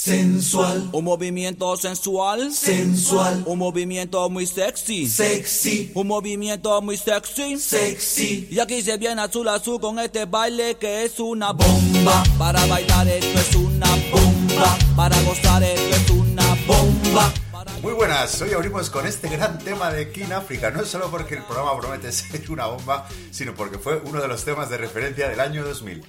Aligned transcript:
sensual, 0.00 0.90
Un 0.92 1.04
movimiento 1.04 1.74
sensual. 1.78 2.52
sensual, 2.52 3.42
Un 3.46 3.58
movimiento 3.58 4.28
muy 4.28 4.46
sexy. 4.46 5.08
sexy, 5.08 5.90
Un 5.94 6.06
movimiento 6.06 6.82
muy 6.82 6.98
sexy. 6.98 7.58
sexy, 7.58 8.46
Y 8.50 8.58
aquí 8.58 8.82
se 8.82 8.98
viene 8.98 9.22
azul 9.22 9.48
azul 9.48 9.80
con 9.80 9.98
este 9.98 10.26
baile 10.26 10.76
que 10.76 11.04
es 11.04 11.18
una 11.18 11.52
bomba. 11.52 12.22
Para 12.36 12.66
bailar 12.66 13.08
esto 13.08 13.38
es 13.40 13.54
una 13.56 13.88
bomba. 14.12 14.78
Para 14.94 15.18
gozar 15.22 15.62
esto 15.62 15.96
es 15.96 16.10
una 16.10 16.54
bomba. 16.66 17.32
Muy 17.80 17.94
buenas, 17.94 18.40
hoy 18.42 18.52
abrimos 18.52 18.90
con 18.90 19.06
este 19.06 19.28
gran 19.28 19.58
tema 19.58 19.90
de 19.90 20.10
King 20.12 20.32
África, 20.34 20.70
no 20.70 20.84
solo 20.84 21.10
porque 21.10 21.36
el 21.36 21.42
programa 21.44 21.78
promete 21.80 22.12
ser 22.12 22.50
una 22.50 22.66
bomba, 22.66 23.08
sino 23.30 23.54
porque 23.54 23.78
fue 23.78 24.02
uno 24.04 24.20
de 24.20 24.28
los 24.28 24.44
temas 24.44 24.68
de 24.68 24.76
referencia 24.76 25.28
del 25.28 25.40
año 25.40 25.64
2000. 25.64 26.02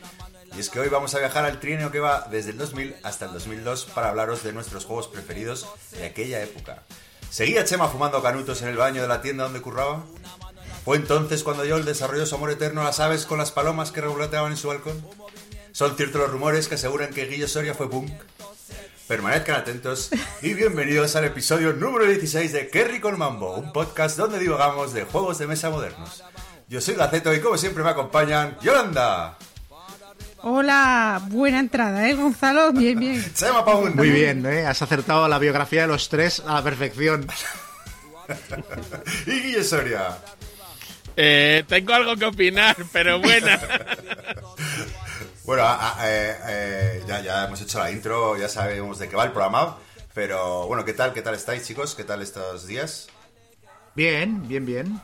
Y 0.58 0.60
es 0.60 0.72
que 0.72 0.80
hoy 0.80 0.90
vamos 0.90 1.14
a 1.14 1.20
viajar 1.20 1.46
al 1.46 1.60
trienio 1.60 1.92
que 1.92 2.00
va 2.00 2.28
desde 2.32 2.50
el 2.50 2.58
2000 2.58 2.96
hasta 3.04 3.26
el 3.26 3.34
2002 3.34 3.86
para 3.94 4.10
hablaros 4.10 4.42
de 4.42 4.54
nuestros 4.54 4.86
juegos 4.86 5.08
preferidos 5.08 5.68
de 5.92 6.08
aquella 6.08 6.42
época. 6.42 6.82
¿Seguía 7.30 7.64
Chema 7.64 7.90
fumando 7.90 8.24
canutos 8.24 8.64
en 8.64 8.70
el 8.70 8.76
baño 8.76 9.04
de 9.04 9.08
la 9.08 9.22
tienda 9.22 9.44
donde 9.44 9.62
curraba? 9.62 10.04
¿Fue 10.84 10.98
entonces 10.98 11.44
cuando 11.44 11.62
Joel 11.64 11.86
desarrolló 11.86 12.26
su 12.26 12.34
amor 12.34 12.50
eterno 12.50 12.82
a 12.82 12.86
las 12.86 13.00
aves 13.00 13.28
con 13.28 13.38
las 13.38 13.52
palomas 13.52 13.92
que 13.92 14.02
revoloteaban 14.02 14.52
en 14.52 14.58
su 14.58 14.70
balcón? 14.70 15.00
¿Son 15.74 15.96
ciertos 15.96 16.22
los 16.22 16.32
rumores 16.32 16.68
que 16.68 16.74
aseguran 16.74 17.14
que 17.14 17.28
Guillo 17.28 17.48
Soria 17.48 17.76
fue 17.76 17.88
punk? 17.88 18.10
Permanezcan 19.08 19.58
atentos 19.58 20.10
y 20.42 20.56
bienvenidos 20.56 21.16
al 21.16 21.26
episodio 21.26 21.74
número 21.74 22.06
16 22.08 22.52
de 22.52 22.70
Kerry 22.70 23.00
con 23.00 23.20
Mambo, 23.20 23.54
un 23.58 23.72
podcast 23.72 24.18
donde 24.18 24.40
divagamos 24.40 24.92
de 24.94 25.04
juegos 25.04 25.38
de 25.38 25.46
mesa 25.46 25.70
modernos. 25.70 26.24
Yo 26.68 26.82
soy 26.82 26.96
Gaceto 26.96 27.32
y 27.32 27.42
como 27.42 27.60
siempre 27.60 27.84
me 27.84 27.92
acompañan 27.92 28.58
Yolanda, 28.62 29.38
Hola, 30.42 31.22
buena 31.30 31.60
entrada, 31.60 32.08
¿eh, 32.10 32.14
Gonzalo? 32.14 32.72
Bien, 32.72 33.00
bien. 33.00 33.24
Chema 33.34 33.66
Paun 33.66 33.96
Muy 33.96 34.10
bien, 34.12 34.46
¿eh? 34.46 34.66
has 34.66 34.82
acertado 34.82 35.28
la 35.28 35.40
biografía 35.40 35.82
de 35.82 35.88
los 35.88 36.10
tres 36.10 36.42
a 36.46 36.56
la 36.56 36.64
perfección. 36.64 37.28
y 39.26 39.32
Guillo 39.32 39.64
Soria. 39.64 40.18
Eh, 41.16 41.64
tengo 41.68 41.94
algo 41.94 42.16
que 42.16 42.26
opinar, 42.26 42.76
pero 42.94 43.20
buena. 43.20 43.60
Bueno, 45.46 45.64
a- 45.66 46.00
a- 46.02 46.10
eh, 46.12 46.36
eh, 46.48 47.04
ya, 47.08 47.22
ya 47.22 47.46
hemos 47.46 47.60
hecho 47.62 47.80
la 47.80 47.90
intro, 47.92 48.38
ya 48.38 48.48
sabemos 48.48 49.00
de 49.00 49.10
qué 49.10 49.16
va 49.16 49.24
el 49.24 49.32
programa, 49.32 49.78
pero 50.14 50.68
bueno, 50.68 50.86
¿qué 50.86 50.94
tal? 50.94 51.14
¿Qué 51.14 51.24
tal 51.24 51.34
estáis 51.34 51.64
chicos? 51.66 51.96
¿Qué 51.96 52.04
tal 52.04 52.22
estos 52.22 52.68
días? 52.68 53.08
Bien, 53.96 54.48
bien, 54.48 54.66
bien. 54.66 55.02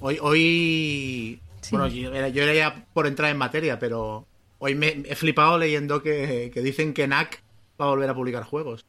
Hoy, 0.00 0.18
hoy... 0.22 1.40
Bueno, 1.70 1.88
yo, 1.88 2.14
era- 2.14 2.28
yo 2.28 2.44
era 2.44 2.54
ya 2.54 2.84
por 2.92 3.08
entrar 3.08 3.30
en 3.32 3.36
materia, 3.38 3.76
pero 3.80 4.24
hoy 4.58 4.74
me 4.74 5.02
he 5.06 5.14
flipado 5.14 5.58
leyendo 5.58 6.02
que, 6.02 6.50
que 6.52 6.60
dicen 6.62 6.94
que 6.94 7.06
NAC 7.06 7.42
va 7.80 7.86
a 7.86 7.88
volver 7.88 8.08
a 8.10 8.14
publicar 8.14 8.42
juegos. 8.44 8.84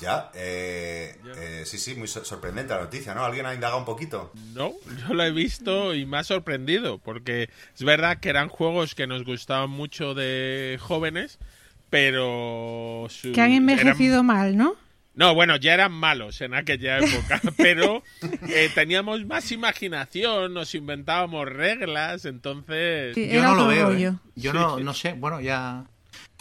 Ya, 0.00 0.30
eh, 0.34 1.16
eh, 1.36 1.62
sí, 1.66 1.76
sí, 1.76 1.96
muy 1.96 2.06
sor- 2.06 2.24
sorprendente 2.24 2.72
la 2.72 2.80
noticia, 2.82 3.14
¿no? 3.16 3.24
¿Alguien 3.24 3.46
ha 3.46 3.54
indagado 3.54 3.80
un 3.80 3.84
poquito? 3.84 4.30
No, 4.54 4.72
yo 5.08 5.12
lo 5.14 5.24
he 5.24 5.32
visto 5.32 5.92
y 5.92 6.06
me 6.06 6.18
ha 6.18 6.24
sorprendido, 6.24 6.98
porque 6.98 7.50
es 7.74 7.82
verdad 7.82 8.18
que 8.20 8.28
eran 8.28 8.48
juegos 8.48 8.94
que 8.94 9.08
nos 9.08 9.24
gustaban 9.24 9.70
mucho 9.70 10.14
de 10.14 10.78
jóvenes, 10.80 11.38
pero... 11.90 13.06
su- 13.10 13.32
Que 13.32 13.40
han 13.40 13.50
envejecido 13.52 14.14
eran- 14.14 14.26
mal, 14.26 14.56
¿no? 14.56 14.76
No, 15.18 15.34
bueno, 15.34 15.56
ya 15.56 15.74
eran 15.74 15.90
malos 15.90 16.40
en 16.42 16.54
aquella 16.54 16.98
época, 17.00 17.40
pero 17.56 18.04
eh, 18.48 18.70
teníamos 18.72 19.26
más 19.26 19.50
imaginación, 19.50 20.54
nos 20.54 20.76
inventábamos 20.76 21.48
reglas, 21.48 22.24
entonces... 22.24 23.16
Sí. 23.16 23.28
Yo 23.28 23.42
no 23.42 23.56
lo 23.56 23.66
veo. 23.66 23.90
¿eh? 23.92 24.14
Yo 24.36 24.52
Sí, 24.52 24.56
no, 24.56 24.78
sí. 24.78 24.84
no 24.84 24.94
sé, 24.94 25.14
bueno, 25.14 25.40
ya... 25.40 25.84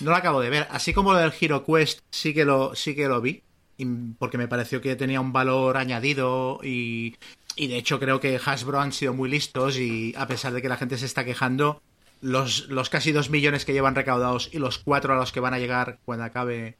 No 0.01 0.11
lo 0.11 0.15
acabo 0.15 0.41
de 0.41 0.51
ver. 0.51 0.67
Así 0.69 0.93
como 0.93 1.11
lo 1.13 1.17
del 1.17 1.33
Hero 1.41 1.65
Quest 1.65 2.01
sí 2.11 2.35
que 2.35 2.45
lo, 2.45 2.75
sí 2.75 2.95
que 2.95 3.07
lo 3.07 3.19
vi, 3.19 3.41
y- 3.79 3.85
porque 4.19 4.37
me 4.37 4.47
pareció 4.47 4.79
que 4.79 4.95
tenía 4.95 5.21
un 5.21 5.33
valor 5.33 5.75
añadido 5.77 6.59
y, 6.63 7.15
y 7.55 7.65
de 7.67 7.77
hecho 7.77 7.99
creo 7.99 8.19
que 8.19 8.39
Hasbro 8.45 8.79
han 8.79 8.93
sido 8.93 9.15
muy 9.15 9.27
listos 9.27 9.79
y 9.79 10.13
a 10.15 10.27
pesar 10.27 10.53
de 10.53 10.61
que 10.61 10.69
la 10.69 10.77
gente 10.77 10.99
se 10.99 11.07
está 11.07 11.25
quejando, 11.25 11.81
los, 12.21 12.67
los 12.69 12.91
casi 12.91 13.11
dos 13.11 13.31
millones 13.31 13.65
que 13.65 13.73
llevan 13.73 13.95
recaudados 13.95 14.51
y 14.53 14.59
los 14.59 14.77
cuatro 14.77 15.13
a 15.13 15.17
los 15.17 15.31
que 15.31 15.39
van 15.39 15.55
a 15.55 15.59
llegar 15.59 15.97
cuando 16.05 16.25
acabe 16.25 16.77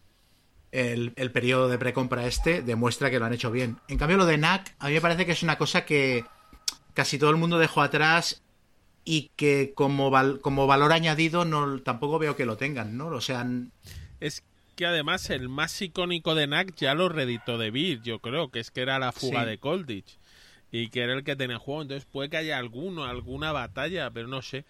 el, 0.72 1.14
el 1.16 1.32
periodo 1.32 1.70
de 1.70 1.78
precompra 1.78 2.26
este 2.28 2.62
demuestra 2.62 3.10
que 3.10 3.20
lo 3.20 3.26
han 3.26 3.34
hecho 3.34 3.52
bien. 3.52 3.78
En 3.88 3.98
cambio 3.98 4.18
lo 4.18 4.26
de 4.26 4.38
NAC 4.38 4.76
a 4.80 4.88
mí 4.88 4.94
me 4.94 5.02
parece 5.02 5.26
que 5.26 5.32
es 5.32 5.44
una 5.44 5.58
cosa 5.58 5.86
que 5.86 6.26
casi 6.94 7.18
todo 7.18 7.30
el 7.30 7.38
mundo 7.38 7.58
dejó 7.60 7.82
atrás 7.82 8.42
y 9.06 9.32
que 9.36 9.72
como, 9.76 10.10
val- 10.10 10.40
como 10.42 10.68
valor 10.68 10.92
añadido 10.92 11.46
no 11.46 11.80
tampoco 11.82 12.20
veo 12.20 12.36
que 12.36 12.46
lo 12.46 12.58
tengan, 12.58 12.98
¿no? 12.98 13.08
O 13.08 13.22
sea, 13.22 13.46
Es 14.20 14.44
que 14.76 14.86
además 14.86 15.30
el 15.30 15.48
más 15.50 15.82
icónico 15.82 16.36
de 16.36 16.48
NAC 16.48 16.76
ya 16.76 16.94
lo 16.94 17.08
reeditó 17.10 17.58
de 17.58 17.72
Beat, 17.72 18.04
yo 18.04 18.20
creo, 18.20 18.50
que 18.52 18.60
es 18.60 18.70
que 18.72 18.82
era 18.82 19.00
la 19.00 19.12
fuga 19.12 19.44
Sí. 19.44 19.50
de 19.50 19.58
Colditch. 19.58 20.18
Y 20.70 20.90
que 20.90 21.02
era 21.02 21.14
el 21.14 21.24
que 21.24 21.38
tenía 21.38 21.58
juego. 21.60 21.82
Entonces 21.84 22.06
puede 22.12 22.30
que 22.30 22.36
haya 22.38 22.58
alguno, 22.58 23.06
alguna 23.06 23.54
batalla, 23.54 24.12
pero 24.12 24.28
no 24.28 24.42
sé. 24.42 24.66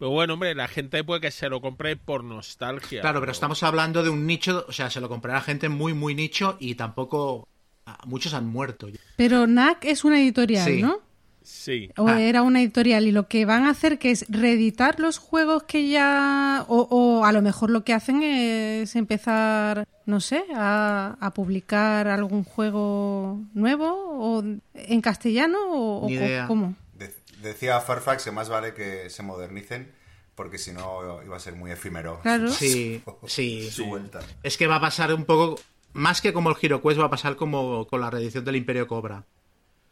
Pero 0.00 0.10
bueno, 0.10 0.34
hombre, 0.34 0.54
la 0.56 0.66
gente 0.66 1.04
puede 1.04 1.20
que 1.20 1.30
se 1.30 1.48
lo 1.48 1.60
compre 1.60 1.94
por 1.94 2.24
nostalgia. 2.24 3.00
claro, 3.02 3.20
pero 3.20 3.30
estamos 3.30 3.62
hablando 3.62 4.02
de 4.02 4.10
un 4.10 4.26
nicho, 4.26 4.64
o 4.68 4.72
sea, 4.72 4.90
se 4.90 5.00
lo 5.00 5.08
comprará 5.08 5.40
gente 5.42 5.68
muy, 5.68 5.94
muy 5.94 6.16
nicho 6.16 6.56
y 6.58 6.74
tampoco 6.74 7.46
ah, 7.86 7.98
muchos 8.06 8.34
han 8.34 8.46
muerto. 8.46 8.88
Pero 9.16 9.46
NAC 9.46 9.84
es 9.84 10.02
una 10.04 10.18
editorial, 10.20 10.64
Sí. 10.66 10.82
¿no? 10.82 10.98
Sí. 11.42 11.90
O 11.96 12.06
Ah. 12.06 12.20
era 12.20 12.42
una 12.42 12.60
editorial 12.60 13.06
y 13.06 13.12
lo 13.12 13.26
que 13.26 13.44
van 13.44 13.64
a 13.64 13.70
hacer 13.70 13.98
que 13.98 14.10
es 14.10 14.26
reeditar 14.28 15.00
los 15.00 15.18
juegos 15.18 15.62
que 15.64 15.88
ya... 15.88 16.64
O, 16.68 16.86
o 16.90 17.24
a 17.24 17.32
lo 17.32 17.40
mejor 17.42 17.70
lo 17.70 17.82
que 17.82 17.92
hacen 17.94 18.22
es 18.22 18.94
empezar, 18.94 19.86
no 20.06 20.20
sé, 20.20 20.44
a, 20.54 21.16
a 21.18 21.34
publicar 21.34 22.08
algún 22.08 22.44
juego 22.44 23.40
nuevo 23.54 23.86
o 23.90 24.44
en 24.74 25.00
castellano 25.00 25.58
o, 25.70 26.06
Ni 26.08 26.16
o 26.18 26.20
idea. 26.20 26.46
cómo. 26.46 26.74
De- 27.42 27.48
decía 27.48 27.80
Farfax 27.80 28.24
que 28.24 28.30
más 28.30 28.48
vale 28.48 28.74
que 28.74 29.10
se 29.10 29.22
modernicen 29.22 29.92
porque 30.34 30.58
si 30.58 30.72
no 30.72 31.22
iba 31.24 31.36
a 31.36 31.40
ser 31.40 31.54
muy 31.54 31.70
efímero 31.70 32.20
Claro. 32.22 32.50
Sí, 32.50 33.02
sí. 33.26 33.70
su 33.70 33.86
vuelta. 33.86 34.20
Es 34.42 34.56
que 34.56 34.66
va 34.66 34.76
a 34.76 34.80
pasar 34.80 35.12
un 35.12 35.24
poco, 35.24 35.60
más 35.92 36.20
que 36.20 36.32
como 36.32 36.50
el 36.50 36.56
Hero 36.60 36.80
Quest, 36.82 36.98
va 37.00 37.06
a 37.06 37.10
pasar 37.10 37.36
como 37.36 37.86
con 37.86 38.00
la 38.00 38.10
reedición 38.10 38.44
del 38.44 38.56
Imperio 38.56 38.86
Cobra. 38.86 39.24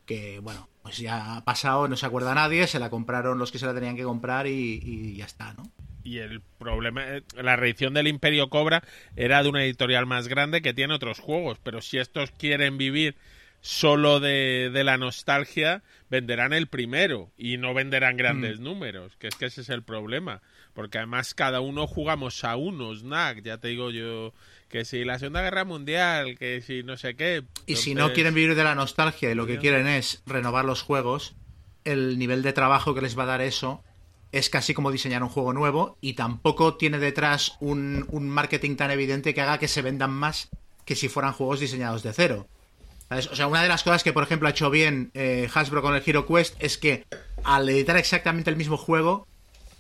Que, 0.07 0.39
bueno, 0.39 0.71
pues 0.83 0.97
ya 0.97 1.37
ha 1.37 1.45
pasado, 1.45 1.87
no 1.87 1.95
se 1.97 2.07
acuerda 2.07 2.35
nadie, 2.35 2.67
se 2.67 2.79
la 2.79 2.89
compraron 2.89 3.39
los 3.39 3.53
que 3.53 3.59
se 3.59 3.67
la 3.67 3.75
tenían 3.75 3.95
que 3.95 4.05
comprar 4.05 4.47
y, 4.47 4.81
y 4.83 5.17
ya 5.17 5.27
está, 5.27 5.53
¿no? 5.53 5.71
Y 6.03 6.17
el 6.19 6.41
problema, 6.59 7.05
eh, 7.07 7.23
la 7.35 7.57
reedición 7.57 7.93
del 7.93 8.07
Imperio 8.09 8.49
Cobra 8.49 8.83
era 9.17 9.43
de 9.43 9.51
una 9.51 9.63
editorial 9.63 10.07
más 10.07 10.29
grande 10.29 10.63
que 10.63 10.73
tiene 10.73 10.95
otros 10.95 11.19
juegos, 11.19 11.59
pero 11.63 11.83
si 11.83 11.99
estos 11.99 12.31
quieren 12.31 12.79
vivir 12.79 13.17
solo 13.61 14.21
de, 14.21 14.71
de 14.73 14.85
la 14.85 14.99
nostalgia, 14.99 15.83
venderán 16.11 16.53
el 16.53 16.69
primero 16.69 17.31
y 17.37 17.57
no 17.57 17.75
venderán 17.75 18.17
grandes 18.17 18.61
números, 18.61 19.17
que 19.19 19.29
es 19.29 19.35
que 19.35 19.47
ese 19.47 19.61
es 19.61 19.69
el 19.69 19.83
problema, 19.83 20.41
porque 20.75 20.99
además 20.99 21.35
cada 21.35 21.61
uno 21.61 21.87
jugamos 21.87 22.45
a 22.45 22.57
unos, 22.57 23.03
NAC, 23.03 23.43
ya 23.43 23.59
te 23.59 23.69
digo 23.69 23.91
yo, 23.91 24.33
que 24.69 24.85
si 24.85 25.05
la 25.05 25.19
Segunda 25.19 25.43
Guerra 25.43 25.65
Mundial, 25.65 26.39
que 26.39 26.63
si 26.63 26.83
no 26.83 26.97
sé 26.97 27.15
qué. 27.17 27.45
Y 27.67 27.77
si 27.77 27.95
no 27.95 28.13
quieren 28.13 28.35
vivir 28.35 28.55
de 28.55 28.65
la 28.65 28.75
nostalgia 28.75 29.31
y 29.31 29.35
lo 29.35 29.47
que 29.47 29.59
quieren 29.59 29.87
es 29.87 30.23
renovar 30.27 30.65
los 30.65 30.83
juegos, 30.83 31.35
el 31.85 32.19
nivel 32.19 32.43
de 32.43 32.53
trabajo 32.53 32.95
que 32.95 33.01
les 33.01 33.19
va 33.19 33.25
a 33.25 33.27
dar 33.27 33.41
eso 33.41 33.83
es 34.31 34.51
casi 34.51 34.75
como 34.75 34.93
diseñar 34.93 35.23
un 35.23 35.31
juego 35.31 35.55
nuevo 35.55 35.97
y 36.03 36.13
tampoco 36.13 36.77
tiene 36.77 36.99
detrás 36.99 37.57
un, 37.61 38.07
un 38.11 38.29
marketing 38.29 38.77
tan 38.77 38.91
evidente 38.91 39.33
que 39.33 39.41
haga 39.41 39.59
que 39.59 39.69
se 39.69 39.81
vendan 39.81 40.11
más 40.11 40.51
que 40.85 40.97
si 40.97 41.09
fueran 41.09 41.33
juegos 41.33 41.61
diseñados 41.61 42.03
de 42.03 42.13
cero. 42.13 42.47
O 43.11 43.35
sea, 43.35 43.47
una 43.47 43.63
de 43.63 43.69
las 43.69 43.83
cosas 43.83 44.03
que, 44.03 44.13
por 44.13 44.23
ejemplo, 44.23 44.49
ha 44.49 44.51
hecho 44.51 44.71
bien 44.71 45.11
eh, 45.15 45.49
Hasbro 45.53 45.81
con 45.81 45.95
el 45.95 46.03
Hero 46.05 46.27
Quest 46.27 46.57
es 46.59 46.77
que 46.77 47.07
al 47.43 47.69
editar 47.69 47.97
exactamente 47.97 48.51
el 48.51 48.57
mismo 48.57 48.77
juego, 48.77 49.27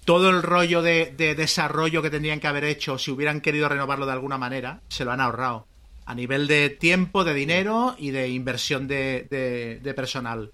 todo 0.04 0.30
el 0.30 0.42
rollo 0.42 0.80
de, 0.80 1.12
de 1.14 1.34
desarrollo 1.34 2.00
que 2.00 2.08
tendrían 2.08 2.40
que 2.40 2.46
haber 2.46 2.64
hecho 2.64 2.96
si 2.96 3.10
hubieran 3.10 3.42
querido 3.42 3.68
renovarlo 3.68 4.06
de 4.06 4.12
alguna 4.12 4.38
manera, 4.38 4.80
se 4.88 5.04
lo 5.04 5.12
han 5.12 5.20
ahorrado. 5.20 5.66
A 6.06 6.14
nivel 6.14 6.46
de 6.46 6.70
tiempo, 6.70 7.22
de 7.22 7.34
dinero 7.34 7.94
y 7.98 8.12
de 8.12 8.30
inversión 8.30 8.88
de, 8.88 9.92
personal. 9.94 10.52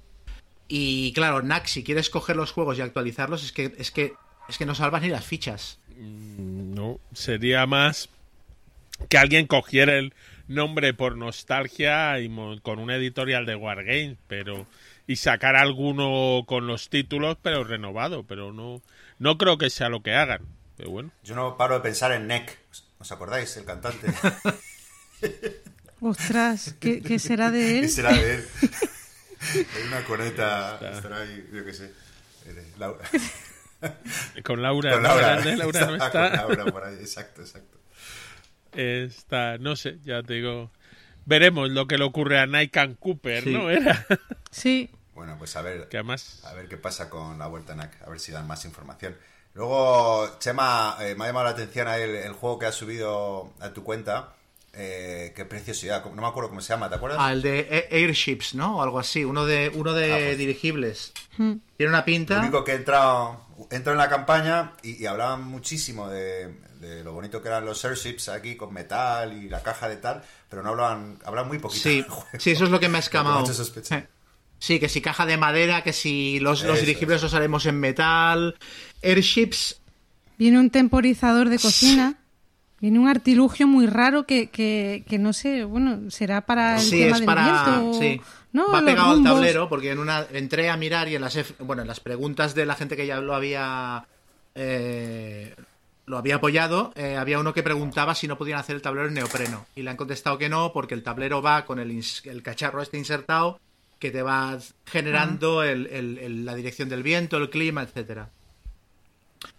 Y 0.67 1.13
claro, 1.13 1.43
NAC, 1.43 1.67
si 1.67 1.85
quieres 1.85 2.11
coger 2.11 2.35
los 2.35 2.51
juegos 2.51 2.77
y 2.77 2.81
actualizarlos, 2.81 3.45
es 3.45 3.53
que, 3.53 3.73
es 3.79 3.93
que, 3.93 4.15
es 4.49 4.59
que 4.59 4.67
no 4.67 4.75
salvas 4.75 5.03
ni 5.03 5.11
las 5.11 5.25
fichas. 5.25 5.79
No, 5.97 6.99
sería 7.13 7.67
más 7.67 8.09
que 9.09 9.19
alguien 9.19 9.47
cogiera 9.47 9.97
el 9.97 10.13
nombre 10.49 10.95
por 10.95 11.17
nostalgia 11.17 12.19
y 12.21 12.29
mo- 12.29 12.61
con 12.63 12.79
una 12.79 12.97
editorial 12.97 13.47
de 13.47 13.55
Wargames, 13.57 14.17
pero 14.29 14.67
y 15.07 15.17
sacar 15.17 15.57
alguno 15.57 16.45
con 16.47 16.67
los 16.67 16.89
títulos, 16.89 17.37
pero 17.43 17.65
renovado, 17.65 18.25
pero 18.25 18.53
no 18.53 18.81
no 19.19 19.39
creo 19.39 19.59
que 19.59 19.71
sea 19.71 19.89
lo 19.89 20.03
que 20.03 20.15
hagan. 20.15 20.43
Pero 20.77 20.91
bueno, 20.91 21.11
Yo 21.23 21.35
no 21.37 21.57
paro 21.57 21.75
de 21.77 21.81
pensar 21.81 22.13
en 22.13 22.27
Neck. 22.27 22.59
¿Os 22.99 23.13
acordáis? 23.13 23.57
El 23.57 23.65
cantante. 23.65 24.07
Ostras, 26.01 26.75
¿qué, 26.81 27.01
qué 27.01 27.19
será 27.19 27.51
de 27.51 27.61
¿Qué 27.61 27.79
él? 27.81 27.89
será 27.89 28.13
de 28.13 28.35
él? 28.35 28.45
Hay 29.77 29.87
una 29.89 30.05
coneta. 30.05 30.79
Estará 30.93 31.21
ahí, 31.23 31.49
yo 31.53 31.65
qué 31.65 31.73
sé. 31.73 31.93
Laura. 32.79 33.05
con 34.45 34.61
Laura, 34.63 34.93
Con. 34.93 35.03
Laura. 35.03 35.29
Grande, 35.41 35.57
Laura 35.57 35.81
no 35.87 36.11
Con. 36.11 36.33
Laura 36.33 36.65
por 36.67 36.85
ahí, 36.85 36.97
exacto, 36.97 37.41
exacto. 37.43 37.79
Está, 38.75 39.59
no 39.59 39.77
sé, 39.77 39.99
ya 40.05 40.23
te 40.23 40.35
digo. 40.35 40.71
Veremos 41.27 41.71
lo 41.71 41.87
que 41.87 41.97
le 41.99 42.05
ocurre 42.05 42.39
a 42.39 42.47
Nike 42.47 42.97
Cooper, 43.01 43.43
Sí. 43.45 43.53
¿no? 43.53 43.71
Era. 43.71 44.07
Sí, 44.51 44.91
Bueno, 45.15 45.37
pues 45.39 45.57
a 45.57 45.63
ver, 45.63 45.89
que 45.89 45.97
además. 45.99 46.43
a 46.45 46.53
ver 46.55 46.69
qué 46.69 46.77
pasa 46.77 47.09
con 47.09 47.39
la 47.39 47.47
vuelta 47.47 47.75
NAC, 47.75 48.03
a 48.07 48.11
ver 48.11 48.21
si 48.21 48.33
dan 48.33 48.47
más 48.47 48.65
información. 48.65 49.17
Luego, 49.55 50.29
Chema, 50.41 50.97
eh, 51.01 51.15
me 51.15 51.25
ha 51.25 51.27
llamado 51.29 51.45
la 51.47 51.51
atención 51.53 51.87
ahí 51.89 52.03
el, 52.03 52.11
el 52.17 52.33
juego 52.33 52.59
que 52.59 52.67
has 52.67 52.75
subido 52.75 53.53
a 53.61 53.71
tu 53.71 53.85
cuenta. 53.85 54.35
Eh, 54.77 55.33
qué 55.37 55.45
preciosidad, 55.45 56.05
no 56.05 56.21
me 56.21 56.27
acuerdo 56.27 56.49
cómo 56.49 56.61
se 56.61 56.71
llama, 56.73 56.89
¿te 56.89 56.97
acuerdas? 56.97 57.19
Ah, 57.21 57.33
el 57.33 57.43
de 57.43 57.87
A- 57.93 57.95
Airships, 57.95 58.55
¿no? 58.57 58.79
O 58.79 58.83
algo 58.83 58.99
así, 58.99 59.25
uno 59.25 59.47
de, 59.47 59.71
uno 59.73 59.93
de 59.93 60.13
Ah, 60.13 60.17
pues. 60.27 60.39
dirigibles. 60.39 61.13
Tiene 61.37 61.61
una 61.89 61.99
Lo 62.01 62.05
pinta. 62.05 62.41
único 62.41 62.65
que 62.65 62.73
he 62.73 62.75
entrado, 62.77 63.41
entro 63.71 63.93
en 63.93 63.99
la 63.99 64.09
campaña 64.09 64.73
y, 64.83 65.01
y 65.01 65.07
hablaban 65.07 65.45
muchísimo 65.45 66.09
de, 66.09 66.53
de 66.85 67.05
lo 67.05 67.13
bonito 67.13 67.41
que 67.43 67.49
eran 67.49 67.65
los 67.65 67.85
airships 67.85 68.29
aquí 68.29 68.57
con 68.57 68.73
metal 68.73 69.33
y 69.33 69.49
la 69.49 69.63
caja 69.63 69.89
de 69.89 69.97
tal, 69.97 70.23
pero 70.49 70.63
no 70.63 70.71
hablaban, 70.71 71.19
hablaban 71.25 71.49
muy 71.49 71.59
poquito. 71.59 71.83
Sí, 71.83 72.05
sí, 72.39 72.51
eso 72.53 72.65
es 72.65 72.71
lo 72.71 72.79
que 72.81 72.89
me 72.89 72.99
ha 72.99 73.01
escamado. 73.07 73.45
Sí, 74.59 74.79
que 74.81 74.89
si 74.89 75.01
caja 75.01 75.27
de 75.27 75.37
madera, 75.37 75.83
que 75.83 75.93
si 75.93 76.39
los, 76.41 76.63
los 76.63 76.77
Eso 76.77 76.87
dirigibles 76.87 77.17
es. 77.17 77.23
los 77.25 77.35
haremos 77.35 77.67
en 77.67 77.81
metal. 77.81 78.57
Airships, 79.03 79.81
viene 80.39 80.59
un 80.59 80.71
temporizador 80.71 81.49
de 81.49 81.59
cocina. 81.59 82.19
Viene 82.81 82.99
un 82.99 83.09
artilugio 83.09 83.67
muy 83.67 83.87
raro 83.87 84.27
que, 84.27 84.51
que, 84.51 85.05
que 85.09 85.19
no 85.19 85.33
sé, 85.33 85.65
bueno, 85.65 86.11
será 86.11 86.43
para 86.45 86.77
el 86.77 86.83
sí, 86.83 86.99
tema 86.99 87.13
es 87.13 87.19
del 87.21 87.27
para. 87.27 87.45
viento. 87.65 87.99
Sí. 87.99 88.21
¿no? 88.53 88.71
Va 88.71 88.85
pegado 88.85 89.11
al 89.13 89.23
tablero, 89.23 89.69
porque 89.69 89.91
en 89.91 89.99
una 89.99 90.27
entré 90.33 90.69
a 90.69 90.77
mirar 90.77 91.09
y 91.09 91.15
en 91.15 91.23
las 91.23 91.37
bueno, 91.61 91.83
en 91.83 91.89
las 91.89 92.01
preguntas 92.01 92.55
de 92.55 92.67
la 92.67 92.75
gente 92.75 92.95
que 92.97 93.07
ya 93.07 93.21
lo 93.21 93.35
había. 93.35 94.07
eh, 94.55 95.55
lo 96.07 96.19
había 96.19 96.37
apoyado, 96.37 96.93
eh, 96.97 97.17
había 97.17 97.39
uno 97.39 97.55
que 97.55 97.63
preguntaba 97.63 98.15
si 98.15 98.29
no 98.29 98.37
podían 98.37 98.59
hacer 98.59 98.77
el 98.77 98.83
tablero 98.83 99.09
en 99.09 99.15
neopreno. 99.15 99.67
Y 99.75 99.83
le 99.83 99.91
han 99.91 99.97
contestado 99.97 100.37
que 100.39 100.49
no, 100.49 100.73
porque 100.73 100.95
el 100.95 101.03
tablero 101.03 101.41
va 101.43 101.65
con 101.65 101.79
el, 101.79 102.03
cacharro 102.43 102.83
este 102.83 102.99
insertado 102.99 103.59
que 103.99 104.11
te 104.11 104.23
va 104.23 104.59
generando 104.85 105.63
el- 105.63 105.87
el- 105.87 106.19
el- 106.19 106.45
la 106.45 106.55
dirección 106.55 106.89
del 106.91 107.03
viento, 107.03 107.37
el 107.39 107.49
clima, 107.49 107.83
etcétera. 107.83 108.29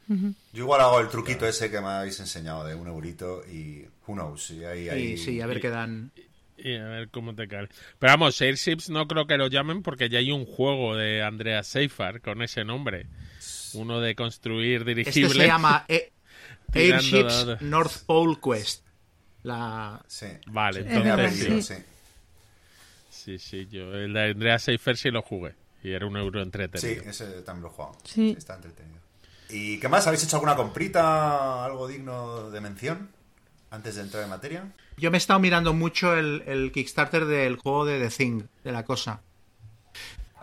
Yo 0.07 0.63
igual 0.63 0.81
hago 0.81 1.00
el 1.00 1.09
truquito 1.09 1.47
ese 1.47 1.71
que 1.71 1.81
me 1.81 1.88
habéis 1.88 2.19
enseñado 2.19 2.63
de 2.63 2.75
un 2.75 2.88
eurito 2.88 3.41
y 3.51 3.86
who 4.07 4.13
knows, 4.13 4.51
y 4.51 4.63
ahí, 4.63 4.88
ahí- 4.89 5.13
Y 5.13 5.18
sí, 5.18 5.41
a 5.41 5.48
ver 5.48 5.59
qué 5.59 5.69
dan. 5.69 6.12
Y 6.57 6.75
a 6.75 6.83
ver 6.86 7.09
cómo 7.09 7.33
te 7.36 7.48
cae. 7.48 7.68
Pero 8.00 8.13
vamos, 8.13 8.39
Airships 8.39 8.89
no 8.89 9.07
creo 9.07 9.25
que 9.25 9.38
lo 9.38 9.48
llamen 9.48 9.81
porque 9.81 10.09
ya 10.09 10.19
hay 10.19 10.31
un 10.31 10.45
juego 10.45 10.95
de 10.95 11.24
Andrea 11.24 11.63
Seifar 11.63 12.21
con 12.21 12.41
ese 12.44 12.63
nombre. 12.63 13.07
Uno 13.74 14.00
de 14.00 14.15
construir 14.15 14.81
Este 14.81 14.94
dirigibles. 14.95 15.33
se 15.38 15.48
llama 15.48 15.86
eh, 15.88 16.12
Airships. 16.73 17.62
North 17.62 18.03
Pole 18.06 18.38
Quest. 18.44 18.83
La, 19.44 20.03
Sí. 20.07 20.27
Vale, 20.47 20.81
Sí, 20.83 20.88
entonces 20.89 21.33
sí. 21.35 21.45
sí. 21.45 21.62
sí. 21.62 21.83
Sí, 23.09 23.39
sí, 23.39 23.67
yo 23.71 23.94
el 23.94 24.13
de 24.13 24.31
Andrea 24.31 24.59
Seifert 24.59 24.97
sí 24.97 25.09
lo 25.09 25.21
jugué. 25.21 25.56
Y 25.83 25.91
era 25.91 26.06
un 26.06 26.17
euro 26.17 26.39
Sí, 26.39 26.44
entretenido. 26.45 27.03
ese 27.09 27.25
también 27.41 27.63
lo 27.63 27.69
he 27.69 27.71
jugado. 27.73 27.97
Sí. 28.03 28.35
está 28.38 28.56
entretenido. 28.56 29.00
¿Y 29.50 29.79
qué 29.79 29.88
más? 29.88 30.06
¿Habéis 30.07 30.23
hecho 30.23 30.35
alguna 30.38 30.56
comprita, 30.56 31.63
algo 31.63 31.88
digno 31.88 32.50
de 32.50 32.62
mención? 32.62 33.09
Antes 33.69 33.95
de 33.95 34.01
entrar 34.01 34.23
en 34.23 34.29
materia. 34.29 34.71
Yo 34.97 35.12
me 35.12 35.17
he 35.17 35.19
estado 35.19 35.39
mirando 35.39 35.73
mucho 35.73 36.15
el, 36.15 36.44
el 36.47 36.71
Kickstarter 36.71 37.25
del 37.25 37.57
juego 37.57 37.85
de 37.85 38.00
The 38.00 38.09
Thing, 38.09 38.44
de 38.63 38.71
la 38.71 38.83
cosa. 38.85 39.21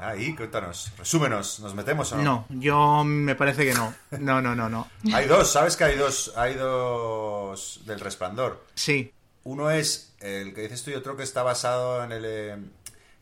Ahí, 0.03 0.35
cuéntanos. 0.35 0.91
Resúmenos, 0.99 1.61
¿nos 1.61 1.75
metemos 1.75 2.13
o 2.13 2.17
no? 2.17 2.23
No, 2.23 2.47
yo 2.61 3.05
me 3.05 3.35
parece 3.35 3.65
que 3.65 3.75
no. 3.75 3.95
No, 4.19 4.43
no, 4.43 4.55
no, 4.55 4.69
no. 4.69 4.89
Hay 5.15 5.27
dos, 5.27 5.51
¿sabes 5.53 5.77
que 5.77 5.85
hay 5.85 5.97
dos? 5.97 6.33
Hay 6.37 6.55
dos 6.55 7.81
del 7.87 8.01
resplandor. 8.01 8.65
Sí, 8.75 9.13
Uno 9.45 9.71
es 9.71 10.15
el 10.21 10.55
que 10.55 10.63
dices 10.63 10.83
tú 10.85 10.91
y 10.91 10.95
otro 10.95 11.17
que 11.17 11.23
está 11.23 11.43
basado 11.43 12.05
en 12.05 12.13
el 12.13 12.25
eh, 12.25 12.53
en 12.53 12.69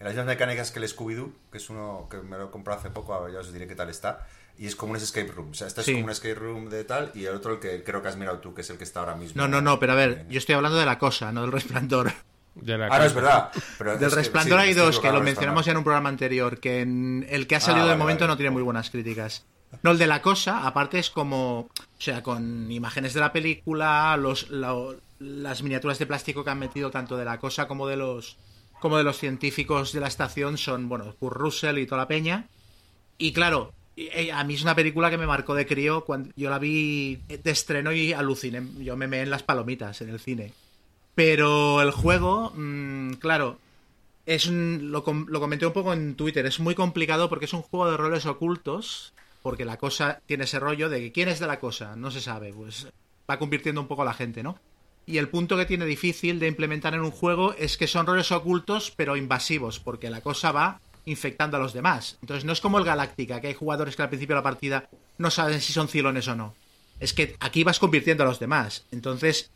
las 0.06 0.08
mismas 0.14 0.26
mecánicas 0.26 0.70
que 0.70 0.78
el 0.78 0.86
Scooby-Doo, 0.88 1.32
que 1.52 1.58
es 1.58 1.68
uno 1.70 2.08
que 2.10 2.18
me 2.18 2.38
lo 2.38 2.46
he 2.46 2.50
comprado 2.50 2.80
hace 2.80 2.90
poco, 2.90 3.12
a 3.14 3.20
ver, 3.20 3.34
ya 3.34 3.40
os 3.40 3.52
diré 3.52 3.66
qué 3.66 3.74
tal 3.74 3.90
está. 3.90 4.26
Y 4.58 4.66
es 4.66 4.76
como 4.76 4.92
un 4.92 4.96
escape 4.98 5.30
room. 5.32 5.50
O 5.50 5.54
sea, 5.54 5.66
este 5.66 5.82
Sí. 5.82 5.90
es 5.92 5.94
como 5.96 6.04
un 6.06 6.10
escape 6.10 6.34
room 6.34 6.68
de 6.68 6.84
tal, 6.84 7.10
y 7.14 7.24
el 7.24 7.34
otro 7.34 7.54
el 7.54 7.60
que 7.60 7.82
creo 7.84 8.02
que 8.02 8.08
has 8.08 8.16
mirado 8.16 8.38
tú, 8.38 8.52
que 8.54 8.60
es 8.62 8.68
el 8.70 8.76
que 8.78 8.84
está 8.84 9.00
ahora 9.00 9.14
mismo. 9.14 9.40
no, 9.40 9.48
no, 9.48 9.60
no, 9.62 9.78
pero 9.78 9.92
a 9.92 9.96
ver, 9.96 10.10
En- 10.26 10.28
yo 10.30 10.38
estoy 10.38 10.54
hablando 10.54 10.78
de 10.78 10.84
la 10.86 10.98
cosa, 10.98 11.32
no 11.32 11.42
del 11.42 11.52
resplandor. 11.52 12.12
De 12.54 12.76
la 12.76 12.86
Ah, 12.90 12.98
no, 12.98 13.04
es 13.04 13.14
verdad. 13.14 13.50
Pero 13.78 13.92
Del 13.96 14.02
es 14.04 14.08
que- 14.10 14.20
resplandor 14.20 14.60
sí, 14.60 14.66
hay 14.68 14.74
dos, 14.74 14.98
que 15.00 15.10
lo 15.12 15.20
mencionamos 15.22 15.64
ya 15.64 15.72
en 15.72 15.78
un 15.78 15.84
programa 15.84 16.08
anterior, 16.08 16.58
que 16.60 16.80
en 16.80 17.26
el 17.28 17.46
que 17.46 17.56
ha 17.56 17.60
salido 17.60 17.82
Ah, 17.84 17.86
de 17.86 17.92
vale, 17.92 17.98
momento 17.98 18.22
vale. 18.24 18.32
no 18.32 18.36
tiene 18.36 18.50
muy 18.50 18.62
buenas 18.62 18.90
críticas. 18.90 19.46
No, 19.82 19.92
el 19.92 19.98
de 19.98 20.06
la 20.08 20.20
cosa, 20.20 20.66
aparte 20.66 20.98
es 20.98 21.10
como, 21.10 21.60
o 21.60 21.70
sea, 21.98 22.22
con 22.24 22.70
imágenes 22.72 23.14
de 23.14 23.20
la 23.20 23.32
película, 23.32 24.16
los, 24.16 24.50
la- 24.50 24.74
las 25.20 25.62
miniaturas 25.62 25.98
de 25.98 26.06
plástico 26.06 26.42
que 26.42 26.50
han 26.50 26.58
metido 26.58 26.90
tanto 26.90 27.16
de 27.16 27.24
la 27.24 27.38
cosa 27.38 27.68
como 27.68 27.86
de 27.86 27.96
los 27.96 28.36
como 28.80 28.96
de 28.96 29.04
los 29.04 29.18
científicos 29.18 29.92
de 29.92 30.00
la 30.00 30.08
estación 30.08 30.56
son, 30.56 30.88
bueno, 30.88 31.14
Kurt 31.20 31.36
Russell 31.36 31.76
y 31.78 31.84
toda 31.86 32.00
la 32.00 32.08
peña. 32.08 32.48
Y 33.18 33.32
claro, 33.34 33.74
eh, 33.94 34.32
a 34.32 34.42
mí 34.42 34.54
es 34.54 34.62
una 34.62 34.74
película 34.74 35.10
que 35.10 35.18
me 35.18 35.26
marcó 35.26 35.54
de 35.54 35.66
crío 35.66 36.02
cuando 36.06 36.30
yo 36.34 36.48
la 36.48 36.58
vi 36.58 37.16
de 37.28 37.50
estreno 37.50 37.92
y 37.92 38.14
aluciné, 38.14 38.62
yo 38.78 38.96
me 38.96 39.06
meé 39.06 39.20
en 39.22 39.28
las 39.30 39.42
palomitas 39.42 40.00
en 40.00 40.08
el 40.08 40.18
cine. 40.18 40.54
Pero 41.22 41.82
el 41.82 41.90
juego, 41.90 42.50
mm, 42.56 43.16
claro, 43.16 43.58
es 44.24 44.46
un- 44.46 44.90
lo, 44.90 45.04
com- 45.04 45.26
lo 45.28 45.38
comenté 45.38 45.66
un 45.66 45.74
poco 45.74 45.92
en 45.92 46.14
Twitter, 46.14 46.46
es 46.46 46.60
muy 46.60 46.74
complicado 46.74 47.28
porque 47.28 47.44
es 47.44 47.52
un 47.52 47.60
juego 47.60 47.90
de 47.90 47.98
roles 47.98 48.24
ocultos, 48.24 49.12
porque 49.42 49.66
la 49.66 49.76
cosa 49.76 50.22
tiene 50.24 50.44
ese 50.44 50.58
rollo 50.58 50.88
de 50.88 50.98
que 51.00 51.12
quién 51.12 51.28
es 51.28 51.38
de 51.38 51.46
la 51.46 51.60
cosa, 51.60 51.94
no 51.94 52.10
se 52.10 52.22
sabe, 52.22 52.54
pues 52.54 52.86
va 53.30 53.38
convirtiendo 53.38 53.82
un 53.82 53.86
poco 53.86 54.00
a 54.00 54.06
la 54.06 54.14
gente, 54.14 54.42
¿no? 54.42 54.58
Y 55.04 55.18
el 55.18 55.28
punto 55.28 55.58
que 55.58 55.66
tiene 55.66 55.84
difícil 55.84 56.38
de 56.40 56.48
implementar 56.48 56.94
en 56.94 57.00
un 57.02 57.10
juego 57.10 57.52
es 57.52 57.76
que 57.76 57.86
son 57.86 58.06
roles 58.06 58.32
ocultos 58.32 58.90
pero 58.96 59.14
invasivos, 59.14 59.78
porque 59.78 60.08
la 60.08 60.22
cosa 60.22 60.52
va 60.52 60.80
infectando 61.04 61.58
a 61.58 61.60
los 61.60 61.74
demás. 61.74 62.16
Entonces 62.22 62.46
no 62.46 62.54
es 62.54 62.62
como 62.62 62.78
el 62.78 62.84
Galáctica, 62.86 63.42
que 63.42 63.48
hay 63.48 63.54
jugadores 63.54 63.94
que 63.94 64.00
al 64.00 64.08
principio 64.08 64.36
de 64.36 64.38
la 64.40 64.42
partida 64.50 64.88
no 65.18 65.30
saben 65.30 65.60
si 65.60 65.74
son 65.74 65.86
cilones 65.88 66.28
o 66.28 66.34
no. 66.34 66.54
Es 66.98 67.12
que 67.12 67.36
aquí 67.40 67.62
vas 67.62 67.78
convirtiendo 67.78 68.22
a 68.22 68.26
los 68.26 68.40
demás. 68.40 68.86
Entonces, 68.90 69.50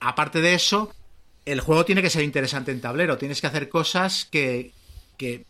aparte 0.00 0.40
de 0.40 0.54
eso, 0.54 0.94
el 1.44 1.60
juego 1.60 1.84
tiene 1.84 2.02
que 2.02 2.10
ser 2.10 2.24
interesante 2.24 2.72
en 2.72 2.80
tablero. 2.80 3.18
Tienes 3.18 3.40
que 3.40 3.46
hacer 3.46 3.68
cosas 3.68 4.26
que, 4.30 4.72
que, 5.16 5.44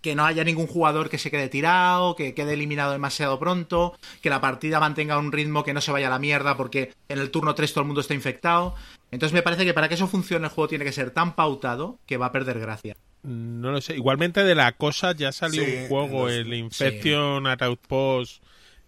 que 0.00 0.14
no 0.14 0.24
haya 0.24 0.44
ningún 0.44 0.66
jugador 0.66 1.08
que 1.08 1.18
se 1.18 1.30
quede 1.30 1.48
tirado, 1.48 2.16
que 2.16 2.34
quede 2.34 2.54
eliminado 2.54 2.92
demasiado 2.92 3.38
pronto, 3.38 3.98
que 4.22 4.30
la 4.30 4.40
partida 4.40 4.80
mantenga 4.80 5.18
un 5.18 5.32
ritmo 5.32 5.64
que 5.64 5.74
no 5.74 5.80
se 5.80 5.92
vaya 5.92 6.08
a 6.08 6.10
la 6.10 6.18
mierda 6.18 6.56
porque 6.56 6.92
en 7.08 7.18
el 7.18 7.30
turno 7.30 7.54
3 7.54 7.72
todo 7.72 7.82
el 7.82 7.86
mundo 7.86 8.00
está 8.00 8.14
infectado. 8.14 8.74
Entonces 9.10 9.32
me 9.32 9.42
parece 9.42 9.64
que 9.64 9.74
para 9.74 9.88
que 9.88 9.94
eso 9.94 10.06
funcione 10.06 10.46
el 10.46 10.52
juego 10.52 10.68
tiene 10.68 10.84
que 10.84 10.92
ser 10.92 11.10
tan 11.10 11.34
pautado 11.34 11.98
que 12.06 12.16
va 12.16 12.26
a 12.26 12.32
perder 12.32 12.58
gracia. 12.60 12.96
No 13.22 13.72
lo 13.72 13.80
sé. 13.80 13.96
Igualmente 13.96 14.44
de 14.44 14.54
la 14.54 14.72
cosa 14.72 15.12
ya 15.12 15.32
salió 15.32 15.64
Sí, 15.64 15.74
un 15.74 15.88
juego, 15.88 16.28
el 16.28 16.52
Infection 16.54 17.46
at 17.46 17.62
Outpost 17.62 18.42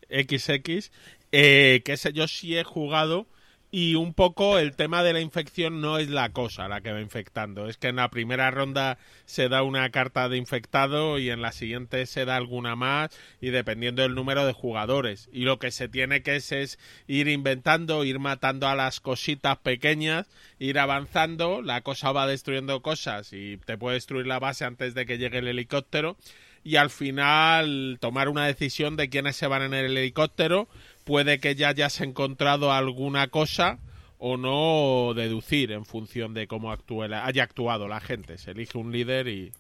XX, 0.09 0.91
eh, 1.33 1.83
que 1.85 1.93
ese 1.93 2.13
yo 2.13 2.29
sí 2.29 2.57
he 2.57 2.65
jugado 2.65 3.27
y 3.73 3.95
un 3.95 4.15
poco 4.15 4.59
el 4.59 4.75
tema 4.75 5.03
de 5.05 5.13
la 5.13 5.21
infección 5.21 5.81
no 5.81 5.99
es 5.99 6.11
la 6.11 6.31
cosa 6.31 6.67
la 6.67 6.81
que 6.81 6.93
va 6.93 7.01
infectando. 7.01 7.69
Es 7.69 7.77
que 7.77 7.89
en 7.89 7.97
la 7.97 8.11
primera 8.11 8.51
ronda 8.51 8.99
se 9.27 9.49
da 9.49 9.63
una 9.63 9.91
carta 9.91 10.29
de 10.29 10.37
infectado 10.37 11.19
y 11.19 11.31
en 11.31 11.41
la 11.41 11.53
siguiente 11.53 12.07
se 12.07 12.25
da 12.25 12.37
alguna 12.37 12.75
más 12.75 13.11
y 13.41 13.51
dependiendo 13.51 14.03
del 14.03 14.15
número 14.15 14.45
de 14.45 14.53
jugadores. 14.53 15.29
Y 15.33 15.45
lo 15.45 15.59
que 15.59 15.71
se 15.71 15.89
tiene 15.89 16.23
que 16.23 16.37
es, 16.37 16.51
es 16.51 16.79
ir 17.07 17.29
inventando, 17.29 18.05
ir 18.05 18.19
matando 18.19 18.67
a 18.67 18.75
las 18.75 18.99
cositas 18.99 19.59
pequeñas, 19.59 20.29
ir 20.59 20.79
avanzando, 20.79 21.63
la 21.63 21.83
cosa 21.83 22.11
va 22.11 22.27
destruyendo 22.27 22.83
cosas 22.83 23.33
y 23.33 23.59
te 23.59 23.79
puede 23.79 23.95
destruir 23.95 24.27
la 24.27 24.41
base 24.41 24.65
antes 24.65 24.95
de 24.95 25.07
que 25.07 25.19
llegue 25.19 25.39
el 25.39 25.49
helicóptero 25.49 26.17
y 26.63 26.77
al 26.77 26.91
final 26.91 27.99
tomar 28.01 28.29
una 28.29 28.47
decisión 28.47 28.97
de 28.97 29.09
quiénes 29.09 29.37
se 29.37 29.47
van 29.47 29.63
en 29.63 29.75
el 29.75 29.97
helicóptero. 29.97 30.69
Puede 31.11 31.41
que 31.41 31.57
ya 31.57 31.71
hayas 31.71 32.01
encontrado 32.03 32.73
alguna 32.73 33.27
cosa 33.27 33.81
o 34.19 34.37
no 34.37 35.13
deducir 35.13 35.73
en 35.73 35.85
función 35.85 36.35
de 36.35 36.47
cómo 36.47 36.71
actúe 36.71 37.09
la- 37.09 37.27
haya 37.27 37.43
actuado 37.43 37.89
la 37.89 38.01
gente. 38.01 38.39
Se 38.39 38.53
elige 38.53 38.79
un 38.79 38.93
líder 38.93 39.27
y, 39.27 39.53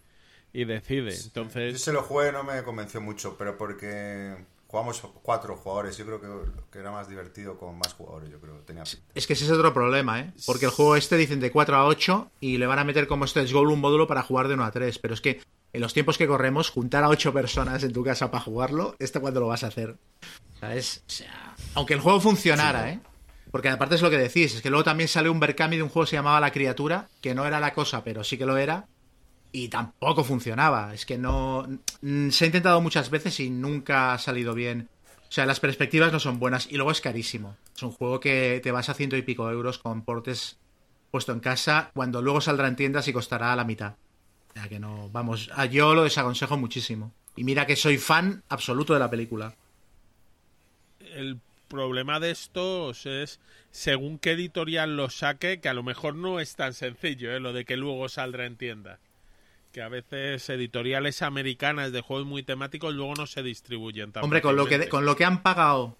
y 0.52 0.64
decide. 0.64 1.10
Yo 1.10 1.22
Entonces, 1.24 1.82
se 1.82 1.92
lo 1.92 2.02
jugué, 2.02 2.30
no 2.30 2.44
me 2.44 2.62
convenció 2.62 3.00
mucho, 3.00 3.34
pero 3.36 3.58
porque 3.58 4.36
jugamos 4.68 5.02
cuatro 5.24 5.56
jugadores. 5.56 5.96
Yo 5.96 6.06
creo 6.06 6.20
que, 6.20 6.28
que 6.70 6.78
era 6.78 6.92
más 6.92 7.08
divertido 7.08 7.58
con 7.58 7.76
más 7.78 7.94
jugadores. 7.94 8.30
Yo 8.30 8.38
creo 8.38 8.54
tenía. 8.60 8.84
Es 8.84 9.26
que 9.26 9.32
ese 9.32 9.44
es 9.44 9.50
otro 9.50 9.74
problema, 9.74 10.20
¿eh? 10.20 10.32
Porque 10.46 10.66
el 10.66 10.70
juego 10.70 10.94
este 10.94 11.16
dicen 11.16 11.40
de 11.40 11.50
4 11.50 11.74
a 11.74 11.84
8 11.86 12.30
y 12.38 12.58
le 12.58 12.66
van 12.68 12.78
a 12.78 12.84
meter 12.84 13.08
como 13.08 13.26
stretch 13.26 13.52
goal 13.52 13.72
un 13.72 13.80
módulo 13.80 14.06
para 14.06 14.22
jugar 14.22 14.46
de 14.46 14.54
1 14.54 14.64
a 14.64 14.70
3. 14.70 15.00
Pero 15.00 15.14
es 15.14 15.20
que 15.20 15.40
en 15.72 15.80
los 15.80 15.94
tiempos 15.94 16.18
que 16.18 16.26
corremos, 16.26 16.70
juntar 16.70 17.04
a 17.04 17.08
8 17.08 17.32
personas 17.32 17.82
en 17.84 17.92
tu 17.92 18.02
casa 18.04 18.30
para 18.30 18.42
jugarlo, 18.42 18.96
¿este 18.98 19.20
cuándo 19.20 19.40
lo 19.40 19.48
vas 19.48 19.64
a 19.64 19.68
hacer? 19.68 19.96
¿Sabes? 20.60 21.02
O 21.06 21.10
sea, 21.10 21.54
aunque 21.74 21.94
el 21.94 22.00
juego 22.00 22.20
funcionara, 22.20 22.90
¿eh? 22.90 23.00
Porque 23.50 23.68
aparte 23.68 23.96
es 23.96 24.02
lo 24.02 24.10
que 24.10 24.18
decís, 24.18 24.54
es 24.54 24.62
que 24.62 24.70
luego 24.70 24.84
también 24.84 25.08
salió 25.08 25.32
un 25.32 25.40
Berkami 25.40 25.76
de 25.76 25.82
un 25.82 25.88
juego 25.88 26.04
que 26.06 26.10
se 26.10 26.16
llamaba 26.16 26.40
La 26.40 26.52
Criatura, 26.52 27.08
que 27.20 27.34
no 27.34 27.46
era 27.46 27.58
la 27.58 27.72
cosa, 27.72 28.04
pero 28.04 28.22
sí 28.22 28.38
que 28.38 28.46
lo 28.46 28.56
era, 28.56 28.86
y 29.52 29.68
tampoco 29.68 30.24
funcionaba. 30.24 30.94
Es 30.94 31.06
que 31.06 31.18
no. 31.18 31.66
mm, 32.02 32.30
Se 32.30 32.44
ha 32.44 32.46
intentado 32.46 32.80
muchas 32.80 33.10
veces 33.10 33.40
y 33.40 33.50
nunca 33.50 34.12
ha 34.12 34.18
salido 34.18 34.54
bien. 34.54 34.88
O 35.28 35.32
sea, 35.32 35.46
las 35.46 35.60
perspectivas 35.60 36.12
no 36.12 36.20
son 36.20 36.38
buenas 36.38 36.66
y 36.70 36.76
luego 36.76 36.90
es 36.90 37.00
carísimo. 37.00 37.56
Es 37.74 37.82
un 37.82 37.92
juego 37.92 38.20
que 38.20 38.60
te 38.62 38.72
vas 38.72 38.88
a 38.88 38.94
ciento 38.94 39.16
y 39.16 39.22
pico 39.22 39.50
euros 39.50 39.78
con 39.78 40.02
portes 40.02 40.58
puesto 41.10 41.32
en 41.32 41.40
casa, 41.40 41.90
cuando 41.94 42.22
luego 42.22 42.40
saldrá 42.40 42.68
en 42.68 42.76
tiendas 42.76 43.08
y 43.08 43.12
costará 43.12 43.54
la 43.56 43.64
mitad. 43.64 43.94
Ya 44.54 44.68
que 44.68 44.78
no, 44.80 45.08
vamos, 45.10 45.50
a- 45.54 45.66
yo 45.66 45.94
lo 45.94 46.02
desaconsejo 46.04 46.56
muchísimo. 46.56 47.12
Y 47.36 47.44
mira 47.44 47.66
que 47.66 47.76
soy 47.76 47.96
fan 47.98 48.42
absoluto 48.48 48.92
de 48.92 49.00
la 49.00 49.08
película. 49.10 49.54
El 51.14 51.38
problema 51.68 52.20
de 52.20 52.30
estos 52.32 53.06
es 53.06 53.40
según 53.70 54.18
qué 54.18 54.32
editorial 54.32 54.96
lo 54.96 55.08
saque, 55.10 55.60
que 55.60 55.68
a 55.68 55.74
lo 55.74 55.82
mejor 55.82 56.14
no 56.16 56.40
es 56.40 56.56
tan 56.56 56.74
sencillo, 56.74 57.30
¿eh? 57.34 57.40
lo 57.40 57.52
de 57.52 57.64
que 57.64 57.76
luego 57.76 58.08
saldrá 58.08 58.46
en 58.46 58.56
tienda. 58.56 58.98
Que 59.72 59.82
a 59.82 59.88
veces 59.88 60.48
editoriales 60.50 61.22
americanas 61.22 61.92
de 61.92 62.00
juegos 62.00 62.26
muy 62.26 62.42
temáticos 62.42 62.92
luego 62.94 63.14
no 63.14 63.26
se 63.28 63.44
distribuyen 63.44 64.10
tan 64.10 64.24
Hombre, 64.24 64.42
con 64.42 64.56
lo, 64.56 64.66
que, 64.66 64.88
con 64.88 65.04
lo 65.06 65.14
que 65.14 65.24
han 65.24 65.42
pagado 65.42 65.96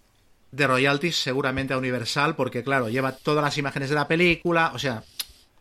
de 0.51 0.67
royalties, 0.67 1.17
seguramente 1.17 1.73
a 1.73 1.79
Universal, 1.79 2.35
porque 2.35 2.65
claro, 2.65 2.89
lleva 2.89 3.13
todas 3.13 3.45
las 3.45 3.57
imágenes 3.57 3.89
de 3.89 3.95
la 3.95 4.09
película, 4.09 4.73
o 4.75 4.79
sea, 4.81 5.05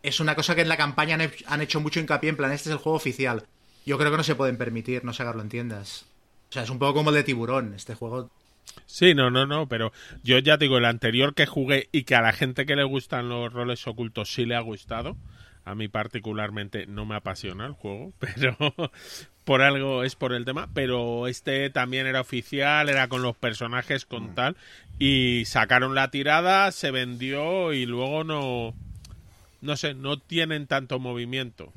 es 0.04 0.20
una 0.20 0.36
cosa 0.36 0.56
que 0.56 0.62
en 0.62 0.70
la 0.70 0.78
campaña 0.78 1.16
han, 1.16 1.22
he- 1.22 1.32
han 1.48 1.62
hecho 1.62 1.80
mucho 1.82 2.00
hincapié 2.00 2.30
en 2.30 2.38
plan, 2.38 2.52
este 2.52 2.70
es 2.70 2.74
el 2.74 2.80
juego 2.80 2.98
oficial. 2.98 3.46
Yo 3.86 3.98
creo 3.98 4.12
que 4.12 4.18
no 4.18 4.24
se 4.24 4.36
pueden 4.36 4.58
permitir 4.58 5.04
no 5.04 5.14
sacarlo 5.14 5.42
en 5.42 5.50
tiendas. 5.50 6.06
O 6.50 6.54
sea, 6.54 6.64
es 6.64 6.70
un 6.70 6.80
poco 6.80 6.96
como 6.96 7.10
el 7.10 7.16
de 7.16 7.24
tiburón, 7.24 7.74
este 7.74 7.96
juego. 7.96 8.30
Sí, 8.86 9.14
no, 9.16 9.30
no, 9.32 9.46
no, 9.46 9.68
pero 9.68 9.92
yo 10.24 10.38
ya 10.40 10.58
te 10.58 10.66
digo, 10.66 10.78
el 10.78 10.86
anterior 10.86 11.34
que 11.34 11.46
jugué 11.46 11.90
y 11.92 12.04
que 12.04 12.16
a 12.16 12.22
la 12.22 12.34
gente 12.34 12.66
que 12.66 12.76
le 12.76 12.84
gustan 12.84 13.30
los 13.30 13.52
roles 13.52 13.86
ocultos 13.88 14.32
sí 14.34 14.46
le 14.46 14.56
ha 14.56 14.60
gustado, 14.62 15.16
a 15.66 15.76
mí 15.76 15.88
particularmente 15.88 16.86
no 16.88 17.06
me 17.06 17.16
apasiona 17.16 17.66
el 17.66 17.74
juego, 17.74 18.14
pero 18.20 18.56
por 19.44 19.62
algo 19.62 20.04
es 20.04 20.16
por 20.16 20.34
el 20.34 20.46
tema, 20.46 20.70
pero 20.74 21.28
este 21.28 21.70
también 21.72 22.06
era 22.08 22.22
oficial, 22.22 22.90
era 22.90 23.08
con 23.08 23.22
los 23.24 23.36
personajes 23.36 24.06
con 24.06 24.36
tal, 24.36 24.56
y 25.00 25.44
sacaron 25.46 25.96
la 25.96 26.12
tirada, 26.12 26.72
se 26.72 26.92
vendió 26.92 27.74
y 27.74 27.86
luego 27.88 28.24
no, 28.24 28.76
no 29.62 29.78
sé, 29.78 29.94
no 29.94 30.20
tienen 30.20 30.68
tanto 30.68 31.00
movimiento. 31.00 31.72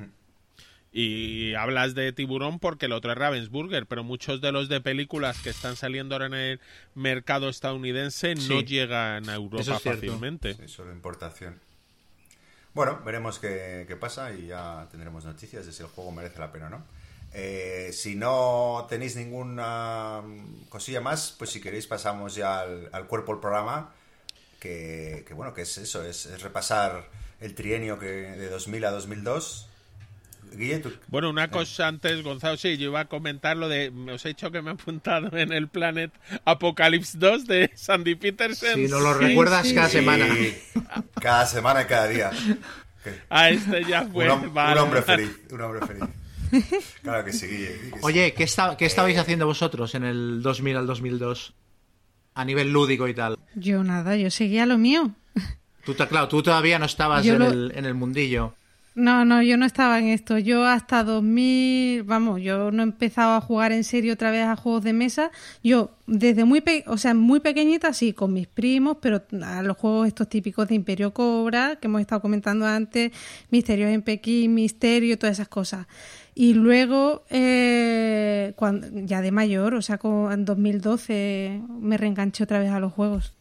Y 0.93 1.55
hablas 1.55 1.95
de 1.95 2.12
tiburón 2.12 2.59
porque 2.59 2.87
el 2.87 2.93
otro 2.93 3.12
es 3.12 3.19
Ravensburger, 3.19 3.87
pero 3.87 4.05
muchos 4.05 4.43
de 4.43 4.53
los 4.53 4.69
de 4.69 4.81
películas 4.81 5.41
que 5.41 5.49
están 5.49 5.75
saliendo 5.77 6.15
ahora 6.15 6.27
en 6.27 6.35
el 6.35 6.61
mercado 6.95 7.49
estadounidense 7.49 8.35
no 8.35 8.61
llegan 8.61 9.29
a 9.31 9.35
Europa 9.35 9.62
Eso 9.62 9.75
es 9.75 9.83
fácilmente. 9.83 10.55
Sí, 10.55 10.69
solo 10.69 10.93
importación. 10.93 11.59
Bueno, 12.75 13.01
veremos 13.05 13.39
qué, 13.39 13.85
qué 13.89 13.97
pasa 13.97 14.33
y 14.33 14.49
ya 14.49 14.87
tendremos 14.91 15.25
noticias 15.25 15.65
de 15.65 15.73
si 15.73 15.83
el 15.83 15.89
juego 15.89 16.12
merece 16.12 16.39
la 16.39 16.53
pena 16.53 16.67
o 16.67 16.71
no. 16.71 16.85
Eh, 17.35 17.91
si 17.95 18.15
no 18.15 18.87
tenéis 18.89 19.17
ninguna 19.17 20.21
mm, 20.23 20.65
cosilla 20.69 21.01
más, 21.01 21.35
pues 21.39 21.51
si 21.51 21.61
queréis 21.61 21.87
pasamos 21.87 22.35
ya 22.35 22.61
al, 22.61 22.91
al 22.93 23.07
cuerpo 23.07 23.33
del 23.33 23.41
programa, 23.41 23.95
que, 24.61 25.25
que 25.27 25.33
bueno, 25.33 25.55
que 25.55 25.62
es 25.62 25.79
eso, 25.79 26.05
es, 26.05 26.27
es 26.27 26.43
repasar 26.43 27.09
el 27.43 27.55
trienio 27.55 27.99
que 27.99 28.07
de 28.07 28.49
2000 28.49 28.85
a 28.85 28.91
2002. 28.91 29.69
Guille, 30.55 30.81
tú- 30.81 30.93
Bueno, 31.09 31.31
una 31.31 31.51
cosa 31.51 31.89
antes, 31.89 32.23
Gonzalo, 32.23 32.59
sí, 32.59 32.77
yo 32.77 32.91
iba 32.91 33.01
a 33.01 33.05
comentar 33.07 33.57
lo 33.57 33.69
de, 33.71 33.91
os 34.13 34.23
he 34.27 34.29
dicho 34.29 34.51
que 34.51 34.61
me 34.61 34.71
he 34.71 34.75
apuntado 34.75 35.35
en 35.39 35.51
el 35.51 35.69
Planet 35.69 36.13
Apocalypse 36.45 37.17
2 37.17 37.47
de 37.47 37.71
Sandy 37.75 38.17
Peterson. 38.17 38.75
Si 38.75 38.87
no 38.89 39.01
lo 39.01 39.15
recuerdas 39.15 39.67
sí. 39.67 39.75
cada 39.75 39.89
semana. 39.89 40.27
Cada 41.21 41.47
semana 41.47 41.83
y 41.83 41.85
cada 41.87 42.09
día. 42.09 42.31
Ah, 43.31 43.51
este 43.51 43.85
ya 43.85 44.07
fue. 44.07 44.31
un, 44.31 44.43
hom- 44.43 44.53
vale. 44.53 44.75
un 44.75 44.79
hombre 44.87 45.03
feliz, 45.03 45.31
un 45.51 45.61
hombre 45.61 45.81
feliz. 45.85 46.05
Claro 47.03 47.25
que 47.25 47.33
sí, 47.33 47.47
Guille. 47.49 47.73
di 47.73 47.79
que 47.91 47.97
sí. 47.97 48.01
Oye, 48.03 48.33
¿qué, 48.35 48.45
esta- 48.45 48.77
qué 48.77 48.85
estabais 48.87 49.19
haciendo 49.19 49.45
vosotros 49.45 49.97
en 49.97 50.05
el 50.05 50.41
2000 50.41 50.77
al 50.77 50.87
2002? 50.87 51.53
A 52.35 52.45
nivel 52.45 52.71
lúdico 52.73 53.09
y 53.09 53.15
tal. 53.15 53.39
Yo 53.57 53.83
nada, 53.83 54.15
yo 54.17 54.31
seguía 54.31 54.67
lo 54.67 54.79
mío. 54.79 55.11
Tú, 55.85 55.95
claro, 55.95 56.29
tú 56.29 56.43
todavía 56.43 56.79
no 56.79 56.85
estabas 56.87 57.25
en, 57.27 57.39
lo- 57.39 57.51
el, 57.51 57.73
en 57.75 57.85
el 57.85 57.95
mundillo. 57.95 58.55
No, 58.95 59.25
no, 59.25 59.43
yo 59.43 59.57
no 59.57 59.65
estaba 59.65 59.99
en 59.99 60.09
esto. 60.09 60.37
Yo 60.37 60.67
hasta 60.67 61.03
2000, 61.03 62.03
vamos, 62.03 62.43
yo 62.43 62.71
no 62.71 62.83
he 62.83 62.85
empezado 62.85 63.37
a 63.37 63.41
jugar 63.41 63.73
en 63.73 63.85
serio 63.85 64.12
otra 64.12 64.31
vez 64.31 64.45
a 64.45 64.55
juegos 64.55 64.85
de 64.85 64.93
mesa. 64.93 65.31
Yo 65.65 65.93
desde 66.07 66.45
muy, 66.45 66.61
pe- 66.61 66.85
o 66.87 66.99
sea, 66.99 67.15
muy 67.15 67.41
pequeñita 67.41 67.95
sí, 67.95 68.12
con 68.12 68.35
mis 68.35 68.47
primos, 68.49 68.99
pero 69.01 69.23
a 69.47 69.62
los 69.62 69.79
juegos 69.79 70.09
estos 70.09 70.29
típicos 70.29 70.69
de 70.69 70.75
Imperio 70.75 71.15
Cobra 71.15 71.77
que 71.81 71.87
hemos 71.87 72.03
estado 72.03 72.21
comentando 72.21 72.67
antes, 72.67 73.12
Misterios 73.51 73.91
en 73.91 74.03
Pekín, 74.03 74.53
Misterio, 74.53 75.19
todas 75.19 75.37
esas 75.39 75.49
cosas. 75.49 75.87
Y 76.35 76.53
luego, 76.53 77.25
eh, 77.31 78.53
cuando, 78.57 78.89
ya 79.07 79.23
de 79.23 79.33
mayor, 79.33 79.73
o 79.75 79.81
sea, 79.81 79.97
con, 79.97 80.31
en 80.33 80.45
2012 80.45 81.62
me 81.81 81.97
reenganché 81.97 82.45
otra 82.45 82.59
vez 82.59 82.71
a 82.71 82.79
los 82.79 82.93
juegos. 82.93 83.33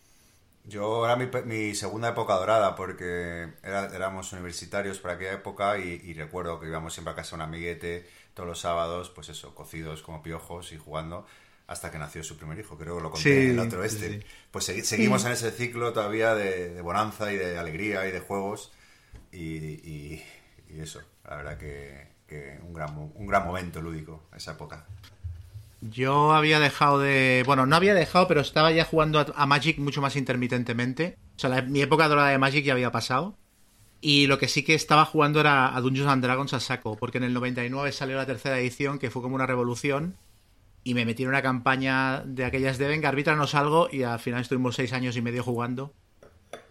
Yo 0.72 1.06
era 1.06 1.16
mi, 1.18 1.28
mi 1.46 1.76
segunda 1.76 2.10
época 2.10 2.34
dorada 2.36 2.76
porque 2.76 3.50
era- 3.62 3.94
éramos 3.94 4.32
universitarios 4.34 5.00
por 5.00 5.12
aquella 5.12 5.34
época 5.34 5.78
y, 5.78 6.02
y 6.04 6.14
recuerdo 6.14 6.60
que 6.60 6.68
íbamos 6.68 6.94
siempre 6.94 7.12
a 7.12 7.16
casa 7.16 7.32
de 7.32 7.36
un 7.36 7.42
amiguete 7.50 8.08
todos 8.34 8.48
los 8.48 8.60
sábados, 8.60 9.10
pues 9.10 9.30
eso, 9.30 9.54
cocidos 9.54 10.02
como 10.02 10.24
piojos 10.24 10.72
y 10.72 10.78
jugando 10.78 11.26
hasta 11.68 11.92
que 11.92 11.98
nació 12.00 12.24
su 12.24 12.38
primer 12.38 12.58
hijo. 12.60 12.78
Creo 12.78 12.98
que 12.98 13.04
lo 13.04 13.12
conté 13.12 13.24
Sí, 13.24 13.46
en 13.50 13.52
el 13.52 13.60
otro 13.60 13.84
este. 13.84 14.20
sí. 14.22 14.26
Pues 14.52 14.70
segui- 14.70 14.84
seguimos 14.84 15.26
en 15.26 15.34
ese 15.34 15.52
ciclo 15.52 15.94
todavía 15.94 16.36
de, 16.36 16.70
de 16.74 16.82
bonanza 16.82 17.32
y 17.34 17.38
de 17.38 17.58
alegría 17.58 18.08
y 18.08 18.12
de 18.12 18.20
juegos 18.22 18.72
y, 19.32 19.40
y- 19.46 20.24
y 20.70 20.80
eso, 20.80 21.02
la 21.28 21.36
verdad 21.36 21.58
que, 21.58 22.08
que 22.28 22.60
un, 22.64 22.74
gran, 22.74 22.98
un 22.98 23.28
gran 23.28 23.46
momento 23.46 23.82
lúdico 23.82 24.24
esa 24.36 24.54
época. 24.54 24.86
Yo 25.82 26.32
había 26.32 26.60
dejado 26.60 27.00
de. 27.00 27.44
Bueno, 27.46 27.66
no 27.66 27.76
había 27.76 27.96
dejado, 27.96 28.28
pero 28.28 28.42
estaba 28.42 28.72
ya 28.72 28.86
jugando 28.86 29.20
a, 29.20 29.46
Magic 29.48 29.80
mucho 29.80 30.00
más 30.00 30.16
intermitentemente. 30.16 31.18
O 31.36 31.40
sea, 31.40 31.62
mi 31.64 31.82
época 31.82 32.08
dorada 32.08 32.30
de 32.30 32.38
Magic 32.38 32.64
ya 32.64 32.74
había 32.74 32.92
pasado. 32.92 33.36
Y 34.00 34.28
lo 34.28 34.38
que 34.38 34.48
sí 34.48 34.64
que 34.64 34.76
estaba 34.76 35.06
jugando 35.06 35.40
era 35.40 35.76
a 35.76 35.82
Dungeons 35.82 36.10
and 36.10 36.24
Dragons 36.24 36.54
a 36.54 36.60
saco, 36.60 36.98
porque 36.98 37.18
en 37.18 37.24
el 37.24 37.34
99 37.34 37.92
salió 37.92 38.16
la 38.16 38.26
tercera 38.26 38.60
edición, 38.60 39.00
que 39.00 39.10
fue 39.10 39.22
como 39.22 39.36
una 39.36 39.48
revolución. 39.48 40.18
Y 40.84 40.94
me 40.94 41.06
metí 41.06 41.24
en 41.24 41.30
una 41.30 41.42
campaña 41.42 42.24
de 42.26 42.46
aquellas 42.46 42.78
de 42.78 42.88
venga, 42.88 43.10
arbítranos 43.10 43.54
algo, 43.54 43.90
y 43.92 44.04
al 44.04 44.20
final 44.20 44.42
estuvimos 44.42 44.76
seis 44.76 44.94
años 44.94 45.18
y 45.18 45.22
medio 45.22 45.44
jugando. 45.44 45.94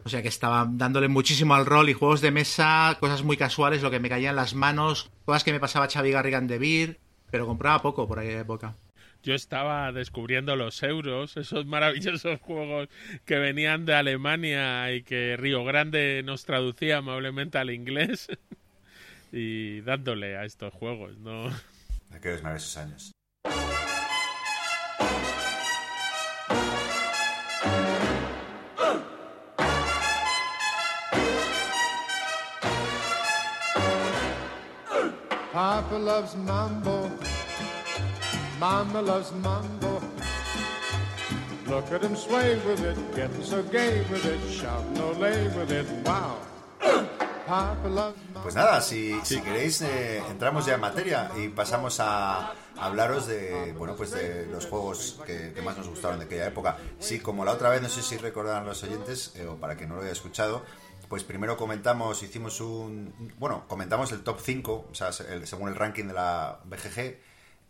O 0.05 0.09
sea 0.09 0.23
que 0.23 0.29
estaba 0.29 0.67
dándole 0.71 1.09
muchísimo 1.09 1.55
al 1.55 1.67
rol 1.67 1.89
y 1.89 1.95
juegos 1.95 2.21
de 2.21 2.31
mesa, 2.31 2.97
cosas 3.01 3.23
muy 3.23 3.37
casuales, 3.37 3.83
lo 3.83 3.91
que 3.91 4.01
me 4.01 4.09
caía 4.09 4.31
en 4.31 4.37
las 4.37 4.55
manos, 4.55 5.11
cosas 5.25 5.45
que 5.45 5.53
me 5.53 5.61
pasaba 5.61 5.89
Xavi 5.89 6.11
Garrigan 6.11 6.47
de 6.47 6.59
Beer, 6.59 7.01
pero 7.31 7.47
compraba 7.47 7.83
poco 7.83 8.09
por 8.09 8.19
aquella 8.19 8.41
época. 8.41 8.77
Yo 9.23 9.35
estaba 9.35 9.93
descubriendo 9.93 10.57
los 10.57 10.83
euros, 10.83 11.37
esos 11.37 11.67
maravillosos 11.67 12.41
juegos 12.43 12.89
que 13.25 13.39
venían 13.39 13.85
de 13.85 13.95
Alemania 13.95 14.93
y 14.93 15.03
que 15.03 15.37
Río 15.37 15.65
Grande 15.65 16.23
nos 16.25 16.45
traducía 16.45 16.99
amablemente 16.99 17.59
al 17.59 17.71
inglés. 17.71 18.29
y 19.33 19.81
dándole 19.83 20.37
a 20.37 20.45
estos 20.45 20.73
juegos, 20.75 21.19
¿no? 21.19 21.51
Aquellos 22.11 22.43
maravillosos 22.43 22.77
años. 22.77 23.13
Papa 35.53 35.99
loves 35.99 36.37
mambo. 36.37 37.11
Mama 38.61 39.01
loves 39.01 39.33
mambo. 39.33 40.01
Look 41.67 41.91
at 41.93 42.03
him 42.03 42.15
sway 42.17 42.57
with 42.67 42.83
it, 42.85 42.97
getting 43.17 43.43
so 43.45 43.63
gay 43.71 44.03
with 44.11 44.25
it, 44.27 44.41
shouting 44.53 44.97
olay 45.01 45.49
with 45.57 45.73
it. 45.73 45.87
Wow. 46.05 46.37
Pues 48.45 48.55
nada, 48.55 48.81
si, 48.81 49.19
si 49.25 49.41
queréis 49.41 49.83
eh, 49.83 50.23
entramos 50.31 50.67
ya 50.67 50.75
en 50.75 50.81
materia 50.81 51.33
y 51.37 51.49
pasamos 51.49 51.99
a 51.99 52.53
hablaros 52.79 53.27
de 53.27 53.75
bueno 53.77 53.97
pues 53.97 54.13
de 54.13 54.47
los 54.47 54.67
juegos 54.67 55.19
que, 55.27 55.53
que 55.53 55.61
más 55.61 55.77
nos 55.77 55.89
gustaron 55.89 56.21
de 56.21 56.27
aquella 56.27 56.47
época. 56.47 56.77
Sí, 57.01 57.19
como 57.19 57.45
la 57.45 57.51
otra 57.51 57.69
vez, 57.71 57.83
no 57.83 57.89
sé 57.89 58.03
si 58.03 58.17
recordarán 58.19 58.67
los 58.67 58.81
oyentes 58.85 59.33
eh, 59.35 59.47
o 59.49 59.57
para 59.57 59.77
que 59.77 59.85
no 59.85 59.97
lo 59.97 60.03
haya 60.03 60.13
escuchado, 60.13 60.63
pues 61.09 61.25
primero 61.25 61.57
comentamos, 61.57 62.23
hicimos 62.23 62.61
un 62.61 63.33
bueno, 63.41 63.65
comentamos 63.67 64.13
el 64.13 64.23
top 64.23 64.39
5, 64.41 64.87
o 64.89 64.95
sea, 64.95 65.11
el- 65.29 65.45
según 65.49 65.71
el 65.71 65.75
ranking 65.75 66.05
de 66.05 66.15
la 66.15 66.61
BGG 66.67 67.19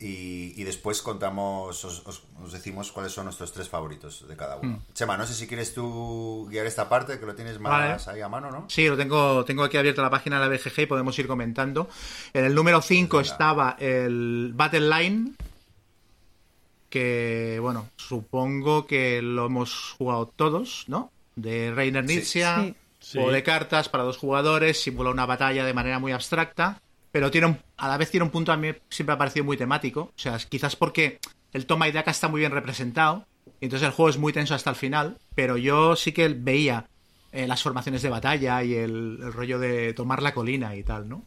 y, 0.00 0.54
y 0.60 0.64
después 0.64 1.02
contamos, 1.02 1.84
os, 1.84 2.06
os- 2.06 2.22
os 2.42 2.52
decimos 2.52 2.90
cuáles 2.90 3.12
son 3.12 3.24
nuestros 3.26 3.52
tres 3.52 3.68
favoritos 3.68 4.26
de 4.26 4.34
cada 4.36 4.56
uno. 4.56 4.82
Chema, 4.94 5.16
no 5.18 5.26
sé 5.26 5.34
si 5.34 5.46
quieres 5.46 5.74
tú 5.74 6.46
guiar 6.50 6.64
esta 6.66 6.88
parte, 6.88 7.20
que 7.20 7.26
lo 7.26 7.34
tienes 7.34 7.60
más 7.60 8.06
Vale. 8.06 8.16
ahí 8.18 8.22
a 8.22 8.28
mano, 8.28 8.50
¿no? 8.50 8.64
Sí, 8.68 8.88
lo 8.88 8.96
tengo, 8.96 9.44
tengo 9.44 9.62
aquí 9.62 9.76
abierta 9.76 10.00
la 10.02 10.08
página 10.10 10.40
de 10.40 10.48
la 10.48 10.56
BGG 10.56 10.80
y 10.80 10.86
podemos 10.86 11.18
ir 11.18 11.26
comentando. 11.26 11.88
En 12.32 12.44
el 12.46 12.54
número 12.54 12.80
5 12.80 13.18
Venga. 13.18 13.30
estaba 13.30 13.76
el 13.78 14.52
Battle 14.54 14.88
Line, 14.88 15.32
que, 16.88 17.58
bueno, 17.60 17.88
supongo 17.96 18.86
que 18.86 19.22
lo 19.22 19.46
hemos 19.46 19.94
jugado 19.96 20.26
todos, 20.34 20.84
¿no? 20.88 21.12
De 21.36 21.72
Reiner 21.72 22.04
Nietzsche, 22.04 22.44
Sí. 22.44 22.74
Sí. 22.98 23.18
juego 23.18 23.32
de 23.32 23.42
cartas 23.42 23.88
para 23.88 24.04
dos 24.04 24.18
jugadores, 24.18 24.82
simula 24.82 25.10
una 25.10 25.24
batalla 25.24 25.64
de 25.64 25.72
manera 25.72 25.98
muy 25.98 26.12
abstracta, 26.12 26.82
pero 27.12 27.30
tiene 27.30 27.48
un- 27.48 27.58
a 27.76 27.88
la 27.88 27.96
vez 27.96 28.10
tiene 28.10 28.24
un 28.24 28.30
punto 28.30 28.52
a 28.52 28.56
mí 28.56 28.72
siempre 28.88 29.14
ha 29.14 29.18
parecido 29.18 29.44
muy 29.44 29.56
temático. 29.56 30.00
O 30.02 30.12
sea, 30.18 30.38
quizás 30.38 30.76
porque 30.76 31.18
el 31.52 31.66
toma 31.66 31.88
y 31.88 31.92
daca 31.92 32.10
está 32.10 32.28
muy 32.28 32.40
bien 32.40 32.52
representado, 32.52 33.26
y 33.60 33.64
entonces 33.66 33.86
el 33.86 33.92
juego 33.94 34.10
es 34.10 34.18
muy 34.18 34.32
tenso 34.32 34.54
hasta 34.54 34.70
el 34.70 34.76
final, 34.76 35.18
pero 35.34 35.56
yo 35.56 35.96
sí 35.96 36.12
que 36.12 36.28
veía 36.28 36.86
eh, 37.32 37.46
las 37.46 37.62
formaciones 37.62 38.02
de 38.02 38.08
batalla 38.10 38.62
y 38.64 38.74
el 38.74 39.32
rollo 39.32 39.58
de 39.58 39.92
tomar 39.94 40.22
la 40.22 40.34
colina 40.34 40.74
y 40.76 40.82
tal, 40.82 41.08
¿no? 41.08 41.24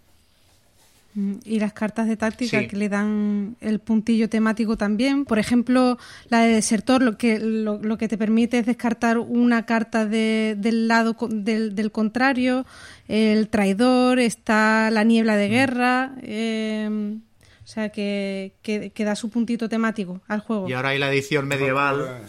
Mm, 1.16 1.34
Y 1.46 1.60
las 1.60 1.74
cartas 1.74 2.08
de 2.08 2.18
táctica 2.18 2.60
Sí. 2.62 2.68
que 2.68 2.76
le 2.76 2.90
dan 2.90 3.56
el 3.62 3.80
puntillo 3.80 4.30
temático 4.30 4.78
también. 4.78 5.26
Por 5.26 5.38
ejemplo, 5.38 5.98
la 6.30 6.42
de 6.42 6.54
desertor 6.56 7.04
lo 7.04 7.18
que, 7.18 7.40
lo, 7.40 7.78
lo 7.82 7.98
que 7.98 8.08
te 8.08 8.18
permite 8.18 8.58
es 8.60 8.66
descartar 8.66 9.20
una 9.20 9.66
carta 9.66 10.06
de- 10.08 10.56
del 10.58 10.88
lado 10.88 11.16
del, 11.30 11.76
del 11.76 11.92
contrario. 11.92 12.66
El 13.08 13.48
traidor, 13.50 14.18
está 14.20 14.90
la 14.92 15.04
niebla 15.04 15.34
Mm. 15.36 15.38
de 15.38 15.48
guerra. 15.50 16.16
eh, 16.24 17.18
o 17.64 17.68
sea, 17.68 17.90
que, 17.90 18.56
que, 18.62 18.90
que 18.90 19.04
da 19.06 19.16
su 19.16 19.30
puntito 19.30 19.70
temático 19.70 20.20
al 20.28 20.42
juego. 20.42 20.68
Y 20.68 20.74
ahora 20.74 20.90
hay 20.90 21.00
la 21.00 21.10
edición 21.12 21.48
medieval. 21.48 22.22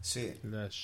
Sí, 0.00 0.32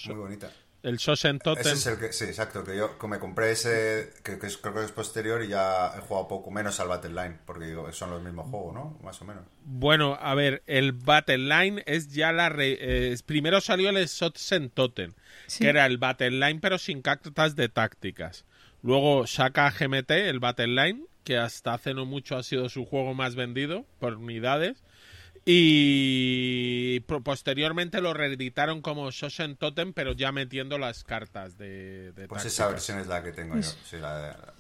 muy 0.07 0.15
bonita. 0.17 0.51
El 0.83 0.99
Sosen 0.99 1.37
Ese 1.37 1.45
Totem. 1.45 1.73
es 1.75 1.87
el 1.87 1.99
que, 1.99 2.13
sí, 2.13 2.25
exacto, 2.25 2.65
que 2.65 2.77
yo 2.77 2.99
que 2.99 3.07
me 3.07 3.19
compré 3.19 3.51
ese, 3.53 4.13
que, 4.25 4.39
que 4.39 4.47
es- 4.47 4.57
creo 4.57 4.73
que 4.75 4.85
es 4.85 4.93
posterior 4.93 5.43
y 5.45 5.49
ya 5.49 5.93
he 5.97 6.01
jugado 6.01 6.27
poco 6.29 6.51
menos 6.51 6.81
al 6.81 6.89
Battle 6.89 7.11
Line, 7.11 7.39
porque 7.45 7.67
digo, 7.67 7.93
son 7.93 8.11
los 8.11 8.23
mismos 8.23 8.49
juegos, 8.51 8.73
¿no? 8.75 8.99
Más 9.03 9.21
o 9.21 9.25
menos. 9.27 9.45
Bueno, 9.65 10.17
a 10.21 10.35
ver, 10.35 10.63
el 10.67 10.93
Battle 10.93 11.37
Line 11.39 11.83
es 11.87 12.13
ya 12.13 12.33
la... 12.33 12.49
re- 12.49 12.79
eh, 12.81 13.17
primero 13.27 13.61
salió 13.61 13.91
el 13.91 14.09
Sosen 14.09 14.71
Totem, 14.71 15.13
Sí. 15.47 15.65
que 15.65 15.69
era 15.71 15.85
el 15.87 15.99
Battle 15.99 16.31
Line 16.31 16.61
pero 16.63 16.79
sin 16.79 17.03
cartas 17.03 17.57
de 17.57 17.69
tácticas. 17.69 18.45
Luego 18.83 19.27
saca 19.27 19.71
GMT, 19.71 20.11
el 20.31 20.41
Battle 20.41 20.69
Line, 20.69 21.05
que 21.25 21.37
hasta 21.37 21.75
hace 21.75 21.93
no 21.93 22.07
mucho 22.07 22.39
ha 22.39 22.43
sido 22.43 22.71
su 22.71 22.87
juego 22.87 23.13
más 23.13 23.35
vendido 23.35 23.85
por 23.99 24.15
unidades. 24.15 24.83
Y 25.45 27.01
pro- 27.01 27.23
posteriormente 27.23 28.01
lo 28.01 28.15
reeditaron 28.15 28.83
como 28.83 29.11
Sosen 29.13 29.57
Totem, 29.57 29.93
pero 29.93 30.13
ya 30.13 30.33
metiendo 30.33 30.79
las 30.79 31.05
cartas 31.05 31.57
de, 31.59 32.13
de 32.13 32.29
Pues 32.29 32.43
tácticas. 32.43 32.47
esa 32.47 32.69
versión 32.69 32.99
es 32.99 33.07
la 33.07 33.23
que 33.23 33.33
tengo 33.33 33.57
yo. 33.57 33.63
sí, 33.63 33.97
la 33.99 34.17
de- 34.19 34.29
la- 34.29 34.55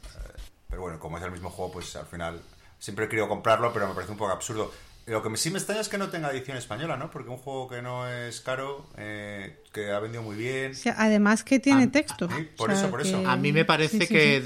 pero 0.68 0.82
bueno, 0.82 0.98
como 1.00 1.18
es 1.18 1.24
el 1.24 1.32
mismo 1.32 1.50
juego, 1.50 1.72
pues 1.72 1.96
al 1.96 2.06
final 2.06 2.40
siempre 2.78 3.06
he 3.06 3.08
querido 3.08 3.28
comprarlo, 3.28 3.72
pero 3.72 3.88
me 3.88 3.94
parece 3.94 4.12
un 4.12 4.18
poco 4.18 4.30
absurdo. 4.32 4.72
Lo 5.06 5.22
que 5.22 5.28
me- 5.30 5.36
sí 5.36 5.50
me 5.50 5.58
extraña 5.58 5.80
es 5.80 5.88
que 5.88 5.98
no 5.98 6.08
tenga 6.10 6.30
edición 6.30 6.56
española, 6.56 6.96
¿no? 6.96 7.10
Porque 7.10 7.30
un 7.30 7.38
juego 7.38 7.66
que 7.68 7.82
no 7.82 8.08
es 8.08 8.40
caro, 8.40 8.86
eh, 8.96 9.62
que 9.72 9.90
ha 9.90 9.98
vendido 9.98 10.22
muy 10.22 10.36
bien. 10.36 10.72
O 10.72 10.74
sea, 10.74 10.94
además 10.98 11.42
que 11.42 11.58
tiene 11.58 11.88
texto. 11.88 12.28
sí, 12.28 12.48
por 12.56 12.70
O 12.70 12.72
sea, 12.74 12.82
eso, 12.82 12.90
por 12.90 13.00
eso. 13.00 13.22
A 13.26 13.36
mí 13.36 13.52
me 13.52 13.64
parece 13.64 13.98
sí, 13.98 14.06
sí, 14.06 14.14
que 14.14 14.36
sí. 14.36 14.40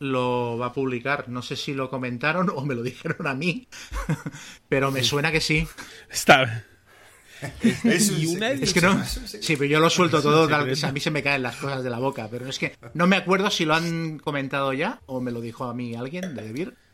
Lo 0.00 0.58
va 0.58 0.66
a 0.66 0.72
publicar. 0.72 1.28
No 1.28 1.42
sé 1.42 1.54
si 1.56 1.74
lo 1.74 1.88
comentaron 1.90 2.50
o 2.52 2.64
me 2.66 2.74
lo 2.74 2.82
dijeron 2.82 3.26
a 3.26 3.34
mí, 3.34 3.68
pero 4.68 4.90
me 4.90 5.04
suena 5.04 5.30
que 5.30 5.40
sí. 5.40 5.68
Está... 6.10 6.64
Una 7.84 7.94
eso 7.94 8.14
Es 8.64 8.74
que 8.74 8.80
no. 8.82 9.02
sí, 9.04 9.56
pero 9.56 9.64
yo 9.64 9.80
lo 9.80 9.88
suelto 9.88 10.20
todo. 10.20 10.46
Tal- 10.48 10.70
a 10.84 10.92
mí 10.92 11.00
se 11.00 11.10
me 11.10 11.22
caen 11.22 11.42
las 11.42 11.56
cosas 11.56 11.82
de 11.82 11.88
la 11.90 11.98
boca. 11.98 12.28
Pero 12.30 12.46
es 12.48 12.58
que 12.58 12.76
no 12.94 13.06
me 13.06 13.16
acuerdo 13.16 13.50
si 13.50 13.64
lo 13.64 13.74
han 13.74 14.18
comentado 14.18 14.72
ya 14.74 15.00
o 15.06 15.20
me 15.20 15.30
lo 15.30 15.40
dijo 15.40 15.64
a 15.64 15.72
mí 15.74 15.94
alguien 15.94 16.34
de 16.34 16.42
De 16.42 16.52
Beer. 16.52 16.66
Bueno, 16.68 16.89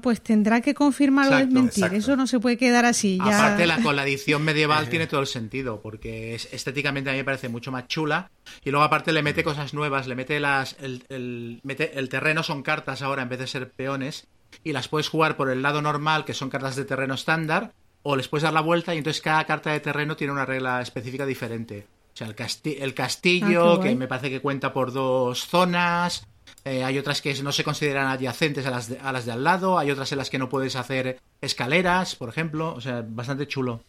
pues 0.00 0.20
tendrá 0.22 0.60
que 0.60 0.74
confirmar 0.74 1.32
o 1.32 1.36
desmentir. 1.36 1.84
exacto. 1.84 1.96
Eso 1.96 2.16
no 2.16 2.26
se 2.26 2.38
puede 2.38 2.56
quedar 2.56 2.84
así. 2.84 3.18
Ya... 3.18 3.38
Aparte, 3.46 3.66
la, 3.66 3.82
con 3.82 3.96
la 3.96 4.04
edición 4.04 4.42
medieval 4.42 4.88
tiene 4.90 5.06
todo 5.06 5.20
el 5.20 5.26
sentido, 5.26 5.80
porque 5.80 6.34
es, 6.34 6.48
estéticamente 6.52 7.10
a 7.10 7.12
mí 7.12 7.18
me 7.18 7.24
parece 7.24 7.48
mucho 7.48 7.72
más 7.72 7.88
chula. 7.88 8.30
Y 8.64 8.70
luego, 8.70 8.84
aparte, 8.84 9.12
le 9.12 9.22
mete 9.22 9.42
cosas 9.44 9.74
nuevas, 9.74 10.06
le 10.06 10.14
mete 10.14 10.38
las. 10.40 10.76
El, 10.80 11.04
el- 11.08 11.60
mete, 11.64 11.98
el 11.98 12.08
terreno 12.08 12.42
son 12.42 12.62
cartas 12.62 13.02
ahora 13.02 13.22
en 13.22 13.28
vez 13.28 13.38
de 13.40 13.46
ser 13.46 13.70
peones, 13.72 14.26
y 14.62 14.72
las 14.72 14.88
puedes 14.88 15.08
jugar 15.08 15.36
por 15.36 15.50
el 15.50 15.62
lado 15.62 15.82
normal, 15.82 16.24
que 16.24 16.34
son 16.34 16.48
cartas 16.50 16.76
de 16.76 16.84
terreno 16.84 17.14
estándar, 17.14 17.72
o 18.02 18.16
les 18.16 18.28
puedes 18.28 18.42
dar 18.44 18.52
la 18.52 18.60
vuelta, 18.60 18.94
y 18.94 18.98
entonces 18.98 19.22
cada 19.22 19.44
carta 19.44 19.72
de 19.72 19.80
terreno 19.80 20.16
tiene 20.16 20.32
una 20.32 20.44
regla 20.46 20.80
específica 20.80 21.26
diferente. 21.26 21.86
O 22.12 22.16
sea, 22.16 22.26
el, 22.26 22.36
casti- 22.36 22.76
el 22.78 22.90
Ah, 22.90 22.94
castillo, 22.94 23.76
guay. 23.78 23.88
que 23.90 23.96
me 23.96 24.06
parece 24.06 24.28
que 24.28 24.40
cuenta 24.40 24.72
por 24.72 24.92
dos 24.92 25.46
zonas. 25.46 26.26
Eh, 26.64 26.84
hay 26.84 26.98
otras 26.98 27.20
que 27.20 27.34
no 27.42 27.52
se 27.52 27.64
consideran 27.64 28.06
adyacentes 28.06 28.66
a 28.66 28.70
las, 28.70 28.88
de, 28.88 28.98
a 29.00 29.12
las 29.12 29.26
de 29.26 29.32
al 29.32 29.44
lado. 29.44 29.78
Hay 29.78 29.90
otras 29.90 30.12
en 30.12 30.18
las 30.18 30.30
que 30.30 30.38
no 30.38 30.48
puedes 30.48 30.76
hacer 30.76 31.18
escaleras, 31.40 32.14
por 32.14 32.28
ejemplo. 32.28 32.74
O 32.74 32.80
sea, 32.80 33.04
bastante 33.06 33.46
chulo. 33.46 33.82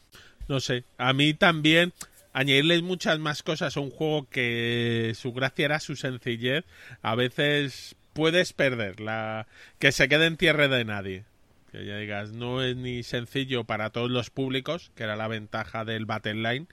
No 0.47 0.59
sé, 0.59 0.83
a 0.97 1.13
mí 1.13 1.33
también 1.33 1.93
añadirles 2.33 2.81
muchas 2.81 3.19
más 3.19 3.43
cosas 3.43 3.77
a 3.77 3.79
un 3.79 3.91
juego 3.91 4.27
que 4.29 5.13
su 5.15 5.31
gracia 5.31 5.65
era 5.65 5.79
su 5.79 5.95
sencillez, 5.95 6.65
a 7.01 7.15
veces 7.15 7.95
puedes 8.13 8.53
perder 8.53 8.99
la 8.99 9.47
que 9.79 9.91
se 9.91 10.09
quede 10.09 10.25
en 10.25 10.37
tierra 10.37 10.67
de 10.67 10.83
nadie. 10.83 11.23
Que 11.71 11.85
ya 11.85 11.97
digas, 11.97 12.31
no 12.31 12.61
es 12.61 12.75
ni 12.75 13.03
sencillo 13.03 13.63
para 13.63 13.89
todos 13.89 14.11
los 14.11 14.29
públicos, 14.29 14.91
que 14.95 15.03
era 15.03 15.15
la 15.15 15.27
ventaja 15.27 15.85
del 15.85 16.05
Battle 16.05 16.35
Line, 16.35 16.67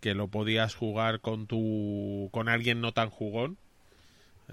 que 0.00 0.14
lo 0.14 0.28
podías 0.28 0.74
jugar 0.74 1.20
con 1.20 1.46
tu 1.46 2.30
con 2.32 2.48
alguien 2.48 2.80
no 2.80 2.92
tan 2.92 3.10
jugón. 3.10 3.58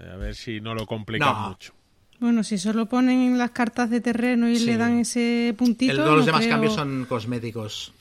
Eh, 0.00 0.10
A 0.12 0.16
ver 0.16 0.34
si 0.34 0.60
no 0.60 0.74
lo 0.74 0.86
complican 0.86 1.32
No. 1.34 1.48
mucho. 1.50 1.72
Bueno, 2.20 2.42
si 2.42 2.58
solo 2.58 2.86
ponen 2.86 3.38
las 3.38 3.52
cartas 3.52 3.90
de 3.90 4.00
terreno 4.00 4.48
y 4.48 4.56
Sí. 4.56 4.66
le 4.66 4.76
dan 4.76 4.98
ese 4.98 5.54
puntito. 5.56 5.92
El, 5.92 5.98
todos 5.98 6.10
los 6.16 6.20
no 6.20 6.26
demás 6.26 6.40
creo- 6.42 6.50
cambios 6.52 6.74
son 6.74 7.06
cosméticos. 7.08 7.92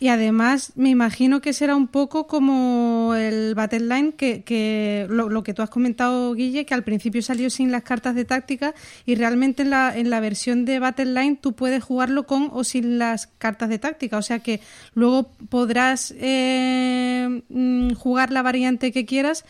Y 0.00 0.08
además, 0.08 0.72
me 0.74 0.90
imagino 0.90 1.40
que 1.40 1.52
será 1.54 1.76
un 1.76 1.86
poco 1.86 2.26
como 2.26 3.14
el 3.16 3.54
Battle 3.54 3.80
Line, 3.86 4.12
que, 4.14 4.42
que 4.42 5.06
lo, 5.08 5.30
lo 5.30 5.42
que 5.44 5.54
tú 5.54 5.62
has 5.62 5.70
comentado, 5.70 6.34
Guille, 6.34 6.66
que 6.66 6.74
al 6.74 6.82
principio 6.82 7.22
salió 7.22 7.48
sin 7.48 7.70
las 7.70 7.84
cartas 7.84 8.14
de 8.16 8.24
táctica 8.26 8.74
y 9.06 9.14
realmente 9.14 9.62
en 9.62 9.70
la, 9.70 9.96
en 9.96 10.10
la 10.10 10.20
versión 10.20 10.64
de 10.66 10.80
Battle 10.80 11.06
Line 11.14 11.38
tú 11.40 11.52
puedes 11.54 11.82
jugarlo 11.82 12.26
con 12.26 12.50
o 12.52 12.64
sin 12.64 12.98
las 12.98 13.28
cartas 13.38 13.68
de 13.70 13.78
táctica. 13.78 14.18
O 14.18 14.22
sea 14.22 14.40
que 14.40 14.60
luego 14.94 15.30
podrás 15.48 16.12
eh, 16.18 17.42
mm, 17.48 17.92
jugar 17.94 18.30
la 18.32 18.42
variante 18.42 18.92
que 18.92 19.06
quieras 19.06 19.44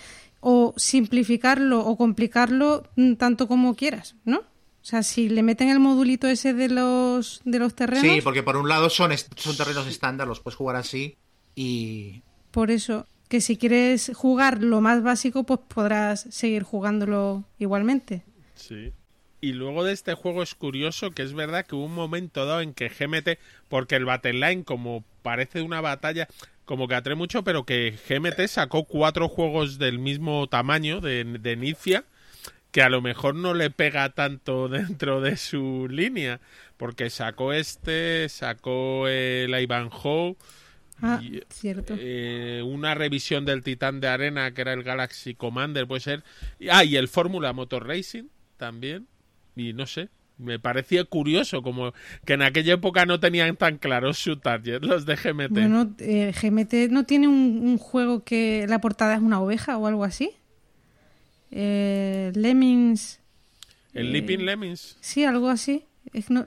o 0.46 0.74
simplificarlo 0.76 1.80
o 1.80 1.96
complicarlo 1.96 2.84
mm, 2.96 3.14
tanto 3.14 3.48
como 3.48 3.74
quieras, 3.74 4.14
¿no? 4.26 4.38
O 4.38 4.86
sea, 4.86 5.02
si 5.02 5.30
le 5.30 5.42
meten 5.42 5.70
el 5.70 5.80
modulito 5.80 6.28
ese 6.28 6.52
de 6.52 6.68
los, 6.68 7.40
de 7.46 7.58
los 7.58 7.74
terrenos... 7.74 8.02
Sí, 8.02 8.20
porque 8.20 8.42
por 8.42 8.58
un 8.58 8.68
lado 8.68 8.90
son, 8.90 9.10
son 9.36 9.56
terrenos 9.56 9.86
estándar, 9.86 10.28
los 10.28 10.40
puedes 10.40 10.56
jugar 10.56 10.76
así. 10.76 11.16
Y 11.54 12.22
Por 12.50 12.70
eso, 12.70 13.06
que 13.30 13.40
si 13.40 13.56
quieres 13.56 14.12
jugar 14.14 14.62
lo 14.62 14.82
más 14.82 15.02
básico, 15.02 15.44
pues 15.44 15.60
podrás 15.66 16.26
seguir 16.28 16.62
jugándolo 16.62 17.44
igualmente. 17.58 18.22
Sí. 18.54 18.92
Y 19.40 19.52
luego 19.52 19.82
de 19.82 19.94
este 19.94 20.12
juego 20.12 20.42
es 20.42 20.54
curioso 20.54 21.10
que 21.12 21.22
es 21.22 21.32
verdad 21.32 21.64
que 21.64 21.74
hubo 21.74 21.86
un 21.86 21.94
momento 21.94 22.44
dado 22.44 22.60
en 22.60 22.74
que 22.74 22.90
GMT, 22.90 23.38
porque 23.68 23.96
el 23.96 24.04
Battle 24.04 24.34
Line 24.34 24.64
como 24.64 25.04
parece 25.22 25.62
una 25.62 25.80
batalla, 25.80 26.28
como 26.64 26.88
que 26.88 26.94
atrae 26.94 27.14
mucho, 27.16 27.44
pero 27.44 27.64
que 27.64 27.96
GMT 28.08 28.46
sacó 28.48 28.84
cuatro 28.84 29.28
juegos 29.28 29.78
del 29.78 29.98
mismo 29.98 30.46
tamaño 30.48 31.00
de, 31.00 31.24
de 31.24 31.56
Nicia, 31.56 32.04
que 32.70 32.82
a 32.82 32.88
lo 32.88 33.00
mejor 33.02 33.34
no 33.34 33.54
le 33.54 33.70
pega 33.70 34.08
tanto 34.10 34.68
dentro 34.68 35.20
de 35.20 35.36
su 35.36 35.88
línea, 35.90 36.40
porque 36.76 37.10
sacó 37.10 37.52
este, 37.52 38.28
sacó 38.28 39.08
el 39.08 39.54
Ivanhoe, 39.60 40.36
Ah, 41.02 41.20
y, 41.20 41.42
cierto. 41.50 41.96
eh, 41.98 42.62
una 42.64 42.94
revisión 42.94 43.44
del 43.44 43.64
Titán 43.64 44.00
de 44.00 44.06
Arena, 44.06 44.52
que 44.54 44.60
era 44.60 44.72
el 44.72 44.84
Galaxy 44.84 45.34
Commander, 45.34 45.88
puede 45.88 46.00
ser. 46.00 46.22
Y- 46.60 46.68
Ah, 46.68 46.84
y 46.84 46.94
el 46.96 47.08
Fórmula 47.08 47.52
Motor 47.52 47.88
Racing 47.88 48.28
también. 48.56 49.08
Y 49.56 49.72
no 49.72 49.86
sé, 49.86 50.08
me 50.38 50.58
parecía 50.58 51.04
curioso 51.04 51.62
como 51.62 51.92
que 52.24 52.32
en 52.34 52.42
aquella 52.42 52.74
época 52.74 53.06
no 53.06 53.20
tenían 53.20 53.56
tan 53.56 53.78
claro 53.78 54.12
su 54.14 54.36
target 54.38 54.82
los 54.82 55.06
de 55.06 55.14
GMT. 55.16 55.50
Bueno, 55.50 55.94
eh, 55.98 56.32
GMT 56.40 56.90
no 56.90 57.04
tiene 57.04 57.28
un, 57.28 57.60
un 57.62 57.78
juego 57.78 58.24
que 58.24 58.66
la 58.68 58.80
portada 58.80 59.14
es 59.14 59.20
una 59.22 59.40
oveja 59.40 59.76
o 59.76 59.86
algo 59.86 60.04
así. 60.04 60.30
Eh, 61.50 62.32
Lemmings, 62.34 63.20
el 63.92 64.12
Leaping 64.12 64.44
Lemmings, 64.44 64.96
sí, 65.00 65.24
algo 65.24 65.48
así. 65.48 65.84
Es 66.12 66.30
no- 66.30 66.44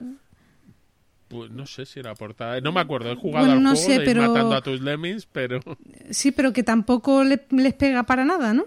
pues 1.30 1.50
no 1.52 1.66
sé 1.66 1.86
si 1.86 2.00
era 2.00 2.14
portada. 2.16 2.60
No 2.62 2.72
me 2.72 2.80
acuerdo, 2.82 3.12
he 3.12 3.16
jugado 3.16 3.46
Bueno, 3.46 3.58
al 3.58 3.64
no 3.64 3.70
juego 3.76 3.86
sé, 3.86 3.94
de 3.94 4.00
ir 4.00 4.06
pero- 4.06 4.28
matando 4.28 4.56
a 4.56 4.62
tus 4.62 4.82
Lemmings, 4.82 5.26
pero... 5.26 5.60
sí, 6.10 6.32
pero 6.32 6.52
que 6.54 6.64
tampoco 6.64 7.24
le- 7.24 7.46
les 7.52 7.74
pega 7.74 8.04
para 8.04 8.26
nada, 8.26 8.54
¿no? 8.54 8.66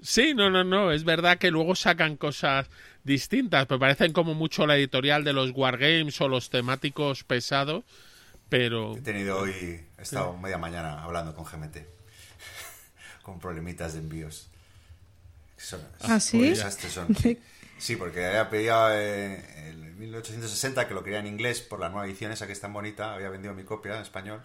Sí, 0.00 0.34
no, 0.34 0.50
no, 0.50 0.64
no. 0.64 0.90
Es 0.90 1.04
verdad 1.04 1.38
que 1.38 1.50
luego 1.52 1.76
sacan 1.76 2.16
cosas 2.16 2.68
distintas. 3.04 3.68
Me 3.68 3.78
parecen 3.78 4.12
como 4.12 4.34
mucho 4.34 4.66
la 4.66 4.76
editorial 4.76 5.24
de 5.24 5.32
los 5.32 5.50
Wargames 5.54 6.20
o 6.20 6.28
los 6.28 6.50
temáticos 6.50 7.24
pesados. 7.24 7.84
Pero 8.48 8.96
He 8.96 9.00
tenido 9.00 9.38
hoy, 9.38 9.50
he 9.50 10.02
estado 10.02 10.36
media 10.36 10.58
mañana 10.58 11.02
hablando 11.02 11.34
con 11.34 11.44
GMT. 11.44 11.78
con 13.22 13.40
problemitas 13.40 13.94
de 13.94 14.00
envíos. 14.00 14.48
Son, 15.56 15.80
¿Ah, 16.00 16.20
sí? 16.20 16.54
son, 16.56 17.14
sí. 17.16 17.38
Sí, 17.78 17.96
porque 17.96 18.24
había 18.24 18.48
pedido 18.48 18.92
eh, 18.92 19.70
el 19.70 19.76
1860, 19.96 20.86
que 20.86 20.94
lo 20.94 21.02
quería 21.02 21.18
en 21.18 21.26
inglés 21.26 21.62
por 21.62 21.80
la 21.80 21.88
nueva 21.88 22.06
edición 22.06 22.30
esa 22.30 22.46
que 22.46 22.52
es 22.52 22.60
tan 22.60 22.72
bonita. 22.72 23.14
Había 23.14 23.28
vendido 23.28 23.54
mi 23.54 23.64
copia 23.64 23.96
en 23.96 24.02
español. 24.02 24.40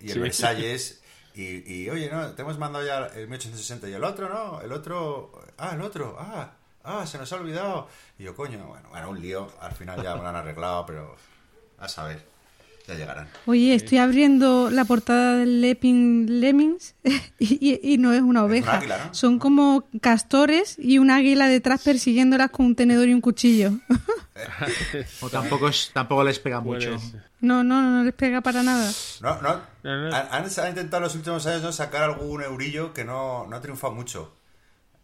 Y 0.00 0.06
el 0.06 0.12
Sí. 0.14 0.18
Versalles. 0.20 1.02
Y, 1.34 1.62
y, 1.72 1.88
oye, 1.88 2.10
no, 2.10 2.32
te 2.32 2.42
hemos 2.42 2.58
mandado 2.58 2.84
ya 2.84 3.06
el 3.14 3.28
1860. 3.28 3.88
Y 3.88 3.92
el 3.92 4.02
otro, 4.02 4.28
no, 4.28 4.60
el 4.60 4.72
otro. 4.72 5.30
Ah, 5.56 5.72
el 5.74 5.82
otro, 5.82 6.16
ah, 6.18 6.56
ah, 6.88 7.06
se 7.06 7.18
nos 7.18 7.32
ha 7.32 7.36
olvidado. 7.36 7.88
Y 8.18 8.24
yo, 8.24 8.34
coño, 8.34 8.66
bueno, 8.66 8.88
bueno, 8.90 9.10
un 9.10 9.20
lío. 9.20 9.48
Al 9.60 9.72
final 9.72 10.02
ya 10.02 10.16
me 10.16 10.22
lo 10.22 10.28
han 10.28 10.36
arreglado, 10.36 10.84
pero 10.86 11.14
a 11.78 11.88
saber. 11.88 12.26
Ya 12.88 12.94
llegarán. 12.94 13.28
Oye, 13.44 13.74
estoy 13.74 13.98
abriendo 13.98 14.70
la 14.70 14.86
portada 14.86 15.36
del 15.36 15.60
Lepin 15.60 16.40
Lemmings 16.40 16.94
y, 17.38 17.58
y- 17.60 17.80
y 17.94 17.98
no 17.98 18.14
es 18.14 18.22
una 18.22 18.42
oveja. 18.44 18.78
águila, 18.78 19.04
¿no? 19.04 19.12
Son 19.14 19.38
como 19.38 19.84
castores 20.00 20.76
y 20.78 20.96
un 20.96 21.10
águila 21.10 21.48
detrás 21.48 21.82
persiguiéndolas 21.82 22.50
con 22.50 22.64
un 22.64 22.74
tenedor 22.74 23.06
y 23.06 23.12
un 23.12 23.20
cuchillo. 23.20 23.72
O 25.20 25.28
tampoco, 25.28 25.68
es, 25.68 25.90
tampoco 25.92 26.22
les 26.24 26.38
pega 26.38 26.60
mucho. 26.60 26.96
No, 27.40 27.62
no, 27.64 27.82
no 27.82 28.04
les 28.04 28.14
pega 28.14 28.40
para 28.40 28.62
nada. 28.62 28.90
No, 29.20 29.40
no. 29.42 29.60
No, 29.82 29.96
no. 30.08 30.14
Han, 30.16 30.26
han- 30.30 30.60
han 30.60 30.68
intentado 30.68 30.98
en 30.98 31.02
los 31.02 31.14
últimos 31.14 31.44
años 31.46 31.62
¿no? 31.62 31.72
sacar 31.72 32.04
algún 32.04 32.42
eurillo 32.42 32.92
que 32.94 33.04
no, 33.04 33.46
no 33.48 33.56
ha 33.56 33.60
triunfado 33.60 33.92
mucho. 33.92 34.32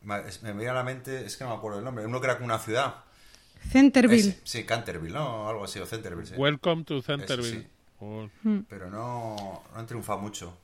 Me, 0.05 0.21
viene 0.53 0.69
a 0.69 0.75
la 0.75 0.83
mente, 0.85 1.25
es 1.25 1.37
que 1.37 1.45
no 1.45 1.51
me 1.51 1.57
acuerdo 1.57 1.79
el 1.79 1.85
nombre, 1.85 2.05
uno 2.07 2.21
que 2.21 2.27
era 2.27 2.35
como 2.37 2.47
una 2.47 2.59
ciudad. 2.59 2.97
Centerville. 3.71 4.29
Ese, 4.31 4.41
sí, 4.45 4.65
Canterville, 4.65 5.15
¿no? 5.15 5.49
Algo 5.49 5.65
así, 5.65 5.79
o 5.79 5.87
Centerville, 5.87 6.27
sí. 6.27 6.35
Welcome 6.37 6.85
to 6.85 7.01
Centerville. 7.03 7.61
sí. 7.63 7.67
O- 8.01 8.29
Pero 8.69 8.91
no, 8.91 9.37
no 9.73 9.79
han 9.79 9.87
triunfado 9.87 10.19
mucho. 10.19 10.57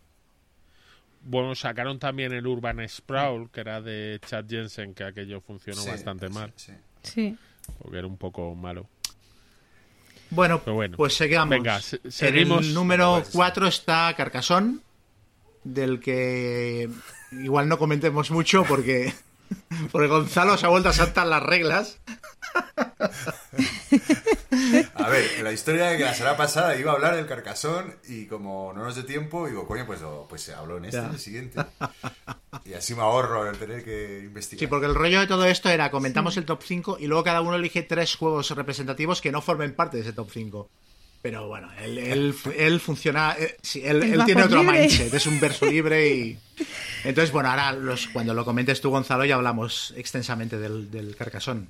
Bueno, 1.23 1.55
sacaron 1.55 1.99
también 1.99 2.33
el 2.33 2.47
Urban 2.47 2.87
Sprawl, 2.89 3.51
que 3.51 3.61
era 3.61 3.81
de 3.81 4.21
Chad 4.27 4.45
Jensen, 4.49 4.95
que 4.95 5.05
aquello 5.05 5.41
funcionó 5.41 5.81
Sí, 5.81 5.89
bastante 5.91 6.29
sí, 6.29 6.33
mal, 6.35 6.53
sí. 6.57 6.73
Sí. 7.03 7.39
porque 7.79 7.99
era 7.99 8.07
un 8.07 8.17
poco 8.17 8.55
malo. 8.55 8.87
Bueno, 10.31 10.61
bueno. 10.65 10.97
pues 10.97 11.15
seguimos. 11.15 11.49
Venga, 11.49 11.81
se- 11.81 12.01
En 12.05 12.13
seguimos. 12.13 12.67
el 12.67 12.75
número 12.75 13.15
Pues- 13.23 13.31
4 13.33 13.67
está 13.67 14.15
Carcasón, 14.17 14.83
del 15.65 16.01
que 16.01 16.89
igual 17.33 17.69
no 17.69 17.79
comentemos 17.79 18.31
mucho 18.31 18.65
porque, 18.65 19.13
porque 19.93 20.09
Gonzalo 20.09 20.57
se 20.57 20.67
ha 20.67 20.69
vuelto 20.69 20.89
a 20.89 20.93
saltar 20.93 21.27
las 21.27 21.43
reglas. 21.43 21.99
A 24.95 25.09
ver, 25.09 25.25
en 25.39 25.45
la 25.45 25.53
historia 25.53 25.87
de 25.87 25.99
que 25.99 26.05
la 26.05 26.15
semana 26.15 26.37
pasada 26.37 26.77
iba 26.77 26.93
a 26.93 26.95
hablar 26.95 27.17
del 27.17 27.27
carcasón 27.27 27.95
y 28.09 28.27
como 28.27 28.73
no 28.75 28.85
nos 28.85 28.95
dio 28.95 29.05
tiempo, 29.05 29.47
digo, 29.47 29.67
coño, 29.67 29.87
pues, 29.87 30.03
oh, 30.03 30.27
pues 30.29 30.43
se 30.43 30.55
habló 30.55 30.77
en 30.79 30.87
este, 30.87 30.99
en 30.99 31.07
el 31.07 31.19
siguiente. 31.19 31.61
Y 32.65 32.75
así 32.75 32.95
me 32.95 33.03
ahorro 33.03 33.49
el 33.49 33.59
tener 33.59 33.83
que 33.85 34.21
investigar. 34.25 34.61
Sí, 34.61 34.67
porque 34.67 34.87
el 34.87 34.95
rollo 34.95 35.21
de 35.21 35.27
todo 35.27 35.45
esto 35.47 35.69
era 35.69 35.91
comentamos 35.91 36.37
el 36.37 36.45
top 36.45 36.63
5 36.63 36.97
y 37.01 37.07
luego 37.07 37.25
cada 37.25 37.41
uno 37.41 37.57
elige 37.57 37.83
tres 37.83 38.17
juegos 38.17 38.51
representativos 38.51 39.21
que 39.21 39.33
no 39.33 39.41
formen 39.41 39.75
parte 39.75 39.97
de 39.97 40.03
ese 40.03 40.13
top 40.13 40.31
5. 40.31 40.69
Pero 41.23 41.49
bueno, 41.49 41.69
él, 41.83 41.99
él, 41.99 42.35
él 42.57 42.81
funciona, 42.81 43.37
eh, 43.39 43.57
sí, 43.61 43.83
él, 43.85 44.23
tiene 44.25 44.43
otro 44.43 44.63
libre. 44.63 44.81
mindset, 44.81 45.13
es 45.13 45.27
un 45.27 45.39
verso 45.39 45.67
libre 45.71 46.09
y... 46.09 46.39
Entonces, 47.05 47.31
bueno, 47.31 47.51
ahora 47.51 47.73
los, 47.73 48.09
cuando 48.09 48.33
lo 48.33 48.45
comentes 48.45 48.81
tú, 48.81 48.91
Gonzalo, 48.91 49.25
ya 49.27 49.35
hablamos 49.35 49.93
extensamente 49.97 50.59
del, 50.59 50.91
del 50.91 51.17
Carcasón. 51.17 51.69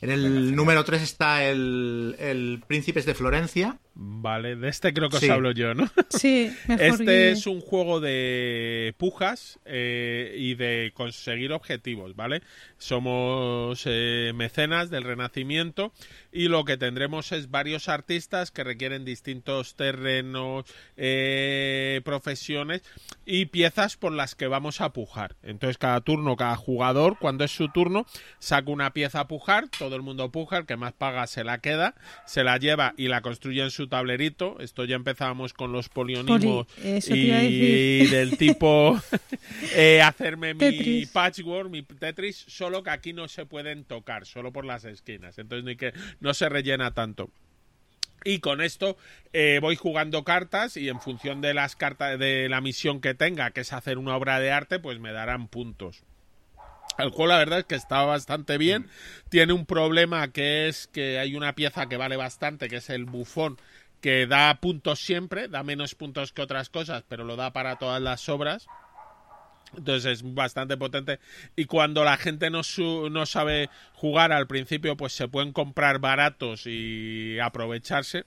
En 0.00 0.10
el 0.10 0.56
número 0.56 0.84
3 0.84 1.02
está 1.02 1.44
el, 1.44 2.16
el 2.18 2.62
Príncipes 2.66 3.04
de 3.04 3.14
Florencia. 3.14 3.76
Vale, 4.02 4.56
de 4.56 4.70
este 4.70 4.94
creo 4.94 5.10
que 5.10 5.18
os 5.18 5.28
hablo 5.28 5.52
yo, 5.52 5.74
¿no? 5.74 5.86
Sí, 6.08 6.50
mejor 6.66 6.86
Este 6.86 7.32
es 7.32 7.46
un 7.46 7.60
juego 7.60 8.00
de 8.00 8.94
pujas 8.96 9.60
eh, 9.66 10.34
y 10.38 10.54
de 10.54 10.92
conseguir 10.94 11.52
objetivos, 11.52 12.16
¿vale? 12.16 12.40
Somos 12.78 13.82
eh, 13.84 14.32
mecenas 14.34 14.88
del 14.88 15.04
Renacimiento 15.04 15.92
y 16.32 16.48
lo 16.48 16.64
que 16.64 16.78
tendremos 16.78 17.30
es 17.32 17.50
varios 17.50 17.90
artistas 17.90 18.50
que 18.50 18.64
requieren 18.64 19.04
distintos 19.04 19.74
terrenos, 19.74 20.64
eh, 20.96 22.00
profesiones 22.02 22.82
y 23.26 23.46
piezas 23.46 23.98
por 23.98 24.12
las 24.12 24.34
que 24.34 24.46
vamos 24.46 24.80
a 24.80 24.94
pujar. 24.94 25.36
Entonces 25.42 25.76
cada 25.76 26.00
turno, 26.00 26.36
cada 26.36 26.56
jugador, 26.56 27.18
cuando 27.18 27.44
es 27.44 27.50
su 27.50 27.68
turno, 27.68 28.06
saca 28.38 28.70
una 28.70 28.94
pieza 28.94 29.20
a 29.20 29.28
pujar, 29.28 29.68
todo 29.68 29.94
el 29.94 30.00
mundo 30.00 30.30
puja, 30.30 30.56
el 30.56 30.64
que 30.64 30.78
más 30.78 30.94
paga 30.94 31.26
se 31.26 31.44
la 31.44 31.58
queda, 31.58 31.94
se 32.24 32.44
la 32.44 32.56
lleva 32.56 32.94
y 32.96 33.08
la 33.08 33.20
construye 33.20 33.62
en 33.62 33.70
su 33.70 33.89
tablerito. 33.90 34.58
Esto 34.60 34.86
ya 34.86 34.96
empezábamos 34.96 35.52
con 35.52 35.72
los 35.72 35.90
polionimos 35.90 36.66
Poli, 36.66 37.00
y 37.12 38.06
del 38.06 38.38
tipo 38.38 38.98
eh, 39.74 40.00
hacerme 40.00 40.54
mi 40.54 40.60
Tetris. 40.60 41.10
patchwork, 41.10 41.68
mi 41.68 41.82
Tetris, 41.82 42.44
solo 42.48 42.82
que 42.82 42.90
aquí 42.90 43.12
no 43.12 43.28
se 43.28 43.44
pueden 43.44 43.84
tocar, 43.84 44.24
solo 44.24 44.52
por 44.52 44.64
las 44.64 44.84
esquinas. 44.84 45.38
Entonces 45.38 45.64
no, 45.64 45.70
hay 45.70 45.76
que, 45.76 45.92
no 46.20 46.32
se 46.32 46.48
rellena 46.48 46.94
tanto. 46.94 47.30
Y 48.24 48.40
con 48.40 48.60
esto 48.60 48.96
eh, 49.32 49.58
voy 49.60 49.76
jugando 49.76 50.24
cartas 50.24 50.76
y 50.76 50.88
en 50.88 51.00
función 51.00 51.40
de 51.40 51.54
las 51.54 51.76
cartas 51.76 52.18
de 52.18 52.48
la 52.48 52.60
misión 52.60 53.00
que 53.00 53.14
tenga, 53.14 53.50
que 53.50 53.62
es 53.62 53.72
hacer 53.72 53.98
una 53.98 54.16
obra 54.16 54.40
de 54.40 54.50
arte, 54.50 54.78
pues 54.78 54.98
me 54.98 55.12
darán 55.12 55.48
puntos. 55.48 56.04
El 56.98 57.10
juego 57.10 57.28
la 57.28 57.38
verdad 57.38 57.60
es 57.60 57.64
que 57.64 57.74
está 57.74 58.02
bastante 58.04 58.58
bien. 58.58 58.88
Tiene 59.28 59.52
un 59.52 59.66
problema 59.66 60.32
que 60.32 60.68
es 60.68 60.86
que 60.86 61.18
hay 61.18 61.34
una 61.34 61.54
pieza 61.54 61.86
que 61.86 61.96
vale 61.96 62.16
bastante, 62.16 62.68
que 62.68 62.76
es 62.76 62.90
el 62.90 63.04
bufón, 63.04 63.58
que 64.00 64.26
da 64.26 64.54
puntos 64.60 65.00
siempre, 65.00 65.48
da 65.48 65.62
menos 65.62 65.94
puntos 65.94 66.32
que 66.32 66.42
otras 66.42 66.68
cosas, 66.70 67.04
pero 67.08 67.24
lo 67.24 67.36
da 67.36 67.52
para 67.52 67.76
todas 67.76 68.00
las 68.00 68.28
obras. 68.28 68.66
Entonces 69.76 70.04
es 70.20 70.34
bastante 70.34 70.76
potente. 70.76 71.20
Y 71.54 71.66
cuando 71.66 72.02
la 72.02 72.16
gente 72.16 72.50
no, 72.50 72.64
su- 72.64 73.08
no 73.10 73.24
sabe 73.26 73.70
jugar 73.94 74.32
al 74.32 74.46
principio, 74.48 74.96
pues 74.96 75.12
se 75.12 75.28
pueden 75.28 75.52
comprar 75.52 76.00
baratos 76.00 76.62
y 76.66 77.38
aprovecharse. 77.38 78.24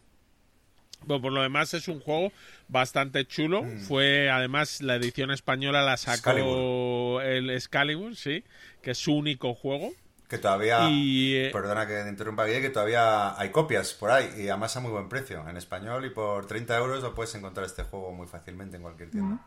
Pero 1.06 1.22
por 1.22 1.34
lo 1.34 1.42
demás 1.42 1.74
es 1.74 1.90
un 1.90 2.00
juego 2.00 2.32
bastante 2.70 3.26
chulo. 3.26 3.66
Fue 3.88 4.30
además 4.30 4.82
la 4.82 4.96
edición 4.96 5.32
española 5.32 5.82
la 5.82 5.98
sacó 5.98 6.14
Excalibur. 6.32 7.24
el 7.24 7.50
Excalibur, 7.50 8.16
sí, 8.16 8.46
que 8.82 8.92
es 8.92 8.98
su 9.00 9.14
único 9.14 9.54
juego. 9.54 9.92
Que 10.34 10.40
todavía, 10.40 10.90
Y, 10.90 11.36
eh, 11.36 11.50
perdona 11.54 11.86
que 11.86 11.94
te 11.94 12.10
interrumpa, 12.10 12.48
que 12.48 12.70
todavía 12.72 13.40
hay 13.40 13.52
copias 13.52 13.94
por 13.94 14.10
ahí 14.10 14.28
y 14.36 14.50
además 14.50 14.76
a 14.76 14.80
muy 14.80 14.90
buen 14.90 15.08
precio 15.08 15.48
en 15.48 15.58
español 15.58 16.04
y 16.06 16.10
por 16.10 16.48
30 16.48 16.76
euros 16.76 17.04
lo 17.04 17.14
puedes 17.14 17.36
encontrar 17.36 17.68
este 17.68 17.84
juego 17.84 18.12
muy 18.14 18.26
fácilmente 18.26 18.78
en 18.78 18.82
cualquier 18.82 19.12
tienda. 19.12 19.38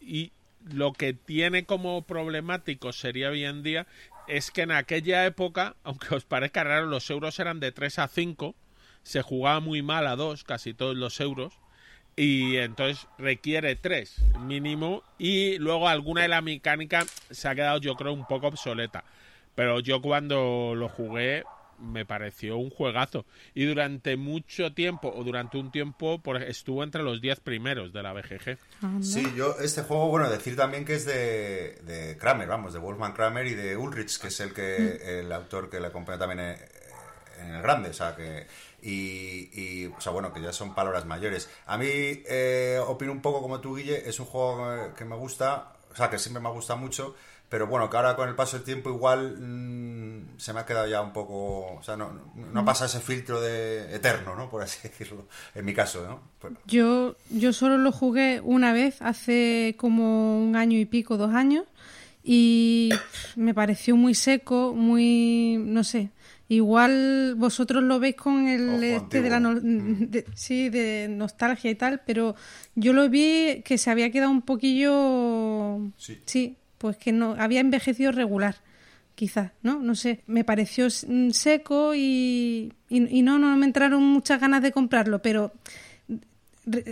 y 0.00 0.32
lo 0.72 0.94
que 0.94 1.12
tiene 1.12 1.66
como 1.66 2.06
problemático 2.06 2.94
sería 2.94 3.28
hoy 3.28 3.44
en 3.44 3.62
día 3.62 3.86
es 4.28 4.50
que 4.50 4.62
en 4.62 4.72
aquella 4.72 5.26
época, 5.26 5.76
aunque 5.84 6.14
os 6.14 6.24
parezca 6.24 6.64
raro, 6.64 6.86
los 6.86 7.10
euros 7.10 7.38
eran 7.38 7.60
de 7.60 7.70
3 7.70 7.98
a 7.98 8.08
5, 8.08 8.54
se 9.02 9.20
jugaba 9.20 9.60
muy 9.60 9.82
mal 9.82 10.06
a 10.06 10.16
2, 10.16 10.42
casi 10.44 10.72
todos 10.72 10.96
los 10.96 11.20
euros, 11.20 11.52
y 12.16 12.56
entonces 12.56 13.06
requiere 13.18 13.76
3 13.76 14.22
mínimo, 14.40 15.02
y 15.18 15.58
luego 15.58 15.86
alguna 15.86 16.22
de 16.22 16.28
la 16.28 16.40
mecánica 16.40 17.04
se 17.30 17.46
ha 17.46 17.54
quedado 17.54 17.76
yo 17.76 17.94
creo 17.94 18.14
un 18.14 18.26
poco 18.26 18.46
obsoleta. 18.46 19.04
Pero 19.54 19.80
yo 19.80 20.00
cuando 20.02 20.74
lo 20.74 20.88
jugué 20.88 21.44
me 21.78 22.06
pareció 22.06 22.56
un 22.56 22.70
juegazo. 22.70 23.26
Y 23.52 23.64
durante 23.66 24.16
mucho 24.16 24.72
tiempo, 24.72 25.12
o 25.14 25.24
durante 25.24 25.58
un 25.58 25.72
tiempo, 25.72 26.20
por- 26.20 26.40
estuvo 26.42 26.84
entre 26.84 27.02
los 27.02 27.20
10 27.20 27.40
primeros 27.40 27.92
de 27.92 28.02
la 28.02 28.12
BGG. 28.12 28.58
Sí, 29.02 29.24
yo 29.36 29.56
este 29.60 29.82
juego, 29.82 30.08
bueno, 30.08 30.30
decir 30.30 30.54
también 30.56 30.84
que 30.84 30.94
es 30.94 31.04
de, 31.04 31.78
de 31.82 32.16
Kramer, 32.16 32.46
vamos, 32.48 32.72
de 32.72 32.78
Wolfman 32.78 33.12
Kramer 33.12 33.46
y 33.46 33.54
de 33.54 33.76
Ulrich, 33.76 34.18
que 34.20 34.28
es 34.28 34.40
el 34.40 34.52
que 34.54 35.20
el 35.20 35.32
autor 35.32 35.68
que 35.68 35.80
le 35.80 35.88
acompaña 35.88 36.18
también 36.18 36.40
en, 36.40 36.56
en 37.48 37.54
el 37.56 37.60
grande, 37.62 37.90
o 37.90 37.92
sea 37.92 38.14
que 38.14 38.46
y, 38.82 39.50
y, 39.52 39.86
o 39.86 40.00
sea 40.00 40.12
bueno 40.12 40.32
que 40.32 40.40
ya 40.40 40.52
son 40.52 40.74
palabras 40.74 41.04
mayores. 41.06 41.50
A 41.66 41.76
mí 41.76 41.86
eh, 41.88 42.78
opino 42.86 43.10
un 43.12 43.20
poco 43.20 43.42
como 43.42 43.60
tú, 43.60 43.76
Guille, 43.76 44.08
es 44.08 44.20
un 44.20 44.26
juego 44.26 44.72
eh, 44.74 44.90
que 44.96 45.04
me 45.04 45.16
gusta, 45.16 45.72
o 45.92 45.96
sea 45.96 46.08
que 46.08 46.18
siempre 46.18 46.40
me 46.40 46.48
ha 46.48 46.52
gustado 46.52 46.78
mucho. 46.78 47.14
Pero 47.48 47.66
bueno, 47.68 47.88
que 47.88 47.96
ahora 47.96 48.16
con 48.16 48.28
el 48.28 48.34
paso 48.34 48.56
del 48.56 48.64
tiempo 48.64 48.90
igual 48.90 49.36
mm, 49.38 50.38
se 50.38 50.52
me 50.52 50.60
ha 50.60 50.66
quedado 50.66 50.88
ya 50.88 51.00
un 51.02 51.12
poco... 51.12 51.74
O 51.78 51.82
sea, 51.82 51.96
no, 51.96 52.10
no, 52.34 52.46
no 52.52 52.64
pasa 52.64 52.86
ese 52.86 53.00
filtro 53.00 53.40
de 53.40 53.94
eterno, 53.94 54.34
¿no? 54.34 54.50
Por 54.50 54.62
así 54.62 54.78
decirlo. 54.88 55.26
En 55.54 55.64
mi 55.64 55.72
caso, 55.74 56.04
¿no? 56.06 56.20
Pero- 56.40 56.56
Yo, 56.66 57.16
yo 57.30 57.52
solo 57.52 57.78
lo 57.78 57.92
jugué 57.92 58.40
una 58.42 58.72
vez, 58.72 59.00
hace 59.02 59.76
como 59.78 60.42
un 60.42 60.56
año 60.56 60.78
y 60.78 60.84
pico, 60.86 61.16
dos 61.16 61.32
años, 61.32 61.64
y 62.24 62.90
me 63.36 63.54
pareció 63.54 63.94
muy 63.96 64.14
seco, 64.14 64.72
muy, 64.74 65.56
no 65.58 65.84
sé. 65.84 66.10
Igual 66.48 67.34
vosotros 67.36 67.82
lo 67.82 67.98
veis 68.00 68.16
con 68.16 68.48
el 68.48 68.68
Ojo 68.68 68.82
este 68.82 69.22
de 69.22 69.30
la 69.30 69.40
no- 69.40 69.54
de- 69.60 70.24
sí 70.34 70.68
de 70.70 71.06
nostalgia 71.10 71.70
y 71.70 71.74
tal, 71.74 72.02
pero 72.06 72.34
yo 72.74 72.92
lo 72.92 73.08
vi 73.08 73.62
que 73.64 73.78
se 73.78 73.90
había 73.90 74.10
quedado 74.10 74.30
un 74.30 74.42
poquillo 74.42 75.80
Sí. 75.96 76.56
Pues 76.84 76.98
que 76.98 77.12
no 77.12 77.34
había 77.38 77.60
envejecido 77.60 78.12
regular, 78.12 78.56
quizás, 79.14 79.52
¿no? 79.62 79.78
No 79.80 79.94
sé, 79.94 80.20
me 80.26 80.44
pareció 80.44 80.86
mm, 80.86 81.30
seco 81.30 81.94
y, 81.94 82.74
y, 82.90 83.18
y 83.18 83.22
no, 83.22 83.38
no 83.38 83.56
me 83.56 83.64
entraron 83.64 84.02
muchas 84.02 84.38
ganas 84.38 84.60
de 84.62 84.70
comprarlo, 84.70 85.22
pero 85.22 85.50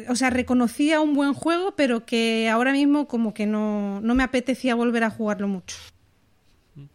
o 0.08 0.14
sea, 0.16 0.30
reconocía 0.30 1.02
un 1.02 1.12
buen 1.12 1.34
juego, 1.34 1.74
pero 1.76 2.06
que 2.06 2.48
ahora 2.48 2.72
mismo 2.72 3.06
como 3.06 3.34
que 3.34 3.44
no, 3.44 4.00
no 4.00 4.14
me 4.14 4.22
apetecía 4.22 4.74
volver 4.74 5.04
a 5.04 5.10
jugarlo 5.10 5.46
mucho. 5.46 5.76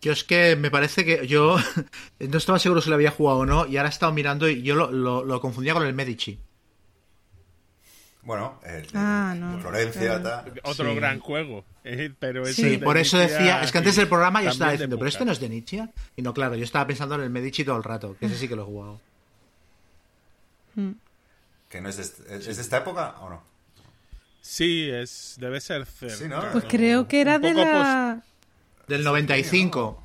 Yo 0.01 0.11
es 0.11 0.23
que 0.23 0.55
me 0.55 0.71
parece 0.71 1.05
que 1.05 1.27
yo 1.27 1.57
no 2.19 2.37
estaba 2.39 2.57
seguro 2.57 2.81
si 2.81 2.89
lo 2.89 2.95
había 2.95 3.11
jugado 3.11 3.39
o 3.41 3.45
no 3.45 3.67
y 3.67 3.77
ahora 3.77 3.89
he 3.89 3.91
estado 3.91 4.11
mirando 4.11 4.49
y 4.49 4.63
yo 4.63 4.73
lo, 4.73 4.91
lo- 4.91 5.23
lo 5.23 5.39
confundía 5.39 5.75
con 5.75 5.85
el 5.85 5.93
Medici. 5.93 6.39
Bueno, 8.27 8.59
el, 8.65 8.85
Ah, 8.93 9.33
no, 9.37 9.57
Florencia, 9.61 10.19
claro. 10.19 10.23
tal. 10.43 10.59
Otro 10.63 10.89
Sí. 10.89 10.95
gran 10.97 11.19
juego. 11.21 11.63
eh, 11.85 12.11
pero 12.19 12.45
Sí, 12.47 12.77
por 12.77 12.97
eso 12.97 13.15
Nietzsche 13.17 13.33
decía, 13.37 13.61
es 13.63 13.71
que 13.71 13.77
antes 13.77 13.95
del 13.95 14.09
programa 14.09 14.43
yo 14.43 14.49
estaba 14.49 14.73
diciendo, 14.73 14.97
pero 14.97 15.07
este 15.07 15.23
no 15.23 15.31
es 15.31 15.39
de 15.39 15.47
Nietzsche. 15.47 15.87
Y 16.17 16.21
no, 16.21 16.33
claro, 16.33 16.55
yo 16.55 16.65
estaba 16.65 16.85
pensando 16.85 17.15
en 17.15 17.21
el 17.21 17.29
Medici 17.29 17.63
todo 17.63 17.77
el 17.77 17.83
rato, 17.83 18.17
que 18.19 18.25
ese 18.25 18.35
sí 18.35 18.49
que 18.49 18.57
lo 18.57 18.63
he 18.63 18.65
jugado. 18.65 18.99
Que 21.69 21.79
no 21.81 21.87
es 21.87 21.95
de, 21.95 22.03
est- 22.03 22.19
¿es 22.29 22.55
de 22.57 22.61
esta 22.61 22.77
época 22.79 23.15
o 23.21 23.29
no? 23.29 23.41
Sí, 24.41 24.89
es 24.91 25.35
debe 25.39 25.59
ser 25.61 25.85
cerca. 25.85 26.15
Sí, 26.15 26.27
¿no? 26.27 26.41
Pues 26.51 26.65
creo 26.67 27.07
que 27.07 27.21
era 27.21 27.39
de 27.39 27.53
la... 27.53 28.21
Del 28.87 29.03
95. 29.05 30.03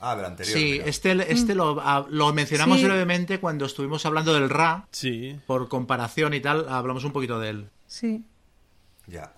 Ah, 0.00 0.16
del 0.16 0.24
anterior. 0.24 0.56
Sí, 0.56 0.80
este, 0.84 1.30
este 1.32 1.54
lo, 1.54 1.80
a- 1.80 2.06
lo 2.08 2.32
mencionamos 2.32 2.78
Sí. 2.78 2.84
brevemente 2.86 3.38
cuando 3.38 3.66
estuvimos 3.66 4.04
hablando 4.06 4.32
del 4.32 4.48
RA, 4.48 4.86
Sí. 4.90 5.38
por 5.46 5.68
comparación 5.68 6.32
y 6.34 6.40
tal, 6.40 6.66
hablamos 6.68 7.04
un 7.04 7.12
poquito 7.12 7.38
de 7.38 7.50
él. 7.50 7.68
Sí. 7.86 8.24
Ya. 9.06 9.32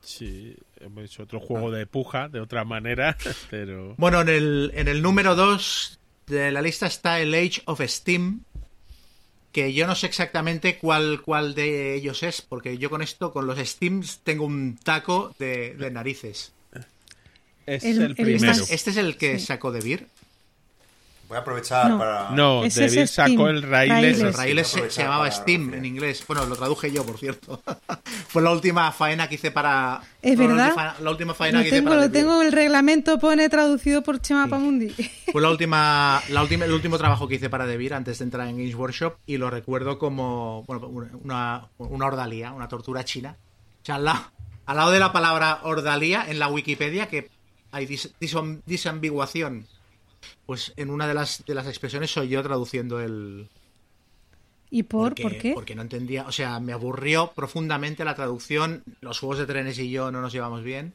Sí, 0.00 0.56
hemos 0.80 1.04
hecho 1.04 1.24
otro 1.24 1.40
juego 1.40 1.70
de 1.70 1.86
puja 1.86 2.28
de 2.28 2.40
otra 2.40 2.64
manera, 2.64 3.16
pero 3.50 3.94
Bueno, 3.98 4.20
en 4.22 4.28
el, 4.28 4.70
en 4.74 4.88
el 4.88 5.02
número 5.02 5.34
2 5.34 5.98
de 6.26 6.50
la 6.52 6.62
lista 6.62 6.86
está 6.86 7.20
el 7.20 7.34
Age 7.34 7.62
of 7.66 7.80
Steam, 7.86 8.42
que 9.52 9.72
yo 9.72 9.86
no 9.86 9.94
sé 9.94 10.06
exactamente 10.06 10.78
cuál, 10.78 11.20
cuál 11.22 11.54
de 11.54 11.94
ellos 11.94 12.22
es, 12.22 12.42
porque 12.42 12.78
yo 12.78 12.90
con 12.90 13.02
esto, 13.02 13.32
con 13.32 13.46
los 13.46 13.58
Steams, 13.58 14.20
tengo 14.22 14.44
un 14.44 14.76
taco 14.82 15.34
de, 15.38 15.74
de 15.74 15.90
narices. 15.90 16.52
Es 17.76 17.84
El- 17.84 18.02
el, 18.02 18.14
primero. 18.14 18.52
¿Este 18.70 18.90
es 18.90 18.96
el 18.96 19.16
que 19.16 19.38
sacó 19.38 19.70
de 19.72 19.80
Beer? 19.80 20.06
Voy 21.28 21.36
a 21.36 21.40
aprovechar 21.40 21.90
No. 21.90 21.98
para... 21.98 22.30
No, 22.30 22.64
es 22.64 22.74
David 22.74 23.04
sacó 23.04 23.48
el 23.48 23.62
Raíles. 23.62 24.18
Raíles. 24.18 24.20
El 24.20 24.32
Raíles 24.32 24.66
se, 24.66 24.88
llamaba 25.02 25.30
Steam 25.30 25.74
en 25.74 25.84
inglés. 25.84 26.24
Bueno, 26.26 26.46
lo 26.46 26.56
traduje 26.56 26.90
yo, 26.90 27.04
por 27.04 27.18
cierto. 27.18 27.60
Fue 28.28 28.40
la 28.40 28.50
última 28.50 28.90
faena 28.92 29.28
que 29.28 29.34
hice 29.34 29.50
para... 29.50 30.00
¿Es 30.22 30.38
no, 30.38 30.48
verdad? 30.48 30.96
La 31.00 31.10
última 31.10 31.34
faena 31.34 31.58
Lo 31.58 31.64
que 31.64 31.68
hice 31.68 31.76
tengo, 31.76 31.90
para 31.90 32.00
lo 32.00 32.10
tengo, 32.10 32.40
el 32.40 32.50
reglamento 32.50 33.18
pone 33.18 33.46
traducido 33.50 34.02
por 34.02 34.22
Chema 34.22 34.46
Pamundi. 34.48 34.88
Fue 35.32 35.42
la 35.42 35.50
última, 35.50 36.22
la 36.30 36.40
última, 36.42 36.64
el 36.64 36.72
último 36.72 36.96
trabajo 36.96 37.28
que 37.28 37.34
hice 37.34 37.50
para 37.50 37.66
Devir 37.66 37.92
antes 37.92 38.20
de 38.20 38.24
entrar 38.24 38.48
en 38.48 38.56
Games 38.56 38.74
Workshop 38.74 39.16
y 39.26 39.36
lo 39.36 39.50
recuerdo 39.50 39.98
como 39.98 40.64
bueno, 40.66 40.86
una, 41.22 41.68
una 41.76 42.06
ordalía, 42.06 42.52
una 42.52 42.68
tortura 42.68 43.04
china. 43.04 43.36
O 43.82 43.84
sea, 43.84 43.96
al 43.96 44.04
lado, 44.06 44.32
al 44.64 44.76
lado 44.78 44.90
de 44.92 44.98
la 44.98 45.12
palabra 45.12 45.60
ordalía 45.64 46.24
en 46.26 46.38
la 46.38 46.48
Wikipedia, 46.48 47.08
que 47.08 47.28
hay 47.70 47.86
dis- 47.86 48.12
disom- 48.20 48.60
disambiguación, 48.66 49.66
pues 50.46 50.72
en 50.76 50.90
una 50.90 51.06
de 51.06 51.14
las, 51.14 51.44
de 51.46 51.54
las 51.54 51.66
expresiones 51.66 52.10
soy 52.10 52.28
yo 52.28 52.42
traduciendo 52.42 53.00
el... 53.00 53.48
¿Y 54.70 54.82
por? 54.82 55.10
porque, 55.10 55.22
¿Por 55.22 55.38
qué? 55.38 55.52
Porque 55.54 55.74
no 55.74 55.82
entendía, 55.82 56.26
o 56.26 56.32
sea, 56.32 56.60
me 56.60 56.72
aburrió 56.74 57.32
profundamente 57.34 58.04
la 58.04 58.14
traducción, 58.14 58.82
los 59.00 59.18
juegos 59.18 59.38
de 59.38 59.46
trenes 59.46 59.78
y 59.78 59.90
yo 59.90 60.10
no 60.10 60.20
nos 60.20 60.32
llevamos 60.32 60.62
bien. 60.62 60.94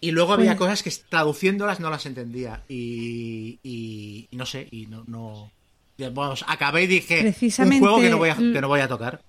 Y 0.00 0.12
luego 0.12 0.32
había 0.34 0.56
Pues- 0.56 0.58
cosas 0.58 0.82
que 0.82 0.92
traduciéndolas 1.10 1.80
no 1.80 1.90
las 1.90 2.06
entendía. 2.06 2.62
Y, 2.68 3.58
y- 3.62 4.28
y 4.30 4.36
no 4.36 4.46
sé, 4.46 4.66
y 4.70 4.86
no, 4.86 5.04
no. 5.06 5.50
Vamos, 6.12 6.44
acabé 6.46 6.82
y 6.82 6.86
dije 6.86 7.22
Precisamente 7.22 7.82
un 7.82 7.88
juego 7.88 8.00
que 8.02 8.10
no 8.10 8.18
voy 8.18 8.28
a, 8.28 8.36
que 8.36 8.60
no 8.60 8.68
voy 8.68 8.80
a 8.80 8.88
tocar. 8.88 9.22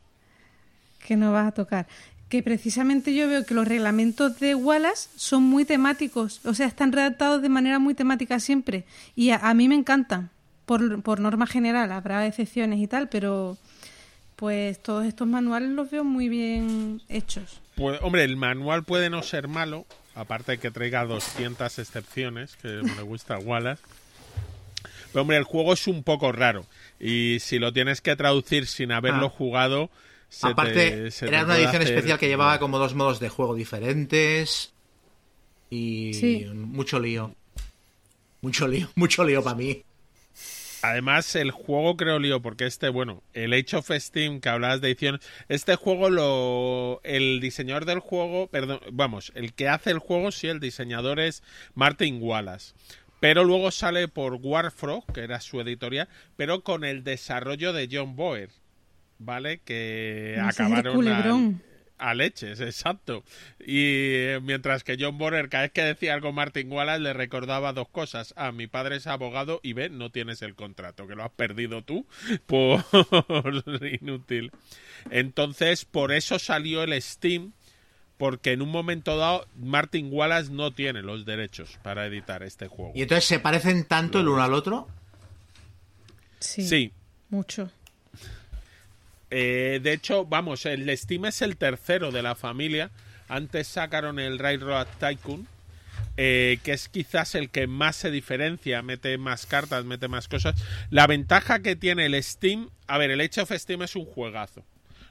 que 1.06 1.16
no 1.16 1.32
vas 1.32 1.48
a 1.48 1.52
tocar. 1.54 1.88
Que 2.30 2.44
precisamente 2.44 3.14
yo 3.16 3.28
veo 3.28 3.46
que 3.46 3.54
los 3.54 3.68
reglamentos 3.68 4.40
de 4.40 4.54
Wallace 4.54 5.10
son 5.16 5.44
muy 5.44 5.64
temáticos, 5.64 6.42
o 6.46 6.54
sea, 6.54 6.68
están 6.68 6.92
redactados 6.92 7.42
de 7.42 7.50
manera 7.50 7.80
muy 7.80 7.94
temática 7.94 8.40
siempre. 8.40 8.84
Y 9.16 9.30
a, 9.30 9.38
a 9.38 9.54
mí 9.54 9.68
me 9.70 9.76
encantan, 9.76 10.30
por, 10.66 11.02
por 11.04 11.20
norma 11.22 11.48
general, 11.48 11.92
habrá 11.92 12.28
excepciones 12.28 12.80
y 12.80 12.88
tal, 12.88 13.08
pero 13.08 13.58
pues 14.36 14.82
todos 14.84 15.06
estos 15.06 15.28
manuales 15.28 15.70
los 15.70 15.90
veo 15.90 16.04
muy 16.04 16.28
bien 16.30 17.02
hechos. 17.10 17.62
Pues, 17.76 18.00
hombre, 18.02 18.24
el 18.26 18.36
manual 18.36 18.84
puede 18.84 19.10
no 19.10 19.24
ser 19.24 19.48
malo, 19.48 19.86
aparte 20.14 20.54
de 20.54 20.58
que 20.58 20.70
traiga 20.70 21.06
200 21.06 21.80
excepciones, 21.80 22.56
que 22.58 22.68
me 22.68 23.02
gusta 23.04 23.38
Wallace. 23.40 23.82
Pero, 25.14 25.22
hombre, 25.22 25.38
el 25.38 25.44
juego 25.44 25.74
es 25.74 25.88
un 25.88 26.04
poco 26.04 26.32
raro. 26.34 26.66
Y 27.00 27.38
si 27.40 27.58
lo 27.60 27.72
tienes 27.72 28.02
que 28.02 28.16
traducir 28.16 28.68
sin 28.68 28.92
haberlo 28.92 29.28
Ah. 29.28 29.34
jugado, 29.36 29.90
se 30.30 30.48
Aparte, 30.48 31.10
te- 31.12 31.26
era 31.28 31.44
una 31.46 31.56
edición 31.58 31.82
hacer- 31.82 31.94
especial 31.96 32.20
que 32.20 32.28
llevaba 32.28 32.60
como 32.60 32.78
dos 32.80 32.94
modos 32.96 33.20
de 33.20 33.30
juego 33.30 33.56
diferentes. 33.56 34.74
Y 35.70 36.14
Sí. 36.14 36.46
mucho 36.54 37.00
lío. 37.00 37.34
Mucho 38.42 38.68
lío, 38.68 38.90
mucho 38.96 39.24
lío 39.24 39.44
para 39.44 39.56
mí. 39.58 39.84
Además, 40.84 41.36
el 41.36 41.50
juego 41.52 41.98
creo 41.98 42.20
lío, 42.20 42.42
porque 42.42 42.66
este, 42.68 42.90
bueno, 42.90 43.24
el 43.34 43.52
Age 43.54 43.78
of 43.78 43.90
Steam 43.92 44.40
que 44.40 44.48
hablabas 44.50 44.80
de 44.80 44.90
edición, 44.90 45.20
este 45.50 45.76
juego 45.76 46.10
lo. 46.12 47.02
El 47.04 47.40
diseñador 47.42 47.86
del 47.86 48.00
juego, 48.00 48.48
perdón, 48.48 48.80
vamos, 48.92 49.32
el 49.36 49.54
que 49.54 49.68
hace 49.70 49.90
el 49.90 49.98
juego, 50.00 50.32
sí, 50.32 50.48
el 50.48 50.60
diseñador 50.60 51.20
es 51.20 51.42
Martin 51.74 52.20
Wallace. 52.22 52.74
Pero 53.20 53.44
luego 53.44 53.72
sale 53.72 54.08
por 54.08 54.36
Warfrog, 54.36 55.12
que 55.12 55.22
era 55.22 55.42
su 55.42 55.60
editorial, 55.60 56.08
pero 56.36 56.62
con 56.62 56.84
el 56.86 57.04
desarrollo 57.04 57.74
de 57.74 57.90
John 57.92 58.16
Boer, 58.16 58.52
¿vale? 59.20 59.60
Que 59.60 60.38
acabaron 60.42 61.08
a, 61.08 62.10
a 62.10 62.14
leches, 62.14 62.60
exacto. 62.60 63.24
Y 63.60 63.82
eh, 64.14 64.40
mientras 64.42 64.84
que 64.84 64.98
John 65.00 65.18
Boer, 65.18 65.50
cada 65.50 65.64
vez 65.64 65.72
que 65.72 65.84
decía 65.84 66.14
algo 66.14 66.32
Martin 66.32 66.72
Wallace, 66.72 67.00
le 67.00 67.14
recordaba 67.14 67.74
dos 67.74 67.90
cosas. 67.90 68.34
A 68.38 68.52
mi 68.52 68.68
padre 68.68 68.98
es 68.98 69.08
abogado 69.08 69.60
y 69.64 69.74
ve, 69.74 69.90
no 69.90 70.12
tienes 70.12 70.42
el 70.42 70.56
contrato, 70.56 71.08
que 71.08 71.16
lo 71.16 71.24
has 71.24 71.32
perdido 71.32 71.84
tú 71.84 72.06
por 72.46 72.84
inútil. 74.02 74.52
Entonces, 75.10 75.86
por 75.86 76.12
eso 76.12 76.40
salió 76.40 76.84
el 76.84 77.00
Steam, 77.02 77.54
porque 78.18 78.52
en 78.52 78.62
un 78.62 78.70
momento 78.70 79.18
dado 79.18 79.48
Martin 79.56 80.10
Wallace 80.12 80.52
no 80.52 80.74
tiene 80.74 81.02
los 81.02 81.26
derechos 81.26 81.80
para 81.84 82.06
editar 82.06 82.44
este 82.44 82.68
juego. 82.68 82.92
Y 82.96 83.02
entonces 83.04 83.26
se 83.26 83.40
parecen 83.40 83.86
tanto 83.86 84.20
el 84.20 84.28
uno 84.28 84.44
al 84.44 84.54
otro. 84.54 84.88
Sí, 86.40 86.68
Sí, 86.68 86.94
mucho. 87.30 87.72
Eh, 89.30 89.80
de 89.84 89.94
hecho, 89.94 90.26
vamos, 90.26 90.66
el 90.66 90.96
Steam 90.98 91.26
es 91.26 91.42
el 91.42 91.58
tercero 91.58 92.12
de 92.12 92.22
la 92.22 92.36
familia. 92.36 92.92
Antes 93.28 93.68
sacaron 93.68 94.20
el 94.20 94.40
Railroad 94.40 94.88
Tycoon, 95.00 95.48
eh, 96.16 96.60
que 96.64 96.74
es 96.74 96.88
quizás 96.88 97.36
el 97.36 97.50
que 97.50 97.68
más 97.68 97.98
se 97.98 98.10
diferencia, 98.10 98.82
mete 98.82 99.18
más 99.18 99.46
cartas, 99.46 99.84
mete 99.86 100.08
más 100.08 100.28
cosas. 100.28 100.56
La 100.90 101.08
ventaja 101.08 101.60
que 101.60 101.76
tiene 101.76 102.06
el 102.06 102.22
Steam, 102.24 102.70
a 102.88 102.98
ver, 102.98 103.12
el 103.12 103.22
Age 103.22 103.42
of 103.42 103.52
Steam 103.52 103.84
es 103.84 103.96
un 103.96 104.06
juegazo. 104.06 104.64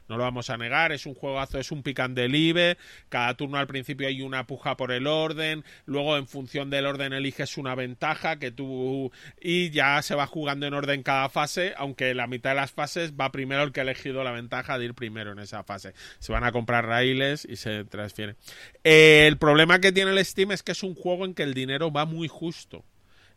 No 0.08 0.16
lo 0.16 0.22
vamos 0.22 0.50
a 0.50 0.56
negar, 0.56 0.92
es 0.92 1.06
un 1.06 1.14
juegazo, 1.14 1.58
es 1.58 1.72
un 1.72 1.82
pick 1.82 2.00
and 2.00 2.16
deliver. 2.16 2.78
Cada 3.08 3.34
turno 3.34 3.58
al 3.58 3.66
principio 3.66 4.06
hay 4.06 4.22
una 4.22 4.46
puja 4.46 4.76
por 4.76 4.92
el 4.92 5.06
orden. 5.06 5.64
Luego, 5.84 6.16
en 6.16 6.28
función 6.28 6.70
del 6.70 6.86
orden, 6.86 7.12
eliges 7.12 7.56
una 7.56 7.74
ventaja 7.74 8.38
que 8.38 8.50
tú. 8.50 9.10
Y 9.40 9.70
ya 9.70 10.00
se 10.02 10.14
va 10.14 10.26
jugando 10.26 10.66
en 10.66 10.74
orden 10.74 11.02
cada 11.02 11.28
fase. 11.28 11.74
Aunque 11.76 12.14
la 12.14 12.26
mitad 12.26 12.50
de 12.50 12.56
las 12.56 12.72
fases 12.72 13.14
va 13.14 13.32
primero 13.32 13.62
el 13.62 13.72
que 13.72 13.80
ha 13.80 13.82
elegido 13.84 14.22
la 14.22 14.32
ventaja 14.32 14.78
de 14.78 14.86
ir 14.86 14.94
primero 14.94 15.32
en 15.32 15.38
esa 15.38 15.64
fase. 15.64 15.94
Se 16.18 16.32
van 16.32 16.44
a 16.44 16.52
comprar 16.52 16.86
raíles 16.86 17.46
y 17.48 17.56
se 17.56 17.84
transfiere. 17.84 18.36
Eh, 18.84 19.26
el 19.26 19.38
problema 19.38 19.80
que 19.80 19.92
tiene 19.92 20.12
el 20.12 20.24
Steam 20.24 20.52
es 20.52 20.62
que 20.62 20.72
es 20.72 20.82
un 20.82 20.94
juego 20.94 21.24
en 21.24 21.34
que 21.34 21.42
el 21.42 21.54
dinero 21.54 21.90
va 21.90 22.04
muy 22.04 22.28
justo. 22.28 22.84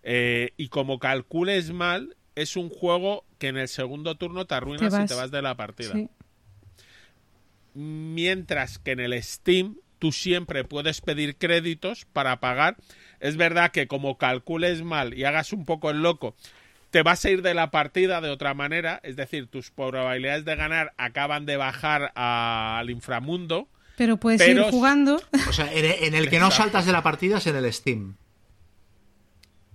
Eh, 0.03 0.53
y 0.57 0.69
como 0.69 0.99
calcules 0.99 1.71
mal, 1.71 2.15
es 2.35 2.55
un 2.55 2.69
juego 2.69 3.25
que 3.37 3.47
en 3.47 3.57
el 3.57 3.67
segundo 3.67 4.15
turno 4.15 4.45
te 4.45 4.55
arruinas 4.55 4.93
Te 4.93 5.03
y 5.03 5.05
te 5.05 5.13
vas 5.13 5.31
de 5.31 5.41
la 5.41 5.55
partida. 5.55 5.93
Sí. 5.93 6.09
Mientras 7.83 8.77
que 8.77 8.91
en 8.91 8.99
el 8.99 9.23
Steam 9.23 9.77
tú 9.99 10.11
siempre 10.11 10.63
puedes 10.65 10.99
pedir 11.01 11.37
créditos 11.37 12.05
para 12.11 12.39
pagar. 12.41 12.75
Es 13.21 13.37
verdad 13.37 13.71
que 13.71 13.87
como 13.87 14.17
calcules 14.17 14.81
mal 14.83 15.13
y 15.17 15.23
hagas 15.23 15.53
un 15.53 15.65
poco 15.65 15.89
el 15.89 16.01
loco, 16.01 16.35
te 16.91 17.03
vas 17.03 17.23
a 17.23 17.29
ir 17.29 17.41
de 17.41 17.53
la 17.53 17.71
partida 17.71 18.19
de 18.19 18.29
otra 18.29 18.53
manera. 18.53 18.99
Es 19.03 19.15
decir, 19.15 19.47
tus 19.47 19.71
probabilidades 19.71 20.43
de 20.43 20.55
ganar 20.55 20.93
acaban 20.97 21.45
de 21.45 21.55
bajar 21.57 22.11
a- 22.15 22.79
al 22.79 22.89
inframundo. 22.89 23.69
Pero 23.97 24.17
puedes 24.17 24.41
Pero- 24.41 24.65
ir 24.65 24.71
jugando. 24.71 25.21
O 25.47 25.53
sea, 25.53 25.71
en 25.73 25.85
en 25.85 26.15
el 26.15 26.29
que 26.29 26.39
no 26.39 26.51
saltas 26.51 26.85
de 26.85 26.91
la 26.91 27.01
partida 27.03 27.37
es 27.37 27.47
en 27.47 27.55
el 27.55 27.71
Steam. 27.73 28.15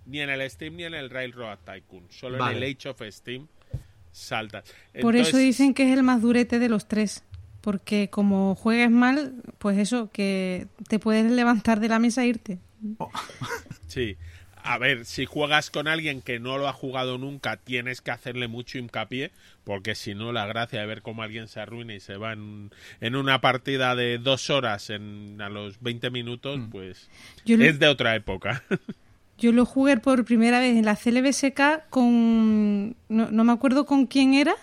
Ni 0.07 0.21
en 0.21 0.29
el 0.29 0.51
Steam 0.51 0.77
ni 0.77 0.85
en 0.85 0.95
el 0.95 1.09
Railroad 1.09 1.59
Tycoon. 1.65 2.07
Solo 2.11 2.37
Vale. 2.39 2.59
en 2.59 2.63
el 2.63 2.77
Age 2.77 2.89
of 2.91 3.01
Steam 3.11 3.47
saltas. 4.13 4.65
Por 5.01 5.17
eso 5.17 5.37
dicen 5.39 5.73
que 5.75 5.91
es 5.91 5.97
el 5.97 6.03
más 6.03 6.21
durete 6.23 6.59
de 6.59 6.69
los 6.69 6.87
tres. 6.89 7.25
Porque 7.65 8.11
como 8.11 8.55
juegues 8.55 8.91
mal, 8.91 9.35
pues 9.59 9.79
eso, 9.79 10.11
que 10.13 10.67
te 10.89 10.99
puedes 10.99 11.31
levantar 11.33 11.81
de 11.81 11.89
la 11.89 11.99
mesa 11.99 12.23
e 12.23 12.29
irte. 12.29 12.59
Sí. 13.89 14.17
A 14.67 14.79
ver, 14.79 15.05
si 15.05 15.27
juegas 15.27 15.71
con 15.71 15.89
alguien 15.89 16.23
que 16.23 16.41
no 16.41 16.57
lo 16.57 16.67
ha 16.69 16.73
jugado 16.73 17.19
nunca, 17.19 17.59
tienes 17.59 18.01
que 18.01 18.11
hacerle 18.11 18.49
mucho 18.49 18.79
hincapié, 18.79 19.31
porque 19.63 19.95
si 19.95 20.15
no, 20.15 20.33
la 20.33 20.47
gracia 20.47 20.81
de 20.81 20.87
ver 20.87 21.03
cómo 21.03 21.23
alguien 21.23 21.49
se 21.49 21.61
arruina 21.61 21.95
y 21.95 22.01
se 22.01 22.17
va 22.17 22.33
en, 22.33 22.71
en 23.03 23.15
una 23.15 23.43
partida 23.43 23.95
de 23.95 24.17
dos 24.17 24.49
horas 24.49 24.89
en, 24.89 25.39
a 25.43 25.51
los 25.51 25.83
20 25.83 26.09
minutos, 26.11 26.61
pues 26.71 27.11
Yo 27.45 27.59
lo- 27.59 27.65
es 27.65 27.79
de 27.79 27.89
otra 27.89 28.17
época. 28.17 28.63
Yo 29.39 29.53
lo 29.53 29.67
jugué 29.67 29.99
por 29.99 30.25
primera 30.25 30.61
vez 30.61 30.77
en 30.77 30.85
la 30.87 30.97
CLBSK 30.97 31.91
con... 31.91 32.97
No, 33.11 33.31
no 33.31 33.45
me 33.45 33.53
acuerdo 33.53 33.85
con 33.85 34.07
quién 34.07 34.33
era, 34.33 34.55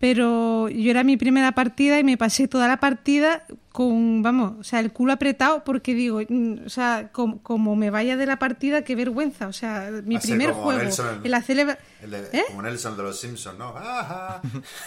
pero 0.00 0.68
yo 0.70 0.90
era 0.90 1.04
mi 1.04 1.16
primera 1.18 1.52
partida 1.52 1.98
y 2.00 2.04
me 2.04 2.16
pasé 2.16 2.48
toda 2.48 2.66
la 2.66 2.78
partida 2.80 3.44
con, 3.70 4.22
vamos, 4.22 4.54
o 4.58 4.64
sea, 4.64 4.80
el 4.80 4.90
culo 4.92 5.12
apretado 5.12 5.62
porque 5.62 5.94
digo, 5.94 6.20
mm, 6.26 6.64
o 6.66 6.68
sea, 6.70 7.10
como, 7.12 7.42
como 7.42 7.76
me 7.76 7.90
vaya 7.90 8.16
de 8.16 8.24
la 8.26 8.38
partida, 8.38 8.82
qué 8.82 8.96
vergüenza. 8.96 9.46
O 9.46 9.52
sea, 9.52 9.90
mi 10.04 10.16
primer 10.18 10.50
como 10.52 10.62
juego, 10.64 10.82
Nelson 10.82 11.20
en 11.22 11.30
la 11.30 11.42
celebra... 11.42 11.78
El 12.02 12.10
de- 12.12 12.28
¿Eh? 12.32 12.44
Como 12.48 12.62
Nelson 12.62 12.96
de 12.96 13.02
los 13.02 13.20
Simpsons, 13.20 13.58
¿no? 13.58 13.68
Ajá. 13.76 14.40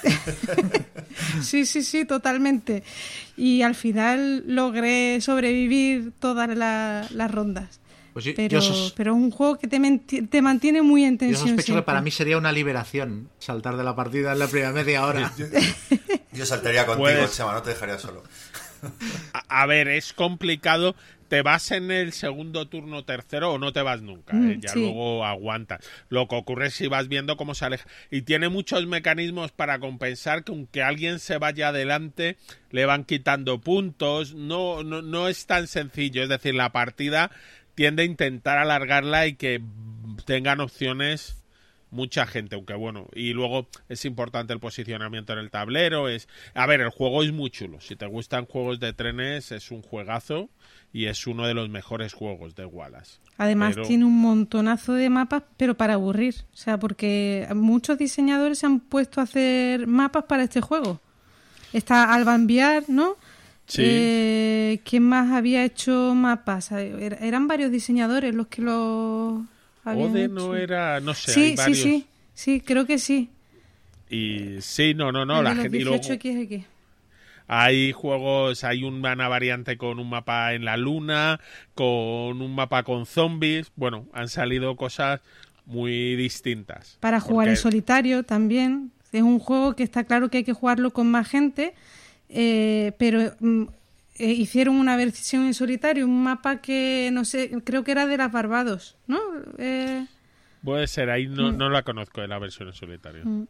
Sí, 1.42 1.66
sí, 1.66 1.84
sí, 1.84 2.06
totalmente. 2.06 2.84
Y 3.38 3.62
al 3.62 3.76
final 3.76 4.44
logré 4.48 5.22
sobrevivir 5.22 6.12
todas 6.20 6.50
la- 6.58 7.06
las 7.12 7.32
rondas. 7.32 7.80
Pues 8.14 8.26
yo, 8.26 8.34
Pero, 8.36 8.50
yo 8.54 8.62
sos- 8.62 8.94
pero 8.96 9.12
es 9.12 9.18
un 9.18 9.32
juego 9.32 9.58
que 9.58 9.68
te, 9.68 10.42
mantiene 10.42 10.82
muy 10.84 11.04
en 11.04 11.18
yo 11.18 11.36
sospecho 11.36 11.74
que 11.76 11.82
para 11.82 12.02
mí 12.02 12.12
sería 12.12 12.38
una 12.38 12.52
liberación 12.52 13.30
saltar 13.40 13.76
de 13.76 13.84
la 13.84 13.96
partida 13.96 14.34
en 14.34 14.40
la 14.40 14.48
primera 14.48 14.72
media 14.72 15.06
hora. 15.06 15.34
Yo 16.32 16.46
saltaría 16.46 16.86
contigo, 16.86 17.04
Puedes. 17.04 17.36
Chema, 17.36 17.54
no 17.54 17.62
te 17.62 17.72
dejaría 17.72 17.98
solo. 18.00 18.24
A, 19.34 19.62
a 19.62 19.66
ver, 19.66 19.88
es 19.88 20.14
complicado. 20.14 20.96
¿Te 21.30 21.42
vas 21.42 21.72
en 21.72 21.90
el 21.90 22.12
segundo 22.14 22.68
turno 22.68 23.06
tercero 23.06 23.54
o 23.54 23.58
no 23.58 23.74
te 23.74 23.82
vas 23.82 24.04
nunca? 24.04 24.36
Mm, 24.36 24.50
eh? 24.52 24.58
Ya 24.62 24.70
sí. 24.74 24.80
luego 24.80 25.26
aguantas. 25.26 25.84
Lo 26.10 26.28
que 26.28 26.36
ocurre 26.36 26.68
es 26.68 26.76
si 26.76 26.88
vas 26.88 27.08
viendo 27.08 27.38
cómo 27.38 27.56
se 27.56 27.66
aleja. 27.66 27.88
Y 28.12 28.22
tiene 28.22 28.50
muchos 28.50 28.86
mecanismos 28.86 29.52
para 29.52 29.80
compensar 29.80 30.44
que 30.44 30.52
aunque 30.52 30.84
alguien 30.84 31.18
se 31.18 31.40
vaya 31.40 31.70
adelante, 31.70 32.38
le 32.70 32.86
van 32.86 33.04
quitando 33.06 33.60
puntos. 33.62 34.36
No, 34.36 34.84
no, 34.84 35.02
no 35.02 35.28
es 35.28 35.48
tan 35.48 35.66
sencillo. 35.68 36.22
Es 36.22 36.30
decir, 36.30 36.54
la 36.54 36.72
partida 36.72 37.32
tiende 37.76 38.04
a 38.04 38.06
intentar 38.06 38.58
alargarla 38.58 39.28
y 39.28 39.36
que 39.36 39.62
tengan 40.26 40.60
opciones 40.60 41.44
mucha 41.94 42.26
gente, 42.26 42.56
aunque 42.56 42.74
bueno, 42.74 43.08
y 43.14 43.34
luego 43.34 43.68
es 43.88 44.04
importante 44.06 44.52
el 44.52 44.60
posicionamiento 44.60 45.32
en 45.34 45.40
el 45.40 45.52
tablero, 45.52 46.10
es 46.10 46.28
a 46.56 46.66
ver, 46.66 46.82
el 46.82 46.90
juego 46.90 47.24
es 47.24 47.32
muy 47.32 47.52
chulo, 47.52 47.80
si 47.80 47.96
te 47.96 48.08
gustan 48.08 48.46
juegos 48.46 48.80
de 48.80 48.94
trenes 48.94 49.52
es 49.52 49.72
un 49.72 49.84
juegazo 49.84 50.50
y 50.92 51.06
es 51.06 51.28
uno 51.28 51.46
de 51.48 51.54
los 51.54 51.70
mejores 51.70 52.14
juegos 52.14 52.56
de 52.56 52.66
Wallace. 52.66 53.20
Además 53.38 53.76
Pero- 53.76 53.88
tiene 53.88 54.06
un 54.06 54.20
montonazo 54.20 54.94
de 54.94 55.10
mapas, 55.10 55.44
pero 55.58 55.76
para 55.76 55.94
aburrir. 55.94 56.36
O 56.54 56.58
sea, 56.58 56.78
porque 56.80 57.48
muchos 57.56 57.98
diseñadores 57.98 58.60
se 58.60 58.68
han 58.68 58.80
puesto 58.80 59.20
a 59.20 59.24
hacer 59.24 59.88
mapas 59.88 60.26
para 60.26 60.44
este 60.44 60.62
juego. 60.62 61.00
Está 61.74 62.14
Alban 62.14 62.46
Viar, 62.46 62.84
¿no? 62.88 63.18
Sí. 63.68 63.82
Eh, 63.86 64.82
¿Quién 64.84 65.04
más 65.04 65.32
había 65.32 65.64
hecho 65.64 66.14
mapas? 66.16 66.72
Er- 66.72 67.18
Eran 67.22 67.48
varios 67.48 67.72
diseñadores 67.72 68.36
los 68.36 68.48
que 68.48 68.62
lo 68.62 69.46
habían 69.84 70.12
Ode 70.12 70.26
hecho. 70.26 70.34
no 70.34 70.56
era, 70.56 71.00
no 71.00 71.14
sé, 71.14 71.32
sí, 71.34 71.40
hay 71.42 71.50
sí, 71.52 71.56
varios. 71.56 71.78
sí, 71.80 72.08
sí, 72.34 72.62
creo 72.62 72.86
que 72.86 72.98
sí. 73.00 73.30
Y 74.10 74.58
sí, 74.62 74.94
no, 74.94 75.12
no, 75.12 75.26
no, 75.26 75.40
El 75.40 75.44
la 75.46 75.56
gente 75.56 75.78
y 75.78 75.84
luego 75.84 75.98
18XX. 76.04 76.66
hay 77.48 77.92
juegos, 77.94 78.64
hay 78.64 78.84
una 78.84 79.16
variante 79.28 79.78
con 79.78 79.98
un 80.00 80.10
mapa 80.10 80.54
en 80.54 80.66
la 80.66 80.78
luna, 80.78 81.40
con 81.74 82.42
un 82.42 82.54
mapa 82.56 82.84
con 82.84 83.06
zombies, 83.06 83.72
bueno, 83.76 84.06
han 84.14 84.28
salido 84.30 84.76
cosas 84.76 85.22
muy 85.66 86.16
distintas. 86.16 86.98
Para 87.00 87.20
jugar 87.20 87.46
Porque- 87.48 87.52
en 87.52 87.58
solitario 87.58 88.24
también. 88.24 88.92
Es 89.14 89.22
un 89.22 89.38
juego 89.38 89.76
que 89.76 89.84
está 89.84 90.04
claro 90.06 90.30
que 90.30 90.38
hay 90.40 90.44
que 90.44 90.54
jugarlo 90.54 90.90
con 90.92 91.10
más 91.12 91.28
gente, 91.30 91.76
eh, 92.34 92.94
pero 92.98 93.36
mm, 93.40 93.64
eh, 94.16 94.32
hicieron 94.32 94.76
una 94.76 94.98
versión 94.98 95.46
en 95.46 95.54
solitario, 95.54 96.06
un 96.06 96.24
mapa 96.24 96.62
que 96.62 97.10
no 97.14 97.26
sé, 97.26 97.52
creo 97.64 97.84
que 97.84 97.92
era 97.92 98.06
de 98.06 98.18
las 98.18 98.32
Barbados, 98.32 98.98
¿no? 99.08 99.20
Eh, 99.58 100.06
Puede 100.64 100.88
ser, 100.88 101.10
ahí 101.10 101.28
no, 101.28 101.52
no 101.52 101.70
la 101.70 101.84
conozco 101.84 102.22
de 102.22 102.28
la 102.28 102.40
versión 102.40 102.70
en 102.70 102.74
solitario. 102.74 103.26
Mm. 103.26 103.48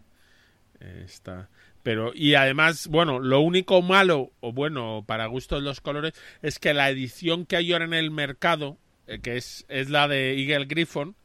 Eh, 0.80 1.04
Está. 1.06 1.50
Pero, 1.84 2.14
y 2.16 2.36
además, 2.36 2.88
bueno, 2.88 3.20
lo 3.20 3.42
único 3.42 3.82
malo, 3.82 4.32
o 4.40 4.54
bueno, 4.54 5.04
para 5.06 5.28
gustos 5.28 5.62
los 5.62 5.82
colores, 5.82 6.14
es 6.42 6.58
que 6.58 6.74
la 6.74 6.90
edición 6.90 7.46
que 7.46 7.58
hay 7.58 7.74
ahora 7.74 7.86
en 7.86 7.94
el 7.94 8.10
mercado, 8.10 8.78
eh, 9.06 9.20
que 9.20 9.36
es, 9.36 9.66
es 9.68 9.90
la 9.90 10.08
de 10.08 10.40
Eagle 10.40 10.66
Griffon, 10.66 11.16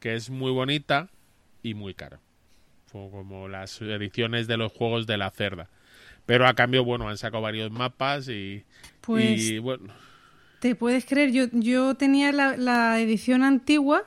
que 0.00 0.14
es 0.14 0.30
muy 0.30 0.50
bonita 0.50 1.10
y 1.62 1.74
muy 1.74 1.92
cara. 1.94 2.20
Como 2.90 3.46
las 3.46 3.80
ediciones 3.82 4.48
de 4.48 4.56
los 4.56 4.72
juegos 4.72 5.06
de 5.06 5.18
la 5.18 5.30
cerda. 5.30 5.68
Pero 6.30 6.46
a 6.46 6.54
cambio, 6.54 6.84
bueno, 6.84 7.08
han 7.08 7.18
sacado 7.18 7.42
varios 7.42 7.72
mapas 7.72 8.28
y, 8.28 8.62
Pues- 9.00 9.40
y, 9.40 9.58
bueno, 9.58 9.92
¿Te 10.60 10.76
puedes 10.76 11.04
creer? 11.04 11.32
Yo, 11.32 11.46
yo 11.50 11.96
tenía 11.96 12.30
la, 12.30 12.56
la 12.56 13.00
edición 13.00 13.42
antigua 13.42 14.04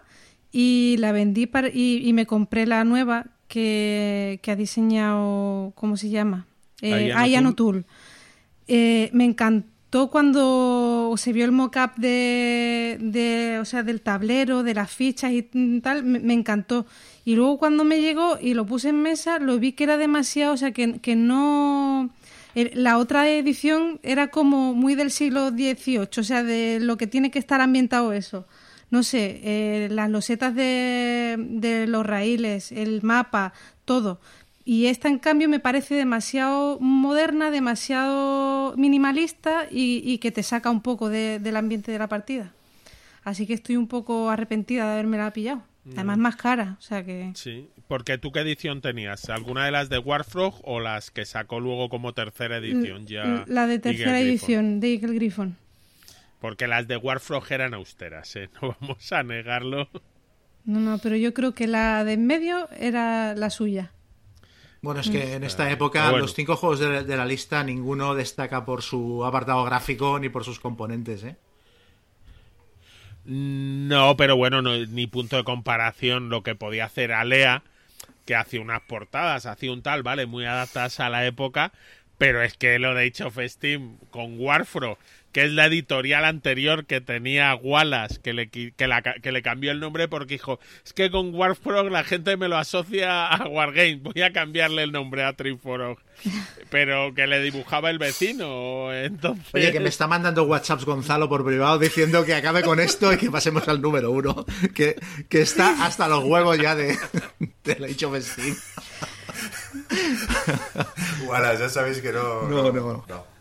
y 0.50 0.96
la 1.00 1.12
vendí 1.12 1.48
para, 1.48 1.68
y, 1.68 1.98
y 2.02 2.14
me 2.14 2.26
compré 2.26 2.66
la 2.66 2.86
nueva 2.86 3.26
que, 3.50 4.40
que 4.42 4.52
ha 4.52 4.56
diseñado, 4.56 5.74
¿cómo 5.76 5.98
se 5.98 6.12
llama? 6.12 6.46
Eh, 6.82 7.12
Ayano. 7.14 7.56
Tool. 7.56 7.86
Eh, 8.70 9.10
me 9.12 9.26
encantó 9.26 9.68
cuando 10.10 11.14
se 11.18 11.34
vio 11.34 11.46
el 11.46 11.52
mock-up 11.52 11.92
de, 11.98 13.60
o 13.62 13.66
sea, 13.66 13.84
del 13.84 14.02
tablero, 14.02 14.64
de 14.64 14.74
las 14.74 14.90
fichas 14.90 15.32
y 15.32 15.44
tal, 15.82 16.04
me, 16.04 16.34
encantó. 16.34 16.88
Y 17.26 17.36
luego 17.36 17.60
cuando 17.60 17.84
me 17.84 18.02
llegó 18.02 18.40
y 18.42 18.56
lo 18.56 18.66
puse 18.66 18.90
en 18.90 19.02
mesa, 19.02 19.38
lo 19.38 19.60
vi 19.60 19.74
que 19.74 19.84
era 19.84 19.98
demasiado, 19.98 20.54
o 20.54 20.58
sea, 20.58 20.72
que, 20.72 21.16
no... 21.16 22.10
La 22.56 22.98
otra 22.98 23.30
edición 23.30 24.00
era 24.04 24.28
como 24.28 24.74
muy 24.74 24.96
del 24.96 25.12
siglo 25.12 25.50
XVIII, 25.50 26.10
o 26.18 26.24
sea, 26.24 26.44
de 26.44 26.80
lo 26.80 26.98
que 26.98 27.08
tiene 27.08 27.32
que 27.32 27.40
estar 27.40 27.62
ambientado 27.62 28.14
eso. 28.14 28.48
No 28.92 29.04
sé, 29.04 29.42
eh, 29.44 29.90
las 29.92 30.10
losetas 30.10 30.54
de, 30.56 31.36
de 31.38 31.88
los 31.88 32.06
raíles, 32.06 32.72
el 32.72 33.02
mapa, 33.02 33.54
todo. 33.86 34.20
Y 34.66 34.86
esta, 34.86 35.10
en 35.10 35.20
cambio, 35.20 35.50
me 35.50 35.60
parece 35.60 35.96
demasiado 35.96 36.80
moderna, 36.80 37.52
demasiado 37.52 38.76
minimalista 38.78 39.66
y, 39.70 40.02
y 40.06 40.20
que 40.20 40.32
te 40.32 40.42
saca 40.44 40.70
un 40.72 40.82
poco 40.82 41.10
de- 41.10 41.40
del 41.40 41.58
ambiente 41.58 41.92
de 41.92 42.00
la 42.00 42.08
partida. 42.08 42.54
Así 43.24 43.46
que 43.46 43.54
estoy 43.54 43.76
un 43.78 43.88
poco 43.88 44.30
arrepentida 44.30 44.86
de 44.86 44.94
haberme 44.94 45.18
la 45.18 45.32
pillado. 45.32 45.64
Además, 45.96 46.18
más 46.18 46.36
cara, 46.38 46.78
o 46.80 46.82
sea 46.82 47.04
que... 47.04 47.32
sí. 47.36 47.68
Porque 47.90 48.18
tú 48.18 48.32
qué 48.32 48.40
edición 48.40 48.80
tenías? 48.80 49.30
¿Alguna 49.30 49.66
de 49.66 49.72
las 49.72 49.90
de 49.90 49.98
Warfrog 50.00 50.62
o 50.64 50.80
las 50.80 51.12
que 51.12 51.26
sacó 51.26 51.60
luego 51.60 51.90
como 51.90 52.14
tercera 52.14 52.58
edición 52.58 53.06
ya? 53.06 53.44
la 53.48 53.68
de 53.68 53.74
Eagle 53.76 53.80
tercera 53.80 54.12
Griffon? 54.20 54.30
edición, 54.30 54.80
de 54.80 54.94
Eagle 54.94 55.14
Griffon. 55.16 55.58
Porque 56.40 56.68
las 56.68 56.88
de 56.88 56.96
Warfrog 56.96 57.52
eran 57.52 57.74
austeras, 57.74 58.34
¿eh? 58.38 58.50
No 58.62 58.76
vamos 58.80 59.12
a 59.12 59.24
negarlo. 59.24 59.90
No, 60.64 60.80
no, 60.80 60.98
pero 61.00 61.18
yo 61.18 61.34
creo 61.34 61.54
que 61.54 61.68
la 61.68 62.06
de 62.06 62.14
en 62.14 62.26
medio 62.28 62.70
era 62.80 63.36
la 63.36 63.50
suya. 63.50 63.92
Bueno, 64.84 65.00
es 65.00 65.10
que 65.10 65.34
en 65.34 65.44
esta 65.44 65.72
época 65.72 66.04
Bueno. 66.10 66.20
los 66.20 66.36
cinco 66.36 66.56
juegos 66.58 66.80
de, 66.80 67.04
de 67.04 67.18
la 67.18 67.26
lista 67.26 67.64
ninguno 67.64 68.14
destaca 68.14 68.66
por 68.66 68.84
su 68.84 69.26
apartado 69.26 69.64
gráfico 69.64 70.20
ni 70.20 70.30
por 70.30 70.44
sus 70.44 70.60
componentes, 70.60 71.24
¿eh? 71.24 71.38
No, 73.26 74.18
pero 74.18 74.36
bueno, 74.36 74.62
no, 74.62 74.76
ni 74.78 75.08
punto 75.08 75.38
de 75.38 75.44
comparación 75.46 76.30
lo 76.30 76.44
que 76.44 76.56
podía 76.56 76.86
hacer 76.86 77.14
Alea, 77.14 77.64
que 78.26 78.36
hacía 78.36 78.60
unas 78.62 78.82
portadas, 78.82 79.46
hacía 79.46 79.72
un 79.72 79.82
tal, 79.82 80.04
vale, 80.04 80.26
muy 80.26 80.46
adaptadas 80.46 81.00
a 81.00 81.10
la 81.10 81.26
época, 81.26 81.72
pero 82.18 82.42
es 82.44 82.56
que 82.58 82.80
lo 82.80 82.94
de 82.94 83.08
Age 83.08 83.24
of 83.24 83.38
Steam 83.48 83.98
con 84.12 84.38
Warfro, 84.40 84.98
que 85.34 85.46
es 85.46 85.52
la 85.52 85.66
editorial 85.66 86.26
anterior 86.26 86.86
que 86.86 87.02
tenía 87.02 87.56
Wallace, 87.56 88.22
que 88.22 88.34
le, 88.34 88.50
que, 88.50 88.88
la 88.88 89.02
que 89.02 89.32
le 89.32 89.42
cambió 89.42 89.72
el 89.72 89.80
nombre 89.80 90.08
porque 90.08 90.36
dijo, 90.36 90.60
es 90.86 90.94
que 90.94 91.10
con 91.10 91.34
Warfrog 91.34 91.90
la 91.90 92.04
gente 92.04 92.38
me 92.38 92.48
lo 92.48 92.56
asocia 92.56 93.26
a 93.26 93.48
Wargame, 93.48 93.96
voy 93.96 94.22
a 94.22 94.32
cambiarle 94.32 94.84
el 94.84 94.92
nombre 94.92 95.24
a 95.24 95.34
Triforog, 95.34 95.98
pero 96.70 97.16
que 97.16 97.26
le 97.26 97.42
dibujaba 97.42 97.90
el 97.90 97.98
vecino, 97.98 98.94
entonces... 98.94 99.54
Oye, 99.56 99.72
que 99.72 99.80
me 99.80 99.90
está 99.90 100.08
mandando 100.08 100.44
WhatsApps 100.44 100.86
Gonzalo 100.86 101.28
por 101.28 101.44
privado 101.44 101.80
diciendo 101.80 102.24
que 102.24 102.36
acabe 102.36 102.62
con 102.62 102.80
esto 102.80 103.12
y 103.12 103.18
que 103.18 103.32
pasemos 103.32 103.68
al 103.68 103.82
número 103.82 104.12
uno. 104.12 104.46
Que, 104.76 104.96
que 105.30 105.42
está 105.42 105.84
hasta 105.84 106.08
los 106.08 106.24
huevos 106.24 106.58
ya 106.60 106.76
de, 106.76 106.96
de 107.64 107.80
la 107.80 107.88
of 108.08 108.20
Steam. 108.22 108.56
Wallace, 111.26 111.60
ya 111.60 111.70
sabéis 111.70 112.00
que 112.00 112.12
no. 112.12 112.44
No, 112.44 112.72
no. 112.72 113.06
No 113.08 113.33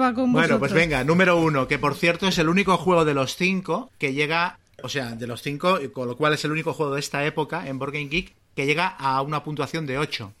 va 0.00 0.14
con 0.14 0.32
Bueno, 0.32 0.32
vosotros. 0.32 0.58
pues 0.58 0.72
venga, 0.72 1.04
número 1.04 1.36
uno, 1.38 1.68
que 1.68 1.78
por 1.78 1.94
cierto 1.96 2.26
es 2.28 2.38
el 2.38 2.48
único 2.48 2.76
juego 2.78 3.04
de 3.04 3.14
los 3.14 3.36
cinco 3.36 3.90
que 3.98 4.12
llega, 4.14 4.58
o 4.82 4.88
sea, 4.88 5.14
de 5.14 5.26
los 5.26 5.42
cinco, 5.42 5.78
con 5.92 6.08
lo 6.08 6.16
cual 6.16 6.32
es 6.34 6.44
el 6.44 6.52
único 6.52 6.72
juego 6.72 6.94
de 6.94 7.00
esta 7.00 7.24
época 7.24 7.66
en 7.68 7.78
Board 7.78 7.92
Game 7.92 8.06
Geek 8.08 8.34
que 8.54 8.66
llega 8.66 8.88
a 8.88 9.20
una 9.22 9.42
puntuación 9.44 9.86
de 9.86 9.98
8, 9.98 10.32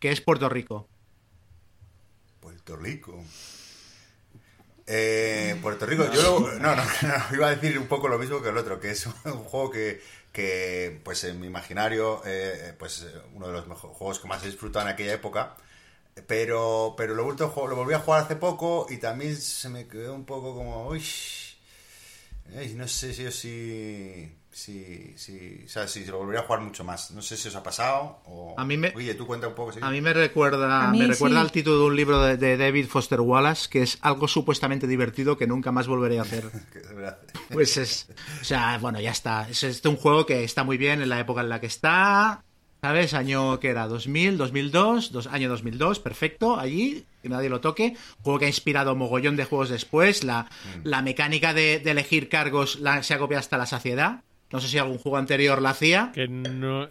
que 0.00 0.10
es 0.12 0.20
Puerto 0.20 0.48
Rico. 0.48 0.88
Puerto 2.40 2.76
Rico. 2.76 3.22
Eh, 4.86 5.58
Puerto 5.60 5.84
Rico, 5.84 6.10
yo 6.12 6.22
lo- 6.22 6.54
no, 6.58 6.74
no, 6.74 6.82
no, 6.84 6.84
iba 7.34 7.48
a 7.48 7.54
decir 7.54 7.78
un 7.78 7.86
poco 7.88 8.08
lo 8.08 8.18
mismo 8.18 8.40
que 8.42 8.48
el 8.48 8.56
otro, 8.56 8.80
que 8.80 8.90
es 8.90 9.06
un 9.06 9.12
juego 9.44 9.70
que, 9.70 10.00
que 10.32 11.00
pues 11.04 11.24
en 11.24 11.40
mi 11.40 11.46
imaginario, 11.46 12.22
eh, 12.24 12.74
pues 12.78 13.06
uno 13.34 13.48
de 13.48 13.52
los 13.52 13.66
mejores 13.68 13.96
juegos 13.96 14.18
que 14.20 14.28
más 14.28 14.42
he 14.44 14.46
disfrutado 14.46 14.86
en 14.86 14.92
aquella 14.94 15.12
época, 15.14 15.56
pero, 16.26 16.94
pero 16.96 17.14
lo, 17.14 17.22
he 17.22 17.24
vuelto 17.26 17.44
a 17.44 17.48
jugar- 17.48 17.70
lo 17.70 17.76
volví 17.76 17.94
a 17.94 17.98
jugar 18.00 18.22
hace 18.22 18.36
poco 18.36 18.86
y 18.90 18.96
también 18.98 19.36
se 19.36 19.68
me 19.68 19.86
quedó 19.86 20.14
un 20.14 20.24
poco 20.24 20.54
como, 20.54 20.88
uy, 20.88 21.02
no 22.76 22.88
sé 22.88 23.12
si 23.14 23.24
yo 23.24 23.30
sí... 23.30 24.32
si, 24.50 25.14
si, 25.18 25.62
o 25.66 25.68
sea, 25.68 25.86
si 25.86 26.04
lo 26.06 26.18
volvería 26.18 26.40
a 26.40 26.44
jugar 26.44 26.62
mucho 26.62 26.82
más. 26.82 27.10
No 27.10 27.20
sé 27.22 27.36
si 27.36 27.48
os 27.48 27.54
ha 27.56 27.62
pasado 27.62 28.22
o... 28.24 28.54
A 28.58 28.64
mí 28.64 28.76
me- 28.78 28.92
Oye, 28.96 29.14
tú 29.14 29.26
cuenta 29.26 29.46
un 29.48 29.54
poco. 29.54 29.72
¿sí? 29.72 29.78
A 29.82 29.90
mí 29.90 30.00
me 30.00 30.12
recuerda, 30.14 30.90
mí 30.90 30.98
me 30.98 31.06
recuerda 31.08 31.36
sí. 31.36 31.40
al 31.42 31.52
título 31.52 31.78
de 31.80 31.84
un 31.84 31.96
libro 31.96 32.22
de, 32.22 32.36
de 32.38 32.56
David 32.56 32.86
Foster 32.88 33.20
Wallace, 33.20 33.68
que 33.68 33.82
es 33.82 33.98
algo 34.00 34.26
supuestamente 34.26 34.86
divertido 34.86 35.36
que 35.36 35.46
nunca 35.46 35.70
más 35.72 35.86
volveré 35.86 36.18
a 36.18 36.22
hacer. 36.22 36.44
Pues 37.50 37.76
es, 37.78 38.08
o 38.42 38.44
sea, 38.44 38.76
bueno, 38.78 39.00
ya 39.00 39.10
está. 39.10 39.48
Es, 39.48 39.62
es 39.62 39.82
un 39.86 39.96
juego 39.96 40.26
que 40.26 40.44
está 40.44 40.64
muy 40.64 40.76
bien 40.76 41.00
en 41.00 41.08
la 41.08 41.18
época 41.20 41.40
en 41.40 41.48
la 41.48 41.60
que 41.60 41.66
está. 41.66 42.44
¿Sabes? 42.80 43.12
Año 43.12 43.58
que 43.58 43.68
era 43.70 43.88
2000, 43.88 44.38
2002, 44.38 45.10
dos, 45.10 45.26
año 45.26 45.48
2002, 45.48 45.98
perfecto, 45.98 46.58
allí, 46.58 47.04
que 47.22 47.28
nadie 47.28 47.48
lo 47.48 47.60
toque. 47.60 47.96
Juego 48.22 48.38
que 48.38 48.44
ha 48.44 48.48
inspirado 48.48 48.94
mogollón 48.94 49.34
de 49.36 49.44
juegos 49.44 49.68
después. 49.68 50.22
La, 50.22 50.42
Mm. 50.44 50.80
la 50.84 51.02
mecánica 51.02 51.52
de, 51.54 51.80
de 51.80 51.90
elegir 51.90 52.28
cargos 52.28 52.78
la, 52.78 53.02
se 53.02 53.14
ha 53.14 53.18
copiado 53.18 53.40
hasta 53.40 53.58
la 53.58 53.66
saciedad. 53.66 54.22
No 54.52 54.60
sé 54.60 54.68
si 54.68 54.78
algún 54.78 54.98
juego 54.98 55.16
anterior 55.18 55.60
la 55.60 55.70
hacía. 55.70 56.12
Que 56.14 56.28
no. 56.28 56.88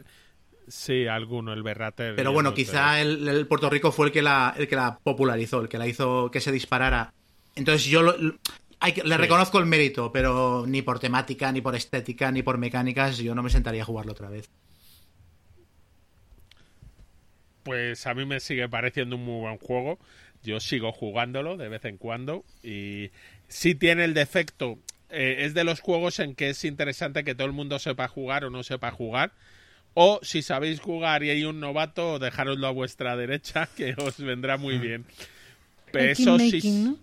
Sí, 0.68 1.08
alguno, 1.08 1.54
el 1.54 1.64
Berrater. 1.64 2.16
Pero 2.18 2.34
bueno, 2.34 2.50
no 2.50 2.56
sé. 2.56 2.64
quizá 2.64 3.00
el, 3.00 3.26
el 3.26 3.48
Puerto 3.48 3.70
Rico 3.70 3.94
fue 3.94 4.08
el 4.08 4.12
que 4.12 4.22
la, 4.22 4.54
el 4.58 4.68
que 4.68 4.76
la 4.76 5.00
popularizó, 5.02 5.62
el 5.62 5.70
que 5.70 5.78
la 5.78 5.88
hizo 5.88 6.30
que 6.30 6.42
se 6.42 6.52
disparara. 6.52 7.14
Entonces 7.56 7.86
yo 7.86 8.02
lo- 8.02 8.18
lo- 8.18 8.36
hay 8.82 8.92
que- 8.92 9.04
le 9.04 9.16
Sí. 9.16 9.22
reconozco 9.22 9.58
el 9.60 9.66
mérito, 9.66 10.12
pero 10.12 10.66
ni 10.68 10.82
por 10.82 11.00
temática, 11.00 11.50
ni 11.54 11.62
por 11.62 11.76
estética, 11.76 12.30
ni 12.34 12.44
por 12.44 12.58
mecánicas, 12.58 13.18
yo 13.20 13.34
no 13.34 13.42
me 13.42 13.50
sentaría 13.50 13.84
a 13.84 13.86
jugarlo 13.86 14.12
otra 14.12 14.30
vez. 14.30 14.50
Pues 17.68 18.08
a 18.08 18.14
mí 18.14 18.26
me 18.26 18.40
sigue 18.40 18.70
pareciendo 18.70 19.18
un 19.18 19.26
muy 19.26 19.42
buen 19.42 19.58
juego. 19.58 20.00
Yo 20.42 20.62
sigo 20.62 20.94
jugándolo 20.94 21.58
de 21.58 21.68
vez 21.68 21.84
en 21.84 21.98
cuando. 21.98 22.46
Y 22.64 23.12
sí 23.50 23.76
tiene 23.76 24.06
el 24.06 24.14
defecto. 24.14 24.80
eh, 25.10 25.40
es 25.40 25.54
de 25.54 25.66
los 25.66 25.82
juegos 25.82 26.20
en 26.20 26.34
que 26.34 26.52
es 26.52 26.64
interesante 26.64 27.26
que 27.26 27.36
todo 27.36 27.46
el 27.46 27.52
mundo 27.52 27.78
sepa 27.78 28.08
jugar 28.08 28.46
o 28.46 28.50
no 28.50 28.64
sepa 28.64 28.92
jugar. 28.92 29.34
O 29.96 30.22
si 30.24 30.44
sabéis 30.44 30.80
jugar 30.80 31.24
y 31.26 31.30
hay 31.30 31.44
un 31.44 31.60
novato, 31.60 32.20
dejároslo 32.20 32.68
a 32.68 32.72
vuestra 32.72 33.18
derecha, 33.18 33.68
que 33.76 33.96
os 33.98 34.18
vendrá 34.18 34.56
muy 34.56 34.78
bien. 34.78 35.04
Pero 35.92 36.12
eso 36.12 36.40
sí. 36.40 36.96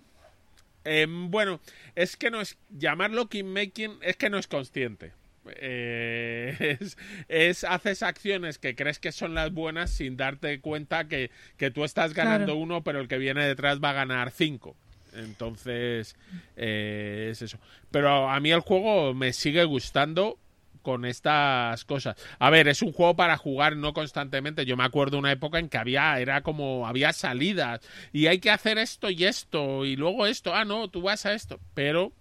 Em, 0.83 1.29
bueno, 1.29 1.59
es 1.93 2.17
que 2.17 2.31
no 2.31 2.41
es. 2.41 2.57
Llamarlo 2.71 3.27
kingmaking 3.29 3.99
es 4.01 4.15
que 4.17 4.31
no 4.31 4.39
es 4.39 4.47
consciente. 4.47 5.11
Eh, 5.57 6.77
es, 6.81 6.97
es- 7.27 7.63
haces 7.63 8.03
acciones 8.03 8.57
que 8.57 8.75
crees 8.75 8.99
que 8.99 9.11
son 9.11 9.33
las 9.35 9.51
buenas 9.51 9.91
sin 9.91 10.17
darte 10.17 10.59
cuenta 10.61 11.07
que, 11.07 11.31
que 11.57 11.71
tú 11.71 11.83
estás 11.83 12.13
ganando 12.13 12.45
Claro. 12.53 12.57
uno, 12.59 12.83
pero 12.83 12.99
el 12.99 13.07
que 13.07 13.17
viene 13.17 13.45
detrás 13.45 13.79
va 13.83 13.91
a 13.91 13.93
ganar 13.93 14.31
cinco. 14.31 14.75
Entonces, 15.13 16.15
eh, 16.57 17.29
es 17.31 17.41
eso. 17.41 17.57
Pero 17.91 18.29
a 18.29 18.39
mí 18.39 18.51
el 18.51 18.59
juego 18.59 19.13
me 19.13 19.31
sigue 19.33 19.63
gustando 19.63 20.37
con 20.81 21.03
estas 21.05 21.83
cosas. 21.85 22.15
A 22.37 22.49
ver, 22.49 22.67
es 22.67 22.81
un 22.81 22.91
juego 22.91 23.15
para 23.15 23.37
jugar 23.37 23.75
no 23.75 23.93
constantemente. 23.93 24.65
Yo 24.65 24.77
me 24.77 24.83
acuerdo 24.83 25.17
una 25.17 25.31
época 25.31 25.57
en 25.57 25.67
que 25.69 25.77
había, 25.77 26.19
era 26.19 26.41
como, 26.41 26.85
había 26.87 27.11
salidas 27.13 27.79
y 28.13 28.27
hay 28.27 28.39
que 28.39 28.51
hacer 28.51 28.77
esto 28.77 29.09
y 29.09 29.25
esto 29.25 29.83
y 29.85 29.95
luego 29.95 30.27
esto. 30.27 30.53
Ah, 30.53 30.63
no, 30.65 30.87
tú 30.89 31.01
vas 31.01 31.25
a 31.25 31.33
esto. 31.33 31.59
Pero 31.73 32.11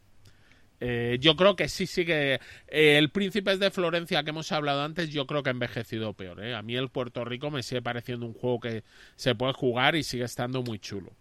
eh, 0.80 1.18
yo 1.20 1.36
creo 1.36 1.56
que 1.56 1.68
sí 1.68 1.86
sigue. 1.86 2.34
eh, 2.68 2.98
el 2.98 3.10
Príncipes 3.10 3.58
de 3.58 3.70
Florencia 3.70 4.22
que 4.24 4.30
hemos 4.30 4.52
hablado 4.52 4.82
antes, 4.82 5.10
yo 5.10 5.26
creo 5.26 5.42
que 5.42 5.50
ha 5.50 5.52
envejecido 5.52 6.14
peor. 6.14 6.42
¿eh? 6.44 6.54
A 6.54 6.62
mí 6.62 6.76
el 6.76 6.90
Puerto 6.90 7.24
Rico 7.24 7.50
me 7.50 7.62
sigue 7.62 7.82
pareciendo 7.82 8.26
un 8.26 8.34
juego 8.34 8.60
que 8.60 8.84
se 9.16 9.34
puede 9.34 9.52
jugar 9.54 9.96
y 9.96 10.02
sigue 10.02 10.24
estando 10.24 10.62
muy 10.62 10.78
chulo. 10.78 11.16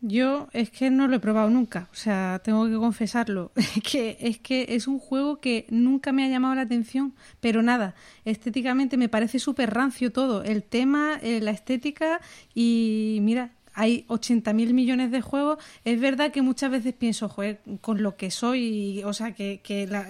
Yo 0.00 0.48
es 0.52 0.70
que 0.70 0.90
no 0.90 1.08
lo 1.08 1.16
he 1.16 1.20
probado 1.20 1.48
nunca, 1.48 1.88
o 1.90 1.94
sea, 1.94 2.40
tengo 2.44 2.66
que 2.68 2.74
confesarlo. 2.76 3.52
Es 3.56 3.82
que, 3.82 4.16
es 4.20 4.38
que 4.38 4.66
es 4.70 4.86
un 4.86 4.98
juego 4.98 5.40
que 5.40 5.66
nunca 5.70 6.12
me 6.12 6.24
ha 6.24 6.28
llamado 6.28 6.54
la 6.54 6.62
atención, 6.62 7.14
pero 7.40 7.62
nada, 7.62 7.94
estéticamente 8.26 8.98
me 8.98 9.08
parece 9.08 9.38
súper 9.38 9.72
rancio 9.72 10.12
todo, 10.12 10.42
el 10.44 10.62
tema, 10.62 11.18
eh, 11.22 11.40
la 11.40 11.52
estética 11.52 12.20
y 12.54 13.18
mira, 13.22 13.52
hay 13.74 14.04
80.000 14.08 14.72
millones 14.72 15.10
de 15.10 15.20
juegos. 15.20 15.58
Es 15.84 16.00
verdad 16.00 16.32
que 16.32 16.42
muchas 16.42 16.70
veces 16.70 16.94
pienso, 16.94 17.28
joder, 17.28 17.60
con 17.80 18.02
lo 18.02 18.16
que 18.16 18.30
soy, 18.30 19.02
o 19.04 19.12
sea, 19.12 19.32
que, 19.34 19.60
que 19.62 19.86
la- 19.86 20.08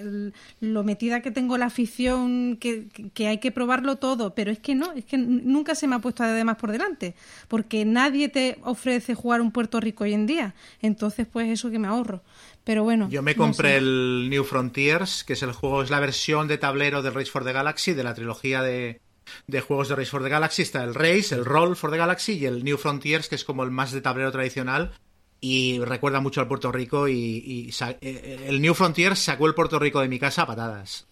lo 0.61 0.85
metida 0.85 1.21
que 1.23 1.31
tengo 1.31 1.59
la 1.59 1.67
afición, 1.67 2.57
que, 2.61 2.87
que 3.15 3.27
hay 3.29 3.39
que 3.39 3.51
probarlo 3.51 3.97
todo, 3.97 4.35
pero 4.35 4.51
es 4.51 4.59
que 4.59 4.75
no, 4.75 4.93
es 4.93 5.05
que 5.05 5.17
nunca 5.19 5.75
se 5.75 5.87
me 5.89 5.97
ha 5.97 5.99
puesto 5.99 6.23
además 6.23 6.57
por 6.57 6.71
delante, 6.73 7.15
porque 7.49 7.85
nadie 7.85 8.29
te 8.29 8.59
ofrece 8.63 9.15
jugar 9.15 9.41
un 9.41 9.51
Puerto 9.51 9.81
Rico 9.81 10.05
hoy 10.05 10.13
en 10.15 10.27
día. 10.27 10.55
Entonces, 10.83 11.27
pues 11.31 11.49
eso 11.49 11.71
que 11.71 11.79
me 11.79 11.89
ahorro. 11.89 12.23
Pero 12.65 12.83
bueno. 12.83 13.09
Yo 13.11 13.23
me 13.23 13.33
no 13.35 13.39
compré 13.45 13.71
sé. 13.71 13.77
el 13.79 14.29
New 14.31 14.45
Frontiers, 14.45 15.25
que 15.25 15.35
es 15.35 15.43
el 15.43 15.53
juego, 15.53 15.83
es 15.83 15.91
la 15.91 16.01
versión 16.01 16.49
de 16.49 16.57
tablero 16.59 17.03
del 17.03 17.13
Race 17.15 17.31
for 17.31 17.45
the 17.45 17.53
Galaxy, 17.53 17.93
de 17.93 18.05
la 18.05 18.15
trilogía 18.15 18.63
de, 18.63 19.01
de 19.47 19.61
juegos 19.61 19.89
de 19.89 19.97
Race 19.97 20.11
for 20.11 20.23
the 20.23 20.29
Galaxy. 20.29 20.63
Está 20.63 20.83
el 20.85 20.95
Race, 20.95 21.35
el 21.35 21.45
Roll 21.45 21.77
for 21.77 21.91
the 21.91 21.97
Galaxy 21.99 22.33
y 22.35 22.47
el 22.47 22.65
New 22.65 22.77
Frontiers, 22.77 23.29
que 23.29 23.35
es 23.35 23.45
como 23.45 23.63
el 23.65 23.71
más 23.71 23.93
de 23.93 24.01
tablero 24.01 24.33
tradicional. 24.33 24.93
Y 25.41 25.79
recuerda 25.81 26.21
mucho 26.21 26.41
al 26.41 26.49
Puerto 26.49 26.73
Rico. 26.73 27.07
Y, 27.09 27.15
y 27.45 27.73
sa- 27.73 27.97
eh, 28.01 28.47
el 28.49 28.63
New 28.63 28.73
Frontiers 28.75 29.19
sacó 29.19 29.47
el 29.47 29.55
Puerto 29.55 29.79
Rico 29.79 30.01
de 30.01 30.09
mi 30.09 30.19
casa 30.19 30.43
a 30.43 30.47
patadas. 30.47 31.07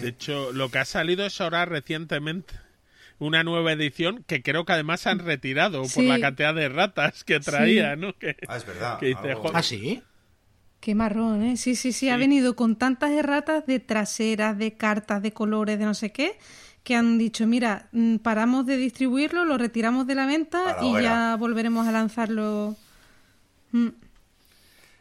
De 0.00 0.08
hecho, 0.08 0.52
lo 0.52 0.70
que 0.70 0.78
ha 0.78 0.84
salido 0.84 1.26
es 1.26 1.40
ahora 1.40 1.64
recientemente 1.64 2.54
una 3.18 3.42
nueva 3.42 3.72
edición 3.72 4.24
que 4.26 4.42
creo 4.42 4.64
que 4.64 4.72
además 4.74 5.06
han 5.06 5.18
retirado 5.20 5.82
por 5.94 6.04
la 6.04 6.20
cantidad 6.20 6.54
de 6.54 6.68
ratas 6.68 7.24
que 7.24 7.40
traía, 7.40 7.96
¿no? 7.96 8.12
Que, 8.18 8.36
Ah, 8.48 8.56
es 8.56 8.66
verdad. 8.66 8.98
que 8.98 9.06
dice, 9.06 9.30
algo- 9.30 9.42
"Jo- 9.42 9.50
¿Ah, 9.54 9.62
sí? 9.62 10.02
Qué 10.80 10.94
marrón, 10.94 11.42
¿eh? 11.42 11.56
Sí, 11.56 11.76
sí, 11.76 11.92
sí, 11.92 12.10
ha 12.10 12.16
venido 12.16 12.56
con 12.56 12.76
tantas 12.76 13.10
erratas 13.12 13.66
de 13.66 13.80
traseras, 13.80 14.58
de 14.58 14.76
cartas, 14.76 15.22
de 15.22 15.32
colores, 15.32 15.78
de 15.78 15.84
no 15.86 15.94
sé 15.94 16.12
qué, 16.12 16.38
que 16.84 16.94
han 16.94 17.16
dicho, 17.18 17.46
mira, 17.46 17.88
mm, 17.92 18.16
paramos 18.16 18.66
de 18.66 18.76
distribuirlo, 18.76 19.46
lo 19.46 19.56
retiramos 19.56 20.06
de 20.06 20.14
la 20.14 20.26
venta 20.26 20.76
la 20.76 20.84
y 20.84 21.02
ya 21.02 21.36
volveremos 21.36 21.88
a 21.88 21.92
lanzarlo. 21.92 22.76
Mm. 23.72 23.88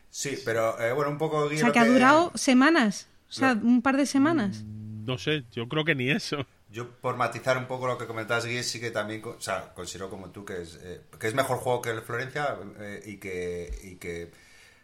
Sí, 0.10 0.38
pero 0.46 0.80
eh, 0.80 0.94
bueno, 0.94 1.12
un 1.12 1.18
poco... 1.18 1.40
O 1.40 1.50
sea, 1.50 1.72
que 1.72 1.80
ha 1.80 1.86
durado 1.86 2.32
semanas, 2.36 3.10
o 3.30 3.34
sea, 3.34 3.60
un 3.62 3.82
par 3.82 3.98
de 3.98 4.06
semanas. 4.06 4.64
no 4.64 5.18
sé, 5.18 5.44
yo 5.52 5.68
creo 5.68 5.84
que 5.84 5.94
ni 5.94 6.10
eso. 6.10 6.46
Yo, 6.72 6.90
por 6.90 7.18
matizar 7.18 7.58
un 7.58 7.68
poco 7.68 7.86
lo 7.86 7.98
que 7.98 8.08
comentabas, 8.08 8.46
Guille, 8.46 8.64
sí 8.64 8.80
que 8.80 8.90
también 8.90 9.22
o 9.26 9.40
sea, 9.42 9.74
considero 9.74 10.10
como 10.10 10.30
tú 10.30 10.46
que 10.46 10.62
es, 10.62 10.80
eh, 10.82 11.02
que 11.20 11.28
es 11.28 11.36
mejor 11.36 11.58
juego 11.58 11.82
que 11.82 11.90
el 11.90 12.02
Florencia 12.02 12.58
eh, 12.80 13.04
y, 13.06 13.18
que, 13.18 13.78
y 13.84 13.96
que... 13.96 14.32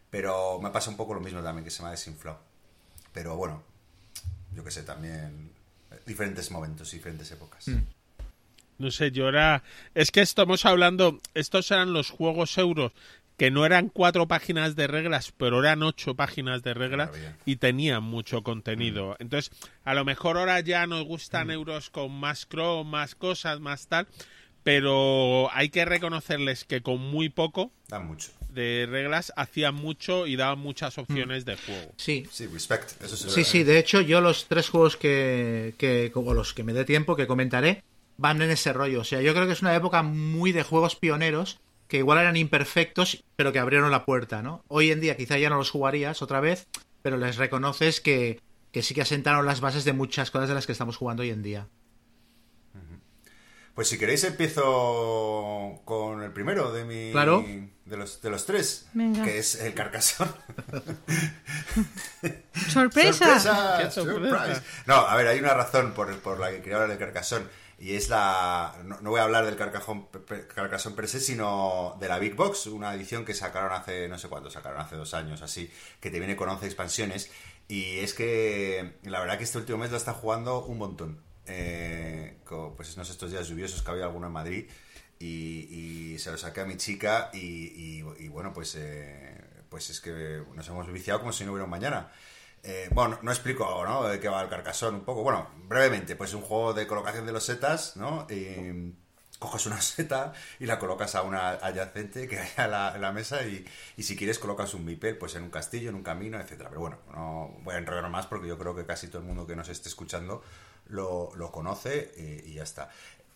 Pero 0.10 0.60
me 0.60 0.70
pasa 0.72 0.90
un 0.90 0.98
poco 0.98 1.14
lo 1.14 1.22
mismo 1.22 1.42
también, 1.42 1.64
que 1.64 1.72
se 1.72 1.82
me 1.82 1.88
ha 1.88 1.92
desinflado. 1.92 2.40
Pero 3.14 3.38
bueno, 3.38 3.64
yo 4.54 4.64
qué 4.64 4.72
sé, 4.72 4.84
también 4.84 5.52
diferentes 6.06 6.52
momentos, 6.52 6.92
diferentes 6.92 7.32
épocas. 7.32 7.66
No 8.78 8.92
sé, 8.92 9.12
yo 9.12 9.28
era... 9.28 9.64
Es 9.94 10.12
que 10.12 10.22
estamos 10.22 10.66
hablando... 10.66 11.20
Estos 11.34 11.70
eran 11.72 11.94
los 11.94 12.10
juegos 12.10 12.58
euros 12.58 12.94
que 13.40 13.52
no 13.52 13.66
eran 13.66 13.88
cuatro 13.88 14.28
páginas 14.28 14.76
de 14.76 14.88
reglas, 14.88 15.32
pero 15.32 15.62
eran 15.62 15.82
ocho 15.82 16.14
páginas 16.14 16.62
de 16.62 16.74
reglas 16.74 17.10
y 17.46 17.56
tenían 17.56 18.04
mucho 18.04 18.44
contenido. 18.44 19.16
Entonces, 19.20 19.50
a 19.86 19.94
lo 19.94 20.04
mejor 20.04 20.38
ahora 20.38 20.60
ya 20.60 20.86
nos 20.88 21.06
gustan 21.06 21.50
euros 21.50 21.90
con 21.90 22.12
más 22.12 22.50
Chrome, 22.50 22.92
más 22.92 23.16
cosas, 23.16 23.62
más 23.62 23.88
tal, 23.88 24.08
pero 24.64 25.50
hay 25.54 25.70
que 25.70 25.86
reconocerles 25.86 26.66
que 26.66 26.82
con 26.82 27.00
muy 27.00 27.30
poco 27.30 27.72
Da 27.88 28.00
mucho. 28.00 28.32
De 28.54 28.88
reglas 28.90 29.32
hacían 29.36 29.76
mucho 29.76 30.28
y 30.28 30.36
daban 30.36 30.60
muchas 30.60 30.98
opciones 30.98 31.46
de 31.46 31.56
juego. 31.58 31.94
Sí. 31.98 32.28
Sí, 32.32 32.48
respect. 32.48 33.02
Eso 33.04 33.16
sí, 33.16 33.30
Sí, 33.30 33.44
sí, 33.44 33.64
de 33.64 33.80
hecho, 33.80 34.02
yo 34.02 34.22
los 34.22 34.48
tres 34.48 34.70
juegos 34.70 34.98
que, 34.98 35.74
que, 35.78 36.12
o 36.14 36.34
los 36.34 36.54
que 36.54 36.64
me 36.64 36.74
dé 36.74 36.86
tiempo, 36.86 37.16
que 37.16 37.28
comentaré, 37.28 37.84
van 38.18 38.42
en 38.42 38.50
ese 38.52 38.74
rollo. 38.74 39.02
O 39.02 39.04
sea, 39.04 39.22
yo 39.22 39.34
creo 39.34 39.48
que 39.48 39.54
es 39.54 39.62
una 39.62 39.76
época 39.76 40.04
muy 40.04 40.52
de 40.52 40.64
juegos 40.64 40.96
pioneros, 40.96 41.60
que 41.88 41.98
igual 41.98 42.20
eran 42.20 42.38
imperfectos, 42.38 43.24
pero 43.36 43.52
que 43.52 43.60
abrieron 43.60 43.92
la 43.92 44.06
puerta, 44.06 44.42
¿no? 44.42 44.64
Hoy 44.68 44.92
en 44.92 45.00
día 45.00 45.18
quizá 45.18 45.38
ya 45.38 45.50
no 45.50 45.58
los 45.58 45.72
jugarías 45.72 46.22
otra 46.22 46.40
vez, 46.40 46.68
pero 47.02 47.18
les 47.18 47.38
reconoces 47.38 48.02
que, 48.02 48.40
que 48.72 48.84
sí 48.84 48.94
que 48.94 49.02
asentaron 49.02 49.46
las 49.46 49.62
bases 49.62 49.86
de 49.86 49.94
muchas 49.94 50.32
cosas 50.32 50.50
de 50.50 50.56
las 50.56 50.66
que 50.66 50.72
estamos 50.72 50.98
jugando 50.98 51.24
hoy 51.24 51.30
en 51.30 51.42
día. 51.42 51.68
Pues 53.80 53.88
si 53.88 53.98
queréis 53.98 54.26
empiezo 54.26 55.80
con 55.86 56.22
el 56.22 56.34
primero 56.34 56.74
de 56.74 56.84
mi... 56.84 57.14
Claro. 57.14 57.46
De 57.86 57.96
los, 57.96 58.22
de 58.22 58.30
los 58.30 58.46
tres, 58.46 58.90
Venga. 58.92 59.24
que 59.24 59.38
es 59.38 59.56
el 59.56 59.74
Carcasón. 59.74 60.36
¡Sorpresa! 62.68 63.78
¡Qué 63.80 63.90
sorpresa! 63.90 64.62
No, 64.86 64.96
a 64.96 65.16
ver, 65.16 65.28
hay 65.28 65.40
una 65.40 65.54
razón 65.54 65.94
por, 65.94 66.14
por 66.20 66.42
la 66.42 66.50
que 66.50 66.58
quería 66.58 66.76
hablar 66.76 66.90
del 66.90 67.00
Carcasón. 67.00 67.48
Y 67.80 67.96
es 67.96 68.10
la. 68.10 68.76
No, 68.84 69.00
no 69.00 69.12
voy 69.12 69.22
a 69.22 69.24
hablar 69.24 69.46
del 69.46 69.56
Carcajón, 69.56 70.10
Carcasón 70.54 70.94
per 70.94 71.08
se, 71.08 71.22
sino 71.22 71.96
de 72.02 72.10
la 72.10 72.20
Big 72.20 72.36
Box, 72.36 72.68
una 72.68 72.94
edición 72.94 73.24
que 73.24 73.34
sacaron 73.34 73.72
hace. 73.72 74.10
No 74.10 74.20
sé 74.20 74.28
cuánto, 74.28 74.52
sacaron 74.52 74.82
hace 74.82 74.98
dos 74.98 75.14
años, 75.14 75.42
así, 75.42 75.72
que 76.02 76.12
te 76.12 76.20
viene 76.20 76.36
con 76.36 76.50
11 76.50 76.66
expansiones. 76.66 77.32
Y 77.70 78.00
es 78.00 78.14
que 78.14 78.98
la 79.04 79.22
verdad 79.22 79.38
que 79.38 79.46
este 79.46 79.58
último 79.58 79.78
mes 79.78 79.90
lo 79.90 79.96
está 79.96 80.12
jugando 80.12 80.66
un 80.66 80.80
montón. 80.80 81.29
Eh, 81.50 82.38
pues 82.78 82.96
no 82.98 83.04
sé, 83.04 83.12
estos 83.12 83.32
días 83.32 83.48
lluviosos 83.48 83.82
que 83.82 83.92
había 83.92 84.06
alguno 84.06 84.28
en 84.28 84.34
Madrid. 84.34 84.70
Y, 85.20 86.16
se 86.20 86.32
lo 86.32 86.38
saqué 86.38 86.62
a 86.62 86.66
mi 86.66 86.78
chica. 86.78 87.30
Y, 87.34 88.02
bueno, 88.30 88.54
pues, 88.54 88.76
eh, 88.76 89.42
pues 89.70 89.90
es 89.90 90.00
que 90.00 90.44
nos 90.54 90.68
hemos 90.68 90.92
viciado 90.92 91.20
como 91.20 91.34
si 91.34 91.46
no 91.46 91.52
hubiera 91.52 91.66
un 91.66 91.72
mañana. 91.72 92.12
Eh, 92.64 92.90
bueno, 92.92 93.20
no 93.22 93.32
explico, 93.32 93.84
¿no? 93.86 94.08
De 94.08 94.20
qué 94.20 94.28
va 94.28 94.42
el 94.42 94.50
carcasón 94.50 94.96
un 94.96 95.06
poco. 95.06 95.24
Bueno, 95.24 95.50
brevemente, 95.68 96.16
pues 96.16 96.32
es 96.32 96.36
un 96.36 96.42
juego 96.42 96.74
de 96.74 96.88
colocación 96.88 97.26
de 97.26 97.32
los 97.32 97.46
setas, 97.46 97.96
¿no? 97.96 98.28
Y 98.30 98.94
coges 99.40 99.66
una 99.66 99.82
seta 99.82 100.34
y 100.60 100.66
la 100.66 100.78
colocas 100.78 101.16
a 101.16 101.24
una 101.24 101.52
adyacente 101.52 102.28
que 102.28 102.40
hay 102.40 102.50
a 102.58 102.68
la, 102.68 102.96
en 102.96 103.02
la 103.02 103.12
mesa 103.12 103.44
y, 103.46 103.66
si 103.98 104.16
quieres 104.16 104.38
colocas 104.38 104.74
un 104.74 104.86
mipel 104.86 105.18
pues 105.18 105.36
en 105.36 105.44
un 105.44 105.50
castillo, 105.50 105.90
en 105.90 105.96
un 105.96 106.04
camino, 106.04 106.40
etcétera. 106.40 106.70
Pero 106.70 106.82
bueno, 106.82 107.00
no 107.14 107.56
voy 107.64 107.76
a 107.76 107.78
enrollar 107.78 108.10
más 108.10 108.28
porque 108.28 108.48
yo 108.48 108.58
creo 108.58 108.76
que 108.76 108.86
casi 108.86 109.08
todo 109.08 109.22
el 109.22 109.28
mundo 109.28 109.48
que 109.48 109.56
nos 109.56 109.70
esté 109.70 109.90
escuchando 109.90 110.44
lo, 110.90 111.52
conoce 111.52 112.12
eh, 112.18 112.44
y 112.46 112.54
ya 112.56 112.64
está. 112.64 112.90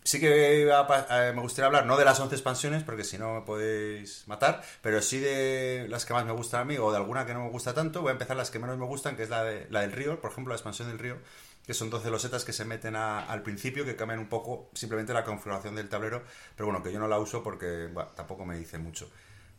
Sí 0.03 0.19
que 0.19 0.63
eh, 0.63 1.33
me 1.33 1.41
gustaría 1.41 1.67
hablar, 1.67 1.85
no 1.85 1.95
de 1.95 2.03
las 2.03 2.19
11 2.19 2.35
expansiones, 2.35 2.83
porque 2.83 3.05
si 3.05 3.17
no 3.17 3.35
me 3.35 3.41
podéis 3.41 4.27
matar, 4.27 4.61
pero 4.81 5.01
sí 5.01 5.19
de 5.19 5.87
las 5.87 6.05
que 6.05 6.13
más 6.13 6.25
me 6.25 6.33
gustan 6.33 6.61
a 6.61 6.65
mí 6.65 6.77
o 6.77 6.91
de 6.91 6.97
alguna 6.97 7.25
que 7.25 7.33
no 7.33 7.45
me 7.45 7.49
gusta 7.49 7.73
tanto. 7.73 8.01
Voy 8.01 8.09
a 8.09 8.13
empezar 8.13 8.35
las 8.35 8.51
que 8.51 8.59
menos 8.59 8.77
me 8.77 8.85
gustan, 8.85 9.15
que 9.15 9.23
es 9.23 9.29
la, 9.29 9.43
de, 9.43 9.67
la 9.69 9.81
del 9.81 9.93
río, 9.93 10.19
por 10.19 10.31
ejemplo, 10.31 10.51
la 10.51 10.57
expansión 10.57 10.89
del 10.89 10.99
río, 10.99 11.19
que 11.65 11.73
son 11.73 11.89
12 11.89 12.09
losetas 12.09 12.43
que 12.43 12.51
se 12.51 12.65
meten 12.65 12.97
al 12.97 13.41
principio, 13.43 13.85
que 13.85 13.95
cambian 13.95 14.19
un 14.19 14.27
poco 14.27 14.69
simplemente 14.73 15.13
la 15.13 15.23
configuración 15.23 15.75
del 15.75 15.87
tablero, 15.87 16.23
pero 16.57 16.67
bueno, 16.67 16.83
que 16.83 16.91
yo 16.91 16.99
no 16.99 17.07
la 17.07 17.17
uso 17.19 17.41
porque 17.41 17.89
tampoco 18.15 18.45
me 18.45 18.57
dice 18.57 18.77
mucho. 18.79 19.09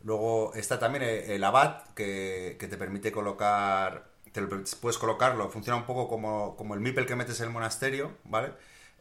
Luego 0.03 0.53
está 0.53 0.77
también 0.77 1.03
el, 1.03 1.31
el 1.31 1.43
abad, 1.43 1.85
que 1.95 2.55
te 2.59 2.77
permite 2.77 3.11
colocar, 3.11 4.14
te 4.35 4.41
lo- 4.55 4.63
puedes 4.81 4.97
colocarlo, 4.97 5.49
funciona 5.49 5.77
un 5.77 5.85
poco 5.85 6.07
como, 6.07 6.55
como 6.55 6.73
el 6.75 6.79
mipel 6.81 7.05
que 7.05 7.15
metes 7.15 7.39
en 7.39 7.47
el 7.47 7.51
monasterio, 7.53 8.11
¿vale? 8.25 8.51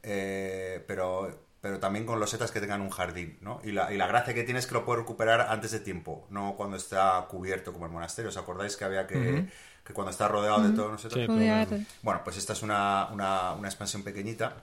Eh, 0.03 0.85
pero, 0.87 1.31
pero 1.61 1.79
también 1.81 2.05
con 2.07 2.21
losetas 2.21 2.51
que 2.51 2.61
tengan 2.61 2.81
un 2.81 2.91
jardín, 2.91 3.39
¿no? 3.41 3.61
Y 3.65 3.73
la, 3.73 3.93
y 3.93 3.97
la 3.97 4.07
gracia 4.07 4.35
que 4.35 4.43
tiene 4.45 4.61
es 4.61 4.67
que 4.67 4.75
lo 4.75 4.85
puedes 4.85 5.01
recuperar 5.03 5.43
antes 5.43 5.71
de 5.73 5.81
tiempo, 5.81 6.27
no 6.31 6.55
cuando 6.57 6.77
está 6.77 7.27
cubierto 7.29 7.73
como 7.73 7.87
el 7.87 7.93
monasterio. 7.93 8.29
¿Os 8.29 8.37
acordáis 8.37 8.77
que 8.77 8.85
había 8.85 9.07
que, 9.07 9.47
que 9.85 9.93
cuando 9.93 10.11
está 10.11 10.29
rodeado 10.29 10.63
de 10.63 10.75
todo, 10.77 10.91
no 10.93 10.99
sé, 10.99 11.09
Sí, 11.11 11.27
todo- 11.27 11.37
Rodear. 11.37 11.69
bueno, 12.03 12.21
pues 12.25 12.37
esta 12.37 12.53
es 12.53 12.63
una, 12.63 13.09
una, 13.13 13.53
una 13.53 13.69
expansión 13.69 14.03
pequeñita. 14.03 14.57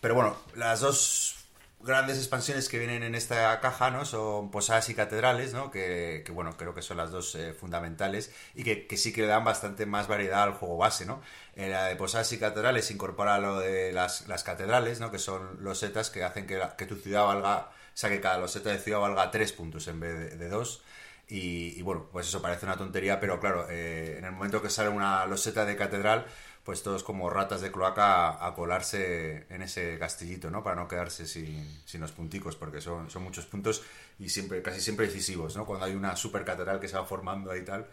Pero 0.00 0.14
bueno, 0.16 0.36
las 0.56 0.80
dos 0.80 1.41
grandes 1.84 2.18
expansiones 2.18 2.68
que 2.68 2.78
vienen 2.78 3.02
en 3.02 3.14
esta 3.14 3.58
caja, 3.60 3.90
¿no? 3.90 4.04
Son 4.04 4.50
Posadas 4.50 4.88
y 4.88 4.94
Catedrales, 4.94 5.52
¿no? 5.52 5.70
Que, 5.70 6.22
que, 6.24 6.32
bueno, 6.32 6.56
creo 6.56 6.74
que 6.74 6.82
son 6.82 6.96
las 6.96 7.10
dos 7.10 7.34
eh, 7.34 7.52
fundamentales 7.52 8.32
y 8.54 8.64
que, 8.64 8.96
sí 8.96 9.12
que 9.12 9.22
le 9.22 9.26
dan 9.28 9.44
bastante 9.44 9.86
más 9.86 10.08
variedad 10.08 10.42
al 10.42 10.54
juego 10.54 10.76
base, 10.76 11.06
¿no? 11.06 11.22
En 11.54 11.70
la 11.70 11.86
de 11.86 11.96
Posadas 11.96 12.32
y 12.32 12.38
Catedrales 12.38 12.90
incorpora 12.90 13.38
lo 13.38 13.60
de 13.60 13.92
las, 13.92 14.28
las 14.28 14.44
catedrales, 14.44 15.00
¿no? 15.00 15.10
Que 15.10 15.18
son 15.18 15.62
losetas 15.62 16.10
que 16.10 16.24
hacen 16.24 16.46
que, 16.46 16.86
tu 16.86 16.96
ciudad 16.96 17.24
valga, 17.24 17.70
o 17.70 17.96
sea, 17.96 18.10
que 18.10 18.20
cada 18.20 18.38
loseta 18.38 18.70
de 18.70 18.78
ciudad 18.78 19.00
valga 19.00 19.30
tres 19.30 19.52
puntos 19.52 19.88
en 19.88 20.00
vez 20.00 20.18
de, 20.18 20.36
de 20.36 20.48
dos. 20.48 20.82
Y, 21.28 21.78
y, 21.78 21.82
bueno, 21.82 22.08
pues 22.12 22.28
eso 22.28 22.42
parece 22.42 22.66
una 22.66 22.76
tontería, 22.76 23.18
pero 23.18 23.40
claro, 23.40 23.66
eh, 23.70 24.16
en 24.18 24.24
el 24.24 24.32
momento 24.32 24.60
que 24.60 24.68
sale 24.68 24.90
una 24.90 25.24
loseta 25.26 25.64
de 25.64 25.76
catedral, 25.76 26.26
pues 26.64 26.82
todos 26.82 27.02
como 27.02 27.28
ratas 27.28 27.60
de 27.60 27.72
cloaca 27.72 28.28
a, 28.28 28.46
a 28.46 28.54
colarse 28.54 29.46
en 29.50 29.62
ese 29.62 29.98
castillito, 29.98 30.50
¿no? 30.50 30.62
Para 30.62 30.76
no 30.76 30.86
quedarse 30.86 31.26
sin, 31.26 31.66
sin 31.84 32.00
los 32.00 32.12
punticos, 32.12 32.56
porque 32.56 32.80
son, 32.80 33.10
son 33.10 33.22
muchos 33.24 33.46
puntos 33.46 33.82
y 34.18 34.28
siempre, 34.28 34.62
casi 34.62 34.80
siempre 34.80 35.06
decisivos, 35.06 35.56
¿no? 35.56 35.66
Cuando 35.66 35.86
hay 35.86 35.94
una 35.94 36.14
super 36.14 36.44
catedral 36.44 36.78
que 36.78 36.88
se 36.88 36.96
va 36.96 37.04
formando 37.04 37.50
ahí 37.50 37.60
y 37.60 37.64
tal, 37.64 37.86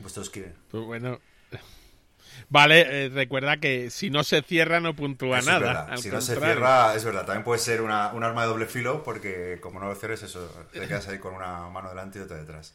pues 0.00 0.14
todos 0.14 0.30
quieren. 0.30 0.54
Pues 0.70 0.84
bueno. 0.84 1.20
Vale, 2.48 3.06
eh, 3.06 3.08
recuerda 3.08 3.58
que 3.58 3.90
si 3.90 4.10
no 4.10 4.22
se 4.22 4.42
cierra 4.42 4.80
no 4.80 4.94
puntúa 4.94 5.38
Eso 5.38 5.50
nada. 5.50 5.84
al 5.84 5.98
Si 5.98 6.10
no 6.10 6.20
se 6.20 6.36
cierra, 6.36 6.94
es 6.94 7.04
verdad. 7.04 7.24
También 7.24 7.44
puede 7.44 7.60
ser 7.60 7.82
una, 7.82 8.12
un 8.12 8.24
arma 8.24 8.42
de 8.42 8.48
doble 8.48 8.66
filo, 8.66 9.02
porque 9.02 9.58
como 9.60 9.80
no 9.80 9.88
lo 9.88 9.94
cierres, 9.94 10.22
eso, 10.22 10.50
te 10.72 10.86
quedas 10.86 11.08
ahí 11.08 11.18
con 11.18 11.34
una 11.34 11.68
mano 11.68 11.88
delante 11.88 12.18
y 12.18 12.22
otra 12.22 12.36
detrás. 12.36 12.74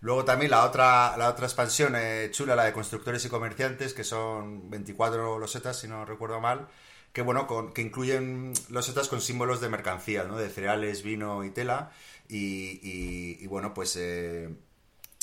Luego 0.00 0.24
también 0.24 0.50
la 0.50 0.64
otra, 0.64 1.16
la 1.16 1.28
otra 1.28 1.46
expansión 1.46 1.94
eh, 1.96 2.28
chula, 2.30 2.54
la 2.54 2.64
de 2.64 2.72
constructores 2.72 3.24
y 3.24 3.28
comerciantes, 3.28 3.94
que 3.94 4.04
son 4.04 4.68
24 4.70 5.38
losetas, 5.38 5.78
si 5.80 5.88
no 5.88 6.04
recuerdo 6.04 6.40
mal, 6.40 6.68
que 7.12 7.22
bueno, 7.22 7.46
con, 7.46 7.72
que 7.72 7.82
incluyen 7.82 8.52
losetas 8.68 9.08
con 9.08 9.20
símbolos 9.20 9.60
de 9.60 9.68
mercancías, 9.70 10.28
¿no? 10.28 10.36
De 10.36 10.50
cereales, 10.50 11.02
vino 11.02 11.44
y 11.44 11.50
tela. 11.50 11.92
Y, 12.28 13.46
bueno, 13.46 13.72
pues... 13.74 13.96
eh, 13.96 14.50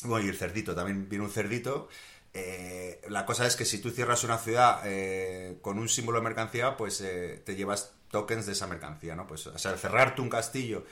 bueno, 0.04 0.26
y 0.26 0.30
el 0.30 0.36
cerdito, 0.38 0.76
también 0.76 1.08
viene 1.10 1.26
un 1.26 1.32
cerdito. 1.32 1.88
Eh, 2.34 3.00
la 3.10 3.26
cosa 3.26 3.46
es 3.46 3.56
que 3.56 3.66
si 3.66 3.80
tú 3.80 3.92
cierras 3.92 4.24
una 4.24 4.38
ciudad 4.38 4.82
eh, 4.86 5.60
con 5.62 5.78
un 5.80 5.88
símbolo 5.88 6.18
de 6.20 6.24
mercancía, 6.26 6.76
pues 6.78 6.98
te 6.98 7.56
llevas 7.56 7.94
tokens 8.10 8.46
de 8.46 8.54
esa 8.54 8.68
mercancía, 8.68 9.16
¿no? 9.16 9.28
Pues, 9.28 9.48
o 9.48 9.58
sea, 9.58 9.72
al 9.72 9.80
cerrarte 9.80 10.22
un 10.22 10.30
castillo, 10.30 10.86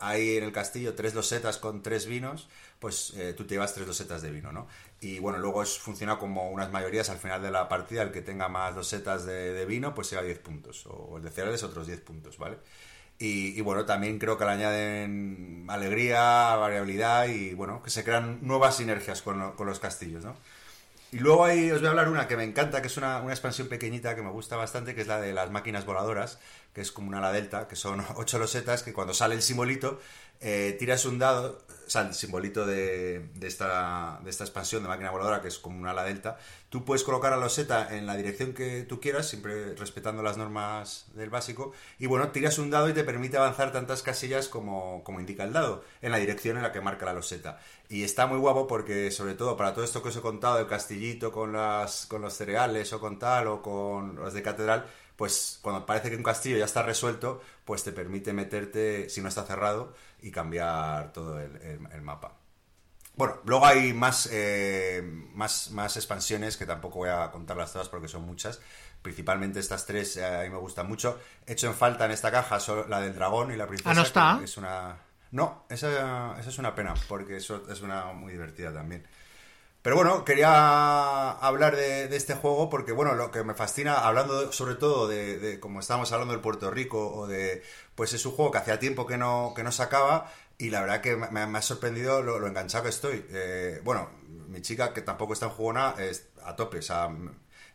hay 0.00 0.36
en 0.36 0.44
el 0.44 0.52
castillo 0.52 0.94
tres 0.94 1.14
losetas 1.14 1.58
con 1.58 1.82
tres 1.82 2.06
vinos, 2.06 2.48
pues 2.78 3.12
eh, 3.16 3.34
tú 3.36 3.44
te 3.44 3.54
llevas 3.54 3.74
tres 3.74 3.86
losetas 3.86 4.22
de 4.22 4.30
vino, 4.30 4.52
¿no? 4.52 4.68
Y 5.00 5.18
bueno, 5.18 5.38
luego 5.38 5.62
es, 5.62 5.78
funciona 5.78 6.18
como 6.18 6.50
unas 6.50 6.70
mayorías 6.70 7.08
al 7.10 7.18
final 7.18 7.42
de 7.42 7.50
la 7.50 7.68
partida, 7.68 8.02
el 8.02 8.12
que 8.12 8.22
tenga 8.22 8.48
más 8.48 8.74
losetas 8.74 9.24
de, 9.26 9.64
vino, 9.66 9.94
pues 9.94 10.08
se 10.08 10.16
lleva 10.16 10.26
10 10.26 10.38
puntos, 10.40 10.86
o 10.86 11.16
el 11.16 11.22
de 11.22 11.30
cereales 11.30 11.62
otros 11.62 11.86
10 11.86 12.00
puntos, 12.00 12.38
¿vale? 12.38 12.58
Y, 13.20 13.60
bueno, 13.62 13.84
también 13.84 14.18
creo 14.20 14.38
que 14.38 14.44
le 14.44 14.50
añaden 14.52 15.66
alegría, 15.68 16.54
variabilidad 16.54 17.26
y 17.26 17.52
bueno, 17.54 17.82
que 17.82 17.90
se 17.90 18.04
crean 18.04 18.38
nuevas 18.42 18.76
sinergias 18.76 19.22
con, 19.22 19.52
con 19.52 19.66
los 19.66 19.80
castillos, 19.80 20.24
¿no? 20.24 20.36
Y 21.10 21.20
luego 21.20 21.44
ahí 21.46 21.70
os 21.70 21.78
voy 21.80 21.86
a 21.86 21.90
hablar 21.90 22.10
una 22.10 22.28
que 22.28 22.36
me 22.36 22.44
encanta, 22.44 22.82
que 22.82 22.88
es 22.88 22.96
una, 22.98 23.20
una 23.22 23.32
expansión 23.32 23.68
pequeñita 23.68 24.14
que 24.14 24.22
me 24.22 24.30
gusta 24.30 24.56
bastante, 24.56 24.94
que 24.94 25.00
es 25.00 25.06
la 25.06 25.18
de 25.18 25.32
las 25.32 25.50
máquinas 25.50 25.86
voladoras, 25.86 26.38
que 26.74 26.82
es 26.82 26.92
como 26.92 27.08
una 27.08 27.18
ala 27.18 27.32
delta, 27.32 27.66
que 27.66 27.76
son 27.76 28.04
ocho 28.16 28.38
losetas, 28.38 28.82
que 28.82 28.92
cuando 28.92 29.14
sale 29.14 29.34
el 29.34 29.42
simbolito, 29.42 30.00
eh, 30.40 30.76
tiras 30.78 31.04
un 31.04 31.18
dado, 31.18 31.58
o 31.86 31.90
sea, 31.90 32.02
el 32.02 32.14
simbolito 32.14 32.66
de, 32.66 33.30
esta, 33.40 34.20
de 34.22 34.30
esta 34.30 34.44
expansión 34.44 34.82
de 34.82 34.88
máquina 34.88 35.10
voladora, 35.10 35.40
que 35.40 35.48
es 35.48 35.58
como 35.58 35.78
una 35.78 35.92
ala 35.92 36.04
delta, 36.04 36.38
tú 36.68 36.84
puedes 36.84 37.02
colocar 37.02 37.32
a 37.32 37.36
la 37.36 37.44
loseta 37.44 37.96
en 37.96 38.06
la 38.06 38.14
dirección 38.14 38.52
que 38.52 38.82
tú 38.82 39.00
quieras, 39.00 39.26
siempre 39.26 39.74
respetando 39.74 40.22
las 40.22 40.36
normas 40.36 41.06
del 41.14 41.30
básico, 41.30 41.72
y 41.98 42.06
bueno, 42.06 42.30
tiras 42.30 42.58
un 42.58 42.70
dado 42.70 42.88
y 42.88 42.92
te 42.92 43.04
permite 43.04 43.38
avanzar 43.38 43.72
tantas 43.72 44.02
casillas 44.02 44.48
como, 44.48 45.02
como 45.02 45.18
indica 45.18 45.44
el 45.44 45.52
dado, 45.52 45.82
en 46.02 46.12
la 46.12 46.18
dirección 46.18 46.56
en 46.56 46.62
la 46.62 46.72
que 46.72 46.80
marca 46.80 47.06
la 47.06 47.14
loseta. 47.14 47.58
Y 47.88 48.04
está 48.04 48.26
muy 48.26 48.38
guapo 48.38 48.66
porque, 48.66 49.10
sobre 49.10 49.34
todo, 49.34 49.56
para 49.56 49.72
todo 49.72 49.84
esto 49.84 50.02
que 50.02 50.10
os 50.10 50.16
he 50.16 50.20
contado, 50.20 50.58
el 50.58 50.66
castillito 50.66 51.32
con, 51.32 51.52
las, 51.54 52.06
con 52.06 52.20
los 52.20 52.34
cereales 52.34 52.92
o 52.92 53.00
con 53.00 53.18
tal, 53.18 53.48
o 53.48 53.62
con 53.62 54.16
los 54.16 54.34
de 54.34 54.42
catedral, 54.42 54.86
pues 55.18 55.58
cuando 55.62 55.84
parece 55.84 56.10
que 56.10 56.16
un 56.16 56.22
castillo 56.22 56.58
ya 56.58 56.64
está 56.64 56.82
resuelto, 56.84 57.40
pues 57.68 57.84
te 57.84 57.92
permite 57.92 58.32
meterte, 58.32 59.10
si 59.10 59.20
no 59.20 59.28
está 59.28 59.44
cerrado, 59.44 59.92
y 60.22 60.30
cambiar 60.30 61.12
todo 61.12 61.38
el, 61.38 61.54
el- 61.56 61.86
el 61.92 62.00
mapa. 62.00 62.32
Bueno, 63.14 63.34
luego 63.44 63.66
hay 63.66 63.92
más, 63.92 64.26
eh, 64.32 65.02
más, 65.34 65.70
más 65.72 65.96
expansiones 65.98 66.56
que 66.56 66.64
tampoco 66.64 67.00
voy 67.00 67.10
a 67.10 67.30
contarlas 67.30 67.70
todas 67.74 67.90
porque 67.90 68.08
son 68.08 68.22
muchas. 68.24 68.58
Principalmente 69.02 69.60
estas 69.60 69.84
tres 69.84 70.16
eh, 70.16 70.24
a 70.24 70.42
mí 70.44 70.48
me 70.50 70.56
gustan 70.56 70.88
mucho. 70.88 71.20
He 71.46 71.52
hecho 71.52 71.66
en 71.66 71.74
falta 71.74 72.06
en 72.06 72.12
esta 72.12 72.30
caja 72.30 72.58
solo 72.58 72.88
la 72.88 73.00
del 73.02 73.14
dragón 73.14 73.52
y 73.52 73.56
la 73.56 73.66
princesa. 73.66 73.90
Ah, 73.90 73.94
¿no 73.94 74.02
está? 74.02 74.40
Es 74.42 74.56
una... 74.56 74.96
No, 75.32 75.66
esa, 75.68 76.38
esa 76.40 76.48
es 76.48 76.58
una 76.58 76.74
pena 76.74 76.94
porque 77.06 77.36
eso 77.36 77.62
es 77.70 77.82
una 77.82 78.06
muy 78.14 78.32
divertida 78.32 78.72
también. 78.72 79.06
Pero 79.88 79.96
bueno, 79.96 80.22
quería 80.22 81.30
hablar 81.30 81.74
de, 81.74 82.08
de 82.08 82.16
este 82.18 82.34
juego 82.34 82.68
porque, 82.68 82.92
bueno, 82.92 83.14
lo 83.14 83.30
que 83.30 83.42
me 83.42 83.54
fascina, 83.54 83.94
hablando 84.06 84.52
sobre 84.52 84.74
todo 84.74 85.08
de, 85.08 85.38
de, 85.38 85.60
como 85.60 85.80
estábamos 85.80 86.12
hablando 86.12 86.32
del 86.34 86.42
Puerto 86.42 86.70
Rico 86.70 87.10
o 87.16 87.26
de, 87.26 87.62
pues 87.94 88.12
es 88.12 88.26
un 88.26 88.32
juego 88.32 88.50
que 88.50 88.58
hacía 88.58 88.78
tiempo 88.78 89.06
que 89.06 89.16
no, 89.16 89.54
que 89.56 89.62
no 89.62 89.72
sacaba 89.72 90.30
y 90.58 90.68
la 90.68 90.82
verdad 90.82 91.00
que 91.00 91.16
me, 91.16 91.46
me 91.46 91.58
ha 91.58 91.62
sorprendido 91.62 92.20
lo, 92.22 92.38
lo 92.38 92.46
enganchado 92.48 92.84
que 92.84 92.90
estoy. 92.90 93.24
Eh, 93.30 93.80
bueno, 93.82 94.10
mi 94.48 94.60
chica, 94.60 94.92
que 94.92 95.00
tampoco 95.00 95.32
está 95.32 95.46
en 95.46 95.52
jugona, 95.52 95.94
es 95.98 96.28
a 96.44 96.54
tope, 96.54 96.80
o 96.80 96.82
sea, 96.82 97.08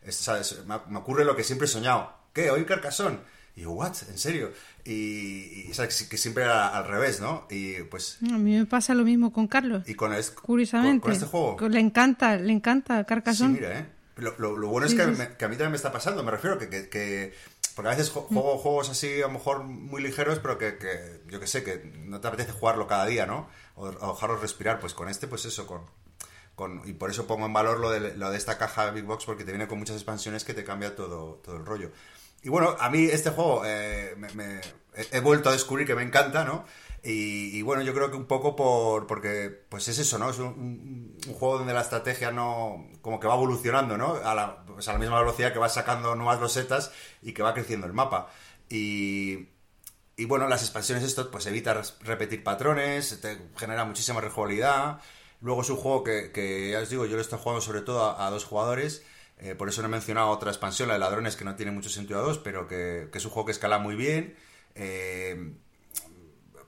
es- 0.02 0.14
¿sabes? 0.14 0.64
Me, 0.66 0.76
ocurre 0.96 1.24
lo 1.24 1.34
que 1.34 1.42
siempre 1.42 1.64
he 1.66 1.68
soñado. 1.68 2.14
¿Qué? 2.32 2.48
¿Hoy 2.48 2.64
Carcassonne? 2.64 3.18
Y 3.56 3.62
yo, 3.62 3.70
¿what? 3.70 3.94
¿En 4.08 4.18
serio? 4.18 4.52
Y, 4.84 5.66
y, 5.66 5.68
o 5.70 5.74
sea, 5.74 5.86
que, 5.86 5.92
siempre 6.18 6.42
era 6.44 6.68
al 6.76 6.88
revés, 6.88 7.20
¿no? 7.20 7.46
Y 7.50 7.74
pues... 7.84 8.18
A 8.28 8.36
mí 8.38 8.56
me 8.58 8.66
pasa 8.66 8.94
lo 8.94 9.04
mismo 9.04 9.32
con 9.32 9.46
Carlos. 9.46 9.84
Y 9.88 9.94
con, 9.94 10.12
es- 10.12 10.30
Curiosamente. 10.30 11.00
con- 11.00 11.10
con 11.10 11.12
este 11.12 11.26
juego... 11.26 11.68
Le 11.68 11.78
encanta, 11.80 12.36
le 12.36 12.52
encanta 12.52 12.98
Sí, 13.00 13.04
Carcassonne. 13.06 13.54
mira, 13.54 13.78
¿eh? 13.78 13.86
Lo, 14.16 14.34
lo- 14.38 14.56
lo 14.56 14.68
bueno 14.68 14.86
es 14.86 14.92
Sí, 14.92 14.98
que, 14.98 15.04
sí, 15.04 15.10
me- 15.12 15.36
que 15.36 15.44
a 15.44 15.48
mí 15.48 15.54
también 15.54 15.70
me 15.70 15.76
está 15.76 15.92
pasando, 15.92 16.22
me 16.24 16.30
refiero 16.32 16.58
que... 16.58 16.68
que, 16.68 16.88
que- 16.88 17.32
porque 17.76 17.88
a 17.88 17.94
veces 17.96 18.10
jo- 18.10 18.22
juego 18.22 18.58
juegos 18.58 18.88
así, 18.90 19.20
a 19.22 19.26
lo 19.26 19.30
mejor 19.32 19.64
muy 19.64 20.00
ligeros, 20.02 20.38
pero 20.40 20.58
que, 20.58 20.76
que 20.78 21.22
yo 21.28 21.40
que 21.40 21.46
sé, 21.48 21.64
que 21.64 21.90
no 22.04 22.20
te 22.20 22.28
apetece 22.28 22.52
jugarlo 22.52 22.86
cada 22.86 23.04
día, 23.06 23.26
¿no? 23.26 23.48
O, 23.76 23.86
o 23.88 24.14
dejarlo 24.14 24.36
respirar. 24.36 24.78
Pues 24.80 24.94
con 24.94 25.08
este, 25.08 25.26
pues 25.26 25.44
eso, 25.44 25.66
con... 25.66 25.80
con 26.54 26.82
y 26.88 26.92
por 26.92 27.10
eso 27.10 27.26
pongo 27.26 27.46
en 27.46 27.52
valor 27.52 27.80
lo 27.80 27.90
de, 27.90 28.16
lo 28.16 28.30
de 28.30 28.36
esta 28.36 28.58
caja 28.58 28.90
Big 28.92 29.04
Box, 29.04 29.24
porque 29.24 29.42
te 29.44 29.50
viene 29.50 29.66
con 29.66 29.78
muchas 29.80 29.96
expansiones 29.96 30.44
que 30.44 30.54
te 30.54 30.62
cambia 30.62 30.94
todo, 30.94 31.40
todo 31.44 31.56
el 31.56 31.66
rollo. 31.66 31.90
Y 32.44 32.50
bueno, 32.50 32.76
a 32.78 32.90
mí 32.90 33.04
este 33.04 33.30
juego 33.30 33.62
eh, 33.64 34.14
me- 34.18 34.32
me- 34.34 34.60
he, 35.10 35.20
vuelto 35.20 35.48
a 35.48 35.52
descubrir 35.52 35.86
que 35.86 35.94
me 35.94 36.02
encanta, 36.02 36.44
¿no? 36.44 36.66
Y, 37.02 37.56
y 37.56 37.62
bueno, 37.62 37.82
yo 37.82 37.94
creo 37.94 38.10
que 38.10 38.16
un 38.18 38.26
poco 38.26 38.54
por 38.54 39.06
porque 39.06 39.50
pues 39.70 39.88
es 39.88 39.98
eso, 39.98 40.18
¿no? 40.18 40.28
Es 40.30 40.38
un, 40.38 41.18
juego 41.38 41.58
donde 41.58 41.72
la 41.74 41.80
estrategia 41.80 42.30
no 42.30 42.86
como 43.00 43.18
que 43.18 43.26
va 43.26 43.34
evolucionando, 43.34 43.96
¿no? 43.96 44.16
A 44.22 44.34
la, 44.34 44.64
pues 44.66 44.86
misma 44.98 45.18
velocidad 45.20 45.52
que 45.54 45.58
va 45.58 45.68
sacando 45.70 46.14
nuevas 46.16 46.38
losetas 46.40 46.92
y 47.22 47.32
que 47.32 47.42
va 47.42 47.54
creciendo 47.54 47.86
el 47.86 47.94
mapa. 47.94 48.28
Y, 48.68 49.48
y 50.16 50.26
bueno, 50.26 50.46
las 50.48 50.62
expansiones 50.62 51.02
esto 51.04 51.30
pues 51.30 51.46
evita 51.46 51.80
repetir 52.02 52.44
patrones, 52.44 53.20
te 53.22 53.38
genera 53.56 53.84
muchísima 53.86 54.20
rejugabilidad. 54.20 55.00
Luego 55.40 55.62
es 55.62 55.70
un 55.70 55.76
juego 55.76 56.04
que, 56.04 56.30
que, 56.32 56.70
ya 56.72 56.80
os 56.80 56.90
digo, 56.90 57.06
yo 57.06 57.16
lo 57.16 57.22
estoy 57.22 57.38
jugando 57.38 57.60
sobre 57.62 57.80
todo 57.82 58.18
a 58.20 58.30
dos 58.30 58.44
jugadores 58.44 59.02
Eh, 59.38 59.54
por 59.54 59.68
eso 59.68 59.82
no 59.82 59.88
he 59.88 59.90
mencionado 59.90 60.28
otra 60.28 60.50
expansión, 60.50 60.88
la 60.88 60.94
de 60.94 61.00
ladrones, 61.00 61.36
que 61.36 61.44
no 61.44 61.56
tiene 61.56 61.72
mucho 61.72 61.88
sentido 61.90 62.20
a 62.20 62.22
dos, 62.22 62.38
pero 62.38 62.66
que, 62.68 63.08
que 63.12 63.18
es 63.18 63.24
un 63.24 63.30
juego 63.30 63.46
que 63.46 63.52
escala 63.52 63.78
muy 63.78 63.96
bien. 63.96 64.36
Eh, 64.74 65.52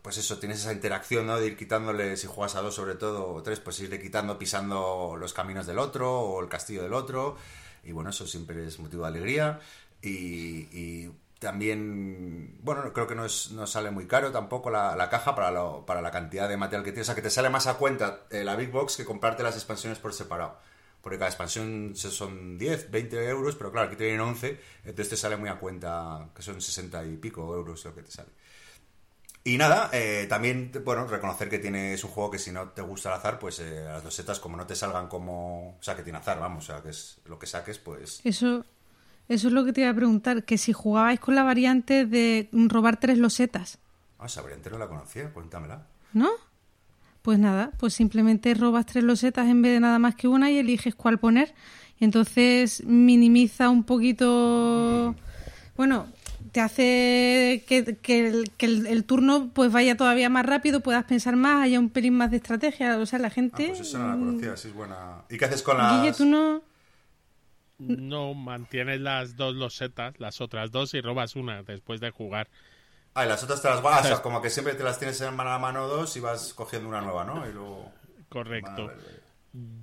pues 0.02 0.18
eso, 0.18 0.38
tienes 0.38 0.60
esa 0.60 0.72
interacción, 0.72 1.26
¿no? 1.26 1.38
De 1.38 1.46
ir 1.48 1.56
quitándole, 1.56 2.16
si 2.16 2.26
juegas 2.28 2.54
a 2.54 2.62
dos 2.62 2.74
sobre 2.74 2.94
todo, 2.94 3.28
o 3.32 3.42
tres, 3.42 3.58
pues 3.60 3.80
irle 3.80 4.00
quitando, 4.00 4.38
pisando 4.38 5.16
los 5.18 5.34
caminos 5.34 5.66
del 5.66 5.78
otro 5.78 6.12
o 6.20 6.40
el 6.42 6.48
castillo 6.48 6.82
del 6.82 6.92
otro. 6.94 7.36
Y 7.82 7.92
bueno, 7.92 8.10
eso 8.10 8.26
siempre 8.26 8.64
es 8.66 8.78
motivo 8.78 9.02
de 9.02 9.08
alegría. 9.08 9.60
Y, 10.02 11.10
también, 11.40 12.58
bueno, 12.62 12.92
creo 12.92 13.06
que 13.06 13.14
no, 13.14 13.24
es, 13.26 13.50
no 13.50 13.66
sale 13.66 13.90
muy 13.90 14.06
caro 14.06 14.32
tampoco 14.32 14.70
la, 14.70 14.96
la 14.96 15.10
caja 15.10 15.34
para, 15.34 15.50
lo- 15.50 15.84
para 15.84 16.00
la 16.00 16.10
cantidad 16.10 16.48
de 16.48 16.56
material 16.56 16.84
que 16.84 16.92
tienes. 16.92 17.06
O 17.06 17.08
sea, 17.08 17.14
que 17.14 17.22
te 17.22 17.30
sale 17.30 17.50
más 17.50 17.66
a 17.66 17.74
cuenta 17.74 18.20
eh, 18.30 18.42
la 18.44 18.56
Big 18.56 18.70
Box 18.70 18.96
que 18.96 19.04
comprarte 19.04 19.42
las 19.42 19.54
expansiones 19.56 19.98
por 19.98 20.14
separado. 20.14 20.56
Porque 21.06 21.18
cada 21.18 21.30
expansión 21.30 21.92
son 21.94 22.58
10, 22.58 22.90
20 22.90 23.28
euros, 23.28 23.54
pero 23.54 23.70
claro, 23.70 23.86
aquí 23.86 23.96
te 23.96 24.06
vienen 24.06 24.22
11, 24.22 24.58
entonces 24.78 25.10
te 25.10 25.16
sale 25.16 25.36
muy 25.36 25.48
a 25.48 25.54
cuenta 25.54 26.30
que 26.34 26.42
son 26.42 26.60
60 26.60 27.06
y 27.06 27.16
pico 27.16 27.54
euros 27.54 27.84
lo 27.84 27.94
que 27.94 28.02
te 28.02 28.10
sale. 28.10 28.30
Y 29.44 29.56
nada, 29.56 29.88
eh, 29.92 30.26
también, 30.28 30.72
bueno, 30.84 31.06
reconocer 31.06 31.48
que 31.48 31.60
tiene, 31.60 31.94
es 31.94 32.02
un 32.02 32.10
juego 32.10 32.32
que 32.32 32.40
si 32.40 32.50
no 32.50 32.70
te 32.70 32.82
gusta 32.82 33.10
el 33.10 33.20
azar, 33.20 33.38
pues 33.38 33.60
eh, 33.60 33.84
las 33.84 34.02
dos 34.02 34.12
setas 34.16 34.40
como 34.40 34.56
no 34.56 34.66
te 34.66 34.74
salgan 34.74 35.06
como... 35.06 35.76
O 35.78 35.80
sea, 35.80 35.94
que 35.94 36.02
tiene 36.02 36.18
azar, 36.18 36.40
vamos, 36.40 36.64
o 36.64 36.72
sea, 36.72 36.82
que 36.82 36.88
es 36.88 37.18
lo 37.26 37.38
que 37.38 37.46
saques, 37.46 37.78
pues... 37.78 38.20
Eso, 38.24 38.64
eso 39.28 39.46
es 39.46 39.52
lo 39.54 39.64
que 39.64 39.72
te 39.72 39.82
iba 39.82 39.90
a 39.90 39.94
preguntar, 39.94 40.42
que 40.42 40.58
si 40.58 40.72
jugabais 40.72 41.20
con 41.20 41.36
la 41.36 41.44
variante 41.44 42.04
de 42.04 42.48
robar 42.52 42.98
tres 42.98 43.18
losetas, 43.18 43.78
Ah, 44.18 44.26
esa 44.26 44.42
variante 44.42 44.70
no 44.70 44.78
la 44.78 44.88
conocía, 44.88 45.32
cuéntamela. 45.32 45.86
¿no? 46.14 46.30
Pues 47.26 47.40
nada, 47.40 47.72
pues 47.80 47.92
simplemente 47.92 48.54
robas 48.54 48.86
tres 48.86 49.02
losetas 49.02 49.48
en 49.48 49.60
vez 49.60 49.72
de 49.72 49.80
nada 49.80 49.98
más 49.98 50.14
que 50.14 50.28
una 50.28 50.48
y 50.52 50.58
eliges 50.58 50.94
cuál 50.94 51.18
poner. 51.18 51.54
Y 51.98 52.04
entonces 52.04 52.84
minimiza 52.86 53.68
un 53.68 53.82
poquito... 53.82 55.12
Bueno, 55.76 56.06
te 56.52 56.60
hace 56.60 57.64
que, 57.66 57.96
que 58.00 58.28
el, 58.28 58.50
que 58.56 58.66
el- 58.66 58.86
el 58.86 59.02
turno 59.02 59.50
pues 59.52 59.72
vaya 59.72 59.96
todavía 59.96 60.28
más 60.28 60.46
rápido, 60.46 60.80
puedas 60.80 61.04
pensar 61.04 61.34
más, 61.34 61.64
haya 61.64 61.80
un 61.80 61.90
pelín 61.90 62.14
más 62.14 62.30
de 62.30 62.36
estrategia. 62.36 62.96
O 62.96 63.06
sea, 63.06 63.18
la 63.18 63.26
Ah, 63.26 63.30
gente... 63.32 63.66
pues 63.66 63.80
esa 63.80 63.98
no 63.98 64.08
la 64.08 64.16
conocía, 64.18 64.56
sí 64.56 64.68
es 64.68 64.74
buena. 64.74 65.24
¿Y 65.28 65.36
qué 65.36 65.46
haces 65.46 65.62
con 65.62 65.78
las...? 65.78 66.00
Guille, 66.00 66.12
tú 66.12 66.26
no... 66.26 66.62
No 67.78 68.34
mantienes 68.34 69.00
las 69.00 69.36
dos 69.36 69.56
losetas, 69.56 70.14
las 70.20 70.40
otras 70.40 70.70
dos, 70.70 70.94
y 70.94 71.00
robas 71.00 71.34
una 71.34 71.64
después 71.64 72.00
de 72.00 72.10
jugar. 72.10 72.48
Ah, 73.18 73.24
y 73.24 73.28
las 73.28 73.42
otras 73.42 73.62
te 73.62 73.68
las 73.68 73.80
guardas, 73.80 74.04
o 74.04 74.08
sea, 74.08 74.18
como 74.22 74.42
que 74.42 74.50
siempre 74.50 74.74
te 74.74 74.84
las 74.84 74.98
tienes 74.98 75.18
en 75.22 75.34
mano 75.34 75.50
a 75.50 75.58
mano 75.58 75.88
dos 75.88 76.14
y 76.16 76.20
vas 76.20 76.52
cogiendo 76.52 76.86
una 76.88 77.00
nueva, 77.00 77.24
¿no? 77.24 77.48
Y 77.48 77.52
luego... 77.52 77.90
Correcto. 78.28 78.92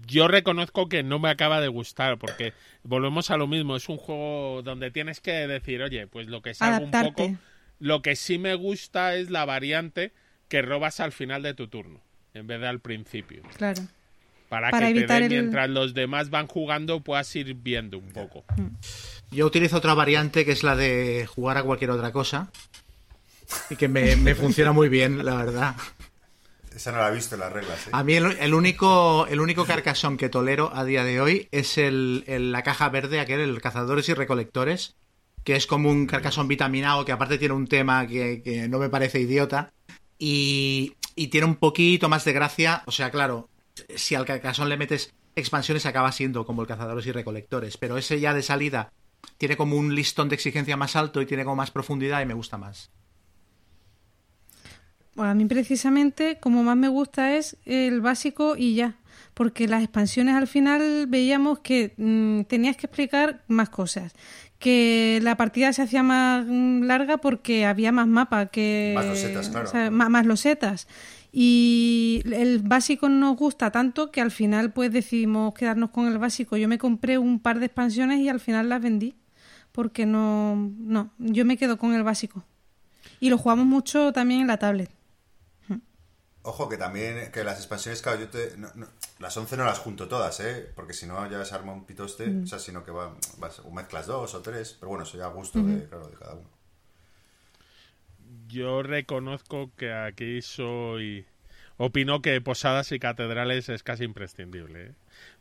Yo 0.06 0.28
reconozco 0.28 0.88
que 0.88 1.02
no 1.02 1.18
me 1.18 1.30
acaba 1.32 1.60
de 1.60 1.68
gustar 1.68 2.20
porque 2.20 2.54
volvemos 2.84 3.32
a 3.32 3.38
lo 3.38 3.48
mismo. 3.48 3.76
Es 3.76 3.90
un 3.90 3.98
juego 3.98 4.62
donde 4.64 4.92
tienes 4.92 5.20
que 5.20 5.32
decir, 5.48 5.82
oye, 5.82 6.06
pues 6.06 6.28
lo 6.28 6.44
que 6.44 6.54
salga 6.54 6.80
un 6.80 6.92
poco. 6.92 7.32
Lo 7.80 8.04
que 8.04 8.16
sí 8.16 8.38
me 8.38 8.54
gusta 8.54 9.16
es 9.16 9.32
la 9.32 9.46
variante 9.46 10.12
que 10.48 10.62
robas 10.62 11.00
al 11.00 11.12
final 11.12 11.42
de 11.42 11.56
tu 11.56 11.68
turno 11.70 12.02
en 12.36 12.46
vez 12.46 12.62
de 12.62 12.68
al 12.68 12.82
principio. 12.82 13.42
Claro. 13.58 13.82
Para, 14.50 14.70
Para 14.70 14.88
que 14.90 14.94
te 14.94 15.00
evitar 15.00 15.22
den, 15.24 15.32
el- 15.32 15.40
mientras 15.42 15.70
los 15.72 15.96
demás 15.96 16.30
van 16.30 16.46
jugando 16.46 17.00
puedas 17.00 17.36
ir 17.36 17.56
viendo 17.56 17.98
un 17.98 18.10
poco. 18.12 18.44
Yo 19.32 19.48
utilizo 19.48 19.78
otra 19.78 19.96
variante 19.96 20.46
que 20.46 20.52
es 20.52 20.62
la 20.62 20.76
de 20.76 21.26
jugar 21.26 21.58
a 21.58 21.64
cualquier 21.64 21.90
otra 21.90 22.12
cosa. 22.12 22.52
Y 23.70 23.76
que 23.76 23.88
me, 23.88 24.16
me 24.16 24.36
funciona 24.36 24.72
muy 24.72 24.90
bien, 24.90 25.24
la 25.26 25.36
verdad. 25.36 25.76
Esa 26.76 26.92
no 26.92 26.98
la 27.00 27.10
he 27.10 27.14
visto 27.14 27.36
en 27.36 27.42
las 27.42 27.54
reglas, 27.54 27.88
¿eh? 27.88 27.92
A 27.92 28.04
mí 28.04 28.16
el, 28.16 28.26
el 28.40 28.54
único 28.54 29.28
el 29.28 29.40
único 29.40 29.66
carcasón 29.66 30.18
que 30.18 30.30
tolero 30.30 30.72
a 30.74 30.84
día 30.86 31.04
de 31.04 31.22
hoy 31.22 31.48
es 31.52 31.78
el, 31.78 32.24
el- 32.28 32.52
la 32.52 32.64
caja 32.64 32.90
verde, 32.90 33.20
aquel, 33.20 33.42
el 33.42 33.62
cazadores 33.62 34.10
y 34.10 34.14
recolectores, 34.16 34.96
que 35.44 35.56
es 35.56 35.68
como 35.68 35.90
un 35.92 36.08
carcasón 36.08 36.48
vitaminado 36.48 37.06
que 37.06 37.12
aparte 37.12 37.38
tiene 37.38 37.54
un 37.54 37.68
tema 37.68 38.08
que, 38.08 38.42
que 38.44 38.68
no 38.70 38.80
me 38.80 38.90
parece 38.90 39.20
idiota 39.20 39.72
y, 40.18 40.96
y 41.16 41.28
tiene 41.28 41.46
un 41.46 41.56
poquito 41.58 42.10
más 42.10 42.26
de 42.26 42.34
gracia. 42.34 42.82
O 42.88 42.92
sea, 42.92 43.12
claro, 43.12 43.50
si 43.96 44.16
al 44.16 44.26
carcasón 44.26 44.68
le 44.70 44.78
metes 44.78 45.14
expansiones 45.36 45.86
acaba 45.86 46.12
siendo 46.12 46.44
como 46.46 46.64
el 46.64 46.68
cazadores 46.68 47.06
y 47.06 47.12
recolectores, 47.12 47.78
pero 47.78 47.98
ese 48.00 48.20
ya 48.20 48.34
de 48.34 48.42
salida 48.42 48.92
tiene 49.38 49.58
como 49.58 49.76
un 49.76 49.94
listón 49.94 50.28
de 50.30 50.36
exigencia 50.36 50.76
más 50.76 50.96
alto 50.96 51.22
y 51.22 51.28
tiene 51.28 51.44
como 51.44 51.56
más 51.58 51.70
profundidad 51.72 52.22
y 52.22 52.26
me 52.26 52.34
gusta 52.34 52.58
más. 52.58 52.90
A 55.18 55.34
mí 55.34 55.46
precisamente 55.46 56.38
como 56.40 56.64
más 56.64 56.76
me 56.78 56.88
gusta 56.88 57.36
es 57.36 57.58
el 57.66 58.02
básico 58.02 58.56
y 58.58 58.74
ya, 58.76 58.96
porque 59.34 59.68
las 59.68 59.84
expansiones 59.84 60.36
al 60.36 60.48
final 60.48 61.06
veíamos 61.08 61.60
que 61.60 61.94
mm, 61.98 62.42
tenías 62.46 62.78
que 62.78 62.88
explicar 62.88 63.44
más 63.48 63.70
cosas, 63.70 64.14
que 64.58 65.20
la 65.22 65.36
partida 65.38 65.72
se 65.74 65.84
hacía 65.84 66.02
más 66.04 66.46
mm, 66.48 66.84
larga 66.84 67.18
porque 67.18 67.66
había 67.66 67.92
más 67.92 68.08
mapa, 68.08 68.48
que 68.48 68.94
Más 68.96 69.06
losetas, 69.06 69.50
claro. 69.50 69.68
o 69.68 69.72
sea, 69.72 69.92
ma- 69.92 70.10
más 70.10 70.26
losetas. 70.26 70.88
Y 71.36 72.22
el 72.32 72.60
básico 72.60 73.10
nos 73.10 73.36
gusta 73.36 73.72
tanto 73.72 74.12
que 74.12 74.22
al 74.22 74.30
final 74.32 74.72
pues 74.72 74.92
decidimos 74.94 75.54
quedarnos 75.56 75.90
con 75.90 76.08
el 76.08 76.18
básico. 76.20 76.58
Yo 76.58 76.68
me 76.68 76.78
compré 76.78 77.18
un 77.18 77.40
par 77.40 77.60
de 77.60 77.66
expansiones 77.66 78.20
y 78.20 78.30
al 78.30 78.40
final 78.40 78.70
las 78.70 78.82
vendí 78.82 79.16
porque 79.72 80.06
no, 80.06 80.72
no, 80.78 81.12
yo 81.18 81.44
me 81.46 81.58
quedo 81.58 81.78
con 81.78 81.94
el 81.94 82.04
básico. 82.04 82.44
Y 83.20 83.30
lo 83.32 83.38
jugamos 83.40 83.66
mucho 83.66 84.14
también 84.14 84.42
en 84.42 84.48
la 84.48 84.58
tablet. 84.58 84.92
Ojo, 86.44 86.68
que 86.70 86.78
también, 86.78 87.32
que 87.32 87.44
las 87.44 87.58
expansiones, 87.58 88.02
claro, 88.02 88.20
yo 88.20 88.30
te... 88.30 88.58
no- 88.58 88.72
no, 88.76 88.88
las 89.20 89.36
11 89.38 89.56
no 89.58 89.64
las 89.66 89.80
junto 89.80 90.08
todas, 90.08 90.40
¿eh? 90.42 90.70
Porque 90.76 90.94
si 90.94 91.06
no 91.06 91.30
ya 91.30 91.44
se 91.46 91.56
arma 91.56 91.72
un 91.74 91.86
pitoste, 91.86 92.40
o 92.44 92.48
sea, 92.48 92.60
sino 92.60 92.84
que 92.84 92.92
va, 92.92 93.16
vas, 93.38 93.60
o 93.60 93.72
mezclas 93.72 94.08
dos 94.08 94.34
o 94.36 94.42
tres, 94.42 94.76
pero 94.80 94.90
bueno, 94.90 95.04
eso 95.06 95.18
ya 95.18 95.26
a 95.26 95.30
gusto 95.30 95.64
de, 95.64 95.88
claro, 95.88 96.08
de 96.08 96.16
cada 96.18 96.34
uno. 96.34 96.50
Yo 98.48 98.84
reconozco 98.84 99.72
que 99.78 99.94
aquí 99.94 100.42
soy... 100.42 101.26
Opino 101.78 102.22
que 102.22 102.40
Posadas 102.40 102.92
y 102.92 103.00
Catedrales 103.00 103.68
es 103.70 103.84
casi 103.84 104.04
imprescindible, 104.04 104.88
¿eh? 104.88 104.92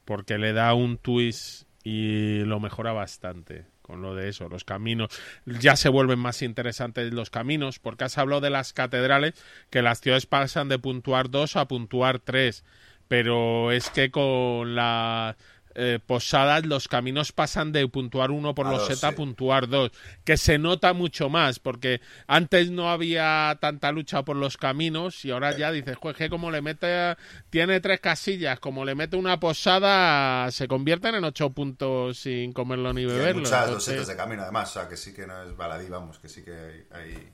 porque 0.04 0.38
le 0.38 0.52
da 0.52 0.72
un 0.74 0.96
twist 0.98 1.64
y 1.84 2.38
lo 2.44 2.58
mejora 2.58 2.92
bastante 2.92 3.66
con 3.92 4.00
lo 4.00 4.14
de 4.14 4.30
eso, 4.30 4.48
los 4.48 4.64
caminos. 4.64 5.10
Ya 5.44 5.76
se 5.76 5.90
vuelven 5.90 6.18
más 6.18 6.40
interesantes 6.40 7.12
los 7.12 7.28
caminos, 7.28 7.78
porque 7.78 8.04
has 8.04 8.16
hablado 8.16 8.40
de 8.40 8.48
las 8.48 8.72
catedrales, 8.72 9.34
que 9.68 9.82
las 9.82 10.00
ciudades 10.00 10.24
pasan 10.24 10.70
de 10.70 10.78
puntuar 10.78 11.28
2 11.28 11.56
a 11.56 11.68
puntuar 11.68 12.18
3, 12.18 12.64
pero 13.06 13.70
es 13.70 13.90
que 13.90 14.10
con 14.10 14.74
la 14.74 15.36
eh, 15.74 15.98
posadas 16.06 16.66
los 16.66 16.88
caminos 16.88 17.32
pasan 17.32 17.72
de 17.72 17.86
puntuar 17.88 18.30
1 18.30 18.54
por 18.54 18.66
A 18.66 18.70
los 18.72 18.78
dos, 18.80 18.88
seta 18.88 19.08
a 19.08 19.12
puntuar 19.12 19.68
2, 19.68 19.90
que 20.24 20.36
se 20.36 20.58
nota 20.58 20.92
mucho 20.92 21.28
más, 21.28 21.58
porque 21.58 22.00
antes 22.26 22.70
no 22.70 22.90
había 22.90 23.56
tanta 23.60 23.92
lucha 23.92 24.22
por 24.24 24.36
los 24.36 24.56
caminos 24.56 25.24
y 25.24 25.30
ahora 25.30 25.56
ya 25.56 25.70
dices, 25.72 25.96
"Jue, 25.96 26.14
que 26.14 26.28
como 26.30 26.50
le 26.50 26.62
mete, 26.62 27.16
tiene 27.50 27.80
tres 27.80 28.00
casillas, 28.00 28.60
como 28.60 28.84
le 28.84 28.94
mete 28.94 29.16
una 29.16 29.40
posada, 29.40 30.50
se 30.50 30.68
convierten 30.68 31.14
en 31.14 31.24
8 31.24 31.50
puntos 31.50 32.18
sin 32.18 32.52
comerlo 32.52 32.92
ni 32.92 33.02
Y 33.02 33.04
hay 33.06 33.10
beberlo. 33.10 33.40
muchas 33.42 33.64
entonces- 33.66 33.88
losetas 33.94 34.08
de 34.08 34.16
camino, 34.16 34.42
además, 34.42 34.70
o 34.70 34.72
sea, 34.80 34.88
que 34.88 34.96
sí 34.96 35.12
que 35.14 35.26
no 35.26 35.42
es 35.42 35.56
baladí, 35.56 35.88
vamos, 35.88 36.18
que 36.18 36.28
sí 36.28 36.42
que 36.42 36.52
hay, 36.52 36.86
hay- 36.92 37.32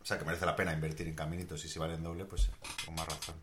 O 0.00 0.04
sea, 0.08 0.18
que 0.18 0.24
merece 0.24 0.46
la 0.46 0.56
pena 0.56 0.72
invertir 0.72 1.06
en 1.06 1.14
caminitos 1.14 1.62
y 1.66 1.68
si 1.68 1.78
valen 1.78 2.02
doble, 2.02 2.24
pues 2.24 2.48
con 2.86 2.94
más 2.94 3.06
razón. 3.06 3.34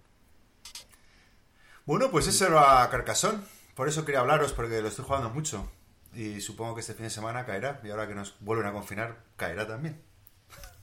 Bueno, 1.86 2.10
pues 2.10 2.28
eso 2.28 2.48
era 2.48 2.88
Carcasón. 2.89 3.43
Por 3.76 3.89
eso 3.89 4.05
quería 4.05 4.21
hablaros, 4.21 4.53
porque 4.53 4.82
lo 4.82 4.88
estoy 4.88 5.05
jugando 5.05 5.30
mucho. 5.30 5.69
Y 6.13 6.39
supongo 6.41 6.76
que 6.76 6.82
este 6.82 6.93
fin 6.93 7.03
de 7.03 7.09
semana 7.09 7.45
caerá. 7.45 7.82
Y 7.84 7.89
ahora 7.89 8.07
que 8.07 8.15
nos 8.15 8.36
vuelven 8.39 8.67
a 8.67 8.71
confinar, 8.71 9.23
caerá 9.36 9.67
también. 9.67 10.01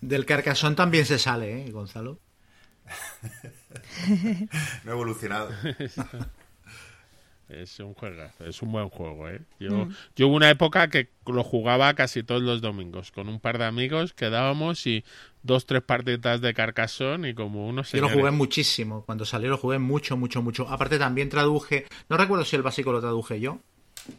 Del 0.01 0.27
carcasón 0.27 0.77
también 0.77 1.07
se 1.07 1.19
sale, 1.19 1.67
¿eh, 1.67 1.71
Gonzalo? 1.71 2.19
No 4.85 4.91
he 4.91 4.95
evolucionado. 4.95 5.51
Es 7.53 7.79
un 7.81 7.95
juego, 7.95 8.23
es 8.41 8.63
un 8.63 8.73
buen 8.73 8.89
juego, 8.89 9.29
¿eh? 9.29 9.43
Yo, 9.61 9.89
yo 10.17 10.29
hubo 10.29 10.37
una 10.37 10.51
época 10.51 10.89
que 10.89 11.11
lo 11.27 11.45
jugaba 11.45 11.93
casi 11.95 12.23
todos 12.23 12.43
los 12.43 12.61
domingos 12.61 13.13
con 13.13 13.29
un 13.29 13.41
par 13.41 13.59
de 13.59 13.67
amigos, 13.67 14.15
quedábamos 14.15 14.87
y 14.87 15.05
dos, 15.43 15.67
tres 15.67 15.83
partidas 15.83 16.41
de 16.41 16.55
Carcassonne 16.55 17.29
y 17.29 17.35
como 17.35 17.67
unos 17.69 17.93
Yo 17.93 18.01
lo 18.01 18.09
jugué 18.09 18.31
muchísimo. 18.31 19.05
Cuando 19.05 19.25
salió 19.25 19.51
lo 19.51 19.59
jugué 19.59 19.79
mucho, 19.79 20.17
mucho, 20.17 20.43
mucho. 20.43 20.69
Aparte 20.69 20.99
también 20.99 21.29
traduje, 21.29 21.87
no 22.09 22.17
recuerdo 22.17 22.45
si 22.45 22.57
el 22.57 22.63
básico 22.63 22.93
lo 22.93 23.01
traduje 23.01 23.41
yo, 23.41 23.59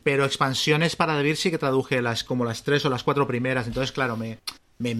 pero 0.03 0.25
expansiones 0.25 0.95
para 0.95 1.17
DeVir 1.17 1.37
sí 1.37 1.49
que 1.51 1.57
traduje 1.57 2.01
las 2.01 2.23
como 2.23 2.45
las 2.45 2.63
tres 2.63 2.85
o 2.85 2.89
las 2.89 3.03
cuatro 3.03 3.27
primeras. 3.27 3.67
Entonces, 3.67 3.91
claro, 3.91 4.15
me, 4.15 4.39
me, 4.77 4.95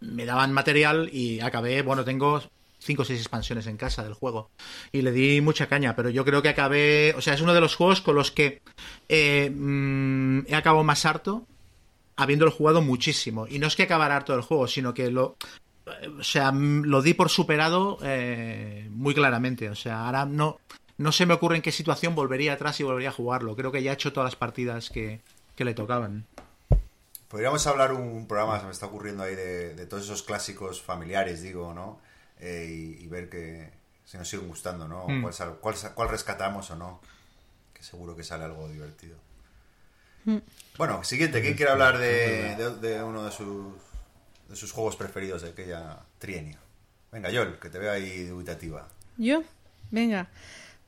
me 0.00 0.24
daban 0.24 0.52
material 0.52 1.10
y 1.12 1.40
acabé, 1.40 1.82
bueno, 1.82 2.04
tengo 2.04 2.42
cinco 2.86 3.02
o 3.02 3.04
seis 3.04 3.20
expansiones 3.20 3.66
en 3.66 3.76
casa 3.76 4.02
del 4.02 4.14
juego. 4.14 4.50
Y 4.92 5.02
le 5.02 5.12
di 5.12 5.40
mucha 5.40 5.66
caña, 5.66 5.94
pero 5.94 6.08
yo 6.08 6.24
creo 6.24 6.40
que 6.40 6.48
acabé, 6.48 7.14
o 7.16 7.20
sea, 7.20 7.34
es 7.34 7.40
uno 7.40 7.52
de 7.52 7.60
los 7.60 7.74
juegos 7.74 8.00
con 8.00 8.14
los 8.14 8.30
que 8.30 8.62
eh, 9.08 9.50
mm, 9.50 10.46
he 10.46 10.54
acabado 10.54 10.84
más 10.84 11.04
harto 11.04 11.46
habiéndolo 12.16 12.50
jugado 12.50 12.80
muchísimo. 12.80 13.46
Y 13.46 13.58
no 13.58 13.66
es 13.66 13.76
que 13.76 13.82
acabara 13.82 14.16
harto 14.16 14.32
del 14.32 14.40
juego, 14.40 14.66
sino 14.66 14.94
que 14.94 15.10
lo, 15.10 15.36
o 16.18 16.22
sea, 16.22 16.50
mm, 16.52 16.84
lo 16.84 17.02
di 17.02 17.14
por 17.14 17.28
superado 17.28 17.98
eh, 18.02 18.88
muy 18.90 19.14
claramente. 19.14 19.68
O 19.68 19.74
sea, 19.74 20.06
ahora 20.06 20.24
no. 20.24 20.58
no 20.96 21.12
se 21.12 21.26
me 21.26 21.34
ocurre 21.34 21.56
en 21.56 21.62
qué 21.62 21.72
situación 21.72 22.14
volvería 22.14 22.54
atrás 22.54 22.80
y 22.80 22.84
volvería 22.84 23.10
a 23.10 23.12
jugarlo. 23.12 23.54
Creo 23.56 23.72
que 23.72 23.82
ya 23.82 23.90
he 23.90 23.94
hecho 23.94 24.12
todas 24.12 24.28
las 24.28 24.36
partidas 24.36 24.90
que, 24.90 25.20
que 25.54 25.64
le 25.64 25.74
tocaban. 25.74 26.26
Podríamos 27.28 27.66
hablar 27.66 27.92
un 27.92 28.26
programa, 28.28 28.60
se 28.60 28.66
me 28.66 28.72
está 28.72 28.86
ocurriendo 28.86 29.24
ahí, 29.24 29.34
de, 29.34 29.74
de 29.74 29.86
todos 29.86 30.04
esos 30.04 30.22
clásicos 30.22 30.80
familiares, 30.80 31.42
digo, 31.42 31.74
¿no? 31.74 32.00
Eh, 32.38 32.66
y, 32.98 33.04
y 33.04 33.06
ver 33.08 33.28
que 33.28 33.70
si 34.04 34.18
nos 34.18 34.28
siguen 34.28 34.48
gustando, 34.48 34.86
¿no? 34.86 35.06
Mm. 35.08 35.22
Cuál, 35.22 35.34
sal- 35.34 35.56
cuál 35.60 35.74
cuál 35.94 36.08
rescatamos 36.08 36.70
o 36.70 36.76
no. 36.76 37.00
Que 37.74 37.82
seguro 37.82 38.16
que 38.16 38.22
sale 38.24 38.44
algo 38.44 38.68
divertido. 38.68 39.16
Mm. 40.24 40.38
Bueno, 40.78 41.02
siguiente, 41.04 41.40
¿quién 41.40 41.54
quiere 41.54 41.72
hablar 41.72 41.98
de, 41.98 42.56
de- 42.56 42.76
de 42.76 43.02
uno 43.02 43.24
de 43.24 43.30
sus, 43.30 43.74
de 44.48 44.56
sus 44.56 44.72
juegos 44.72 44.96
preferidos 44.96 45.42
de 45.42 45.50
aquella 45.50 46.00
trienio? 46.18 46.58
Venga, 47.12 47.30
Yol, 47.30 47.58
que 47.58 47.70
te 47.70 47.78
veo 47.78 47.92
ahí 47.92 48.24
dubitativa. 48.26 48.88
¿Yo? 49.16 49.42
Venga. 49.90 50.28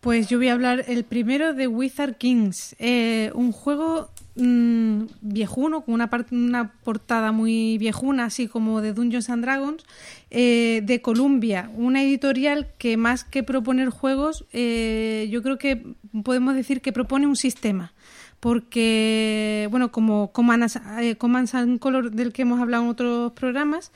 Pues 0.01 0.29
yo 0.29 0.39
voy 0.39 0.49
a 0.49 0.53
hablar 0.53 0.85
el 0.87 1.05
primero 1.05 1.55
de 1.55 1.67
Wizard 1.67 2.17
Kings. 2.17 2.77
Eh, 2.79 3.33
un 3.35 3.51
juego 3.51 4.11
mm, 4.37 5.03
viejuno, 5.23 5.81
con 5.81 5.95
una, 5.95 6.09
una 6.31 6.73
portada 6.85 7.33
muy 7.33 7.79
viejuna, 7.79 8.27
así 8.27 8.47
como 8.47 8.81
de 8.81 8.93
Dungeons 8.93 9.29
and 9.29 9.43
Dragons, 9.43 9.85
eh, 10.31 10.83
de 10.85 11.03
Columbia. 11.03 11.71
Una 11.75 12.03
editorial 12.05 12.69
que 12.79 12.97
más 12.97 13.25
que 13.25 13.43
proponer 13.43 13.89
juegos, 13.91 14.45
eh, 14.53 15.27
yo 15.33 15.43
creo 15.43 15.59
que 15.59 15.85
podemos 16.23 16.55
decir 16.55 16.81
que 16.81 16.93
propone 16.93 17.27
un 17.27 17.37
sistema. 17.37 17.93
Porque, 18.39 19.67
bueno, 19.73 19.91
como 19.91 20.31
Command, 20.31 20.63
As- 20.63 20.81
eh, 21.01 21.17
Command 21.17 21.49
and 21.55 21.81
Color, 21.81 22.13
del 22.13 22.33
que 22.33 22.43
hemos 22.43 22.61
hablado 22.61 22.85
en 22.85 22.89
otros 22.91 23.33
programas, 23.33 23.91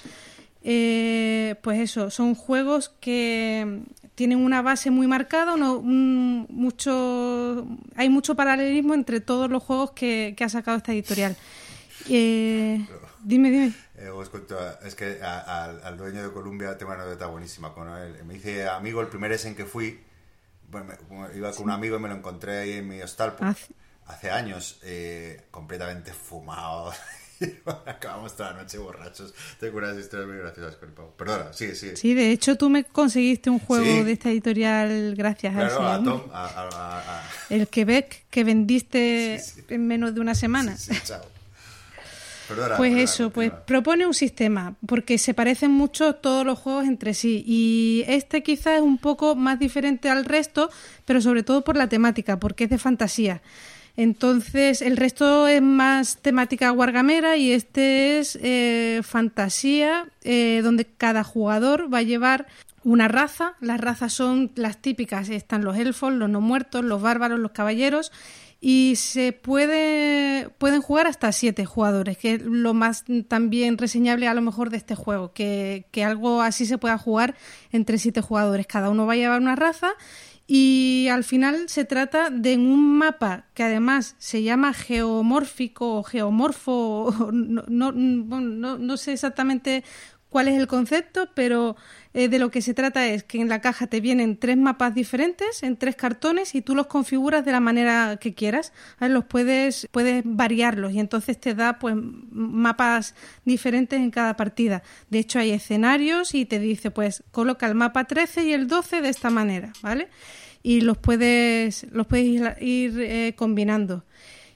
eh, 0.64 1.54
pues 1.62 1.78
eso, 1.78 2.10
son 2.10 2.34
juegos 2.34 2.88
que 3.00 3.82
tienen 4.22 4.38
una 4.38 4.62
base 4.62 4.92
muy 4.92 5.08
marcada, 5.08 5.54
uno- 5.54 5.78
un- 5.78 6.46
mucho, 6.48 7.66
hay 7.96 8.08
mucho 8.08 8.36
paralelismo 8.36 8.94
entre 8.94 9.20
todos 9.20 9.50
los 9.50 9.60
juegos 9.64 9.90
que, 9.90 10.34
que 10.36 10.44
ha 10.44 10.48
sacado 10.48 10.76
esta 10.76 10.92
editorial. 10.92 11.36
Eh, 12.08 12.86
dime, 13.24 13.50
dime. 13.50 13.72
Eh, 13.96 14.10
os 14.10 14.28
cuento, 14.28 14.56
es 14.84 14.94
que 14.94 15.20
a- 15.22 15.64
al, 15.64 15.82
al 15.82 15.96
dueño 15.96 16.22
de 16.22 16.32
Columbia 16.32 16.78
tengo 16.78 16.92
una 16.92 17.02
anécdota 17.02 17.26
buenísima 17.26 17.74
con 17.74 17.88
él. 17.88 18.22
Me 18.24 18.34
dice 18.34 18.68
amigo 18.68 19.00
el 19.00 19.08
primer 19.08 19.32
es 19.32 19.44
en 19.44 19.56
que 19.56 19.64
fui. 19.64 19.98
Bueno, 20.70 20.86
me- 21.10 21.36
iba 21.36 21.50
con 21.50 21.64
un 21.64 21.70
amigo 21.70 21.96
y 21.96 21.98
me 22.00 22.08
lo 22.08 22.14
encontré 22.14 22.58
ahí 22.60 22.72
en 22.74 22.86
mi 22.86 23.02
hostal 23.02 23.34
pues, 23.34 23.50
Hace- 23.50 23.74
hace 24.06 24.30
años, 24.30 24.78
eh, 24.84 25.46
completamente 25.50 26.12
fumado. 26.12 26.92
Acabamos 27.86 28.36
toda 28.36 28.52
la 28.52 28.62
noche 28.62 28.78
borrachos. 28.78 29.34
Tengo 29.60 29.78
unas 29.78 29.96
historias 29.98 30.28
muy 30.28 30.38
graciosas 30.38 30.76
con 30.76 30.88
el 30.88 30.94
pavo. 30.94 31.14
Perdona, 31.16 31.52
sigue, 31.52 31.74
sigue. 31.74 31.96
Sí, 31.96 32.14
de 32.14 32.30
hecho 32.30 32.56
tú 32.56 32.68
me 32.70 32.84
conseguiste 32.84 33.50
un 33.50 33.58
juego 33.58 33.84
Sí. 33.84 34.02
de 34.02 34.12
esta 34.12 34.30
editorial 34.30 35.14
gracias 35.16 35.54
a 35.54 35.58
Claro, 35.58 35.86
a. 35.88 36.02
Tom, 36.02 36.22
a, 36.32 36.44
a- 36.46 36.68
a- 36.68 36.98
a- 37.18 37.22
El 37.50 37.68
Quebec 37.68 38.24
que 38.30 38.44
vendiste 38.44 39.40
Sí, 39.42 39.60
sí. 39.60 39.64
en 39.74 39.86
menos 39.86 40.14
de 40.14 40.20
una 40.20 40.34
semana. 40.34 40.76
Sí, 40.76 40.94
sí, 40.94 41.00
chao. 41.04 41.22
Perdona, 42.48 42.76
Pues 42.76 42.90
perdona, 42.90 43.04
eso, 43.04 43.30
pues 43.30 43.52
propone 43.66 44.04
un 44.04 44.12
sistema, 44.14 44.74
porque 44.86 45.16
se 45.16 45.32
parecen 45.32 45.70
mucho 45.70 46.16
todos 46.16 46.44
los 46.44 46.58
juegos 46.58 46.84
entre 46.86 47.14
sí. 47.14 47.42
Y 47.46 48.04
este 48.08 48.42
quizás 48.42 48.76
es 48.76 48.82
un 48.82 48.98
poco 48.98 49.36
más 49.36 49.58
diferente 49.58 50.10
al 50.10 50.24
resto, 50.24 50.68
pero 51.04 51.20
sobre 51.22 51.44
todo 51.44 51.62
por 51.62 51.76
la 51.76 51.88
temática, 51.88 52.38
porque 52.40 52.64
es 52.64 52.70
de 52.70 52.78
fantasía. 52.78 53.40
Entonces, 53.96 54.80
el 54.80 54.96
resto 54.96 55.46
es 55.48 55.60
más 55.60 56.16
temática 56.16 56.70
guargamera 56.70 57.36
y 57.36 57.52
este 57.52 58.18
es 58.18 58.38
eh, 58.42 59.00
fantasía, 59.02 60.08
eh, 60.22 60.60
donde 60.62 60.86
cada 60.86 61.24
jugador 61.24 61.92
va 61.92 61.98
a 61.98 62.02
llevar 62.02 62.46
una 62.84 63.08
raza. 63.08 63.54
Las 63.60 63.80
razas 63.80 64.14
son 64.14 64.50
las 64.54 64.78
típicas, 64.78 65.28
están 65.28 65.64
los 65.64 65.76
elfos, 65.76 66.12
los 66.12 66.30
no 66.30 66.40
muertos, 66.40 66.84
los 66.84 67.02
bárbaros, 67.02 67.38
los 67.38 67.52
caballeros 67.52 68.12
y 68.64 68.94
se 68.94 69.32
puede 69.32 70.48
pueden 70.58 70.82
jugar 70.82 71.08
hasta 71.08 71.32
siete 71.32 71.66
jugadores, 71.66 72.16
que 72.16 72.34
es 72.34 72.42
lo 72.42 72.74
más 72.74 73.04
también 73.26 73.76
reseñable 73.76 74.28
a 74.28 74.34
lo 74.34 74.40
mejor 74.40 74.70
de 74.70 74.76
este 74.76 74.94
juego, 74.94 75.32
que, 75.32 75.86
que 75.90 76.04
algo 76.04 76.40
así 76.40 76.64
se 76.64 76.78
pueda 76.78 76.96
jugar 76.96 77.34
entre 77.72 77.98
siete 77.98 78.20
jugadores. 78.20 78.68
Cada 78.68 78.88
uno 78.88 79.04
va 79.04 79.14
a 79.14 79.16
llevar 79.16 79.40
una 79.40 79.56
raza 79.56 79.94
y 80.46 81.08
al 81.08 81.24
final 81.24 81.68
se 81.68 81.84
trata 81.84 82.30
de 82.30 82.56
un 82.56 82.98
mapa 82.98 83.46
que 83.54 83.62
además 83.62 84.16
se 84.18 84.42
llama 84.42 84.74
geomórfico 84.74 85.96
o 85.96 86.02
geomorfo, 86.02 87.14
no, 87.32 87.62
no, 87.68 87.92
no, 87.92 88.78
no 88.78 88.96
sé 88.96 89.12
exactamente 89.12 89.84
cuál 90.32 90.48
es 90.48 90.58
el 90.58 90.66
concepto, 90.66 91.28
pero 91.34 91.76
eh, 92.14 92.28
de 92.28 92.38
lo 92.38 92.50
que 92.50 92.62
se 92.62 92.72
trata 92.72 93.06
es 93.06 93.22
que 93.22 93.38
en 93.38 93.50
la 93.50 93.60
caja 93.60 93.86
te 93.86 94.00
vienen 94.00 94.38
tres 94.38 94.56
mapas 94.56 94.94
diferentes 94.94 95.62
en 95.62 95.76
tres 95.76 95.94
cartones 95.94 96.54
y 96.54 96.62
tú 96.62 96.74
los 96.74 96.86
configuras 96.86 97.44
de 97.44 97.52
la 97.52 97.60
manera 97.60 98.16
que 98.18 98.32
quieras. 98.32 98.72
Los 98.98 99.26
puedes, 99.26 99.88
puedes 99.92 100.22
variarlos 100.24 100.92
y 100.94 101.00
entonces 101.00 101.38
te 101.38 101.54
da 101.54 101.78
pues 101.78 101.94
mapas 102.30 103.14
diferentes 103.44 104.00
en 104.00 104.10
cada 104.10 104.34
partida. 104.34 104.82
De 105.10 105.18
hecho 105.18 105.38
hay 105.38 105.50
escenarios 105.50 106.34
y 106.34 106.46
te 106.46 106.58
dice 106.58 106.90
pues 106.90 107.22
coloca 107.30 107.66
el 107.66 107.74
mapa 107.74 108.04
13 108.04 108.44
y 108.44 108.52
el 108.54 108.68
12 108.68 109.02
de 109.02 109.10
esta 109.10 109.28
manera, 109.28 109.72
¿vale? 109.82 110.08
Y 110.62 110.80
los 110.80 110.96
puedes, 110.96 111.86
los 111.92 112.06
puedes 112.06 112.26
ir, 112.26 112.56
ir, 112.60 113.00
eh, 113.00 113.34
combinando. 113.36 114.04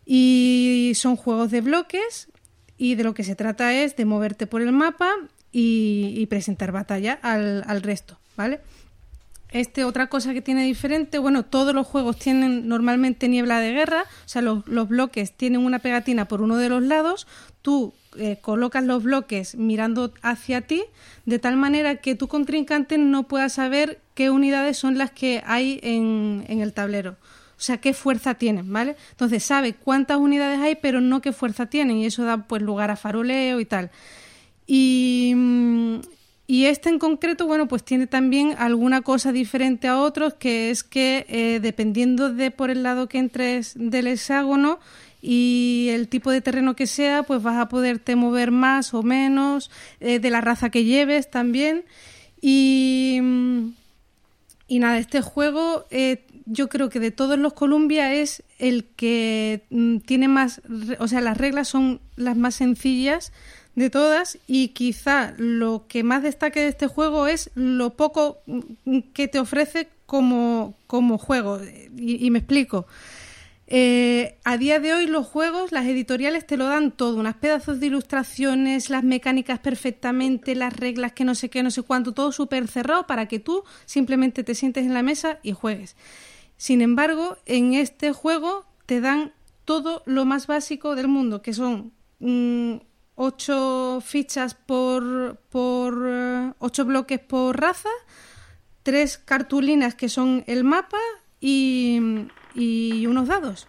Y 0.07 0.93
son 0.95 1.17
juegos 1.17 1.51
de 1.51 1.61
bloques 1.61 2.29
y 2.79 2.95
de 2.95 3.05
lo 3.05 3.13
que 3.13 3.25
se 3.25 3.37
trata 3.37 3.75
es 3.75 3.95
de 3.97 4.07
moverte 4.07 4.47
por 4.47 4.63
el 4.63 4.73
mapa 4.73 5.11
y, 5.57 6.13
y 6.15 6.27
presentar 6.27 6.71
batalla 6.71 7.19
al, 7.23 7.65
al 7.67 7.81
resto, 7.81 8.19
¿vale? 8.37 8.61
Este, 9.51 9.85
otra 9.85 10.09
cosa 10.09 10.35
que 10.35 10.43
tiene 10.43 10.65
diferente, 10.65 11.19
bueno, 11.19 11.47
todos 11.47 11.75
los 11.75 11.87
juegos 11.87 12.19
tienen 12.19 12.69
normalmente 12.69 13.27
niebla 13.27 13.59
de 13.61 13.73
guerra, 13.73 14.03
o 14.03 14.29
sea, 14.29 14.43
los, 14.43 14.65
bloques 14.67 15.33
tienen 15.33 15.65
una 15.65 15.79
pegatina 15.79 16.29
por 16.29 16.43
uno 16.43 16.59
de 16.59 16.69
los 16.69 16.83
lados, 16.83 17.27
tú 17.63 17.95
eh, 18.19 18.37
colocas 18.43 18.85
los 18.85 19.03
bloques 19.03 19.55
mirando 19.55 20.13
hacia 20.21 20.61
ti, 20.61 20.85
de 21.25 21.39
tal 21.39 21.57
manera 21.57 21.97
que 21.97 22.15
tu 22.15 22.29
contrincante 22.29 22.99
no 22.99 23.23
pueda 23.23 23.49
saber 23.49 23.99
qué 24.13 24.29
unidades 24.29 24.77
son 24.77 24.99
las 24.99 25.11
que 25.11 25.43
hay 25.47 25.81
en, 25.83 26.45
en 26.49 26.61
el 26.61 26.75
tablero. 26.75 27.17
O 27.59 27.63
sea, 27.67 27.79
qué 27.79 27.95
fuerza 27.95 28.35
tienen, 28.35 28.71
¿vale? 28.71 28.97
Entonces 29.13 29.43
sabe 29.43 29.73
cuántas 29.73 30.19
unidades 30.19 30.61
hay, 30.61 30.75
pero 30.75 31.01
no 31.01 31.23
qué 31.23 31.33
fuerza 31.33 31.65
tienen, 31.65 31.97
y 31.97 32.05
eso 32.05 32.25
da 32.25 32.47
pues 32.47 32.61
lugar 32.61 32.91
a 32.91 32.97
faroleo 32.97 33.59
y 33.59 33.65
tal. 33.65 33.91
Y, 34.67 35.33
mm, 35.35 36.01
y 36.49 36.67
este 36.67 36.91
en 36.91 36.99
concreto, 36.99 37.47
bueno, 37.47 37.67
pues 37.67 37.83
tiene 37.83 38.07
también 38.07 38.55
alguna 38.59 39.03
cosa 39.03 39.33
diferente 39.33 39.89
a 39.89 40.01
otros, 40.01 40.35
que 40.35 40.71
es 40.71 40.85
que 40.85 41.27
eh, 41.29 41.59
dependiendo 41.61 42.33
de 42.33 42.53
por 42.53 42.71
el 42.71 42.85
lado 42.85 43.09
que 43.09 43.19
entres 43.19 43.73
del 43.75 44.07
hexágono 44.07 44.79
y 45.21 45.89
el 45.91 46.07
tipo 46.07 46.31
de 46.31 46.41
terreno 46.41 46.77
que 46.77 46.87
sea, 46.87 47.25
pues 47.25 47.43
vas 47.43 47.57
a 47.57 47.69
poderte 47.69 48.15
mover 48.15 48.53
más 48.53 48.95
o 48.95 49.03
menos, 49.03 49.73
eh, 49.99 50.21
de 50.21 50.31
la 50.31 50.41
raza 50.41 50.71
que 50.71 50.85
lleves 50.85 51.31
también. 51.31 51.85
Y, 52.41 53.19
mm, 53.21 53.71
y 54.69 54.79
nada, 54.79 54.99
este 54.99 55.23
juego 55.23 55.85
eh, 55.91 56.27
yo 56.45 56.69
creo 56.69 56.89
que 56.91 57.01
de 57.01 57.11
todos 57.11 57.39
los 57.39 57.55
Columbia 57.55 58.15
es 58.15 58.45
el 58.59 58.85
que 58.85 59.65
mm, 59.71 59.99
tiene 59.99 60.29
más, 60.29 60.63
o 61.01 61.09
sea, 61.09 61.21
las 61.21 61.37
reglas 61.37 61.67
son 61.67 62.01
las 62.15 62.37
más 62.37 62.55
sencillas 62.55 63.33
de 63.77 63.91
todas 63.91 64.39
y 64.49 64.69
quizá 64.69 65.35
lo 65.37 65.85
que 65.87 66.03
más 66.03 66.23
destaque 66.23 66.61
de 66.61 66.69
este 66.69 66.89
juego 66.89 67.29
es 67.29 67.51
lo 67.55 67.91
poco 67.91 68.39
mm, 68.47 69.01
que 69.13 69.29
te 69.29 69.39
ofrece 69.39 69.89
como, 70.07 70.75
como 70.87 71.19
juego. 71.19 71.61
Y, 71.97 72.31
me 72.31 72.39
explico. 72.41 72.87
Eh, 73.69 74.39
a 74.45 74.57
día 74.57 74.81
de 74.81 74.95
hoy 74.95 75.07
los 75.07 75.27
juegos, 75.27 75.73
las 75.73 75.87
editoriales 75.87 76.47
te 76.47 76.57
lo 76.57 76.67
dan 76.67 76.93
todo, 76.93 77.17
unas 77.17 77.35
pedazos 77.35 77.81
de 77.81 77.87
ilustraciones, 77.87 78.91
las 78.91 79.03
mecánicas 79.05 79.59
perfectamente, 79.59 80.55
las 80.55 80.75
reglas 80.75 81.13
que 81.13 81.25
no 81.25 81.35
sé 81.35 81.51
qué, 81.51 81.63
no 81.63 81.71
sé 81.71 81.83
cuánto, 81.83 82.13
todo 82.13 82.33
súper 82.33 82.69
cerrado 82.69 83.07
para 83.07 83.27
que 83.27 83.41
tú 83.41 83.65
simplemente 83.85 84.45
te 84.45 84.55
sientes 84.55 84.87
en 84.87 84.95
la 84.95 85.03
mesa 85.03 85.39
y 85.43 85.53
juegues. 85.53 85.97
Sin 86.57 86.81
embargo, 86.81 87.37
en 87.45 87.75
este 87.75 88.13
juego 88.13 88.65
te 88.87 89.01
dan 89.01 89.33
todo 89.65 90.03
lo 90.07 90.25
más 90.25 90.47
básico 90.47 90.95
del 90.95 91.09
mundo, 91.09 91.43
que 91.43 91.53
son 91.53 91.93
mm, 92.21 92.77
8 93.17 94.03
fichas 94.05 94.55
por, 94.55 95.37
por 95.51 96.05
eh, 96.07 96.53
8 96.59 96.85
bloques 96.85 97.19
por 97.19 97.61
raza, 97.61 97.91
3 98.85 99.19
cartulinas 99.19 99.95
que 99.95 100.09
son 100.09 100.45
el 100.47 100.65
mapa 100.65 100.99
y, 101.41 102.01
y 102.55 103.07
unos 103.07 103.27
dados 103.29 103.67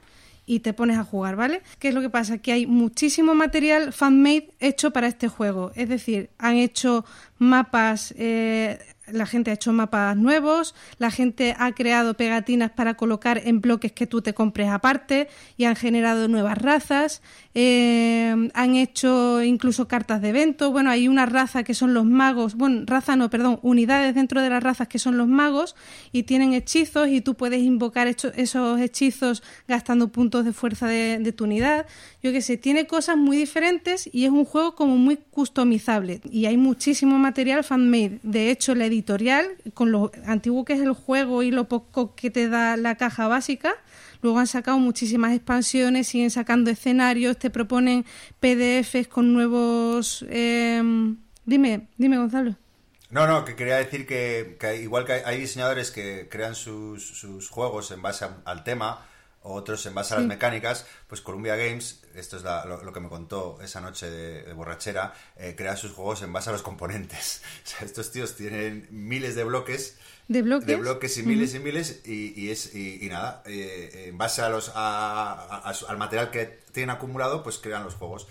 y 0.50 0.62
te 0.62 0.74
pones 0.74 0.98
a 0.98 1.04
jugar, 1.04 1.36
¿vale? 1.36 1.62
¿Qué 1.78 1.90
es 1.90 1.94
lo 1.94 2.02
que 2.02 2.10
pasa? 2.10 2.38
Que 2.38 2.54
hay 2.54 2.66
muchísimo 2.66 3.36
material 3.36 3.92
fanmade 3.92 4.54
hecho 4.60 4.92
para 4.92 5.08
este 5.08 5.28
juego. 5.28 5.72
Es 5.76 5.90
decir, 5.90 6.30
han 6.38 6.56
hecho 6.56 7.06
mapas 7.38 8.14
eh, 8.18 8.80
la 9.12 9.26
gente 9.26 9.52
ha 9.52 9.54
hecho 9.54 9.74
mapas 9.74 10.16
nuevos, 10.16 10.76
la 10.98 11.12
gente 11.12 11.56
ha 11.58 11.72
creado 11.74 12.16
pegatinas 12.16 12.72
para 12.72 12.96
colocar 12.96 13.42
en 13.46 13.62
bloques 13.62 13.92
que 13.92 14.08
tú 14.08 14.22
te 14.22 14.34
compres 14.34 14.70
aparte 14.70 15.28
y 15.58 15.66
han 15.66 15.76
generado 15.76 16.28
nuevas 16.28 16.58
razas, 16.58 17.22
eh, 17.54 18.50
han 18.54 18.76
hecho 18.76 19.44
incluso 19.44 19.88
cartas 19.88 20.22
de 20.22 20.30
evento, 20.30 20.72
bueno, 20.72 20.90
hay 20.90 21.08
una 21.08 21.26
raza 21.26 21.64
que 21.64 21.74
son 21.74 21.94
los 21.94 22.06
magos, 22.06 22.56
bueno, 22.56 22.84
raza 22.86 23.16
no, 23.16 23.30
perdón, 23.30 23.60
unidades 23.62 24.16
dentro 24.16 24.42
de 24.42 24.50
las 24.50 24.64
razas 24.64 24.88
que 24.88 25.00
son 25.00 25.18
los 25.18 25.28
magos 25.28 25.76
y 26.12 26.24
tienen 26.24 26.54
hechizos 26.54 27.08
y 27.10 27.22
tú 27.22 27.36
puedes 27.36 27.62
invocar 27.62 28.08
esos 28.08 28.80
hechizos 28.80 29.44
gastando 29.68 30.10
puntos 30.10 30.46
de 30.46 30.54
fuerza 30.54 30.88
de, 30.88 31.32
tu 31.32 31.44
unidad. 31.44 31.86
Yo 32.24 32.32
que 32.32 32.42
sé, 32.42 32.58
tiene 32.58 32.88
cosas 32.88 33.18
muy 33.18 33.38
diferentes 33.38 34.10
y 34.12 34.26
es 34.26 34.32
un 34.32 34.46
juego 34.46 34.76
como 34.76 34.98
muy 34.98 35.18
customizable 35.18 36.22
y 36.30 36.46
hay 36.46 36.58
muchísimo 36.58 37.18
material 37.18 37.64
fan-made. 37.64 38.20
De 38.24 38.50
hecho, 38.50 38.76
la 38.76 38.86
editorial, 38.98 39.58
con 39.74 39.92
lo 39.92 40.12
antiguo 40.26 40.66
que 40.66 40.74
es 40.74 40.80
el 40.80 40.94
juego 40.94 41.44
y 41.44 41.52
lo 41.52 41.68
poco 41.68 42.16
que 42.16 42.32
te 42.32 42.50
da 42.50 42.78
la 42.78 42.96
caja 42.96 43.28
básica, 43.28 43.76
luego 44.22 44.40
han 44.40 44.48
sacado 44.48 44.80
muchísimas 44.80 45.34
expansiones, 45.34 46.08
siguen 46.08 46.32
sacando 46.32 46.72
escenarios, 46.72 47.38
te 47.38 47.50
proponen 47.50 48.06
PDFs 48.40 49.08
con 49.08 49.34
nuevos... 49.34 50.26
Em, 50.30 51.18
dime, 51.46 51.88
dime 51.98 52.18
Gonzalo. 52.18 52.56
No, 53.10 53.26
no, 53.28 53.46
que 53.46 53.56
quería 53.56 53.78
decir 53.78 54.06
que, 54.06 54.58
igual 54.82 55.06
que 55.06 55.14
hay 55.14 55.40
diseñadores 55.40 55.92
que 55.92 56.28
crean 56.30 56.56
sus, 56.56 57.08
sus 57.08 57.50
juegos 57.50 57.92
en 57.92 58.02
base 58.02 58.26
al 58.44 58.64
tema, 58.64 59.06
otros 59.42 59.86
en 59.86 59.94
base 59.94 60.14
a 60.14 60.18
las 60.18 60.28
mecánicas, 60.28 60.86
pues 61.08 61.22
Columbia 61.22 61.56
Games, 61.56 62.04
esto 62.20 62.38
es 62.38 62.44
lo, 62.44 62.94
que 62.94 63.00
me 63.00 63.10
contó 63.10 63.60
esa 63.62 63.82
noche 63.82 64.10
de, 64.10 64.54
borrachera, 64.54 65.14
eh, 65.36 65.56
crea 65.56 65.76
sus 65.76 65.92
juegos 65.92 66.22
en 66.22 66.34
base 66.34 66.50
a 66.50 66.54
los 66.54 66.64
componentes. 66.64 67.42
O 67.66 67.70
sea, 67.70 67.86
estos 67.86 68.12
tíos 68.12 68.36
tienen 68.36 68.88
miles 68.92 69.36
de 69.36 69.44
bloques. 69.44 69.98
De 70.28 70.42
bloques. 70.42 70.68
De 70.68 70.76
bloques 70.76 71.18
y 71.18 71.24
miles 71.24 71.54
y 71.54 71.60
miles 71.60 72.02
y, 72.06 72.50
es, 72.50 72.74
y, 72.74 73.08
nada, 73.10 73.44
eh, 73.46 74.06
en 74.08 74.18
base 74.18 74.42
a 74.42 74.50
los, 74.50 74.72
al 74.74 75.98
material 75.98 76.32
que 76.32 76.46
tienen 76.72 76.90
acumulado, 76.90 77.44
pues 77.44 77.58
crean 77.58 77.84
los 77.84 77.96
juegos. 77.96 78.28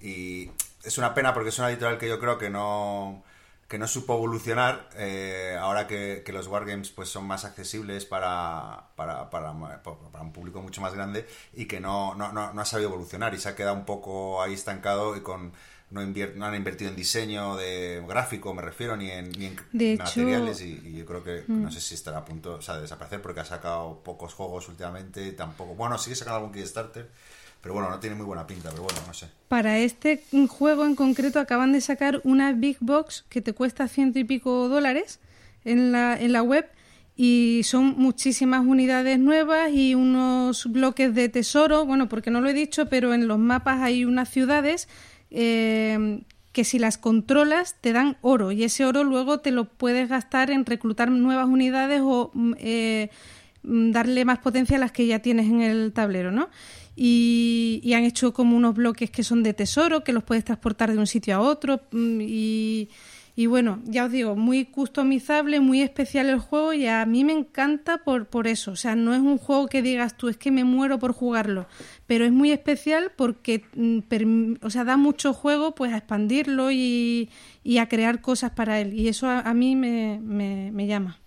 Y 0.00 0.50
es 0.84 0.98
una 0.98 1.14
pena 1.14 1.34
porque 1.34 1.50
es 1.50 1.58
una 1.58 1.70
editorial 1.70 1.98
que 1.98 2.08
yo 2.08 2.18
creo 2.18 2.38
que 2.38 2.50
no 2.50 3.24
que 3.70 3.78
no 3.78 3.86
supo 3.86 4.14
evolucionar 4.14 4.90
eh, 4.96 5.56
ahora 5.60 5.86
que, 5.86 6.24
los 6.32 6.48
wargames 6.48 6.90
pues 6.90 7.08
son 7.08 7.24
más 7.24 7.44
accesibles 7.44 8.04
para, 8.04 8.88
para, 8.96 9.30
para, 9.30 9.52
un 9.52 10.32
público 10.32 10.60
mucho 10.60 10.80
más 10.80 10.92
grande 10.92 11.24
y 11.54 11.66
que 11.66 11.78
no, 11.78 12.16
no, 12.16 12.32
no, 12.32 12.60
ha 12.60 12.64
sabido 12.64 12.88
evolucionar 12.88 13.32
y 13.32 13.38
se 13.38 13.48
ha 13.48 13.54
quedado 13.54 13.76
un 13.76 13.84
poco 13.84 14.42
ahí 14.42 14.54
estancado 14.54 15.16
y 15.16 15.20
con 15.20 15.52
no, 15.90 16.04
no 16.04 16.46
han 16.46 16.54
invertido 16.56 16.90
en 16.90 16.96
diseño 16.96 17.54
de 17.54 18.02
gráfico, 18.08 18.52
me 18.54 18.62
refiero, 18.62 18.96
ni 18.96 19.08
en, 19.08 19.30
ni 19.30 19.46
en 19.46 19.98
materiales 19.98 20.60
y, 20.62 20.96
yo 20.96 21.06
creo 21.06 21.22
que 21.22 21.44
no 21.46 21.68
mm. 21.68 21.70
sé 21.70 21.80
si 21.80 21.94
estará 21.94 22.18
a 22.18 22.24
punto 22.24 22.58
de 22.58 22.80
desaparecer 22.80 23.22
porque 23.22 23.38
ha 23.38 23.44
sacado 23.44 24.02
pocos 24.02 24.34
juegos 24.34 24.68
últimamente, 24.68 25.30
tampoco, 25.30 25.76
bueno, 25.76 25.96
sigue 25.96 26.16
sacando 26.16 26.38
algún 26.38 26.52
Kickstarter 26.52 27.08
pero 27.60 27.74
bueno, 27.74 27.90
no 27.90 27.98
tiene 28.00 28.16
muy 28.16 28.26
buena 28.26 28.46
pinta. 28.46 28.70
Para 29.48 29.78
este 29.78 30.22
juego 30.48 30.86
en 30.86 30.94
concreto 30.94 31.40
acaban 31.40 31.72
de 31.72 31.80
sacar 31.80 32.20
una 32.24 32.52
Big 32.52 32.78
Box 32.80 33.24
que 33.28 33.42
te 33.42 33.52
cuesta 33.52 33.88
ciento 33.88 34.18
y 34.18 34.24
pico 34.24 34.68
dólares 34.68 35.20
en 35.64 35.92
la, 35.92 36.18
en 36.18 36.32
la 36.32 36.42
web 36.42 36.66
y 37.16 37.60
son 37.64 37.96
muchísimas 37.98 38.64
unidades 38.64 39.18
nuevas 39.18 39.70
y 39.72 39.94
unos 39.94 40.72
bloques 40.72 41.14
de 41.14 41.28
tesoro. 41.28 41.84
Bueno, 41.84 42.08
porque 42.08 42.30
no 42.30 42.40
lo 42.40 42.48
he 42.48 42.54
dicho, 42.54 42.86
pero 42.86 43.12
en 43.12 43.28
los 43.28 43.38
mapas 43.38 43.82
hay 43.82 44.06
unas 44.06 44.30
ciudades 44.30 44.88
eh, 45.30 46.22
que 46.52 46.64
si 46.64 46.78
las 46.78 46.98
controlas 46.98 47.76
te 47.80 47.92
dan 47.92 48.16
oro 48.22 48.52
y 48.52 48.64
ese 48.64 48.84
oro 48.84 49.04
luego 49.04 49.38
te 49.40 49.50
lo 49.50 49.66
puedes 49.66 50.08
gastar 50.08 50.50
en 50.50 50.66
reclutar 50.66 51.10
nuevas 51.10 51.46
unidades 51.46 52.00
o 52.02 52.30
mm, 52.34 52.52
eh, 52.58 53.10
mm, 53.62 53.90
darle 53.92 54.24
más 54.24 54.38
potencia 54.38 54.76
a 54.76 54.80
las 54.80 54.92
que 54.92 55.06
ya 55.06 55.20
tienes 55.20 55.46
en 55.46 55.60
el 55.60 55.92
tablero, 55.92 56.32
¿no? 56.32 56.48
Y, 56.96 57.92
han 57.94 58.04
hecho 58.04 58.32
como 58.32 58.56
unos 58.56 58.74
bloques 58.74 59.10
que 59.10 59.24
son 59.24 59.42
de 59.42 59.54
tesoro, 59.54 60.04
que 60.04 60.12
los 60.12 60.24
puedes 60.24 60.44
transportar 60.44 60.92
de 60.92 60.98
un 60.98 61.06
sitio 61.06 61.36
a 61.36 61.40
otro 61.40 61.80
mm, 61.92 62.20
y, 62.20 62.88
y 63.36 63.46
bueno, 63.46 63.80
ya 63.84 64.04
os 64.04 64.12
digo, 64.12 64.36
muy 64.36 64.66
customizable, 64.66 65.60
muy 65.60 65.82
especial 65.82 66.28
el 66.28 66.38
juego 66.38 66.72
y 66.72 66.86
a 66.86 67.04
mí 67.06 67.24
me 67.24 67.32
encanta 67.32 67.98
por, 67.98 68.26
por 68.26 68.46
eso. 68.46 68.72
O 68.72 68.76
sea, 68.76 68.96
no 68.96 69.14
es 69.14 69.20
un 69.20 69.38
juego 69.38 69.66
que 69.66 69.82
digas 69.82 70.16
tú, 70.16 70.28
es 70.28 70.36
que 70.36 70.50
me 70.50 70.64
muero 70.64 70.98
por 70.98 71.12
jugarlo, 71.12 71.66
pero 72.06 72.24
es 72.24 72.32
muy 72.32 72.52
especial 72.52 73.12
porque 73.16 73.64
mm, 73.74 74.54
o 74.62 74.70
sea, 74.70 74.84
da 74.84 74.96
mucho 74.96 75.32
juego 75.32 75.74
pues 75.74 75.92
a 75.92 75.98
expandirlo 75.98 76.70
y, 76.70 77.30
y 77.64 77.78
a 77.78 77.88
crear 77.88 78.20
cosas 78.20 78.50
para 78.52 78.80
él. 78.80 78.94
Y 78.94 79.08
eso 79.08 79.28
a, 79.28 79.54
mí 79.54 79.76
me, 79.76 80.20
me 80.20 80.86
llama. 80.86 81.20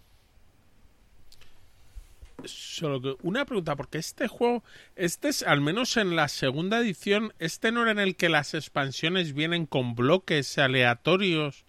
Solo 2.45 3.01
que 3.01 3.15
una 3.23 3.45
pregunta, 3.45 3.75
porque 3.75 3.97
este 3.97 4.27
juego, 4.27 4.63
este 4.95 5.29
es, 5.29 5.43
al 5.43 5.61
menos 5.61 5.97
en 5.97 6.15
la 6.15 6.27
segunda 6.27 6.79
edición, 6.79 7.33
este 7.39 7.71
no 7.71 7.83
era 7.83 7.91
en 7.91 7.99
el 7.99 8.15
que 8.15 8.29
las 8.29 8.53
expansiones 8.53 9.33
vienen 9.33 9.65
con 9.65 9.95
bloques 9.95 10.57
aleatorios. 10.57 11.63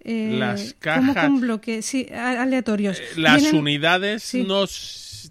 Eh, 0.00 0.36
las 0.38 0.74
cajas. 0.74 1.24
con 1.24 1.40
bloques? 1.40 1.86
Sí, 1.86 2.06
aleatorios. 2.12 2.98
Eh, 2.98 3.04
las 3.16 3.52
unidades 3.52 4.34
no, 4.34 4.66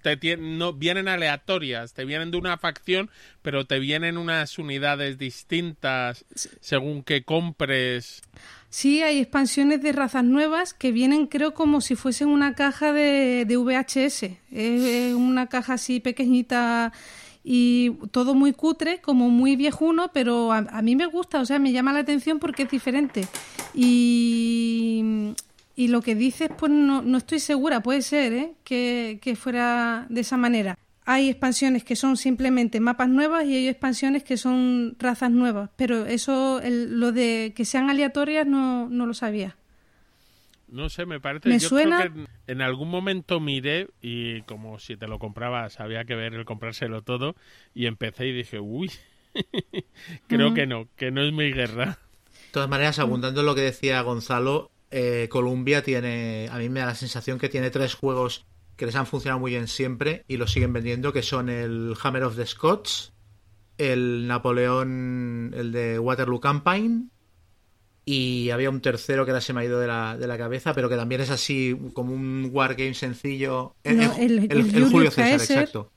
te, 0.02 0.38
no 0.38 0.74
vienen 0.74 1.08
aleatorias, 1.08 1.94
te 1.94 2.06
vienen 2.06 2.32
de 2.32 2.38
una 2.38 2.58
facción, 2.58 3.10
pero 3.42 3.66
te 3.66 3.80
vienen 3.80 4.18
unas 4.18 4.58
unidades 4.58 5.18
distintas 5.18 6.26
según 6.60 7.04
que 7.04 7.24
compres. 7.24 8.24
Sí, 8.74 9.04
hay 9.04 9.20
expansiones 9.20 9.84
de 9.84 9.92
razas 9.92 10.24
nuevas 10.24 10.74
que 10.74 10.92
vienen, 10.92 11.28
creo, 11.28 11.54
como 11.54 11.80
si 11.80 11.96
fuesen 11.96 12.30
una 12.30 12.56
caja 12.56 12.92
de, 12.92 13.46
de 13.46 13.56
VHS. 13.56 14.24
Es 14.50 15.14
una 15.14 15.46
caja 15.46 15.76
así 15.76 16.00
pequeñita 16.00 16.92
y 17.44 17.92
todo 18.10 18.34
muy 18.34 18.52
cutre, 18.52 19.00
como 19.00 19.30
muy 19.30 19.56
viejuno, 19.56 20.10
pero 20.12 20.52
a, 20.52 20.82
mí 20.82 20.96
me 20.96 21.06
gusta, 21.06 21.40
o 21.40 21.46
sea, 21.46 21.60
me 21.60 21.72
llama 21.72 21.94
la 21.94 22.00
atención 22.00 22.40
porque 22.40 22.64
es 22.64 22.72
diferente. 22.72 23.28
Y, 23.76 25.36
y 25.76 25.90
lo 25.90 26.02
que 26.02 26.16
dices, 26.16 26.50
pues 26.58 26.72
no, 26.72 27.04
no 27.04 27.20
estoy 27.20 27.40
segura, 27.40 27.84
puede 27.84 28.02
ser 28.02 28.34
¿eh? 28.34 28.56
que, 28.64 29.20
que 29.22 29.36
fuera 29.36 30.08
de 30.10 30.22
esa 30.22 30.36
manera 30.36 30.80
hay 31.06 31.30
expansiones 31.30 31.84
que 31.84 31.96
son 31.96 32.18
simplemente 32.18 32.80
mapas 32.80 33.10
nuevas 33.10 33.46
y 33.46 33.56
hay 33.56 33.68
expansiones 33.68 34.24
que 34.24 34.38
son 34.38 34.96
razas 35.00 35.32
nuevas, 35.32 35.70
pero 35.76 36.06
eso, 36.06 36.62
lo 36.64 37.12
de 37.12 37.54
que 37.56 37.66
sean 37.66 37.90
aleatorias 37.90 38.48
no, 38.48 38.90
no 38.90 39.06
lo 39.06 39.14
sabía. 39.14 39.56
No 40.74 40.90
sé, 40.90 41.06
me 41.06 41.20
parece. 41.20 41.60
yo 41.60 41.70
creo 41.70 41.98
que 42.00 42.26
en, 42.48 42.62
algún 42.62 42.90
momento 42.90 43.40
miré 43.40 43.90
y 44.02 44.42
como 44.42 44.80
si 44.80 44.98
te 44.98 45.08
lo 45.08 45.20
comprabas 45.20 45.80
había 45.80 46.04
que 46.06 46.16
ver 46.16 46.34
el 46.34 46.46
comprárselo 46.46 47.04
todo 47.04 47.36
y 47.76 47.86
empecé 47.86 48.26
y 48.26 48.32
dije, 48.32 48.60
uy, 48.60 48.90
creo 50.28 50.56
que 50.56 50.66
no, 50.66 50.88
que 50.96 51.12
no 51.12 51.22
es 51.22 51.32
mi 51.32 51.52
guerra. 51.52 52.00
De 52.26 52.52
todas 52.52 52.70
maneras, 52.70 52.98
abundando 52.98 53.44
lo 53.44 53.54
que 53.54 53.62
decía 53.62 54.02
Gonzalo, 54.02 54.72
eh, 54.90 55.28
Columbia 55.30 55.84
tiene, 55.84 56.50
a 56.52 56.58
mí 56.58 56.70
me 56.70 56.80
da 56.80 56.88
la 56.88 56.96
sensación 56.96 57.38
que 57.38 57.50
tiene 57.50 57.70
tres 57.70 57.94
juegos 57.94 58.46
que 58.76 58.86
les 58.86 58.96
han 58.96 59.06
funcionado 59.06 59.40
muy 59.40 59.52
bien 59.52 59.68
siempre 59.68 60.26
y 60.28 60.38
los 60.38 60.52
siguen 60.52 60.74
vendiendo, 60.74 61.14
que 61.14 61.22
son 61.22 61.50
el 61.50 61.94
Hammer 62.02 62.24
of 62.24 62.36
the 62.36 62.46
Scots, 62.46 63.14
el 63.78 64.28
Napoleón, 64.28 65.54
el 65.56 65.72
de 65.72 66.00
Waterloo 66.00 66.40
Campaign, 66.40 67.12
y 68.06 68.50
había 68.50 68.70
un 68.70 68.82
tercero 68.82 69.26
que 69.26 69.32
ahora 69.32 69.42
se 69.42 69.54
me 69.54 69.62
ha 69.62 69.66
ido 69.66 69.80
de 69.80 69.88
la, 69.88 70.18
de 70.18 70.28
la 70.28 70.38
cabeza, 70.38 70.74
pero 70.74 70.90
que 70.90 70.96
también 70.96 71.22
es 71.22 71.30
así 71.30 71.78
como 71.94 72.14
un 72.14 72.50
wargame 72.52 72.94
sencillo. 72.94 73.76
El, 73.84 74.02
el, 74.02 74.90
Julio 74.92 75.10
César, 75.10 75.34
exacto. 75.34 75.92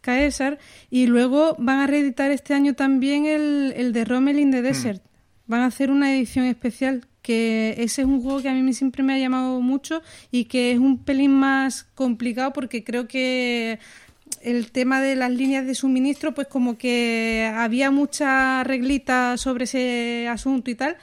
Caesar, 0.00 0.58
y 0.90 1.06
luego 1.06 1.54
van 1.58 1.80
a 1.80 1.86
reeditar 1.86 2.30
este 2.30 2.54
año 2.54 2.74
también 2.74 3.24
el, 3.26 3.72
el 3.76 3.92
de 3.92 4.04
Rommel 4.04 4.38
in 4.38 4.50
the 4.50 4.60
hmm. 4.60 4.64
Desert. 4.64 5.02
Van 5.46 5.60
a 5.60 5.66
hacer 5.66 5.90
una 5.90 6.14
edición 6.14 6.46
especial 6.46 7.06
que 7.22 7.74
ese 7.78 8.02
es 8.02 8.08
un 8.08 8.20
juego 8.20 8.42
que 8.42 8.48
a 8.48 8.54
mí 8.54 8.74
siempre 8.74 9.02
me 9.02 9.14
ha 9.14 9.18
llamado 9.18 9.60
mucho 9.60 10.02
y 10.30 10.46
que 10.46 10.72
es 10.72 10.78
un 10.78 11.04
pelín 11.04 11.32
más 11.32 11.84
complicado 11.94 12.52
porque 12.52 12.84
creo 12.84 13.06
que 13.06 13.78
el 14.42 14.72
tema 14.72 15.00
de 15.00 15.14
las 15.14 15.30
líneas 15.30 15.66
de 15.66 15.74
suministro, 15.74 16.32
pues 16.32 16.48
como 16.48 16.76
que 16.76 17.50
había 17.54 17.90
mucha 17.90 18.64
reglita 18.64 19.36
sobre 19.36 19.64
ese 19.64 20.28
asunto 20.28 20.70
y 20.70 20.74
tal, 20.74 20.96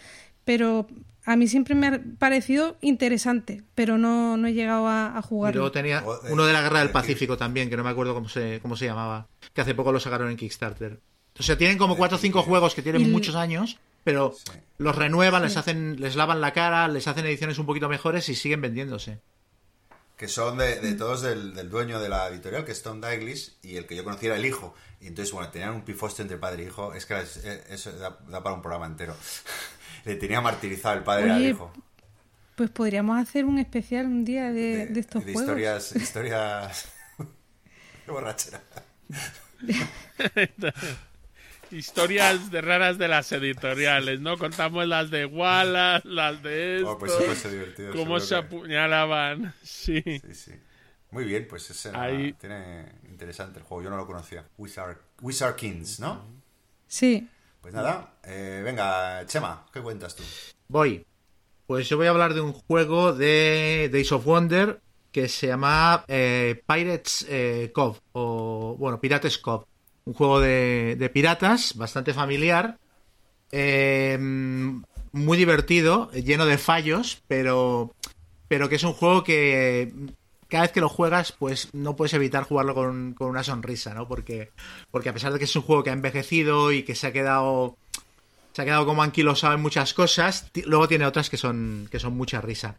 pero 0.44 0.88
a 1.26 1.36
mí 1.36 1.48
siempre 1.48 1.76
me 1.76 1.88
ha 1.88 2.02
parecido 2.18 2.78
interesante, 2.82 3.64
pero 3.76 3.98
no, 3.98 4.36
no 4.36 4.48
he 4.48 4.54
llegado 4.54 4.88
a, 4.88 5.22
jugar. 5.22 5.54
luego 5.54 5.72
tenía 5.72 6.04
uno 6.30 6.46
de 6.46 6.54
la 6.54 6.62
Guerra 6.62 6.80
del 6.80 6.90
Pacífico 6.90 7.38
también, 7.38 7.70
que 7.70 7.78
no 7.78 7.84
me 7.84 7.92
acuerdo 7.92 8.14
cómo 8.14 8.28
se, 8.28 8.60
cómo 8.62 8.76
se 8.76 8.86
llamaba, 8.86 9.28
que 9.54 9.62
hace 9.62 9.76
poco 9.76 9.92
lo 9.92 10.00
sacaron 10.00 10.30
en 10.30 10.38
Kickstarter. 10.38 11.00
O 11.40 11.44
sea, 11.44 11.58
tienen 11.58 11.78
como 11.78 11.96
cuatro 11.96 12.18
o 12.18 12.20
cinco 12.20 12.42
juegos 12.42 12.76
que 12.76 12.82
tienen 12.82 13.12
muchos 13.12 13.36
años 13.36 13.80
pero 14.04 14.36
los 14.78 14.96
renuevan, 14.96 15.42
les 15.42 15.58
hacen, 15.58 16.00
les 16.00 16.16
lavan 16.16 16.42
la 16.42 16.54
cara, 16.54 16.88
les 16.88 17.08
hacen 17.08 17.26
ediciones 17.26 17.58
un 17.60 17.66
poquito 17.66 17.90
mejores 17.90 18.30
y 18.30 18.36
siguen 18.36 18.62
vendiéndose. 18.62 19.20
Que 20.18 20.28
son 20.28 20.58
de, 20.58 20.76
todos 20.96 21.22
del, 21.22 21.70
dueño 21.70 22.00
de 22.00 22.10
la 22.10 22.28
editorial, 22.28 22.66
que 22.66 22.74
es 22.74 22.84
Tom 22.84 23.00
Douglas, 23.00 23.54
y 23.62 23.78
el 23.78 23.86
que 23.86 23.96
yo 23.96 24.04
conocía 24.04 24.30
era 24.30 24.38
el 24.38 24.46
hijo. 24.46 24.76
Y 25.00 25.08
entonces, 25.08 25.34
bueno, 25.34 25.50
tenían 25.50 25.74
un 25.74 25.84
pifoste 25.84 26.22
entre 26.22 26.38
padre 26.38 26.64
e 26.64 26.66
hijo, 26.68 26.94
es 26.94 27.06
que 27.06 27.22
eso 27.70 27.92
da, 27.94 28.18
para 28.44 28.54
un 28.54 28.62
programa 28.62 28.86
entero. 28.86 29.16
Le 30.06 30.16
tenía 30.16 30.42
martirizado 30.42 30.98
el 30.98 31.04
padre 31.04 31.32
al 31.32 31.46
hijo. 31.46 31.72
Pues 32.56 32.70
podríamos 32.70 33.18
hacer 33.18 33.46
un 33.46 33.60
especial 33.60 34.08
un 34.08 34.26
día 34.26 34.52
de, 34.52 34.88
de 34.88 35.00
estos 35.00 35.26
de 35.26 35.32
juegos. 35.32 35.42
historias, 35.50 35.96
historias 35.96 36.90
de 38.06 38.12
borrachera. 38.12 38.62
Historias 41.72 42.50
de 42.52 42.62
raras 42.62 42.98
de 42.98 43.08
las 43.08 43.32
editoriales, 43.32 44.20
¿no? 44.20 44.38
Contamos 44.38 44.86
las 44.88 45.12
de 45.12 45.26
Wallace, 45.26 46.08
las 46.08 46.42
de 46.42 46.78
esto, 46.78 46.92
Oh, 46.92 46.98
pues 46.98 47.12
eso 47.12 47.24
puede 47.24 47.36
ser 47.36 47.52
divertido. 47.52 47.94
cómo 47.94 48.20
se 48.20 48.36
que- 48.36 48.42
apuñalaban. 48.42 49.54
Sí. 49.64 50.02
Sí, 50.04 50.34
sí. 50.34 50.52
Muy 51.12 51.24
bien, 51.26 51.48
pues 51.50 51.70
ese 51.70 51.90
era- 51.90 52.02
Ahí- 52.04 52.34
tiene 52.34 52.86
interesante 53.10 53.60
el 53.60 53.66
juego. 53.66 53.84
Yo 53.84 53.90
no 53.90 53.98
lo 53.98 54.06
conocía. 54.06 54.46
Wizard, 54.58 54.98
Wizard 55.22 55.56
Kings, 55.56 56.00
¿no? 56.00 56.24
Sí. 56.88 57.28
Pues 57.62 57.74
nada, 57.74 58.14
eh, 58.24 58.62
venga, 58.64 59.26
Chema, 59.26 59.66
¿qué 59.74 59.82
cuentas 59.82 60.16
tú? 60.16 60.24
Voy. 60.70 61.06
Pues 61.68 61.88
yo 61.90 61.98
voy 61.98 62.08
a 62.08 62.12
hablar 62.12 62.34
de 62.34 62.42
un 62.42 62.54
juego 62.54 63.14
de 63.14 63.90
Days 63.92 64.12
of 64.12 64.26
Wonder 64.26 64.80
que 65.12 65.28
se 65.28 65.48
llama 65.48 66.04
eh, 66.08 66.64
Pirates 66.68 67.26
eh, 67.30 67.72
Cove, 67.74 68.00
o 68.14 68.76
bueno, 68.80 69.00
Pirates 69.02 69.38
Cove. 69.40 69.66
Un 70.06 70.14
juego 70.14 70.40
de, 70.40 71.12
piratas, 71.14 71.76
bastante 71.76 72.14
familiar, 72.14 72.78
eh, 73.52 74.18
muy 75.12 75.38
divertido, 75.38 76.12
lleno 76.12 76.46
de 76.46 76.58
fallos, 76.58 77.22
pero, 77.28 77.94
pero 78.48 78.70
que 78.70 78.76
es 78.76 78.84
un 78.84 78.94
juego 78.94 79.24
que 79.24 79.94
cada 80.48 80.64
vez 80.64 80.72
que 80.72 80.82
lo 80.82 80.90
juegas, 80.90 81.32
pues 81.32 81.70
no 81.74 81.96
puedes 81.96 82.14
evitar 82.14 82.44
jugarlo 82.44 82.74
con, 82.74 83.14
con 83.14 83.30
una 83.30 83.44
sonrisa, 83.44 83.94
¿no? 83.94 84.08
Porque, 84.08 84.52
porque 84.90 85.10
a 85.10 85.14
pesar 85.14 85.32
de 85.32 85.40
que 85.40 85.46
es 85.46 85.56
un 85.56 85.62
juego 85.62 85.84
que 85.84 85.92
ha 85.92 85.94
envejecido 85.94 86.72
y 86.72 86.84
que 86.84 86.96
se 86.96 87.08
ha 87.08 87.14
quedado 87.14 87.78
se 88.54 88.64
ha 88.64 88.66
quedado 88.66 88.86
como 88.86 89.04
anquilosado 89.04 89.54
en 89.54 89.62
muchas 89.62 89.94
cosas. 89.94 90.50
Luego 90.66 90.88
tiene 90.88 91.06
otras 91.06 91.30
que 91.30 91.38
son, 91.38 91.88
que 91.92 92.00
son 92.00 92.18
mucha 92.18 92.42
risa. 92.42 92.76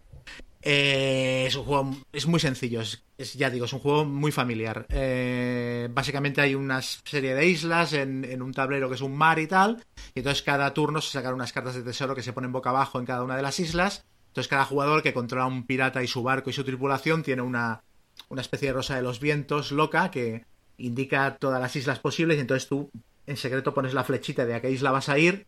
Eh, 0.63 1.45
es 1.47 1.57
un 1.57 1.65
juego, 1.65 1.97
es 2.13 2.27
muy 2.27 2.39
sencillo, 2.39 2.83
es, 2.83 3.35
ya 3.35 3.49
digo, 3.49 3.65
es 3.65 3.73
un 3.73 3.81
juego 3.81 4.05
muy 4.05 4.31
familiar. 4.31 4.87
Eh, 4.91 5.89
básicamente 5.91 6.41
hay 6.41 6.55
una 6.55 6.83
serie 6.83 7.35
de 7.35 7.47
islas 7.47 7.93
en, 7.93 8.25
en 8.25 8.43
un 8.43 8.53
tablero 8.53 8.89
que 8.89 8.97
es 8.97 9.01
un 9.01 9.17
mar 9.17 9.39
y 9.39 9.47
tal, 9.47 9.85
y 10.15 10.21
entonces 10.21 10.43
cada 10.43 10.73
turno 10.75 11.01
se 11.01 11.13
sacan 11.13 11.35
unas 11.35 11.53
cartas 11.53 11.75
de 11.75 11.83
tesoro 11.83 12.15
que 12.15 12.23
se 12.23 12.33
ponen 12.33 12.53
boca 12.53 12.71
abajo 12.71 12.99
en 12.99 13.07
cada 13.07 13.25
una 13.25 13.37
de 13.37 13.43
las 13.43 13.59
islas. 13.61 14.05
Entonces 14.29 14.49
cada 14.49 14.65
jugador 14.65 15.03
que 15.03 15.13
controla 15.13 15.47
un 15.47 15.67
pirata 15.67 16.03
y 16.05 16.07
su 16.07 16.23
barco 16.23 16.51
y 16.51 16.53
su 16.53 16.63
tripulación 16.63 17.25
tiene 17.25 17.43
una, 17.43 17.83
una 18.29 18.43
especie 18.43 18.69
de 18.69 18.75
rosa 18.75 18.95
de 18.95 19.03
los 19.03 19.19
vientos 19.19 19.73
loca 19.73 20.11
que 20.11 20.45
indica 20.79 21.37
todas 21.37 21.61
las 21.61 21.75
islas 21.75 21.99
posibles 21.99 22.37
y 22.37 22.41
entonces 22.41 22.69
tú 22.69 22.91
en 23.27 23.37
secreto 23.37 23.75
pones 23.75 23.93
la 23.93 24.05
flechita 24.05 24.47
de 24.47 24.55
a 24.55 24.61
qué 24.61 24.71
isla 24.71 24.93
vas 24.93 25.09
a 25.09 25.19
ir 25.19 25.47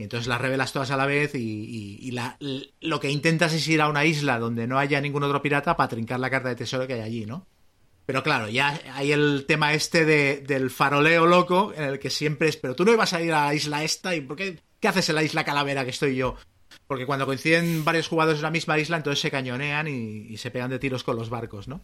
y 0.00 0.04
entonces 0.04 0.28
las 0.28 0.40
revelas 0.40 0.72
todas 0.72 0.90
a 0.90 0.96
la 0.96 1.04
vez 1.04 1.34
y, 1.34 1.98
y- 2.00 2.10
la- 2.12 2.38
lo 2.80 3.00
que 3.00 3.10
intentas 3.10 3.52
es 3.52 3.68
ir 3.68 3.82
a 3.82 3.88
una 3.90 4.06
isla 4.06 4.38
donde 4.38 4.66
no 4.66 4.78
haya 4.78 4.98
ningún 4.98 5.22
otro 5.24 5.42
pirata 5.42 5.76
para 5.76 5.90
trincar 5.90 6.18
la 6.18 6.30
carta 6.30 6.48
de 6.48 6.56
tesoro 6.56 6.86
que 6.86 6.94
hay 6.94 7.00
allí, 7.02 7.26
¿no? 7.26 7.46
Pero 8.06 8.22
claro, 8.22 8.48
ya 8.48 8.80
hay 8.94 9.12
el 9.12 9.44
tema 9.46 9.74
este 9.74 10.06
de- 10.06 10.40
del 10.40 10.70
faroleo 10.70 11.26
loco 11.26 11.74
en 11.76 11.84
el 11.84 11.98
que 11.98 12.08
siempre 12.08 12.48
es, 12.48 12.56
pero 12.56 12.74
tú 12.74 12.86
no 12.86 12.92
ibas 12.92 13.12
a 13.12 13.20
ir 13.20 13.34
a 13.34 13.44
la 13.44 13.54
isla 13.54 13.84
esta 13.84 14.16
y 14.16 14.22
¿por 14.22 14.38
qué, 14.38 14.58
qué 14.80 14.88
haces 14.88 15.10
en 15.10 15.16
la 15.16 15.22
isla 15.22 15.44
calavera 15.44 15.84
que 15.84 15.90
estoy 15.90 16.16
yo? 16.16 16.34
Porque 16.86 17.04
cuando 17.04 17.26
coinciden 17.26 17.84
varios 17.84 18.08
jugadores 18.08 18.38
en 18.38 18.44
la 18.44 18.50
misma 18.50 18.78
isla, 18.78 18.96
entonces 18.96 19.20
se 19.20 19.30
cañonean 19.30 19.86
y, 19.86 20.26
y 20.30 20.38
se 20.38 20.50
pegan 20.50 20.70
de 20.70 20.78
tiros 20.78 21.04
con 21.04 21.16
los 21.16 21.28
barcos, 21.28 21.68
¿no? 21.68 21.82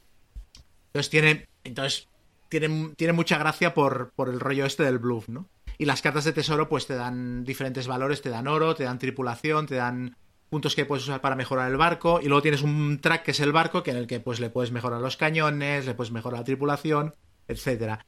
Entonces 0.87 1.11
tiene, 1.11 1.47
entonces 1.65 2.09
tiene, 2.49 2.93
tiene 2.97 3.13
mucha 3.13 3.37
gracia 3.37 3.75
por, 3.75 4.11
por 4.17 4.31
el 4.31 4.41
rollo 4.41 4.65
este 4.65 4.85
del 4.85 4.99
bluff, 4.99 5.29
¿no? 5.29 5.51
Y 5.79 5.85
las 5.85 6.03
cartas 6.03 6.25
de 6.25 6.33
tesoro 6.33 6.69
pues 6.69 6.87
te 6.87 6.95
dan 6.95 7.45
diferentes 7.45 7.87
valores, 7.87 8.23
te 8.23 8.31
dan 8.31 8.49
oro, 8.49 8.75
te 8.75 8.85
dan 8.85 8.99
tripulación, 8.99 9.67
te 9.67 9.77
dan 9.77 10.17
puntos 10.49 10.75
que 10.75 10.85
puedes 10.87 11.05
usar 11.05 11.21
para 11.21 11.37
mejorar 11.37 11.71
el 11.71 11.77
barco 11.77 12.21
y 12.23 12.27
luego 12.27 12.43
tienes 12.43 12.63
un 12.63 13.01
track 13.01 13.25
que 13.25 13.31
es 13.33 13.41
el 13.41 13.53
barco 13.53 13.83
que 13.83 13.91
en 13.91 13.97
el 13.97 14.07
que 14.07 14.21
pues 14.21 14.41
le 14.41 14.51
puedes 14.51 14.71
mejorar 14.71 15.01
los 15.01 15.17
cañones, 15.17 15.87
le 15.87 15.95
puedes 15.95 16.13
mejorar 16.13 16.41
la 16.41 16.45
tripulación, 16.45 17.15
etcétera. 17.49 18.05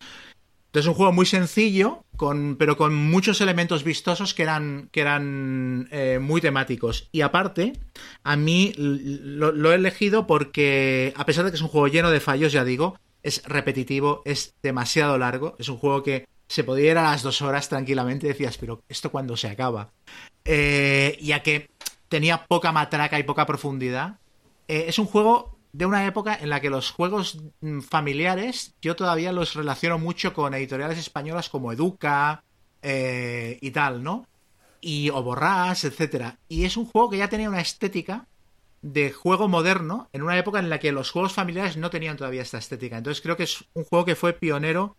Entonces 0.67 0.85
es 0.85 0.89
un 0.89 0.95
juego 0.95 1.13
muy 1.13 1.25
sencillo, 1.25 2.05
con, 2.17 2.57
pero 2.57 2.77
con 2.77 2.95
muchos 2.95 3.41
elementos 3.41 3.85
vistosos 3.85 4.35
que 4.35 4.43
eran, 4.43 4.91
que 4.93 5.01
eran 5.01 5.89
eh, 5.91 6.19
muy 6.21 6.43
temáticos. 6.43 7.09
Y 7.11 7.23
aparte, 7.23 7.73
a 8.23 8.37
mí 8.37 8.75
lo 8.77 9.73
he 9.73 9.77
elegido 9.77 10.27
porque, 10.27 11.15
a 11.17 11.25
pesar 11.25 11.47
de 11.47 11.51
que 11.51 11.57
es 11.57 11.63
un 11.63 11.69
juego 11.69 11.89
lleno 11.89 12.11
de 12.11 12.21
fallos, 12.21 12.53
ya 12.53 12.65
digo, 12.65 12.99
es 13.23 13.43
repetitivo, 13.45 14.21
es 14.27 14.55
demasiado 14.63 15.17
largo, 15.17 15.57
es 15.59 15.71
un 15.71 15.79
juego 15.79 16.03
que 16.03 16.27
se 16.49 16.65
podía 16.65 16.93
ir 16.93 16.99
a 16.99 17.03
las 17.03 17.23
dos 17.23 17.43
horas 17.43 17.69
tranquilamente 17.69 18.27
y 18.27 18.31
decías, 18.31 18.57
pero 18.59 18.83
¿esto 18.89 19.11
cuándo 19.11 19.37
se 19.37 19.49
acaba? 19.49 19.93
Eh, 20.45 21.19
ya 21.21 21.43
que 21.43 21.71
tenía 22.09 22.47
poca 22.47 22.73
matraca 22.73 23.19
y 23.19 23.23
poca 23.23 23.47
profundidad. 23.47 24.19
Eh, 24.67 24.87
es 24.89 24.99
un 24.99 25.07
juego 25.07 25.59
de 25.73 25.87
una 25.87 26.07
época 26.07 26.35
en 26.41 26.49
la 26.49 26.61
que 26.61 26.71
los 26.71 26.91
juegos 26.91 27.39
mm, 27.61 27.81
familiares 27.81 28.75
yo 28.81 28.97
todavía 28.97 29.33
los 29.33 29.55
relaciono 29.55 29.99
mucho 29.99 30.33
con 30.33 30.55
editoriales 30.55 30.99
españolas 30.99 31.51
como 31.51 31.73
Educa 31.73 32.43
eh, 32.83 33.59
y 33.61 33.71
tal, 33.71 34.03
¿no? 34.03 34.27
Y 34.81 35.11
o 35.11 35.23
Borrás, 35.23 35.85
etcétera. 35.85 36.39
Y 36.49 36.65
es 36.65 36.77
un 36.77 36.87
juego 36.87 37.11
que 37.11 37.19
ya 37.19 37.29
tenía 37.29 37.49
una 37.49 37.61
estética 37.61 38.27
de 38.81 39.13
juego 39.13 39.49
moderno 39.49 40.09
en 40.13 40.23
una 40.23 40.39
época 40.39 40.61
en 40.61 40.71
la 40.71 40.79
que 40.79 40.93
los 40.93 41.11
juegos 41.11 41.33
familiares 41.33 41.77
no 41.77 41.91
tenían 41.91 42.17
todavía 42.17 42.43
esta 42.43 42.59
estética. 42.59 42.97
Entonces 42.97 43.21
creo 43.21 43.37
que 43.37 43.43
es 43.43 43.65
un 43.75 43.85
juego 43.85 44.05
que 44.05 44.17
fue 44.17 44.33
pionero 44.33 44.97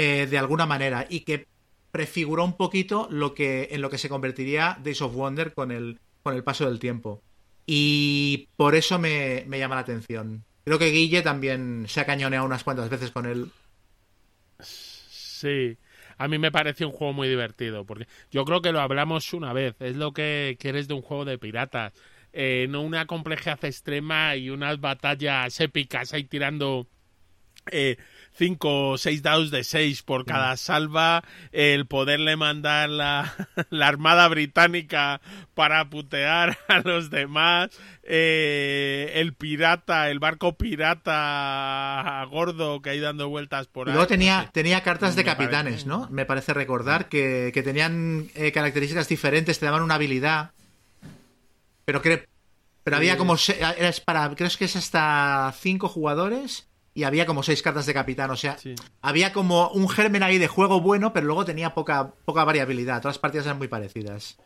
eh, 0.00 0.28
de 0.30 0.38
alguna 0.38 0.64
manera 0.64 1.08
y 1.10 1.22
que 1.22 1.48
prefiguró 1.90 2.44
un 2.44 2.56
poquito 2.56 3.08
lo 3.10 3.34
que 3.34 3.70
en 3.72 3.80
lo 3.80 3.90
que 3.90 3.98
se 3.98 4.08
convertiría 4.08 4.78
Days 4.80 5.02
of 5.02 5.12
Wonder 5.12 5.52
con 5.52 5.72
el 5.72 5.98
con 6.22 6.36
el 6.36 6.44
paso 6.44 6.66
del 6.66 6.78
tiempo. 6.78 7.20
Y 7.66 8.46
por 8.54 8.76
eso 8.76 9.00
me, 9.00 9.42
me 9.48 9.58
llama 9.58 9.74
la 9.74 9.80
atención. 9.80 10.44
Creo 10.64 10.78
que 10.78 10.92
Guille 10.92 11.22
también 11.22 11.86
se 11.88 12.00
ha 12.00 12.06
cañoneado 12.06 12.46
unas 12.46 12.62
cuantas 12.62 12.88
veces 12.88 13.10
con 13.10 13.26
él. 13.26 13.50
Sí. 14.60 15.76
A 16.16 16.28
mí 16.28 16.38
me 16.38 16.52
parece 16.52 16.84
un 16.84 16.92
juego 16.92 17.12
muy 17.12 17.28
divertido, 17.28 17.84
porque 17.84 18.06
yo 18.30 18.44
creo 18.44 18.62
que 18.62 18.70
lo 18.70 18.80
hablamos 18.80 19.32
una 19.32 19.52
vez, 19.52 19.74
es 19.80 19.96
lo 19.96 20.12
que 20.12 20.56
quieres 20.60 20.86
de 20.86 20.94
un 20.94 21.02
juego 21.02 21.24
de 21.24 21.38
piratas, 21.38 21.92
eh, 22.32 22.66
no 22.70 22.82
una 22.82 23.06
complejidad 23.06 23.64
extrema 23.64 24.36
y 24.36 24.50
unas 24.50 24.80
batallas 24.80 25.58
épicas 25.60 26.14
ahí 26.14 26.22
tirando 26.22 26.86
eh, 27.70 27.96
cinco 28.38 28.90
o 28.90 28.98
seis 28.98 29.20
dados 29.22 29.50
de 29.50 29.64
seis 29.64 30.02
por 30.02 30.24
cada 30.24 30.56
salva, 30.56 31.24
el 31.52 31.86
poderle 31.86 32.36
mandar 32.36 32.88
la, 32.88 33.34
la 33.70 33.88
armada 33.88 34.28
británica 34.28 35.20
para 35.54 35.90
putear 35.90 36.56
a 36.68 36.78
los 36.80 37.10
demás, 37.10 37.70
eh, 38.04 39.10
el 39.16 39.34
pirata, 39.34 40.08
el 40.08 40.20
barco 40.20 40.56
pirata 40.56 42.24
gordo 42.30 42.80
que 42.80 42.90
hay 42.90 43.00
dando 43.00 43.28
vueltas 43.28 43.66
por 43.66 43.88
ahí. 43.88 43.92
luego 43.94 44.04
no 44.04 44.08
tenía, 44.08 44.48
tenía 44.52 44.82
cartas 44.82 45.16
de 45.16 45.24
Me 45.24 45.30
parece- 45.30 45.44
capitanes, 45.44 45.86
¿no? 45.86 46.08
Me 46.10 46.24
parece 46.24 46.54
recordar 46.54 47.08
que, 47.08 47.50
que 47.52 47.62
tenían 47.62 48.28
eh, 48.34 48.52
características 48.52 49.08
diferentes, 49.08 49.58
te 49.58 49.66
daban 49.66 49.82
una 49.82 49.96
habilidad. 49.96 50.52
Pero 51.84 52.02
cre- 52.02 52.26
pero 52.84 52.96
había 52.96 53.16
como 53.18 53.36
se- 53.36 53.58
era 53.58 53.92
para 54.04 54.34
creo 54.34 54.48
que 54.58 54.64
es 54.66 54.76
hasta 54.76 55.52
cinco 55.58 55.88
jugadores 55.88 56.68
y 56.98 57.04
había 57.04 57.26
como 57.26 57.44
seis 57.44 57.62
cartas 57.62 57.86
de 57.86 57.94
capitán, 57.94 58.28
o 58.32 58.36
sea, 58.36 58.58
Sí. 58.58 58.74
había 59.02 59.32
como 59.32 59.68
un 59.68 59.88
germen 59.88 60.24
ahí 60.24 60.36
de 60.38 60.48
juego 60.48 60.80
bueno, 60.80 61.12
pero 61.12 61.26
luego 61.26 61.44
tenía 61.44 61.72
poca 61.72 62.10
poca 62.24 62.42
variabilidad. 62.42 63.00
Todas 63.00 63.14
las 63.14 63.20
partidas 63.20 63.46
eran 63.46 63.58
muy 63.58 63.68
parecidas. 63.68 64.36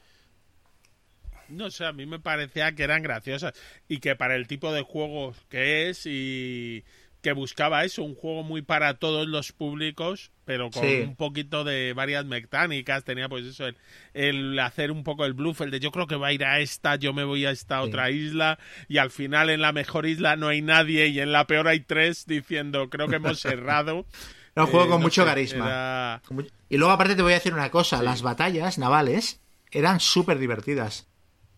No 1.48 1.70
sé, 1.70 1.86
a 1.86 1.92
mí 1.92 2.04
me 2.04 2.18
parecía 2.20 2.74
que 2.74 2.82
eran 2.82 3.02
graciosas 3.02 3.54
y 3.88 4.00
que 4.00 4.16
para 4.16 4.36
el 4.36 4.46
tipo 4.46 4.70
de 4.70 4.82
juego 4.82 5.34
que 5.48 5.88
es 5.88 6.04
y 6.04 6.84
que 7.22 7.32
buscaba 7.32 7.84
eso, 7.84 8.02
un 8.02 8.14
juego 8.16 8.42
muy 8.42 8.62
para 8.62 8.94
todos 8.94 9.26
los 9.28 9.52
públicos, 9.52 10.30
pero 10.44 10.70
con 10.70 10.82
Sí. 10.82 11.00
un 11.06 11.14
poquito 11.16 11.62
de 11.64 11.92
varias 11.92 12.24
mecánicas, 12.24 13.04
tenía 13.04 13.28
pues 13.28 13.46
eso, 13.46 13.66
el, 13.66 13.76
el 14.12 14.58
hacer 14.58 14.90
un 14.90 15.04
poco 15.04 15.24
el 15.24 15.32
bluff, 15.32 15.60
el 15.60 15.70
de 15.70 15.78
yo 15.80 15.92
creo 15.92 16.06
que 16.08 16.16
va 16.16 16.26
a 16.28 16.32
ir 16.32 16.44
a 16.44 16.58
esta, 16.60 16.96
yo 16.96 17.12
me 17.12 17.22
voy 17.24 17.46
a 17.46 17.50
esta 17.52 17.80
Sí. 17.80 17.88
otra 17.88 18.10
isla 18.10 18.58
y 18.88 18.98
al 18.98 19.10
final 19.10 19.50
en 19.50 19.60
la 19.60 19.72
mejor 19.72 20.04
isla 20.06 20.34
no 20.36 20.48
hay 20.48 20.60
nadie 20.62 21.06
y 21.06 21.20
en 21.20 21.30
la 21.32 21.46
peor 21.46 21.68
hay 21.68 21.80
tres 21.80 22.26
diciendo 22.26 22.90
creo 22.90 23.06
que 23.08 23.16
hemos 23.16 23.40
cerrado. 23.40 24.04
Era 24.54 24.64
un 24.64 24.70
juego 24.70 24.86
Eh, 24.86 24.88
con 24.90 25.00
no 25.00 25.06
mucho 25.06 25.22
sé, 25.22 25.28
carisma. 25.28 25.66
era- 25.66 26.22
Y 26.68 26.76
luego 26.76 26.92
aparte 26.92 27.14
te 27.14 27.22
voy 27.22 27.32
a 27.32 27.36
decir 27.36 27.54
una 27.54 27.70
cosa, 27.70 28.02
las 28.02 28.22
batallas 28.22 28.76
navales 28.78 29.40
eran 29.70 30.00
súper 30.00 30.38
divertidas. 30.38 31.06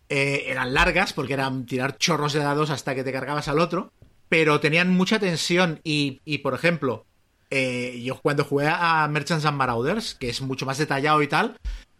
Eh, 0.09 0.43
eran 0.47 0.75
largas 0.75 1.11
porque 1.13 1.33
eran 1.33 1.65
tirar 1.65 1.97
chorros 1.97 2.31
de 2.33 2.39
dados 2.39 2.69
hasta 2.69 2.93
que 2.93 3.03
te 3.03 3.11
cargabas 3.11 3.47
al 3.47 3.57
otro, 3.59 3.91
pero 4.29 4.59
tenían 4.59 4.89
mucha 4.89 5.19
tensión 5.19 5.79
y, 5.83 6.21
y, 6.25 6.39
por 6.39 6.53
ejemplo, 6.53 7.05
eh, 7.49 8.01
yo 8.03 8.19
cuando 8.21 8.43
jugué 8.43 8.67
a 8.67 9.07
Merchants 9.07 9.45
and 9.45 9.57
Marauders, 9.57 10.15
que 10.15 10.29
es 10.29 10.41
mucho 10.41 10.65
más 10.65 10.77
detallado 10.77 11.21
y 11.21 11.27
tal, 11.27 11.57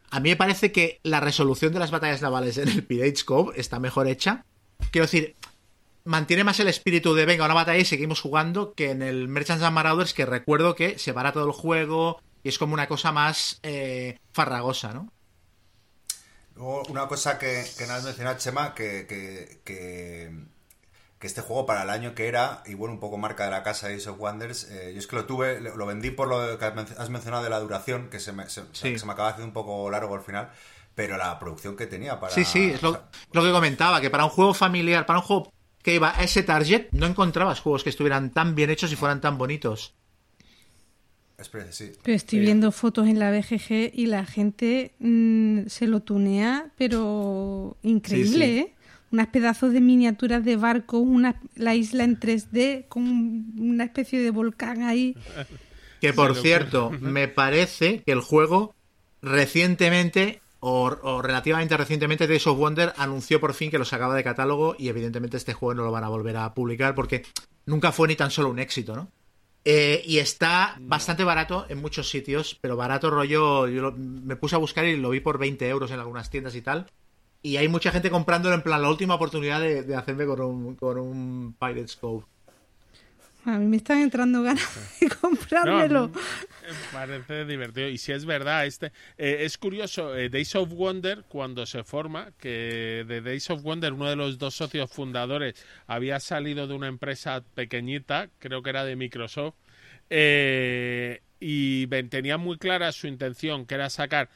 a 0.09 0.19
mí 0.19 0.29
me 0.29 0.35
parece 0.35 0.71
que 0.71 0.99
la 1.03 1.19
resolución 1.19 1.73
de 1.73 1.79
las 1.79 1.91
batallas 1.91 2.21
navales 2.21 2.57
en 2.57 2.69
el 2.69 2.83
Pirates 2.83 3.23
Cove 3.23 3.59
está 3.59 3.79
mejor 3.79 4.07
hecha. 4.07 4.45
Quiero 4.91 5.05
decir, 5.05 5.35
mantiene 6.05 6.43
más 6.43 6.59
el 6.59 6.67
espíritu 6.67 7.13
de 7.13 7.25
venga, 7.25 7.45
una 7.45 7.53
batalla 7.53 7.79
y 7.79 7.85
seguimos 7.85 8.21
jugando 8.21 8.73
que 8.73 8.91
en 8.91 9.01
el 9.01 9.27
Merchants 9.27 9.63
and 9.63 9.75
Marauders, 9.75 10.13
que 10.13 10.25
recuerdo 10.25 10.75
que 10.75 10.97
se 10.99 11.13
para 11.13 11.33
todo 11.33 11.45
el 11.45 11.51
juego 11.51 12.21
y 12.43 12.49
es 12.49 12.59
como 12.59 12.73
una 12.73 12.87
cosa 12.87 13.11
más 13.11 13.59
eh, 13.63 14.19
farragosa, 14.31 14.93
¿no? 14.93 15.11
Luego, 16.55 16.83
una 16.89 17.07
cosa 17.07 17.37
que, 17.37 17.65
que 17.77 17.85
no 17.85 17.93
has 17.93 18.05
mencionado, 18.05 18.37
Chema, 18.37 18.73
que, 18.73 19.05
que, 19.07 19.59
que, 19.65 20.31
que 21.19 21.27
este 21.27 21.41
juego 21.41 21.65
para 21.65 21.83
el 21.83 21.89
año 21.89 22.13
que 22.13 22.27
era, 22.27 22.61
y 22.65 22.73
bueno, 22.73 22.93
un 22.93 22.99
poco 22.99 23.17
marca 23.17 23.45
de 23.45 23.51
la 23.51 23.63
casa 23.63 23.87
Ace 23.87 24.09
of 24.09 24.19
Wonders, 24.19 24.69
eh, 24.69 24.91
yo 24.93 24.99
es 24.99 25.07
que 25.07 25.15
lo 25.15 25.25
tuve, 25.25 25.61
lo 25.61 25.85
vendí 25.85 26.11
por 26.11 26.27
lo 26.27 26.57
que 26.59 26.65
has 26.65 27.09
mencionado 27.09 27.43
de 27.43 27.49
la 27.49 27.59
duración, 27.59 28.09
que 28.09 28.19
se 28.19 28.33
me, 28.33 28.49
se, 28.49 28.63
Sí. 28.73 28.99
se 28.99 29.05
me 29.05 29.13
acaba 29.13 29.29
haciendo 29.29 29.47
un 29.47 29.53
poco 29.53 29.89
largo 29.89 30.13
al 30.15 30.21
final, 30.21 30.49
pero 30.93 31.17
la 31.17 31.39
producción 31.39 31.75
que 31.77 31.87
tenía 31.87 32.19
para... 32.19 32.33
Sí, 32.33 32.43
sí, 32.43 32.71
es 32.71 32.81
lo, 32.81 33.01
lo 33.31 33.43
que 33.43 33.51
comentaba, 33.51 34.01
que 34.01 34.09
para 34.09 34.25
un 34.25 34.29
juego 34.31 34.53
familiar, 34.53 35.05
para 35.05 35.19
un 35.19 35.25
juego 35.25 35.51
que 35.81 35.95
iba 35.95 36.17
a 36.17 36.23
ese 36.23 36.43
target, 36.43 36.87
no 36.91 37.05
encontrabas 37.05 37.59
juegos 37.61 37.83
que 37.83 37.89
estuvieran 37.91 38.31
tan 38.31 38.53
bien 38.55 38.69
hechos 38.69 38.91
y 38.91 38.95
fueran 38.95 39.21
tan 39.21 39.37
bonitos. 39.37 39.93
Espera, 41.37 41.71
sí. 41.71 41.91
Pero 42.01 42.15
estoy 42.15 42.39
viendo 42.39 42.71
fotos 42.71 43.07
en 43.07 43.19
la 43.19 43.29
BGG 43.29 43.91
y 43.93 44.05
la 44.05 44.25
gente 44.25 44.93
mm, 44.99 45.67
se 45.67 45.85
lo 45.87 45.99
tunea, 46.01 46.71
pero 46.77 47.77
increíble, 47.83 48.45
Sí, 48.45 48.51
sí. 48.53 48.59
¿eh? 48.59 48.74
Unas 49.11 49.27
pedazos 49.27 49.71
de 49.71 49.81
miniaturas 49.81 50.43
de 50.43 50.55
barcos, 50.57 51.01
una, 51.05 51.39
la 51.55 51.75
isla 51.75 52.03
en 52.03 52.19
3D 52.19 52.87
con 52.89 53.03
una 53.57 53.83
especie 53.85 54.19
de 54.19 54.31
volcán 54.31 54.83
ahí. 54.83 55.15
Que 56.01 56.11
por 56.13 56.35
cierto, 56.41 56.91
me 57.01 57.27
parece 57.27 58.01
que 58.05 58.11
el 58.11 58.19
juego 58.21 58.73
recientemente, 59.21 60.41
o, 60.59 60.85
o 61.03 61.21
relativamente 61.21 61.77
recientemente, 61.77 62.27
Days 62.27 62.47
of 62.47 62.57
Wonder 62.57 62.93
anunció 62.97 63.39
por 63.39 63.53
fin 63.53 63.69
que 63.71 63.77
lo 63.77 63.85
sacaba 63.85 64.15
de 64.15 64.23
catálogo 64.23 64.75
y 64.79 64.89
evidentemente 64.89 65.37
este 65.37 65.53
juego 65.53 65.75
no 65.75 65.83
lo 65.83 65.91
van 65.91 66.03
a 66.03 66.09
volver 66.09 66.37
a 66.37 66.53
publicar 66.53 66.95
porque 66.95 67.23
nunca 67.65 67.91
fue 67.91 68.07
ni 68.07 68.15
tan 68.15 68.31
solo 68.31 68.49
un 68.49 68.59
éxito, 68.59 68.95
¿no? 68.95 69.09
Eh, 69.67 70.03
y 70.05 70.19
está 70.19 70.77
bastante 70.79 71.23
barato 71.23 71.65
en 71.69 71.79
muchos 71.81 72.07
sitios, 72.09 72.57
pero 72.61 72.75
barato 72.75 73.09
rollo, 73.09 73.67
yo 73.67 73.81
lo- 73.81 73.93
me 73.93 74.35
puse 74.35 74.55
a 74.55 74.59
buscar 74.59 74.85
y 74.85 74.95
lo 74.95 75.09
vi 75.09 75.21
por 75.21 75.39
20 75.39 75.67
euros 75.67 75.89
en 75.91 75.99
algunas 75.99 76.29
tiendas 76.29 76.55
y 76.55 76.61
tal. 76.61 76.85
Y 77.45 77.57
hay 77.57 77.67
mucha 77.67 77.91
gente 77.91 78.09
comprándolo 78.09 78.55
en 78.55 78.63
plan 78.63 78.81
la 78.81 78.89
última 78.89 79.15
oportunidad 79.15 79.61
de, 79.61 79.83
de 79.83 79.95
hacerme 79.95 80.25
con 80.25 80.41
un, 80.41 80.75
con 80.75 80.97
un 80.99 81.55
Pirates 81.59 81.95
Cove. 81.95 82.25
A 83.45 83.59
mí 83.59 83.65
me 83.67 83.77
están 83.77 83.99
entrando 84.01 84.41
ganas 84.41 84.67
de 84.99 85.07
No, 85.61 85.89
comprármelo. 85.89 86.11
me 86.61 86.85
parece 86.91 87.45
divertido. 87.45 87.89
Y 87.89 87.97
si 87.97 88.11
es 88.11 88.25
verdad, 88.25 88.65
este 88.65 88.87
eh, 89.17 89.39
es 89.41 89.57
curioso, 89.57 90.15
eh, 90.15 90.29
Days 90.29 90.55
of 90.55 90.69
Wonder, 90.71 91.25
cuando 91.27 91.65
se 91.65 91.83
forma, 91.83 92.33
que 92.39 93.05
de 93.07 93.21
Days 93.21 93.49
of 93.51 93.61
Wonder, 93.63 93.93
uno 93.93 94.09
de 94.09 94.15
los 94.15 94.37
dos 94.37 94.55
socios 94.55 94.91
fundadores 94.91 95.55
había 95.87 96.19
salido 96.19 96.67
de 96.67 96.73
una 96.73 96.87
empresa 96.87 97.43
pequeñita, 97.55 98.29
creo 98.39 98.63
que 98.63 98.69
era 98.71 98.85
de 98.85 98.95
Microsoft, 98.95 99.55
eh, 100.09 101.21
y 101.39 101.85
ven- 101.87 102.09
tenía 102.09 102.37
muy 102.37 102.57
clara 102.57 102.91
su 102.91 103.07
intención, 103.07 103.65
que 103.65 103.75
era 103.75 103.89
sacar 103.89 104.29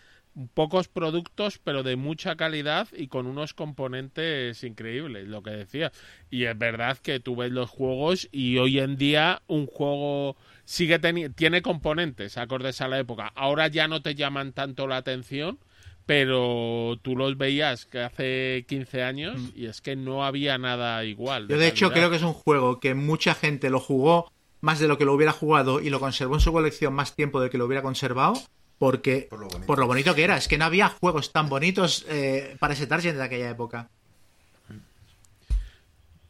pocos 0.53 0.87
productos, 0.87 1.59
pero 1.63 1.83
de 1.83 1.95
mucha 1.95 2.35
calidad 2.35 2.87
y 2.95 3.07
con 3.07 3.27
unos 3.27 3.53
componentes 3.53 4.63
increíbles, 4.63 5.27
lo 5.27 5.43
que 5.43 5.51
decía. 5.51 5.91
Y 6.29 6.45
es 6.45 6.57
verdad 6.57 6.97
que 6.97 7.19
tú 7.19 7.35
ves 7.35 7.51
los 7.51 7.69
juegos 7.69 8.27
y 8.31 8.57
hoy 8.57 8.79
en 8.79 8.97
día 8.97 9.41
un 9.47 9.67
juego 9.67 10.35
sigue 10.65 10.99
tiene 11.35 11.61
componentes 11.61 12.37
acordes 12.37 12.81
a 12.81 12.87
la 12.87 12.99
época. 12.99 13.31
Ahora 13.35 13.67
ya 13.67 13.87
no 13.87 14.01
te 14.01 14.15
llaman 14.15 14.53
tanto 14.53 14.87
la 14.87 14.97
atención, 14.97 15.59
pero 16.05 16.97
tú 17.01 17.15
los 17.15 17.37
veías 17.37 17.85
que 17.85 17.99
hace 17.99 18.65
15 18.67 19.03
años 19.03 19.39
y 19.55 19.65
es 19.65 19.81
que 19.81 19.95
no 19.95 20.25
había 20.25 20.57
nada 20.57 21.03
igual. 21.05 21.47
Yo 21.47 21.57
de 21.57 21.67
hecho 21.67 21.91
creo 21.91 22.09
que 22.09 22.17
es 22.17 22.23
un 22.23 22.33
juego 22.33 22.79
que 22.79 22.93
mucha 22.93 23.35
gente 23.35 23.69
lo 23.69 23.79
jugó 23.79 24.31
más 24.61 24.79
de 24.79 24.87
lo 24.87 24.97
que 24.97 25.05
lo 25.05 25.13
hubiera 25.13 25.31
jugado 25.31 25.79
y 25.79 25.89
lo 25.89 25.99
conservó 25.99 26.35
en 26.35 26.41
su 26.41 26.51
colección 26.51 26.93
más 26.93 27.15
tiempo 27.15 27.39
de 27.41 27.49
que 27.49 27.57
lo 27.57 27.65
hubiera 27.65 27.81
conservado 27.81 28.33
porque 28.79 29.27
Por 29.29 29.39
lo 29.39 29.47
bonito. 29.47 29.67
por 29.67 29.77
lo 29.79 29.85
bonito 29.87 30.15
que 30.15 30.23
era. 30.23 30.37
Es 30.37 30.47
que 30.47 30.57
no 30.57 30.65
había 30.65 30.87
juegos 30.89 31.31
tan 31.31 31.49
bonitos 31.49 32.05
eh, 32.09 32.55
para 32.59 32.73
ese 32.73 32.87
target 32.87 33.13
de 33.15 33.23
aquella 33.23 33.49
época. 33.51 33.89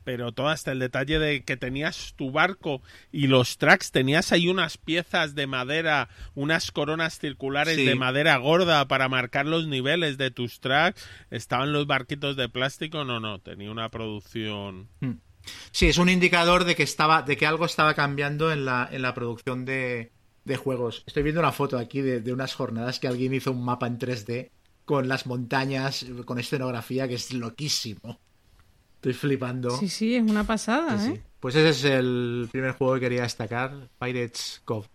pero 0.03 0.31
todo 0.31 0.47
hasta 0.47 0.71
el 0.71 0.79
detalle 0.79 1.19
de 1.19 1.43
que 1.43 1.55
tenías 1.55 2.13
tu 2.15 2.31
barco 2.31 2.81
y 3.11 3.27
los 3.27 3.59
tracks, 3.59 3.91
tenías 3.91 4.31
ahí 4.31 4.47
unas 4.47 4.77
piezas 4.79 5.35
de 5.35 5.45
madera, 5.45 6.09
unas 6.33 6.71
coronas 6.71 7.19
circulares 7.19 7.75
Sí. 7.75 7.85
de 7.85 7.93
madera 7.93 8.37
gorda 8.37 8.87
para 8.87 9.07
marcar 9.07 9.45
los 9.45 9.67
niveles 9.67 10.17
de 10.17 10.31
tus 10.31 10.61
tracks, 10.61 11.07
estaban 11.29 11.73
los 11.73 11.85
barquitos 11.85 12.35
de 12.37 12.49
plástico, 12.49 13.03
no, 13.03 13.19
no, 13.19 13.37
tenía 13.39 13.69
una 13.69 13.89
producción. 13.89 14.87
Sí, 15.71 15.87
es 15.89 15.99
un 15.99 16.09
indicador 16.09 16.63
de 16.63 16.75
que 16.75 16.83
estaba 16.83 17.21
de 17.21 17.37
que 17.37 17.45
algo 17.45 17.65
estaba 17.65 17.93
cambiando 17.93 18.51
en 18.51 18.65
la, 18.65 18.89
en 18.91 19.03
la 19.03 19.13
producción 19.13 19.63
de, 19.63 20.11
de 20.45 20.57
juegos. 20.57 21.03
Estoy 21.07 21.23
viendo 21.23 21.41
una 21.41 21.51
foto 21.51 21.77
aquí 21.77 22.01
de, 22.01 22.21
de 22.21 22.33
unas 22.33 22.53
jornadas 22.55 22.99
que 22.99 23.07
alguien 23.07 23.33
hizo 23.33 23.51
un 23.51 23.63
mapa 23.63 23.87
en 23.87 23.97
3D 23.97 24.51
con 24.85 25.07
las 25.07 25.25
montañas, 25.27 26.05
con 26.25 26.39
escenografía 26.39 27.07
que 27.07 27.15
es 27.15 27.33
loquísimo. 27.33 28.19
Estoy 28.95 29.13
flipando. 29.13 29.71
Sí, 29.71 29.89
sí, 29.89 30.15
es 30.15 30.23
una 30.23 30.45
pasada, 30.45 30.97
Sí, 30.97 31.11
¿eh? 31.13 31.15
sí. 31.15 31.21
Pues 31.39 31.55
ese 31.55 31.69
es 31.69 31.83
el 31.85 32.49
primer 32.51 32.73
juego 32.73 32.95
que 32.95 33.01
quería 33.01 33.21
destacar, 33.23 33.89
Pirates 33.99 34.61
Cove. 34.65 34.87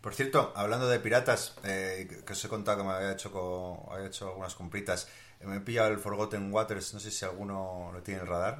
Por 0.00 0.14
cierto, 0.14 0.52
hablando 0.56 0.88
de 0.88 1.00
piratas, 1.00 1.42
eh, 1.64 2.06
que- 2.08 2.24
que 2.24 2.32
os 2.32 2.44
he 2.44 2.48
contado 2.48 2.78
que 2.78 2.84
me 2.84 2.92
había 2.94 3.12
hecho, 3.12 3.32
co- 3.32 3.88
había 3.92 4.06
hecho 4.06 4.28
algunas 4.28 4.54
compritas, 4.54 5.08
eh, 5.40 5.46
me 5.46 5.56
he 5.56 5.60
pillado 5.60 5.88
el 5.90 5.98
Forgotten 5.98 6.52
Waters, 6.52 6.94
no 6.94 7.00
sé 7.00 7.10
si 7.10 7.24
alguno 7.24 7.90
lo 7.92 8.02
tiene 8.02 8.20
en 8.20 8.26
el 8.26 8.30
radar. 8.32 8.56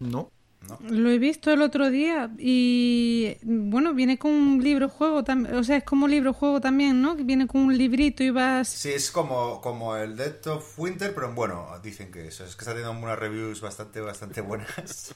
No. 0.00 0.30
¿No? 0.68 0.78
Lo 0.88 1.10
he 1.10 1.18
visto 1.18 1.50
el 1.50 1.62
otro 1.62 1.90
día 1.90 2.30
y 2.38 3.36
bueno, 3.42 3.94
viene 3.94 4.18
con 4.18 4.32
un 4.32 4.62
libro 4.62 4.88
juego 4.88 5.24
también, 5.24 5.54
o 5.54 5.64
sea, 5.64 5.76
es 5.76 5.84
como 5.84 6.08
libro 6.08 6.32
juego 6.32 6.60
también, 6.60 7.00
¿no? 7.00 7.16
Que 7.16 7.22
viene 7.22 7.46
con 7.46 7.62
un 7.62 7.76
librito 7.76 8.22
y 8.22 8.30
vas 8.30 8.68
Sí, 8.68 8.92
es 8.92 9.10
como, 9.10 9.60
como 9.60 9.96
el 9.96 10.16
Death 10.16 10.46
of 10.48 10.78
Winter, 10.78 11.14
pero 11.14 11.32
bueno, 11.32 11.78
dicen 11.82 12.10
que 12.10 12.26
eso. 12.26 12.44
Es 12.44 12.56
que 12.56 12.62
está 12.62 12.74
teniendo 12.74 12.92
unas 12.92 13.18
reviews 13.18 13.60
bastante, 13.60 14.00
bastante 14.00 14.40
buenas. 14.42 15.14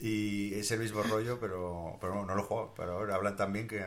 y 0.00 0.54
es 0.54 0.70
el 0.70 0.80
mismo 0.80 1.02
rollo, 1.02 1.38
pero, 1.40 1.98
pero 2.00 2.14
no, 2.14 2.24
no 2.26 2.34
lo 2.34 2.44
juego. 2.44 2.74
Pero 2.76 2.92
ahora 2.92 3.14
hablan 3.14 3.36
también 3.36 3.68
que... 3.68 3.84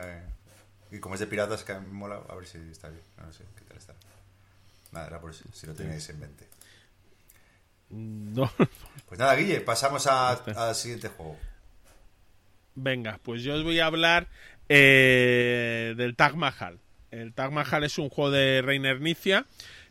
y 0.90 0.98
como 0.98 1.14
es 1.14 1.20
de 1.20 1.26
piratas, 1.26 1.64
que 1.64 1.72
a 1.72 1.80
mí 1.80 1.86
me 1.86 1.94
mola, 1.94 2.22
a 2.28 2.34
ver 2.34 2.46
si 2.46 2.58
está 2.58 2.88
bien. 2.88 3.02
No 3.18 3.32
sé 3.32 3.44
qué 3.56 3.64
tal 3.64 3.76
está. 3.78 3.94
Nada, 4.92 5.06
era 5.06 5.20
por 5.20 5.30
eso, 5.30 5.44
si 5.52 5.66
lo 5.66 5.74
tenéis 5.74 6.08
en 6.10 6.20
mente. 6.20 6.51
No. 7.92 8.50
Pues 9.06 9.18
nada, 9.18 9.34
Guille, 9.36 9.60
pasamos 9.60 10.06
al 10.06 10.74
siguiente 10.74 11.08
juego. 11.08 11.36
Venga, 12.74 13.20
pues 13.22 13.42
yo 13.42 13.54
os 13.54 13.62
voy 13.62 13.78
a 13.78 13.84
hablar 13.84 14.26
eh, 14.70 15.92
del 15.98 16.16
Taj 16.16 16.34
Mahal. 16.34 16.78
El 17.10 17.34
Taj 17.34 17.50
Mahal 17.50 17.84
es 17.84 17.98
un 17.98 18.08
juego 18.08 18.30
de 18.30 18.62
Reiner 18.62 19.02
Nicia 19.02 19.44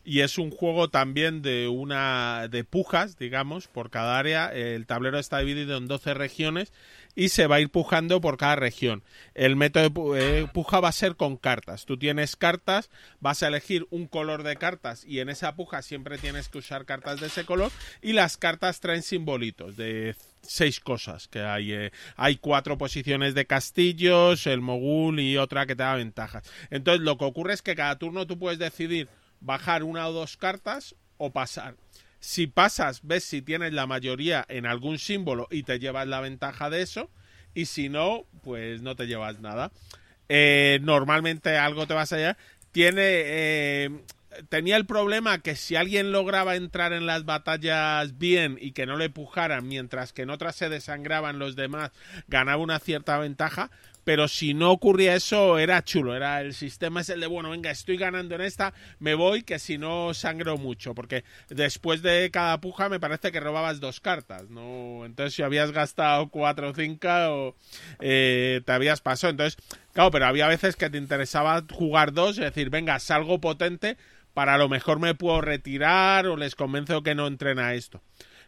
y 0.04 0.22
es 0.22 0.38
un 0.38 0.52
juego 0.52 0.90
también 0.90 1.42
de 1.42 1.68
una 1.68 2.48
de 2.50 2.64
pujas, 2.64 3.18
digamos, 3.18 3.68
por 3.68 3.90
cada 3.90 4.18
área. 4.18 4.48
El 4.48 4.86
tablero 4.86 5.20
está 5.20 5.40
dividido 5.40 5.78
en 5.78 5.88
12 5.88 6.14
regiones 6.14 6.74
y 7.16 7.30
se 7.30 7.48
va 7.48 7.58
a 7.58 7.60
ir 7.60 7.70
pujando 7.70 8.22
por 8.22 8.38
cada 8.38 8.56
región. 8.56 9.04
El 9.34 9.56
método 9.56 10.14
de 10.14 10.40
eh, 10.40 10.48
puja 10.52 10.80
va 10.80 10.90
a 10.90 10.94
ser 10.94 11.16
con 11.16 11.38
cartas. 11.38 11.86
Tú 11.86 11.98
tienes 11.98 12.36
cartas, 12.36 12.90
vas 13.20 13.44
a 13.44 13.48
elegir 13.48 13.86
un 13.90 14.08
color 14.08 14.44
de 14.44 14.56
cartas 14.56 15.04
y 15.06 15.20
en 15.20 15.30
esa 15.30 15.56
puja 15.56 15.82
siempre 15.82 16.18
tienes 16.18 16.50
que 16.50 16.60
usar 16.60 16.86
cartas 16.86 17.20
de 17.20 17.28
ese 17.28 17.46
color 17.46 17.72
y 18.02 18.14
las 18.14 18.38
cartas 18.38 18.80
traen 18.80 19.04
simbolitos 19.04 19.76
de 19.78 20.16
seis 20.42 20.80
cosas 20.80 21.28
que 21.28 21.42
hay. 21.42 21.74
eh, 21.74 21.92
hay 22.16 22.38
cuatro 22.38 22.78
posiciones 22.78 23.36
de 23.36 23.46
castillos, 23.46 24.48
el 24.48 24.62
mogul 24.62 25.20
y 25.20 25.38
otra 25.38 25.66
que 25.66 25.76
te 25.76 25.84
da 25.84 25.96
ventajas. 25.96 26.50
Entonces 26.70 27.02
lo 27.04 27.18
que 27.18 27.26
ocurre 27.26 27.54
es 27.54 27.62
que 27.62 27.76
cada 27.76 27.98
turno 27.98 28.26
tú 28.26 28.40
puedes 28.40 28.58
decidir 28.58 29.08
bajar 29.42 29.84
una 29.84 30.08
o 30.08 30.14
dos 30.14 30.38
cartas 30.38 30.96
o 31.18 31.32
pasar. 31.32 31.76
Si 32.20 32.48
pasas, 32.48 33.02
ves 33.04 33.24
si 33.24 33.42
tienes 33.42 33.74
la 33.74 33.88
mayoría 33.88 34.46
en 34.48 34.66
algún 34.66 35.00
símbolo 35.00 35.48
y 35.52 35.64
te 35.64 35.80
llevas 35.80 36.08
la 36.08 36.22
ventaja 36.22 36.70
de 36.70 36.82
eso. 36.82 37.10
Y 37.54 37.66
si 37.66 37.90
no, 37.90 38.26
pues 38.44 38.82
no 38.82 38.96
te 38.96 39.08
llevas 39.08 39.40
nada. 39.40 39.72
Eh, 40.30 40.80
normalmente 40.84 41.58
algo 41.58 41.88
te 41.88 41.94
vas 41.94 42.14
a 42.14 42.18
llevar. 42.18 42.38
Tiene. 42.72 43.02
eh, 43.04 43.90
tenía 44.50 44.78
el 44.78 44.86
problema 44.86 45.40
que 45.40 45.56
si 45.56 45.76
alguien 45.76 46.12
lograba 46.12 46.56
entrar 46.56 46.94
en 46.94 47.06
las 47.06 47.26
batallas 47.26 48.18
bien 48.18 48.58
y 48.60 48.72
que 48.72 48.86
no 48.86 48.98
le 48.98 49.10
pujaran, 49.10 49.68
mientras 49.68 50.14
que 50.14 50.22
en 50.24 50.30
otras 50.30 50.56
se 50.56 50.70
desangraban 50.70 51.40
los 51.40 51.56
demás, 51.56 51.92
ganaba 52.28 52.62
una 52.62 52.80
cierta 52.80 53.18
ventaja. 53.18 53.72
Pero 54.04 54.28
si 54.28 54.54
no 54.54 54.72
ocurría 54.72 55.16
eso, 55.16 55.60
era 55.60 55.84
chulo. 55.84 56.16
Era 56.16 56.42
el 56.42 56.54
sistema 56.54 57.02
es 57.02 57.10
el 57.10 57.20
de, 57.20 57.28
bueno, 57.28 57.52
venga, 57.52 57.72
estoy 57.72 57.98
ganando 57.98 58.36
en 58.36 58.42
esta, 58.42 58.74
me 59.00 59.14
voy, 59.14 59.44
que 59.44 59.60
si 59.60 59.78
no 59.78 60.14
sangro 60.14 60.58
mucho. 60.58 60.94
Porque 60.96 61.24
después 61.50 62.02
de 62.02 62.30
cada 62.32 62.60
puja 62.62 62.90
me 62.90 63.00
parece 63.00 63.32
que 63.32 63.40
robabas 63.40 63.80
dos 63.80 64.00
cartas, 64.00 64.50
¿no? 64.50 65.06
Entonces, 65.06 65.36
si 65.36 65.44
habías 65.44 65.72
gastado 65.72 66.30
cuatro 66.30 66.70
o 66.70 66.74
cinco, 66.74 67.56
eh, 68.00 68.62
te 68.66 68.72
habías 68.72 69.02
pasado. 69.02 69.32
Entonces, 69.32 69.58
claro, 69.94 70.12
pero 70.12 70.26
había 70.26 70.48
veces 70.48 70.76
que 70.76 70.90
te 70.90 70.98
interesaba 70.98 71.64
jugar 71.72 72.14
dos, 72.14 72.38
es 72.38 72.46
decir, 72.46 72.70
venga, 72.70 73.00
salgo 73.00 73.40
potente, 73.40 73.98
para 74.34 74.58
lo 74.58 74.70
mejor 74.70 75.00
me 75.00 75.16
puedo 75.16 75.42
retirar 75.42 76.28
o 76.28 76.38
les 76.38 76.56
convenzo 76.56 77.04
que 77.04 77.16
no 77.16 77.28
entren 77.28 77.60
a 77.60 77.74
esto. 77.74 78.02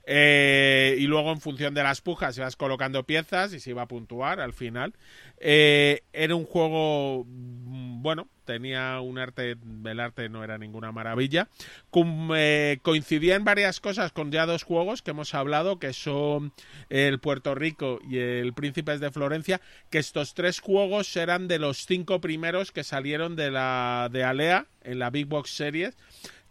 Eh, 0.06 0.98
y 1.00 1.08
luego 1.08 1.32
en 1.32 1.40
función 1.40 1.74
de 1.74 1.82
las 1.82 2.02
pujas 2.02 2.38
ibas 2.38 2.58
colocando 2.58 3.04
piezas 3.04 3.54
y 3.54 3.62
se 3.62 3.70
iba 3.70 3.84
a 3.84 3.88
puntuar 3.88 4.42
al 4.42 4.52
final. 4.52 4.94
Eh, 5.38 6.02
era 6.12 6.36
un 6.36 6.46
juego, 6.46 7.24
mm, 7.26 8.02
bueno, 8.02 8.28
tenía 8.44 9.00
un 9.00 9.18
arte, 9.18 9.56
el 9.86 10.00
arte 10.02 10.28
no 10.28 10.44
era 10.44 10.58
ninguna 10.58 10.92
maravilla. 10.92 11.48
Cum- 11.90 12.32
eh, 12.36 12.80
coincidía 12.82 13.36
en 13.36 13.46
varias 13.46 13.80
cosas 13.80 14.12
con 14.12 14.30
ya 14.32 14.46
dos 14.46 14.64
juegos 14.64 15.02
que 15.02 15.12
hemos 15.12 15.34
hablado, 15.34 15.80
que 15.80 15.94
son 15.94 16.52
el 16.90 17.20
Puerto 17.20 17.56
Rico 17.56 18.00
y 18.06 18.18
el 18.18 18.54
Príncipes 18.54 19.00
de 19.00 19.12
Florencia, 19.12 19.62
que 19.90 20.00
estos 20.00 20.34
tres 20.34 20.60
juegos 20.60 21.16
eran 21.16 21.48
de 21.48 21.60
los 21.60 21.86
cinco 21.86 22.20
primeros 22.20 22.74
que 22.74 22.84
salieron 22.84 23.38
de 23.38 23.52
la 23.52 24.10
de 24.12 24.26
Alea 24.26 24.66
en 24.84 25.00
la 25.00 25.10
Big 25.12 25.28
Box 25.28 25.52
Series, 25.52 25.96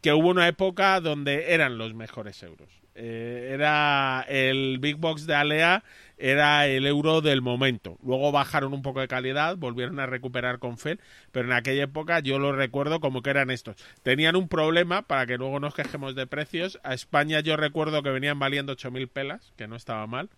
que 0.00 0.14
hubo 0.14 0.28
una 0.28 0.48
época 0.48 0.98
donde 1.00 1.52
eran 1.52 1.76
los 1.76 1.92
mejores 1.92 2.42
euros. 2.42 2.81
Eh, 2.94 3.50
era 3.52 4.24
el 4.28 4.78
Big 4.78 4.96
Box 4.96 5.26
de 5.26 5.34
Alea 5.34 5.82
era 6.22 6.68
el 6.68 6.86
euro 6.86 7.20
del 7.20 7.42
momento. 7.42 7.98
Luego 8.04 8.30
bajaron 8.30 8.72
un 8.72 8.82
poco 8.82 9.00
de 9.00 9.08
calidad, 9.08 9.56
volvieron 9.56 9.98
a 9.98 10.06
recuperar 10.06 10.60
con 10.60 10.78
Fel, 10.78 11.00
pero 11.32 11.48
en 11.48 11.52
aquella 11.52 11.82
época 11.82 12.20
yo 12.20 12.38
lo 12.38 12.52
recuerdo 12.52 13.00
como 13.00 13.22
que 13.22 13.30
eran 13.30 13.50
estos. 13.50 13.74
Tenían 14.04 14.36
un 14.36 14.46
problema, 14.46 15.02
para 15.02 15.26
que 15.26 15.36
luego 15.36 15.58
nos 15.58 15.74
quejemos 15.74 16.14
de 16.14 16.28
precios. 16.28 16.78
A 16.84 16.94
España 16.94 17.40
yo 17.40 17.56
recuerdo 17.56 18.04
que 18.04 18.10
venían 18.10 18.38
valiendo 18.38 18.76
8.000 18.76 19.08
pelas, 19.08 19.52
que 19.56 19.66
no 19.66 19.74
estaba 19.74 20.06
mal. 20.06 20.30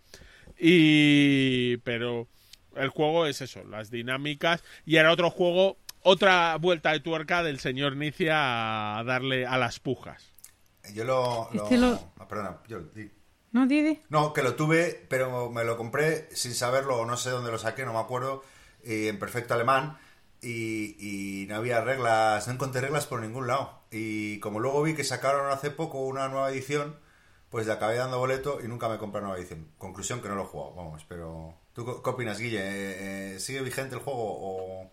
Y... 0.57 1.77
pero 1.77 2.27
el 2.75 2.89
juego 2.89 3.27
es 3.27 3.41
eso, 3.41 3.63
las 3.65 3.91
dinámicas. 3.91 4.63
Y 4.87 4.95
era 4.95 5.11
otro 5.11 5.29
juego, 5.29 5.77
otra 6.01 6.55
vuelta 6.55 6.93
de 6.93 6.99
tuerca 6.99 7.43
del 7.43 7.59
señor 7.59 7.95
Nicia 7.95 8.97
a 8.97 9.03
darle 9.03 9.45
a 9.45 9.59
las 9.59 9.79
pujas. 9.79 10.34
Yo 10.93 11.03
lo... 11.03 11.49
lo- 11.53 11.63
Este 11.63 11.77
lo- 11.77 11.99
ah, 12.19 12.27
perdona, 12.27 12.59
yo... 12.67 12.79
di- 12.79 13.11
¿No, 13.51 13.65
Didi? 13.67 14.01
No, 14.09 14.33
que 14.33 14.43
lo 14.43 14.55
tuve, 14.55 15.05
pero 15.09 15.49
me 15.49 15.63
lo 15.63 15.77
compré 15.77 16.27
sin 16.35 16.53
saberlo, 16.53 16.97
o 16.97 17.05
no 17.05 17.15
sé 17.15 17.29
dónde 17.29 17.51
lo 17.51 17.57
saqué, 17.57 17.85
no 17.85 17.93
me 17.93 17.99
acuerdo, 17.99 18.43
y 18.83 19.07
en 19.07 19.17
perfecto 19.17 19.53
alemán, 19.53 19.97
y, 20.41 20.95
y 21.43 21.47
no 21.47 21.55
había 21.55 21.79
reglas, 21.81 22.47
no 22.47 22.53
encontré 22.53 22.81
reglas 22.81 23.05
por 23.07 23.21
ningún 23.21 23.47
lado. 23.47 23.79
Y 23.91 24.39
como 24.41 24.59
luego 24.59 24.83
vi 24.83 24.93
que 24.93 25.05
sacaron 25.05 25.49
hace 25.51 25.71
poco 25.71 25.99
una 26.01 26.27
nueva 26.27 26.51
edición, 26.51 26.97
pues 27.49 27.65
le 27.65 27.71
acabé 27.73 27.95
dando 27.95 28.19
boleto 28.19 28.59
y 28.61 28.67
nunca 28.67 28.89
me 28.89 28.97
compré 28.97 29.21
nueva 29.21 29.37
edición. 29.37 29.69
Conclusión 29.77 30.21
que 30.21 30.27
no 30.27 30.35
lo 30.35 30.43
he 30.43 30.47
jugado, 30.47 30.73
vamos, 30.75 31.05
pero... 31.07 31.55
¿Tú 31.73 31.85
qué 31.85 31.93
qué 32.03 32.09
opinas, 32.09 32.39
Guille? 32.39 32.59
Eh, 32.59 33.35
eh, 33.35 33.39
¿Sigue 33.39 33.61
vigente 33.61 33.95
el 33.95 34.01
juego 34.01 34.19
o...? 34.21 34.91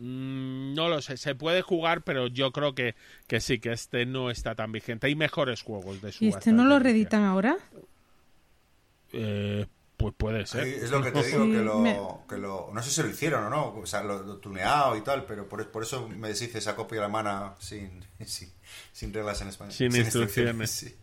Mm, 0.00 0.74
no 0.74 0.88
lo 0.88 1.02
sé, 1.02 1.16
se 1.16 1.34
puede 1.34 1.60
jugar, 1.62 2.02
pero 2.02 2.28
yo 2.28 2.52
creo 2.52 2.74
que, 2.74 2.94
que 3.26 3.40
sí, 3.40 3.58
que 3.58 3.72
este 3.72 4.06
no 4.06 4.30
está 4.30 4.54
tan 4.54 4.70
vigente. 4.70 5.08
Hay 5.08 5.16
mejores 5.16 5.62
juegos 5.62 6.00
de 6.00 6.12
su 6.12 6.24
¿Y 6.24 6.28
este 6.28 6.52
no 6.52 6.64
lo 6.64 6.78
reeditan 6.78 7.24
ahora? 7.24 7.56
Eh, 9.12 9.66
pues 9.96 10.14
puede 10.16 10.46
ser. 10.46 10.64
Sí, 10.64 10.70
es 10.84 10.90
lo 10.90 11.02
que 11.02 11.10
te 11.10 11.22
digo, 11.26 11.44
Sí, 11.44 11.50
que, 11.50 11.58
lo, 11.58 11.78
me- 11.80 11.98
que 12.28 12.36
lo... 12.38 12.70
No 12.72 12.82
sé 12.82 12.90
si 12.90 13.02
lo 13.02 13.08
hicieron 13.08 13.44
o 13.46 13.50
no, 13.50 13.74
o 13.74 13.86
sea, 13.86 14.02
lo, 14.04 14.22
lo 14.22 14.36
tuneado 14.36 14.96
y 14.96 15.00
tal, 15.00 15.24
pero 15.24 15.48
por, 15.48 15.68
por 15.70 15.82
eso 15.82 16.08
me 16.08 16.28
deshice 16.28 16.58
esa 16.58 16.76
copia 16.76 17.00
alemana 17.00 17.54
sin, 17.58 18.04
sin, 18.24 18.52
sin 18.92 19.12
reglas 19.12 19.40
en 19.42 19.48
español. 19.48 19.72
Sin 19.72 19.94
instrucciones. 19.96 20.70
sí. 20.70 20.94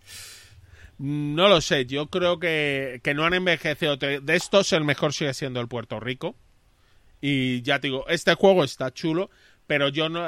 No 0.97 1.49
lo 1.49 1.59
sé, 1.59 1.85
yo 1.85 2.07
creo 2.07 2.39
que, 2.39 3.01
que 3.03 3.13
no 3.13 3.25
han 3.25 3.33
envejecido. 3.33 3.97
De 3.97 4.21
estos, 4.27 4.71
el 4.71 4.85
mejor 4.85 5.11
sigue 5.11 5.33
siendo 5.33 5.59
el 5.59 5.67
Puerto 5.67 5.99
Rico. 5.99 6.35
Y 7.27 7.63
ya 7.63 7.79
te 7.79 7.87
digo, 7.87 8.05
este 8.07 8.35
juego 8.35 8.63
está 8.63 8.93
chulo, 8.93 9.31
pero 9.65 9.89
yo 9.89 10.09
no 10.09 10.23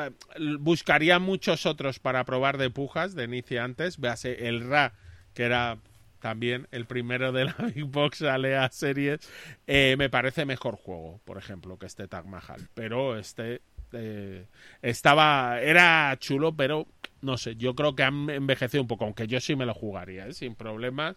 buscaría 0.59 1.19
muchos 1.19 1.67
otros 1.67 1.99
para 1.99 2.23
probar 2.25 2.57
de 2.57 2.71
pujas 2.71 3.13
de 3.13 3.25
inicio 3.25 3.63
antes. 3.63 3.99
Véase 3.99 4.47
el 4.47 4.67
Ra, 4.67 4.93
que 5.35 5.43
era 5.43 5.77
también 6.19 6.67
el 6.71 6.85
primero 6.87 7.31
de 7.31 7.45
la 7.45 7.53
Big 7.75 7.83
Box 7.83 8.23
Alea 8.23 8.67
series. 8.71 9.19
eh, 9.67 9.93
me 9.99 10.09
parece 10.09 10.45
mejor 10.45 10.75
juego, 10.75 11.21
por 11.23 11.37
ejemplo, 11.37 11.77
que 11.77 11.85
este 11.85 12.07
Tag 12.07 12.25
Mahal. 12.25 12.67
Pero 12.73 13.19
este 13.19 13.61
eh, 13.93 14.47
estaba, 14.81 15.61
era 15.61 16.17
chulo, 16.19 16.55
pero 16.55 16.87
no 17.21 17.37
sé, 17.37 17.55
yo 17.57 17.75
creo 17.75 17.95
que 17.95 18.01
han 18.01 18.27
envejecido 18.31 18.81
un 18.81 18.87
poco, 18.87 19.05
aunque 19.05 19.27
yo 19.27 19.39
sí 19.39 19.55
me 19.55 19.67
lo 19.67 19.75
jugaría, 19.75 20.25
¿eh? 20.25 20.33
sin 20.33 20.55
problemas. 20.55 21.15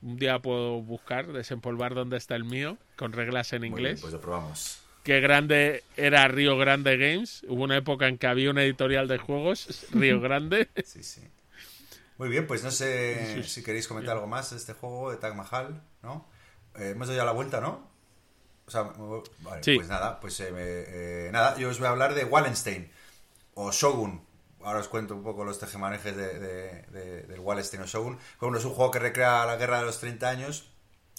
Un 0.00 0.16
día 0.16 0.38
puedo 0.40 0.80
buscar, 0.80 1.32
desempolvar 1.34 1.94
dónde 1.94 2.16
está 2.16 2.34
el 2.34 2.44
mío, 2.44 2.78
con 2.96 3.12
reglas 3.12 3.52
en 3.52 3.60
Muy 3.60 3.68
bien, 3.68 3.78
inglés. 3.78 4.00
pues 4.00 4.12
lo 4.14 4.20
probamos. 4.22 4.81
Qué 5.02 5.20
grande 5.20 5.82
era 5.96 6.28
Río 6.28 6.56
Grande 6.56 6.96
Games. 6.96 7.44
Hubo 7.48 7.64
una 7.64 7.76
época 7.76 8.06
en 8.08 8.18
que 8.18 8.26
había 8.28 8.50
una 8.50 8.62
editorial 8.62 9.08
de 9.08 9.18
juegos, 9.18 9.86
Río 9.92 10.20
Grande. 10.20 10.68
Sí, 10.84 11.02
sí. 11.02 11.22
Muy 12.18 12.28
bien, 12.28 12.46
pues 12.46 12.62
no 12.62 12.70
sé 12.70 13.42
si 13.42 13.64
queréis 13.64 13.88
comentar 13.88 14.14
algo 14.14 14.28
más 14.28 14.50
de 14.50 14.56
este 14.56 14.74
juego 14.74 15.10
de 15.10 15.16
Tag 15.16 15.34
Mahal, 15.34 15.82
¿no? 16.02 16.28
Eh, 16.76 16.90
hemos 16.90 17.08
dado 17.08 17.18
ya 17.18 17.24
la 17.24 17.32
vuelta, 17.32 17.60
¿no? 17.60 17.90
O 18.66 18.70
sea, 18.70 18.82
vale, 19.40 19.62
Sí. 19.64 19.74
pues 19.76 19.88
nada, 19.88 20.20
pues 20.20 20.38
eh, 20.38 20.46
eh, 20.54 21.30
nada, 21.32 21.56
yo 21.58 21.68
os 21.70 21.78
voy 21.78 21.88
a 21.88 21.90
hablar 21.90 22.14
de 22.14 22.24
Wallenstein 22.24 22.90
o 23.54 23.72
Shogun. 23.72 24.24
Ahora 24.62 24.78
os 24.78 24.86
cuento 24.88 25.16
un 25.16 25.24
poco 25.24 25.44
los 25.44 25.58
tejemanejes 25.58 26.16
de, 26.16 26.38
de- 26.38 26.82
de- 26.92 27.22
del 27.24 27.40
Wallenstein 27.40 27.82
o 27.82 27.86
Shogun. 27.86 28.16
Bueno, 28.40 28.56
es 28.58 28.64
un 28.64 28.72
juego 28.72 28.92
que 28.92 29.00
recrea 29.00 29.44
la 29.44 29.56
guerra 29.56 29.80
de 29.80 29.86
los 29.86 29.98
30 29.98 30.28
años 30.28 30.70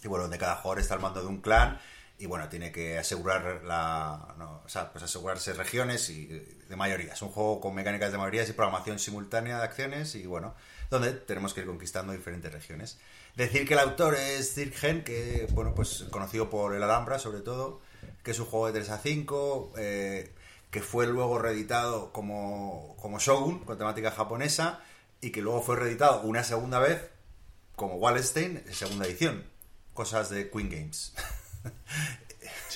y 0.03 0.07
bueno, 0.07 0.23
donde 0.23 0.37
cada 0.37 0.55
jugador 0.55 0.79
está 0.79 0.93
al 0.93 1.01
mando 1.01 1.19
de 1.21 1.27
un 1.27 1.41
clan 1.41 1.81
y 2.17 2.25
bueno, 2.25 2.47
tiene 2.47 2.71
que 2.71 2.97
asegurar 2.97 3.63
la, 3.63 4.61
o 4.63 4.69
sea, 4.69 4.91
pues 4.91 5.03
asegurarse 5.03 5.53
regiones 5.53 6.09
y 6.09 6.27
de 6.27 6.75
mayorías. 6.75 7.21
Un 7.21 7.29
juego 7.29 7.59
con 7.59 7.75
mecánicas 7.75 8.11
de 8.11 8.17
mayorías 8.17 8.47
y 8.49 8.53
programación 8.53 8.99
simultánea 8.99 9.57
de 9.57 9.63
acciones 9.63 10.15
y 10.15 10.25
bueno, 10.25 10.53
donde 10.89 11.11
tenemos 11.11 11.53
que 11.53 11.61
ir 11.61 11.67
conquistando 11.67 12.13
diferentes 12.13 12.51
regiones. 12.51 12.99
Decir 13.35 13.67
que 13.67 13.73
el 13.73 13.79
autor 13.79 14.15
es 14.15 14.55
Dirk 14.55 14.81
Hen, 14.83 15.03
que 15.03 15.47
bueno, 15.51 15.73
pues 15.73 16.05
conocido 16.11 16.49
por 16.49 16.75
el 16.75 16.83
Alhambra 16.83 17.17
sobre 17.19 17.41
todo, 17.41 17.81
que 18.23 18.31
es 18.31 18.39
un 18.39 18.45
juego 18.45 18.67
de 18.67 18.73
3 18.73 18.89
a 18.91 18.97
5, 18.99 19.73
eh, 19.77 20.33
que 20.69 20.81
fue 20.81 21.07
luego 21.07 21.39
reeditado 21.39 22.13
como, 22.13 22.95
como 23.01 23.19
Shogun, 23.19 23.65
con 23.65 23.77
temática 23.77 24.11
japonesa, 24.11 24.81
y 25.19 25.31
que 25.31 25.41
luego 25.41 25.61
fue 25.61 25.75
reeditado 25.77 26.21
una 26.21 26.43
segunda 26.43 26.79
vez 26.79 27.09
como 27.75 27.95
Wallenstein, 27.95 28.63
segunda 28.71 29.05
edición. 29.05 29.45
Cosas 29.93 30.29
de 30.29 30.49
Queen 30.49 30.69
Games. 30.69 31.13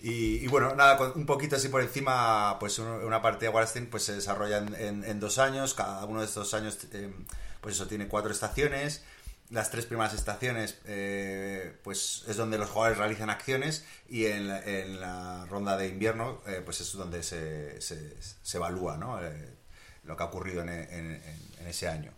y, 0.00 0.10
y 0.44 0.46
bueno, 0.48 0.74
nada, 0.74 1.12
un 1.14 1.26
poquito 1.26 1.56
así 1.56 1.68
por 1.68 1.82
encima, 1.82 2.58
pues 2.58 2.78
un- 2.78 2.88
una 2.88 3.22
partida 3.22 3.50
de 3.50 3.54
Wallenstein 3.54 3.86
pues 3.86 4.04
se 4.04 4.14
desarrolla 4.14 4.58
en, 4.58 5.20
dos 5.20 5.38
años, 5.38 5.74
cada 5.74 6.04
uno 6.04 6.20
de 6.20 6.26
estos 6.26 6.52
años 6.54 6.78
eh, 6.92 7.12
pues 7.60 7.76
eso 7.76 7.86
tiene 7.86 8.08
cuatro 8.08 8.30
estaciones. 8.32 9.02
Las 9.50 9.70
tres 9.70 9.84
primeras 9.86 10.14
estaciones 10.14 10.78
eh, 10.86 11.76
pues 11.84 12.24
es 12.26 12.36
donde 12.36 12.58
los 12.58 12.70
jugadores 12.70 12.98
realizan 12.98 13.28
acciones 13.30 13.84
y 14.08 14.24
en 14.26 14.48
la, 15.00 15.46
ronda 15.50 15.76
de 15.76 15.88
invierno 15.88 16.40
eh, 16.46 16.62
pues 16.64 16.80
es 16.80 16.92
donde 16.94 17.22
se, 17.22 17.80
se, 17.82 18.16
se 18.42 18.56
evalúa 18.56 18.96
¿no? 18.96 19.22
Eh, 19.22 19.54
lo 20.04 20.16
que 20.16 20.22
ha 20.22 20.26
ocurrido 20.26 20.62
en 20.62 21.22
ese 21.66 21.88
año. 21.88 22.12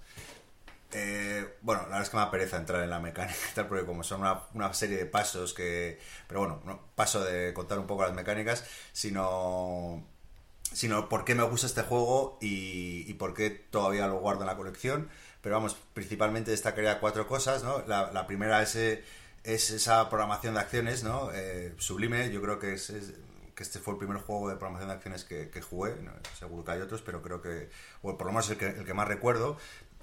Eh, 0.92 1.56
bueno, 1.62 1.82
la 1.82 1.88
verdad 1.88 2.02
es 2.02 2.10
que 2.10 2.16
me 2.16 2.46
da 2.46 2.56
entrar 2.58 2.82
en 2.82 2.90
la 2.90 3.00
mecánica 3.00 3.38
tal, 3.54 3.66
porque 3.68 3.84
como 3.84 4.02
son 4.04 4.22
una, 4.54 4.74
serie 4.74 4.96
de 4.96 5.06
pasos 5.06 5.52
que... 5.54 5.98
Pero 6.28 6.40
bueno, 6.40 6.62
no 6.64 6.80
paso 6.94 7.24
de 7.24 7.52
contar 7.54 7.78
un 7.78 7.86
poco 7.86 8.02
las 8.04 8.14
mecánicas, 8.14 8.64
sino 8.92 10.04
sino 10.72 11.08
por 11.08 11.24
qué 11.24 11.34
me 11.34 11.44
gusta 11.44 11.66
este 11.66 11.82
juego 11.82 12.38
y, 12.40 13.12
por 13.14 13.34
qué 13.34 13.50
todavía 13.50 14.06
lo 14.08 14.18
guardo 14.20 14.42
en 14.42 14.48
la 14.48 14.56
colección. 14.56 15.08
Pero 15.40 15.56
vamos, 15.56 15.76
principalmente 15.94 16.50
destacaría 16.50 17.00
cuatro 17.00 17.26
cosas, 17.26 17.62
¿no? 17.62 17.82
La, 17.86 18.26
primera 18.26 18.62
es, 18.62 18.76
es 18.76 19.70
esa 19.70 20.08
programación 20.10 20.54
de 20.54 20.60
acciones, 20.60 21.02
¿no? 21.04 21.30
Eh, 21.32 21.74
sublime, 21.78 22.30
yo 22.30 22.42
creo 22.42 22.58
que 22.58 22.74
es, 22.74 22.90
es- 22.90 23.14
que 23.56 23.62
este 23.62 23.78
fue 23.78 23.94
el 23.94 23.98
primer 23.98 24.18
juego 24.18 24.50
de 24.50 24.56
programación 24.56 24.90
de 24.90 24.94
acciones 24.96 25.24
que, 25.24 25.62
jugué, 25.62 25.94
seguro 26.38 26.62
que 26.62 26.72
hay 26.72 26.80
otros, 26.82 27.00
pero 27.00 27.22
creo 27.22 27.40
que, 27.40 27.70
o 28.02 28.18
por 28.18 28.26
lo 28.26 28.32
menos 28.34 28.50
el 28.50 28.58
que, 28.58 28.66
el 28.66 28.84
que 28.84 28.92
más 28.92 29.08
recuerdo, 29.08 29.56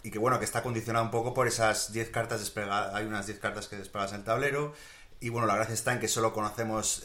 y 0.03 0.11
que 0.11 0.19
bueno, 0.19 0.37
que 0.37 0.45
está 0.45 0.61
condicionado 0.61 1.05
un 1.05 1.11
poco 1.11 1.33
por 1.33 1.47
esas 1.47 1.91
10 1.93 2.09
cartas 2.09 2.41
desplegadas, 2.41 2.93
hay 2.93 3.05
unas 3.05 3.25
10 3.25 3.39
cartas 3.39 3.67
que 3.67 3.77
desplegas 3.77 4.11
en 4.11 4.19
el 4.19 4.23
tablero, 4.25 4.73
y 5.23 5.29
bueno, 5.29 5.47
la 5.47 5.55
gracia 5.55 5.73
está 5.73 5.93
en 5.93 6.01
que 6.01 6.09
solo 6.09 6.33
conocemos 6.33 7.01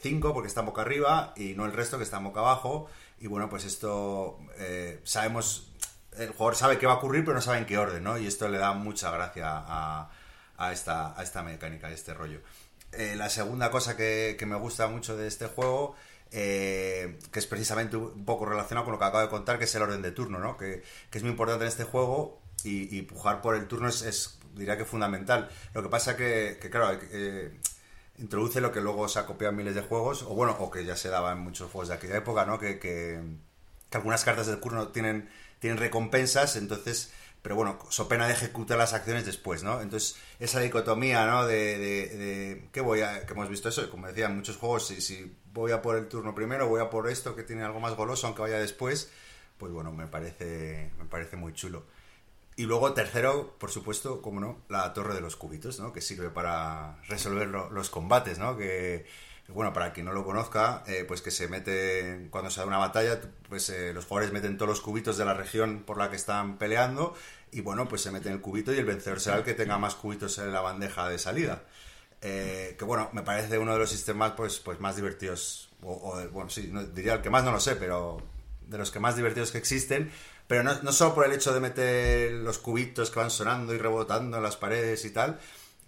5 0.00 0.32
porque 0.32 0.46
están 0.46 0.64
boca 0.64 0.82
arriba 0.82 1.32
y 1.36 1.54
no 1.54 1.66
el 1.66 1.72
resto 1.72 1.98
que 1.98 2.04
están 2.04 2.22
boca 2.22 2.38
abajo. 2.38 2.88
Y 3.18 3.26
bueno, 3.26 3.50
pues 3.50 3.64
esto 3.64 4.38
eh, 4.58 5.00
sabemos, 5.02 5.72
el 6.16 6.30
jugador 6.30 6.54
sabe 6.54 6.78
qué 6.78 6.86
va 6.86 6.92
a 6.92 6.96
ocurrir, 6.98 7.24
pero 7.24 7.34
no 7.34 7.40
sabe 7.40 7.58
en 7.58 7.66
qué 7.66 7.78
orden, 7.78 8.04
¿no? 8.04 8.16
Y 8.16 8.28
esto 8.28 8.48
le 8.48 8.58
da 8.58 8.74
mucha 8.74 9.10
gracia 9.10 9.48
a, 9.48 10.08
a 10.56 10.72
esta, 10.72 11.18
a 11.18 11.22
esta 11.24 11.42
mecánica, 11.42 11.88
a 11.88 11.90
este 11.90 12.14
rollo. 12.14 12.42
Eh, 12.92 13.16
la 13.16 13.28
segunda 13.28 13.72
cosa 13.72 13.96
que 13.96 14.38
me 14.46 14.54
gusta 14.54 14.86
mucho 14.86 15.16
de 15.16 15.26
este 15.26 15.46
juego, 15.46 15.96
eh, 16.32 17.18
que 17.30 17.38
es 17.38 17.46
precisamente 17.46 17.96
un 17.96 18.24
poco 18.24 18.46
relacionado 18.46 18.84
con 18.84 18.92
lo 18.92 18.98
que 18.98 19.04
acabo 19.04 19.22
de 19.22 19.28
contar, 19.28 19.58
que 19.58 19.64
es 19.64 19.74
el 19.74 19.82
orden 19.82 20.02
de 20.02 20.12
turno, 20.12 20.38
¿no? 20.38 20.56
Que, 20.56 20.82
que 21.10 21.18
es 21.18 21.22
muy 21.22 21.30
importante 21.30 21.64
en 21.64 21.68
este 21.68 21.84
juego 21.84 22.40
y, 22.64 22.96
y 22.96 23.02
pujar 23.02 23.40
por 23.42 23.54
el 23.54 23.68
turno 23.68 23.88
es, 23.88 24.38
diría 24.54 24.76
que 24.76 24.84
fundamental. 24.84 25.50
Lo 25.74 25.82
que 25.82 25.88
pasa 25.88 26.16
que, 26.16 26.58
que 26.60 26.70
claro, 26.70 26.98
eh, 27.10 27.58
introduce 28.18 28.60
lo 28.60 28.72
que 28.72 28.80
luego 28.80 29.08
se 29.08 29.18
ha 29.18 29.26
copiado 29.26 29.50
en 29.50 29.56
miles 29.58 29.74
de 29.74 29.82
juegos, 29.82 30.22
o 30.22 30.34
bueno, 30.34 30.56
o 30.58 30.70
que 30.70 30.84
ya 30.84 30.96
se 30.96 31.08
daba 31.08 31.32
en 31.32 31.38
muchos 31.38 31.70
juegos 31.70 31.88
de 31.88 31.94
aquella 31.94 32.16
época, 32.16 32.44
¿no? 32.46 32.58
Que, 32.58 32.78
que, 32.78 33.20
que 33.90 33.96
algunas 33.96 34.24
cartas 34.24 34.46
del 34.46 34.58
turno 34.60 34.88
tienen, 34.88 35.28
tienen 35.58 35.78
recompensas, 35.78 36.56
entonces 36.56 37.12
pero 37.42 37.56
bueno, 37.56 37.78
so 37.90 38.08
pena 38.08 38.26
de 38.26 38.34
ejecutar 38.34 38.78
las 38.78 38.92
acciones 38.94 39.26
después, 39.26 39.62
¿no? 39.62 39.80
Entonces, 39.80 40.16
esa 40.38 40.60
dicotomía, 40.60 41.26
¿no? 41.26 41.46
De, 41.46 41.78
de, 41.78 42.08
de 42.16 42.68
¿qué 42.72 42.80
voy 42.80 43.00
a, 43.02 43.26
que 43.26 43.32
hemos 43.32 43.48
visto 43.48 43.68
eso, 43.68 43.90
como 43.90 44.06
decía, 44.06 44.26
en 44.26 44.36
muchos 44.36 44.56
juegos, 44.56 44.86
si, 44.86 45.36
voy 45.52 45.72
a 45.72 45.82
por 45.82 45.96
el 45.96 46.08
turno 46.08 46.34
primero, 46.34 46.68
voy 46.68 46.80
a 46.80 46.90
por 46.90 47.08
esto 47.10 47.34
que 47.36 47.42
tiene 47.42 47.62
algo 47.64 47.80
más 47.80 47.96
goloso, 47.96 48.26
aunque 48.26 48.42
vaya 48.42 48.58
después, 48.58 49.10
pues 49.58 49.72
bueno, 49.72 49.92
me 49.92 50.06
parece, 50.06 50.90
me 50.98 51.04
parece 51.06 51.36
muy 51.36 51.52
chulo. 51.52 51.84
Y 52.56 52.64
luego, 52.66 52.92
tercero, 52.92 53.56
por 53.58 53.70
supuesto, 53.70 54.20
como 54.22 54.38
no, 54.40 54.62
la 54.68 54.92
torre 54.92 55.14
de 55.14 55.20
los 55.22 55.36
cubitos, 55.36 55.80
¿no? 55.80 55.92
Que 55.92 56.02
sirve 56.02 56.28
para 56.30 57.00
resolver 57.08 57.48
lo- 57.48 57.70
los 57.70 57.88
combates, 57.90 58.38
¿no? 58.38 58.56
Que, 58.58 59.06
bueno, 59.48 59.72
para 59.72 59.92
quien 59.92 60.06
no 60.06 60.12
lo 60.12 60.24
conozca, 60.24 60.82
eh, 60.86 61.04
pues 61.06 61.20
que 61.20 61.30
se 61.30 61.48
mete, 61.48 62.28
cuando 62.30 62.50
se 62.50 62.60
da 62.60 62.66
una 62.66 62.78
batalla, 62.78 63.20
pues 63.48 63.68
eh, 63.70 63.92
los 63.92 64.06
jugadores 64.06 64.32
meten 64.32 64.56
todos 64.56 64.68
los 64.68 64.80
cubitos 64.80 65.16
de 65.18 65.24
la 65.24 65.34
región 65.34 65.82
por 65.84 65.98
la 65.98 66.10
que 66.10 66.16
están 66.16 66.58
peleando 66.58 67.14
y 67.50 67.60
bueno, 67.60 67.88
pues 67.88 68.02
se 68.02 68.10
mete 68.10 68.30
el 68.30 68.40
cubito 68.40 68.72
y 68.72 68.78
el 68.78 68.84
vencedor 68.84 69.20
será 69.20 69.36
el 69.36 69.44
que 69.44 69.54
tenga 69.54 69.78
más 69.78 69.94
cubitos 69.94 70.38
en 70.38 70.52
la 70.52 70.60
bandeja 70.60 71.08
de 71.08 71.18
salida. 71.18 71.62
Eh, 72.22 72.76
que 72.78 72.84
bueno, 72.84 73.10
me 73.12 73.22
parece 73.22 73.58
uno 73.58 73.72
de 73.72 73.80
los 73.80 73.90
sistemas 73.90 74.32
pues, 74.36 74.60
pues 74.60 74.78
más 74.80 74.96
divertidos, 74.96 75.70
o, 75.82 76.16
bueno, 76.30 76.48
sí, 76.48 76.72
diría 76.94 77.14
el 77.14 77.20
que 77.20 77.30
más 77.30 77.42
no 77.42 77.50
lo 77.50 77.60
sé, 77.60 77.74
pero 77.76 78.22
de 78.68 78.78
los 78.78 78.90
que 78.92 79.00
más 79.00 79.16
divertidos 79.16 79.50
que 79.50 79.58
existen, 79.58 80.10
pero 80.46 80.62
no, 80.62 80.72
no 80.82 80.92
solo 80.92 81.14
por 81.14 81.26
el 81.26 81.32
hecho 81.32 81.52
de 81.52 81.60
meter 81.60 82.32
los 82.32 82.58
cubitos 82.58 83.10
que 83.10 83.18
van 83.18 83.30
sonando 83.30 83.74
y 83.74 83.78
rebotando 83.78 84.36
en 84.36 84.42
las 84.42 84.56
paredes 84.56 85.04
y 85.04 85.10
tal, 85.10 85.40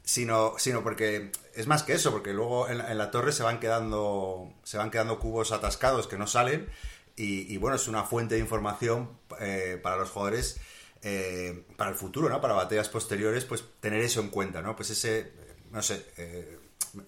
sino, 0.04 0.54
sino 0.58 0.82
porque 0.82 1.32
es 1.54 1.66
más 1.66 1.82
que 1.82 1.94
eso, 1.94 2.12
porque 2.12 2.32
luego 2.32 2.68
en, 2.68 2.80
en 2.80 2.98
la 2.98 3.10
torre 3.10 3.32
se 3.32 3.42
van 3.42 3.58
quedando 3.58 4.52
se 4.62 4.76
van 4.76 4.90
quedando 4.90 5.18
cubos 5.18 5.52
atascados 5.52 6.06
que 6.06 6.18
no 6.18 6.26
salen 6.26 6.68
y, 7.16 7.56
bueno, 7.58 7.76
es 7.76 7.86
una 7.86 8.02
fuente 8.02 8.34
de 8.34 8.40
información 8.40 9.08
eh, 9.40 9.78
para 9.80 9.96
los 9.96 10.10
jugadores 10.10 10.60
eh, 11.02 11.64
para 11.76 11.90
el 11.90 11.96
futuro, 11.96 12.28
¿no? 12.28 12.40
Para 12.40 12.54
batallas 12.54 12.88
posteriores, 12.88 13.44
pues 13.44 13.64
tener 13.80 14.00
eso 14.02 14.20
en 14.20 14.30
cuenta, 14.30 14.62
¿no? 14.62 14.74
Pues 14.74 14.90
ese, 14.90 15.32
no 15.70 15.80
sé, 15.82 16.04
eh, 16.16 16.58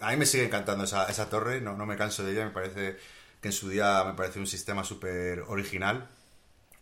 a 0.00 0.10
mí 0.10 0.16
me 0.16 0.26
sigue 0.26 0.44
encantando 0.44 0.84
esa, 0.84 1.06
esa 1.10 1.28
torre, 1.28 1.60
no, 1.60 1.76
no 1.76 1.86
me 1.86 1.96
canso 1.96 2.22
de 2.22 2.32
ella, 2.32 2.44
me 2.44 2.52
parece 2.52 2.96
que 3.40 3.48
en 3.48 3.52
su 3.52 3.68
día 3.68 4.04
me 4.04 4.14
parece 4.14 4.38
un 4.38 4.46
sistema 4.46 4.84
súper 4.84 5.40
original 5.48 6.08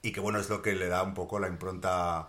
y 0.02 0.12
que 0.12 0.20
bueno, 0.20 0.38
es 0.38 0.50
lo 0.50 0.60
que 0.60 0.74
le 0.74 0.88
da 0.88 1.02
un 1.02 1.14
poco 1.14 1.38
la 1.38 1.48
impronta 1.48 2.28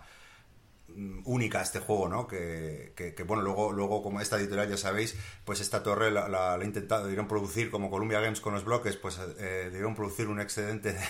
única 1.26 1.60
a 1.60 1.64
este 1.64 1.80
juego, 1.80 2.08
¿no? 2.08 2.28
Que, 2.28 2.94
que- 2.96 3.14
que, 3.14 3.24
bueno, 3.24 3.44
luego, 3.44 3.72
luego 3.72 4.02
como 4.02 4.22
esta 4.22 4.38
editorial 4.38 4.70
ya 4.70 4.78
sabéis, 4.78 5.16
pues 5.44 5.60
esta 5.60 5.84
torre 5.84 6.12
la, 6.12 6.30
la, 6.30 6.58
la 6.58 6.64
intentado, 6.66 7.04
debieron 7.04 7.28
producir 7.28 7.70
como 7.70 7.90
Columbia 7.90 8.20
Games 8.22 8.40
con 8.42 8.54
los 8.54 8.64
bloques, 8.64 8.96
pues 8.96 9.20
eh, 9.40 9.66
debieron 9.66 9.96
producir 9.96 10.28
un 10.28 10.40
excedente 10.40 10.94
de, 10.94 11.02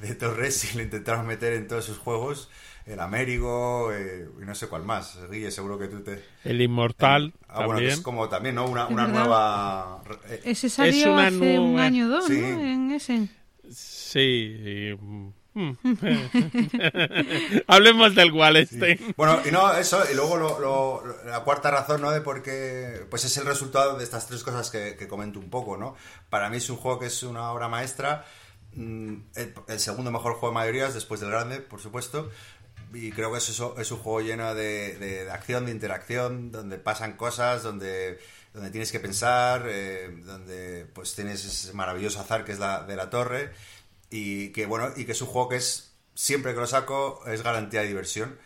de 0.08 0.14
torres 0.16 0.72
y 0.74 0.76
le 0.76 0.84
intentaron 0.84 1.26
meter 1.26 1.52
en 1.52 1.68
todos 1.68 1.84
sus 1.84 1.98
juegos 1.98 2.50
el 2.84 3.00
Américo 3.00 3.92
eh, 3.92 4.28
y 4.40 4.44
no 4.44 4.54
sé 4.54 4.68
cuál 4.68 4.84
más. 4.84 5.18
Guille, 5.30 5.50
seguro 5.50 5.76
que 5.78 5.88
tú 5.88 6.02
te... 6.04 6.22
El 6.44 6.60
Inmortal 6.62 7.34
Ah, 7.48 7.66
bueno, 7.66 7.80
que 7.80 7.88
es 7.88 8.00
como 8.00 8.28
también, 8.28 8.54
¿no? 8.54 8.66
Una, 8.66 8.84
Es 8.84 8.90
una 8.90 9.08
nueva... 9.08 10.02
eh, 10.28 10.40
Ese 10.44 10.68
salió 10.68 11.12
una 11.12 11.26
hace 11.26 11.58
un 11.58 11.72
nueva- 11.72 11.84
año 11.86 12.06
o 12.06 12.08
dos, 12.08 12.26
Sí. 12.26 12.40
¿no? 12.40 12.46
En 12.60 12.90
ese. 12.92 13.28
Sí. 13.70 14.20
y, 14.20 14.94
mm, 15.00 15.32
Hablemos 17.66 18.14
del 18.14 18.32
Wallenstein. 18.32 19.14
Bueno, 19.16 19.40
y 19.46 19.50
no, 19.50 19.72
eso, 19.76 20.02
y 20.10 20.14
luego 20.14 20.36
lo- 20.36 20.58
lo- 20.60 21.02
la 21.24 21.40
cuarta 21.40 21.70
razón, 21.70 22.00
¿no? 22.02 22.10
De 22.10 22.20
por 22.20 22.42
qué, 22.42 23.06
pues 23.10 23.24
es 23.24 23.36
el 23.36 23.46
resultado 23.46 23.96
de 23.96 24.04
estas 24.04 24.26
tres 24.26 24.42
cosas 24.42 24.70
que, 24.70 24.96
que 24.96 25.08
comento 25.08 25.38
un 25.38 25.50
poco, 25.50 25.76
¿no? 25.76 25.96
Para 26.30 26.48
mí 26.50 26.56
es 26.58 26.68
un 26.70 26.76
juego 26.76 26.98
que 26.98 27.06
es 27.06 27.22
una 27.22 27.50
obra 27.52 27.68
maestra, 27.68 28.24
mm, 28.74 29.14
el, 29.34 29.54
el 29.68 29.80
segundo 29.80 30.10
mejor 30.10 30.32
juego 30.34 30.48
de 30.48 30.54
mayorías, 30.54 30.94
después 30.94 31.20
del 31.20 31.30
grande, 31.30 31.60
por 31.60 31.80
supuesto, 31.80 32.30
y 32.92 33.10
creo 33.12 33.32
que 33.32 33.38
es, 33.38 33.48
eso, 33.48 33.74
es 33.78 33.90
un 33.90 33.98
juego 33.98 34.20
lleno 34.20 34.54
de, 34.54 34.96
de- 34.98 35.24
de 35.24 35.30
acción, 35.30 35.66
de 35.66 35.72
interacción, 35.72 36.52
donde 36.52 36.78
pasan 36.78 37.14
cosas, 37.16 37.62
donde, 37.62 38.18
donde 38.54 38.70
tienes 38.70 38.92
que 38.92 39.00
pensar, 39.00 39.64
eh, 39.68 40.14
donde 40.24 40.86
pues 40.94 41.14
tienes 41.14 41.44
ese 41.44 41.72
maravilloso 41.74 42.20
azar 42.20 42.44
que 42.44 42.52
es 42.52 42.58
la 42.58 42.82
de 42.84 42.96
la 42.96 43.10
torre, 43.10 43.52
y 44.10 44.50
que 44.52 44.66
bueno, 44.66 44.90
y 44.96 45.04
que 45.04 45.12
es 45.12 45.22
un 45.22 45.28
juego 45.28 45.48
que 45.48 45.56
es, 45.56 45.94
siempre 46.14 46.54
que 46.54 46.60
lo 46.60 46.66
saco, 46.66 47.22
es 47.26 47.42
garantía 47.42 47.82
de 47.82 47.88
diversión. 47.88 48.38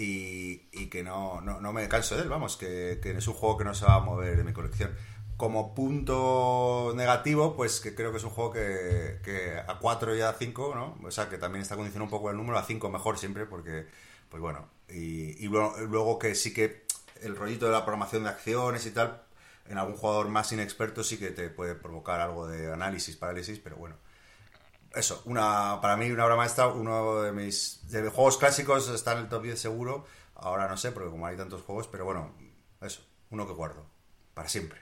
Y, 0.00 0.86
que 0.90 1.02
no, 1.02 1.40
no, 1.40 1.72
me 1.72 1.88
canso 1.88 2.16
de 2.16 2.22
él, 2.22 2.28
vamos, 2.28 2.56
que, 2.56 3.00
es 3.02 3.28
un 3.28 3.34
juego 3.34 3.58
que 3.58 3.64
no 3.64 3.74
se 3.74 3.84
va 3.84 3.96
a 3.96 4.00
mover 4.00 4.36
de 4.36 4.44
mi 4.44 4.52
colección. 4.52 4.94
Como 5.36 5.74
punto 5.74 6.92
negativo, 6.96 7.56
pues 7.56 7.80
que 7.80 7.94
creo 7.96 8.12
que 8.12 8.18
es 8.18 8.24
un 8.24 8.30
juego 8.30 8.52
que, 8.52 9.62
a 9.66 9.78
4 9.78 10.16
y 10.16 10.20
a 10.20 10.32
5, 10.32 10.74
¿no? 10.74 10.98
O 11.06 11.10
sea, 11.10 11.28
que 11.28 11.36
también 11.38 11.62
está 11.62 11.74
condicionado 11.74 12.04
un 12.04 12.10
poco 12.10 12.30
el 12.30 12.36
número, 12.36 12.58
a 12.58 12.64
5 12.64 12.90
mejor 12.90 13.18
siempre, 13.18 13.46
porque, 13.46 13.86
pues 14.28 14.40
bueno, 14.40 14.68
y, 14.88 15.44
y 15.44 15.48
luego, 15.48 15.76
luego 15.88 16.18
que 16.18 16.34
sí 16.36 16.54
que 16.54 16.86
el 17.22 17.36
rollito 17.36 17.66
de 17.66 17.72
la 17.72 17.84
programación 17.84 18.22
de 18.24 18.30
acciones 18.30 18.86
y 18.86 18.92
tal, 18.92 19.22
en 19.68 19.78
algún 19.78 19.96
jugador 19.96 20.28
más 20.28 20.52
inexperto 20.52 21.02
sí 21.04 21.18
que 21.18 21.30
te 21.30 21.50
puede 21.50 21.74
provocar 21.74 22.20
algo 22.20 22.46
de 22.46 22.72
análisis, 22.72 23.16
parálisis, 23.16 23.58
pero 23.58 23.76
bueno. 23.76 23.96
Eso, 24.98 25.22
una, 25.26 25.80
para 25.80 25.96
mí 25.96 26.10
una 26.10 26.24
obra 26.24 26.34
maestra, 26.34 26.66
uno 26.66 27.22
de 27.22 27.30
mis, 27.30 27.88
de 27.88 28.02
mis 28.02 28.12
juegos 28.12 28.36
clásicos 28.36 28.88
está 28.88 29.12
en 29.12 29.18
el 29.18 29.28
top 29.28 29.44
10 29.44 29.56
seguro, 29.56 30.04
ahora 30.34 30.66
no 30.66 30.76
sé, 30.76 30.90
porque 30.90 31.08
como 31.08 31.24
hay 31.24 31.36
tantos 31.36 31.62
juegos, 31.62 31.86
pero 31.86 32.04
bueno, 32.04 32.34
eso, 32.80 33.06
uno 33.30 33.46
que 33.46 33.52
guardo, 33.52 33.86
para 34.34 34.48
siempre. 34.48 34.80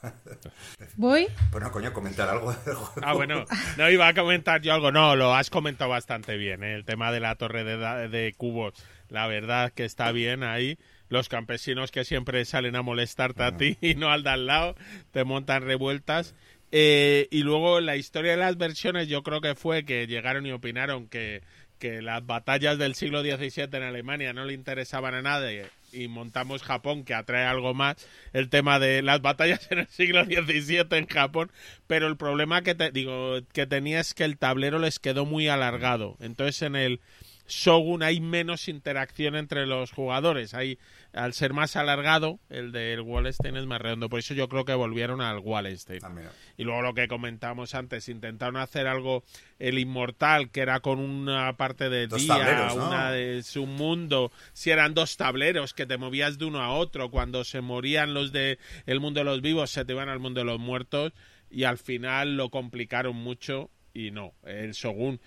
Voy. 0.96 1.26
Pues 1.50 1.64
no, 1.64 1.72
coño, 1.72 1.92
comentar 1.92 2.28
algo 2.28 2.52
del 2.52 2.76
juego. 2.76 3.00
Ah, 3.02 3.14
bueno, 3.14 3.44
no 3.76 3.90
iba 3.90 4.06
a 4.06 4.14
comentar 4.14 4.62
yo 4.62 4.74
algo. 4.74 4.92
No, 4.92 5.16
lo 5.16 5.34
has 5.34 5.50
comentado 5.50 5.90
bastante 5.90 6.36
bien. 6.36 6.62
¿eh? 6.62 6.76
El 6.76 6.84
tema 6.84 7.10
de 7.10 7.18
la 7.18 7.34
torre 7.34 7.64
de, 7.64 8.08
de 8.08 8.32
cubos, 8.36 8.74
la 9.08 9.26
verdad 9.26 9.72
que 9.72 9.84
está 9.84 10.12
bien 10.12 10.44
ahí. 10.44 10.78
Los 11.08 11.28
campesinos 11.28 11.90
que 11.90 12.04
siempre 12.04 12.44
salen 12.44 12.76
a 12.76 12.82
molestarte 12.82 13.42
a 13.42 13.56
ti 13.56 13.78
y 13.80 13.94
no 13.96 14.10
al 14.10 14.22
de 14.22 14.30
al 14.30 14.46
lado, 14.46 14.76
te 15.10 15.24
montan 15.24 15.62
revueltas. 15.62 16.34
Eh, 16.72 17.28
y 17.30 17.42
luego 17.42 17.80
la 17.80 17.96
historia 17.96 18.32
de 18.32 18.38
las 18.38 18.56
versiones, 18.56 19.08
yo 19.08 19.22
creo 19.22 19.40
que 19.40 19.54
fue 19.54 19.84
que 19.84 20.06
llegaron 20.06 20.46
y 20.46 20.52
opinaron 20.52 21.08
que, 21.08 21.42
que 21.78 22.02
las 22.02 22.24
batallas 22.26 22.78
del 22.78 22.94
siglo 22.94 23.22
XVII 23.22 23.68
en 23.72 23.82
Alemania 23.82 24.32
no 24.32 24.44
le 24.44 24.54
interesaban 24.54 25.14
a 25.14 25.22
nadie 25.22 25.66
y 25.92 26.08
montamos 26.08 26.62
Japón 26.62 27.04
que 27.04 27.14
atrae 27.14 27.44
algo 27.44 27.74
más 27.74 27.96
el 28.32 28.48
tema 28.48 28.78
de 28.78 29.02
las 29.02 29.20
batallas 29.22 29.70
en 29.70 29.80
el 29.80 29.88
siglo 29.88 30.24
XVII 30.24 30.86
en 30.90 31.06
Japón. 31.06 31.50
Pero 31.86 32.06
el 32.06 32.16
problema 32.16 32.62
que 32.62 32.74
te 32.74 32.90
digo 32.90 33.38
que 33.52 33.66
tenía 33.66 34.00
es 34.00 34.14
que 34.14 34.24
el 34.24 34.38
tablero 34.38 34.78
les 34.78 34.98
quedó 34.98 35.24
muy 35.24 35.48
alargado. 35.48 36.16
Entonces 36.20 36.62
en 36.62 36.76
el 36.76 37.00
Shogun 37.48 38.02
hay 38.02 38.20
menos 38.20 38.68
interacción 38.68 39.36
entre 39.36 39.66
los 39.66 39.92
jugadores. 39.92 40.54
Hay 40.54 40.78
al 41.16 41.32
ser 41.32 41.52
más 41.52 41.74
alargado 41.76 42.38
el 42.50 42.70
del 42.72 43.00
Wallenstein 43.00 43.56
es 43.56 43.66
más 43.66 43.80
redondo 43.80 44.08
por 44.08 44.18
eso 44.20 44.34
yo 44.34 44.48
creo 44.48 44.64
que 44.64 44.74
volvieron 44.74 45.20
al 45.20 45.38
Wallenstein 45.38 46.00
También. 46.00 46.28
y 46.56 46.64
luego 46.64 46.82
lo 46.82 46.94
que 46.94 47.08
comentábamos 47.08 47.74
antes, 47.74 48.08
intentaron 48.08 48.56
hacer 48.58 48.86
algo, 48.86 49.24
el 49.58 49.78
inmortal, 49.78 50.50
que 50.50 50.60
era 50.60 50.80
con 50.80 50.98
una 51.00 51.56
parte 51.56 51.88
de 51.88 52.06
Dos 52.06 52.22
día, 52.22 52.36
tableros, 52.36 52.76
¿no? 52.76 52.86
una 52.88 53.10
de 53.10 53.42
su 53.42 53.66
mundo, 53.66 54.30
si 54.52 54.70
eran 54.70 54.94
dos 54.94 55.16
tableros 55.16 55.74
que 55.74 55.86
te 55.86 55.96
movías 55.98 56.38
de 56.38 56.44
uno 56.44 56.60
a 56.62 56.70
otro, 56.72 57.10
cuando 57.10 57.42
se 57.44 57.60
morían 57.60 58.14
los 58.14 58.30
de 58.32 58.58
el 58.86 59.00
mundo 59.00 59.20
de 59.20 59.24
los 59.24 59.40
vivos, 59.42 59.70
se 59.70 59.84
te 59.84 59.92
iban 59.94 60.08
al 60.08 60.18
mundo 60.20 60.40
de 60.40 60.44
los 60.46 60.58
muertos, 60.60 61.12
y 61.50 61.64
al 61.64 61.78
final 61.78 62.36
lo 62.36 62.50
complicaron 62.50 63.16
mucho, 63.16 63.70
y 63.94 64.10
no, 64.10 64.34
el 64.44 64.72
Shogun 64.72 65.20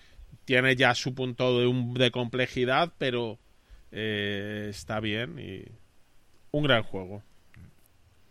tiene 0.44 0.76
ya 0.76 0.94
su 0.94 1.14
punto 1.14 1.58
de, 1.58 1.66
un- 1.66 1.94
de 1.94 2.10
complejidad, 2.10 2.92
pero 2.98 3.38
eh, 3.92 4.66
está 4.70 5.00
bien 5.00 5.38
y 5.38 5.64
un 6.52 6.64
gran 6.64 6.82
juego. 6.82 7.22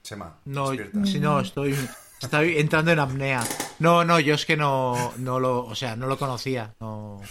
Chema, 0.04 0.38
No, 0.46 0.72
si 1.06 1.20
no, 1.20 1.40
estoy, 1.40 1.76
estoy 2.22 2.58
entrando 2.58 2.92
en 2.92 3.00
apnea. 3.00 3.44
No, 3.80 4.04
no, 4.04 4.20
yo 4.20 4.36
es 4.36 4.46
que 4.46 4.58
no, 4.58 5.14
no 5.18 5.40
lo, 5.40 5.66
o 5.66 5.76
sea, 5.76 5.96
no 5.96 6.08
lo 6.08 6.18
conocía, 6.18 6.74
no, 6.80 7.22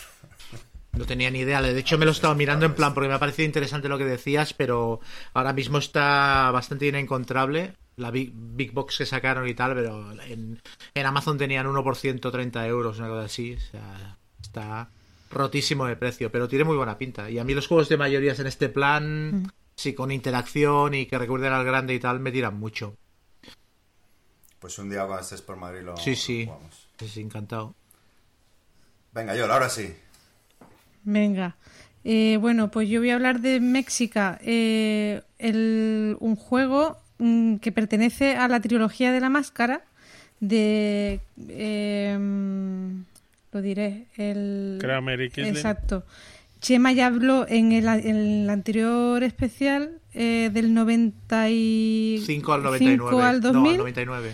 no 0.93 1.05
tenía 1.05 1.31
ni 1.31 1.41
idea. 1.41 1.63
De 1.63 1.79
hecho, 1.79 1.99
me 1.99 2.05
lo 2.05 2.13
estaba 2.13 2.35
mirando 2.35 2.67
en 2.67 2.75
plan 2.75 2.95
porque 2.95 3.09
me 3.09 3.15
ha 3.15 3.19
parecido 3.19 3.47
interesante 3.47 3.89
lo 3.89 3.99
que 3.99 4.05
decías, 4.05 4.53
pero 4.53 5.01
ahora 5.35 5.53
mismo 5.53 5.79
está 5.79 6.51
bastante 6.51 6.87
inencontrable. 6.87 7.75
La 7.97 8.11
Big, 8.13 8.33
Big 8.33 8.73
Box 8.73 8.99
que 8.99 9.07
sacaron 9.07 9.49
y 9.49 9.55
tal, 9.55 9.75
pero 9.75 10.13
en, 10.23 10.61
en 10.95 11.07
Amazon 11.07 11.37
tenían 11.37 11.67
1% 11.67 12.31
30 12.31 12.67
euros, 12.69 12.99
una 12.99 13.09
cosa 13.09 13.25
así. 13.25 13.55
O 13.55 13.61
sea, 13.61 14.17
está 14.41 14.89
rotísimo 15.31 15.87
de 15.87 15.97
precio, 15.97 16.31
pero 16.31 16.49
tiene 16.49 16.65
muy 16.65 16.77
buena 16.77 16.97
pinta. 16.97 17.31
Y 17.31 17.39
a 17.39 17.45
mí 17.45 17.55
los 17.55 17.67
juegos 17.67 17.89
de 17.89 17.97
mayorías 17.97 18.39
en 18.39 18.47
este 18.47 18.69
plan, 18.69 19.53
sí, 19.79 19.95
con 19.95 20.11
interacción 20.11 20.93
y 20.95 21.07
que 21.07 21.19
recuerden 21.19 21.53
al 21.55 21.65
grande 21.65 21.95
y 21.95 22.01
tal, 22.01 22.21
me 22.21 22.33
tiran 22.33 22.59
mucho. 22.59 22.95
Pues 24.61 24.79
un 24.79 24.91
día 24.91 25.05
cuando 25.07 25.23
estés 25.23 25.43
por 25.43 25.57
Madrid 25.57 25.83
lo, 25.83 25.95
Sí, 25.97 26.11
lo 26.11 26.17
sí. 26.17 26.45
jugamos. 26.45 26.87
Sí, 26.99 27.09
sí, 27.09 27.21
encantado. 27.21 27.75
Venga, 29.13 29.35
yo, 29.35 29.51
ahora 29.53 29.69
sí. 29.69 29.95
Venga. 31.05 31.57
Eh, 32.05 32.39
bueno, 32.41 32.71
pues 32.71 32.89
yo 32.89 33.01
voy 33.01 33.11
a 33.11 33.15
hablar 33.15 33.41
de 33.41 33.61
Méxica, 33.61 34.39
eh, 34.43 35.23
el- 35.39 36.17
un 36.21 36.37
juego 36.37 36.99
mm, 37.19 37.57
que 37.57 37.73
pertenece 37.73 38.37
a 38.37 38.49
la 38.49 38.61
trilogía 38.61 39.13
de 39.13 39.21
la 39.21 39.29
máscara 39.31 39.83
de... 40.41 41.21
eh, 41.49 42.17
lo 43.53 43.63
diré, 43.63 44.07
el... 44.17 44.79
Kramer 44.81 45.21
y 45.23 45.31
Kisling. 45.31 45.57
Exacto. 45.57 46.05
Chema 46.61 46.93
ya 46.93 47.07
habló 47.07 47.47
en 47.49 47.73
el, 47.73 47.87
en 47.87 48.17
el 48.17 48.51
anterior 48.51 49.23
especial 49.23 50.01
eh, 50.15 50.51
del 50.53 50.75
95 50.75 52.25
5 52.27 52.53
al 52.53 52.63
99. 52.63 53.23
al 53.23 53.41
No, 53.41 53.53
2000. 53.53 53.71
al 53.73 53.79
99. 53.79 54.33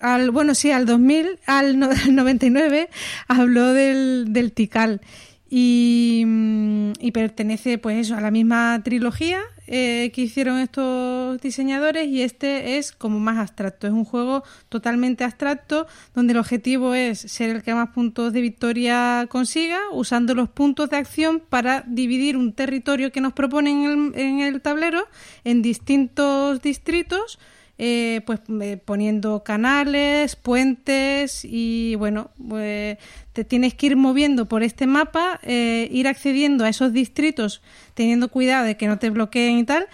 al- 0.00 0.30
bueno, 0.30 0.54
sí, 0.54 0.70
al 0.70 0.86
2000, 0.86 1.38
al 1.46 1.78
no- 1.78 1.90
al 2.04 2.14
99, 2.14 2.88
habló 3.28 3.72
del, 3.72 4.26
del 4.30 4.52
Tikal. 4.52 5.00
Y, 5.48 6.22
mm, 6.26 6.92
y 6.98 7.10
pertenece, 7.12 7.76
pues 7.78 7.98
eso, 8.06 8.14
a 8.16 8.20
la 8.20 8.30
misma 8.30 8.80
trilogía 8.82 9.40
eh, 9.66 10.10
que 10.14 10.22
hicieron 10.22 10.58
estos 10.58 11.40
diseñadores. 11.40 12.08
Y 12.08 12.22
este 12.22 12.78
es 12.78 12.92
como 12.92 13.20
más 13.20 13.38
abstracto. 13.38 13.86
Es 13.86 13.92
un 13.92 14.04
juego 14.04 14.42
totalmente 14.68 15.24
abstracto, 15.24 15.86
donde 16.14 16.32
el 16.32 16.38
objetivo 16.38 16.94
es 16.94 17.20
ser 17.20 17.50
el 17.50 17.62
que 17.62 17.74
más 17.74 17.90
puntos 17.90 18.32
de 18.32 18.40
victoria 18.40 19.26
consiga, 19.28 19.78
usando 19.92 20.34
los 20.34 20.48
puntos 20.48 20.90
de 20.90 20.96
acción 20.96 21.40
para 21.40 21.82
dividir 21.86 22.36
un 22.36 22.52
territorio 22.52 23.12
que 23.12 23.20
nos 23.20 23.32
proponen 23.32 23.84
en 23.84 24.14
el, 24.14 24.20
en 24.20 24.40
el 24.40 24.60
tablero 24.60 25.06
en 25.44 25.62
distintos 25.62 26.60
distritos 26.60 27.38
eh, 27.78 28.20
pues 28.26 28.40
eh, 28.60 28.78
poniendo 28.84 29.42
canales, 29.44 30.36
puentes 30.36 31.44
y 31.44 31.94
bueno, 31.96 32.30
pues, 32.48 32.98
te 33.32 33.44
tienes 33.44 33.74
que 33.74 33.86
ir 33.86 33.96
moviendo 33.96 34.46
por 34.46 34.62
este 34.62 34.86
mapa, 34.86 35.40
eh, 35.42 35.88
ir 35.90 36.06
accediendo 36.08 36.64
a 36.64 36.68
esos 36.68 36.92
distritos 36.92 37.62
teniendo 37.94 38.28
cuidado 38.28 38.64
de 38.66 38.76
que 38.76 38.86
no 38.86 38.98
te 38.98 39.10
bloqueen 39.10 39.58
y 39.58 39.64
tal, 39.64 39.86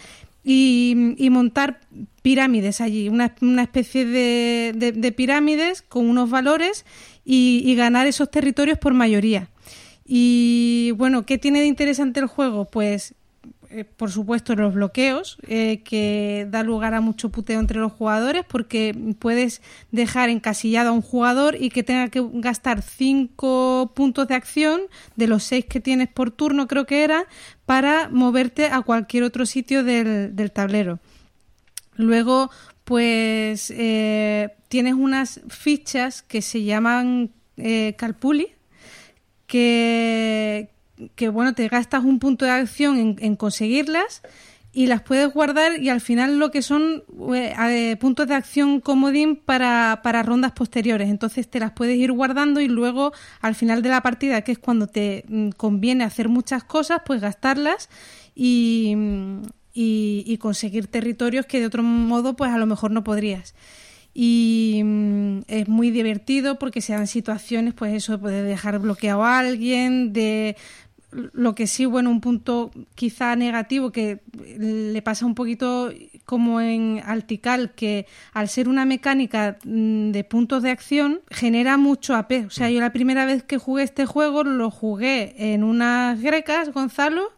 y, 0.44 0.94
montar 1.30 1.80
pirámides 2.22 2.80
allí, 2.80 3.08
una, 3.08 3.34
una 3.42 3.62
especie 3.62 4.04
de, 4.06 4.72
de- 4.74 4.92
de 4.92 5.12
pirámides 5.12 5.82
con 5.82 6.08
unos 6.08 6.30
valores 6.30 6.84
y 7.24 7.74
ganar 7.74 8.06
esos 8.06 8.30
territorios 8.30 8.78
por 8.78 8.94
mayoría. 8.94 9.48
Y 10.10 10.92
bueno, 10.96 11.26
¿qué 11.26 11.36
tiene 11.36 11.60
de 11.60 11.66
interesante 11.66 12.18
el 12.20 12.26
juego? 12.26 12.64
Pues 12.64 13.14
eh, 13.70 13.84
por 13.84 14.10
supuesto, 14.10 14.54
los 14.54 14.72
bloqueos, 14.74 15.36
eh, 15.46 15.82
que 15.84 16.46
da 16.50 16.62
lugar 16.62 16.94
a 16.94 17.02
mucho 17.02 17.28
puteo 17.28 17.60
entre 17.60 17.78
los 17.78 17.92
jugadores, 17.92 18.44
porque 18.48 18.96
puedes 19.18 19.60
dejar 19.92 20.30
encasillado 20.30 20.88
a 20.88 20.92
un 20.92 21.02
jugador 21.02 21.54
y 21.60 21.68
que 21.68 21.82
tenga 21.82 22.08
que 22.08 22.26
gastar 22.34 22.80
cinco 22.80 23.92
puntos 23.94 24.26
de 24.26 24.34
acción 24.34 24.80
de 25.16 25.26
los 25.26 25.44
seis 25.44 25.66
que 25.66 25.80
tienes 25.80 26.08
por 26.08 26.30
turno, 26.30 26.66
creo 26.66 26.86
que 26.86 27.04
era, 27.04 27.26
para 27.66 28.08
moverte 28.08 28.66
a 28.66 28.80
cualquier 28.80 29.24
otro 29.24 29.44
sitio 29.44 29.84
del, 29.84 30.34
del 30.34 30.50
tablero. 30.50 30.98
Luego, 31.96 32.50
pues 32.84 33.70
eh, 33.76 34.48
tienes 34.68 34.94
unas 34.94 35.40
fichas 35.48 36.22
que 36.22 36.40
se 36.40 36.62
llaman 36.62 37.32
Calpuli, 37.96 38.48
que, 39.46 40.70
que 41.14 41.28
bueno, 41.28 41.54
te 41.54 41.68
gastas 41.68 42.04
un 42.04 42.18
punto 42.18 42.44
de 42.44 42.52
acción 42.52 42.98
en, 42.98 43.16
en 43.20 43.36
conseguirlas 43.36 44.22
y 44.72 44.86
las 44.86 45.02
puedes 45.02 45.32
guardar 45.32 45.80
y 45.80 45.88
al 45.88 46.00
final 46.00 46.38
lo 46.38 46.50
que 46.50 46.62
son 46.62 47.02
eh, 47.34 47.54
eh, 47.58 47.96
puntos 47.96 48.28
de 48.28 48.34
acción 48.34 48.80
comodín 48.80 49.36
para, 49.36 50.00
para 50.02 50.22
rondas 50.22 50.52
posteriores. 50.52 51.08
Entonces 51.08 51.48
te 51.48 51.58
las 51.58 51.72
puedes 51.72 51.96
ir 51.96 52.12
guardando 52.12 52.60
y 52.60 52.68
luego 52.68 53.12
al 53.40 53.54
final 53.54 53.82
de 53.82 53.88
la 53.88 54.02
partida, 54.02 54.42
que 54.42 54.52
es 54.52 54.58
cuando 54.58 54.86
te 54.86 55.24
mm, 55.26 55.50
conviene 55.50 56.04
hacer 56.04 56.28
muchas 56.28 56.64
cosas, 56.64 57.00
pues 57.04 57.20
gastarlas 57.20 57.88
y, 58.34 58.94
mm, 58.96 59.42
y, 59.72 60.24
y 60.26 60.38
conseguir 60.38 60.86
territorios 60.86 61.46
que 61.46 61.60
de 61.60 61.66
otro 61.66 61.82
modo 61.82 62.36
pues 62.36 62.52
a 62.52 62.58
lo 62.58 62.66
mejor 62.66 62.90
no 62.90 63.02
podrías 63.02 63.54
y 64.20 64.82
mm, 64.84 65.40
es 65.46 65.68
muy 65.68 65.90
divertido 65.92 66.58
porque 66.58 66.80
se 66.80 66.92
dan 66.92 67.06
situaciones, 67.06 67.74
pues 67.74 67.94
eso, 67.94 68.18
de 68.18 68.42
dejar 68.42 68.80
bloqueado 68.80 69.24
a 69.24 69.38
alguien, 69.38 70.12
de 70.12 70.56
lo 71.10 71.54
que 71.54 71.66
sí, 71.66 71.86
bueno, 71.86 72.10
un 72.10 72.20
punto 72.20 72.70
quizá 72.94 73.34
negativo 73.34 73.92
que 73.92 74.20
le 74.58 75.00
pasa 75.02 75.24
un 75.24 75.34
poquito 75.34 75.90
como 76.24 76.60
en 76.60 77.02
Altical, 77.04 77.72
que 77.74 78.06
al 78.32 78.48
ser 78.48 78.68
una 78.68 78.84
mecánica 78.84 79.56
mm, 79.64 80.10
de 80.10 80.24
puntos 80.24 80.62
de 80.62 80.70
acción, 80.70 81.20
genera 81.30 81.78
mucho 81.78 82.14
AP. 82.14 82.46
O 82.46 82.50
sea, 82.50 82.70
yo 82.70 82.80
la 82.80 82.92
primera 82.92 83.24
vez 83.24 83.42
que 83.42 83.56
jugué 83.56 83.84
este 83.84 84.04
juego 84.04 84.44
lo 84.44 84.70
jugué 84.70 85.34
en 85.38 85.64
unas 85.64 86.20
grecas, 86.20 86.72
Gonzalo, 86.72 87.32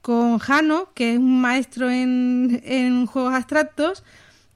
con 0.00 0.38
Jano, 0.38 0.88
que 0.94 1.12
es 1.12 1.18
un 1.18 1.40
maestro 1.40 1.90
en, 1.90 2.62
en 2.64 3.06
juegos 3.06 3.34
abstractos, 3.34 4.04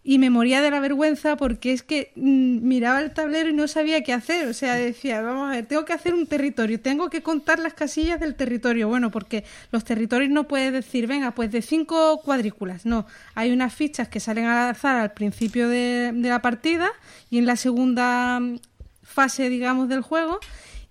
y 0.02 0.18
me 0.18 0.30
moría 0.30 0.62
de 0.62 0.70
la 0.70 0.80
vergüenza 0.80 1.36
porque 1.36 1.72
es 1.72 1.82
que 1.82 2.12
mm, 2.16 2.66
miraba 2.66 3.00
el 3.00 3.12
tablero 3.12 3.50
y 3.50 3.52
no 3.52 3.68
sabía 3.68 4.02
qué 4.02 4.14
hacer. 4.14 4.48
O 4.48 4.54
sea, 4.54 4.74
decía, 4.74 5.20
vamos 5.20 5.48
a 5.48 5.56
ver, 5.56 5.66
tengo 5.66 5.84
que 5.84 5.92
hacer 5.92 6.14
un 6.14 6.26
territorio, 6.26 6.80
tengo 6.80 7.10
que 7.10 7.22
contar 7.22 7.58
las 7.58 7.74
casillas 7.74 8.18
del 8.18 8.34
territorio. 8.34 8.88
Bueno, 8.88 9.10
porque 9.10 9.44
los 9.72 9.84
territorios 9.84 10.30
no 10.30 10.48
puedes 10.48 10.72
decir, 10.72 11.06
venga, 11.06 11.32
pues 11.32 11.52
de 11.52 11.60
cinco 11.60 12.22
cuadrículas. 12.24 12.86
No, 12.86 13.06
hay 13.34 13.52
unas 13.52 13.74
fichas 13.74 14.08
que 14.08 14.20
salen 14.20 14.46
al 14.46 14.70
azar 14.70 14.96
al 14.96 15.12
principio 15.12 15.68
de, 15.68 16.12
de 16.14 16.28
la 16.28 16.40
partida 16.40 16.90
y 17.28 17.36
en 17.36 17.46
la 17.46 17.56
segunda 17.56 18.40
mm, 18.40 18.58
fase, 19.02 19.50
digamos, 19.50 19.88
del 19.90 20.00
juego. 20.00 20.40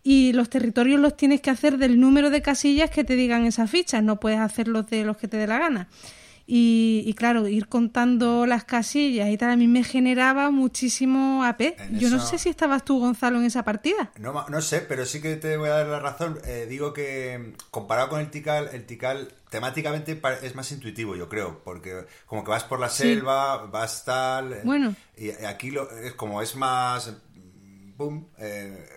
Y 0.04 0.34
los 0.34 0.50
territorios 0.50 1.00
los 1.00 1.18
tienes 1.18 1.42
que 1.42 1.50
hacer 1.50 1.78
del 1.78 2.00
número 2.00 2.30
de 2.30 2.42
casillas 2.42 2.92
que 2.92 3.04
te 3.04 3.16
digan 3.16 3.46
esas 3.46 3.70
fichas, 3.70 4.04
no 4.04 4.20
puedes 4.20 4.40
hacerlos 4.40 4.88
de 4.90 5.04
los 5.04 5.18
que 5.18 5.28
te 5.28 5.38
dé 5.38 5.48
la 5.48 5.60
gana. 5.60 5.90
Y, 6.52 7.04
y 7.06 7.14
claro, 7.14 7.48
ir 7.48 7.68
contando 7.68 8.48
las 8.48 8.64
casillas 8.64 9.30
y 9.30 9.38
tal, 9.38 9.52
a 9.52 9.56
mí 9.56 9.68
me 9.68 9.84
generaba 9.84 10.50
muchísimo 10.50 11.44
AP. 11.44 11.62
En 11.80 12.00
Yo 12.00 12.10
no 12.10 12.20
sé 12.20 12.40
si 12.40 12.50
estabas 12.50 12.84
tú, 12.84 12.98
Gonzalo, 13.00 13.38
en 13.38 13.46
esa 13.46 13.64
partida. 13.64 14.12
No, 14.18 14.34
no 14.50 14.60
sé, 14.60 14.80
pero 14.82 15.06
sí 15.06 15.22
que 15.22 15.36
te 15.36 15.58
voy 15.58 15.70
a 15.70 15.74
dar 15.74 15.86
la 15.86 16.00
razón. 16.00 16.40
Eh, 16.46 16.66
digo 16.68 16.92
que 16.92 17.38
mm, 17.38 17.54
comparado 17.70 18.10
con 18.10 18.20
el 18.20 18.32
Tikal, 18.32 18.70
el 18.74 18.88
Tikal 18.88 19.32
temáticamente 19.52 20.20
es 20.42 20.56
más 20.56 20.72
intuitivo, 20.72 21.16
yo 21.16 21.30
creo, 21.30 21.62
porque 21.64 22.06
como 22.26 22.44
que 22.44 22.50
vas 22.50 22.64
por 22.64 22.80
la 22.80 22.90
selva, 22.90 23.68
vas 23.68 24.04
tal... 24.04 24.54
eh, 24.54 24.62
Bueno. 24.64 24.96
Y 25.18 25.30
aquí 25.46 25.70
lo, 25.70 25.88
es 26.00 26.14
como 26.14 26.42
es 26.42 26.56
más... 26.56 27.14
mm, 27.36 27.96
Boom. 27.96 28.28
eh, 28.40 28.88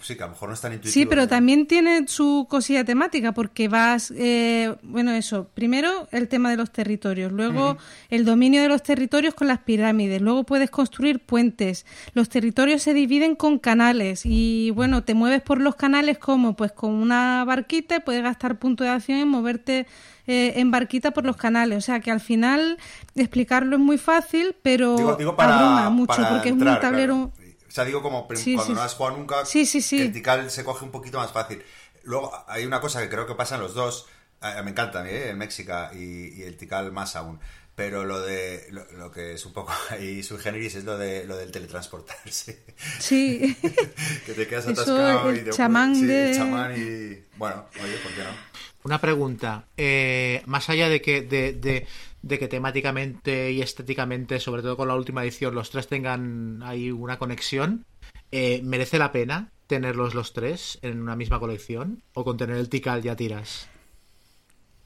sí, 0.00 0.16
que 0.16 0.22
a 0.22 0.26
lo 0.26 0.32
mejor 0.32 0.48
no 0.48 0.54
es 0.54 0.60
tan 0.60 0.72
intuitivo. 0.72 0.92
Sí, 0.92 1.06
pero 1.06 1.22
¿no? 1.22 1.28
también 1.28 1.66
tiene 1.66 2.06
su 2.08 2.46
cosilla 2.48 2.84
temática, 2.84 3.32
porque 3.32 3.68
vas, 3.68 4.12
eh, 4.16 4.74
bueno, 4.82 5.12
eso, 5.12 5.48
primero 5.54 6.08
el 6.10 6.28
tema 6.28 6.50
de 6.50 6.56
los 6.56 6.70
territorios, 6.70 7.32
luego 7.32 7.76
el 8.10 8.24
dominio 8.24 8.62
de 8.62 8.68
los 8.68 8.82
territorios 8.82 9.34
con 9.34 9.48
las 9.48 9.60
pirámides, 9.60 10.20
luego 10.20 10.44
puedes 10.44 10.70
construir 10.70 11.20
puentes, 11.20 11.86
los 12.12 12.28
territorios 12.28 12.82
se 12.82 12.94
dividen 12.94 13.36
con 13.36 13.58
canales 13.58 14.22
y, 14.24 14.70
bueno, 14.72 15.04
te 15.04 15.14
mueves 15.14 15.42
por 15.42 15.60
los 15.60 15.74
canales 15.74 16.18
como, 16.18 16.54
pues 16.54 16.72
con 16.72 16.90
una 16.90 17.44
barquita 17.44 17.96
y 17.96 18.00
puedes 18.00 18.22
gastar 18.22 18.58
punto 18.58 18.84
de 18.84 18.90
acción 18.90 19.18
en 19.18 19.28
moverte 19.28 19.86
eh, 20.26 20.54
en 20.56 20.70
barquita 20.70 21.10
por 21.10 21.24
los 21.24 21.36
canales, 21.36 21.78
o 21.78 21.80
sea 21.82 22.00
que 22.00 22.10
al 22.10 22.20
final 22.20 22.78
explicarlo 23.14 23.76
es 23.76 23.82
muy 23.82 23.98
fácil, 23.98 24.56
pero 24.62 24.96
Digo, 24.96 25.16
digo 25.16 25.36
para, 25.36 25.58
abruma 25.58 25.90
mucho, 25.90 26.16
para 26.16 26.30
porque 26.30 26.48
es 26.48 26.54
un 26.54 26.64
tablero... 26.64 27.30
claro. 27.34 27.43
O 27.74 27.76
sea, 27.76 27.84
digo 27.84 28.02
como 28.02 28.28
Sí, 28.36 28.54
cuando 28.54 28.72
sí, 28.72 28.76
no 28.76 28.82
has 28.82 28.94
jugado 28.94 29.16
nunca, 29.16 29.44
Sí, 29.44 29.66
sí, 29.66 29.82
sí. 29.82 30.12
se 30.48 30.62
coge 30.64 30.84
un 30.84 30.92
poquito 30.92 31.18
más 31.18 31.32
fácil. 31.32 31.60
Luego, 32.04 32.32
hay 32.46 32.64
una 32.66 32.80
cosa 32.80 33.00
que 33.02 33.08
creo 33.08 33.26
que 33.26 33.34
pasa 33.34 33.56
en 33.56 33.62
los 33.62 33.74
dos. 33.74 34.06
eh, 34.40 34.62
me 34.62 34.70
encanta 34.70 35.00
a 35.00 35.02
mí, 35.02 35.10
eh, 35.10 35.30
el 35.30 35.36
México 35.36 35.72
y, 35.92 36.38
y 36.38 36.42
el 36.44 36.56
Tikal 36.56 36.92
más 36.92 37.16
aún. 37.16 37.40
Pero 37.74 38.04
lo 38.04 38.20
de 38.20 38.68
lo, 38.70 38.84
lo 38.92 39.10
que 39.10 39.32
es 39.34 39.44
un 39.44 39.52
poco 39.52 39.72
ahí 39.90 40.22
sui 40.22 40.38
generis 40.38 40.76
es 40.76 40.84
lo 40.84 40.96
de 40.96 41.24
lo 41.24 41.36
del 41.36 41.50
teletransportarse. 41.50 42.62
Sí. 43.00 43.56
que 44.24 44.34
te 44.34 44.46
quedas 44.46 44.66
Eso, 44.66 44.80
atascado 44.82 45.30
el 45.30 45.38
y 45.38 45.40
te 45.42 45.50
chamán 45.50 45.96
sí, 45.96 46.06
de- 46.06 46.30
el 46.30 46.36
chamán 46.36 46.72
y 46.76 47.24
bueno, 47.36 47.66
oye, 47.82 47.96
¿por 48.04 48.12
qué 48.12 48.22
no? 48.22 48.30
Una 48.84 49.00
pregunta. 49.00 49.64
eh, 49.78 50.42
más 50.46 50.68
allá 50.68 50.88
de 50.88 51.00
que, 51.00 51.22
de, 51.22 51.52
de- 51.54 51.86
de 52.22 52.38
que 52.38 52.48
temáticamente 52.48 53.50
y 53.52 53.60
estéticamente, 53.62 54.40
sobre 54.40 54.62
todo 54.62 54.76
con 54.76 54.88
la 54.88 54.94
última 54.94 55.22
edición, 55.24 55.54
los 55.54 55.70
tres 55.70 55.88
tengan 55.88 56.62
ahí 56.62 56.90
una 56.90 57.18
conexión, 57.18 57.84
eh, 58.30 58.60
¿merece 58.62 58.98
la 58.98 59.10
pena 59.12 59.50
tenerlos 59.66 60.14
los 60.14 60.32
tres 60.34 60.78
en 60.82 61.00
una 61.00 61.16
misma 61.16 61.40
colección? 61.40 62.02
¿O 62.14 62.24
con 62.24 62.36
tener 62.36 62.56
el 62.56 62.68
Tikal 62.68 63.02
ya 63.02 63.16
tiras? 63.16 63.68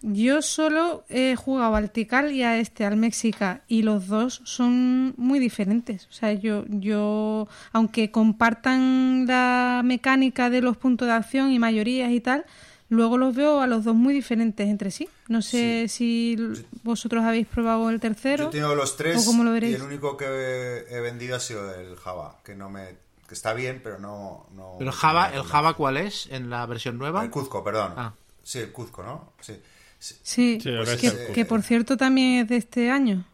Yo 0.00 0.42
solo 0.42 1.04
he 1.08 1.34
jugado 1.34 1.74
al 1.74 1.90
Tikal 1.90 2.30
y 2.30 2.44
a 2.44 2.58
este, 2.58 2.84
al 2.84 2.96
México, 2.96 3.58
y 3.66 3.82
los 3.82 4.06
dos 4.06 4.40
son 4.44 5.12
muy 5.16 5.40
diferentes. 5.40 6.06
O 6.08 6.12
sea, 6.12 6.32
yo, 6.34 6.64
yo, 6.68 7.48
aunque 7.72 8.12
compartan 8.12 9.26
la 9.26 9.82
mecánica 9.84 10.50
de 10.50 10.60
los 10.62 10.76
puntos 10.76 11.08
de 11.08 11.14
acción 11.14 11.50
y 11.50 11.58
mayorías 11.58 12.12
y 12.12 12.20
tal, 12.20 12.44
luego 12.88 13.18
los 13.18 13.34
veo 13.34 13.60
a 13.60 13.66
los 13.66 13.84
dos 13.84 13.94
muy 13.94 14.14
diferentes 14.14 14.68
entre 14.68 14.90
sí. 14.90 15.08
No 15.28 15.42
sé 15.42 15.86
si 15.88 16.36
vosotros 16.82 17.24
habéis 17.24 17.46
probado 17.46 17.90
el 17.90 18.00
tercero. 18.00 18.44
Yo 18.44 18.50
tengo 18.50 18.74
los 18.74 18.96
tres 18.96 19.22
¿O 19.22 19.26
cómo 19.26 19.44
lo 19.44 19.50
y 19.50 19.54
veréis? 19.54 19.76
el 19.76 19.82
único 19.82 20.16
que 20.16 20.24
he, 20.26 20.96
he 20.96 21.00
vendido 21.00 21.36
ha 21.36 21.40
sido 21.40 21.74
el 21.74 21.96
Java, 21.96 22.38
que 22.44 22.54
no 22.54 22.70
me 22.70 22.96
que 23.26 23.34
está 23.34 23.52
bien, 23.52 23.80
pero 23.84 23.98
no 23.98 24.46
no 24.54 24.78
¿El 24.80 24.86
no 24.86 24.92
Java, 24.92 25.30
el 25.34 25.42
Java 25.42 25.74
cuál 25.74 25.98
es 25.98 26.28
en 26.30 26.48
la 26.48 26.64
versión 26.64 26.96
nueva? 26.96 27.22
El 27.22 27.30
Cuzco, 27.30 27.62
perdón. 27.62 27.92
Ah. 27.96 28.14
Sí, 28.42 28.60
el 28.60 28.72
Cuzco, 28.72 29.02
¿no? 29.02 29.32
Sí. 29.40 29.60
Sí. 29.98 30.58
Ahora 30.78 30.96
que, 30.96 31.44
por 31.44 31.62
cierto 31.62 31.96
también 31.96 32.42
es 32.42 32.48
de 32.48 32.56
este 32.56 32.90
año. 32.90 33.26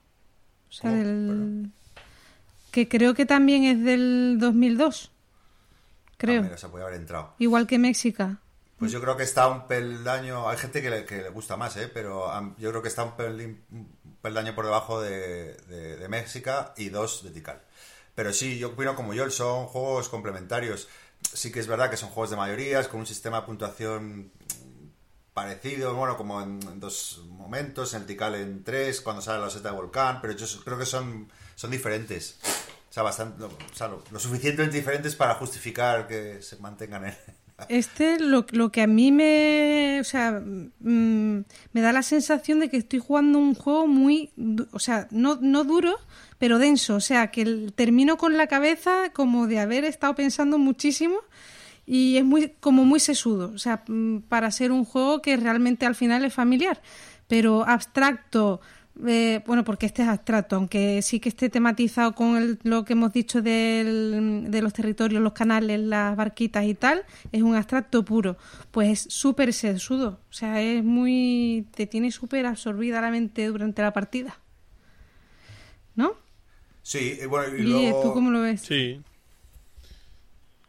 O 0.68 0.72
sea, 0.72 0.90
¿Cómo? 0.90 1.02
del... 1.02 1.70
Que 2.72 2.88
creo 2.88 3.14
que 3.14 3.26
también 3.26 3.64
es 3.64 3.84
del 3.84 4.38
2002. 4.40 5.12
Creo. 6.16 6.40
Ah, 6.40 6.44
mira, 6.44 6.58
se 6.58 6.68
puede 6.68 6.84
haber 6.84 6.98
entrado. 6.98 7.34
Igual 7.38 7.68
que 7.68 7.78
México. 7.78 8.36
Pues 8.84 8.92
yo 8.92 9.00
creo 9.00 9.16
que 9.16 9.22
está 9.22 9.48
un 9.48 9.66
peldaño. 9.66 10.46
Hay 10.48 10.58
gente 10.58 10.82
que 10.82 10.90
le, 10.90 11.04
que 11.06 11.22
le 11.22 11.30
gusta 11.30 11.56
más, 11.56 11.74
¿eh? 11.78 11.88
Pero 11.92 12.30
yo 12.58 12.68
creo 12.68 12.82
que 12.82 12.88
está 12.88 13.02
un, 13.02 13.16
pelín- 13.16 13.62
un 13.70 14.18
peldaño 14.20 14.54
por 14.54 14.66
debajo 14.66 15.00
de, 15.00 15.54
de, 15.54 15.96
de 15.96 16.08
Méxica 16.08 16.74
y 16.76 16.90
dos 16.90 17.22
de 17.24 17.30
Tikal. 17.30 17.62
Pero 18.14 18.32
sí, 18.34 18.58
yo 18.58 18.68
opino 18.68 18.94
como 18.94 19.14
yo, 19.14 19.30
son 19.30 19.66
juegos 19.66 20.10
complementarios. 20.10 20.88
Sí 21.22 21.50
que 21.50 21.60
es 21.60 21.66
verdad 21.66 21.88
que 21.88 21.96
son 21.96 22.10
juegos 22.10 22.28
de 22.30 22.36
mayorías, 22.36 22.88
con 22.88 23.00
un 23.00 23.06
sistema 23.06 23.40
de 23.40 23.46
puntuación 23.46 24.30
parecido, 25.32 25.94
bueno, 25.94 26.16
como 26.18 26.42
en, 26.42 26.60
en 26.62 26.78
dos 26.78 27.22
momentos, 27.28 27.94
en 27.94 28.02
el 28.02 28.06
Tikal 28.06 28.34
en 28.34 28.64
tres, 28.64 29.00
cuando 29.00 29.22
sale 29.22 29.40
la 29.42 29.48
seta 29.50 29.70
de 29.70 29.76
volcán, 29.76 30.20
pero 30.20 30.34
yo 30.34 30.46
creo 30.62 30.78
que 30.78 30.86
son, 30.86 31.32
son 31.54 31.70
diferentes. 31.70 32.38
O 32.90 32.92
sea, 32.92 33.02
bastante, 33.02 33.44
o 33.44 33.50
sea, 33.72 33.88
lo, 33.88 34.04
lo 34.10 34.20
suficientemente 34.20 34.76
diferentes 34.76 35.16
para 35.16 35.34
justificar 35.36 36.06
que 36.06 36.42
se 36.42 36.56
mantengan 36.58 37.06
en... 37.06 37.16
Este, 37.68 38.18
lo, 38.18 38.46
lo 38.50 38.70
que 38.70 38.82
a 38.82 38.86
mí 38.86 39.12
me. 39.12 39.98
O 40.00 40.04
sea, 40.04 40.40
mm, 40.40 41.44
me 41.72 41.80
da 41.80 41.92
la 41.92 42.02
sensación 42.02 42.60
de 42.60 42.68
que 42.68 42.76
estoy 42.76 42.98
jugando 42.98 43.38
un 43.38 43.54
juego 43.54 43.86
muy. 43.86 44.30
O 44.72 44.78
sea, 44.78 45.08
no, 45.10 45.38
no 45.40 45.64
duro, 45.64 45.96
pero 46.38 46.58
denso. 46.58 46.96
O 46.96 47.00
sea, 47.00 47.30
que 47.30 47.72
termino 47.74 48.16
con 48.16 48.36
la 48.36 48.46
cabeza 48.46 49.10
como 49.12 49.46
de 49.46 49.60
haber 49.60 49.84
estado 49.84 50.14
pensando 50.14 50.58
muchísimo 50.58 51.16
y 51.86 52.16
es 52.16 52.24
muy 52.24 52.54
como 52.60 52.84
muy 52.84 53.00
sesudo. 53.00 53.52
O 53.54 53.58
sea, 53.58 53.82
mm, 53.86 54.20
para 54.28 54.50
ser 54.50 54.72
un 54.72 54.84
juego 54.84 55.22
que 55.22 55.36
realmente 55.36 55.86
al 55.86 55.94
final 55.94 56.24
es 56.24 56.34
familiar. 56.34 56.80
Pero 57.28 57.66
abstracto. 57.66 58.60
Eh, 59.06 59.42
bueno, 59.46 59.64
porque 59.64 59.86
este 59.86 60.02
es 60.02 60.08
abstracto, 60.08 60.56
aunque 60.56 61.02
sí 61.02 61.18
que 61.18 61.28
esté 61.28 61.48
tematizado 61.50 62.14
con 62.14 62.36
el- 62.36 62.58
lo 62.62 62.84
que 62.84 62.92
hemos 62.92 63.12
dicho 63.12 63.42
del- 63.42 64.46
de 64.50 64.62
los 64.62 64.72
territorios, 64.72 65.20
los 65.22 65.32
canales, 65.32 65.80
las 65.80 66.16
barquitas 66.16 66.64
y 66.64 66.74
tal, 66.74 67.04
es 67.32 67.42
un 67.42 67.56
abstracto 67.56 68.04
puro. 68.04 68.36
Pues 68.70 69.06
es 69.06 69.12
súper 69.12 69.52
sesudo, 69.52 70.20
o 70.30 70.32
sea, 70.32 70.60
es 70.62 70.84
muy. 70.84 71.66
te 71.74 71.86
tiene 71.86 72.10
súper 72.12 72.46
absorbida 72.46 73.00
la 73.00 73.10
mente 73.10 73.46
durante 73.46 73.82
la 73.82 73.92
partida. 73.92 74.38
¿No? 75.96 76.12
Sí, 76.82 77.18
y 77.22 77.26
bueno, 77.26 77.56
y 77.56 77.62
luego... 77.62 78.00
¿tú 78.02 78.12
cómo 78.12 78.30
lo 78.30 78.42
ves? 78.42 78.60
Sí. 78.60 79.00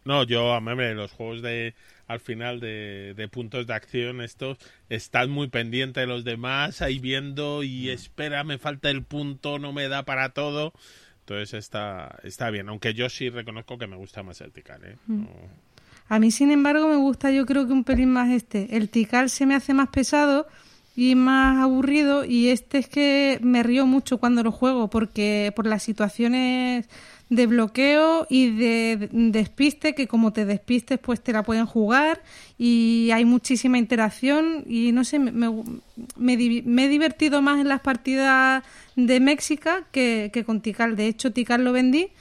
No, 0.06 0.24
yo, 0.24 0.54
a 0.54 0.62
mí, 0.62 0.72
los 0.94 1.12
juegos 1.12 1.42
de 1.42 1.74
al 2.08 2.20
final 2.20 2.60
de, 2.60 3.14
de 3.16 3.28
puntos 3.28 3.66
de 3.68 3.74
acción, 3.74 4.22
estos, 4.22 4.58
estás 4.90 5.28
muy 5.28 5.48
pendiente 5.50 6.00
de 6.02 6.08
los 6.08 6.24
demás, 6.24 6.82
ahí 6.82 7.00
viendo 7.00 7.64
y 7.64 7.90
espera, 7.90 8.44
me 8.44 8.58
falta 8.58 8.90
el 8.90 9.04
punto, 9.04 9.60
no 9.60 9.74
me 9.74 9.88
da 9.88 10.04
para 10.04 10.30
todo. 10.30 10.74
Entonces 11.22 11.54
está, 11.56 12.20
está 12.24 12.52
bien, 12.52 12.70
aunque 12.70 12.94
yo 12.94 13.10
sí 13.10 13.30
reconozco 13.30 13.78
que 13.80 13.88
me 13.88 13.96
gusta 13.96 14.22
más 14.22 14.42
el 14.42 14.52
Tikal, 14.52 14.84
¿eh? 14.86 14.98
No- 15.08 15.28
A 16.08 16.20
mí, 16.20 16.30
sin 16.30 16.52
embargo, 16.52 16.88
me 16.88 16.98
gusta 16.98 17.32
yo 17.32 17.48
creo 17.48 17.66
que 17.66 17.74
un 17.74 17.84
pelín 17.84 18.12
más 18.12 18.30
este. 18.30 18.78
El 18.78 18.90
Tikal 18.90 19.30
se 19.32 19.48
me 19.48 19.56
hace 19.56 19.74
más 19.74 19.90
pesado 19.90 20.48
y 20.96 21.16
más 21.16 21.58
aburrido 21.58 22.24
y 22.26 22.50
este 22.50 22.78
es 22.78 22.88
que 22.88 23.40
me 23.42 23.64
río 23.64 23.86
mucho 23.88 24.20
cuando 24.20 24.44
lo 24.44 24.52
juego 24.52 24.90
porque 24.90 25.52
por 25.56 25.66
las 25.66 25.82
situaciones 25.84 26.88
de 27.30 27.48
bloqueo 27.48 28.28
y 28.30 28.56
de 28.56 29.10
despiste 29.12 29.96
que 29.96 30.08
como 30.08 30.32
te 30.32 30.46
despistes 30.46 31.00
pues 31.00 31.22
te 31.22 31.34
la 31.34 31.44
pueden 31.44 31.66
jugar 31.66 32.22
y 32.58 33.10
hay 33.14 33.26
muchísima 33.26 33.78
interacción 33.78 34.64
y 34.68 34.92
no 34.92 35.04
sé, 35.04 35.20
me, 35.20 35.32
me, 35.32 35.52
me 36.18 36.86
he 36.86 36.88
divertido 36.88 37.42
más 37.42 37.60
en 37.60 37.68
las 37.68 37.82
partidas 37.82 38.64
de 38.96 39.20
México 39.20 39.70
que, 39.92 40.30
que 40.34 40.44
con 40.44 40.62
Tikal. 40.62 40.96
De 40.96 41.08
hecho, 41.08 41.34
Tikal 41.34 41.64
lo 41.64 41.72
vendí 41.74 42.12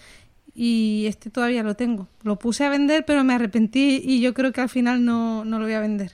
y 0.55 1.07
este 1.09 1.31
todavía 1.31 1.63
lo 1.63 1.75
tengo. 1.75 2.09
Lo 2.23 2.37
puse 2.37 2.65
a 2.65 2.69
vender, 2.69 3.05
pero 3.05 3.25
me 3.25 3.35
arrepentí 3.35 4.01
y 4.03 4.21
yo 4.21 4.35
creo 4.35 4.53
que 4.53 4.61
al 4.61 4.69
final 4.69 5.05
no, 5.05 5.45
no 5.45 5.59
lo 5.59 5.65
voy 5.65 5.75
a 5.75 5.81
vender. 5.81 6.13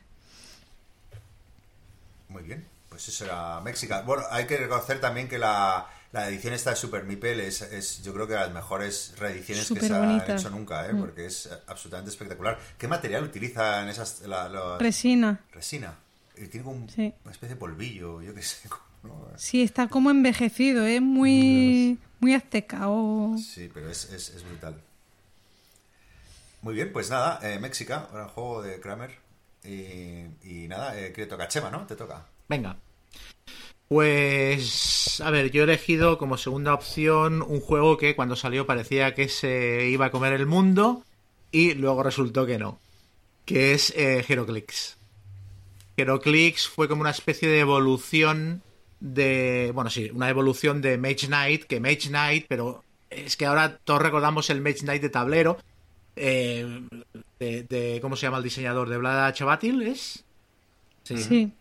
Muy 2.28 2.42
bien, 2.42 2.66
pues 2.88 3.08
eso 3.08 3.24
era 3.24 3.60
México. 3.60 3.94
Bueno, 4.04 4.22
hay 4.30 4.46
que 4.46 4.56
reconocer 4.56 5.00
también 5.00 5.28
que 5.28 5.38
la, 5.38 5.88
la 6.12 6.28
edición 6.28 6.52
esta 6.54 6.70
de 6.70 6.76
Super 6.76 7.04
Mipel 7.04 7.40
es, 7.40 7.62
es, 7.62 8.02
yo 8.02 8.12
creo 8.12 8.26
que 8.26 8.32
de 8.34 8.40
las 8.40 8.52
mejores 8.52 9.14
reediciones 9.18 9.70
que 9.70 9.80
se 9.80 9.94
han 9.94 10.20
hecho 10.30 10.50
nunca, 10.50 10.88
¿eh? 10.88 10.94
porque 10.98 11.26
es 11.26 11.46
eh, 11.46 11.50
absolutamente 11.68 12.10
espectacular. 12.10 12.58
¿Qué 12.78 12.88
material 12.88 13.24
utiliza 13.24 13.82
en 13.82 13.88
esas 13.88 14.20
la, 14.22 14.48
la- 14.48 14.78
Resina. 14.78 15.40
resina? 15.52 15.94
Y 16.36 16.46
tiene 16.46 16.64
como 16.64 16.76
un- 16.78 16.88
Sí. 16.90 17.12
una 17.24 17.32
especie 17.32 17.54
de 17.54 17.60
polvillo, 17.60 18.20
yo 18.22 18.34
qué 18.34 18.42
sé. 18.42 18.68
¿no? 19.04 19.28
Sí, 19.36 19.62
está 19.62 19.88
como 19.88 20.10
envejecido, 20.10 20.84
es 20.84 21.00
muy, 21.00 21.98
muy 22.18 22.34
azteca. 22.34 22.88
o- 22.88 23.36
Sí, 23.38 23.70
pero 23.72 23.88
es, 23.90 24.04
es, 24.12 24.30
es 24.30 24.42
brutal. 24.44 24.80
Muy 26.62 26.74
bien, 26.74 26.92
pues 26.92 27.08
nada, 27.08 27.38
eh, 27.42 27.58
México, 27.58 27.94
ahora 27.94 28.24
el 28.24 28.30
juego 28.30 28.62
de 28.62 28.80
Kramer. 28.80 29.16
Y, 29.64 30.24
y 30.42 30.66
nada, 30.68 30.98
eh, 30.98 31.12
que 31.12 31.22
le 31.22 31.26
toca 31.26 31.48
Chema, 31.48 31.70
¿no? 31.70 31.86
Te 31.86 31.94
toca. 31.96 32.26
Venga. 32.48 32.76
Pues, 33.90 35.20
a 35.20 35.32
ver, 35.32 35.50
yo 35.50 35.62
he 35.62 35.64
elegido 35.64 36.16
como 36.16 36.36
segunda 36.38 36.74
opción 36.74 37.42
un 37.42 37.58
juego 37.58 37.96
que 37.96 38.14
cuando 38.14 38.36
salió 38.36 38.64
parecía 38.64 39.14
que 39.16 39.28
se 39.28 39.88
iba 39.90 40.06
a 40.06 40.10
comer 40.12 40.32
el 40.32 40.46
mundo 40.46 41.02
y 41.50 41.74
luego 41.74 42.04
resultó 42.04 42.46
que 42.46 42.56
no, 42.56 42.78
que 43.44 43.72
es 43.72 43.90
eh, 43.96 44.24
Heroclix. 44.28 44.96
Heroclix 45.96 46.68
fue 46.68 46.86
como 46.86 47.00
una 47.00 47.10
especie 47.10 47.48
de 47.48 47.58
evolución 47.58 48.62
de, 49.00 49.72
bueno, 49.74 49.90
sí, 49.90 50.08
una 50.14 50.30
evolución 50.30 50.80
de 50.82 50.96
Mage 50.96 51.26
Knight, 51.26 51.64
que 51.64 51.80
Mage 51.80 52.10
Knight, 52.10 52.46
pero 52.48 52.84
es 53.10 53.36
que 53.36 53.46
ahora 53.46 53.76
todos 53.78 54.02
recordamos 54.02 54.50
el 54.50 54.60
Mage 54.60 54.82
Knight 54.82 55.02
de 55.02 55.08
tablero, 55.10 55.58
eh, 56.14 56.80
de, 57.40 57.64
de- 57.64 57.98
¿cómo 58.00 58.14
se 58.14 58.22
llama 58.28 58.38
el 58.38 58.44
diseñador? 58.44 58.88
¿De 58.88 58.98
Vlada 58.98 59.32
Chavatil? 59.32 59.82
¿Es? 59.82 60.24
Sí. 61.02 61.16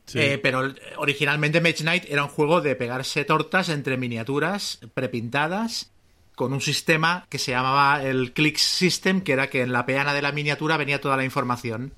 Sí. 0.06 0.20
Eh, 0.20 0.38
pero 0.42 0.66
eh, 0.68 0.76
originalmente 0.98 1.62
Mage 1.62 1.78
Knight 1.84 2.06
era 2.10 2.24
un 2.24 2.30
juego 2.30 2.62
de 2.62 2.76
pegarse 2.76 3.26
tortas 3.26 3.70
entre 3.70 3.98
miniaturas 3.98 4.80
prepintadas 4.94 5.92
con 6.36 6.54
un 6.54 6.62
sistema 6.62 7.26
que 7.30 7.38
se 7.40 7.52
llamaba 7.52 8.04
el 8.04 8.32
Click 8.34 8.58
System, 8.58 9.22
que 9.22 9.34
era 9.34 9.50
que 9.50 9.62
en 9.62 9.72
la 9.74 9.86
peana 9.86 10.14
de 10.14 10.22
la 10.22 10.32
miniatura 10.32 10.78
venía 10.78 11.02
toda 11.02 11.18
la 11.18 11.26
información. 11.26 11.94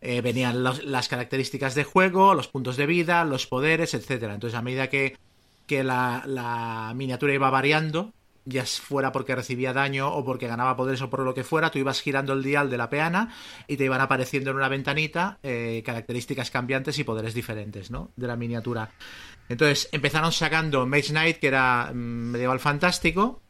Eh, 0.00 0.20
venían 0.20 0.62
los- 0.62 0.84
las 0.84 1.08
características 1.08 1.74
de 1.74 1.84
juego, 1.84 2.34
los 2.34 2.48
puntos 2.48 2.76
de 2.76 2.86
vida, 2.86 3.24
los 3.24 3.46
poderes, 3.46 3.94
etcétera. 3.94 4.34
Entonces, 4.34 4.58
a 4.58 4.62
medida 4.62 4.88
que, 4.88 5.16
que 5.66 5.82
la, 5.82 6.22
la 6.26 6.92
miniatura 6.94 7.32
iba 7.34 7.48
variando, 7.50 8.12
ya 8.44 8.64
fuera 8.66 9.12
porque 9.12 9.34
recibía 9.34 9.72
daño 9.72 10.08
o 10.12 10.24
porque 10.24 10.46
ganaba 10.46 10.76
poderes 10.76 11.02
o 11.02 11.10
por 11.10 11.20
lo 11.20 11.34
que 11.34 11.44
fuera, 11.44 11.70
tú 11.70 11.78
ibas 11.78 12.00
girando 12.00 12.32
el 12.32 12.42
dial 12.42 12.70
de 12.70 12.76
la 12.76 12.90
peana 12.90 13.34
y 13.66 13.76
te 13.76 13.84
iban 13.84 14.00
apareciendo 14.00 14.50
en 14.50 14.56
una 14.56 14.68
ventanita 14.68 15.38
eh, 15.42 15.82
características 15.84 16.50
cambiantes 16.50 16.98
y 16.98 17.04
poderes 17.04 17.34
diferentes, 17.34 17.90
¿no? 17.90 18.10
De 18.16 18.26
la 18.26 18.36
miniatura. 18.36 18.90
Entonces 19.48 19.88
empezaron 19.92 20.32
sacando 20.32 20.86
Mage 20.86 21.10
Knight, 21.10 21.38
que 21.38 21.48
era 21.48 21.90
mm, 21.92 21.96
medieval 21.96 22.60
fantástico, 22.60 23.40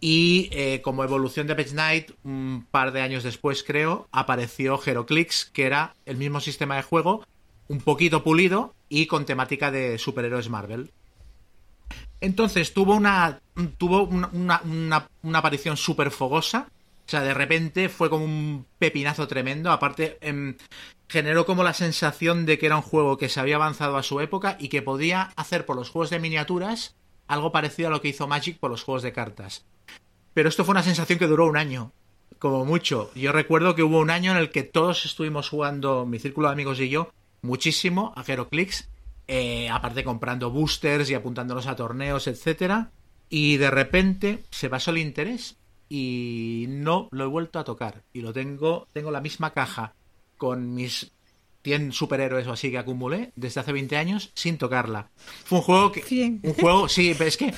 y 0.00 0.48
eh, 0.52 0.82
como 0.82 1.02
evolución 1.02 1.46
de 1.46 1.54
Mage 1.54 1.70
Knight, 1.70 2.10
un 2.24 2.66
par 2.70 2.92
de 2.92 3.00
años 3.00 3.22
después, 3.22 3.62
creo, 3.62 4.08
apareció 4.12 4.78
Heroclix, 4.84 5.46
que 5.46 5.64
era 5.64 5.94
el 6.04 6.16
mismo 6.16 6.40
sistema 6.40 6.76
de 6.76 6.82
juego, 6.82 7.24
un 7.68 7.80
poquito 7.80 8.22
pulido 8.22 8.74
y 8.88 9.06
con 9.06 9.24
temática 9.24 9.70
de 9.70 9.98
superhéroes 9.98 10.50
Marvel. 10.50 10.90
Entonces 12.20 12.72
tuvo 12.72 12.94
una 12.94 13.40
tuvo 13.78 14.04
una, 14.04 15.08
aparición 15.32 15.76
súper 15.76 16.10
fogosa. 16.10 16.68
O 17.06 17.10
sea, 17.10 17.20
de 17.20 17.34
repente 17.34 17.88
fue 17.88 18.08
como 18.08 18.24
un 18.24 18.66
pepinazo 18.78 19.28
tremendo. 19.28 19.70
Aparte, 19.70 20.16
em, 20.20 20.56
generó 21.08 21.44
como 21.44 21.62
la 21.62 21.74
sensación 21.74 22.46
de 22.46 22.58
que 22.58 22.66
era 22.66 22.76
un 22.76 22.82
juego 22.82 23.18
que 23.18 23.28
se 23.28 23.40
había 23.40 23.56
avanzado 23.56 23.96
a 23.96 24.02
su 24.02 24.20
época 24.20 24.56
y 24.58 24.68
que 24.68 24.82
podía 24.82 25.30
hacer 25.36 25.66
por 25.66 25.76
los 25.76 25.90
juegos 25.90 26.10
de 26.10 26.18
miniaturas 26.18 26.96
algo 27.26 27.52
parecido 27.52 27.88
a 27.88 27.90
lo 27.90 28.00
que 28.00 28.08
hizo 28.08 28.26
Magic 28.26 28.58
por 28.58 28.70
los 28.70 28.82
juegos 28.82 29.02
de 29.02 29.12
cartas. 29.12 29.64
Pero 30.32 30.48
esto 30.48 30.64
fue 30.64 30.72
una 30.72 30.82
sensación 30.82 31.18
que 31.18 31.26
duró 31.26 31.46
un 31.46 31.56
año, 31.56 31.92
como 32.38 32.64
mucho. 32.64 33.10
Yo 33.14 33.32
recuerdo 33.32 33.74
que 33.74 33.82
hubo 33.82 34.00
un 34.00 34.10
año 34.10 34.32
en 34.32 34.38
el 34.38 34.50
que 34.50 34.62
todos 34.62 35.04
estuvimos 35.04 35.48
jugando, 35.48 36.06
mi 36.06 36.18
círculo 36.18 36.48
de 36.48 36.54
amigos 36.54 36.80
y 36.80 36.88
yo, 36.88 37.10
muchísimo 37.42 38.12
a 38.16 38.24
Heroclix, 38.26 38.88
eh, 39.26 39.68
aparte 39.70 40.04
comprando 40.04 40.50
boosters 40.50 41.10
y 41.10 41.14
apuntándonos 41.14 41.66
a 41.66 41.76
torneos, 41.76 42.26
etcétera. 42.26 42.90
Y 43.28 43.56
de 43.56 43.70
repente 43.70 44.44
se 44.50 44.68
pasó 44.68 44.90
el 44.90 44.98
interés 44.98 45.56
y 45.88 46.66
no 46.68 47.08
lo 47.10 47.24
he 47.24 47.28
vuelto 47.28 47.58
a 47.58 47.64
tocar. 47.64 48.02
Y 48.12 48.20
lo 48.20 48.32
tengo, 48.32 48.88
tengo 48.92 49.10
la 49.10 49.20
misma 49.20 49.52
caja 49.52 49.94
con 50.36 50.74
mis 50.74 51.12
100 51.64 51.92
superhéroes 51.92 52.46
o 52.46 52.52
así 52.52 52.70
que 52.70 52.78
acumulé 52.78 53.32
desde 53.36 53.60
hace 53.60 53.72
20 53.72 53.96
años 53.96 54.30
sin 54.34 54.58
tocarla. 54.58 55.10
Fue 55.44 55.58
un 55.58 55.64
juego 55.64 55.92
que... 55.92 56.02
100. 56.02 56.40
Un 56.42 56.54
juego, 56.54 56.88
sí, 56.88 57.14
pero 57.16 57.28
es 57.28 57.36
que, 57.36 57.54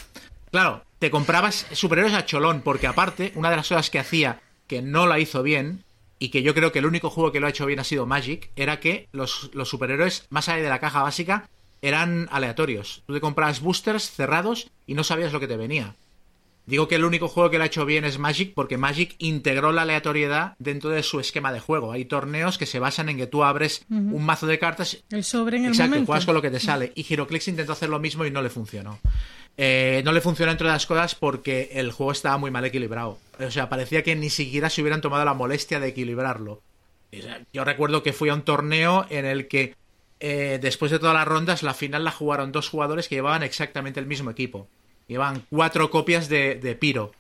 claro, 0.51 0.84
te 0.98 1.10
comprabas 1.10 1.66
superhéroes 1.72 2.14
a 2.14 2.24
cholón, 2.24 2.62
porque 2.62 2.86
aparte, 2.86 3.32
una 3.34 3.51
de 3.51 3.56
las 3.56 3.68
cosas 3.68 3.90
que 3.90 3.98
hacía 3.98 4.40
que 4.66 4.82
no 4.82 5.06
la 5.06 5.18
hizo 5.18 5.43
bien, 5.43 5.84
y 6.18 6.30
que 6.30 6.43
yo 6.43 6.55
creo 6.55 6.72
que 6.72 6.78
el 6.78 6.86
único 6.86 7.10
juego 7.10 7.32
que 7.32 7.40
lo 7.40 7.47
ha 7.47 7.51
hecho 7.51 7.66
bien 7.66 7.80
ha 7.80 7.84
sido 7.84 8.06
Magic, 8.06 8.51
era 8.56 8.80
que 8.80 9.09
los, 9.12 9.51
los 9.52 9.68
superhéroes, 9.68 10.26
más 10.30 10.48
allá 10.48 10.62
de 10.62 10.68
la 10.68 10.80
caja 10.80 11.02
básica, 11.02 11.48
eran 11.82 12.28
aleatorios. 12.30 13.02
Tú 13.06 13.14
te 13.14 13.20
comprabas 13.20 13.60
boosters 13.60 14.10
cerrados 14.10 14.70
y 14.86 14.94
no 14.94 15.04
sabías 15.04 15.32
lo 15.32 15.40
que 15.40 15.48
te 15.48 15.56
venía. 15.56 15.94
Digo 16.66 16.88
que 16.88 16.96
el 16.96 17.04
único 17.04 17.28
juego 17.28 17.48
que 17.48 17.58
lo 17.58 17.62
ha 17.62 17.68
hecho 17.68 17.84
bien 17.86 18.04
es 18.04 18.18
Magic 18.18 18.52
porque 18.52 18.76
Magic 18.76 19.14
integró 19.18 19.70
la 19.70 19.82
aleatoriedad 19.82 20.56
dentro 20.58 20.90
de 20.90 21.04
su 21.04 21.20
esquema 21.20 21.52
de 21.52 21.60
juego. 21.60 21.92
Hay 21.92 22.06
torneos 22.06 22.58
que 22.58 22.66
se 22.66 22.80
basan 22.80 23.08
en 23.08 23.18
que 23.18 23.28
tú 23.28 23.44
abres 23.44 23.84
un 23.88 24.24
mazo 24.24 24.48
de 24.48 24.58
cartas 24.58 24.98
El 25.10 25.22
sobre 25.22 25.58
en 25.58 25.66
el 25.66 25.70
Exacto, 25.70 25.90
momento. 25.90 26.06
juegas 26.06 26.26
con 26.26 26.34
lo 26.34 26.42
que 26.42 26.50
te 26.50 26.58
sale. 26.58 26.90
Y 26.96 27.06
Heroclix 27.08 27.46
intentó 27.46 27.72
hacer 27.72 27.88
lo 27.88 28.00
mismo 28.00 28.24
y 28.26 28.32
no 28.32 28.42
le 28.42 28.50
funcionó. 28.50 28.98
Eh, 29.58 30.02
no 30.04 30.10
le 30.12 30.20
funcionó 30.20 30.50
entre 30.50 30.66
las 30.66 30.86
cosas 30.86 31.14
porque 31.14 31.70
el 31.74 31.92
juego 31.92 32.10
estaba 32.10 32.36
muy 32.36 32.50
mal 32.50 32.64
equilibrado. 32.64 33.18
O 33.38 33.50
sea, 33.52 33.68
parecía 33.68 34.02
que 34.02 34.16
ni 34.16 34.28
siquiera 34.28 34.68
se 34.68 34.82
hubieran 34.82 35.00
tomado 35.00 35.24
la 35.24 35.34
molestia 35.34 35.78
de 35.78 35.86
equilibrarlo. 35.88 36.62
Yo 37.52 37.64
recuerdo 37.64 38.02
que 38.02 38.12
fui 38.12 38.28
a 38.28 38.34
un 38.34 38.42
torneo 38.42 39.06
en 39.08 39.24
el 39.24 39.46
que 39.46 39.76
eh, 40.20 40.59
después 40.60 40.90
de 40.90 40.98
todas 40.98 41.14
las 41.14 41.28
rondas, 41.28 41.62
la 41.62 41.74
final 41.74 42.05
la 42.05 42.10
jugaron 42.10 42.52
dos 42.52 42.68
jugadores 42.68 43.09
que 43.09 43.16
llevaban 43.16 43.43
exactamente 43.43 44.01
el 44.01 44.06
mismo 44.06 44.30
equipo. 44.30 44.68
Llevaban 45.09 45.44
cuatro 45.51 45.90
copias 45.90 46.28
de, 46.28 46.56
de 46.56 46.74
Piro, 46.74 47.12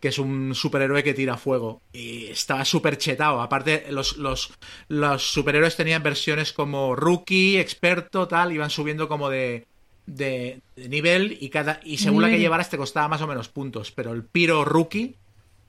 que 0.00 0.08
es 0.08 0.18
un 0.18 0.54
superhéroe 0.54 1.02
que 1.02 1.14
tira 1.14 1.36
fuego. 1.36 1.80
Y 1.92 2.26
estaba 2.26 2.64
súper 2.64 2.96
chetado. 2.96 3.42
Aparte, 3.42 3.86
los, 3.90 4.16
los, 4.16 4.52
los 4.88 5.32
superhéroes 5.32 5.76
tenían 5.76 6.02
versiones 6.02 6.52
como 6.52 6.94
rookie, 6.94 7.58
experto, 7.58 8.28
tal, 8.28 8.52
iban 8.52 8.70
subiendo 8.70 9.08
como 9.08 9.28
de, 9.30 9.66
de, 10.06 10.60
de 10.76 10.88
nivel 10.88 11.36
y 11.40 11.48
cada 11.50 11.80
y 11.84 11.98
según 11.98 12.22
la 12.22 12.28
que 12.28 12.32
Nivel. 12.32 12.42
llevaras 12.42 12.70
te 12.70 12.76
costaba 12.78 13.08
más 13.08 13.20
o 13.22 13.26
menos 13.26 13.48
puntos. 13.48 13.90
Pero 13.90 14.12
el 14.12 14.24
Piro 14.24 14.64
rookie, 14.64 15.16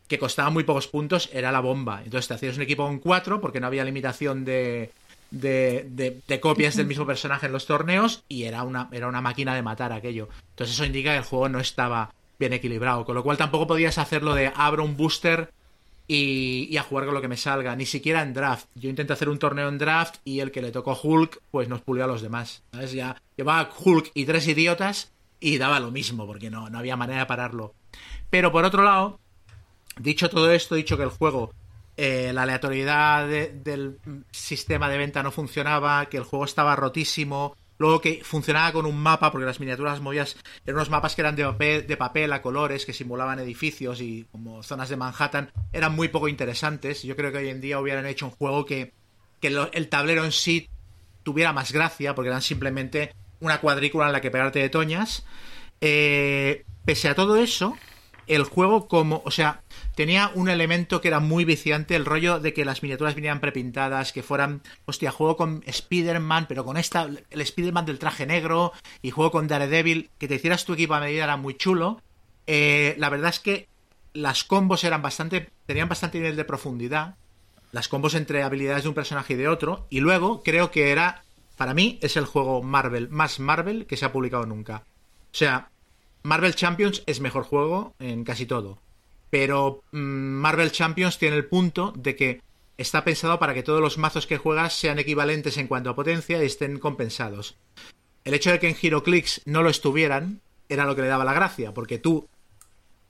que 0.07 0.19
costaba 0.19 0.49
muy 0.49 0.63
pocos 0.63 0.87
puntos, 0.87 1.29
era 1.33 1.51
la 1.51 1.61
bomba. 1.61 2.01
Entonces 2.03 2.27
te 2.27 2.35
hacías 2.35 2.55
un 2.57 2.63
equipo 2.63 2.85
con 2.85 2.99
cuatro 2.99 3.41
porque 3.41 3.59
no 3.59 3.67
había 3.67 3.83
limitación 3.83 4.45
de, 4.45 4.91
de, 5.39 6.21
de- 6.27 6.39
copias 6.39 6.75
del 6.75 6.87
mismo 6.87 7.05
personaje 7.05 7.45
en 7.45 7.51
los 7.51 7.65
torneos 7.65 8.23
y 8.27 8.43
era 8.43 8.63
una, 8.63 8.89
era 8.91 9.07
una 9.07 9.21
máquina 9.21 9.53
de 9.55 9.61
matar 9.61 9.91
aquello. 9.93 10.29
Entonces 10.51 10.75
eso 10.75 10.85
indica 10.85 11.11
que 11.11 11.17
el 11.17 11.23
juego 11.23 11.49
no 11.49 11.59
estaba 11.59 12.13
bien 12.39 12.53
equilibrado, 12.53 13.05
con 13.05 13.15
lo 13.15 13.23
cual 13.23 13.37
tampoco 13.37 13.67
podías 13.67 13.97
hacerlo 13.97 14.33
de 14.35 14.51
abro 14.55 14.83
un 14.83 14.97
booster 14.97 15.51
y, 16.07 16.67
y 16.69 16.77
a 16.77 16.83
jugar 16.83 17.05
con 17.05 17.13
lo 17.15 17.21
que 17.21 17.27
me 17.27 17.37
salga, 17.37 17.75
ni 17.75 17.85
siquiera 17.85 18.21
en 18.21 18.33
draft. 18.33 18.67
Yo 18.75 18.89
intenté 18.89 19.13
hacer 19.13 19.29
un 19.29 19.39
torneo 19.39 19.69
en 19.69 19.77
draft 19.77 20.15
y 20.23 20.39
el 20.39 20.51
que 20.51 20.61
le 20.61 20.71
tocó 20.71 20.99
Hulk, 21.01 21.41
pues 21.51 21.67
nos 21.69 21.81
pulió 21.81 22.03
a 22.03 22.07
los 22.07 22.21
demás. 22.21 22.61
¿Sabes? 22.71 22.91
Ya 22.91 23.21
llevaba 23.37 23.69
Hulk 23.77 24.11
y 24.13 24.25
tres 24.25 24.47
idiotas 24.47 25.11
y 25.39 25.57
daba 25.57 25.79
lo 25.79 25.91
mismo, 25.91 26.25
porque 26.27 26.49
no, 26.49 26.69
no 26.69 26.77
había 26.79 26.95
manera 26.95 27.19
de 27.21 27.25
pararlo. 27.25 27.73
Pero 28.29 28.51
por 28.51 28.65
otro 28.65 28.83
lado, 28.83 29.19
Dicho 29.97 30.29
todo 30.29 30.51
esto, 30.51 30.75
dicho 30.75 30.97
que 30.97 31.03
el 31.03 31.09
juego, 31.09 31.53
eh, 31.97 32.31
la 32.33 32.43
aleatoriedad 32.43 33.27
de- 33.27 33.49
del 33.63 33.99
sistema 34.31 34.89
de 34.89 34.97
venta 34.97 35.23
no 35.23 35.31
funcionaba, 35.31 36.05
que 36.07 36.17
el 36.17 36.23
juego 36.23 36.45
estaba 36.45 36.75
rotísimo, 36.75 37.55
luego 37.77 37.99
que 38.01 38.21
funcionaba 38.23 38.71
con 38.71 38.85
un 38.85 38.97
mapa, 38.97 39.31
porque 39.31 39.45
las 39.45 39.59
miniaturas 39.59 39.99
movidas 40.01 40.37
eran 40.65 40.75
unos 40.77 40.89
mapas 40.89 41.15
que 41.15 41.21
eran 41.21 41.35
de 41.35 41.97
papel, 41.97 42.31
a 42.33 42.41
colores, 42.41 42.85
que 42.85 42.93
simulaban 42.93 43.39
edificios 43.39 44.01
y 44.01 44.25
como 44.31 44.63
zonas 44.63 44.89
de 44.89 44.95
Manhattan, 44.97 45.51
eran 45.73 45.93
muy 45.95 46.07
poco 46.07 46.27
interesantes. 46.27 47.03
Yo 47.03 47.15
creo 47.15 47.31
que 47.31 47.39
hoy 47.39 47.49
en 47.49 47.61
día 47.61 47.79
hubieran 47.79 48.05
hecho 48.05 48.25
un 48.27 48.31
juego 48.31 48.65
que, 48.65 48.93
que 49.41 49.47
el 49.47 49.89
tablero 49.89 50.23
en 50.23 50.31
sí 50.31 50.69
tuviera 51.23 51.51
más 51.53 51.71
gracia, 51.71 52.15
porque 52.15 52.29
eran 52.29 52.41
simplemente 52.41 53.13
una 53.41 53.59
cuadrícula 53.59 54.05
en 54.07 54.13
la 54.13 54.21
que 54.21 54.31
pegarte 54.31 54.59
de 54.59 54.69
toñas. 54.69 55.25
Eh, 55.81 56.63
pese 56.85 57.09
a 57.09 57.15
todo 57.15 57.35
eso, 57.35 57.75
el 58.27 58.43
juego 58.43 58.87
como, 58.87 59.21
o 59.25 59.31
sea, 59.31 59.61
tenía 59.95 60.31
un 60.35 60.49
elemento 60.49 61.01
que 61.01 61.07
era 61.07 61.19
muy 61.19 61.45
viciante, 61.45 61.95
el 61.95 62.05
rollo 62.05 62.39
de 62.39 62.53
que 62.53 62.65
las 62.65 62.83
miniaturas 62.83 63.15
vinieran 63.15 63.39
prepintadas, 63.39 64.11
que 64.11 64.23
fueran, 64.23 64.61
hostia, 64.85 65.11
juego 65.11 65.37
con 65.37 65.63
Spider-Man, 65.65 66.45
pero 66.47 66.65
con 66.65 66.77
esta, 66.77 67.03
el 67.03 67.41
Spider-Man 67.41 67.85
del 67.85 67.99
traje 67.99 68.25
negro, 68.25 68.73
y 69.01 69.11
juego 69.11 69.31
con 69.31 69.47
Daredevil, 69.47 70.09
que 70.17 70.27
te 70.27 70.35
hicieras 70.35 70.65
tu 70.65 70.73
equipo 70.73 70.93
a 70.93 70.99
medida 70.99 71.23
era 71.23 71.37
muy 71.37 71.55
chulo. 71.55 72.01
Eh, 72.47 72.95
la 72.99 73.09
verdad 73.09 73.29
es 73.29 73.39
que 73.39 73.67
las 74.13 74.43
combos 74.43 74.83
eran 74.83 75.01
bastante, 75.01 75.49
tenían 75.65 75.89
bastante 75.89 76.19
nivel 76.19 76.35
de 76.35 76.45
profundidad, 76.45 77.15
las 77.71 77.87
combos 77.87 78.13
entre 78.15 78.43
habilidades 78.43 78.83
de 78.83 78.89
un 78.89 78.95
personaje 78.95 79.33
y 79.33 79.37
de 79.37 79.47
otro, 79.47 79.87
y 79.89 79.99
luego 80.01 80.43
creo 80.43 80.71
que 80.71 80.91
era, 80.91 81.23
para 81.57 81.73
mí, 81.73 81.99
es 82.01 82.17
el 82.17 82.25
juego 82.25 82.61
Marvel, 82.61 83.09
más 83.09 83.39
Marvel 83.39 83.85
que 83.85 83.97
se 83.97 84.05
ha 84.05 84.11
publicado 84.11 84.45
nunca. 84.45 84.83
O 85.31 85.37
sea, 85.37 85.69
Marvel 86.23 86.55
Champions 86.55 87.03
es 87.05 87.19
mejor 87.19 87.43
juego 87.43 87.93
en 87.99 88.23
casi 88.23 88.45
todo. 88.45 88.79
Pero 89.37 89.83
mm, 89.91 89.97
Marvel 89.97 90.71
Champions 90.71 91.17
tiene 91.17 91.35
el 91.35 91.43
punto 91.43 91.91
de 91.97 92.15
que 92.15 92.41
está 92.77 93.03
pensado 93.03 93.37
para 93.37 93.53
que 93.53 93.63
todos 93.63 93.81
los 93.81 93.97
mazos 93.97 94.27
que 94.27 94.37
juegas 94.37 94.71
sean 94.71 94.97
equivalentes 94.97 95.57
en 95.57 95.67
cuanto 95.67 95.89
a 95.89 95.95
potencia 95.95 96.41
y 96.41 96.45
estén 96.45 96.79
compensados. 96.79 97.57
El 98.23 98.33
hecho 98.33 98.49
de 98.49 98.59
que 98.59 98.69
en 98.69 98.77
HeroClix 98.81 99.41
no 99.43 99.61
lo 99.61 99.69
estuvieran 99.69 100.39
era 100.69 100.85
lo 100.85 100.95
que 100.95 101.01
le 101.01 101.09
daba 101.09 101.25
la 101.25 101.33
gracia, 101.33 101.73
porque 101.73 101.97
tú 101.97 102.29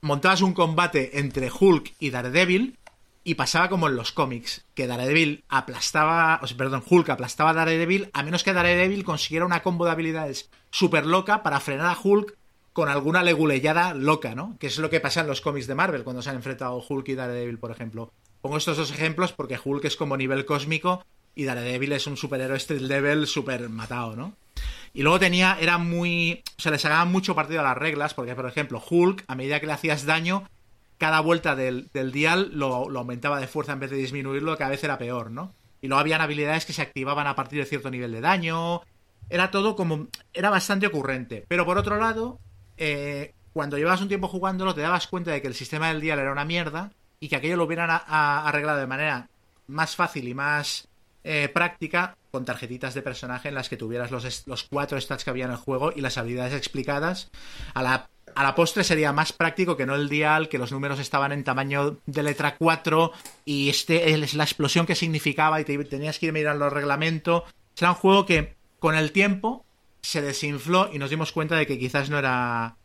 montabas 0.00 0.42
un 0.42 0.52
combate 0.52 1.20
entre 1.20 1.48
Hulk 1.48 1.94
y 2.00 2.10
Daredevil 2.10 2.76
y 3.22 3.34
pasaba 3.36 3.68
como 3.68 3.86
en 3.86 3.94
los 3.94 4.10
cómics, 4.10 4.64
que 4.74 4.88
Daredevil 4.88 5.44
aplastaba, 5.48 6.40
o 6.42 6.48
sea, 6.48 6.56
perdón, 6.56 6.82
Hulk 6.90 7.08
aplastaba 7.08 7.50
a 7.50 7.54
Daredevil 7.54 8.10
a 8.12 8.24
menos 8.24 8.42
que 8.42 8.52
Daredevil 8.52 9.04
consiguiera 9.04 9.46
una 9.46 9.62
combo 9.62 9.84
de 9.84 9.92
habilidades 9.92 10.50
súper 10.72 11.06
loca 11.06 11.44
para 11.44 11.60
frenar 11.60 11.86
a 11.86 11.98
Hulk 12.02 12.36
con 12.76 12.90
alguna 12.90 13.22
leguleyada 13.22 13.94
loca, 13.94 14.34
¿no? 14.34 14.58
Que 14.60 14.66
es 14.66 14.76
lo 14.76 14.90
que 14.90 15.00
pasa 15.00 15.22
en 15.22 15.26
los 15.26 15.40
cómics 15.40 15.66
de 15.66 15.74
Marvel 15.74 16.04
cuando 16.04 16.20
se 16.20 16.28
han 16.28 16.36
enfrentado 16.36 16.84
Hulk 16.86 17.08
y 17.08 17.14
Daredevil, 17.14 17.58
por 17.58 17.70
ejemplo. 17.70 18.12
Pongo 18.42 18.58
estos 18.58 18.76
dos 18.76 18.90
ejemplos 18.90 19.32
porque 19.32 19.58
Hulk 19.64 19.86
es 19.86 19.96
como 19.96 20.14
nivel 20.14 20.44
cósmico 20.44 21.02
y 21.34 21.44
Daredevil 21.44 21.92
es 21.92 22.06
un 22.06 22.18
superhéroe 22.18 22.58
street 22.58 22.82
level 22.82 23.26
súper 23.26 23.70
matado, 23.70 24.14
¿no? 24.14 24.34
Y 24.92 25.00
luego 25.00 25.18
tenía, 25.18 25.56
era 25.58 25.78
muy. 25.78 26.42
O 26.58 26.60
sea, 26.60 26.70
le 26.70 26.78
sacaban 26.78 27.10
mucho 27.10 27.34
partido 27.34 27.60
a 27.60 27.64
las 27.64 27.78
reglas, 27.78 28.12
porque, 28.12 28.34
por 28.34 28.44
ejemplo, 28.44 28.84
Hulk, 28.86 29.24
a 29.26 29.34
medida 29.34 29.58
que 29.58 29.66
le 29.66 29.72
hacías 29.72 30.04
daño, 30.04 30.46
cada 30.98 31.20
vuelta 31.20 31.56
del, 31.56 31.88
dial 32.12 32.50
lo, 32.52 32.90
lo 32.90 32.98
aumentaba 32.98 33.40
de 33.40 33.46
fuerza 33.46 33.72
en 33.72 33.80
vez 33.80 33.90
de 33.90 33.96
disminuirlo, 33.96 34.58
cada 34.58 34.72
vez 34.72 34.84
era 34.84 34.98
peor, 34.98 35.30
¿no? 35.30 35.54
Y 35.80 35.88
luego 35.88 36.00
habían 36.00 36.20
habilidades 36.20 36.66
que 36.66 36.74
se 36.74 36.82
activaban 36.82 37.26
a 37.26 37.36
partir 37.36 37.58
de 37.58 37.64
cierto 37.64 37.90
nivel 37.90 38.12
de 38.12 38.20
daño. 38.20 38.82
Era 39.30 39.50
todo 39.50 39.76
como. 39.76 40.08
Era 40.34 40.50
bastante 40.50 40.86
ocurrente. 40.86 41.46
Pero 41.48 41.64
por 41.64 41.78
otro 41.78 41.96
lado, 41.96 42.38
eh, 42.76 43.32
cuando 43.52 43.78
llevabas 43.78 44.02
un 44.02 44.08
tiempo 44.08 44.28
jugándolo, 44.28 44.74
te 44.74 44.82
dabas 44.82 45.06
cuenta 45.06 45.30
de 45.30 45.40
que 45.40 45.48
el 45.48 45.54
sistema 45.54 45.88
del 45.88 46.00
dial 46.00 46.18
era 46.18 46.32
una 46.32 46.44
mierda 46.44 46.92
y 47.20 47.28
que 47.28 47.36
aquello 47.36 47.56
lo 47.56 47.64
hubieran 47.64 47.88
arreglado 47.90 48.78
de 48.78 48.86
manera 48.86 49.28
más 49.66 49.96
fácil 49.96 50.28
y 50.28 50.34
más 50.34 50.88
eh, 51.24 51.48
práctica 51.48 52.16
con 52.30 52.44
tarjetitas 52.44 52.94
de 52.94 53.02
personaje 53.02 53.48
en 53.48 53.54
las 53.54 53.68
que 53.68 53.76
tuvieras 53.76 54.12
los, 54.12 54.46
los 54.46 54.62
cuatro 54.64 55.00
stats 55.00 55.24
que 55.24 55.30
había 55.30 55.46
en 55.46 55.50
el 55.50 55.56
juego 55.56 55.92
y 55.94 56.00
las 56.00 56.18
habilidades 56.18 56.54
explicadas. 56.54 57.30
A 57.74 57.82
la, 57.82 58.08
a 58.36 58.42
la 58.44 58.54
postre 58.54 58.84
sería 58.84 59.12
más 59.12 59.32
práctico 59.32 59.76
que 59.76 59.86
no 59.86 59.96
el 59.96 60.08
dial, 60.08 60.48
que 60.48 60.58
los 60.58 60.70
números 60.70 61.00
estaban 61.00 61.32
en 61.32 61.42
tamaño 61.42 61.96
de 62.06 62.22
letra 62.22 62.56
4 62.56 63.10
y 63.44 63.70
este 63.70 64.12
es 64.12 64.34
la 64.34 64.44
explosión 64.44 64.86
que 64.86 64.94
significaba 64.94 65.60
y 65.60 65.64
te, 65.64 65.76
tenías 65.84 66.20
que 66.20 66.26
ir 66.26 66.32
mirando 66.32 66.66
el 66.66 66.70
reglamento. 66.70 67.44
Será 67.74 67.90
un 67.90 67.96
juego 67.96 68.24
que 68.26 68.54
con 68.78 68.94
el 68.94 69.10
tiempo 69.10 69.65
se 70.06 70.22
desinfló 70.22 70.88
y 70.92 71.00
nos 71.00 71.10
dimos 71.10 71.32
cuenta 71.32 71.56
de 71.56 71.66
que 71.66 71.80
quizás 71.80 72.10
no 72.10 72.18
era 72.18 72.76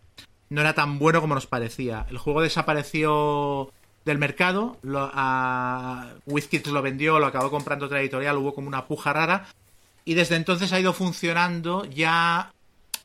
no 0.50 0.60
era 0.60 0.74
tan 0.74 0.98
bueno 0.98 1.22
como 1.22 1.36
nos 1.36 1.46
parecía. 1.46 2.08
El 2.10 2.18
juego 2.18 2.42
desapareció 2.42 3.72
del 4.04 4.18
mercado, 4.18 4.78
lo, 4.82 5.10
a 5.14 6.16
lo 6.26 6.82
vendió, 6.82 7.20
lo 7.20 7.28
acabó 7.28 7.52
comprando 7.52 7.86
otra 7.86 8.02
editorial, 8.02 8.38
hubo 8.38 8.56
como 8.56 8.68
una 8.68 8.88
puja 8.88 9.14
rara 9.14 9.46
y 10.04 10.16
desde 10.16 10.36
entonces 10.36 10.74
ha 10.74 10.80
ido 10.80 10.94
funcionando 10.94 11.86
ya 11.86 12.52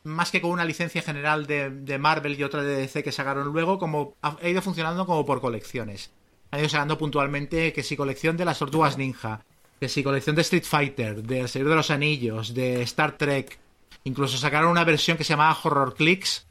más 0.03 0.31
que 0.31 0.41
con 0.41 0.51
una 0.51 0.65
licencia 0.65 1.03
general 1.03 1.47
de, 1.47 1.69
de 1.69 1.99
Marvel 1.99 2.41
y 2.41 2.43
otra 2.43 2.63
de 2.63 2.75
DC 2.75 3.05
que 3.05 3.13
sacaron 3.13 3.53
luego, 3.53 3.79
como 3.79 4.15
ha, 4.23 4.39
ha 4.43 4.49
ido 4.49 4.63
funcionando 4.63 5.05
como 5.05 5.27
por 5.27 5.43
colecciones. 5.43 6.11
Han 6.53 6.61
ido 6.61 6.71
sacando 6.71 6.97
puntualmente 6.97 7.75
que 7.75 7.83
si 7.83 7.99
colección 7.99 8.39
de 8.39 8.47
las 8.47 8.59
tortugas 8.59 8.97
ninja, 8.97 9.45
que 9.79 9.91
si 9.91 10.03
colección 10.03 10.35
de 10.37 10.43
Street 10.43 10.65
Fighter, 10.65 11.23
de 11.23 11.41
El 11.41 11.49
Señor 11.51 11.69
de 11.69 11.75
los 11.77 11.91
Anillos, 11.91 12.55
de 12.55 12.81
Star 12.83 13.19
Trek, 13.19 13.59
incluso 14.07 14.39
sacaron 14.39 14.71
una 14.71 14.85
versión 14.85 15.17
que 15.17 15.25
se 15.25 15.31
llamaba 15.31 15.59
Horror 15.63 15.95
Clicks, 15.95 16.47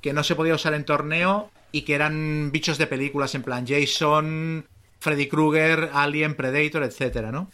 que 0.00 0.12
no 0.12 0.22
se 0.22 0.36
podía 0.36 0.54
usar 0.54 0.74
en 0.74 0.84
torneo 0.84 1.50
y 1.72 1.82
que 1.82 1.94
eran 1.94 2.50
bichos 2.52 2.78
de 2.78 2.86
películas 2.86 3.34
en 3.34 3.42
plan 3.42 3.66
Jason, 3.66 4.64
Freddy 5.00 5.26
Krueger, 5.28 5.90
Alien, 5.92 6.36
Predator, 6.36 6.84
etcétera, 6.84 7.32
¿no? 7.32 7.50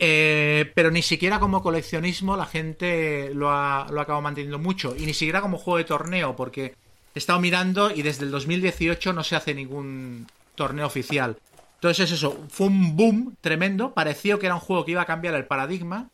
Eh, 0.00 0.72
pero 0.74 0.90
ni 0.90 1.02
siquiera 1.02 1.38
como 1.38 1.62
coleccionismo 1.62 2.36
la 2.36 2.46
gente 2.46 3.30
lo 3.32 3.52
ha, 3.52 3.86
lo 3.92 4.00
ha 4.00 4.02
acabado 4.02 4.22
manteniendo 4.22 4.58
mucho. 4.58 4.96
Y 4.96 5.06
ni 5.06 5.14
siquiera 5.14 5.40
como 5.40 5.56
juego 5.56 5.78
de 5.78 5.84
torneo, 5.84 6.34
porque 6.34 6.74
he 7.14 7.18
estado 7.18 7.38
mirando 7.38 7.92
y 7.94 8.02
desde 8.02 8.24
el 8.24 8.32
2018 8.32 9.12
no 9.12 9.22
se 9.22 9.36
hace 9.36 9.54
ningún 9.54 10.26
torneo 10.56 10.86
oficial. 10.86 11.38
Entonces 11.76 12.10
es 12.10 12.18
eso, 12.18 12.44
fue 12.48 12.66
un 12.66 12.96
boom 12.96 13.36
tremendo. 13.40 13.94
Pareció 13.94 14.40
que 14.40 14.46
era 14.46 14.56
un 14.56 14.60
juego 14.60 14.84
que 14.84 14.92
iba 14.92 15.02
a 15.02 15.06
cambiar 15.06 15.34
el 15.34 15.46
paradigma 15.46 16.10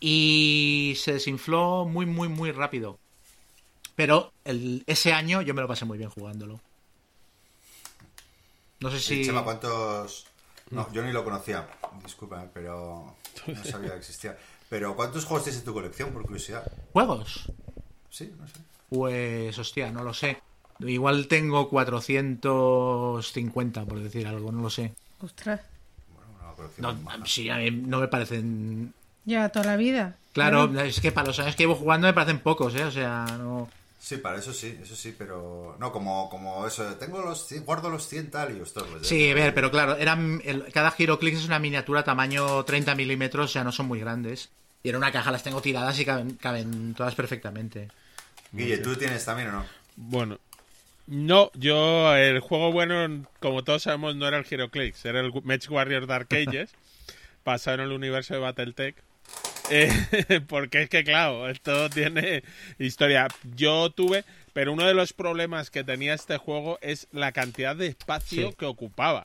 y 0.00 0.94
se 0.96 1.12
desinfló 1.14 1.84
muy, 1.86 2.06
muy, 2.06 2.28
muy 2.28 2.50
rápido. 2.52 2.98
Pero 3.94 4.32
el, 4.44 4.82
ese 4.86 5.12
año 5.12 5.42
yo 5.42 5.52
me 5.54 5.60
lo 5.62 5.68
pasé 5.68 5.84
muy 5.84 5.98
bien 5.98 6.10
jugándolo. 6.10 6.60
No 8.80 8.90
sé 8.90 8.98
Sí, 9.00 9.16
si... 9.16 9.24
Chema, 9.26 9.44
¿cuántos...? 9.44 10.26
No, 10.70 10.90
yo 10.92 11.02
ni 11.04 11.12
lo 11.12 11.22
conocía, 11.24 11.68
disculpa, 12.02 12.44
pero 12.52 13.14
no 13.46 13.64
sabía 13.64 13.92
que 13.92 13.98
existía. 13.98 14.36
Pero 14.68 14.96
¿cuántos 14.96 15.24
juegos 15.24 15.44
tienes 15.44 15.60
en 15.60 15.64
tu 15.64 15.72
colección, 15.72 16.12
por 16.12 16.24
curiosidad? 16.24 16.66
¿Juegos? 16.92 17.52
Sí, 18.10 18.34
no 18.36 18.48
sé. 18.48 18.54
Pues, 18.88 19.56
hostia, 19.58 19.92
no 19.92 20.02
lo 20.02 20.12
sé. 20.12 20.42
Igual 20.80 21.28
tengo 21.28 21.68
450, 21.68 23.84
por 23.84 24.00
decir 24.00 24.26
algo, 24.26 24.50
no 24.52 24.62
lo 24.62 24.70
sé. 24.70 24.92
Ostras. 25.20 25.60
Una 26.08 26.52
colección 26.54 27.04
No, 27.04 27.26
sí, 27.26 27.48
a 27.48 27.58
mí 27.58 27.70
no 27.70 28.00
me 28.00 28.08
parecen... 28.08 28.92
Ya 29.26 29.48
toda 29.50 29.66
la 29.66 29.76
vida. 29.76 30.16
Claro, 30.32 30.70
es 30.80 31.00
que 31.00 31.12
para 31.12 31.26
los 31.26 31.38
años 31.40 31.54
que 31.56 31.64
llevo 31.64 31.74
jugando 31.74 32.06
me 32.06 32.14
parecen 32.14 32.38
pocos, 32.40 32.74
¿eh? 32.74 32.84
O 32.84 32.90
sea, 32.90 33.26
no... 33.38 33.68
Sí, 33.98 34.18
para 34.18 34.38
eso 34.38 34.52
sí, 34.52 34.78
eso 34.80 34.94
sí, 34.94 35.14
pero 35.18 35.76
no 35.80 35.90
como 35.90 36.30
como 36.30 36.64
eso, 36.66 36.84
tengo 36.94 37.22
los 37.22 37.50
cien- 37.50 37.64
guardo 37.64 37.90
los 37.90 38.06
100 38.06 38.30
tal 38.30 38.56
y 38.56 38.60
esto 38.62 38.86
pues, 38.86 39.06
Sí, 39.06 39.30
a 39.30 39.34
ver, 39.34 39.52
pero 39.52 39.70
claro, 39.70 39.96
eran, 39.96 40.40
el- 40.44 40.70
cada 40.72 40.92
Giroclix 40.92 41.38
es 41.38 41.46
una 41.46 41.58
miniatura 41.58 42.04
tamaño 42.04 42.62
30 42.64 42.94
milímetros, 42.94 43.46
o 43.50 43.52
sea, 43.52 43.64
no 43.64 43.72
son 43.72 43.86
muy 43.86 43.98
grandes. 43.98 44.50
Y 44.84 44.90
en 44.90 44.96
una 44.96 45.10
caja 45.10 45.32
las 45.32 45.42
tengo 45.42 45.60
tiradas 45.60 45.98
y 45.98 46.04
caben, 46.04 46.34
caben 46.36 46.94
todas 46.94 47.16
perfectamente. 47.16 47.88
Guille, 48.52 48.78
¿tú 48.78 48.94
tienes 48.94 49.24
también 49.24 49.48
o 49.48 49.52
no? 49.52 49.64
Bueno, 49.96 50.38
no, 51.08 51.50
yo 51.54 52.14
el 52.14 52.38
juego 52.40 52.70
bueno, 52.70 53.26
como 53.40 53.64
todos 53.64 53.82
sabemos, 53.84 54.14
no 54.14 54.28
era 54.28 54.38
el 54.38 54.46
HeroClix, 54.48 55.04
era 55.04 55.18
el 55.20 55.32
Match 55.42 55.68
Warrior 55.68 56.06
Dark 56.06 56.28
Ages, 56.32 56.70
basado 57.44 57.76
en 57.76 57.80
el 57.80 57.92
universo 57.92 58.34
de 58.34 58.40
Battletech. 58.40 58.94
Eh, 59.70 59.90
porque 60.48 60.82
es 60.82 60.88
que, 60.90 61.04
claro, 61.04 61.48
esto 61.48 61.90
tiene 61.90 62.42
historia. 62.78 63.28
Yo 63.56 63.90
tuve, 63.90 64.24
pero 64.52 64.72
uno 64.72 64.86
de 64.86 64.94
los 64.94 65.12
problemas 65.12 65.70
que 65.70 65.84
tenía 65.84 66.14
este 66.14 66.36
juego 66.36 66.78
es 66.82 67.08
la 67.12 67.32
cantidad 67.32 67.74
de 67.76 67.86
espacio 67.88 68.50
Sí. 68.50 68.56
que 68.58 68.64
ocupaba. 68.66 69.22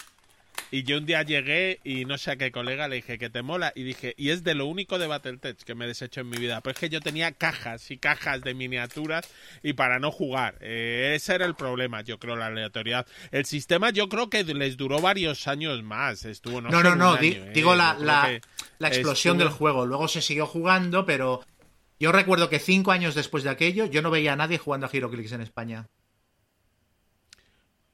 Y 0.74 0.84
yo 0.84 0.98
un 0.98 1.06
día 1.06 1.22
llegué 1.24 1.82
y 1.84 2.06
no 2.06 2.18
sé 2.18 2.32
a 2.32 2.36
qué 2.38 2.50
colega 2.52 2.88
le 2.88 2.96
dije 2.98 3.18
que 3.20 3.30
te 3.30 3.42
mola 3.42 3.74
y 3.76 3.84
dije, 3.84 4.14
y 4.18 4.30
es 4.30 4.44
de 4.46 4.56
lo 4.56 4.66
único 4.68 4.98
de 5.00 5.06
Battletech 5.08 5.58
que 5.64 5.76
me 5.76 5.84
he 5.84 5.88
deshecho 5.90 6.22
en 6.22 6.30
mi 6.30 6.38
vida. 6.38 6.62
Pues 6.62 6.76
es 6.76 6.80
que 6.80 6.90
yo 6.90 7.02
tenía 7.02 7.34
cajas 7.34 7.92
y 7.92 7.98
cajas 7.98 8.42
de 8.42 8.54
miniaturas 8.54 9.28
y 9.64 9.74
para 9.74 10.00
no 10.00 10.12
jugar. 10.12 10.56
Eh, 10.62 11.12
ese 11.16 11.36
era 11.36 11.46
el 11.46 11.56
problema, 11.56 12.02
yo 12.02 12.20
creo, 12.20 12.38
la 12.38 12.46
aleatoriedad. 12.46 13.06
El 13.32 13.46
sistema 13.46 13.90
yo 13.90 14.08
creo 14.08 14.30
que 14.30 14.44
les 14.46 14.78
duró 14.78 15.02
varios 15.02 15.48
años 15.50 15.84
más. 15.84 16.24
Estuvo, 16.24 16.62
no, 16.62 16.70
No, 16.70 16.78
sé, 16.78 16.84
no, 16.86 16.96
no, 16.96 17.12
año, 17.12 17.22
di- 17.22 17.32
eh. 17.34 17.52
digo 17.54 17.76
la, 17.76 17.94
la, 18.00 18.40
la 18.80 18.88
explosión 18.88 19.36
estuvo- 19.36 19.50
del 19.50 19.58
juego. 19.58 19.86
Luego 19.86 20.08
se 20.08 20.22
siguió 20.22 20.46
jugando, 20.48 21.06
pero 21.06 21.44
yo 22.00 22.14
recuerdo 22.14 22.48
que 22.50 22.60
cinco 22.60 22.92
años 22.92 23.14
después 23.14 23.44
de 23.44 23.50
aquello 23.50 23.88
yo 23.88 24.02
no 24.02 24.10
veía 24.10 24.34
a 24.34 24.36
nadie 24.38 24.58
jugando 24.58 24.86
a 24.86 24.90
Giroclix 24.90 25.34
en 25.34 25.42
España. 25.42 25.88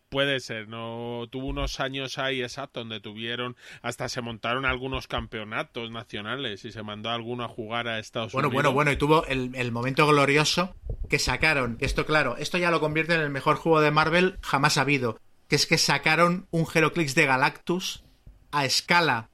Puede 0.09 0.39
ser, 0.39 0.69
no 0.69 1.25
tuvo 1.29 1.47
unos 1.47 1.81
años 1.81 2.17
ahí 2.17 2.41
exacto 2.41 2.79
donde 2.79 3.01
tuvieron 3.01 3.57
hasta 3.81 4.07
se 4.07 4.21
montaron 4.21 4.65
algunos 4.65 5.05
campeonatos 5.07 5.91
nacionales 5.91 6.63
y 6.63 6.71
se 6.71 6.81
mandó 6.81 7.09
a 7.09 7.13
alguno 7.13 7.43
a 7.43 7.49
jugar 7.49 7.89
a 7.89 7.99
Estados 7.99 8.31
Bueno, 8.31 8.47
Unidos. 8.47 8.63
bueno, 8.63 8.73
bueno, 8.73 8.91
y 8.91 8.95
tuvo 8.95 9.25
el, 9.25 9.53
el 9.55 9.71
momento 9.73 10.07
glorioso 10.07 10.73
que 11.09 11.19
sacaron. 11.19 11.75
Esto, 11.81 12.05
claro, 12.05 12.37
esto 12.37 12.57
ya 12.57 12.71
lo 12.71 12.79
convierte 12.79 13.15
en 13.15 13.19
el 13.21 13.29
mejor 13.29 13.57
juego 13.57 13.81
de 13.81 13.91
Marvel 13.91 14.37
jamás 14.41 14.77
habido. 14.77 15.19
Que 15.49 15.57
es 15.57 15.65
que 15.65 15.77
sacaron 15.77 16.47
un 16.51 16.65
Heroclix 16.73 17.13
de 17.13 17.25
Galactus 17.25 18.05
a 18.51 18.63
escala 18.65 19.29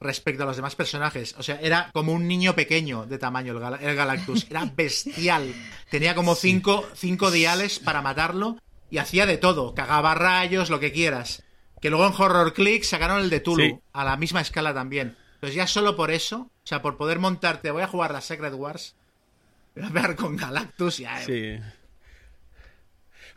respecto 0.00 0.42
a 0.42 0.46
los 0.46 0.56
demás 0.56 0.74
personajes. 0.74 1.36
O 1.38 1.44
sea, 1.44 1.60
era 1.60 1.90
como 1.92 2.12
un 2.12 2.26
niño 2.26 2.54
pequeño 2.56 3.06
de 3.06 3.18
tamaño 3.18 3.52
el, 3.52 3.60
Gal- 3.60 3.78
el 3.80 3.94
Galactus. 3.94 4.46
Era 4.50 4.64
bestial. 4.64 5.54
Tenía 5.88 6.16
como 6.16 6.34
cinco, 6.34 6.84
cinco 6.94 7.30
diales 7.30 7.78
para 7.78 8.02
matarlo 8.02 8.56
y 8.90 8.98
hacía 8.98 9.26
de 9.26 9.38
todo. 9.38 9.74
Cagaba 9.74 10.14
rayos, 10.14 10.70
lo 10.70 10.80
que 10.80 10.92
quieras. 10.92 11.42
Que 11.80 11.90
luego 11.90 12.06
en 12.06 12.14
Horror 12.16 12.52
Click 12.52 12.82
sacaron 12.82 13.20
el 13.20 13.30
de 13.30 13.40
Tulu, 13.40 13.62
Sí. 13.64 13.78
a 13.92 14.04
la 14.04 14.16
misma 14.16 14.40
escala 14.40 14.74
también. 14.74 15.16
Entonces 15.34 15.56
ya 15.56 15.66
solo 15.66 15.96
por 15.96 16.10
eso, 16.10 16.40
o 16.40 16.66
sea, 16.66 16.82
por 16.82 16.96
poder 16.98 17.18
montarte, 17.18 17.70
voy 17.70 17.82
a 17.82 17.86
jugar 17.88 18.12
la 18.12 18.20
Secret 18.20 18.52
Wars, 18.54 18.94
voy 19.74 19.84
a 19.84 19.88
pegar 19.88 20.16
con 20.16 20.36
Galactus 20.36 21.00
y 21.00 21.04
ya... 21.04 21.18
Sí. 21.24 21.56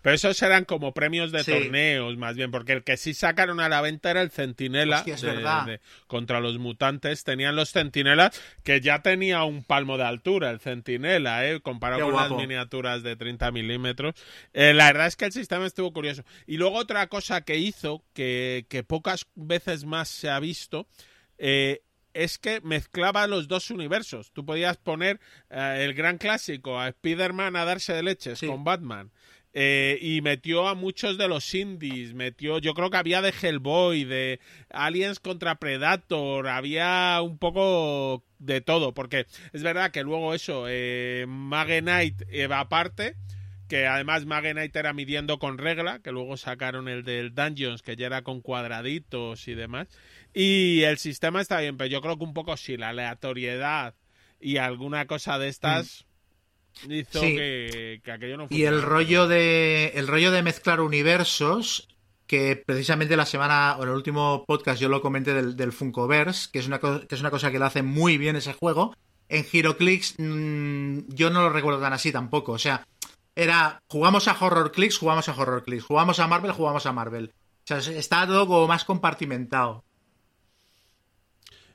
Pero 0.03 0.15
esos 0.15 0.39
eran 0.43 0.65
como 0.65 0.93
premios 0.93 1.31
de 1.31 1.43
Sí. 1.43 1.51
torneos, 1.51 2.15
más 2.17 2.35
bien, 2.35 2.51
porque 2.51 2.73
el 2.73 2.83
que 2.83 2.97
sí 2.97 3.15
sacaron 3.15 3.59
a 3.59 3.69
la 3.69 3.81
venta 3.81 4.11
era 4.11 4.21
el 4.21 4.29
Centinela 4.29 4.97
Hostia, 4.97 5.15
es 5.15 5.21
de- 5.21 5.27
verdad. 5.31 5.65
de- 5.65 5.79
contra 6.05 6.39
los 6.41 6.59
mutantes. 6.59 7.23
Tenían 7.23 7.55
los 7.55 7.71
Centinelas, 7.71 8.39
que 8.63 8.81
ya 8.81 9.01
tenía 9.01 9.43
un 9.45 9.63
palmo 9.63 9.97
de 9.97 10.03
altura 10.03 10.51
el 10.51 10.59
Centinela, 10.59 11.47
¿eh? 11.49 11.61
comparado 11.61 11.99
Qué 11.99 12.03
con 12.03 12.11
guapo. 12.11 12.35
las 12.35 12.41
miniaturas 12.47 13.01
de 13.01 13.15
30 13.15 13.49
milímetros. 13.51 14.13
Eh, 14.53 14.73
la 14.75 14.87
verdad 14.87 15.07
es 15.07 15.15
que 15.15 15.25
el 15.25 15.31
sistema 15.31 15.65
estuvo 15.65 15.91
curioso. 15.93 16.23
Y 16.45 16.57
luego 16.57 16.75
otra 16.75 17.07
cosa 17.07 17.41
que 17.41 17.57
hizo, 17.57 18.03
que, 18.13 18.65
que 18.69 18.83
pocas 18.83 19.25
veces 19.35 19.85
más 19.85 20.09
se 20.09 20.29
ha 20.29 20.39
visto, 20.39 20.85
eh, 21.37 21.81
es 22.13 22.37
que 22.37 22.59
mezclaba 22.61 23.25
los 23.25 23.47
dos 23.47 23.71
universos. 23.71 24.31
Tú 24.33 24.45
podías 24.45 24.77
poner 24.77 25.19
eh, 25.49 25.79
el 25.85 25.93
gran 25.93 26.17
clásico 26.17 26.79
a 26.79 26.89
Spider-Man 26.89 27.55
a 27.55 27.65
darse 27.65 27.93
de 27.93 28.03
leches 28.03 28.39
Sí. 28.39 28.47
con 28.47 28.63
Batman. 28.65 29.11
Eh, 29.55 29.99
y 30.01 30.21
metió 30.21 30.67
a 30.67 30.73
muchos 30.73 31.19
de 31.19 31.27
los 31.27 31.53
indies, 31.53 32.15
metió, 32.15 32.57
yo 32.57 32.73
creo 32.73 32.89
que 32.89 32.97
había 32.97 33.21
de 33.21 33.31
Hellboy, 33.39 34.03
de 34.03 34.39
Aliens 34.71 35.19
contra 35.19 35.59
Predator, 35.59 36.47
había 36.47 37.21
un 37.21 37.37
poco 37.37 38.23
de 38.39 38.61
todo, 38.61 38.95
porque 38.95 39.27
es 39.51 39.61
verdad 39.61 39.91
que 39.91 40.01
luego 40.01 40.33
eso, 40.33 40.65
eh, 40.67 41.25
Mage 41.27 41.81
Knight 41.81 42.23
eh, 42.29 42.47
va 42.47 42.61
aparte, 42.61 43.15
que 43.67 43.85
además 43.85 44.25
Mage 44.25 44.53
Knight 44.53 44.75
era 44.75 44.91
midiendo 44.91 45.37
con 45.37 45.59
regla, 45.59 45.99
que 45.99 46.11
luego 46.11 46.35
sacaron 46.35 46.87
el 46.87 47.03
del 47.03 47.35
Dungeons, 47.35 47.83
que 47.83 47.95
ya 47.95 48.07
era 48.07 48.23
con 48.23 48.41
cuadraditos 48.41 49.47
y 49.47 49.53
demás, 49.53 49.87
y 50.33 50.81
el 50.81 50.97
sistema 50.97 51.41
está 51.41 51.59
bien, 51.59 51.77
pero 51.77 51.91
yo 51.91 52.01
creo 52.01 52.17
que 52.17 52.23
un 52.23 52.33
poco 52.33 52.57
sí, 52.57 52.75
la 52.75 52.89
aleatoriedad 52.89 53.93
y 54.39 54.57
alguna 54.57 55.05
cosa 55.05 55.37
de 55.37 55.47
estas 55.47 56.07
hizo 56.89 57.21
Sí. 57.21 57.35
que, 57.35 58.01
que 58.03 58.11
aquello 58.11 58.37
no 58.37 58.47
Y 58.49 58.63
el 58.63 58.81
rollo 58.81 59.27
de 59.27 59.93
el 59.95 60.07
rollo 60.07 60.31
de 60.31 60.43
mezclar 60.43 60.81
universos 60.81 61.87
que 62.27 62.55
precisamente 62.55 63.15
la 63.17 63.25
semana 63.25 63.75
o 63.77 63.83
en 63.83 63.89
el 63.89 63.95
último 63.95 64.45
podcast 64.47 64.81
yo 64.81 64.89
lo 64.89 65.01
comenté 65.01 65.33
del, 65.33 65.55
del 65.55 65.71
Funkoverse, 65.71 66.49
que 66.51 66.59
es 66.59 66.67
una 66.67 66.79
que 66.79 67.05
es 67.09 67.19
una 67.19 67.31
cosa 67.31 67.51
que 67.51 67.59
lo 67.59 67.65
hace 67.65 67.83
muy 67.83 68.17
bien 68.17 68.35
ese 68.35 68.53
juego. 68.53 68.95
En 69.29 69.45
HeroClix 69.51 70.15
mm, 70.17 70.99
yo 71.09 71.29
no 71.29 71.41
lo 71.41 71.49
recuerdo 71.49 71.79
tan 71.79 71.93
así 71.93 72.11
tampoco, 72.11 72.53
o 72.53 72.59
sea, 72.59 72.85
era 73.35 73.81
jugamos 73.87 74.27
a 74.27 74.37
Horror 74.39 74.71
Clicks, 74.71 74.97
jugamos 74.97 75.27
a 75.29 75.33
Horror 75.33 75.63
Clicks, 75.63 75.85
jugamos 75.85 76.19
a 76.19 76.27
Marvel, 76.27 76.51
jugamos 76.51 76.85
a 76.85 76.91
Marvel. 76.91 77.33
O 77.63 77.65
sea, 77.65 77.77
está 77.77 78.27
todo 78.27 78.45
como 78.47 78.67
más 78.67 78.83
compartimentado. 78.83 79.83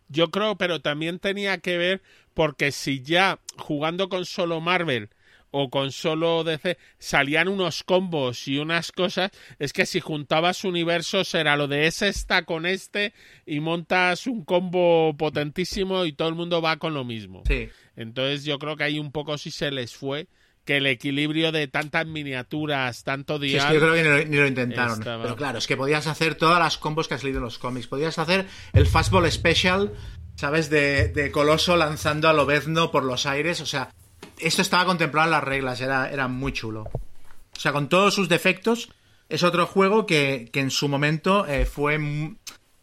Yo 0.08 0.30
creo, 0.30 0.56
pero 0.56 0.80
también 0.80 1.18
tenía 1.18 1.58
que 1.58 1.76
ver 1.76 2.02
porque 2.38 2.70
si 2.70 3.02
ya 3.02 3.40
jugando 3.56 4.08
con 4.08 4.24
solo 4.24 4.60
Marvel 4.60 5.08
o 5.50 5.70
con 5.70 5.90
solo 5.90 6.44
DC 6.44 6.78
salían 6.96 7.48
unos 7.48 7.82
combos 7.82 8.46
y 8.46 8.58
unas 8.58 8.92
cosas, 8.92 9.32
es 9.58 9.72
que 9.72 9.86
si 9.86 9.98
juntabas 9.98 10.62
universos 10.62 11.34
era 11.34 11.56
lo 11.56 11.66
de 11.66 11.88
ese 11.88 12.06
está 12.06 12.44
con 12.44 12.64
este 12.64 13.12
y 13.44 13.58
montas 13.58 14.28
un 14.28 14.44
combo 14.44 15.16
potentísimo 15.16 16.04
y 16.04 16.12
todo 16.12 16.28
el 16.28 16.36
mundo 16.36 16.62
va 16.62 16.76
con 16.76 16.94
lo 16.94 17.02
mismo. 17.02 17.42
Sí. 17.44 17.70
Entonces 17.96 18.44
yo 18.44 18.60
creo 18.60 18.76
que 18.76 18.84
ahí 18.84 19.00
un 19.00 19.10
poco 19.10 19.36
sí 19.36 19.50
se 19.50 19.72
les 19.72 19.96
fue 19.96 20.28
que 20.64 20.76
el 20.76 20.86
equilibrio 20.86 21.50
de 21.50 21.66
tantas 21.66 22.06
miniaturas, 22.06 23.02
tanto 23.02 23.40
Sí, 23.40 23.56
es 23.56 23.64
que 23.64 23.74
yo 23.74 23.80
creo 23.80 23.94
que 23.94 24.02
ni 24.02 24.08
lo, 24.10 24.24
ni 24.26 24.36
lo 24.36 24.46
intentaron. 24.46 24.98
Estaba- 25.00 25.22
Pero 25.24 25.34
claro, 25.34 25.58
es 25.58 25.66
que 25.66 25.76
podías 25.78 26.06
hacer 26.06 26.36
todas 26.36 26.60
las 26.60 26.76
combos 26.78 27.08
que 27.08 27.14
has 27.14 27.24
leído 27.24 27.38
en 27.38 27.44
los 27.44 27.58
cómics. 27.58 27.86
Podías 27.88 28.18
hacer 28.18 28.46
el 28.74 28.86
Fastball 28.86 29.32
Special, 29.32 29.92
¿sabes? 30.38 30.70
De, 30.70 31.08
de 31.08 31.32
Coloso 31.32 31.76
lanzando 31.76 32.28
a 32.28 32.32
Lobezno 32.32 32.92
por 32.92 33.02
los 33.02 33.26
aires. 33.26 33.60
O 33.60 33.66
sea, 33.66 33.92
esto 34.38 34.62
estaba 34.62 34.84
contemplado 34.84 35.26
en 35.26 35.32
las 35.32 35.42
reglas. 35.42 35.80
Era, 35.80 36.10
era 36.10 36.28
muy 36.28 36.52
chulo. 36.52 36.82
O 36.82 37.60
sea, 37.60 37.72
con 37.72 37.88
todos 37.88 38.14
sus 38.14 38.28
defectos, 38.28 38.88
es 39.28 39.42
otro 39.42 39.66
juego 39.66 40.06
que, 40.06 40.48
que 40.52 40.60
en 40.60 40.70
su 40.70 40.88
momento 40.88 41.44
eh, 41.44 41.66
fue, 41.66 41.98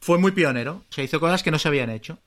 fue 0.02 0.18
muy 0.18 0.34
pionero. 0.34 0.84
O 0.90 0.94
sea, 0.94 1.06
hizo 1.06 1.22
cosas 1.22 1.44
que 1.44 1.52
no 1.52 1.58
se 1.58 1.70
habían 1.70 1.90
hecho. 1.90 2.20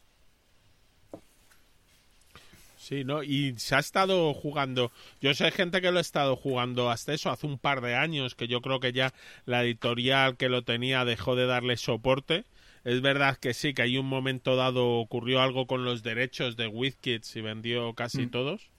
Sí, 2.79 3.05
¿no? 3.05 3.23
Y 3.23 3.55
se 3.59 3.75
ha 3.75 3.81
estado 3.81 4.33
jugando. 4.33 4.91
Yo 5.21 5.35
sé 5.35 5.51
gente 5.51 5.83
que 5.83 5.93
lo 5.93 5.99
ha 5.99 6.01
estado 6.01 6.37
jugando 6.37 6.89
hasta 6.89 7.13
eso, 7.13 7.31
hace 7.31 7.47
un 7.47 7.59
par 7.59 7.83
de 7.83 7.95
años, 7.95 8.35
que 8.35 8.49
yo 8.49 8.63
creo 8.63 8.81
que 8.81 8.95
ya 8.95 9.13
la 9.45 9.63
editorial 9.63 10.39
que 10.39 10.49
lo 10.49 10.63
tenía 10.63 11.05
dejó 11.05 11.37
de 11.37 11.45
darle 11.45 11.77
soporte. 11.77 12.47
Es 12.85 13.01
verdad 13.01 13.37
que 13.37 13.55
sí, 13.55 13.75
que 13.75 13.83
hay 13.83 13.99
un 13.99 14.07
momento 14.07 14.57
dado 14.57 14.87
ocurrió 14.99 15.41
algo 15.41 15.67
con 15.67 15.85
los 15.85 16.03
derechos 16.03 16.57
de 16.57 16.67
WizKids 16.69 17.37
y 17.37 17.41
vendió 17.41 17.95
casi 17.95 18.27
todos. 18.27 18.71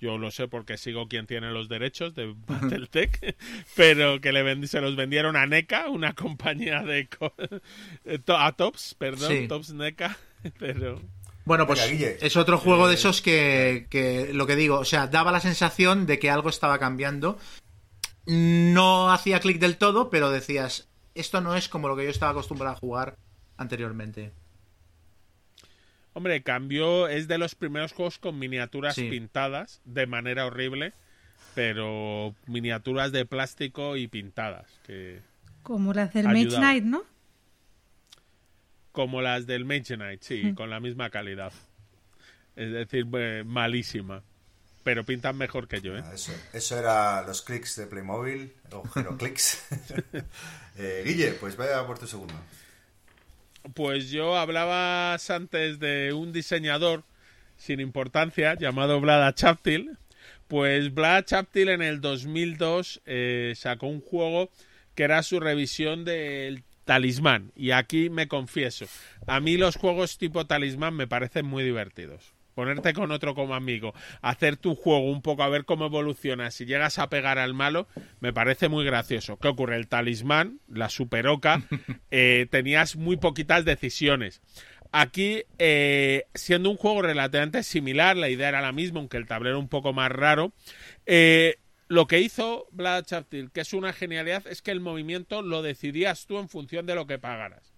Yo 0.00 0.16
lo 0.16 0.30
sé 0.30 0.48
porque 0.48 0.78
sigo 0.78 1.08
quien 1.08 1.26
tiene 1.26 1.50
los 1.50 1.68
derechos 1.68 2.14
de 2.14 2.34
Battletech, 2.46 3.36
pero 3.76 4.20
que 4.20 4.32
le 4.32 4.66
se 4.66 4.80
los 4.80 4.96
vendieron 4.96 5.36
a 5.36 5.46
NECA, 5.46 5.90
una 5.90 6.14
compañía 6.14 6.82
de... 6.82 7.06
co- 7.08 7.34
a 8.34 8.52
Tops, 8.52 8.94
perdón, 8.94 9.28
Sí. 9.30 9.48
Tops 9.48 9.72
NECA, 9.74 10.16
pero... 10.58 11.02
Bueno, 11.44 11.66
pues 11.66 11.80
es 11.80 12.36
otro 12.36 12.58
juego 12.58 12.86
de 12.86 12.94
Eh, 12.94 12.96
esos 12.96 13.20
que, 13.22 13.86
que, 13.90 14.30
lo 14.32 14.46
que 14.46 14.56
digo, 14.56 14.78
o 14.78 14.84
sea, 14.84 15.06
daba 15.06 15.32
la 15.32 15.40
sensación 15.40 16.06
de 16.06 16.18
que 16.18 16.30
algo 16.30 16.48
estaba 16.48 16.78
cambiando. 16.78 17.38
No 18.26 19.10
hacía 19.10 19.40
clic 19.40 19.58
del 19.58 19.76
todo, 19.76 20.10
pero 20.10 20.30
decías, 20.30 20.88
esto 21.14 21.40
no 21.40 21.56
es 21.56 21.68
como 21.68 21.88
lo 21.88 21.96
que 21.96 22.04
yo 22.04 22.10
estaba 22.10 22.32
acostumbrado 22.32 22.76
a 22.76 22.78
jugar 22.78 23.16
anteriormente. 23.60 24.32
Hombre, 26.12 26.42
cambió, 26.42 27.06
es 27.06 27.28
de 27.28 27.38
los 27.38 27.54
primeros 27.54 27.92
juegos 27.92 28.18
con 28.18 28.38
miniaturas 28.38 28.96
Sí. 28.96 29.08
pintadas 29.08 29.80
de 29.84 30.06
manera 30.06 30.46
horrible. 30.46 30.92
pero 31.54 32.34
miniaturas 32.46 33.10
de 33.10 33.26
plástico 33.26 33.96
y 33.96 34.06
pintadas, 34.06 34.66
que 34.86 35.20
Como 35.64 35.92
las 35.92 36.12
del 36.14 36.26
Mage. 36.26 36.46
Knight, 36.56 36.84
¿no? 36.84 37.02
como 38.92 39.20
las 39.20 39.46
del 39.46 39.64
Mage 39.64 39.96
Knight, 39.96 40.22
sí, 40.22 40.54
con 40.54 40.70
la 40.70 40.78
misma 40.80 41.10
calidad. 41.10 41.52
Es 42.56 42.70
decir, 42.72 43.06
eh, 43.14 43.42
malísima. 43.44 44.22
Pero 44.84 45.04
pintan 45.04 45.36
mejor 45.36 45.66
que 45.68 45.80
yo, 45.80 45.96
¿eh? 45.96 46.02
Ah, 46.04 46.14
Eso, 46.14 46.32
eso 46.52 46.78
era 46.78 47.22
los 47.22 47.42
clics 47.42 47.76
de 47.76 47.86
Playmobil, 47.86 48.52
o 48.72 48.82
Clics. 49.18 49.64
eh, 50.78 51.02
Guille, 51.04 51.32
pues 51.32 51.56
vaya 51.56 51.84
por 51.86 51.98
tu 51.98 52.06
segundo. 52.06 52.34
Pues 53.74 54.10
yo 54.10 54.36
hablabas 54.36 55.30
antes 55.30 55.78
de 55.78 56.12
un 56.12 56.32
diseñador 56.32 57.04
sin 57.56 57.80
importancia 57.80 58.54
llamado 58.54 59.00
Vlada 59.00 59.34
Chaptil. 59.34 59.96
Pues 60.48 60.92
Vlada 60.92 61.24
Chaptil 61.24 61.68
en 61.68 61.82
el 61.82 62.00
2002 62.00 63.02
eh, 63.06 63.52
sacó 63.56 63.86
un 63.86 64.00
juego 64.00 64.50
que 64.94 65.04
era 65.04 65.22
su 65.22 65.40
revisión 65.40 66.04
del 66.04 66.64
talismán. 66.84 67.52
Y 67.54 67.70
aquí 67.70 68.10
me 68.10 68.28
confieso, 68.28 68.86
a 69.26 69.40
mí 69.40 69.56
los 69.56 69.76
juegos 69.76 70.18
tipo 70.18 70.46
talismán 70.46 70.94
me 70.94 71.06
parecen 71.06 71.46
muy 71.46 71.62
divertidos. 71.62 72.32
Ponerte 72.54 72.92
con 72.92 73.10
otro 73.10 73.34
como 73.34 73.54
amigo, 73.54 73.94
hacer 74.22 74.56
tu 74.56 74.74
juego 74.74 75.10
un 75.10 75.22
poco 75.22 75.42
a 75.42 75.48
ver 75.48 75.64
cómo 75.64 75.86
evoluciona, 75.86 76.50
si 76.50 76.66
llegas 76.66 76.98
a 76.98 77.08
pegar 77.08 77.38
al 77.38 77.54
malo, 77.54 77.88
me 78.20 78.32
parece 78.32 78.68
muy 78.68 78.84
gracioso. 78.84 79.38
¿Qué 79.38 79.48
ocurre? 79.48 79.76
El 79.76 79.88
talismán, 79.88 80.60
la 80.68 80.88
superoca, 80.88 81.62
eh, 82.10 82.46
tenías 82.50 82.96
muy 82.96 83.16
poquitas 83.16 83.64
decisiones. 83.64 84.42
Aquí, 84.92 85.44
eh, 85.58 86.24
siendo 86.34 86.68
un 86.68 86.76
juego 86.76 87.02
relativamente 87.02 87.62
similar, 87.62 88.16
la 88.16 88.28
idea 88.28 88.48
era 88.48 88.60
la 88.60 88.72
misma, 88.72 88.98
aunque 88.98 89.18
el 89.18 89.26
tablero 89.26 89.58
un 89.58 89.68
poco 89.68 89.92
más 89.92 90.10
raro, 90.10 90.52
eh, 91.06 91.58
lo 91.86 92.06
que 92.06 92.20
hizo 92.20 92.66
Vlad 92.72 93.04
Chaptil, 93.04 93.50
que 93.52 93.60
es 93.60 93.72
una 93.72 93.92
genialidad, 93.92 94.46
es 94.46 94.62
que 94.62 94.70
el 94.70 94.80
movimiento 94.80 95.42
lo 95.42 95.62
decidías 95.62 96.26
tú 96.26 96.38
en 96.38 96.48
función 96.48 96.86
de 96.86 96.94
lo 96.94 97.06
que 97.06 97.18
pagaras. 97.18 97.69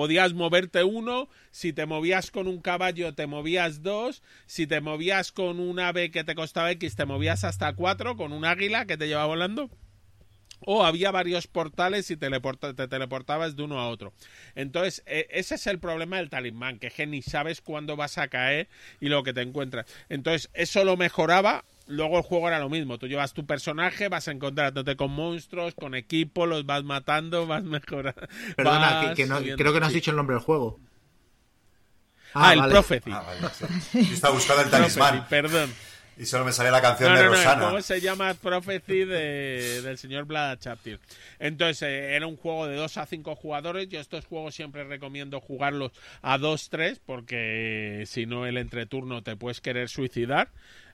Podías 0.00 0.32
moverte 0.32 0.82
uno, 0.82 1.28
si 1.50 1.74
te 1.74 1.84
movías 1.84 2.30
con 2.30 2.48
un 2.48 2.62
caballo 2.62 3.12
te 3.12 3.26
movías 3.26 3.82
dos, 3.82 4.22
si 4.46 4.66
te 4.66 4.80
movías 4.80 5.30
con 5.30 5.60
un 5.60 5.78
ave 5.78 6.10
que 6.10 6.24
te 6.24 6.34
costaba 6.34 6.70
X 6.70 6.96
te 6.96 7.04
movías 7.04 7.44
hasta 7.44 7.74
cuatro, 7.74 8.16
con 8.16 8.32
un 8.32 8.46
águila 8.46 8.86
que 8.86 8.96
te 8.96 9.08
llevaba 9.08 9.26
volando. 9.26 9.68
O 10.60 10.86
había 10.86 11.10
varios 11.10 11.46
portales 11.46 12.10
y 12.10 12.16
te 12.16 12.30
teleportabas 12.30 13.56
de 13.56 13.62
uno 13.62 13.78
a 13.78 13.88
otro. 13.88 14.14
Entonces, 14.54 15.02
eh, 15.04 15.26
ese 15.32 15.56
es 15.56 15.66
el 15.66 15.78
problema 15.78 16.16
del 16.16 16.30
talismán, 16.30 16.78
que 16.78 16.86
es 16.86 16.94
que 16.94 17.06
ni 17.06 17.20
sabes 17.20 17.60
cuándo 17.60 17.94
vas 17.94 18.16
a 18.16 18.28
caer 18.28 18.70
y 19.00 19.10
lo 19.10 19.22
que 19.22 19.34
te 19.34 19.42
encuentras. 19.42 19.84
Entonces, 20.08 20.48
eso 20.54 20.82
lo 20.82 20.96
mejoraba. 20.96 21.66
Luego 21.90 22.16
el 22.18 22.22
juego 22.22 22.48
era 22.48 22.58
lo 22.58 22.68
mismo. 22.68 22.98
Tú 22.98 23.06
llevas 23.08 23.32
tu 23.34 23.44
personaje, 23.46 24.08
vas 24.08 24.28
encontrándote 24.28 24.96
con 24.96 25.10
monstruos, 25.10 25.74
con 25.74 25.94
equipo, 25.94 26.46
los 26.46 26.64
vas 26.64 26.84
matando, 26.84 27.46
vas 27.48 27.62
mejorando. 27.64 28.22
Perdona, 28.56 29.00
que, 29.00 29.06
vas 29.08 29.16
que 29.16 29.26
no- 29.26 29.38
subiendo. 29.38 29.62
creo 29.62 29.72
que 29.74 29.80
no 29.80 29.86
has 29.86 29.92
dicho 29.92 30.10
el 30.10 30.16
nombre 30.16 30.34
del 30.36 30.42
juego. 30.44 30.78
Ah, 32.32 32.52
el 32.52 32.60
vale. 32.60 32.72
Prophecy. 32.72 33.10
Ah, 33.12 33.22
vale, 33.26 33.40
sí. 33.90 34.06
Yo 34.06 34.14
estaba 34.14 34.34
buscando 34.34 34.62
el 34.62 34.70
talismán 34.70 35.26
perdón. 35.28 35.68
y 36.16 36.26
solo 36.26 36.44
me 36.44 36.52
salía 36.52 36.70
la 36.70 36.80
canción 36.80 37.10
No, 37.12 37.16
de 37.18 37.24
no, 37.24 37.30
no, 37.30 37.34
el 37.36 37.42
Rosana. 37.44 37.62
juego 37.64 37.82
se 37.82 38.00
llama 38.00 38.34
Prophecy 38.34 39.04
de- 39.04 39.82
del 39.82 39.98
señor 39.98 40.26
Vlada 40.26 40.56
Chaptil. 40.56 41.00
Entonces, 41.40 41.82
eh, 41.82 42.14
era 42.14 42.28
un 42.28 42.36
juego 42.36 42.68
de 42.68 42.76
2 42.76 42.96
a 42.98 43.06
5 43.06 43.34
jugadores. 43.34 43.88
Yo 43.88 43.98
estos 43.98 44.26
juegos 44.26 44.54
siempre 44.54 44.84
recomiendo 44.84 45.40
jugarlos 45.40 45.90
a 46.22 46.38
2-3 46.38 47.00
porque 47.04 48.04
si 48.06 48.26
no 48.26 48.46
el 48.46 48.58
entreturno 48.58 49.22
te 49.24 49.34
puedes 49.34 49.60
querer 49.60 49.88
suicidar. 49.88 50.50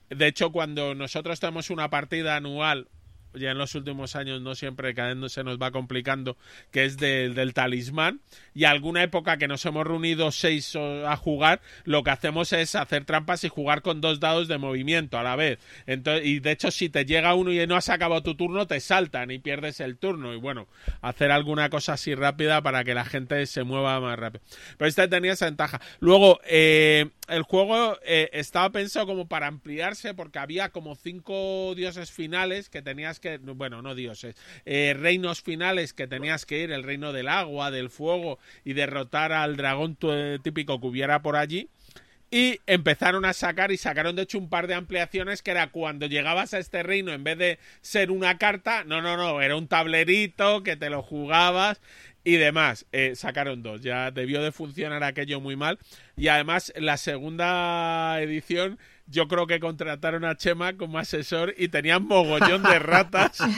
De 0.08 0.26
hecho, 0.26 0.52
cuando 0.52 0.94
nosotros 0.94 1.40
tenemos 1.40 1.70
una 1.70 1.90
partida 1.90 2.36
anual 2.36 2.88
ya 3.36 3.50
en 3.50 3.58
los 3.58 3.74
últimos 3.74 4.16
años 4.16 4.40
no 4.40 4.54
siempre 4.54 4.94
cada 4.94 5.06
se 5.28 5.44
nos 5.44 5.58
va 5.58 5.70
complicando, 5.70 6.36
que 6.70 6.84
es 6.84 6.96
del, 6.96 7.34
del 7.34 7.54
talismán, 7.54 8.20
y 8.54 8.64
alguna 8.64 9.02
época 9.02 9.36
que 9.36 9.48
nos 9.48 9.64
hemos 9.64 9.86
reunido 9.86 10.30
seis 10.32 10.74
a 10.76 11.16
jugar, 11.16 11.60
lo 11.84 12.02
que 12.02 12.10
hacemos 12.10 12.52
es 12.52 12.74
hacer 12.74 13.04
trampas 13.04 13.44
y 13.44 13.48
jugar 13.48 13.82
con 13.82 14.00
dos 14.00 14.20
dados 14.20 14.48
de 14.48 14.58
movimiento 14.58 15.18
a 15.18 15.22
la 15.22 15.36
vez. 15.36 15.58
Entonces, 15.86 16.26
y 16.26 16.40
de 16.40 16.52
hecho, 16.52 16.70
si 16.70 16.88
te 16.88 17.04
llega 17.04 17.34
uno 17.34 17.52
y 17.52 17.66
no 17.66 17.76
has 17.76 17.88
acabado 17.88 18.22
tu 18.22 18.34
turno, 18.34 18.66
te 18.66 18.80
saltan 18.80 19.30
y 19.30 19.38
pierdes 19.38 19.80
el 19.80 19.96
turno. 19.96 20.34
Y 20.34 20.38
bueno, 20.38 20.66
hacer 21.00 21.30
alguna 21.30 21.70
cosa 21.70 21.94
así 21.94 22.14
rápida 22.14 22.62
para 22.62 22.84
que 22.84 22.94
la 22.94 23.04
gente 23.04 23.46
se 23.46 23.64
mueva 23.64 24.00
más 24.00 24.18
rápido. 24.18 24.44
Pero 24.76 24.88
este 24.88 25.08
tenía 25.08 25.32
esa 25.32 25.46
ventaja. 25.46 25.80
Luego, 26.00 26.40
eh, 26.44 27.10
el 27.28 27.42
juego 27.42 27.98
eh, 28.04 28.30
estaba 28.32 28.70
pensado 28.70 29.06
como 29.06 29.28
para 29.28 29.46
ampliarse 29.46 30.14
porque 30.14 30.38
había 30.38 30.70
como 30.70 30.94
cinco 30.94 31.74
dioses 31.74 32.10
finales 32.10 32.68
que 32.68 32.82
tenías 32.82 33.20
que, 33.20 33.25
bueno, 33.42 33.82
no 33.82 33.94
dioses, 33.94 34.36
eh, 34.64 34.94
reinos 34.98 35.42
finales 35.42 35.92
que 35.92 36.06
tenías 36.06 36.46
que 36.46 36.58
ir, 36.58 36.72
el 36.72 36.82
reino 36.82 37.12
del 37.12 37.28
agua, 37.28 37.70
del 37.70 37.90
fuego 37.90 38.38
y 38.64 38.72
derrotar 38.72 39.32
al 39.32 39.56
dragón 39.56 39.96
eh, 40.02 40.38
típico 40.42 40.80
que 40.80 40.86
hubiera 40.86 41.22
por 41.22 41.36
allí. 41.36 41.68
Y 42.28 42.58
empezaron 42.66 43.24
a 43.24 43.32
sacar 43.32 43.70
y 43.70 43.76
sacaron 43.76 44.16
de 44.16 44.22
hecho 44.22 44.38
un 44.38 44.48
par 44.48 44.66
de 44.66 44.74
ampliaciones 44.74 45.42
que 45.42 45.52
era 45.52 45.70
cuando 45.70 46.06
llegabas 46.06 46.54
a 46.54 46.58
este 46.58 46.82
reino 46.82 47.12
en 47.12 47.22
vez 47.22 47.38
de 47.38 47.58
ser 47.82 48.10
una 48.10 48.36
carta, 48.36 48.82
no, 48.84 49.00
no, 49.00 49.16
no, 49.16 49.40
era 49.40 49.54
un 49.54 49.68
tablerito 49.68 50.64
que 50.64 50.76
te 50.76 50.90
lo 50.90 51.02
jugabas 51.02 51.80
y 52.24 52.36
demás. 52.36 52.84
Eh, 52.90 53.14
sacaron 53.14 53.62
dos, 53.62 53.82
ya 53.82 54.10
debió 54.10 54.42
de 54.42 54.50
funcionar 54.50 55.04
aquello 55.04 55.40
muy 55.40 55.54
mal. 55.54 55.78
Y 56.16 56.26
además 56.26 56.72
la 56.76 56.96
segunda 56.96 58.20
edición 58.20 58.78
yo 59.06 59.28
creo 59.28 59.46
que 59.46 59.60
contrataron 59.60 60.24
a 60.24 60.36
Chema 60.36 60.76
como 60.76 60.98
asesor 60.98 61.54
y 61.56 61.68
tenían 61.68 62.06
mogollón 62.06 62.62
de 62.62 62.78
ratas. 62.78 63.38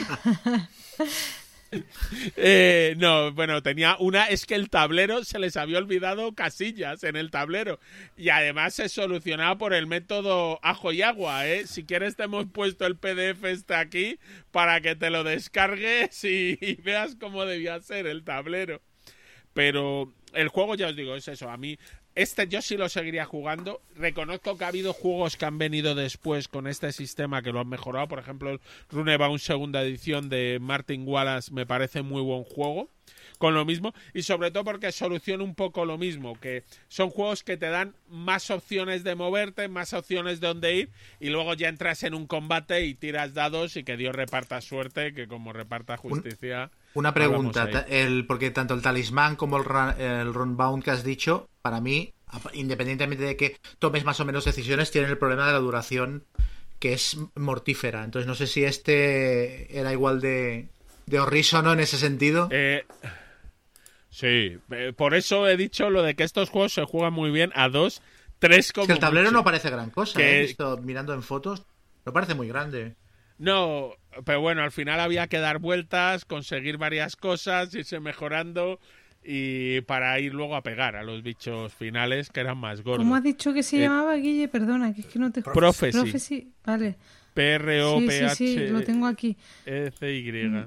Eh, 2.35 2.95
no, 2.97 3.31
bueno, 3.31 3.61
tenía 3.61 3.95
una, 3.99 4.25
es 4.25 4.47
que 4.47 4.55
el 4.55 4.71
tablero 4.71 5.23
se 5.23 5.37
les 5.37 5.55
había 5.55 5.77
olvidado 5.77 6.33
casillas 6.33 7.03
en 7.03 7.15
el 7.15 7.29
tablero 7.29 7.79
y 8.17 8.29
además 8.29 8.73
se 8.73 8.89
solucionaba 8.89 9.57
por 9.59 9.75
el 9.75 9.85
método 9.85 10.59
ajo 10.63 10.91
y 10.91 11.03
agua, 11.03 11.47
¿eh? 11.47 11.67
Si 11.67 11.83
quieres 11.83 12.15
te 12.15 12.23
hemos 12.23 12.47
puesto 12.47 12.87
el 12.87 12.95
PDF 12.95 13.43
este 13.43 13.75
aquí 13.75 14.17
para 14.49 14.81
que 14.81 14.95
te 14.95 15.11
lo 15.11 15.23
descargues 15.23 16.23
y, 16.23 16.57
y 16.59 16.73
veas 16.75 17.15
cómo 17.15 17.45
debía 17.45 17.79
ser 17.81 18.07
el 18.07 18.23
tablero. 18.23 18.81
Pero 19.53 20.11
el 20.33 20.47
juego, 20.47 20.75
ya 20.75 20.87
os 20.87 20.95
digo, 20.95 21.15
es 21.15 21.27
eso. 21.27 21.49
A 21.49 21.57
mí, 21.57 21.77
este 22.19 22.49
yo 22.49 22.61
sí 22.61 22.75
lo 22.75 22.89
seguiría 22.89 23.23
jugando. 23.23 23.81
Reconozco 23.95 24.57
que 24.57 24.65
ha 24.65 24.67
habido 24.67 24.91
juegos 24.91 25.37
que 25.37 25.45
han 25.45 25.57
venido 25.57 25.95
después 25.95 26.49
con 26.49 26.67
este 26.67 26.91
sistema 26.91 27.41
que 27.41 27.53
lo 27.53 27.61
han 27.61 27.69
mejorado. 27.69 28.09
Por 28.09 28.19
ejemplo, 28.19 28.49
el 28.51 28.59
Runebound 28.91 29.39
segunda 29.39 29.81
edición 29.83 30.27
de 30.27 30.57
Martin 30.59 31.07
Wallace 31.07 31.53
me 31.53 31.65
parece 31.65 32.01
muy 32.01 32.21
buen 32.21 32.43
juego. 32.43 32.89
Con 33.37 33.53
lo 33.53 33.63
mismo, 33.63 33.93
y 34.13 34.23
sobre 34.23 34.51
todo 34.51 34.65
porque 34.65 34.91
soluciona 34.91 35.45
un 35.45 35.55
poco 35.55 35.85
lo 35.85 35.97
mismo, 35.97 36.37
que 36.37 36.65
son 36.89 37.09
juegos 37.09 37.41
que 37.41 37.55
te 37.55 37.69
dan 37.69 37.95
más 38.09 38.51
opciones 38.51 39.05
de 39.05 39.15
moverte, 39.15 39.69
más 39.69 39.93
opciones 39.93 40.41
de 40.41 40.47
dónde 40.47 40.75
ir, 40.75 40.89
y 41.21 41.29
luego 41.29 41.53
ya 41.53 41.69
entras 41.69 42.03
en 42.03 42.15
un 42.15 42.27
combate 42.27 42.85
y 42.85 42.95
tiras 42.95 43.33
dados 43.33 43.77
y 43.77 43.85
que 43.85 43.95
Dios 43.95 44.13
reparta 44.13 44.59
suerte, 44.59 45.13
que 45.13 45.29
como 45.29 45.53
reparta 45.53 45.95
justicia. 45.95 46.69
Una 46.93 47.13
pregunta, 47.13 47.69
el, 47.87 48.25
porque 48.25 48.51
tanto 48.51 48.73
el 48.73 48.81
talismán 48.81 49.35
como 49.35 49.57
el, 49.57 49.63
run- 49.65 49.99
el 49.99 50.33
runbound 50.33 50.83
que 50.83 50.91
has 50.91 51.03
dicho, 51.03 51.47
para 51.61 51.79
mí, 51.81 52.13
independientemente 52.53 53.23
de 53.23 53.35
que 53.37 53.57
tomes 53.77 54.03
más 54.05 54.19
o 54.19 54.25
menos 54.25 54.45
decisiones, 54.45 54.91
tienen 54.91 55.09
el 55.11 55.17
problema 55.17 55.45
de 55.47 55.53
la 55.53 55.59
duración 55.59 56.23
que 56.79 56.93
es 56.93 57.17
mortífera. 57.35 58.03
Entonces 58.03 58.27
no 58.27 58.35
sé 58.35 58.47
si 58.47 58.63
este 58.63 59.77
era 59.77 59.91
igual 59.91 60.19
de, 60.21 60.69
de 61.05 61.19
horrísono 61.19 61.73
en 61.73 61.79
ese 61.81 61.97
sentido. 61.97 62.47
Eh, 62.51 62.85
sí, 64.09 64.57
eh, 64.71 64.93
por 64.95 65.13
eso 65.13 65.47
he 65.47 65.57
dicho 65.57 65.89
lo 65.89 66.01
de 66.03 66.15
que 66.15 66.23
estos 66.23 66.49
juegos 66.49 66.73
se 66.73 66.85
juegan 66.85 67.13
muy 67.13 67.31
bien 67.31 67.51
a 67.55 67.69
dos, 67.69 68.01
tres 68.39 68.73
como 68.73 68.83
Es 68.83 68.87
que 68.87 68.93
el 68.93 68.99
tablero 68.99 69.27
mucho. 69.27 69.37
no 69.37 69.43
parece 69.43 69.69
gran 69.69 69.89
cosa, 69.91 70.17
Que- 70.19 70.31
¿eh? 70.31 70.37
He 70.39 70.41
visto 70.47 70.77
mirando 70.77 71.13
en 71.13 71.23
fotos, 71.23 71.63
no 72.05 72.13
parece 72.13 72.33
muy 72.33 72.47
grande. 72.47 72.95
No, 73.39 73.93
pero 74.25 74.41
bueno, 74.41 74.61
al 74.61 74.71
final 74.71 74.99
había 74.99 75.27
que 75.27 75.39
dar 75.39 75.59
vueltas, 75.59 76.25
conseguir 76.25 76.77
varias 76.77 77.15
cosas, 77.15 77.73
irse 77.73 77.99
mejorando 77.99 78.79
y 79.23 79.81
para 79.81 80.19
ir 80.19 80.33
luego 80.33 80.55
a 80.55 80.61
pegar 80.63 80.95
a 80.95 81.03
los 81.03 81.23
bichos 81.23 81.73
finales 81.73 82.29
que 82.29 82.41
eran 82.41 82.57
más 82.57 82.81
gordos. 82.81 82.99
¿Cómo 82.99 83.15
has 83.15 83.23
dicho 83.23 83.53
que 83.53 83.63
se 83.63 83.77
Eh, 83.77 83.81
llamaba, 83.81 84.15
Guille? 84.15 84.47
Perdona, 84.49 84.93
que 84.93 85.01
es 85.01 85.07
que 85.07 85.19
no 85.19 85.31
te... 85.31 85.41
Prophecy. 85.41 85.97
Prophecy, 85.97 86.51
vale. 86.65 86.95
P 87.33 87.53
R 87.53 87.81
O 87.83 87.99
Sí, 87.99 88.07
P 88.07 88.11
sí, 88.11 88.23
H 88.25 88.35
sí, 88.35 88.67
lo 88.67 88.81
tengo 88.83 89.07
aquí. 89.07 89.37
E 89.65 89.91
C 89.97 90.13
Y. 90.13 90.65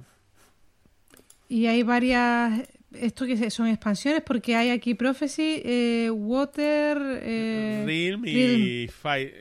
Y 1.48 1.66
hay 1.66 1.82
varias... 1.82 2.66
¿Esto 2.94 3.26
qué 3.26 3.32
es? 3.32 3.52
son 3.54 3.68
expansiones? 3.68 4.22
Porque 4.22 4.54
hay 4.56 4.70
aquí 4.70 4.94
Prophecy, 4.94 5.60
eh, 5.64 6.10
Water... 6.10 6.98
Eh, 7.22 7.82
Realm 7.86 8.22
Realm. 8.22 8.62
y, 8.64 8.88
Fi- 8.88 9.32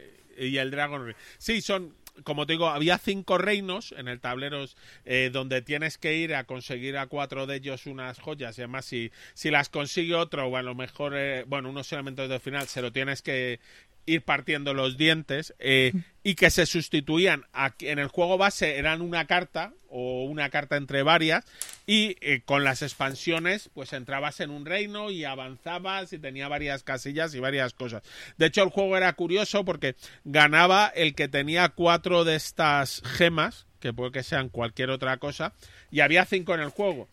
y 0.46 0.58
el 0.58 0.72
Dragon 0.72 1.04
Realm. 1.04 1.18
Sí, 1.38 1.62
son, 1.62 1.94
como 2.24 2.46
te 2.46 2.54
digo, 2.54 2.70
había 2.70 2.98
cinco 2.98 3.38
reinos 3.38 3.94
en 3.98 4.08
el 4.08 4.20
tablero 4.20 4.66
eh, 5.06 5.30
donde 5.32 5.62
tienes 5.62 5.98
que 5.98 6.16
ir 6.16 6.36
a 6.36 6.46
conseguir 6.46 6.98
a 6.98 7.08
cuatro 7.08 7.48
de 7.48 7.58
ellos 7.58 7.86
unas 7.86 8.20
joyas. 8.20 8.58
Y 8.58 8.62
además, 8.62 8.86
si, 8.86 9.12
si 9.34 9.52
las 9.52 9.70
consigue 9.70 10.16
otro, 10.16 10.48
o 10.48 10.58
a 10.58 10.62
lo 10.62 10.76
mejor, 10.76 11.14
eh, 11.16 11.44
bueno, 11.48 11.70
unos 11.70 11.92
elementos 11.92 12.30
del 12.30 12.40
final, 12.40 12.68
se 12.68 12.82
lo 12.82 12.92
tienes 12.92 13.22
que 13.22 13.60
ir 14.06 14.24
partiendo 14.24 14.74
los 14.74 14.98
dientes. 14.98 15.54
Eh, 15.60 15.94
y 16.24 16.36
que 16.36 16.52
se 16.52 16.66
sustituían. 16.68 17.46
Aquí- 17.52 17.88
En 17.88 17.98
el 17.98 18.08
juego 18.08 18.38
base 18.38 18.78
eran 18.78 19.02
una 19.02 19.26
carta 19.26 19.74
o 19.90 20.24
una 20.26 20.50
carta 20.52 20.78
entre 20.78 21.02
varias 21.02 21.44
y 21.88 22.16
eh, 22.22 22.42
con 22.46 22.64
las 22.64 22.84
expansiones 22.84 23.70
pues 23.74 23.92
entrabas 23.92 24.40
en 24.40 24.52
un 24.52 24.66
reino 24.66 25.10
y 25.10 25.26
avanzabas 25.26 26.14
y 26.14 26.20
tenía 26.20 26.48
varias 26.48 26.84
casillas 26.84 27.34
y 27.34 27.40
varias 27.40 27.74
cosas. 27.74 28.04
De 28.38 28.46
hecho 28.46 28.62
el 28.62 28.70
juego 28.70 28.96
era 28.98 29.12
curioso 29.14 29.66
porque 29.66 29.96
ganaba 30.24 30.88
el 30.96 31.16
que 31.16 31.28
tenía 31.28 31.70
cuatro 31.70 32.24
de 32.24 32.36
estas 32.36 33.02
gemas, 33.04 33.66
que 33.80 33.92
puede 33.92 34.12
que 34.12 34.24
sean 34.24 34.50
cualquier 34.50 34.92
otra 34.92 35.18
cosa, 35.18 35.54
y 35.90 36.02
había 36.02 36.24
cinco 36.26 36.54
en 36.54 36.60
el 36.62 36.70
juego. 36.70 37.10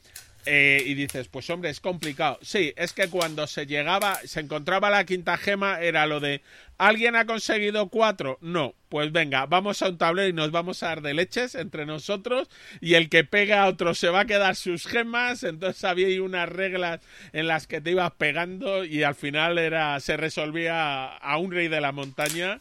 Eh, 0.47 0.83
y 0.87 0.95
dices, 0.95 1.29
pues 1.29 1.51
hombre, 1.51 1.71
es 1.71 1.81
complicado. 1.81 2.39
Sí, 2.43 2.73
es 2.77 2.93
que 2.93 3.09
cuando 3.09 3.47
se 3.47 3.67
llegaba, 3.67 4.19
se 4.25 4.41
encontraba 4.41 4.89
la 4.89 5.05
quinta 5.05 5.37
gema, 5.37 5.81
era 5.81 6.07
lo 6.07 6.21
de, 6.21 6.43
¿alguien 6.79 7.17
ha 7.17 7.27
conseguido 7.27 7.89
cuatro? 7.89 8.39
No, 8.41 8.75
pues 8.89 9.13
venga, 9.13 9.47
vamos 9.47 9.83
a 9.83 9.89
un 9.89 9.99
tablero 9.99 10.29
y 10.29 10.33
nos 10.33 10.51
vamos 10.51 10.83
a 10.83 10.89
dar 10.89 11.03
de 11.03 11.13
leches 11.13 11.55
entre 11.55 11.85
nosotros 11.85 12.49
y 12.81 12.95
el 12.95 13.09
que 13.11 13.25
pega 13.25 13.63
a 13.63 13.69
otro 13.69 13.95
se 13.95 14.09
va 14.09 14.21
a 14.21 14.27
quedar 14.27 14.57
sus 14.57 14.87
gemas, 14.87 15.43
entonces 15.43 15.85
había 15.85 16.07
ahí 16.07 16.19
unas 16.19 16.49
reglas 16.49 17.01
en 17.33 17.47
las 17.47 17.67
que 17.67 17.81
te 17.81 17.91
ibas 17.91 18.13
pegando 18.13 18.85
y 18.85 19.03
al 19.03 19.17
final 19.17 19.59
era, 19.59 20.01
se 20.01 20.17
resolvía 20.17 21.17
a 21.17 21.37
un 21.37 21.53
rey 21.53 21.69
de 21.69 21.81
la 21.81 21.93
montaña 21.93 22.61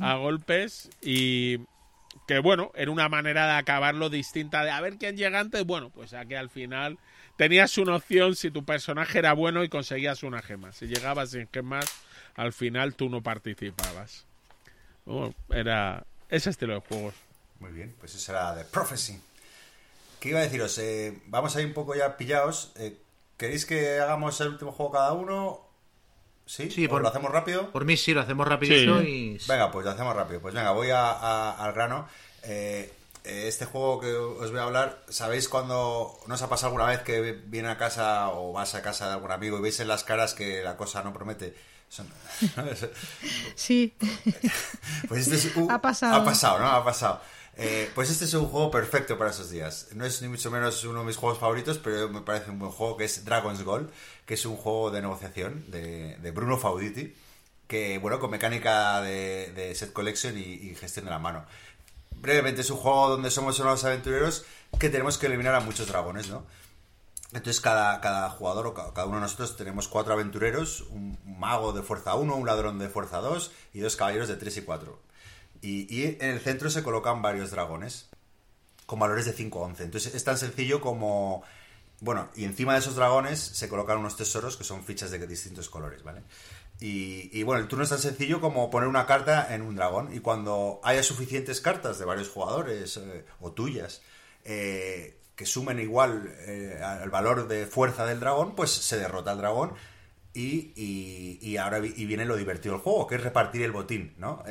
a 0.00 0.14
golpes 0.16 0.90
y 1.00 1.58
que 2.30 2.38
bueno, 2.38 2.70
era 2.76 2.92
una 2.92 3.08
manera 3.08 3.46
de 3.46 3.52
acabarlo 3.54 4.08
distinta 4.08 4.62
de 4.62 4.70
a 4.70 4.80
ver 4.80 4.98
quién 4.98 5.16
llega 5.16 5.40
antes. 5.40 5.66
Bueno, 5.66 5.90
pues 5.90 6.14
aquí 6.14 6.36
al 6.36 6.48
final 6.48 6.96
tenías 7.36 7.76
una 7.76 7.96
opción 7.96 8.36
si 8.36 8.52
tu 8.52 8.64
personaje 8.64 9.18
era 9.18 9.32
bueno 9.32 9.64
y 9.64 9.68
conseguías 9.68 10.22
una 10.22 10.40
gema. 10.40 10.70
Si 10.70 10.86
llegabas 10.86 11.30
sin 11.30 11.48
gemas, 11.52 11.86
al 12.36 12.52
final 12.52 12.94
tú 12.94 13.08
no 13.08 13.20
participabas. 13.20 14.26
Bueno, 15.04 15.34
era 15.48 16.06
ese 16.28 16.50
estilo 16.50 16.74
de 16.74 16.80
juegos. 16.82 17.14
Muy 17.58 17.72
bien, 17.72 17.96
pues 17.98 18.14
eso 18.14 18.30
era 18.30 18.54
de 18.54 18.64
Prophecy. 18.64 19.20
¿Qué 20.20 20.28
iba 20.28 20.38
a 20.38 20.42
deciros? 20.42 20.78
Eh, 20.78 21.20
vamos 21.26 21.56
a 21.56 21.58
un 21.58 21.72
poco 21.72 21.96
ya 21.96 22.16
pillados. 22.16 22.70
Eh, 22.76 22.96
¿Queréis 23.38 23.66
que 23.66 23.98
hagamos 23.98 24.40
el 24.40 24.50
último 24.50 24.70
juego 24.70 24.92
cada 24.92 25.14
uno? 25.14 25.66
¿Sí? 26.50 26.68
Sí, 26.68 26.86
¿O 26.86 26.88
por- 26.88 27.02
lo 27.02 27.08
hacemos 27.08 27.30
rápido? 27.30 27.70
Por 27.70 27.84
mí 27.84 27.96
sí, 27.96 28.12
lo 28.12 28.22
hacemos 28.22 28.48
rapidito 28.48 29.00
Sí. 29.00 29.38
y... 29.40 29.46
Venga, 29.46 29.70
pues 29.70 29.84
lo 29.84 29.92
hacemos 29.92 30.16
rápido. 30.16 30.40
Pues 30.40 30.52
venga, 30.52 30.72
voy 30.72 30.90
a- 30.90 31.12
a- 31.12 31.64
al 31.64 31.72
grano. 31.72 32.08
Eh, 32.42 32.92
eh, 33.22 33.44
este 33.46 33.66
juego 33.66 34.00
que 34.00 34.12
os 34.12 34.50
voy 34.50 34.58
a 34.58 34.64
hablar, 34.64 35.00
¿sabéis 35.10 35.48
cuando 35.48 36.18
no 36.26 36.34
os 36.34 36.42
ha 36.42 36.48
pasado 36.48 36.68
alguna 36.68 36.86
vez 36.86 37.02
que 37.02 37.20
viene 37.46 37.68
a 37.68 37.78
casa 37.78 38.30
o 38.30 38.52
vas 38.52 38.74
a 38.74 38.82
casa 38.82 39.06
de 39.06 39.12
algún 39.12 39.30
amigo 39.30 39.58
y 39.58 39.60
veis 39.62 39.78
en 39.78 39.86
las 39.88 40.02
caras 40.02 40.34
que 40.34 40.62
la 40.64 40.76
cosa 40.76 41.02
no 41.04 41.12
promete? 41.12 41.54
Sí. 43.54 43.94
Pues 45.08 45.26
este 45.28 45.36
es 45.48 45.56
un- 45.56 45.70
Ha 45.70 45.80
pasado. 45.80 46.14
Ha 46.14 46.24
pasado, 46.24 46.58
¿no? 46.58 46.66
Ha 46.66 46.84
pasado. 46.84 47.20
Eh, 47.56 47.90
pues 47.94 48.10
este 48.10 48.24
es 48.24 48.34
un 48.34 48.46
juego 48.46 48.70
perfecto 48.70 49.18
para 49.18 49.30
esos 49.30 49.50
días. 49.50 49.88
No 49.94 50.04
es 50.06 50.22
ni 50.22 50.28
mucho 50.28 50.50
menos 50.50 50.82
uno 50.84 51.00
de 51.00 51.06
mis 51.06 51.16
juegos 51.16 51.38
favoritos, 51.38 51.78
pero 51.78 52.08
me 52.08 52.22
parece 52.22 52.50
un 52.50 52.58
buen 52.58 52.72
juego 52.72 52.96
que 52.96 53.04
es 53.04 53.24
Dragon's 53.24 53.62
Gold, 53.62 53.90
que 54.24 54.34
es 54.34 54.46
un 54.46 54.56
juego 54.56 54.90
de 54.90 55.02
negociación 55.02 55.64
de, 55.70 56.30
Bruno 56.34 56.56
Fauditi, 56.58 57.14
que, 57.66 57.98
bueno, 57.98 58.18
con 58.18 58.30
mecánica 58.30 59.00
de, 59.02 59.72
set 59.76 59.92
collection 59.92 60.38
y, 60.38 60.74
gestión 60.74 61.04
de 61.06 61.10
la 61.10 61.18
mano. 61.18 61.44
Brevemente, 62.12 62.62
es 62.62 62.70
un 62.70 62.76
juego 62.78 63.08
donde 63.10 63.30
somos 63.30 63.58
unos 63.60 63.84
aventureros 63.84 64.44
que 64.78 64.88
tenemos 64.90 65.18
que 65.18 65.26
eliminar 65.26 65.54
a 65.54 65.60
muchos 65.60 65.86
dragones, 65.88 66.28
¿no? 66.28 66.44
Entonces 67.32 67.60
cada, 67.60 68.00
cada 68.00 68.28
jugador 68.30 68.66
o 68.66 68.74
ca- 68.74 68.92
cada 68.92 69.06
uno 69.06 69.16
de 69.16 69.22
nosotros 69.22 69.56
tenemos 69.56 69.86
cuatro 69.88 70.12
aventureros, 70.14 70.82
un 70.90 71.16
mago 71.24 71.72
de 71.72 71.82
fuerza 71.82 72.14
1, 72.16 72.34
un 72.34 72.46
ladrón 72.46 72.78
de 72.78 72.88
fuerza 72.88 73.18
2 73.18 73.52
y 73.72 73.80
dos 73.80 73.94
caballeros 73.96 74.28
de 74.28 74.36
3 74.36 74.56
y 74.58 74.62
4. 74.62 74.98
Y, 75.62 76.04
en 76.04 76.30
el 76.30 76.40
centro 76.40 76.70
se 76.70 76.82
colocan 76.82 77.20
varios 77.22 77.50
dragones 77.50 78.08
con 78.86 78.98
valores 78.98 79.26
de 79.26 79.32
5 79.32 79.58
a 79.62 79.66
11. 79.68 79.84
Entonces 79.84 80.14
es 80.14 80.24
tan 80.24 80.38
sencillo 80.38 80.80
como... 80.80 81.42
Bueno, 82.00 82.30
y 82.34 82.44
encima 82.44 82.72
de 82.72 82.78
esos 82.80 82.96
dragones 82.96 83.38
se 83.40 83.68
colocan 83.68 83.98
unos 83.98 84.16
tesoros 84.16 84.56
que 84.56 84.64
son 84.64 84.82
fichas 84.84 85.10
de 85.10 85.26
distintos 85.26 85.68
colores, 85.68 86.02
¿vale? 86.02 86.22
Y, 86.80 87.28
y, 87.38 87.42
bueno, 87.42 87.60
el 87.60 87.68
turno 87.68 87.84
es 87.84 87.90
tan 87.90 87.98
sencillo 87.98 88.40
como 88.40 88.70
poner 88.70 88.88
una 88.88 89.04
carta 89.04 89.54
en 89.54 89.60
un 89.60 89.76
dragón. 89.76 90.14
Y 90.14 90.20
cuando 90.20 90.80
haya 90.82 91.02
suficientes 91.02 91.60
cartas 91.60 91.98
de 91.98 92.06
varios 92.06 92.30
jugadores 92.30 92.96
eh, 92.96 93.26
o 93.40 93.52
tuyas 93.52 94.00
eh, 94.44 95.18
que 95.36 95.44
sumen 95.44 95.78
igual 95.78 96.34
eh, 96.46 96.80
al 96.82 97.10
valor 97.10 97.48
de 97.48 97.66
fuerza 97.66 98.06
del 98.06 98.18
dragón, 98.18 98.54
pues 98.54 98.70
se 98.70 98.96
derrota 98.96 99.32
el 99.32 99.38
dragón. 99.38 99.74
Y, 100.32 100.72
y- 100.74 101.38
y 101.42 101.56
ahora 101.58 101.80
viene 101.80 102.24
lo 102.24 102.36
divertido 102.36 102.74
del 102.76 102.82
juego, 102.82 103.06
que 103.06 103.16
es 103.16 103.22
repartir 103.22 103.62
el 103.62 103.72
botín, 103.72 104.14
¿no? 104.16 104.42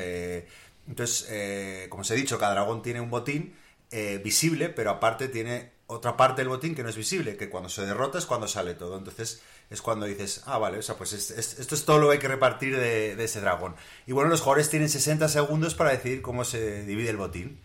Entonces, 0.90 1.28
eh, 1.30 1.86
como 1.90 2.02
os 2.02 2.12
he 2.12 2.16
dicho, 2.16 2.38
cada 2.38 2.52
dragón 2.54 2.82
tiene 2.82 3.00
un 3.00 3.10
botín 3.10 3.56
eh, 3.92 4.20
visible, 4.24 4.70
pero 4.70 4.90
aparte 4.92 5.30
tiene 5.30 5.72
otra 5.88 6.16
parte 6.18 6.42
del 6.42 6.50
botín 6.50 6.76
que 6.76 6.84
no 6.84 6.90
es 6.90 6.96
visible, 6.98 7.38
que 7.38 7.50
cuando 7.50 7.70
se 7.70 7.86
derrota 7.86 8.18
es 8.20 8.26
cuando 8.26 8.48
sale 8.48 8.74
todo. 8.76 8.98
Entonces 8.98 9.42
es 9.70 9.82
cuando 9.82 10.06
dices, 10.06 10.44
ah, 10.46 10.58
vale, 10.58 10.80
o 10.80 10.82
sea, 10.82 10.96
pues 10.96 11.14
es- 11.14 11.32
es- 11.32 11.60
esto 11.60 11.76
es 11.76 11.86
todo 11.86 11.98
lo 12.00 12.08
que 12.08 12.14
hay 12.14 12.20
que 12.20 12.28
repartir 12.28 12.78
de, 12.78 13.16
de 13.16 13.24
ese 13.24 13.40
dragón. 13.42 13.76
Y 14.08 14.12
bueno, 14.12 14.30
los 14.30 14.42
jugadores 14.42 14.70
tienen 14.70 14.90
60 14.90 15.28
segundos 15.30 15.76
para 15.76 15.92
decidir 15.92 16.22
cómo 16.22 16.44
se 16.44 16.84
divide 16.86 17.10
el 17.12 17.18
botín. 17.18 17.62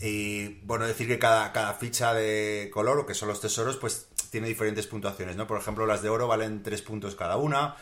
Y 0.00 0.60
bueno, 0.64 0.86
decir 0.86 1.08
que 1.08 1.18
cada, 1.18 1.52
cada 1.52 1.74
ficha 1.74 2.14
de 2.14 2.70
color, 2.72 2.98
o 3.00 3.06
que 3.06 3.14
son 3.14 3.28
los 3.28 3.40
tesoros, 3.40 3.76
pues 3.76 4.06
tiene 4.30 4.46
diferentes 4.48 4.86
puntuaciones, 4.86 5.36
¿no? 5.36 5.46
Por 5.48 5.58
ejemplo, 5.60 5.86
las 5.86 6.02
de 6.02 6.08
oro 6.08 6.28
valen 6.28 6.62
3 6.62 6.82
puntos 6.82 7.16
cada 7.16 7.36
una, 7.36 7.74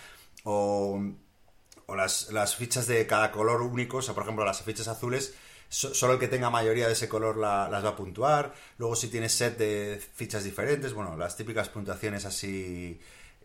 o 0.45 0.99
o 1.87 1.95
las, 1.97 2.31
las 2.33 2.57
fichas 2.57 2.87
de 2.87 3.07
cada 3.07 3.31
color 3.33 3.63
único, 3.63 3.99
o 3.99 4.03
sea, 4.03 4.15
por 4.15 4.23
ejemplo, 4.25 4.45
las 4.45 4.63
fichas 4.63 4.89
azules, 4.89 5.35
so- 5.69 5.95
solo 5.95 6.15
el 6.15 6.19
que 6.19 6.29
tenga 6.29 6.51
mayoría 6.51 6.87
de 6.87 6.93
ese 6.95 7.09
color 7.09 7.37
la- 7.37 7.69
las 7.69 7.85
va 7.85 7.91
a 7.91 7.97
puntuar. 7.97 8.55
Luego, 8.79 8.97
si 8.97 9.09
tienes 9.09 9.33
set 9.33 9.57
de 9.59 10.01
fichas 10.15 10.45
diferentes, 10.45 10.93
bueno, 10.95 11.17
las 11.17 11.37
típicas 11.37 11.69
puntuaciones 11.69 12.25
así 12.25 13.01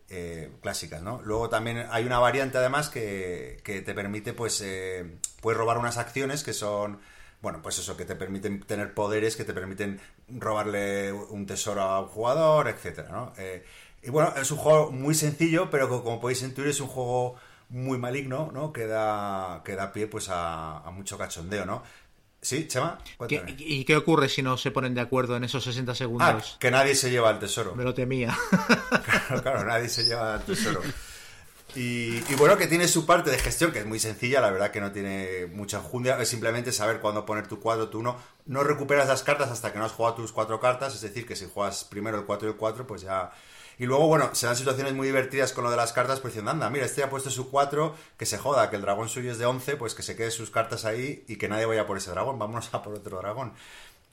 eh, 0.09 0.51
clásicas, 0.61 1.01
¿no? 1.01 1.22
Luego 1.23 1.49
también 1.49 1.85
hay 1.89 2.05
una 2.05 2.19
variante, 2.19 2.57
además, 2.57 2.89
que, 2.89 3.61
que 3.63 3.81
te 3.81 3.93
permite, 3.93 4.34
pues, 4.34 4.61
eh, 4.61 5.18
puedes 5.41 5.57
robar 5.57 5.77
unas 5.77 5.97
acciones 5.97 6.43
que 6.43 6.53
son. 6.53 6.99
Bueno, 7.41 7.61
pues 7.63 7.80
eso, 7.80 7.97
que 7.97 8.05
te 8.05 8.15
permiten 8.15 8.61
tener 8.61 8.93
poderes 8.93 9.35
que 9.35 9.45
te 9.45 9.53
permiten 9.53 9.99
robarle 10.27 11.11
un 11.11 11.45
tesoro 11.47 11.81
a 11.81 12.01
un 12.01 12.07
jugador, 12.07 12.68
etcétera, 12.68 13.09
¿no? 13.09 13.34
Eh, 13.38 13.65
y 14.03 14.09
bueno, 14.09 14.34
es 14.35 14.51
un 14.51 14.57
juego 14.57 14.91
muy 14.91 15.15
sencillo, 15.15 15.69
pero 15.69 15.89
como 16.03 16.19
podéis 16.19 16.41
intuir 16.43 16.68
es 16.68 16.80
un 16.81 16.88
juego 16.88 17.35
muy 17.72 17.98
maligno, 17.98 18.52
¿no? 18.53 18.72
Que 18.72 18.85
da, 18.85 19.61
que 19.65 19.76
da 19.76 19.91
pie 19.91 20.07
pues 20.07 20.30
a, 20.30 20.77
a 20.80 20.91
mucho 20.91 21.18
cachondeo, 21.18 21.65
¿no? 21.65 21.84
¿Sí, 22.41 22.68
Chema? 22.68 22.98
¿Qué-. 23.27 23.43
¿Y 23.60 23.85
qué 23.85 23.95
ocurre 23.95 24.27
si 24.30 24.41
no 24.41 24.57
se 24.57 24.72
ponen 24.72 24.93
de 24.95 25.02
acuerdo 25.02 25.35
en 25.38 25.43
esos 25.43 25.64
60 25.64 25.91
Ah, 25.91 25.95
segundos? 25.95 26.57
que 26.60 26.72
nadie 26.72 26.95
se 26.95 27.11
lleva 27.11 27.30
el 27.31 27.39
tesoro. 27.39 27.76
Me 27.76 27.84
lo 27.84 27.93
temía. 27.93 28.38
Claro, 29.06 29.41
claro, 29.43 29.64
nadie 29.65 29.89
se 29.89 30.03
lleva 30.06 30.35
el 30.35 30.41
tesoro. 30.41 30.81
Y, 31.76 32.18
y 32.18 32.35
bueno, 32.38 32.57
que 32.57 32.68
tiene 32.68 32.88
su 32.89 33.06
parte 33.06 33.30
de 33.30 33.38
gestión, 33.39 33.72
que 33.72 33.80
es 33.80 33.85
muy 33.85 33.99
sencilla, 33.99 34.41
la 34.41 34.52
verdad 34.52 34.72
que 34.72 34.81
no 34.81 34.91
tiene 34.91 35.45
mucha 35.53 35.77
enjundia, 35.77 36.19
es 36.22 36.27
simplemente 36.27 36.72
saber 36.73 36.99
cuándo 36.99 37.26
poner 37.26 37.48
tu 37.48 37.60
4, 37.61 37.88
tu 37.89 37.99
1. 37.99 38.18
No 38.48 38.64
recuperas 38.64 39.07
las 39.07 39.23
cartas 39.23 39.49
hasta 39.49 39.72
que 39.72 39.80
no 39.80 39.85
has 39.85 39.93
jugado 39.93 40.15
tus 40.15 40.34
cuatro 40.34 40.60
cartas, 40.60 40.93
es 40.95 41.02
decir, 41.02 41.26
que 41.26 41.35
si 41.38 41.48
juegas 41.48 41.85
primero 41.85 42.18
el 42.19 42.26
4 42.26 42.49
y 42.49 42.52
el 42.52 42.57
4, 42.57 42.85
pues 42.85 43.03
ya... 43.03 43.31
Y 43.81 43.87
luego, 43.87 44.05
bueno, 44.05 44.29
se 44.35 44.45
dan 44.45 44.55
situaciones 44.55 44.93
muy 44.93 45.07
divertidas 45.07 45.53
con 45.53 45.63
lo 45.63 45.71
de 45.71 45.75
las 45.75 45.91
cartas, 45.91 46.19
pues 46.19 46.33
diciendo, 46.33 46.51
anda, 46.51 46.69
mira, 46.69 46.85
este 46.85 47.01
ha 47.01 47.09
puesto 47.09 47.31
su 47.31 47.49
4, 47.49 47.95
que 48.15 48.27
se 48.27 48.37
joda, 48.37 48.69
que 48.69 48.75
el 48.75 48.83
dragón 48.83 49.09
suyo 49.09 49.31
es 49.31 49.39
de 49.39 49.47
11, 49.47 49.75
pues 49.75 49.95
que 49.95 50.03
se 50.03 50.15
quede 50.15 50.29
sus 50.29 50.51
cartas 50.51 50.85
ahí 50.85 51.25
y 51.27 51.37
que 51.37 51.49
nadie 51.49 51.65
vaya 51.65 51.87
por 51.87 51.97
ese 51.97 52.11
dragón, 52.11 52.37
vámonos 52.37 52.71
a 52.75 52.83
por 52.83 52.93
otro 52.93 53.17
dragón. 53.17 53.53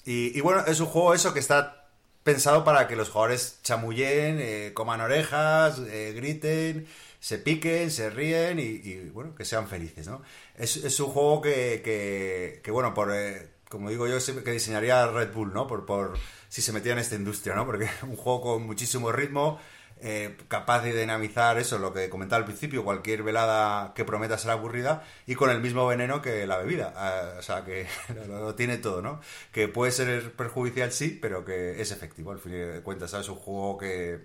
Y, 0.06 0.34
y 0.34 0.40
bueno, 0.40 0.64
es 0.66 0.80
un 0.80 0.86
juego 0.86 1.12
eso 1.12 1.34
que 1.34 1.40
está 1.40 1.90
pensado 2.22 2.64
para 2.64 2.88
que 2.88 2.96
los 2.96 3.10
jugadores 3.10 3.58
chamullen, 3.62 4.38
eh, 4.40 4.72
coman 4.72 5.02
orejas, 5.02 5.80
eh, 5.80 6.14
griten, 6.16 6.86
se 7.20 7.36
piquen, 7.36 7.90
se 7.90 8.08
ríen 8.08 8.58
y, 8.60 8.62
y, 8.62 9.10
bueno, 9.10 9.34
que 9.34 9.44
sean 9.44 9.68
felices, 9.68 10.08
¿no? 10.08 10.22
Es, 10.56 10.78
es 10.78 10.98
un 10.98 11.10
juego 11.10 11.42
que, 11.42 11.82
que, 11.84 12.62
que, 12.64 12.70
bueno, 12.70 12.94
por 12.94 13.14
eh, 13.14 13.50
como 13.68 13.90
digo 13.90 14.06
yo, 14.06 14.16
que 14.42 14.50
diseñaría 14.50 15.06
Red 15.08 15.32
Bull, 15.32 15.52
¿no? 15.52 15.66
Por, 15.66 15.84
por 15.84 16.16
si 16.48 16.62
se 16.62 16.72
metía 16.72 16.92
en 16.92 16.98
esta 16.98 17.14
industria, 17.14 17.54
¿no? 17.54 17.66
Porque 17.66 17.88
un 18.02 18.16
juego 18.16 18.40
con 18.40 18.62
muchísimo 18.64 19.12
ritmo, 19.12 19.58
eh, 20.00 20.36
capaz 20.48 20.82
de 20.82 20.98
dinamizar 20.98 21.58
eso, 21.58 21.78
lo 21.78 21.92
que 21.92 22.08
comentaba 22.08 22.38
al 22.38 22.44
principio, 22.44 22.84
cualquier 22.84 23.22
velada 23.22 23.92
que 23.94 24.04
prometa 24.04 24.38
ser 24.38 24.52
aburrida 24.52 25.02
y 25.26 25.34
con 25.34 25.50
el 25.50 25.60
mismo 25.60 25.86
veneno 25.86 26.22
que 26.22 26.46
la 26.46 26.58
bebida. 26.58 26.92
Ah, 26.96 27.34
o 27.38 27.42
sea, 27.42 27.64
que 27.64 27.86
lo, 28.28 28.54
tiene 28.54 28.78
todo, 28.78 29.02
¿no? 29.02 29.20
Que 29.52 29.68
puede 29.68 29.92
ser 29.92 30.32
perjudicial, 30.32 30.92
sí, 30.92 31.18
pero 31.20 31.44
que 31.44 31.80
es 31.80 31.90
efectivo, 31.90 32.32
al 32.32 32.38
fin 32.38 32.52
de 32.52 32.80
cuentas, 32.82 33.10
¿sabes? 33.10 33.28
Un 33.28 33.36
juego 33.36 33.78
que, 33.78 34.20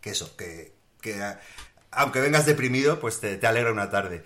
que 0.00 0.10
eso, 0.10 0.36
que, 0.36 0.74
que 1.00 1.20
aunque 1.90 2.20
vengas 2.20 2.46
deprimido, 2.46 3.00
pues 3.00 3.20
te, 3.20 3.36
te 3.36 3.46
alegra 3.46 3.72
una 3.72 3.90
tarde. 3.90 4.24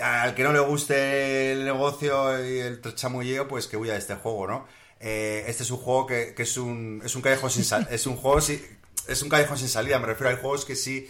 Al 0.00 0.34
que 0.34 0.44
no 0.44 0.52
le 0.52 0.60
guste 0.60 1.52
el 1.52 1.64
negocio 1.64 2.44
y 2.46 2.58
el 2.58 2.80
chamulleo, 2.94 3.48
pues 3.48 3.66
que 3.66 3.76
huya 3.76 3.94
de 3.94 3.98
este 3.98 4.14
juego, 4.14 4.46
¿no? 4.46 4.66
Eh, 5.00 5.44
este 5.46 5.62
es 5.62 5.70
un 5.70 5.78
juego 5.78 6.06
que, 6.06 6.34
que 6.34 6.42
es 6.42 6.56
un 6.56 7.00
es 7.04 7.14
un 7.14 7.22
callejón 7.22 7.50
sin 7.50 7.64
sal- 7.64 7.86
es 7.92 8.06
un 8.06 8.16
juego 8.16 8.40
si- 8.40 8.62
es 9.06 9.22
un 9.22 9.28
callejón 9.28 9.58
sin 9.58 9.68
salida. 9.68 9.98
Me 9.98 10.06
refiero 10.06 10.30
a 10.30 10.36
juegos 10.40 10.64
que 10.64 10.76
sí 10.76 11.08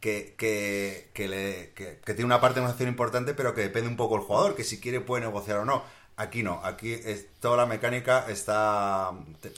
que, 0.00 0.34
que, 0.38 1.10
que, 1.12 1.28
le- 1.28 1.72
que- 1.74 1.98
que 2.04 2.14
tiene 2.14 2.24
una 2.26 2.40
parte 2.40 2.56
de 2.56 2.62
negociación 2.62 2.88
importante, 2.88 3.34
pero 3.34 3.54
que 3.54 3.60
depende 3.62 3.88
un 3.88 3.96
poco 3.96 4.16
del 4.16 4.24
jugador, 4.24 4.54
que 4.56 4.64
si 4.64 4.78
quiere 4.80 5.00
puede 5.00 5.24
negociar 5.24 5.58
o 5.58 5.64
no. 5.64 5.82
Aquí 6.16 6.42
no, 6.42 6.60
aquí 6.64 6.92
es- 6.92 7.26
toda 7.40 7.56
la 7.56 7.64
mecánica 7.66 8.26
está 8.28 9.10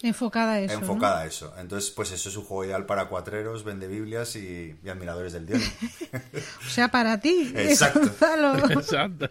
Enfocada 0.02 0.52
a 0.52 0.60
eso. 0.60 0.74
¿no? 0.74 0.80
enfocada 0.80 1.20
a 1.22 1.26
eso. 1.26 1.52
Entonces, 1.59 1.90
pues 1.90 2.12
eso 2.12 2.28
es 2.28 2.36
un 2.36 2.44
juego 2.44 2.64
ideal 2.64 2.86
para 2.86 3.06
cuatreros, 3.06 3.64
vende 3.64 3.88
Biblias 3.88 4.36
y, 4.36 4.76
y 4.84 4.88
admiradores 4.88 5.32
del 5.32 5.46
dios. 5.46 5.60
O 6.66 6.70
sea, 6.70 6.88
para 6.88 7.18
ti. 7.20 7.52
Exacto. 7.56 8.09
Exacto. 8.70 9.28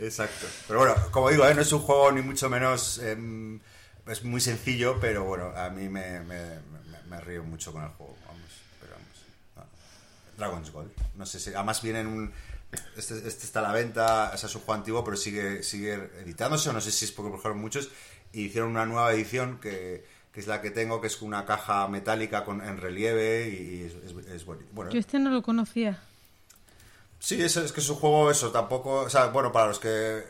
Exacto. 0.00 0.46
Pero 0.66 0.78
bueno, 0.80 0.94
como 1.10 1.28
digo, 1.30 1.46
¿eh? 1.46 1.54
no 1.54 1.60
es 1.60 1.72
un 1.72 1.80
juego 1.80 2.10
ni 2.12 2.22
mucho 2.22 2.48
menos... 2.48 2.98
em, 2.98 3.60
es 4.06 4.24
muy 4.24 4.40
sencillo, 4.40 4.98
pero 5.00 5.24
bueno, 5.24 5.52
a 5.56 5.70
mí 5.70 5.88
me, 5.88 6.20
me, 6.20 6.40
me- 6.60 7.02
me 7.08 7.20
río 7.20 7.42
mucho 7.44 7.72
con 7.72 7.82
el 7.84 7.90
juego. 7.90 8.16
Vamos, 8.26 8.42
pero 8.80 8.94
vamos. 8.94 9.08
no. 9.56 10.36
Dragon's 10.38 10.70
Gold. 10.72 10.90
No 11.16 11.26
sé 11.26 11.38
si... 11.40 11.54
Además 11.54 11.82
viene 11.82 12.00
en 12.00 12.06
un... 12.08 12.32
Este, 12.96 13.14
este 13.18 13.44
está 13.44 13.60
a 13.60 13.62
la 13.62 13.72
venta, 13.72 14.32
o 14.34 14.36
sea, 14.36 14.48
es 14.48 14.54
un 14.56 14.62
juego 14.62 14.74
antiguo, 14.74 15.04
pero 15.04 15.16
sigue, 15.16 15.62
sigue 15.62 15.94
editándose, 16.24 16.70
o 16.70 16.72
no 16.72 16.80
sé 16.80 16.90
si 16.90 17.04
es 17.04 17.12
porque 17.12 17.30
por 17.30 17.38
ejemplo 17.38 17.60
muchos, 17.60 17.88
y 18.32 18.46
hicieron 18.46 18.70
una 18.70 18.84
nueva 18.84 19.12
edición 19.12 19.60
que, 19.60 20.04
que 20.32 20.40
es 20.40 20.48
la 20.48 20.60
que 20.60 20.72
tengo, 20.72 21.00
que 21.00 21.06
es 21.06 21.22
una 21.22 21.44
caja 21.46 21.86
metálica 21.86 22.44
con, 22.44 22.60
en 22.66 22.78
relieve 22.78 23.48
y 23.48 23.82
es, 23.84 23.94
es, 24.18 24.26
es. 24.28 24.44
Bueno, 24.44 24.90
Yo 24.90 24.98
este 24.98 25.20
no 25.20 25.30
lo 25.30 25.40
conocía. 25.42 26.02
Sí, 27.20 27.40
eso, 27.40 27.62
es 27.64 27.70
que 27.70 27.78
es 27.80 27.88
un 27.88 27.94
juego, 27.96 28.28
eso, 28.32 28.50
tampoco, 28.50 29.02
o 29.02 29.10
sea, 29.10 29.26
bueno, 29.26 29.52
para 29.52 29.68
los 29.68 29.78
que 29.78 30.24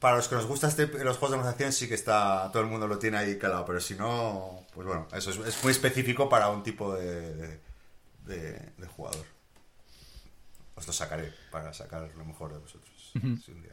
para 0.00 0.16
los 0.16 0.28
que 0.28 0.34
nos 0.34 0.46
gustan 0.46 0.70
este, 0.70 0.86
los 0.86 1.16
juegos 1.16 1.30
de 1.32 1.36
negociación 1.38 1.72
sí 1.72 1.88
que 1.88 1.94
está, 1.94 2.50
todo 2.52 2.62
el 2.62 2.68
mundo 2.68 2.86
lo 2.86 2.98
tiene 2.98 3.16
ahí 3.18 3.38
calado, 3.38 3.64
pero 3.64 3.80
si 3.80 3.94
no, 3.94 4.66
pues 4.74 4.86
bueno, 4.86 5.08
eso 5.14 5.30
es, 5.30 5.36
es 5.38 5.62
muy 5.62 5.72
específico 5.72 6.28
para 6.28 6.48
un 6.50 6.62
tipo 6.62 6.94
de, 6.94 7.34
de, 7.34 7.60
de- 8.26 8.72
de 8.76 8.86
jugador. 8.88 9.24
Os 10.74 10.86
lo 10.86 10.92
sacaré 10.92 11.32
para 11.50 11.72
sacar 11.72 12.08
lo 12.16 12.24
mejor 12.24 12.52
de 12.52 12.58
vosotros. 12.58 13.12
si 13.12 13.50
un 13.52 13.62
día. 13.62 13.72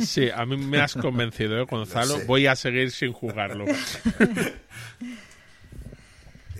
Sí, 0.00 0.28
a 0.28 0.44
mí 0.44 0.56
me 0.56 0.80
has 0.80 0.94
convencido, 0.94 1.56
¿eh, 1.60 1.64
Gonzalo? 1.70 2.18
Voy 2.26 2.48
a 2.48 2.56
seguir 2.56 2.90
sin 2.90 3.12
jugarlo. 3.12 3.64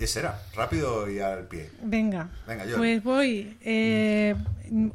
Ese 0.03 0.19
era, 0.19 0.37
rápido 0.53 1.09
y 1.09 1.19
al 1.19 1.47
pie. 1.47 1.69
Venga, 1.81 2.29
Venga, 2.45 2.65
yo. 2.65 2.75
pues 2.75 3.01
voy. 3.01 3.55
Eh, 3.61 4.35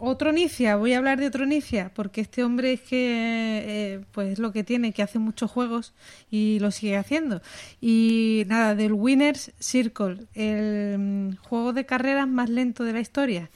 otro 0.00 0.32
Nicia, 0.32 0.76
voy 0.76 0.92
a 0.92 0.98
hablar 0.98 1.18
de 1.18 1.26
otro 1.26 1.46
Nicia, 1.46 1.90
porque 1.94 2.20
este 2.20 2.44
hombre 2.44 2.74
es 2.74 2.82
que, 2.82 3.64
eh, 3.64 4.00
pues 4.12 4.32
es 4.32 4.38
lo 4.38 4.52
que 4.52 4.64
tiene, 4.64 4.92
que 4.92 5.02
hace 5.02 5.18
muchos 5.18 5.50
juegos 5.50 5.94
y 6.30 6.58
lo 6.60 6.70
sigue 6.70 6.98
haciendo. 6.98 7.40
Y 7.80 8.44
nada, 8.48 8.74
del 8.74 8.92
Winners 8.92 9.52
Circle, 9.58 10.26
el 10.34 10.98
mm, 10.98 11.36
juego 11.36 11.72
de 11.72 11.86
carreras 11.86 12.28
más 12.28 12.50
lento 12.50 12.84
de 12.84 12.92
la 12.92 13.00
historia. 13.00 13.48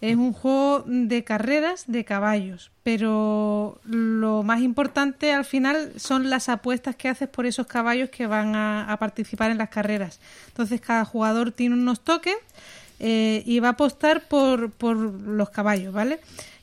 Es 0.00 0.14
un 0.16 0.32
juego 0.32 0.84
de 0.86 1.24
carreras 1.24 1.84
de 1.88 2.04
caballos, 2.04 2.70
pero 2.84 3.80
lo 3.84 4.44
más 4.44 4.60
importante 4.60 5.32
al 5.32 5.44
final 5.44 5.92
son 5.96 6.30
las 6.30 6.48
apuestas 6.48 6.94
que 6.94 7.08
haces 7.08 7.28
por 7.28 7.46
esos 7.46 7.66
caballos 7.66 8.08
que 8.10 8.28
van 8.28 8.54
a, 8.54 8.92
a 8.92 8.96
participar 8.98 9.50
en 9.50 9.58
las 9.58 9.70
carreras. 9.70 10.20
Entonces 10.46 10.80
cada 10.80 11.04
jugador 11.04 11.50
tiene 11.50 11.74
unos 11.74 12.00
tokens 12.00 12.38
eh, 13.00 13.42
y 13.46 13.60
va 13.60 13.68
a 13.68 13.72
apostar 13.72 14.26
por, 14.26 14.70
por 14.72 14.96
los 14.96 15.50
caballos, 15.50 15.92
¿vale? 15.92 16.18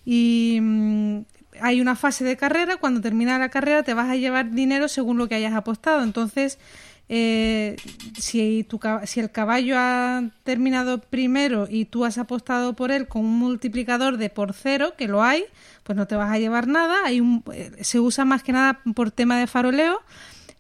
Y 0.06 0.60
mm, 0.62 1.20
hay 1.62 1.80
una 1.80 1.96
fase 1.96 2.26
de 2.26 2.36
carrera, 2.36 2.78
cuando 2.78 3.00
termina 3.00 3.40
la 3.40 3.50
carrera 3.50 3.84
te 3.84 3.94
vas 3.94 4.10
a 4.10 4.16
llevar 4.16 4.52
dinero 4.52 4.88
según 4.88 5.18
lo 5.18 5.30
que 5.30 5.36
hayas 5.36 5.54
apostado. 5.54 6.04
Entonces, 6.04 6.60
eh, 7.08 7.76
si, 8.18 8.64
tu, 8.64 8.80
si 9.06 9.20
el 9.20 9.32
caballo 9.32 9.76
ha 9.78 10.24
terminado 10.44 11.00
primero 11.00 11.68
y 11.70 11.86
tú 11.86 12.04
has 12.04 12.18
apostado 12.18 12.74
por 12.74 12.92
él 12.92 13.08
con 13.08 13.26
un 13.26 13.38
multiplicador 13.38 14.18
de 14.18 14.30
por 14.30 14.54
cero, 14.54 14.94
que 14.98 15.08
lo 15.08 15.24
hay, 15.24 15.46
pues 15.84 15.96
no 15.96 16.08
te 16.08 16.16
vas 16.16 16.32
a 16.32 16.40
llevar 16.40 16.68
nada. 16.68 17.06
Hay 17.06 17.22
un, 17.22 17.44
eh, 17.54 17.72
se 17.82 18.00
usa 18.00 18.26
más 18.26 18.44
que 18.44 18.54
nada 18.54 18.82
por 18.96 19.12
tema 19.12 19.40
de 19.40 19.48
faroleo. 19.48 20.02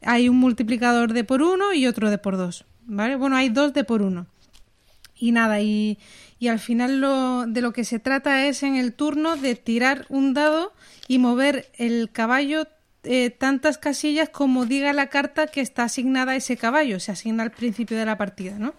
Hay 0.03 0.29
un 0.29 0.37
multiplicador 0.37 1.13
de 1.13 1.23
por 1.23 1.41
uno 1.41 1.73
y 1.73 1.87
otro 1.87 2.09
de 2.09 2.17
por 2.17 2.37
dos. 2.37 2.65
¿Vale? 2.85 3.15
Bueno, 3.15 3.35
hay 3.35 3.49
dos 3.49 3.73
de 3.73 3.83
por 3.83 4.03
uno. 4.03 4.27
Y 5.17 5.31
nada, 5.31 5.61
y, 5.61 5.97
y 6.37 6.49
al 6.49 6.59
final 6.59 6.99
lo, 6.99 7.47
de 7.47 7.61
lo 7.61 7.73
que 7.73 7.85
se 7.85 7.99
trata 7.99 8.45
es 8.47 8.61
en 8.61 8.75
el 8.75 8.93
turno 8.93 9.37
de 9.37 9.55
tirar 9.55 10.05
un 10.09 10.33
dado 10.33 10.73
y 11.07 11.17
mover 11.17 11.69
el 11.77 12.11
caballo 12.11 12.67
eh, 13.05 13.29
tantas 13.29 13.77
casillas 13.77 14.29
como 14.29 14.65
diga 14.65 14.93
la 14.93 15.07
carta 15.07 15.47
que 15.47 15.61
está 15.61 15.83
asignada 15.83 16.33
a 16.33 16.35
ese 16.35 16.57
caballo. 16.57 16.99
Se 16.99 17.11
asigna 17.11 17.43
al 17.43 17.51
principio 17.51 17.97
de 17.97 18.05
la 18.05 18.17
partida, 18.17 18.57
¿no? 18.57 18.73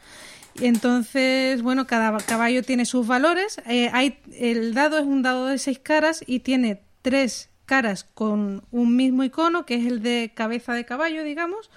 Entonces, 0.61 1.63
bueno, 1.63 1.87
cada 1.87 2.17
caballo 2.19 2.63
tiene 2.63 2.87
sus 2.87 3.07
valores. 3.07 3.59
Eh, 3.67 3.91
hay, 3.93 4.19
el 4.39 4.75
dado 4.75 4.99
es 4.99 5.05
un 5.05 5.23
dado 5.23 5.47
de 5.47 5.59
seis 5.59 5.79
caras 5.79 6.25
y 6.27 6.41
tiene 6.41 6.83
tres 7.03 7.51
caras 7.67 8.05
con 8.05 8.65
un 8.71 8.97
mismo 8.97 9.25
icono, 9.25 9.67
que 9.67 9.75
es 9.75 9.87
el 9.87 10.03
de 10.03 10.33
cabeza 10.35 10.73
de 10.73 10.85
caballo, 10.85 11.25
digamos 11.25 11.71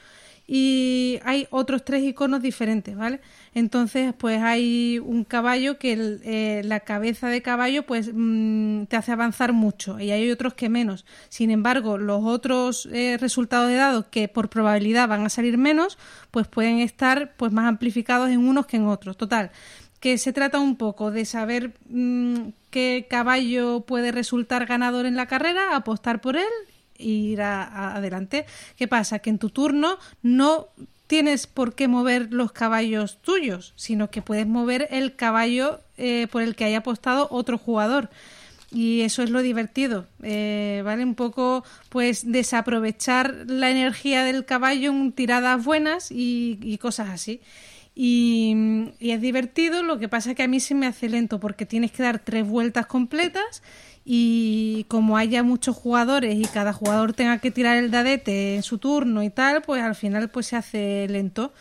y 0.52 1.20
hay 1.26 1.46
otros 1.52 1.86
tres 1.86 2.02
iconos 2.02 2.42
diferentes, 2.42 2.98
¿vale? 2.98 3.22
Entonces, 3.54 4.16
pues 4.18 4.42
hay 4.42 4.98
un 4.98 5.24
caballo 5.24 5.78
que 5.78 6.18
eh, 6.24 6.64
la 6.66 6.80
cabeza 6.80 7.28
de 7.28 7.44
caballo 7.44 7.86
pues 7.86 8.10
mm, 8.12 8.86
te 8.86 8.96
hace 8.96 9.12
avanzar 9.12 9.54
mucho 9.54 10.00
y 10.00 10.10
hay 10.10 10.32
otros 10.32 10.56
que 10.56 10.68
menos. 10.68 11.06
Sin 11.30 11.52
embargo, 11.52 12.00
los 12.00 12.24
otros 12.24 12.90
eh, 12.92 13.18
resultados 13.22 13.70
de 13.70 13.76
dados 13.76 14.06
que 14.10 14.28
por 14.28 14.50
probabilidad 14.50 15.08
van 15.08 15.24
a 15.24 15.30
salir 15.30 15.60
menos, 15.60 16.00
pues 16.32 16.48
pueden 16.48 16.80
estar 16.80 17.36
pues 17.38 17.52
más 17.52 17.68
amplificados 17.68 18.32
en 18.32 18.40
unos 18.40 18.66
que 18.66 18.78
en 18.78 18.88
otros. 18.88 19.18
Total, 19.18 19.52
que 20.00 20.18
se 20.18 20.34
trata 20.34 20.58
un 20.58 20.78
poco 20.78 21.12
de 21.12 21.26
saber 21.26 21.74
mm, 21.90 22.54
qué 22.72 23.06
caballo 23.08 23.82
puede 23.82 24.12
resultar 24.12 24.66
ganador 24.66 25.06
en 25.06 25.16
la 25.16 25.28
carrera, 25.28 25.76
apostar 25.76 26.22
por 26.22 26.38
él 26.38 26.50
ir 27.00 27.42
a- 27.42 27.96
adelante. 27.96 28.46
¿Qué 28.76 28.88
pasa? 28.88 29.20
Que 29.20 29.30
en 29.32 29.40
tu 29.40 29.50
turno 29.50 29.98
no 30.22 30.68
tienes 31.08 31.48
por 31.48 31.74
qué 31.74 31.88
mover 31.88 32.32
los 32.32 32.52
caballos 32.52 33.18
tuyos, 33.24 33.74
sino 33.76 34.12
que 34.12 34.22
puedes 34.22 34.46
mover 34.46 34.88
el 34.92 35.16
caballo 35.16 35.82
eh, 35.98 36.28
por 36.32 36.44
el 36.44 36.56
que 36.56 36.66
haya 36.66 36.78
apostado 36.78 37.28
otro 37.32 37.58
jugador. 37.58 38.12
Y 38.72 39.02
eso 39.02 39.24
es 39.24 39.32
lo 39.32 39.42
divertido, 39.42 40.06
eh, 40.22 40.84
¿vale? 40.86 41.04
Un 41.04 41.16
poco, 41.16 41.64
pues, 41.90 42.32
desaprovechar 42.32 43.34
la 43.48 43.72
energía 43.72 44.24
del 44.24 44.46
caballo 44.46 44.92
en 44.92 45.12
tiradas 45.12 45.66
buenas 45.66 46.10
y, 46.12 46.78
cosas 46.80 47.10
así. 47.10 47.42
Y, 47.96 48.54
y 49.00 49.10
es 49.10 49.20
divertido, 49.20 49.82
lo 49.82 49.98
que 49.98 50.08
pasa 50.08 50.30
es 50.30 50.36
que 50.36 50.44
a 50.44 50.48
mí 50.48 50.60
se 50.60 50.76
me 50.76 50.86
hace 50.86 51.10
lento 51.10 51.40
porque 51.40 51.66
tienes 51.66 51.92
que 51.92 52.04
dar 52.04 52.20
tres 52.20 52.48
vueltas 52.48 52.86
completas 52.86 53.64
y 54.12 54.86
como 54.88 55.18
haya 55.18 55.44
muchos 55.44 55.76
jugadores 55.76 56.36
y 56.36 56.46
cada 56.46 56.74
jugador 56.74 57.14
tenga 57.14 57.38
que 57.38 57.52
tirar 57.52 57.78
el 57.78 57.92
dadete 57.92 58.56
en 58.56 58.64
su 58.64 58.80
turno 58.80 59.22
y 59.22 59.30
tal, 59.30 59.62
pues 59.62 59.84
al 59.84 59.94
final 59.94 60.32
pues 60.32 60.48
se 60.48 60.56
hace 60.56 61.08
lento. 61.08 61.54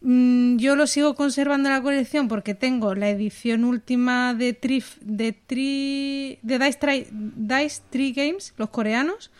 Mm, 0.00 0.56
yo 0.56 0.74
lo 0.74 0.86
sigo 0.86 1.14
conservando 1.14 1.68
en 1.68 1.74
la 1.74 1.82
colección 1.82 2.28
porque 2.28 2.54
tengo 2.54 2.94
la 2.94 3.10
edición 3.10 3.66
última 3.66 4.32
de 4.32 4.54
Trif, 4.54 4.96
de 5.02 5.34
Tri, 5.34 6.38
de 6.40 6.58
Dice, 6.58 7.08
Dice 7.12 7.82
Tree 7.90 8.12
Games, 8.12 8.54
los 8.56 8.70
coreanos, 8.70 9.30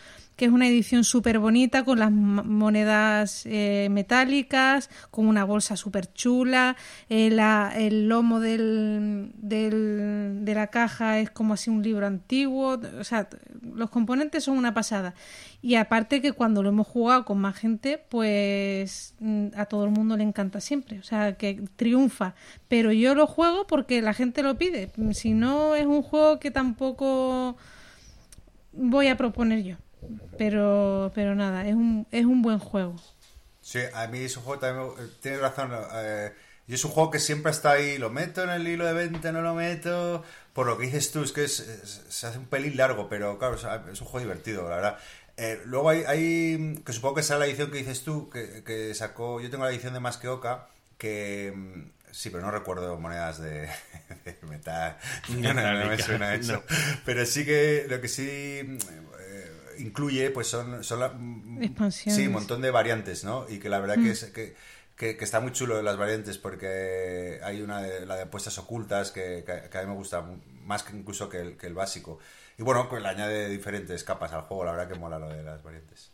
que 0.43 0.47
es 0.47 0.53
una 0.53 0.67
edición 0.67 1.05
súper 1.05 1.39
bonita 1.39 1.85
con 1.85 1.99
las 1.99 2.11
monedas 2.11 3.45
eh, 3.45 3.87
metálicas, 3.89 4.89
con 5.09 5.25
una 5.25 5.45
bolsa 5.45 5.77
súper 5.77 6.11
chula, 6.11 6.75
eh, 7.07 7.29
el 7.77 8.09
lomo 8.09 8.41
del, 8.41 9.31
de 9.37 10.53
la 10.53 10.67
caja 10.67 11.19
es 11.19 11.29
como 11.29 11.53
así 11.53 11.69
un 11.69 11.81
libro 11.81 12.05
antiguo, 12.05 12.77
o 12.99 13.03
sea, 13.05 13.29
los 13.73 13.89
componentes 13.89 14.43
son 14.43 14.57
una 14.57 14.73
pasada. 14.73 15.13
Y 15.61 15.75
aparte 15.75 16.21
que 16.21 16.33
cuando 16.33 16.61
lo 16.61 16.67
hemos 16.67 16.87
jugado 16.87 17.23
con 17.23 17.39
más 17.39 17.55
gente, 17.55 18.03
pues 18.09 19.15
mm, 19.21 19.47
a 19.55 19.67
todo 19.67 19.85
el 19.85 19.91
mundo 19.91 20.17
le 20.17 20.25
encanta 20.25 20.59
siempre, 20.59 20.99
o 20.99 21.03
sea, 21.03 21.37
que 21.37 21.63
triunfa. 21.77 22.35
Pero 22.67 22.91
yo 22.91 23.15
lo 23.15 23.27
juego 23.27 23.65
porque 23.65 24.01
la 24.01 24.13
gente 24.13 24.43
lo 24.43 24.57
pide, 24.57 24.91
si 25.13 25.31
no 25.31 25.73
es 25.75 25.85
un 25.85 26.01
juego 26.01 26.37
que 26.39 26.51
tampoco 26.51 27.55
voy 28.73 29.07
a 29.07 29.15
proponer 29.15 29.63
yo. 29.63 29.77
Pero, 30.37 31.11
pero 31.15 31.35
nada, 31.35 31.67
es 31.67 31.75
un, 31.75 32.07
es 32.11 32.25
un 32.25 32.41
buen 32.41 32.59
juego. 32.59 32.95
Sí, 33.61 33.79
a 33.93 34.07
mí 34.07 34.19
es 34.19 34.35
un 34.37 34.43
juego 34.43 34.59
también, 34.59 34.89
me- 34.97 35.07
tienes 35.21 35.39
razón, 35.39 35.71
eh, 35.95 36.33
y 36.67 36.73
es 36.73 36.83
un 36.85 36.91
juego 36.91 37.11
que 37.11 37.19
siempre 37.19 37.51
está 37.51 37.71
ahí, 37.71 37.97
lo 37.97 38.09
meto 38.09 38.43
en 38.43 38.49
el 38.49 38.67
hilo 38.67 38.85
de 38.85 38.93
venta, 38.93 39.31
no 39.31 39.41
lo 39.41 39.53
meto, 39.53 40.23
por 40.53 40.67
lo 40.67 40.77
que 40.77 40.85
dices 40.85 41.11
tú, 41.11 41.23
es 41.23 41.31
que 41.31 41.45
es- 41.45 41.59
es- 41.59 42.01
se 42.09 42.27
hace 42.27 42.37
un 42.39 42.45
pelín 42.47 42.75
largo, 42.77 43.07
pero 43.09 43.37
claro, 43.37 43.55
es 43.55 44.01
un 44.01 44.07
juego 44.07 44.19
divertido, 44.27 44.69
la 44.69 44.75
verdad. 44.75 44.97
Eh, 45.37 45.61
luego 45.65 45.89
hay, 45.89 46.03
hay, 46.07 46.81
que 46.85 46.93
supongo 46.93 47.15
que 47.15 47.21
esa 47.21 47.35
es 47.35 47.39
la 47.39 47.45
edición 47.47 47.71
que 47.71 47.77
dices 47.79 48.03
tú, 48.03 48.29
que, 48.29 48.63
que 48.63 48.93
sacó, 48.93 49.39
yo 49.41 49.49
tengo 49.49 49.63
la 49.65 49.71
edición 49.71 49.93
de 49.93 49.99
Más 49.99 50.17
que 50.17 50.27
Oca, 50.27 50.67
que 50.97 51.51
mm, 51.55 51.91
sí, 52.11 52.29
pero 52.29 52.43
no 52.43 52.51
recuerdo 52.51 52.99
monedas 52.99 53.39
de, 53.39 53.61
de 54.25 54.37
metal, 54.47 54.97
no, 55.29 55.53
no, 55.53 55.73
no 55.79 55.85
me 55.87 55.97
suena 55.97 56.35
eso, 56.35 56.53
no. 56.53 56.63
pero 57.05 57.25
sí 57.25 57.45
que 57.45 57.85
lo 57.89 57.99
que 57.99 58.07
sí 58.09 58.27
eh, 58.29 58.77
incluye, 59.79 60.29
pues 60.31 60.47
son, 60.47 60.83
son 60.83 60.99
la- 60.99 61.09
mm, 61.09 61.63
Expansiones. 61.63 62.15
Sí, 62.21 62.27
un 62.27 62.33
montón 62.33 62.61
de 62.61 62.71
variantes, 62.71 63.23
¿no? 63.23 63.45
Y 63.49 63.59
que 63.59 63.69
la 63.69 63.79
verdad 63.79 63.95
que, 63.95 64.11
es, 64.11 64.25
que, 64.25 64.55
que, 64.95 65.17
que 65.17 65.23
está 65.23 65.39
muy 65.39 65.51
chulo 65.51 65.81
las 65.81 65.97
variantes 65.97 66.37
porque 66.37 67.39
hay 67.43 67.61
una 67.61 67.81
de, 67.81 68.05
la 68.05 68.15
de 68.15 68.23
apuestas 68.23 68.57
ocultas 68.57 69.11
que, 69.11 69.43
que- 69.45 69.69
que 69.69 69.77
a 69.77 69.81
mí 69.81 69.87
me 69.87 69.95
gusta 69.95 70.23
más 70.63 70.83
que 70.83 70.95
incluso 70.95 71.29
que 71.29 71.39
el, 71.41 71.57
que 71.57 71.67
el 71.67 71.73
básico. 71.73 72.19
Y 72.57 72.63
bueno, 72.63 72.87
pues 72.89 73.01
le 73.01 73.09
añade 73.09 73.49
diferentes 73.49 74.03
capas 74.03 74.31
al 74.33 74.41
juego, 74.41 74.65
la 74.65 74.71
verdad 74.73 74.87
que 74.93 74.99
mola 74.99 75.17
lo 75.19 75.29
de 75.29 75.43
las 75.43 75.63
variantes. 75.63 76.11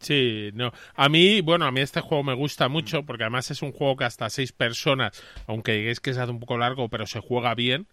Sí, 0.00 0.50
no. 0.54 0.72
A 0.94 1.08
mí, 1.08 1.40
bueno, 1.40 1.66
a 1.66 1.72
mí 1.72 1.80
este 1.80 2.00
juego 2.00 2.22
me 2.22 2.34
gusta 2.34 2.68
mucho 2.68 3.02
porque 3.04 3.24
además 3.24 3.50
es 3.50 3.62
un 3.62 3.72
juego 3.72 3.96
que 3.96 4.04
hasta 4.04 4.30
seis 4.30 4.52
personas, 4.52 5.20
aunque 5.48 5.72
digáis 5.72 5.98
que 5.98 6.14
se 6.14 6.20
hace 6.20 6.30
un 6.30 6.38
poco 6.38 6.56
largo, 6.56 6.88
pero 6.88 7.04
se 7.06 7.18
juega 7.20 7.54
bien 7.56 7.88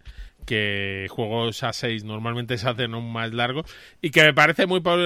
que 0.45 1.07
juegos 1.09 1.63
a 1.63 1.73
6 1.73 2.03
normalmente 2.03 2.57
se 2.57 2.69
hacen 2.69 2.93
un 2.95 3.11
más 3.11 3.33
largo 3.33 3.63
y 4.01 4.11
que 4.11 4.23
me 4.23 4.33
parece 4.33 4.65
muy 4.67 4.79
po- 4.81 4.97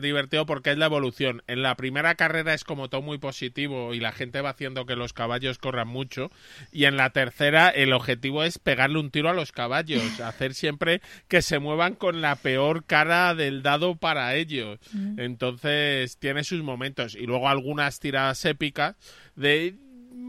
divertido 0.00 0.44
porque 0.46 0.70
es 0.72 0.78
la 0.78 0.86
evolución. 0.86 1.42
En 1.46 1.62
la 1.62 1.74
primera 1.76 2.14
carrera 2.16 2.54
es 2.54 2.64
como 2.64 2.88
todo 2.88 3.02
muy 3.02 3.18
positivo 3.18 3.94
y 3.94 4.00
la 4.00 4.12
gente 4.12 4.40
va 4.40 4.50
haciendo 4.50 4.86
que 4.86 4.96
los 4.96 5.12
caballos 5.12 5.58
corran 5.58 5.88
mucho 5.88 6.30
y 6.72 6.84
en 6.84 6.96
la 6.96 7.10
tercera 7.10 7.68
el 7.68 7.92
objetivo 7.92 8.42
es 8.44 8.58
pegarle 8.58 8.98
un 8.98 9.10
tiro 9.10 9.28
a 9.30 9.34
los 9.34 9.52
caballos, 9.52 10.20
hacer 10.20 10.54
siempre 10.54 11.00
que 11.28 11.42
se 11.42 11.58
muevan 11.58 11.94
con 11.94 12.20
la 12.20 12.36
peor 12.36 12.84
cara 12.84 13.34
del 13.34 13.62
dado 13.62 13.96
para 13.96 14.34
ellos. 14.34 14.78
Entonces 15.16 16.16
tiene 16.18 16.42
sus 16.44 16.62
momentos 16.62 17.14
y 17.14 17.26
luego 17.26 17.48
algunas 17.48 18.00
tiradas 18.00 18.44
épicas 18.44 18.96
de 19.36 19.76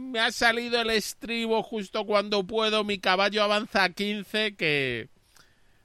me 0.09 0.19
ha 0.19 0.31
salido 0.31 0.81
el 0.81 0.89
estribo 0.89 1.63
justo 1.63 2.05
cuando 2.05 2.43
puedo, 2.45 2.83
mi 2.83 2.99
caballo 2.99 3.43
avanza 3.43 3.83
a 3.83 3.89
15, 3.89 4.55
que 4.55 5.09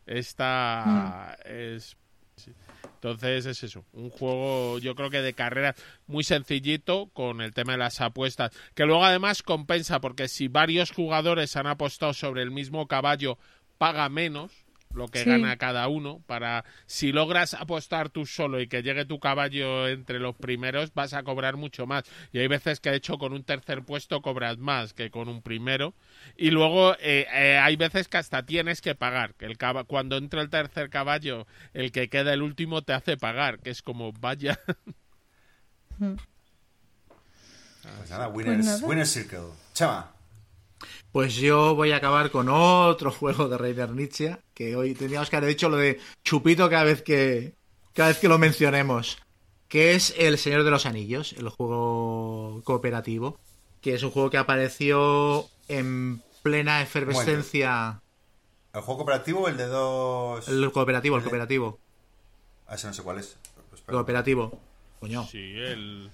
esta 0.06 1.38
es... 1.44 1.96
sí. 2.36 2.52
Entonces 2.94 3.44
es 3.44 3.62
eso, 3.62 3.84
un 3.92 4.09
juego 4.09 4.78
yo 4.78 4.94
creo 4.94 5.10
que 5.10 5.20
de 5.20 5.34
carrera 5.34 5.74
muy 6.06 6.24
sencillito 6.24 7.10
con 7.12 7.42
el 7.42 7.52
tema 7.52 7.72
de 7.72 7.78
las 7.78 8.01
apuestas, 8.01 8.51
que 8.74 8.86
luego 8.86 9.05
además 9.05 9.42
compensa 9.42 10.01
porque 10.01 10.26
si 10.28 10.48
varios 10.48 10.90
jugadores 10.90 11.56
han 11.56 11.66
apostado 11.66 12.14
sobre 12.14 12.42
el 12.42 12.51
mismo 12.51 12.88
caballo, 12.88 13.38
paga 13.76 14.09
menos 14.09 14.63
lo 14.94 15.08
que 15.08 15.20
Sí. 15.24 15.28
gana 15.28 15.56
cada 15.56 15.88
uno 15.88 16.22
para 16.26 16.64
si 16.86 17.12
logras 17.12 17.54
apostar 17.54 18.08
tú 18.10 18.26
solo 18.26 18.60
y 18.60 18.68
que 18.68 18.82
llegue 18.82 19.04
tu 19.04 19.18
caballo 19.20 19.88
entre 19.88 20.18
los 20.20 20.36
primeros 20.36 20.94
vas 20.94 21.12
a 21.14 21.22
cobrar 21.22 21.56
mucho 21.56 21.86
más 21.86 22.04
y 22.32 22.38
hay 22.38 22.46
veces 22.48 22.80
que 22.80 22.90
de 22.90 22.96
hecho 22.96 23.18
con 23.18 23.32
un 23.32 23.44
tercer 23.44 23.82
puesto 23.84 24.22
cobras 24.22 24.58
más 24.58 24.94
que 24.94 25.10
con 25.10 25.28
un 25.28 25.42
primero 25.42 25.94
y 26.36 26.50
luego 26.50 26.94
eh, 27.00 27.26
eh, 27.32 27.58
hay 27.60 27.76
veces 27.76 28.08
que 28.08 28.16
hasta 28.18 28.46
tienes 28.46 28.80
que 28.80 28.94
pagar 28.94 29.34
que 29.34 29.46
el 29.46 29.58
caba- 29.58 29.84
cuando 29.84 30.16
entra 30.16 30.40
el 30.42 30.48
tercer 30.50 30.90
caballo 30.90 31.46
el 31.72 31.92
que 31.92 32.08
queda 32.08 32.32
el 32.32 32.42
último 32.42 32.82
te 32.82 32.92
hace 32.92 33.16
pagar 33.16 33.58
que 33.60 33.70
es 33.70 33.82
como 33.82 34.12
vaya 34.12 34.58
Pues 37.98 38.10
nada, 38.10 38.28
Winners, 38.28 38.64
nada. 38.64 38.86
Winners 38.86 39.10
Circle. 39.10 39.50
Chama. 39.74 40.13
Pues 41.12 41.35
yo 41.36 41.74
voy 41.74 41.93
a 41.93 41.97
acabar 41.97 42.31
con 42.31 42.48
otro 42.48 43.11
juego 43.19 43.48
de 43.48 43.59
Reiner 43.59 43.90
Nietzsche, 43.90 44.36
que 44.55 44.77
hoy 44.77 44.94
teníamos 44.94 45.31
que 45.31 45.36
haber 45.36 45.48
dicho 45.48 45.69
lo 45.69 45.77
de 45.77 45.98
chupito 46.24 46.69
cada 46.70 46.85
vez 46.85 47.02
que 47.02 47.55
cada 47.93 48.09
vez 48.09 48.19
que 48.19 48.28
lo 48.28 48.39
mencionemos, 48.39 49.19
que 49.69 49.94
es 49.94 50.15
El 50.19 50.36
Señor 50.39 50.65
de 50.65 50.70
los 50.70 50.85
Anillos, 50.86 51.32
el 51.35 51.48
juego 51.48 52.61
cooperativo, 52.65 53.39
que 53.81 53.94
es 53.94 54.02
un 54.02 54.11
juego 54.11 54.31
que 54.31 54.39
apareció 54.39 55.47
en 55.69 56.23
plena 56.43 56.82
efervescencia 56.82 58.01
¿El 58.73 58.81
juego 58.81 58.98
cooperativo 58.98 59.43
o 59.43 59.48
el 59.48 59.56
de 59.56 59.66
dos...? 59.66 60.48
el 60.48 60.73
cooperativo, 60.73 61.16
el 61.16 61.23
cooperativo, 61.23 61.78
Ah, 62.66 62.74
ese 62.74 62.86
no 62.89 62.94
sé 62.94 63.02
cuál 63.02 63.19
es. 63.19 63.36
Pues, 63.70 63.82
cooperativo. 63.82 64.59
Coño. 65.01 65.24
sí 65.31 65.39
el 65.39 66.11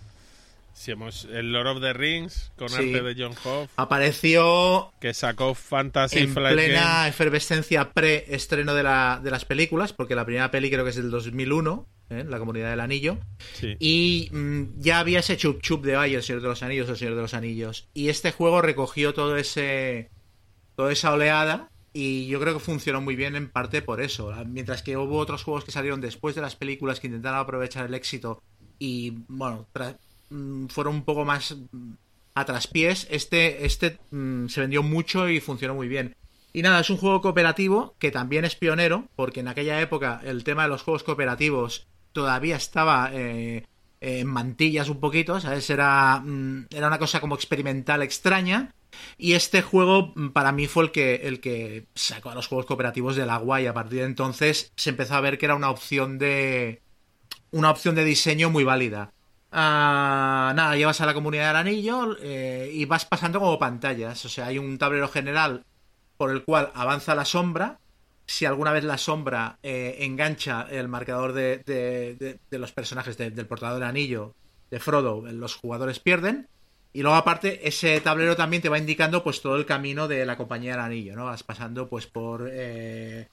si 0.81 0.93
hemos 0.93 1.27
el 1.27 1.53
Lord 1.53 1.67
of 1.77 1.81
the 1.81 1.93
Rings 1.93 2.53
con 2.57 2.69
Sí. 2.71 2.77
arte 2.77 3.03
de 3.03 3.15
John 3.23 3.35
Hoff 3.45 3.71
Apareció 3.77 4.93
que 5.01 5.13
sacó 5.15 5.55
Fantasy 5.55 6.21
en 6.21 6.33
Flight 6.33 6.55
plena 6.55 6.81
Game. 6.81 7.09
efervescencia 7.09 7.93
pre-estreno 7.93 8.75
de, 8.75 8.83
la, 8.83 9.21
de 9.23 9.31
las 9.31 9.45
películas, 9.45 9.93
porque 9.93 10.15
la 10.15 10.25
primera 10.25 10.51
peli 10.51 10.71
creo 10.71 10.85
que 10.85 10.91
es 10.91 10.97
del 10.97 11.11
2001, 11.11 11.87
¿eh? 12.11 12.25
La 12.29 12.39
Comunidad 12.39 12.71
del 12.71 12.81
Anillo. 12.81 13.19
Sí. 13.53 13.77
Y 13.79 14.29
mm, 14.33 14.81
ya 14.81 15.01
había 15.01 15.21
ese 15.21 15.37
chup 15.37 15.61
chup 15.61 15.85
de 15.85 15.97
ay, 15.97 16.15
el 16.15 16.23
Señor 16.23 16.43
de 16.43 16.49
los 16.49 16.63
Anillos, 16.63 16.89
el 16.89 16.97
Señor 16.97 17.15
de 17.15 17.23
los 17.23 17.35
Anillos. 17.35 17.89
Y 17.95 18.09
este 18.09 18.33
juego 18.33 18.63
recogió 18.63 19.13
todo 19.15 19.37
ese. 19.37 20.09
toda 20.77 20.93
esa 20.93 21.13
oleada. 21.13 21.69
Y 21.93 22.27
yo 22.29 22.41
creo 22.41 22.55
que 22.55 22.61
funcionó 22.61 23.01
muy 23.01 23.17
bien 23.17 23.37
en 23.37 23.51
parte 23.51 23.83
por 23.83 24.01
eso. 24.01 24.33
Mientras 24.47 24.83
que 24.83 24.97
hubo 24.97 25.19
otros 25.19 25.43
juegos 25.43 25.65
que 25.65 25.73
salieron 25.73 26.01
después 26.01 26.35
de 26.37 26.41
las 26.41 26.57
películas 26.57 27.01
que 27.01 27.09
intentaron 27.09 27.41
aprovechar 27.41 27.85
el 27.87 27.95
éxito 27.95 28.43
y, 28.79 29.13
bueno, 29.29 29.67
fueron 30.69 30.95
un 30.97 31.05
poco 31.05 31.25
más 31.25 31.57
mm, 31.73 31.93
a 32.35 32.45
traspiés. 32.45 33.07
Este, 33.11 33.67
este 33.67 33.99
mm, 34.11 34.49
se 34.49 34.61
vendió 34.61 34.83
mucho 34.83 35.29
y 35.29 35.41
funcionó 35.41 35.75
muy 35.75 35.89
bien. 35.89 36.17
Y 36.53 36.63
nada, 36.63 36.81
es 36.81 36.91
un 36.91 36.97
juego 36.97 37.21
cooperativo 37.21 37.95
que 37.99 38.11
también 38.11 38.45
es 38.45 38.57
pionero, 38.57 39.05
porque 39.15 39.41
en 39.41 39.49
aquella 39.49 39.81
época 39.81 40.21
el 40.25 40.43
tema 40.43 40.65
de 40.65 40.69
los 40.69 40.83
juegos 40.83 41.05
cooperativos 41.05 41.87
todavía 42.13 42.57
estaba 42.57 43.11
eh, 43.13 43.65
en 44.01 44.27
mantillas 44.27 44.89
un 44.89 44.99
poquito, 44.99 45.41
¿sabes? 45.41 45.71
Era, 45.71 46.21
mm, 46.21 46.67
era 46.71 46.89
una 46.89 46.99
cosa 46.99 47.21
como 47.21 47.35
experimental 47.35 48.03
extraña. 48.03 48.75
Y 49.17 49.35
este 49.35 49.63
juego 49.63 50.13
mm, 50.17 50.31
para 50.31 50.53
mí 50.53 50.67
fue 50.67 50.85
el 50.85 50.91
que, 50.91 51.15
el 51.17 51.41
que 51.41 51.87
sacó 51.95 52.31
a 52.31 52.35
los 52.35 52.49
juegos 52.49 52.67
cooperativos 52.67 53.17
del 53.17 53.31
agua 53.31 53.61
y 53.61 53.67
a 53.67 53.75
partir 53.75 54.01
de 54.01 54.07
entonces 54.07 54.73
se 54.77 54.91
empezó 54.91 55.15
a 55.15 55.21
ver 55.21 55.39
que 55.39 55.47
era 55.47 55.55
una 55.55 55.71
opción 55.71 56.19
de, 56.19 56.83
una 57.53 57.71
opción 57.71 57.95
de 57.95 58.05
diseño 58.05 58.51
muy 58.51 58.65
válida. 58.65 59.13
Ah, 59.53 60.53
nada, 60.55 60.77
llevas 60.77 61.01
a 61.01 61.07
la 61.07 61.15
comunidad 61.15 61.49
del 61.49 61.57
anillo 61.57 62.17
eh, 62.23 62.71
y 62.73 62.85
vas 62.85 63.05
pasando 63.05 63.41
como 63.41 63.59
pantallas. 63.59 64.25
O 64.25 64.29
sea, 64.29 64.47
hay 64.47 64.59
un 64.59 64.79
tablero 64.79 65.09
general 65.09 65.65
por 66.17 66.31
el 66.31 66.45
cual 66.45 66.71
avanza 66.75 67.15
la 67.15 67.25
sombra. 67.25 67.79
Si 68.27 68.45
alguna 68.47 68.73
vez 68.73 68.85
la 68.85 68.97
sombra 68.99 69.59
eh, 69.63 69.97
engancha 70.01 70.67
el 70.71 70.87
marcador 70.89 71.33
de, 71.33 72.39
los 72.51 72.73
personajes 72.73 73.17
de- 73.19 73.31
del 73.31 73.47
portador 73.47 73.81
del 73.81 73.89
anillo 73.89 74.35
de 74.71 74.79
Frodo, 74.79 75.23
los 75.33 75.57
jugadores 75.57 75.99
pierden. 75.99 76.47
Y 76.93 77.03
luego 77.03 77.17
aparte, 77.17 77.67
ese 77.67 78.01
tablero 78.01 78.37
también 78.37 78.63
te 78.63 78.69
va 78.69 78.79
indicando 78.79 79.23
pues 79.25 79.43
todo 79.43 79.57
el 79.57 79.67
camino 79.67 80.07
de 80.09 80.27
la 80.27 80.37
compañía 80.37 80.73
del 80.73 80.81
anillo, 80.81 81.17
¿no? 81.17 81.25
Vas 81.25 81.43
pasando 81.43 81.89
pues 81.89 82.07
por 82.07 82.49
eh, 82.53 83.29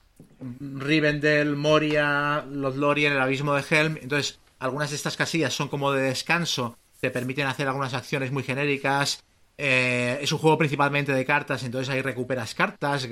Rivendell, 0.60 1.56
Moria, 1.56 2.44
Lothlorien, 2.50 3.12
el 3.12 3.20
abismo 3.20 3.54
de 3.54 3.64
Helm. 3.68 3.98
Entonces, 4.00 4.38
algunas 4.58 4.90
de 4.90 4.96
estas 4.96 5.16
casillas 5.16 5.54
son 5.54 5.68
como 5.68 5.92
de 5.92 6.02
descanso, 6.02 6.78
te 7.00 7.10
permiten 7.10 7.46
hacer 7.46 7.68
algunas 7.68 7.94
acciones 7.94 8.32
muy 8.32 8.42
genéricas. 8.42 9.24
Eh, 9.60 10.20
es 10.22 10.30
un 10.30 10.38
juego 10.38 10.56
principalmente 10.56 11.12
de 11.12 11.24
cartas, 11.24 11.64
entonces 11.64 11.92
ahí 11.92 12.00
recuperas 12.00 12.54
cartas, 12.54 13.08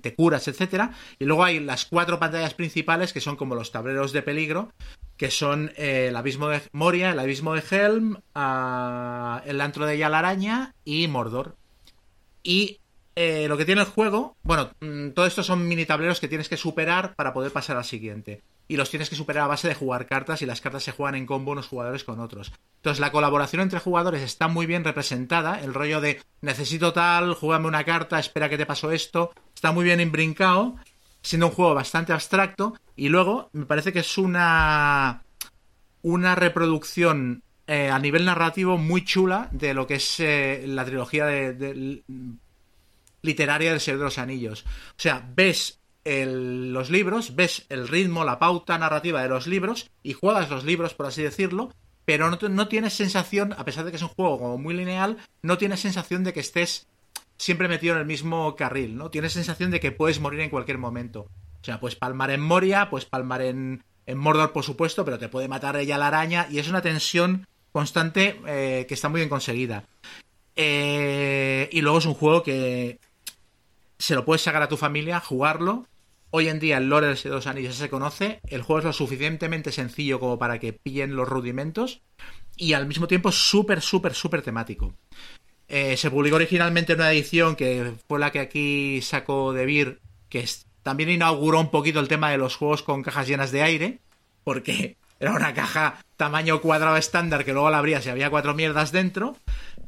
te 0.00 0.14
curas, 0.14 0.48
etcétera. 0.48 0.92
Y 1.20 1.24
luego 1.24 1.44
hay 1.44 1.60
las 1.60 1.84
cuatro 1.84 2.18
pantallas 2.18 2.54
principales 2.54 3.12
que 3.12 3.20
son 3.20 3.36
como 3.36 3.54
los 3.54 3.70
tableros 3.70 4.12
de 4.12 4.22
peligro, 4.22 4.72
que 5.16 5.30
son 5.30 5.72
eh, 5.76 6.08
el 6.08 6.16
abismo 6.16 6.48
de 6.48 6.62
Moria, 6.72 7.10
el 7.10 7.18
abismo 7.20 7.54
de 7.54 7.62
Helm, 7.70 8.18
ah, 8.34 9.40
el 9.46 9.60
antro 9.60 9.86
de 9.86 9.98
Yalaraña 9.98 10.74
y 10.84 11.06
Mordor. 11.06 11.56
Y 12.42 12.80
eh, 13.16 13.46
lo 13.48 13.56
que 13.56 13.64
tiene 13.64 13.80
el 13.82 13.86
juego, 13.86 14.36
bueno, 14.42 14.70
mm, 14.80 15.10
todo 15.10 15.26
esto 15.26 15.42
son 15.42 15.66
mini 15.68 15.86
tableros 15.86 16.20
que 16.20 16.28
tienes 16.28 16.48
que 16.48 16.56
superar 16.56 17.14
para 17.14 17.32
poder 17.32 17.52
pasar 17.52 17.76
al 17.76 17.84
siguiente. 17.84 18.42
Y 18.66 18.76
los 18.76 18.90
tienes 18.90 19.10
que 19.10 19.16
superar 19.16 19.44
a 19.44 19.48
base 19.48 19.68
de 19.68 19.74
jugar 19.74 20.06
cartas 20.06 20.40
y 20.42 20.46
las 20.46 20.60
cartas 20.60 20.82
se 20.82 20.92
juegan 20.92 21.14
en 21.16 21.26
combo 21.26 21.52
unos 21.52 21.66
jugadores 21.68 22.02
con 22.02 22.18
otros. 22.18 22.50
Entonces 22.76 22.98
la 23.00 23.12
colaboración 23.12 23.60
entre 23.62 23.78
jugadores 23.78 24.22
está 24.22 24.48
muy 24.48 24.64
bien 24.66 24.84
representada. 24.84 25.60
El 25.60 25.74
rollo 25.74 26.00
de 26.00 26.20
necesito 26.40 26.92
tal, 26.92 27.34
jugame 27.34 27.68
una 27.68 27.84
carta, 27.84 28.18
espera 28.18 28.48
que 28.48 28.56
te 28.56 28.64
pasó 28.66 28.90
esto. 28.90 29.32
Está 29.54 29.70
muy 29.72 29.84
bien 29.84 30.00
imbrincado, 30.00 30.76
siendo 31.20 31.48
un 31.48 31.52
juego 31.52 31.74
bastante 31.74 32.12
abstracto. 32.14 32.74
Y 32.96 33.10
luego 33.10 33.50
me 33.52 33.66
parece 33.66 33.92
que 33.92 33.98
es 34.00 34.16
una 34.18 35.22
una 36.02 36.34
reproducción 36.34 37.42
eh, 37.66 37.88
a 37.90 37.98
nivel 37.98 38.24
narrativo 38.26 38.76
muy 38.76 39.04
chula 39.04 39.48
de 39.52 39.72
lo 39.72 39.86
que 39.86 39.94
es 39.94 40.20
eh, 40.20 40.64
la 40.66 40.84
trilogía 40.84 41.24
de, 41.26 41.52
de- 41.54 42.02
literaria 43.24 43.70
del 43.70 43.80
Señor 43.80 43.98
de 43.98 44.04
los 44.04 44.18
Anillos. 44.18 44.64
O 44.90 45.00
sea, 45.00 45.28
ves 45.34 45.80
los 46.04 46.90
libros, 46.90 47.34
ves 47.34 47.64
el 47.70 47.88
ritmo, 47.88 48.24
la 48.24 48.38
pauta 48.38 48.78
narrativa 48.78 49.22
de 49.22 49.28
los 49.28 49.46
libros 49.46 49.90
y 50.02 50.12
juegas 50.12 50.50
los 50.50 50.64
libros, 50.64 50.92
por 50.92 51.06
así 51.06 51.22
decirlo, 51.22 51.72
pero 52.04 52.30
no, 52.30 52.38
no 52.48 52.68
tienes 52.68 52.92
sensación, 52.92 53.54
a 53.54 53.64
pesar 53.64 53.84
de 53.84 53.90
que 53.90 53.96
es 53.96 54.02
un 54.02 54.10
juego 54.10 54.38
como 54.38 54.58
muy 54.58 54.74
lineal, 54.74 55.16
no 55.40 55.56
tienes 55.56 55.80
sensación 55.80 56.22
de 56.22 56.34
que 56.34 56.40
estés 56.40 56.86
siempre 57.38 57.68
metido 57.68 57.94
en 57.94 58.00
el 58.00 58.06
mismo 58.06 58.54
carril, 58.54 58.96
¿no? 58.96 59.10
Tienes 59.10 59.32
sensación 59.32 59.70
de 59.70 59.80
que 59.80 59.92
puedes 59.92 60.20
morir 60.20 60.40
en 60.40 60.50
cualquier 60.50 60.76
momento. 60.76 61.20
O 61.20 61.64
sea, 61.64 61.80
puedes 61.80 61.96
palmar 61.96 62.30
en 62.30 62.42
Moria, 62.42 62.90
puedes 62.90 63.06
palmar 63.06 63.40
en, 63.40 63.82
en 64.04 64.18
Mordor, 64.18 64.52
por 64.52 64.64
supuesto, 64.64 65.06
pero 65.06 65.18
te 65.18 65.30
puede 65.30 65.48
matar 65.48 65.76
ella 65.76 65.96
la 65.96 66.08
araña 66.08 66.46
y 66.50 66.58
es 66.58 66.68
una 66.68 66.82
tensión 66.82 67.46
constante 67.72 68.40
eh, 68.46 68.84
que 68.86 68.94
está 68.94 69.08
muy 69.08 69.20
bien 69.20 69.30
conseguida. 69.30 69.84
Eh, 70.56 71.68
y 71.72 71.80
luego 71.80 71.98
es 71.98 72.06
un 72.06 72.14
juego 72.14 72.42
que 72.42 73.00
se 73.98 74.14
lo 74.14 74.24
puedes 74.24 74.42
sacar 74.42 74.62
a 74.62 74.68
tu 74.68 74.76
familia, 74.76 75.20
jugarlo. 75.20 75.86
Hoy 76.30 76.48
en 76.48 76.58
día 76.58 76.78
el 76.78 76.88
lore 76.88 77.14
de 77.14 77.28
dos 77.30 77.46
anillos 77.46 77.76
se 77.76 77.88
conoce, 77.88 78.40
el 78.48 78.62
juego 78.62 78.80
es 78.80 78.84
lo 78.84 78.92
suficientemente 78.92 79.70
sencillo 79.70 80.18
como 80.18 80.36
para 80.38 80.58
que 80.58 80.72
pillen 80.72 81.14
los 81.14 81.28
rudimentos 81.28 82.02
y 82.56 82.72
al 82.72 82.86
mismo 82.86 83.06
tiempo 83.06 83.30
súper, 83.30 83.80
súper, 83.80 84.14
súper 84.14 84.42
temático. 84.42 84.94
Eh, 85.68 85.96
se 85.96 86.10
publicó 86.10 86.36
originalmente 86.36 86.94
una 86.94 87.12
edición 87.12 87.56
que 87.56 87.94
fue 88.08 88.18
la 88.18 88.32
que 88.32 88.40
aquí 88.40 89.00
sacó 89.00 89.52
De 89.52 89.64
Beer, 89.64 90.00
que 90.28 90.44
también 90.82 91.10
inauguró 91.10 91.60
un 91.60 91.70
poquito 91.70 92.00
el 92.00 92.08
tema 92.08 92.30
de 92.30 92.38
los 92.38 92.56
juegos 92.56 92.82
con 92.82 93.02
cajas 93.02 93.28
llenas 93.28 93.50
de 93.50 93.62
aire, 93.62 93.98
porque 94.42 94.96
era 95.20 95.32
una 95.32 95.54
caja 95.54 95.98
tamaño 96.16 96.60
cuadrado 96.60 96.96
estándar 96.96 97.44
que 97.44 97.52
luego 97.52 97.70
la 97.70 97.78
abría 97.78 98.02
si 98.02 98.10
había 98.10 98.30
cuatro 98.30 98.54
mierdas 98.54 98.92
dentro. 98.92 99.36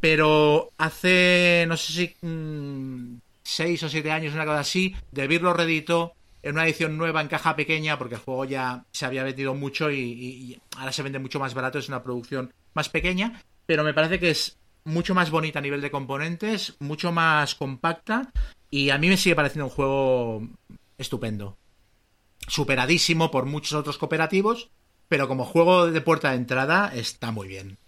Pero 0.01 0.71
hace, 0.77 1.65
no 1.69 1.77
sé 1.77 1.93
si 1.93 2.27
mm, 2.27 3.19
6 3.47 3.85
o 3.85 3.89
7 3.89 4.11
años, 4.11 4.35
una 4.35 4.45
cosa 4.45 4.61
así. 4.61 4.95
de 5.13 5.39
lo 5.39 5.53
reeditó 5.53 6.15
en 6.43 6.55
una 6.55 6.65
edición 6.65 6.97
nueva 6.97 7.21
en 7.21 7.29
caja 7.29 7.55
pequeña, 7.57 7.97
porque 7.97 8.17
el 8.17 8.21
juego 8.21 8.45
ya 8.45 8.85
se 8.91 9.07
había 9.07 9.23
vendido 9.23 9.55
mucho 9.55 9.91
y, 9.91 10.01
y 10.01 10.61
ahora 10.77 10.93
se 10.93 11.03
vende 11.03 11.19
mucho 11.19 11.39
más 11.39 11.55
barato, 11.55 11.79
es 11.79 11.89
una 11.89 12.03
producción 12.03 12.53
más 12.75 12.89
pequeña, 12.89 13.43
pero 13.65 13.85
me 13.85 13.95
parece 13.95 14.19
que 14.19 14.31
es 14.31 14.57
mucho 14.85 15.15
más 15.15 15.31
bonita 15.31 15.61
a 15.61 15.63
nivel 15.63 15.81
de 15.81 15.91
componentes, 15.91 16.75
mucho 16.81 17.13
más 17.13 17.55
compacta 17.55 18.33
y 18.71 18.91
a 18.91 18.99
mí 18.99 19.09
me 19.09 19.17
sigue 19.17 19.37
pareciendo 19.37 19.67
un 19.67 19.73
juego 19.73 20.49
estupendo. 20.99 21.57
Superadísimo 22.49 23.31
por 23.31 23.47
muchos 23.47 23.75
otros 23.75 23.99
cooperativos, 23.99 24.71
pero 25.09 25.29
como 25.29 25.45
juego 25.45 25.91
de 25.91 26.01
puerta 26.01 26.31
de 26.31 26.37
entrada 26.37 26.93
está 26.95 27.31
muy 27.31 27.49
bien. 27.49 27.79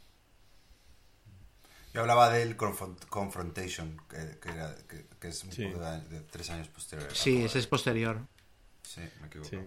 Yo 1.99 2.03
hablaba 2.03 2.31
del 2.31 2.57
Confront- 2.57 3.07
Confrontation, 3.09 4.01
que, 4.09 4.39
que 4.41 4.51
era- 4.55 4.73
que- 4.89 5.05
que 5.21 5.27
es 5.31 5.43
un 5.43 5.51
Sí. 5.51 5.65
poco 5.67 5.81
de, 5.85 6.01
de 6.03 6.21
tres 6.21 6.49
años 6.49 6.69
posterior. 6.69 7.09
Sí, 7.13 7.43
ese 7.43 7.59
es 7.59 7.67
posterior. 7.67 8.21
Sí, 8.85 9.01
me 9.21 9.27
equivoco. 9.27 9.51
Sí. 9.51 9.59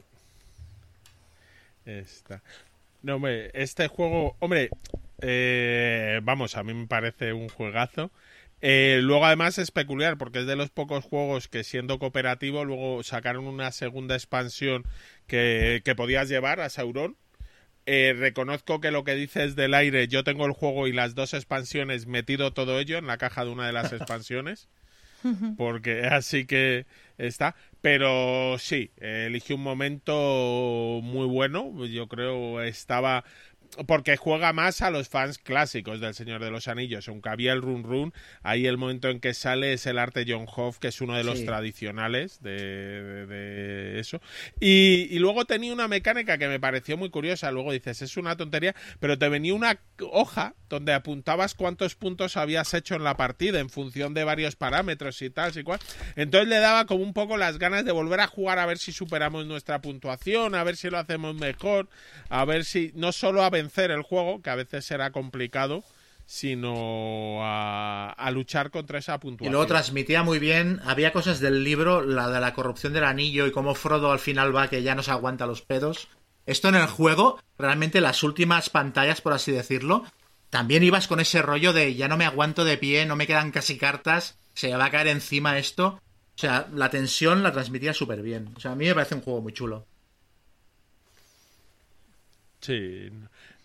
Está. 1.86 2.42
No, 3.02 3.16
hombre, 3.16 3.52
este 3.54 3.90
juego, 3.90 4.38
hombre, 4.40 4.70
eh, 5.20 6.22
vamos, 6.24 6.56
a 6.56 6.64
mí 6.64 6.74
me 6.74 6.88
parece 6.88 7.34
un 7.34 7.50
juegazo. 7.50 8.12
Eh, 8.62 9.00
luego 9.02 9.26
además 9.26 9.58
es 9.58 9.72
peculiar 9.72 10.18
porque 10.18 10.40
es 10.40 10.46
de 10.46 10.56
los 10.56 10.70
pocos 10.70 11.04
juegos 11.04 11.50
que 11.50 11.66
siendo 11.66 12.00
cooperativo 12.00 12.64
luego 12.64 13.04
sacaron 13.04 13.46
una 13.46 13.74
segunda 13.74 14.16
expansión 14.16 14.86
que, 15.28 15.82
que 15.84 15.96
podías 15.96 16.30
llevar 16.30 16.62
a 16.62 16.70
Sauron. 16.70 17.18
Eh, 17.94 18.14
reconozco 18.14 18.80
que 18.80 18.90
lo 18.90 19.04
que 19.04 19.16
dices 19.16 19.58
del 19.58 19.74
aire, 19.74 20.08
yo 20.08 20.24
tengo 20.24 20.46
el 20.46 20.54
juego 20.54 20.88
y 20.88 20.94
las 20.94 21.14
dos 21.14 21.34
expansiones 21.34 22.08
metido 22.08 22.54
todo 22.54 22.80
ello 22.80 22.98
en 22.98 23.06
la 23.06 23.18
caja 23.18 23.44
de 23.44 23.52
una 23.52 23.68
de 23.68 23.74
las 23.74 23.92
expansiones. 23.92 24.70
porque 25.58 26.06
así 26.10 26.46
que 26.46 26.86
está. 27.18 27.54
Pero 27.82 28.58
sí, 28.60 28.92
eh, 28.96 29.38
un 29.50 29.62
momento 29.62 31.02
muy 31.04 31.28
bueno. 31.28 31.86
Yo 31.86 32.08
creo 32.08 32.62
estaba. 32.62 33.26
Porque 33.88 34.18
juega 34.18 34.54
más 34.54 34.82
a 34.82 34.92
los 34.92 35.08
fans 35.10 35.38
clásicos 35.38 36.00
del 36.02 36.14
Señor 36.14 36.44
de 36.44 36.52
los 36.52 36.68
Anillos. 36.68 37.08
Aunque 37.08 37.30
había 37.30 37.54
el 37.54 37.62
run 37.62 37.84
run, 37.84 38.14
ahí 38.44 38.68
el 38.68 38.78
momento 38.78 39.10
en 39.10 39.20
que 39.20 39.34
sale 39.34 39.74
es 39.74 39.86
el 39.86 39.98
arte 39.98 40.26
John 40.28 40.46
Hoff, 40.54 40.78
que 40.80 40.90
es 40.90 41.00
uno 41.02 41.16
de 41.16 41.24
los 41.24 41.40
Sí. 41.40 41.46
tradicionales 41.46 42.42
de, 42.42 42.52
de- 42.52 43.26
de 43.28 44.00
eso. 44.00 44.22
Y, 44.60 45.08
y 45.10 45.20
luego 45.20 45.46
tenía 45.46 45.74
una 45.74 45.88
mecánica 45.88 46.38
que 46.38 46.48
me 46.48 46.60
pareció 46.60 46.98
muy 46.98 47.10
curiosa. 47.10 47.52
Luego 47.52 47.72
dices, 47.72 48.02
es 48.02 48.18
una 48.18 48.36
tontería, 48.36 48.76
pero 49.00 49.18
te 49.18 49.30
venía 49.30 49.54
una 49.54 49.80
hoja 50.12 50.54
donde 50.70 50.94
apuntabas 50.94 51.54
cuántos 51.56 51.96
puntos 51.96 52.38
habías 52.38 52.74
hecho 52.74 52.96
en 52.96 53.04
la 53.04 53.18
partida 53.18 53.60
en 53.60 53.70
función 53.70 54.14
de 54.14 54.24
varios 54.24 54.56
parámetros 54.56 55.22
y 55.22 55.30
tal 55.30 55.58
y 55.58 55.64
cual. 55.64 55.80
Entonces 56.16 56.48
le 56.50 56.58
daba 56.60 56.86
como 56.86 57.04
un 57.04 57.14
poco 57.14 57.38
las 57.38 57.58
ganas 57.58 57.84
de 57.86 57.92
volver 57.92 58.20
a 58.22 58.28
jugar 58.28 58.60
a 58.60 58.66
ver 58.66 58.78
si 58.78 58.92
superamos 58.92 59.46
nuestra 59.46 59.82
puntuación, 59.82 60.56
a 60.56 60.64
ver 60.64 60.76
si 60.78 60.90
lo 60.90 60.98
hacemos 60.98 61.36
mejor, 61.36 61.90
a 62.30 62.46
ver 62.46 62.64
si 62.66 62.92
no 62.96 63.12
solo 63.12 63.44
a 63.44 63.50
vencer 63.62 63.92
el 63.92 64.02
juego, 64.02 64.42
que 64.42 64.50
a 64.50 64.56
veces 64.56 64.86
será 64.86 65.12
complicado, 65.12 65.84
sino 66.26 67.40
a, 67.44 68.12
a 68.12 68.32
luchar 68.32 68.72
contra 68.72 69.00
esa 69.00 69.16
Y 69.16 69.20
puntuación. 69.20 69.52
luego 69.52 69.68
transmitía 69.68 70.24
muy 70.24 70.40
bien, 70.40 70.80
había 70.86 71.12
cosas 71.12 71.40
del 71.40 71.64
libro, 71.64 72.02
la 72.02 72.30
de 72.30 72.40
la 72.40 72.54
corrupción 72.54 72.94
del 72.94 73.04
anillo 73.04 73.48
y 73.48 73.52
cómo 73.52 73.76
Frodo 73.76 74.12
al 74.12 74.20
final 74.20 74.56
va 74.56 74.70
que 74.70 74.82
ya 74.84 74.96
no 74.96 75.04
se 75.04 75.12
aguanta 75.12 75.46
los 75.46 75.62
pedos. 75.62 76.08
Esto 76.46 76.70
en 76.70 76.76
el 76.76 76.88
juego, 76.88 77.40
realmente 77.58 78.02
las 78.02 78.24
últimas 78.24 78.70
pantallas, 78.70 79.22
por 79.22 79.34
así 79.34 79.52
decirlo, 79.52 80.06
también 80.50 80.84
ibas 80.84 81.08
con 81.08 81.20
ese 81.20 81.42
rollo 81.42 81.74
de 81.74 81.96
ya 81.96 82.08
no 82.08 82.18
me 82.18 82.26
aguanto 82.26 82.64
de 82.66 82.78
pie, 82.78 83.06
no 83.06 83.16
me 83.16 83.28
quedan 83.28 83.52
casi 83.52 83.78
cartas, 83.78 84.38
se 84.54 84.76
va 84.76 84.86
a 84.86 84.92
caer 84.92 85.08
encima 85.08 85.58
esto. 85.60 86.00
O 86.36 86.40
sea, 86.42 86.68
la 86.74 86.90
tensión 86.90 87.44
la 87.44 87.52
transmitía 87.52 87.94
súper 87.94 88.22
bien. 88.22 88.50
O 88.56 88.60
sea, 88.60 88.72
a 88.72 88.76
mí 88.76 88.86
me 88.86 88.96
parece 88.96 89.16
un 89.16 89.22
juego 89.22 89.42
muy 89.42 89.54
chulo. 89.54 89.86
Sí. 92.62 93.10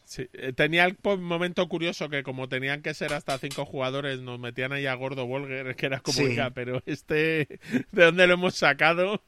Sí. 0.07 0.27
Eh, 0.33 0.53
Tenía 0.55 0.87
el 0.87 0.97
momento 1.19 1.69
curioso 1.69 2.09
que 2.09 2.23
como 2.23 2.49
tenían 2.49 2.81
que 2.81 2.95
ser 2.95 3.13
hasta 3.13 3.37
cinco 3.39 3.67
jugadores, 3.67 4.21
nos 4.21 4.39
metían 4.41 4.73
ahí 4.73 4.87
a 4.87 4.95
Gordo 4.95 5.27
Volger, 5.27 5.77
que 5.77 5.87
era 5.87 6.01
como, 6.01 6.17
Sí. 6.17 6.25
"Oiga, 6.25 6.51
pero 6.51 6.83
este, 6.87 7.61
¿de 7.93 8.05
dónde 8.05 8.27
lo 8.27 8.35
hemos 8.35 8.55
sacado? 8.55 9.21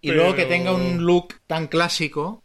Y 0.00 0.10
luego 0.10 0.34
que 0.34 0.46
tenga 0.46 0.72
un 0.72 1.04
look 1.06 1.34
tan 1.46 1.68
clásico 1.68 2.42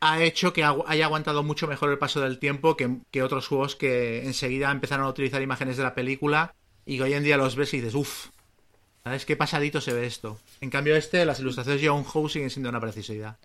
ha 0.00 0.22
hecho 0.22 0.52
que 0.52 0.62
haya 0.64 1.04
aguantado 1.06 1.42
mucho 1.42 1.66
mejor 1.66 1.90
el 1.90 1.98
paso 1.98 2.20
del 2.20 2.38
tiempo 2.38 2.76
que, 2.76 2.88
que 3.10 3.22
otros 3.22 3.48
juegos 3.48 3.74
que 3.74 4.24
enseguida 4.24 4.70
empezaron 4.70 5.04
a 5.04 5.08
utilizar 5.08 5.42
imágenes 5.42 5.76
de 5.76 5.82
la 5.82 5.94
película 5.94 6.54
y 6.86 6.96
que 6.98 7.02
hoy 7.02 7.14
en 7.14 7.24
día 7.24 7.36
los 7.36 7.56
ves 7.56 7.74
y 7.74 7.78
dices, 7.78 7.94
uff, 7.94 8.28
¿sabes 9.02 9.26
qué 9.26 9.34
pasadito 9.36 9.80
se 9.80 9.92
ve 9.92 10.06
esto? 10.06 10.38
En 10.60 10.70
cambio 10.70 10.94
este, 10.94 11.24
las 11.24 11.40
ilustraciones 11.40 11.82
de 11.82 11.88
John 11.88 12.04
Howe 12.14 12.28
siguen 12.30 12.50
siendo 12.50 12.68
una 12.70 12.80
preciosidad. 12.80 13.38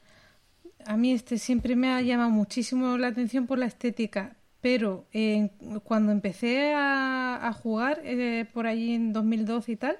A 0.85 0.97
mí 0.97 1.11
este 1.11 1.37
siempre 1.37 1.75
me 1.75 1.89
ha 1.89 2.01
llamado 2.01 2.29
muchísimo 2.29 2.97
la 2.97 3.07
atención 3.07 3.47
por 3.47 3.57
la 3.57 3.65
estética, 3.65 4.35
pero 4.61 5.05
eh, 5.13 5.49
cuando 5.83 6.11
empecé 6.11 6.73
a, 6.73 7.47
a 7.47 7.53
jugar 7.53 8.01
eh, 8.03 8.45
por 8.53 8.67
allí 8.67 8.93
en 8.93 9.13
2012 9.13 9.71
y 9.71 9.75
tal, 9.75 9.97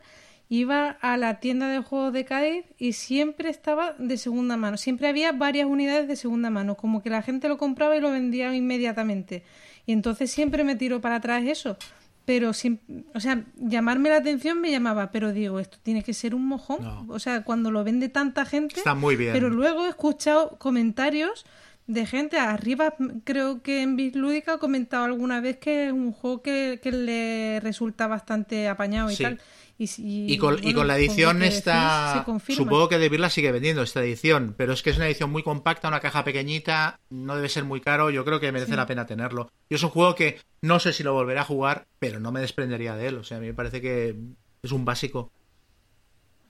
iba 0.49 0.89
a 0.89 1.17
la 1.17 1.39
tienda 1.39 1.67
de 1.67 1.79
juegos 1.79 2.13
de 2.13 2.25
Cádiz 2.25 2.65
y 2.77 2.93
siempre 2.93 3.49
estaba 3.49 3.93
de 3.93 4.17
segunda 4.17 4.55
mano. 4.55 4.77
Siempre 4.77 5.07
había 5.07 5.31
varias 5.31 5.65
unidades 5.65 6.07
de 6.07 6.15
segunda 6.15 6.49
mano, 6.49 6.75
como 6.75 7.01
que 7.01 7.09
la 7.09 7.21
gente 7.21 7.47
lo 7.47 7.57
compraba 7.57 7.97
y 7.97 8.01
lo 8.01 8.11
vendía 8.11 8.53
inmediatamente. 8.55 9.43
Y 9.85 9.93
entonces 9.93 10.31
siempre 10.31 10.63
me 10.63 10.75
tiró 10.75 11.01
para 11.01 11.15
atrás 11.15 11.43
eso. 11.45 11.77
Pero, 12.25 12.53
siem- 12.53 12.79
o 13.13 13.19
sea, 13.19 13.43
llamarme 13.57 14.09
la 14.09 14.17
atención 14.17 14.61
me 14.61 14.71
llamaba, 14.71 15.11
pero 15.11 15.33
digo, 15.33 15.59
esto 15.59 15.77
tiene 15.83 16.03
que 16.03 16.13
ser 16.13 16.33
un 16.33 16.45
mojón. 16.47 16.81
No. 16.81 17.05
O 17.09 17.19
sea, 17.19 17.43
cuando 17.43 17.69
lo 17.69 17.83
vende 17.83 18.07
tanta 18.09 18.45
gente. 18.45 18.75
Está 18.77 18.95
muy 18.95 19.15
bien. 19.17 19.33
Pero 19.33 19.49
luego 19.49 19.85
he 19.85 19.89
escuchado 19.89 20.57
comentarios 20.57 21.45
de 21.85 22.05
gente 22.05 22.39
arriba, 22.39 22.93
creo 23.25 23.61
que 23.61 23.81
en 23.81 23.97
Bislúdica 23.97 24.53
ha 24.53 24.57
comentado 24.57 25.03
alguna 25.03 25.41
vez 25.41 25.57
que 25.57 25.87
es 25.87 25.91
un 25.91 26.13
juego 26.13 26.41
que, 26.41 26.79
que 26.81 26.93
le 26.93 27.59
resulta 27.59 28.07
bastante 28.07 28.69
apañado 28.69 29.11
y 29.11 29.15
Sí. 29.17 29.23
tal. 29.23 29.39
Y, 29.77 29.87
si- 29.87 30.31
Y 30.31 30.37
con, 30.37 30.59
y 30.63 30.73
con 30.73 30.87
la 30.87 30.93
con 30.93 31.01
edición 31.01 31.39
decís, 31.39 31.63
se 31.63 32.23
confirma. 32.25 32.63
Supongo 32.63 32.89
que 32.89 32.99
De 32.99 33.17
la 33.17 33.29
sigue 33.29 33.51
vendiendo 33.51 33.81
esta 33.81 34.01
edición, 34.03 34.53
pero 34.57 34.73
es 34.73 34.83
que 34.83 34.91
es 34.91 34.97
una 34.97 35.07
edición 35.07 35.31
muy 35.31 35.43
compacta, 35.43 35.87
una 35.87 35.99
caja 35.99 36.23
pequeñita, 36.23 36.99
no 37.09 37.35
debe 37.35 37.49
ser 37.49 37.63
muy 37.63 37.81
caro, 37.81 38.09
yo 38.11 38.23
creo 38.23 38.39
que 38.39 38.51
merece 38.51 38.75
la 38.75 38.85
pena 38.85 39.05
tenerlo. 39.05 39.51
Y 39.69 39.75
es 39.75 39.83
un 39.83 39.89
juego 39.89 40.15
que 40.15 40.39
no 40.61 40.79
sé 40.79 40.93
si 40.93 41.03
lo 41.03 41.13
volveré 41.13 41.39
a 41.39 41.43
jugar, 41.45 41.87
pero 41.99 42.19
no 42.19 42.31
me 42.31 42.39
desprendería 42.39 42.95
de 42.95 43.07
él. 43.07 43.17
O 43.17 43.23
sea, 43.23 43.37
a 43.37 43.39
mí 43.39 43.47
me 43.47 43.53
parece 43.53 43.81
que 43.81 44.15
es 44.61 44.71
un 44.71 44.85
básico. 44.85 45.31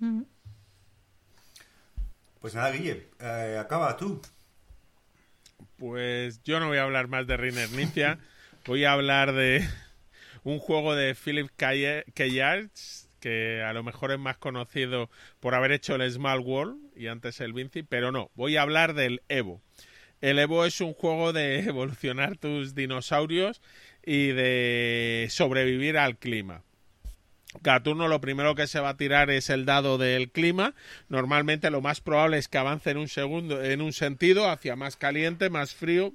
Ujú. 0.02 0.28
Pues 2.40 2.56
nada, 2.56 2.72
Guille, 2.72 3.08
eh, 3.22 3.58
acaba 3.60 3.96
tú. 3.96 4.22
Pues 5.78 6.42
yo 6.44 6.60
no 6.60 6.68
voy 6.68 6.78
a 6.78 6.84
hablar 6.84 7.08
más 7.08 7.26
de 7.28 7.38
Reiner 7.38 7.72
Nicia, 7.72 8.20
voy 8.66 8.86
a 8.86 8.94
hablar 8.94 9.34
de 9.34 9.68
un 10.44 10.60
juego 10.60 10.94
de 10.96 11.16
Philip 11.16 11.50
Keyards, 12.14 13.03
que 13.24 13.64
a 13.64 13.72
lo 13.72 13.84
mejor 13.84 14.12
es 14.12 14.20
más 14.20 14.36
conocido 14.36 15.10
por 15.40 15.56
haber 15.56 15.72
hecho 15.72 15.96
el 15.96 16.12
Small 16.12 16.42
World 16.42 16.78
y 16.94 17.08
antes 17.08 17.40
el 17.40 17.54
Vinci, 17.54 17.82
pero 17.82 18.12
no, 18.12 18.30
voy 18.36 18.58
a 18.58 18.64
hablar 18.64 18.96
del 18.96 19.22
Evo. 19.30 19.62
El 20.20 20.40
Evo 20.40 20.66
es 20.66 20.82
un 20.82 20.94
juego 20.94 21.32
de 21.32 21.60
evolucionar 21.70 22.38
tus 22.38 22.76
dinosaurios 22.76 23.62
y 24.06 24.28
de 24.28 25.28
sobrevivir 25.30 25.98
al 25.98 26.18
clima. 26.18 26.64
Cada 27.62 27.82
turno 27.82 28.10
lo 28.10 28.20
primero 28.20 28.56
que 28.56 28.68
se 28.68 28.82
va 28.82 28.90
a 28.90 28.98
tirar 28.98 29.30
es 29.30 29.50
el 29.50 29.64
dado 29.64 29.98
del 29.98 30.30
clima. 30.30 30.76
Normalmente 31.08 31.72
lo 31.72 31.80
más 31.80 32.02
probable 32.02 32.38
es 32.40 32.50
que 32.50 32.58
avance 32.58 32.90
en 32.90 32.98
un 32.98 33.08
segundo, 33.08 33.64
en 33.64 33.82
un 33.82 33.94
sentido, 33.94 34.50
hacia 34.50 34.76
más 34.76 34.98
caliente, 34.98 35.50
más 35.50 35.74
frío. 35.74 36.12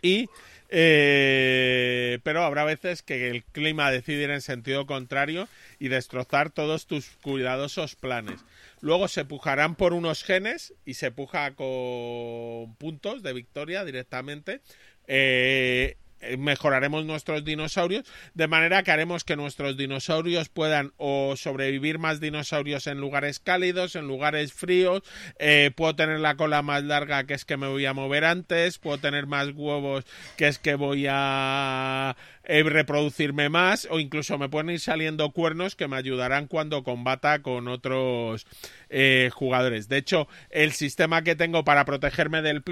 Y 0.00 0.30
eh, 0.68 2.18
pero 2.22 2.44
habrá 2.44 2.64
veces 2.64 3.02
que 3.02 3.28
el 3.28 3.44
clima 3.44 3.90
decide 3.90 4.24
ir 4.24 4.30
en 4.30 4.40
sentido 4.40 4.86
contrario 4.86 5.48
y 5.78 5.88
destrozar 5.88 6.50
todos 6.50 6.86
tus 6.86 7.10
cuidadosos 7.22 7.96
planes. 7.96 8.40
Luego 8.80 9.08
se 9.08 9.24
pujarán 9.24 9.74
por 9.74 9.92
unos 9.92 10.22
genes 10.22 10.74
y 10.84 10.94
se 10.94 11.10
puja 11.10 11.54
con 11.54 12.74
puntos 12.76 13.22
de 13.22 13.32
victoria 13.32 13.84
directamente. 13.84 14.60
Eh, 15.06 15.96
mejoraremos 16.38 17.04
nuestros 17.04 17.44
dinosaurios 17.44 18.04
de 18.34 18.48
manera 18.48 18.82
que 18.82 18.90
haremos 18.90 19.24
que 19.24 19.36
nuestros 19.36 19.76
dinosaurios 19.76 20.48
puedan 20.48 20.92
o 20.96 21.34
sobrevivir 21.36 21.98
más 21.98 22.20
dinosaurios 22.20 22.86
en 22.86 22.98
lugares 22.98 23.38
cálidos, 23.38 23.96
en 23.96 24.06
lugares 24.06 24.52
fríos, 24.52 25.02
eh, 25.38 25.70
puedo 25.74 25.94
tener 25.94 26.20
la 26.20 26.36
cola 26.36 26.62
más 26.62 26.84
larga 26.84 27.24
que 27.24 27.34
es 27.34 27.44
que 27.44 27.56
me 27.56 27.68
voy 27.68 27.86
a 27.86 27.94
mover 27.94 28.24
antes, 28.24 28.78
puedo 28.78 28.98
tener 28.98 29.26
más 29.26 29.48
huevos 29.54 30.04
que 30.36 30.48
es 30.48 30.58
que 30.58 30.74
voy 30.74 31.06
a 31.08 32.16
eh, 32.44 32.62
reproducirme 32.62 33.48
más 33.48 33.86
o 33.90 34.00
incluso 34.00 34.38
me 34.38 34.48
pueden 34.48 34.70
ir 34.70 34.80
saliendo 34.80 35.30
cuernos 35.32 35.76
que 35.76 35.88
me 35.88 35.96
ayudarán 35.96 36.46
cuando 36.46 36.82
combata 36.82 37.42
con 37.42 37.68
otros 37.68 38.46
eh, 38.88 39.30
jugadores. 39.32 39.88
De 39.88 39.98
hecho, 39.98 40.28
el 40.50 40.72
sistema 40.72 41.22
que 41.22 41.36
tengo 41.36 41.64
para 41.64 41.84
protegerme 41.84 42.42
del, 42.42 42.62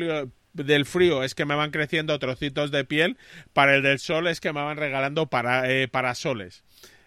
del 0.56 0.86
frío 0.86 1.22
es 1.22 1.34
que 1.34 1.44
me 1.44 1.54
van 1.54 1.70
creciendo 1.70 2.18
trocitos 2.18 2.70
de 2.70 2.84
piel, 2.84 3.16
para 3.52 3.76
el 3.76 3.82
del 3.82 3.98
sol 3.98 4.26
es 4.26 4.40
que 4.40 4.52
me 4.52 4.62
van 4.62 4.76
regalando 4.76 5.26
para, 5.26 5.70
eh, 5.70 5.88
parasoles. 5.88 6.64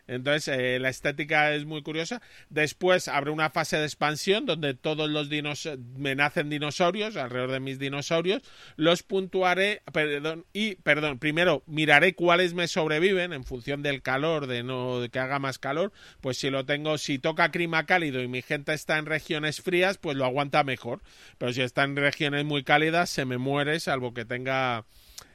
Entonces, 0.10 0.48
eh, 0.48 0.80
la 0.80 0.90
estética 0.90 1.53
es 1.53 1.65
muy 1.65 1.84
curiosa. 1.84 2.22
Después 2.49 3.07
habrá 3.07 3.31
una 3.31 3.52
fase 3.52 3.77
de 3.77 3.86
expansión 3.86 4.48
donde 4.48 4.73
todos 4.73 5.07
los 5.07 5.30
dinos 5.30 5.69
me 5.95 6.15
nacen 6.15 6.49
dinosaurios, 6.49 7.15
alrededor 7.15 7.52
de 7.52 7.60
mis 7.60 7.77
dinosaurios. 7.77 8.41
Los 8.76 9.03
puntuaré, 9.03 9.84
perdón, 9.94 10.45
y, 10.52 10.76
perdón, 10.76 11.19
primero 11.19 11.61
miraré 11.68 12.15
cuáles 12.15 12.56
me 12.56 12.68
sobreviven 12.68 13.34
en 13.34 13.44
función 13.44 13.84
del 13.84 14.02
calor, 14.02 14.48
de 14.48 14.64
no 14.64 14.99
de 14.99 15.10
que 15.10 15.19
haga 15.19 15.38
más 15.38 15.60
calor. 15.60 15.94
Pues 16.22 16.38
si 16.38 16.49
lo 16.49 16.65
tengo, 16.65 16.98
si 16.98 17.19
toca 17.19 17.52
clima 17.52 17.86
cálido 17.86 18.23
y 18.23 18.27
mi 18.27 18.41
gente 18.41 18.73
está 18.73 18.98
en 18.98 19.06
regiones 19.06 19.61
frías, 19.61 19.99
pues 19.99 20.18
lo 20.18 20.26
aguanta 20.26 20.64
mejor. 20.64 21.02
Pero 21.38 21.53
si 21.53 21.61
está 21.61 21.84
en 21.84 21.95
regiones 21.95 22.45
muy 22.45 22.64
cálidas, 22.64 23.11
se 23.11 23.26
me 23.26 23.38
muere, 23.38 23.80
salvo 23.80 24.15
que 24.15 24.26
tenga 24.26 24.86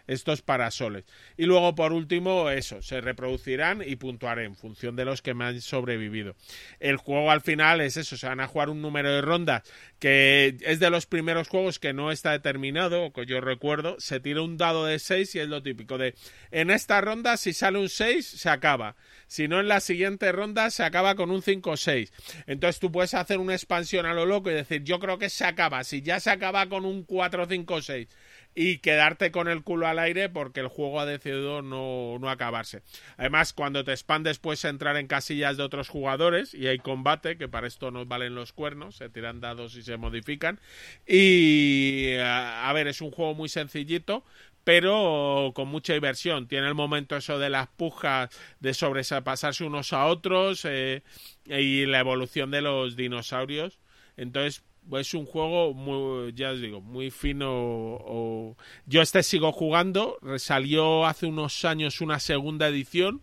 estos 0.07 0.43
parasoles. 0.43 1.05
Y 1.37 1.47
luego, 1.47 1.75
por 1.75 1.93
último, 1.93 2.51
eso, 2.51 2.83
se 2.83 3.01
reproducirán 3.01 3.83
y 3.87 3.97
puntuaré 3.97 4.45
en 4.45 4.57
función 4.57 4.97
de 4.97 5.05
los 5.05 5.23
que 5.23 5.35
me 5.35 5.45
han 5.45 5.61
sobrevivido. 5.61 6.37
El 6.81 6.97
juego 6.97 7.31
al 7.31 7.41
final 7.41 7.81
es 7.81 7.97
eso, 7.97 8.17
se 8.17 8.27
van 8.27 8.41
a 8.41 8.47
jugar 8.47 8.71
un 8.71 8.83
número 8.83 9.13
de 9.13 9.21
rondas 9.21 9.63
que 10.05 10.59
es 10.61 10.81
de 10.81 10.91
los 10.91 11.07
primeros 11.07 11.49
juegos 11.49 11.79
que 11.79 11.95
no 11.95 12.13
está 12.13 12.33
determinado, 12.33 13.11
que 13.15 13.25
yo 13.25 13.41
recuerdo, 13.41 13.97
se 13.99 14.21
tira 14.21 14.43
un 14.43 14.59
dado 14.59 14.85
de 14.85 14.99
6 14.99 15.35
y 15.35 15.39
es 15.39 15.49
lo 15.49 15.63
típico 15.63 15.97
de 15.97 16.15
en 16.51 16.71
esta 16.71 17.01
ronda 17.01 17.39
si 17.39 17.55
sale 17.55 17.79
un 17.79 17.89
6 17.89 18.27
se 18.27 18.51
acaba. 18.51 18.97
Si 19.27 19.49
no 19.49 19.61
en 19.61 19.69
la 19.69 19.81
siguiente 19.81 20.31
ronda 20.31 20.71
se 20.71 20.83
acaba 20.83 21.15
con 21.15 21.31
un 21.31 21.41
5 21.41 21.71
o 21.71 21.77
6. 21.79 22.13
Entonces 22.47 22.81
tú 22.81 22.93
puedes 22.93 23.15
hacer 23.15 23.39
una 23.39 23.55
expansión 23.55 24.05
a 24.05 24.13
lo 24.13 24.27
loco 24.27 24.51
y 24.51 24.55
decir, 24.55 24.85
yo 24.85 24.99
creo 24.99 25.19
que 25.19 25.31
se 25.31 25.47
acaba. 25.47 25.83
Si 25.85 26.03
ya 26.03 26.21
se 26.21 26.31
acaba 26.31 26.69
con 26.69 26.85
un 26.85 27.05
4, 27.05 27.47
5 27.49 27.75
o 27.75 27.83
6 27.83 28.09
y 28.55 28.79
quedarte 28.79 29.31
con 29.31 29.49
el 29.49 29.63
culo 29.63 29.87
al 29.87 29.99
aire 29.99 30.29
porque 30.29 30.61
el 30.61 30.69
juego 30.69 31.01
ha 31.01 31.07
decidido 31.07 31.63
no, 31.63 32.19
no 32.21 32.31
acabarse. 32.31 32.83
Además, 33.17 33.53
cuando 33.53 33.85
te 33.85 33.93
expandes 33.93 34.39
puedes 34.39 34.65
entrar 34.65 34.97
en 34.97 35.07
casillas 35.07 35.57
de 35.57 35.63
otros 35.63 35.89
jugadores 35.89 36.55
y 36.55 36.67
hay 36.69 36.79
combate, 36.79 37.37
que 37.37 37.49
para 37.49 37.67
esto 37.67 37.91
nos 37.91 38.07
valen 38.07 38.35
los 38.35 38.53
cuernos, 38.53 38.97
se 38.97 39.09
tiran 39.09 39.41
dados 39.41 39.75
y 39.77 39.83
se 39.83 39.97
modifican. 39.97 40.61
Y 41.07 42.15
a 42.21 42.71
ver, 42.73 42.87
es 42.87 43.01
un 43.01 43.11
juego 43.11 43.35
muy 43.35 43.49
sencillito, 43.49 44.25
pero 44.65 45.53
con 45.55 45.69
mucha 45.69 45.93
diversión. 45.93 46.49
Tiene 46.49 46.67
el 46.67 46.75
momento 46.75 47.17
eso 47.17 47.39
de 47.39 47.51
las 47.51 47.69
pujas, 47.69 48.31
de 48.61 48.75
sobrepasarse 48.75 49.65
unos 49.65 49.93
a 49.93 50.07
otros 50.07 50.65
eh, 50.65 51.03
y 51.45 51.87
la 51.87 52.01
evolución 52.01 52.51
de 52.51 52.63
los 52.63 52.97
dinosaurios. 52.97 53.79
Entonces, 54.17 54.63
es 54.93 55.15
un 55.15 55.27
juego 55.27 55.74
muy, 55.74 56.32
ya 56.35 56.51
os 56.51 56.61
digo, 56.61 56.81
muy 56.81 57.11
fino. 57.11 57.48
O... 57.51 58.56
Yo 58.86 59.02
este 59.02 59.23
sigo 59.23 59.52
jugando. 59.52 60.19
Salió 60.39 61.06
hace 61.06 61.27
unos 61.27 61.65
años 61.65 62.01
una 62.01 62.20
segunda 62.20 62.69
edición. 62.69 63.23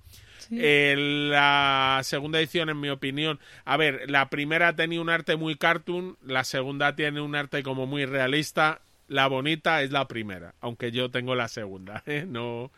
la 0.49 2.01
segunda 2.03 2.39
edición, 2.39 2.69
en 2.69 2.79
mi 2.79 2.89
opinión, 2.89 3.39
a 3.63 3.77
ver, 3.77 4.09
la 4.09 4.29
primera 4.29 4.75
tenía 4.75 4.99
un 4.99 5.09
arte 5.09 5.38
muy 5.38 5.55
cartoon, 5.55 6.17
la 6.25 6.43
segunda 6.43 6.95
tiene 6.95 7.21
un 7.21 7.35
arte 7.35 7.63
como 7.63 7.85
muy 7.85 8.05
realista. 8.05 8.81
La 9.07 9.27
bonita 9.27 9.81
es 9.81 9.91
la 9.91 10.07
primera, 10.07 10.55
aunque 10.61 10.91
yo 10.91 11.11
tengo 11.11 11.35
la 11.35 11.49
segunda, 11.49 12.01
¿eh? 12.07 12.25
no, 12.27 12.71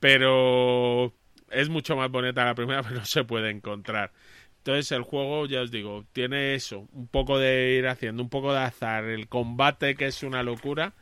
pero 0.00 1.12
es 1.50 1.68
mucho 1.68 1.96
más 1.96 2.10
bonita 2.10 2.44
la 2.44 2.54
primera, 2.54 2.82
pero 2.84 2.96
no 2.96 3.04
se 3.04 3.24
puede 3.24 3.50
encontrar. 3.50 4.12
Entonces 4.58 4.92
el 4.92 5.02
juego, 5.02 5.46
ya 5.46 5.62
os 5.62 5.70
digo, 5.70 6.04
tiene 6.12 6.54
eso, 6.54 6.88
un 6.92 7.08
poco 7.08 7.38
de 7.38 7.76
ir 7.78 7.88
haciendo, 7.88 8.22
un 8.22 8.28
poco 8.28 8.52
de 8.52 8.58
azar, 8.58 9.04
el 9.04 9.28
combate 9.28 9.94
que 9.94 10.06
es 10.06 10.22
una 10.22 10.42
locura 10.42 10.94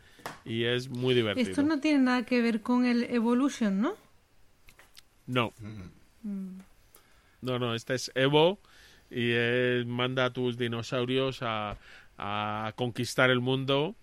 y 0.45 0.65
es 0.65 0.89
muy 0.89 1.15
divertido. 1.15 1.49
Esto 1.49 1.63
no 1.63 1.81
tiene 1.81 1.99
nada 2.01 2.25
que 2.25 2.41
ver 2.43 2.61
con 2.63 2.85
el 2.85 3.05
Evolution, 3.05 3.81
¿no? 3.81 3.95
No. 5.27 5.53
No, 6.23 7.59
no, 7.59 7.75
este 7.75 7.95
es 7.95 8.13
Evo 8.15 8.61
y 9.11 9.33
manda 9.87 10.27
a 10.27 10.33
tus 10.33 10.57
dinosaurios 10.59 11.41
a, 11.43 11.77
a 12.19 12.73
conquistar 12.77 13.31
el 13.31 13.41
mundo 13.41 13.97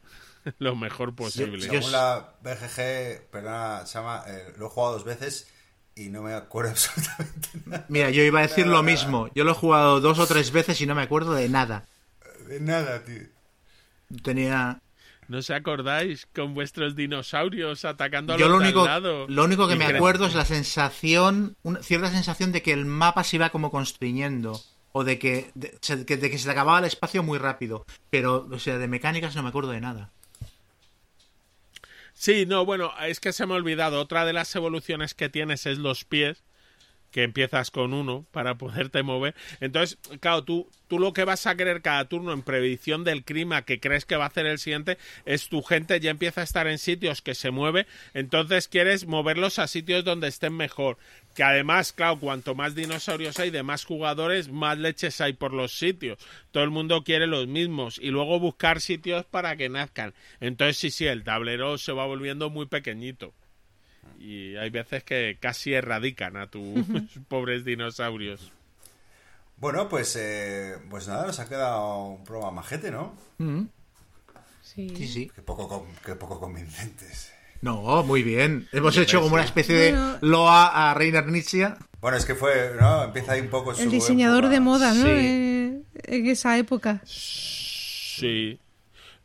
lo 0.59 0.75
mejor 0.75 1.15
posible. 1.15 1.61
según 1.61 1.91
la 1.91 2.35
BGG, 2.41 3.30
perdona, 3.31 3.85
se 3.85 3.97
llama, 3.97 4.23
eh, 4.27 4.53
lo 4.57 4.67
he 4.67 4.69
jugado 4.69 4.93
dos 4.93 5.05
veces 5.05 5.52
y 5.95 6.10
no 6.10 6.22
me 6.22 6.34
acuerdo 6.34 6.72
absolutamente 6.72 7.49
nada. 7.65 7.86
Mira, 7.90 8.10
yo 8.10 8.24
iba 8.24 8.40
a 8.40 8.44
decir 8.44 8.68
lo 8.68 8.84
mismo. 8.84 9.30
Yo 9.36 9.44
lo 9.44 9.52
he 9.52 9.56
jugado 9.56 10.02
dos 10.02 10.20
o 10.20 10.28
tres 10.28 10.52
veces 10.52 10.80
y 10.82 10.86
no 10.86 10.95
me 10.95 11.03
acuerdo 11.03 11.34
de 11.34 11.49
nada. 11.49 11.86
De 12.48 12.60
nada, 12.60 13.03
tío. 13.03 13.24
Tenía. 14.24 14.80
¿No 15.28 15.38
os 15.38 15.49
acordáis 15.49 16.28
con 16.36 16.53
vuestros 16.53 16.95
dinosaurios 16.95 17.86
atacando 17.86 18.34
a 18.34 18.38
yo 18.38 18.48
los 18.48 18.60
lo 18.60 18.64
único, 18.64 18.86
lado? 18.86 19.26
Lo 19.30 19.45
único 19.45 19.68
que 19.68 19.76
Y 19.76 19.78
me 19.78 19.86
acuerdo 19.86 20.26
es 20.26 20.36
la 20.36 20.45
sensación, 20.45 21.56
una 21.64 21.82
cierta 21.82 22.11
sensación 22.11 22.52
de 22.52 22.61
que 22.61 22.74
el 22.74 22.86
mapa 22.86 23.24
se 23.24 23.38
iba 23.38 23.49
como 23.49 23.72
constriñendo. 23.72 24.60
O 24.95 25.03
de 25.03 25.18
que, 25.18 25.49
de, 25.56 25.76
de 25.82 26.30
que 26.30 26.38
se 26.38 26.45
te 26.45 26.52
acababa 26.52 26.78
el 26.78 26.86
espacio 26.86 27.24
muy 27.24 27.40
rápido. 27.40 27.84
Pero, 28.11 28.48
o 28.52 28.60
sea, 28.60 28.78
de 28.78 28.88
mecánicas 28.88 29.36
no 29.36 29.41
me 29.41 29.49
acuerdo 29.49 29.72
de 29.72 29.82
nada. 29.82 30.11
Sí, 32.23 32.45
no, 32.45 32.63
bueno, 32.63 32.93
es 33.05 33.19
que 33.19 33.33
se 33.33 33.45
me 33.45 33.53
ha 33.53 33.57
olvidado. 33.57 33.99
Otra 33.99 34.23
de 34.23 34.31
las 34.31 34.55
evoluciones 34.55 35.13
que 35.13 35.27
tienes 35.27 35.65
es 35.65 35.77
los 35.77 36.05
pies, 36.05 36.45
que 37.14 37.23
empiezas 37.23 37.72
con 37.72 37.94
uno 37.94 38.26
para 38.31 38.56
poderte 38.57 39.03
mover. 39.03 39.35
Entonces, 39.61 39.98
claro, 40.19 40.44
tú, 40.44 40.68
tú 40.88 40.99
lo 40.99 41.14
que 41.14 41.23
vas 41.23 41.45
a 41.45 41.56
querer 41.56 41.81
cada 41.81 42.10
turno 42.10 42.34
en 42.34 42.41
previsión 42.41 43.03
del 43.03 43.23
clima 43.23 43.61
que 43.61 43.80
crees 43.80 44.03
que 44.06 44.15
va 44.18 44.26
a 44.26 44.27
hacer 44.27 44.48
el 44.48 44.57
siguiente 44.57 44.98
es 45.26 45.48
tu 45.48 45.61
gente 45.61 45.99
ya 45.99 46.10
empieza 46.10 46.41
a 46.41 46.44
estar 46.44 46.68
en 46.68 46.80
sitios 46.80 47.22
que 47.22 47.35
se 47.35 47.52
mueve, 47.52 47.85
entonces 48.15 48.68
quieres 48.68 49.06
moverlos 49.06 49.60
a 49.60 49.68
sitios 49.68 50.03
donde 50.03 50.27
estén 50.27 50.57
mejor. 50.57 50.98
Que 51.35 51.44
además, 51.44 51.94
claro, 51.94 52.19
cuanto 52.19 52.56
más 52.56 52.73
dinosaurios 52.73 53.40
hay 53.40 53.52
de 53.52 53.64
más 53.64 53.85
jugadores, 53.85 54.49
más 54.49 54.77
leches 54.77 55.22
hay 55.22 55.34
por 55.34 55.53
los 55.53 55.77
sitios. 55.77 56.18
Todo 56.52 56.64
el 56.64 56.72
mundo 56.72 57.03
quiere 57.03 57.27
los 57.27 57.48
mismos 57.48 57.99
y 58.02 58.10
luego 58.10 58.40
buscar 58.40 58.81
sitios 58.81 59.26
para 59.26 59.56
que 59.56 59.69
nazcan. 59.69 60.14
Entonces, 60.40 60.77
sí, 60.77 60.90
sí, 60.90 61.06
el 61.06 61.23
tablero 61.23 61.77
se 61.77 61.91
va 61.91 62.06
volviendo 62.06 62.49
muy 62.49 62.65
pequeñito. 62.65 63.34
Y 64.23 64.55
hay 64.55 64.69
veces 64.69 65.03
que 65.03 65.37
casi 65.37 65.73
erradican 65.73 66.37
a 66.37 66.47
tus 66.47 66.85
pobres 67.27 67.65
dinosaurios. 67.65 68.53
Bueno, 69.57 69.89
pues, 69.89 70.15
eh, 70.17 70.75
pues 70.89 71.09
nada, 71.09 71.27
nos 71.27 71.39
ha 71.39 71.49
quedado 71.49 72.05
un 72.05 72.23
programa 72.23 72.51
majete, 72.61 72.89
¿no? 72.89 73.13
Sí. 74.61 74.93
Sí, 74.95 75.07
sí. 75.09 75.31
Qué 75.35 75.41
poco, 75.41 75.85
qué 76.05 76.15
poco 76.15 76.39
convincentes. 76.39 77.33
No, 77.61 78.03
muy 78.03 78.23
bien. 78.23 78.67
Hemos 78.71 78.95
hecho 78.97 79.21
como 79.21 79.35
una 79.35 79.43
especie 79.43 79.75
de 79.75 79.91
Bueno. 79.91 80.17
loa 80.21 80.89
a 80.91 80.93
Reiner 80.93 81.27
Nietzsche. 81.27 81.67
Bueno, 81.99 82.17
es 82.17 82.25
que 82.25 82.35
fue, 82.35 82.71
¿no? 82.79 83.03
Empieza 83.03 83.33
ahí 83.33 83.41
un 83.41 83.49
poco 83.49 83.75
su 83.75 83.81
El 83.83 83.91
diseñador 83.91 84.47
de 84.49 84.59
moda, 84.61 84.93
¿no? 84.93 85.03
Sí. 85.03 85.11
Eh, 85.11 85.81
en 86.05 86.27
esa 86.27 86.57
época. 86.57 87.01
Sí. 87.05 88.57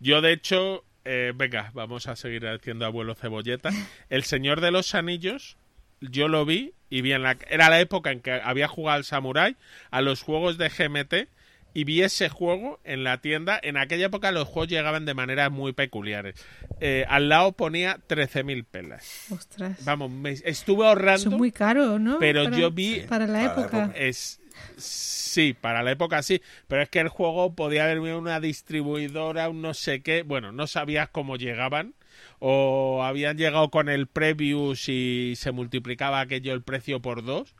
Yo, 0.00 0.20
de 0.20 0.32
hecho, 0.32 0.84
eh, 1.10 1.32
venga, 1.34 1.70
vamos 1.74 2.06
a 2.06 2.16
seguir 2.16 2.46
haciendo 2.46 2.84
abuelo 2.86 3.14
cebolleta. 3.14 3.70
El 4.10 4.24
Señor 4.24 4.60
de 4.60 4.70
los 4.70 4.94
Anillos, 4.94 5.56
yo 6.00 6.28
lo 6.28 6.44
vi 6.44 6.74
y 6.90 7.00
vi 7.00 7.12
en 7.12 7.22
la... 7.22 7.36
Era 7.48 7.70
la 7.70 7.80
época 7.80 8.10
en 8.12 8.20
que 8.20 8.32
había 8.32 8.68
jugado 8.68 8.96
al 8.98 9.04
Samurai, 9.04 9.56
a 9.90 10.00
los 10.02 10.22
juegos 10.22 10.58
de 10.58 10.68
GMT, 10.68 11.28
y 11.74 11.84
vi 11.84 12.02
ese 12.02 12.28
juego 12.28 12.80
en 12.84 13.04
la 13.04 13.20
tienda. 13.20 13.58
En 13.62 13.76
aquella 13.76 14.06
época 14.06 14.32
los 14.32 14.48
juegos 14.48 14.68
llegaban 14.68 15.04
de 15.04 15.14
maneras 15.14 15.50
muy 15.50 15.72
peculiares. 15.72 16.34
Eh, 16.80 17.04
al 17.08 17.28
lado 17.28 17.52
ponía 17.52 17.98
13.000 18.08 18.64
pelas. 18.64 19.26
Ostras. 19.30 19.84
Vamos, 19.84 20.10
me 20.10 20.30
estuve 20.32 20.86
ahorrando... 20.86 21.22
Son 21.30 21.36
muy 21.36 21.52
caros, 21.52 22.00
¿no? 22.00 22.18
pero 22.18 22.44
Para- 22.44 22.56
yo 22.58 22.70
vi- 22.70 23.00
Para 23.08 23.26
la 23.26 23.44
época. 23.44 23.92
Es 23.94 24.40
sí, 24.76 25.54
para 25.54 25.82
la 25.82 25.92
época 25.92 26.22
sí, 26.22 26.42
pero 26.66 26.82
es 26.82 26.88
que 26.88 27.00
el 27.00 27.08
juego 27.08 27.54
podía 27.54 27.84
haber 27.84 28.00
una 28.00 28.40
distribuidora, 28.40 29.48
un 29.48 29.62
no 29.62 29.74
sé 29.74 30.02
qué, 30.02 30.22
bueno, 30.22 30.52
no 30.52 30.66
sabías 30.66 31.08
cómo 31.10 31.36
llegaban 31.36 31.94
o 32.38 33.02
habían 33.04 33.36
llegado 33.36 33.70
con 33.70 33.88
el 33.88 34.06
previews 34.06 34.88
y 34.88 35.34
se 35.36 35.52
multiplicaba 35.52 36.20
aquello 36.20 36.52
el 36.52 36.62
precio 36.62 37.00
por 37.00 37.24
dos 37.24 37.54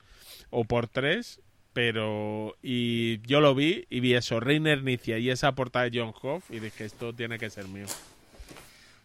o 0.51 0.65
por 0.65 0.89
tres, 0.89 1.41
pero 1.73 2.57
y 2.63 3.21
yo 3.23 3.41
lo 3.41 3.55
vi 3.55 3.87
y 3.91 4.01
vi 4.01 4.15
eso, 4.15 4.41
Reiner 4.41 4.83
Nicia 4.83 5.19
y 5.19 5.31
esa 5.31 5.53
portada 5.53 5.89
de 5.89 5.99
John 5.99 6.15
Hoff 6.23 6.51
y 6.51 6.61
dije 6.61 6.85
esto 6.85 7.15
tiene 7.15 7.39
que 7.39 7.51
ser 7.51 7.67
mío. 7.69 7.87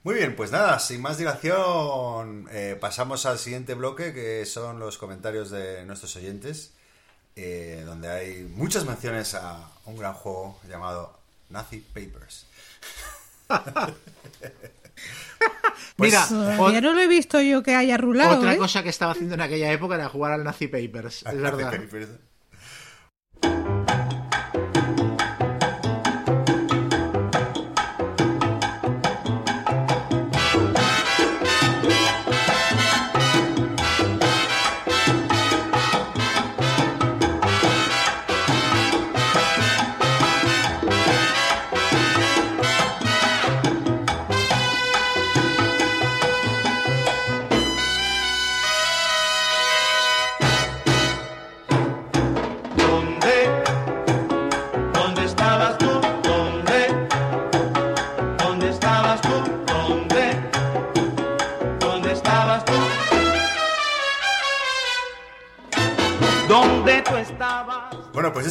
Muy 0.04 0.16
bien, 0.16 0.36
pues 0.36 0.52
nada, 0.52 0.80
sin 0.80 1.02
más 1.02 1.18
dilación, 1.18 2.50
eh, 2.52 2.78
pasamos 2.80 3.26
al 3.26 3.40
siguiente 3.40 3.74
bloque, 3.74 4.14
que 4.14 4.46
son 4.46 4.78
los 4.78 4.98
comentarios 4.98 5.50
de 5.50 5.86
nuestros 5.86 6.18
oyentes, 6.18 6.74
eh, 7.36 7.84
donde 7.86 8.10
hay 8.10 8.44
muchas 8.56 8.86
menciones 8.86 9.34
a 9.36 9.68
un 9.86 9.98
gran 9.98 10.14
juego 10.14 10.60
llamado 10.68 11.18
Nazi 11.50 11.80
Papers. 11.80 12.46
Mira, 15.98 16.26
Todavía 16.28 16.80
o- 16.80 16.82
no 16.82 16.94
lo 16.94 17.02
he 17.02 17.08
visto 17.08 17.40
yo 17.42 17.62
que 17.62 17.76
haya 17.76 17.98
rulado, 17.98 18.38
otra 18.40 18.54
¿eh? 18.54 18.58
cosa 18.58 18.82
que 18.84 18.90
estaba 18.90 19.12
haciendo 19.12 19.36
en 19.36 19.42
aquella 19.42 19.72
época 19.72 19.96
era 19.96 20.10
jugar 20.10 20.32
al 20.34 20.44
Nazi 20.44 20.68
Papers. 20.68 21.24
Es 21.26 21.42
verdad. 21.42 21.72
Papers. 21.72 22.10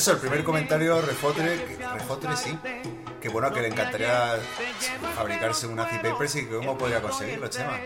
Eso, 0.03 0.11
el 0.15 0.19
primer 0.19 0.43
comentario, 0.43 1.01
Refotre, 1.01 1.79
Refotre 1.95 2.37
sí, 2.37 2.59
que 3.21 3.29
bueno, 3.29 3.53
que 3.53 3.63
le 3.63 3.69
encantaría 3.69 4.37
fabricarse 5.15 5.69
una 5.69 5.87
C-Papers 5.87 6.35
y 6.35 6.47
que 6.47 6.57
cómo 6.57 6.77
podría 6.77 7.01
conseguirlo, 7.01 7.47
Chema. 7.47 7.79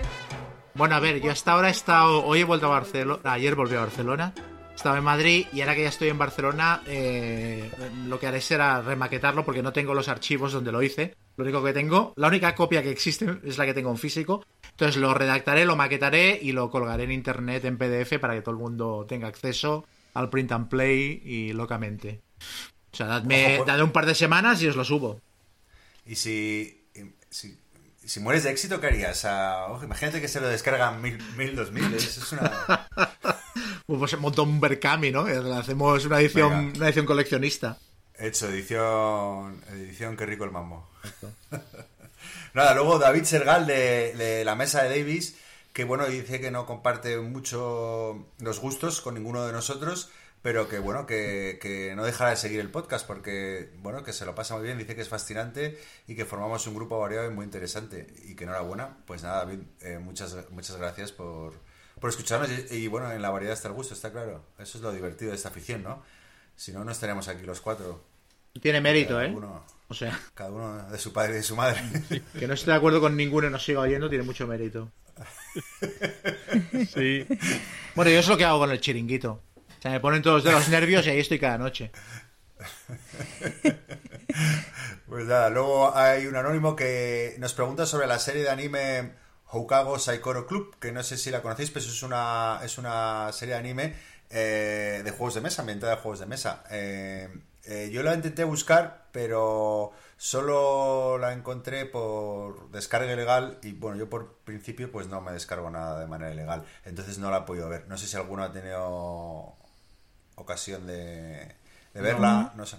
Bueno, 0.73 0.95
a 0.95 1.01
ver, 1.01 1.21
yo 1.21 1.31
hasta 1.31 1.53
ahora 1.53 1.69
he 1.69 1.73
estado. 1.73 2.25
Hoy 2.25 2.41
he 2.41 2.45
vuelto 2.45 2.69
a 2.69 2.71
Barcelona. 2.71 3.21
Ayer 3.23 3.55
volví 3.55 3.77
a 3.77 3.81
Barcelona. 3.81 4.33
Estaba 4.75 4.97
en 4.97 5.05
Madrid 5.05 5.47
y 5.53 5.61
ahora 5.61 5.75
que 5.75 5.83
ya 5.83 5.91
estoy 5.91 6.09
en 6.09 6.17
Barcelona, 6.17 6.81
eh, 6.87 7.71
lo 8.07 8.19
que 8.19 8.27
haré 8.27 8.41
será 8.41 8.81
remaquetarlo 8.81 9.45
porque 9.45 9.63
no 9.63 9.75
tengo 9.75 9.93
los 9.93 10.09
archivos 10.09 10.55
donde 10.55 10.73
lo 10.73 10.83
hice. 10.83 11.15
Lo 11.37 11.45
único 11.45 11.63
que 11.63 11.75
tengo, 11.75 12.15
la 12.17 12.29
única 12.29 12.55
copia 12.55 12.83
que 12.83 12.91
existe 12.91 13.41
es 13.45 13.59
la 13.59 13.67
que 13.67 13.75
tengo 13.75 13.91
en 13.91 13.99
físico. 13.99 14.43
Entonces 14.71 14.97
lo 14.97 15.13
redactaré, 15.13 15.67
lo 15.67 15.77
maquetaré 15.77 16.39
y 16.41 16.53
lo 16.53 16.71
colgaré 16.71 17.05
en 17.05 17.13
internet 17.13 17.67
en 17.67 17.77
PDF 17.77 18.19
para 18.19 18.33
que 18.33 18.41
todo 18.41 18.53
el 18.53 18.61
mundo 18.61 19.05
tenga 19.07 19.29
acceso 19.29 19.85
al 20.19 20.31
print 20.31 20.53
and 20.53 20.69
play 20.69 21.21
y 21.25 21.53
locamente. 21.53 22.21
O 22.93 22.97
sea, 22.97 23.07
dadme, 23.07 23.57
pues- 23.59 23.67
dadme 23.67 23.83
un 23.85 23.93
par 23.93 24.07
de 24.07 24.15
semanas 24.15 24.63
y 24.63 24.69
os 24.69 24.77
lo 24.77 24.85
subo. 24.85 25.21
Y 26.07 26.17
si, 26.17 26.85
si, 27.31 27.59
si 28.05 28.21
mueres 28.21 28.45
de 28.45 28.51
éxito, 28.51 28.81
¿qué 28.81 28.87
harías? 28.87 29.25
Ojo, 29.69 29.85
imagínate 29.85 30.21
que 30.21 30.29
se 30.29 30.41
lo 30.41 30.49
descargan 30.49 31.03
mil, 31.03 31.19
mil, 31.37 31.55
dos 31.57 31.73
mil. 31.73 31.93
Eso 31.95 32.21
es 32.21 32.33
una... 32.33 32.87
Pues 33.87 34.19
monto 34.19 34.43
un 34.43 34.59
Berkami, 34.61 35.13
¿no? 35.13 35.27
Hacemos 35.55 36.05
una 36.05 36.21
edición, 36.21 36.51
Venga. 36.51 36.77
una 36.77 36.87
edición 36.87 37.07
coleccionista. 37.07 37.79
Hecho, 38.19 38.49
edición, 38.49 39.63
edición, 39.73 40.17
qué 40.17 40.27
rico 40.27 40.43
el 40.45 40.51
mambo. 40.51 40.89
Nada, 42.55 42.75
luego 42.75 42.99
David 42.99 43.23
Sergal 43.25 43.67
de, 43.67 44.13
de 44.15 44.45
la 44.45 44.57
mesa 44.57 44.83
de 44.83 44.89
Davis, 44.99 45.37
que 45.77 45.85
bueno, 45.85 46.07
dice 46.07 46.41
que 46.41 46.51
no 46.51 46.65
comparte 46.65 47.19
mucho 47.19 48.27
los 48.39 48.61
gustos 48.61 49.03
con 49.03 49.13
ninguno 49.13 49.45
de 49.47 49.53
nosotros, 49.53 50.09
pero 50.41 50.69
que 50.71 50.79
bueno, 50.79 51.05
que, 51.05 51.59
que 51.61 51.95
no 51.95 52.03
dejará 52.03 52.31
de 52.31 52.37
seguir 52.37 52.61
el 52.61 52.71
podcast 52.71 53.07
porque, 53.07 53.71
bueno, 53.83 54.03
que 54.03 54.15
se 54.15 54.25
lo 54.25 54.35
pasa 54.35 54.55
muy 54.57 54.65
bien, 54.65 54.79
dice 54.79 54.95
que 54.95 55.03
es 55.03 55.09
fascinante 55.11 55.79
y 56.07 56.15
que 56.17 56.25
formamos 56.25 56.67
un 56.67 56.75
grupo 56.77 56.99
variado 56.99 57.31
y 57.31 57.35
muy 57.35 57.45
interesante. 57.45 58.07
Y 58.25 58.35
que 58.37 58.45
enhorabuena, 58.45 58.97
pues 59.07 59.23
nada, 59.23 59.45
David, 59.45 59.59
eh, 59.83 59.99
muchas, 59.99 60.49
muchas 60.51 60.77
gracias 60.79 61.13
por, 61.13 61.53
por 62.01 62.09
escucharnos 62.09 62.49
y, 62.71 62.75
y, 62.75 62.87
bueno, 62.89 63.13
en 63.13 63.21
la 63.21 63.29
variedad 63.29 63.53
está 63.53 63.69
el 63.69 63.75
gusto, 63.75 63.93
está 63.93 64.11
claro. 64.11 64.45
Eso 64.59 64.79
es 64.79 64.83
lo 64.83 64.93
divertido 64.93 65.31
de 65.33 65.37
esta 65.37 65.51
afición, 65.51 65.83
¿no? 65.83 66.03
Si 66.57 66.73
no, 66.73 66.85
no 66.85 66.91
estaríamos 66.93 67.29
aquí 67.29 67.45
los 67.45 67.61
cuatro. 67.61 68.03
Tiene 68.63 68.81
mérito, 68.81 69.17
Cada 69.17 69.27
¿eh? 69.27 69.35
uno- 69.37 69.63
O 69.89 69.95
sea, 69.95 70.19
cada 70.35 70.51
uno 70.53 70.89
de 70.91 70.99
su 70.99 71.13
padre 71.13 71.33
y 71.33 71.37
de 71.37 71.43
su 71.43 71.55
madre. 71.55 71.83
que 72.39 72.47
no 72.47 72.55
esté 72.55 72.71
de 72.71 72.77
acuerdo 72.79 73.03
con 73.03 73.15
ninguno 73.15 73.49
y 73.49 73.51
nos 73.51 73.63
siga 73.63 73.81
oyendo 73.81 74.09
tiene 74.09 74.25
mucho 74.25 74.47
mérito. 74.47 74.91
Sí. 76.93 77.27
Bueno, 77.95 78.11
yo 78.11 78.19
es 78.19 78.29
lo 78.29 78.37
que 78.37 78.45
hago 78.45 78.59
con 78.59 78.71
el 78.71 78.81
chiringuito. 78.81 79.43
O 79.79 79.83
sea, 79.83 79.91
me 79.91 80.01
ponen 80.01 80.23
todos 80.23 80.45
de 80.45 80.53
los 80.53 80.69
nervios 80.69 81.07
y 81.07 81.11
ahí 81.11 81.19
estoy 81.21 81.39
cada 81.39 81.59
noche. 81.59 81.91
Pues 85.09 85.27
nada, 85.27 85.51
luego 85.51 85.97
hay 85.97 86.27
un 86.27 86.35
anónimo 86.35 86.75
que 86.75 87.37
nos 87.39 87.55
pregunta 87.55 87.87
sobre 87.87 88.07
la 88.07 88.19
serie 88.19 88.43
de 88.43 88.51
anime 88.51 89.13
Hokago 89.47 89.99
Saikoro 89.99 90.47
Club, 90.47 90.77
que 90.81 90.93
no 90.93 91.03
sé 91.03 91.17
si 91.17 91.31
la 91.31 91.43
conocéis, 91.43 91.71
pero 91.71 91.85
es 91.85 92.03
una, 92.03 92.61
es 92.65 92.77
una 92.79 93.31
serie 93.33 93.55
de 93.55 93.61
anime 93.61 93.95
eh, 94.31 95.03
de 95.05 95.11
juegos 95.13 95.35
de 95.35 95.41
mesa, 95.43 95.63
ambientada 95.63 95.95
de 95.95 96.03
juegos 96.03 96.21
de 96.21 96.27
mesa. 96.27 96.65
Eh, 96.71 97.29
eh, 97.65 97.91
yo 97.93 98.03
la 98.03 98.15
intenté 98.15 98.45
buscar, 98.45 99.07
pero 99.13 99.93
solo 100.17 101.19
la 101.19 101.33
encontré 101.33 101.87
por 101.87 102.71
descarga 102.71 103.13
ilegal 103.13 103.59
y 103.63 103.73
bueno, 103.73 103.99
yo 103.99 104.09
por 104.11 104.35
principio 104.45 104.91
pues 104.91 105.09
no 105.09 105.21
me 105.21 105.33
descargo 105.33 105.71
nada 105.71 106.01
de 106.01 106.07
manera 106.07 106.33
ilegal, 106.33 106.65
entonces 106.85 107.19
no 107.19 107.31
la 107.31 107.39
he 107.39 107.43
podido 107.43 107.69
ver. 107.69 107.87
No 107.89 107.99
sé 107.99 108.07
si 108.07 108.17
alguno 108.17 108.43
ha 108.43 108.53
tenido 108.53 109.55
ocasión 110.37 110.87
de, 110.87 111.55
de 111.95 112.01
verla, 112.01 112.53
no 112.57 112.67
sé. 112.67 112.77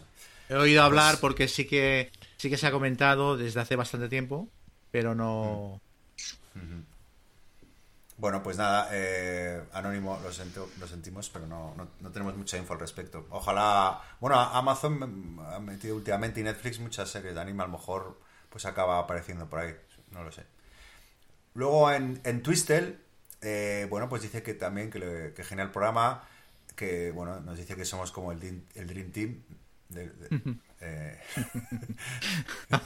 He 0.49 0.55
oído 0.55 0.83
hablar 0.83 1.13
Pues- 1.13 1.21
porque 1.21 1.47
sí 1.47 1.65
que 1.67 2.11
sí 2.37 2.49
que 2.49 2.57
se 2.57 2.67
ha 2.67 2.71
comentado 2.71 3.37
desde 3.37 3.59
hace 3.59 3.75
bastante 3.75 4.09
tiempo, 4.09 4.47
pero 4.91 5.15
no. 5.15 5.79
Bueno, 8.17 8.41
pues 8.41 8.57
nada, 8.57 8.89
eh, 8.93 9.61
Anónimo, 9.73 10.19
lo, 10.23 10.31
siento- 10.31 10.69
lo 10.79 10.87
sentimos, 10.87 11.29
pero 11.29 11.45
no, 11.45 11.75
no, 11.75 11.87
no 11.99 12.11
tenemos 12.11 12.35
mucha 12.35 12.57
info 12.57 12.73
al 12.73 12.79
respecto. 12.79 13.27
Ojalá, 13.29 14.01
bueno, 14.19 14.39
Amazon 14.39 15.37
ha 15.51 15.59
metido 15.59 15.95
últimamente 15.95 16.39
y 16.39 16.43
Netflix 16.43 16.79
muchas 16.79 17.09
series 17.09 17.35
de 17.35 17.41
anime, 17.41 17.61
a 17.63 17.67
lo 17.67 17.73
mejor 17.73 18.19
pues 18.49 18.65
acaba 18.65 18.97
apareciendo 18.97 19.47
por 19.47 19.59
ahí, 19.59 19.75
no 20.11 20.23
lo 20.23 20.31
sé. 20.31 20.45
Luego 21.53 21.91
en, 21.91 22.19
en 22.23 22.41
Twistel, 22.41 22.99
eh, 23.41 23.85
bueno, 23.89 24.09
pues 24.09 24.23
dice 24.23 24.41
que 24.41 24.55
también 24.55 24.89
que, 24.89 24.99
le- 24.99 25.33
que 25.33 25.43
genial 25.43 25.71
programa, 25.71 26.23
que 26.75 27.11
bueno, 27.11 27.39
nos 27.41 27.57
dice 27.57 27.75
que 27.75 27.85
somos 27.85 28.11
como 28.11 28.31
el, 28.31 28.39
Dream- 28.39 28.63
el 28.75 28.87
Dream 28.87 29.11
Team. 29.11 29.43
de- 29.89 30.09
de- 30.09 30.55
eh, 30.81 31.19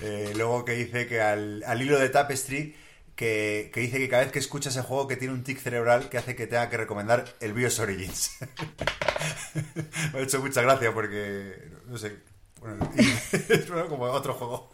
Eh, 0.00 0.32
luego 0.36 0.64
que 0.64 0.72
dice 0.72 1.06
que 1.06 1.20
al, 1.20 1.62
al 1.66 1.82
hilo 1.82 1.98
de 1.98 2.08
Tapestry, 2.08 2.76
que, 3.18 3.72
que 3.74 3.80
dice 3.80 3.98
que 3.98 4.08
cada 4.08 4.22
vez 4.22 4.30
que 4.30 4.38
escucha 4.38 4.68
ese 4.68 4.80
juego 4.82 5.08
que 5.08 5.16
tiene 5.16 5.34
un 5.34 5.42
tic 5.42 5.58
cerebral 5.58 6.08
que 6.08 6.18
hace 6.18 6.36
que 6.36 6.46
tenga 6.46 6.70
que 6.70 6.76
recomendar 6.76 7.24
el 7.40 7.52
BIOS 7.52 7.80
Origins. 7.80 8.38
Me 10.12 10.20
ha 10.20 10.22
hecho 10.22 10.40
mucha 10.40 10.62
gracia 10.62 10.94
porque, 10.94 11.68
no 11.88 11.98
sé, 11.98 12.16
bueno, 12.60 12.88
es 12.96 13.66
como 13.88 14.04
otro 14.04 14.34
juego. 14.34 14.70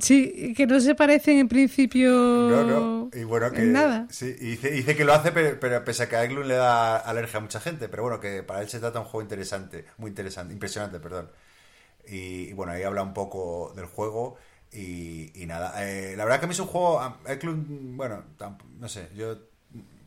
Sí, 0.00 0.54
que 0.56 0.66
no 0.66 0.80
se 0.80 0.94
parecen 0.94 1.36
en 1.36 1.48
principio 1.48 2.10
No, 2.10 2.64
no. 2.64 3.10
Y 3.12 3.24
bueno, 3.24 3.52
que. 3.52 3.60
nada. 3.60 4.06
Sí, 4.08 4.34
y 4.40 4.52
dice, 4.52 4.70
dice 4.70 4.96
que 4.96 5.04
lo 5.04 5.12
hace, 5.12 5.30
pero, 5.30 5.60
pero 5.60 5.84
pese 5.84 6.04
a 6.04 6.08
que 6.08 6.16
a 6.16 6.24
Eglun 6.24 6.48
le 6.48 6.54
da 6.54 6.96
alergia 6.96 7.40
a 7.40 7.42
mucha 7.42 7.60
gente. 7.60 7.90
Pero 7.90 8.04
bueno, 8.04 8.20
que 8.20 8.42
para 8.42 8.62
él 8.62 8.70
se 8.70 8.80
trata 8.80 9.00
de 9.00 9.04
un 9.04 9.10
juego 9.10 9.20
interesante, 9.20 9.84
muy 9.98 10.08
interesante, 10.08 10.54
impresionante, 10.54 10.98
perdón. 10.98 11.30
Y, 12.08 12.48
y 12.48 12.52
bueno, 12.54 12.72
ahí 12.72 12.84
habla 12.84 13.02
un 13.02 13.12
poco 13.12 13.74
del 13.76 13.84
juego. 13.84 14.38
Y, 14.72 15.32
y 15.34 15.46
nada, 15.46 15.72
eh, 15.84 16.14
la 16.16 16.24
verdad 16.24 16.38
que 16.40 16.44
a 16.44 16.48
mí 16.48 16.52
es 16.52 16.60
un 16.60 16.66
juego. 16.66 17.00
a- 17.00 17.18
Eglun, 17.26 17.96
bueno, 17.96 18.22
tamp- 18.38 18.62
no 18.78 18.88
sé, 18.88 19.08
yo. 19.16 19.36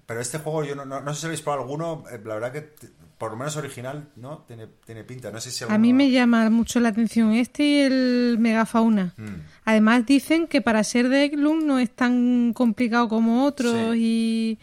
Pero 0.05 0.19
este 0.19 0.37
juego, 0.37 0.63
yo 0.65 0.75
no, 0.75 0.85
no, 0.85 1.01
no 1.01 1.13
sé 1.13 1.21
si 1.21 1.25
habéis 1.27 1.41
probado 1.41 1.63
alguno. 1.63 2.03
eh, 2.11 2.19
La 2.25 2.35
verdad 2.35 2.51
que, 2.51 2.73
por 3.17 3.31
lo 3.31 3.37
menos 3.37 3.55
original, 3.55 4.09
¿no? 4.17 4.39
Tiene, 4.47 4.67
tiene 4.85 5.03
pinta. 5.05 5.31
No 5.31 5.39
sé 5.39 5.49
si 5.51 5.63
A 5.67 5.77
mí 5.77 5.93
me 5.93 6.11
llama 6.11 6.49
mucho 6.49 6.79
la 6.81 6.89
atención 6.89 7.33
este 7.33 7.63
y 7.63 7.79
el 7.81 8.35
Megafauna. 8.39 9.13
Mm. 9.17 9.25
Además 9.65 10.05
dicen 10.05 10.47
que 10.47 10.61
para 10.61 10.83
ser 10.83 11.07
de 11.09 11.23
Eglung 11.25 11.63
no 11.65 11.79
es 11.79 11.89
tan 11.95 12.51
complicado 12.53 13.07
como 13.07 13.45
otros 13.45 13.95
y... 13.95 14.59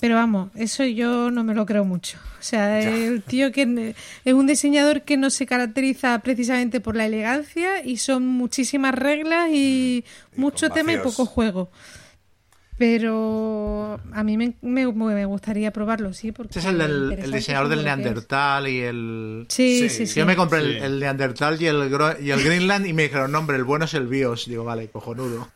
Pero 0.00 0.14
vamos, 0.14 0.50
eso 0.54 0.84
yo 0.84 1.30
no 1.30 1.44
me 1.44 1.54
lo 1.54 1.66
creo 1.66 1.84
mucho. 1.84 2.18
O 2.38 2.42
sea, 2.42 2.80
Ya. 2.80 2.88
el 2.90 3.22
tío 3.22 3.52
que 3.52 3.94
es 4.24 4.32
un 4.34 4.46
diseñador 4.46 5.02
que 5.02 5.16
no 5.18 5.28
se 5.30 5.44
caracteriza 5.46 6.18
precisamente 6.20 6.80
por 6.80 6.96
la 6.96 7.04
elegancia 7.06 7.84
y 7.84 7.98
son 7.98 8.26
muchísimas 8.26 8.94
reglas 8.94 9.50
y, 9.52 10.04
Y 10.36 10.40
mucho 10.40 10.70
tema 10.70 10.92
y 10.94 10.98
poco 10.98 11.26
juego. 11.26 11.70
Pero 12.78 14.00
a 14.14 14.24
mí 14.24 14.38
me, 14.38 14.54
me- 14.62 14.90
me 14.90 15.24
gustaría 15.26 15.70
probarlo, 15.70 16.14
sí. 16.14 16.32
Porque 16.32 16.58
Este 16.58 16.60
es 16.60 16.74
el, 16.74 16.78
del, 16.78 17.12
el 17.12 17.30
diseñador 17.32 17.68
del. 17.68 17.84
Neandertal 17.84 18.68
y 18.68 18.80
el. 18.80 19.44
Sí, 19.50 19.80
Sí. 19.80 19.88
sí, 19.90 20.06
sí. 20.06 20.18
Yo 20.18 20.24
me 20.24 20.34
compré 20.34 20.60
el, 20.60 20.72
Sí. 20.78 20.84
el 20.86 20.98
Neandertal 21.00 21.60
y 21.60 21.66
el, 21.66 21.90
Gro- 21.90 22.16
y 22.18 22.30
el 22.30 22.42
Greenland 22.42 22.86
y 22.86 22.94
me 22.94 23.02
dijeron, 23.02 23.32
no, 23.32 23.38
hombre, 23.40 23.58
el 23.58 23.64
bueno 23.64 23.84
es 23.84 23.92
el 23.92 24.06
BIOS. 24.06 24.46
Digo, 24.46 24.64
vale, 24.64 24.88
cojonudo. 24.88 25.50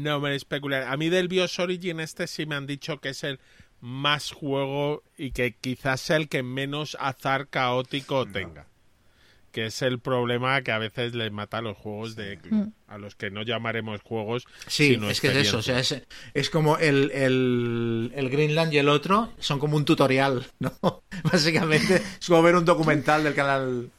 No 0.02 0.20
me 0.20 0.34
especular. 0.34 0.84
A 0.84 0.96
mí 0.96 1.08
del 1.08 1.28
BIOS 1.28 1.58
Origin 1.58 2.00
este 2.00 2.26
sí 2.26 2.46
me 2.46 2.54
han 2.54 2.66
dicho 2.66 3.00
que 3.00 3.10
es 3.10 3.24
el 3.24 3.40
más 3.80 4.32
juego 4.32 5.02
y 5.16 5.32
que 5.32 5.54
quizás 5.54 6.00
sea 6.00 6.16
el 6.16 6.28
que 6.28 6.42
menos 6.42 6.96
azar 7.00 7.48
caótico 7.48 8.26
tenga. 8.26 8.66
Que 9.52 9.66
es 9.66 9.82
el 9.82 9.98
problema 9.98 10.62
que 10.62 10.70
a 10.70 10.78
veces 10.78 11.14
le 11.14 11.28
mata 11.30 11.58
a 11.58 11.62
los 11.62 11.76
juegos 11.76 12.14
de 12.14 12.34
Eklund, 12.34 12.72
a 12.86 12.98
los 12.98 13.16
que 13.16 13.30
no 13.32 13.42
llamaremos 13.42 14.00
juegos. 14.00 14.46
Sí, 14.68 14.94
sino 14.94 15.10
es 15.10 15.20
que 15.20 15.28
es 15.28 15.36
eso. 15.36 15.58
O 15.58 15.62
sea, 15.62 15.80
es, 15.80 16.02
es 16.34 16.50
como 16.50 16.78
el, 16.78 17.10
el, 17.10 18.12
el 18.14 18.30
Greenland 18.30 18.72
y 18.72 18.78
el 18.78 18.88
otro 18.88 19.32
son 19.40 19.58
como 19.58 19.76
un 19.76 19.84
tutorial, 19.84 20.46
¿no? 20.60 20.72
Básicamente 21.24 21.96
es 21.96 22.26
como 22.28 22.42
ver 22.42 22.54
un 22.54 22.64
documental 22.64 23.24
del 23.24 23.34
canal 23.34 23.90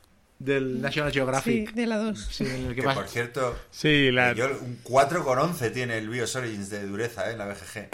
del 0.43 0.81
National 0.81 1.11
Sí, 1.11 1.15
Geographic. 1.19 1.73
de 1.73 1.85
la 1.87 1.97
2. 1.97 2.27
Sí, 2.31 2.43
en 2.45 2.65
el 2.67 2.75
que 2.75 2.81
Que 2.81 2.87
por 2.89 3.07
cierto, 3.07 3.57
Sí, 3.69 4.11
la- 4.11 4.33
yo, 4.33 4.45
un 4.61 4.79
4,11 4.83 5.69
tiene 5.71 5.97
el 5.97 6.09
BIOS 6.09 6.35
Origins 6.35 6.69
de 6.69 6.85
dureza, 6.87 7.29
¿eh? 7.29 7.33
En 7.33 7.37
la 7.37 7.45
BGG. 7.45 7.89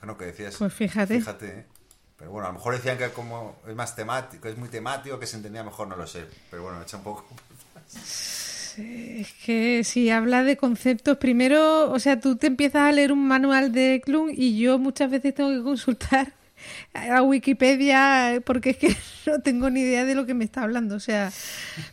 Bueno, 0.00 0.16
que 0.16 0.26
decías. 0.26 0.56
Pues 0.56 0.72
fíjate. 0.72 1.18
Fíjate, 1.18 1.46
¿eh? 1.46 1.64
Pero 2.16 2.30
bueno, 2.32 2.46
a 2.48 2.50
lo 2.50 2.54
mejor 2.58 2.74
decían 2.74 2.98
que 2.98 3.08
como 3.10 3.60
es 3.68 3.74
más 3.74 3.94
temático, 3.94 4.48
es 4.48 4.56
muy 4.56 4.68
temático, 4.68 5.18
que 5.20 5.26
se 5.26 5.36
entendía 5.36 5.62
mejor, 5.62 5.86
no 5.88 5.96
lo 5.96 6.06
sé. 6.06 6.24
Pero 6.50 6.62
bueno, 6.64 6.82
echa 6.82 6.96
un 6.96 7.02
poco. 7.04 7.26
Es 8.78 9.32
que 9.44 9.82
si 9.82 10.08
hablas 10.08 10.46
de 10.46 10.56
conceptos, 10.56 11.16
primero, 11.16 11.90
o 11.90 11.98
sea, 11.98 12.20
tú 12.20 12.36
te 12.36 12.46
empiezas 12.46 12.82
a 12.82 12.92
leer 12.92 13.10
un 13.10 13.26
manual 13.26 13.72
de 13.72 13.94
Eklund 13.96 14.32
y 14.36 14.56
yo 14.56 14.78
muchas 14.78 15.10
veces 15.10 15.34
tengo 15.34 15.50
que 15.50 15.62
consultar 15.64 16.32
a 16.94 17.22
Wikipedia 17.22 18.40
porque 18.44 18.70
es 18.70 18.76
que 18.76 18.96
no 19.26 19.40
tengo 19.40 19.70
ni 19.70 19.80
idea 19.80 20.04
de 20.04 20.14
lo 20.14 20.26
que 20.26 20.34
me 20.34 20.44
está 20.44 20.62
hablando, 20.62 20.96
o 20.96 21.00
sea, 21.00 21.32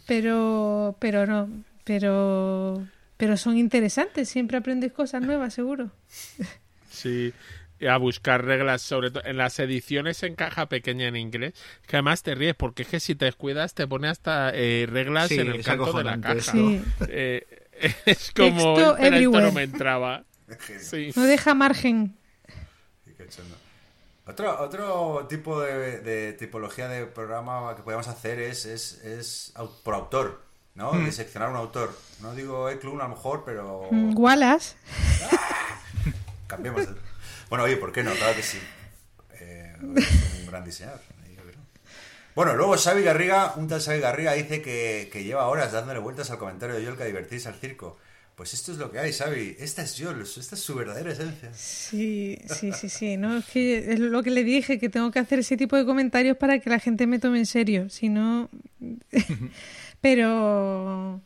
pero, 0.08 0.98
pero 1.00 1.26
no, 1.26 1.50
pero 1.84 2.86
pero 3.18 3.38
son 3.38 3.58
interesantes, 3.58 4.28
siempre 4.30 4.58
aprendes 4.58 4.92
cosas 4.92 5.22
nuevas, 5.22 5.54
seguro. 5.54 5.92
Sí, 6.90 7.34
a 7.88 7.98
buscar 7.98 8.44
reglas, 8.44 8.82
sobre 8.82 9.12
todo 9.12 9.24
en 9.26 9.38
las 9.38 9.60
ediciones 9.60 10.22
en 10.24 10.36
caja 10.36 10.68
pequeña 10.68 11.08
en 11.08 11.16
inglés, 11.16 11.54
que 11.88 11.98
además 11.98 12.24
te 12.24 12.36
ríes, 12.36 12.56
porque 12.56 12.84
es 12.84 12.90
que 12.90 13.00
si 13.00 13.16
te 13.16 13.26
descuidas 13.26 13.74
te 13.74 13.88
pone 13.88 14.08
hasta 14.08 14.52
eh, 14.54 14.86
reglas 14.90 15.30
Sí, 15.30 15.40
en 15.40 15.48
el 15.48 15.64
canto 15.64 15.94
de 15.94 16.04
la 16.04 16.20
caja. 16.20 16.52
Sí. 16.52 16.82
Eh, 17.08 17.46
es 18.06 18.32
como, 18.32 18.80
esto 18.98 19.42
no 19.42 19.52
me 19.52 19.64
entraba. 19.64 20.24
Sí. 20.80 21.10
No 21.16 21.24
deja 21.24 21.56
margen. 21.56 22.16
Sí, 23.04 23.14
qué 23.18 23.28
chulo. 23.28 23.65
Otro, 24.28 24.60
otro 24.62 25.28
tipo 25.30 25.62
de, 25.62 26.00
de 26.00 26.34
tipología 26.34 26.88
de 26.88 27.06
programa 27.06 27.76
que 27.76 27.84
podemos 27.84 28.08
hacer 28.08 28.40
es, 28.40 28.66
es, 28.66 28.94
es 29.04 29.54
por 29.84 29.94
autor, 29.94 30.42
¿no? 30.74 30.94
Hmm. 30.94 31.06
De 31.06 31.12
seccionar 31.12 31.50
un 31.50 31.56
autor. 31.58 31.96
No 32.22 32.34
digo 32.34 32.68
Eklund 32.70 33.02
a 33.02 33.04
lo 33.08 33.10
mejor, 33.16 33.44
pero 33.46 33.88
Mm, 33.92 34.18
Wallace. 34.18 34.76
cambiemos. 36.48 36.82
el- 36.82 36.98
Bueno, 37.50 37.66
oye, 37.66 37.78
¿por 37.78 37.92
qué 37.92 38.04
no? 38.04 38.12
Claro 38.14 38.36
que 38.36 38.42
sí. 38.44 38.60
Eh, 39.34 39.76
es 39.98 40.40
un 40.42 40.48
gran 40.48 40.64
diseñador. 40.66 41.00
Bueno, 42.34 42.54
luego 42.56 42.76
Xavi 42.78 43.02
Garriga, 43.02 43.54
un 43.56 43.70
tal 43.70 43.82
Xavi 43.82 44.00
Garriga 44.02 44.34
dice 44.34 44.62
que, 44.62 45.10
que 45.14 45.24
lleva 45.24 45.48
horas 45.48 45.72
dándole 45.72 46.00
vueltas 46.00 46.32
al 46.32 46.38
comentario 46.38 46.76
de 46.76 46.84
Yolka 46.84 47.04
a 47.06 47.08
divertirse 47.08 47.48
al 47.48 47.56
circo. 47.56 47.98
Pues 48.36 48.54
esto 48.54 48.74
es 48.74 48.78
lo 48.78 48.92
que 48.92 49.00
hay, 49.00 49.14
Xavi. 49.14 49.56
Esta 49.60 49.82
es 49.82 49.96
Yol, 49.96 50.22
esta 50.22 50.56
es 50.56 50.62
su 50.62 50.76
verdadera 50.76 51.14
esencia. 51.14 51.54
Sí, 51.54 52.38
sí, 52.48 52.74
sí, 52.74 52.90
sí. 52.90 53.16
No, 53.16 53.38
es 53.38 53.46
que 53.46 53.94
es 53.94 54.00
lo 54.00 54.24
que 54.24 54.32
le 54.32 54.44
dije, 54.44 54.78
que 54.78 54.90
tengo 54.90 55.10
que 55.10 55.20
hacer 55.20 55.40
ese 55.40 55.56
tipo 55.56 55.78
de 55.78 55.86
comentarios 55.86 56.36
para 56.36 56.60
que 56.60 56.70
la 56.70 56.80
gente 56.80 57.08
me 57.08 57.18
tome 57.18 57.40
en 57.40 57.46
serio. 57.46 57.90
Si 57.90 58.10
no. 58.10 58.50
Pero. 60.02 61.22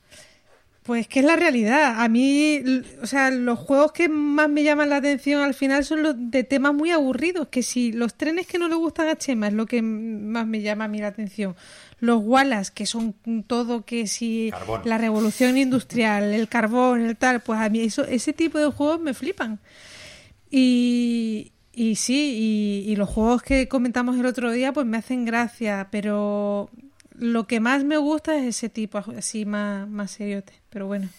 Pues 0.84 1.08
que 1.08 1.20
es 1.20 1.26
la 1.26 1.36
realidad. 1.36 2.00
A 2.00 2.08
mí, 2.10 2.64
o 3.02 3.08
sea, 3.08 3.32
los 3.32 3.58
juegos 3.58 3.92
que 3.92 4.08
más 4.08 4.50
me 4.50 4.64
llaman 4.64 4.90
la 4.90 4.98
atención 4.98 5.42
al 5.42 5.54
final 5.56 5.86
son 5.86 6.04
los 6.04 6.16
de 6.16 6.44
temas 6.44 6.76
muy 6.76 6.92
aburridos. 6.92 7.48
Que 7.48 7.64
si 7.64 7.92
los 7.92 8.16
trenes 8.16 8.46
que 8.46 8.60
no 8.60 8.68
le 8.68 8.76
gustan 8.76 9.08
a 9.08 9.18
Chema 9.18 9.48
es 9.48 9.54
lo 9.54 9.66
que 9.66 9.82
más 9.82 10.46
me 10.46 10.62
llama 10.62 10.86
a 10.86 10.88
mí 10.88 11.00
la 11.00 11.08
atención. 11.08 11.56
Los 12.02 12.22
Wallace, 12.24 12.72
que 12.74 12.86
son 12.86 13.14
todo 13.46 13.84
que 13.86 14.08
si 14.08 14.50
Carbón. 14.52 14.82
la 14.86 14.98
revolución 14.98 15.58
industrial, 15.58 16.34
el 16.34 16.48
carbón, 16.48 17.02
el 17.06 17.18
tal, 17.18 17.42
pues 17.42 17.60
a 17.60 17.68
mí 17.70 17.82
eso, 17.82 18.06
ese 18.06 18.32
tipo 18.34 18.58
de 18.58 18.68
juegos 18.72 19.02
me 19.02 19.14
flipan. 19.14 19.60
Y, 20.50 21.52
y 21.74 21.96
sí, 21.96 22.84
y, 22.88 22.92
y 22.92 22.96
los 22.96 23.10
juegos 23.10 23.42
que 23.44 23.68
comentamos 23.68 24.18
el 24.18 24.26
otro 24.26 24.52
día, 24.52 24.74
pues 24.74 24.86
me 24.86 24.98
hacen 24.98 25.26
gracia, 25.26 25.88
pero 25.92 26.70
lo 27.14 27.48
que 27.48 27.60
más 27.60 27.84
me 27.84 27.98
gusta 27.98 28.38
es 28.38 28.46
ese 28.46 28.70
tipo, 28.70 28.98
así 28.98 29.46
más, 29.46 29.88
más 29.88 30.12
seriote. 30.12 30.54
Pero 30.70 30.88
bueno, 30.88 31.10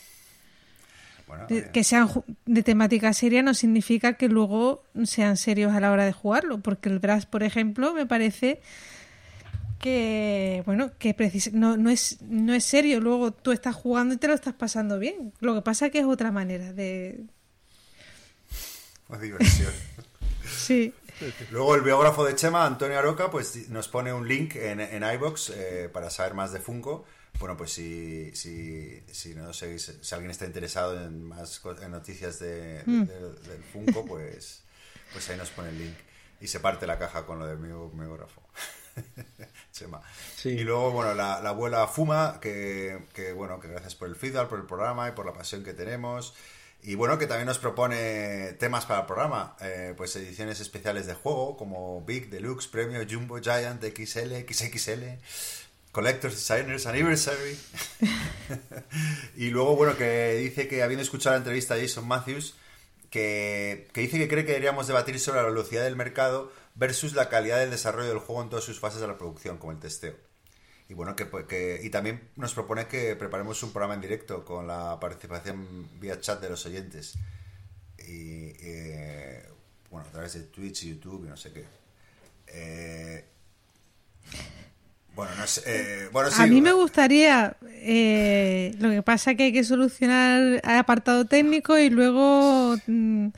Bueno, 1.28 1.46
de- 1.46 1.58
eh, 1.58 1.70
que 1.72 1.84
sean 1.84 2.08
de 2.46 2.62
temática 2.62 3.12
seria 3.12 3.42
no 3.42 3.54
significa 3.54 4.14
que 4.14 4.28
luego 4.28 4.82
sean 5.04 5.36
serios 5.36 5.72
a 5.74 5.80
la 5.80 5.92
hora 5.92 6.04
de 6.06 6.12
jugarlo, 6.12 6.58
porque 6.60 6.88
el 6.88 6.98
Brass, 6.98 7.26
por 7.26 7.42
ejemplo, 7.42 7.94
me 7.94 8.06
parece 8.06 8.60
que 9.80 10.62
bueno 10.66 10.92
que 10.98 11.14
no, 11.52 11.76
no 11.76 11.90
es 11.90 12.20
no 12.22 12.54
es 12.54 12.64
serio 12.64 13.00
luego 13.00 13.32
tú 13.32 13.50
estás 13.52 13.74
jugando 13.74 14.14
y 14.14 14.18
te 14.18 14.28
lo 14.28 14.34
estás 14.34 14.54
pasando 14.54 14.98
bien 14.98 15.32
lo 15.40 15.54
que 15.54 15.62
pasa 15.62 15.90
que 15.90 15.98
es 16.00 16.04
otra 16.04 16.30
manera 16.30 16.72
de 16.72 17.24
pues 19.08 19.20
diversión. 19.20 19.72
sí 20.46 20.94
Luego 21.50 21.74
el 21.74 21.82
biógrafo 21.82 22.24
de 22.24 22.34
Chema, 22.34 22.64
Antonio 22.64 22.98
Aroca, 22.98 23.30
pues 23.30 23.68
nos 23.68 23.88
pone 23.88 24.10
un 24.10 24.26
link 24.26 24.56
en, 24.56 24.80
en 24.80 25.02
iBox 25.02 25.50
eh, 25.50 25.90
para 25.92 26.08
saber 26.08 26.32
más 26.32 26.50
de 26.50 26.60
Funko. 26.60 27.04
Bueno, 27.38 27.58
pues 27.58 27.74
si, 27.74 28.34
si, 28.34 29.02
si 29.12 29.34
no 29.34 29.52
seguís, 29.52 29.98
si 30.00 30.14
alguien 30.14 30.30
está 30.30 30.46
interesado 30.46 30.98
en 31.04 31.22
más 31.22 31.60
en 31.82 31.90
noticias 31.90 32.38
de, 32.38 32.82
de- 32.84 33.32
del 33.50 33.62
Funko, 33.70 34.06
pues, 34.06 34.62
pues 35.12 35.28
ahí 35.28 35.36
nos 35.36 35.50
pone 35.50 35.68
el 35.68 35.78
link. 35.78 35.94
Y 36.40 36.46
se 36.46 36.58
parte 36.58 36.86
la 36.86 36.98
caja 36.98 37.26
con 37.26 37.38
lo 37.38 37.46
del 37.46 37.58
biógrafo. 37.58 38.40
Chema. 39.72 40.02
Sí. 40.36 40.50
Y 40.50 40.64
luego, 40.64 40.90
bueno, 40.90 41.14
la, 41.14 41.40
la 41.40 41.50
abuela 41.50 41.86
Fuma, 41.86 42.38
que, 42.40 43.06
que, 43.14 43.32
bueno, 43.32 43.60
que 43.60 43.68
gracias 43.68 43.94
por 43.94 44.08
el 44.08 44.16
feedback, 44.16 44.48
por 44.48 44.58
el 44.58 44.66
programa 44.66 45.08
y 45.08 45.12
por 45.12 45.26
la 45.26 45.32
pasión 45.32 45.62
que 45.64 45.74
tenemos. 45.74 46.34
Y 46.82 46.94
bueno, 46.94 47.18
que 47.18 47.26
también 47.26 47.46
nos 47.46 47.58
propone 47.58 48.54
temas 48.54 48.86
para 48.86 49.00
el 49.00 49.06
programa, 49.06 49.54
eh, 49.60 49.92
pues 49.96 50.16
ediciones 50.16 50.60
especiales 50.60 51.06
de 51.06 51.14
juego 51.14 51.56
como 51.56 52.02
Big, 52.06 52.30
Deluxe, 52.30 52.68
Premio, 52.68 53.04
Jumbo, 53.08 53.38
Giant, 53.38 53.82
XL, 53.82 54.34
XXL, 54.48 55.18
Collectors, 55.92 56.34
Designers, 56.36 56.86
Anniversary. 56.86 57.58
y 59.36 59.48
luego, 59.48 59.76
bueno, 59.76 59.96
que 59.96 60.36
dice 60.36 60.68
que 60.68 60.82
habiendo 60.82 61.02
escuchado 61.02 61.34
la 61.34 61.38
entrevista 61.38 61.74
de 61.74 61.82
Jason 61.82 62.08
Matthews, 62.08 62.54
que, 63.10 63.88
que 63.92 64.00
dice 64.00 64.18
que 64.18 64.28
cree 64.28 64.46
que 64.46 64.52
deberíamos 64.52 64.86
debatir 64.86 65.20
sobre 65.20 65.42
la 65.42 65.48
velocidad 65.48 65.84
del 65.84 65.96
mercado 65.96 66.50
versus 66.74 67.14
la 67.14 67.28
calidad 67.28 67.58
del 67.58 67.70
desarrollo 67.70 68.08
del 68.08 68.18
juego 68.18 68.42
en 68.42 68.48
todas 68.50 68.64
sus 68.64 68.80
fases 68.80 69.00
de 69.00 69.06
la 69.08 69.18
producción, 69.18 69.58
como 69.58 69.72
el 69.72 69.78
testeo. 69.78 70.14
Y 70.88 70.94
bueno, 70.94 71.14
que, 71.16 71.28
que- 71.48 71.80
y 71.82 71.90
también 71.90 72.20
nos 72.36 72.52
propone 72.54 72.86
que 72.86 73.14
preparemos 73.16 73.62
un 73.62 73.72
programa 73.72 73.94
en 73.94 74.00
directo 74.00 74.44
con 74.44 74.66
la 74.66 74.98
participación 75.00 75.88
vía 76.00 76.20
chat 76.20 76.40
de 76.40 76.50
los 76.50 76.66
oyentes. 76.66 77.14
Y 77.98 78.52
eh, 78.60 79.44
bueno, 79.90 80.08
a 80.08 80.12
través 80.12 80.34
de 80.34 80.40
Twitch, 80.44 80.84
YouTube 80.86 81.26
y 81.26 81.28
no 81.28 81.36
sé 81.36 81.52
qué. 81.52 81.64
Eh, 82.48 83.24
bueno, 85.14 85.32
no 85.36 85.46
sé. 85.46 85.62
eh, 85.66 86.08
bueno, 86.12 86.30
sí, 86.30 86.42
a 86.42 86.46
mí 86.46 86.60
me 86.60 86.72
gustaría 86.72 87.56
eh, 87.72 88.74
lo 88.78 88.90
que 88.90 89.02
pasa 89.02 89.34
que 89.34 89.44
hay 89.44 89.52
que 89.52 89.64
solucionar 89.64 90.40
el 90.40 90.60
apartado 90.64 91.24
técnico 91.24 91.78
y 91.78 91.90
luego 91.90 92.76
mm, 92.86 93.28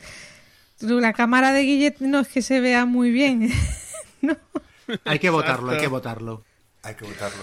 la 0.82 1.12
cámara 1.12 1.52
de 1.52 1.62
Guillet 1.62 1.96
no 2.00 2.20
es 2.20 2.28
que 2.28 2.42
se 2.42 2.60
vea 2.60 2.84
muy 2.84 3.10
bien 3.10 3.50
no 4.22 4.36
Hay 5.04 5.18
que 5.18 5.30
votarlo, 5.30 5.72
hay 5.72 5.78
que 5.78 5.86
votarlo. 5.88 6.44
Hay 6.82 6.94
que 6.96 7.04
votarlo. 7.04 7.42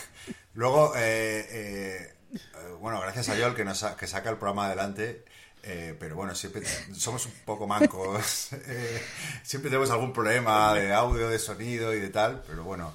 Luego, 0.54 0.92
eh, 0.96 1.46
eh, 1.50 2.14
eh, 2.34 2.38
bueno, 2.80 3.00
gracias 3.00 3.28
a 3.28 3.36
Yol 3.36 3.54
que, 3.54 3.64
nos 3.64 3.78
sa- 3.78 3.96
que 3.96 4.06
saca 4.06 4.30
el 4.30 4.36
programa 4.36 4.66
adelante. 4.66 5.24
eh, 5.62 5.94
pero 5.98 6.16
bueno, 6.16 6.34
siempre 6.34 6.62
somos 6.92 7.26
un 7.26 7.32
poco 7.44 7.66
mancos. 7.66 8.52
eh, 8.66 9.02
siempre 9.42 9.70
tenemos 9.70 9.90
algún 9.90 10.12
problema 10.12 10.74
de 10.74 10.92
audio, 10.92 11.28
de 11.28 11.38
sonido 11.38 11.94
y 11.94 12.00
de 12.00 12.08
tal. 12.08 12.42
Pero 12.48 12.64
bueno, 12.64 12.92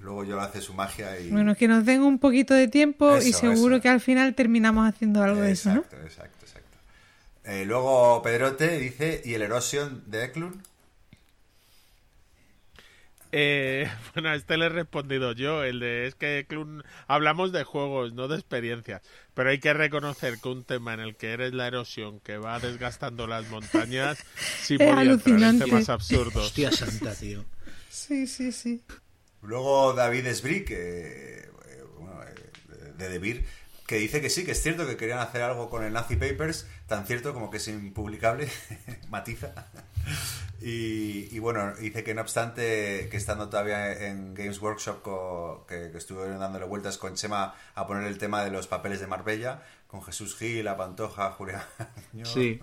luego 0.00 0.24
Yol 0.24 0.40
hace 0.40 0.60
su 0.60 0.74
magia 0.74 1.18
y. 1.18 1.30
bueno 1.30 1.54
que 1.54 1.66
nos 1.68 1.84
den 1.86 2.02
un 2.02 2.18
poquito 2.18 2.52
de 2.54 2.68
tiempo 2.68 3.16
y 3.18 3.32
seguro 3.32 3.76
eso. 3.76 3.82
que 3.82 3.88
al 3.88 4.00
final 4.00 4.34
terminamos 4.34 4.86
haciendo 4.88 5.22
algo 5.22 5.40
de 5.40 5.52
eso 5.52 5.72
¿no? 5.74 5.84
Exacto. 6.04 6.41
Eh, 7.44 7.64
luego 7.66 8.20
Pedrote 8.22 8.78
dice: 8.78 9.22
¿y 9.24 9.34
el 9.34 9.42
Erosion 9.42 10.02
de 10.10 10.24
Eklund? 10.24 10.60
Eh, 13.34 13.88
bueno, 14.14 14.28
a 14.30 14.34
este 14.34 14.56
le 14.58 14.66
he 14.66 14.68
respondido 14.68 15.32
yo, 15.32 15.64
el 15.64 15.80
de 15.80 16.06
es 16.06 16.14
que 16.14 16.46
Clun- 16.48 16.84
hablamos 17.06 17.50
de 17.52 17.64
juegos, 17.64 18.12
no 18.12 18.28
de 18.28 18.36
experiencias, 18.36 19.02
pero 19.34 19.50
hay 19.50 19.58
que 19.60 19.72
reconocer 19.74 20.40
que 20.40 20.48
un 20.48 20.64
tema 20.64 20.92
en 20.94 21.00
el 21.00 21.16
que 21.16 21.32
eres 21.32 21.54
la 21.54 21.66
erosión 21.66 22.20
que 22.20 22.36
va 22.38 22.60
desgastando 22.60 23.26
las 23.26 23.46
montañas, 23.46 24.22
sí 24.58 24.78
Es 24.78 24.78
podía 24.78 25.12
entrar 25.12 25.42
en 25.42 25.54
alucinante. 25.54 25.56
temas 25.56 25.88
absurdos. 25.88 26.44
Hostia 26.46 26.72
santa, 26.72 27.16
tío. 27.18 27.46
sí 27.88 28.26
sí 28.26 28.52
sí 28.52 28.84
Luego 29.42 29.92
David 29.92 30.26
Esbri, 30.26 30.64
que, 30.64 31.38
eh, 31.40 31.84
bueno, 31.98 32.22
eh, 32.24 32.92
de 32.96 33.08
Debir, 33.08 33.44
que 33.92 33.98
dice 33.98 34.22
que 34.22 34.30
sí, 34.30 34.46
que 34.46 34.52
es 34.52 34.62
cierto 34.62 34.86
que 34.86 34.96
querían 34.96 35.18
hacer 35.18 35.42
algo 35.42 35.68
con 35.68 35.84
el 35.84 35.92
Nazi 35.92 36.16
Papers, 36.16 36.66
tan 36.86 37.06
cierto 37.06 37.34
como 37.34 37.50
que 37.50 37.58
es 37.58 37.68
impublicable, 37.68 38.48
matiza. 39.10 39.52
Y, 40.62 41.28
y 41.30 41.38
bueno, 41.40 41.74
dice 41.74 42.02
que 42.02 42.14
no 42.14 42.22
obstante 42.22 43.08
que 43.10 43.16
estando 43.18 43.50
todavía 43.50 43.92
en 44.08 44.32
Games 44.32 44.62
Workshop, 44.62 45.02
co- 45.02 45.66
que, 45.68 45.90
que 45.90 45.98
estuvieron 45.98 46.38
dándole 46.38 46.64
vueltas 46.64 46.96
con 46.96 47.16
Chema 47.16 47.54
a 47.74 47.86
poner 47.86 48.04
el 48.06 48.16
tema 48.16 48.42
de 48.42 48.50
los 48.50 48.66
papeles 48.66 48.98
de 49.00 49.08
Marbella, 49.08 49.62
con 49.88 50.02
Jesús 50.02 50.36
Gil, 50.38 50.64
La 50.64 50.78
Pantoja, 50.78 51.32
Julián 51.32 51.62
Sí. 52.24 52.58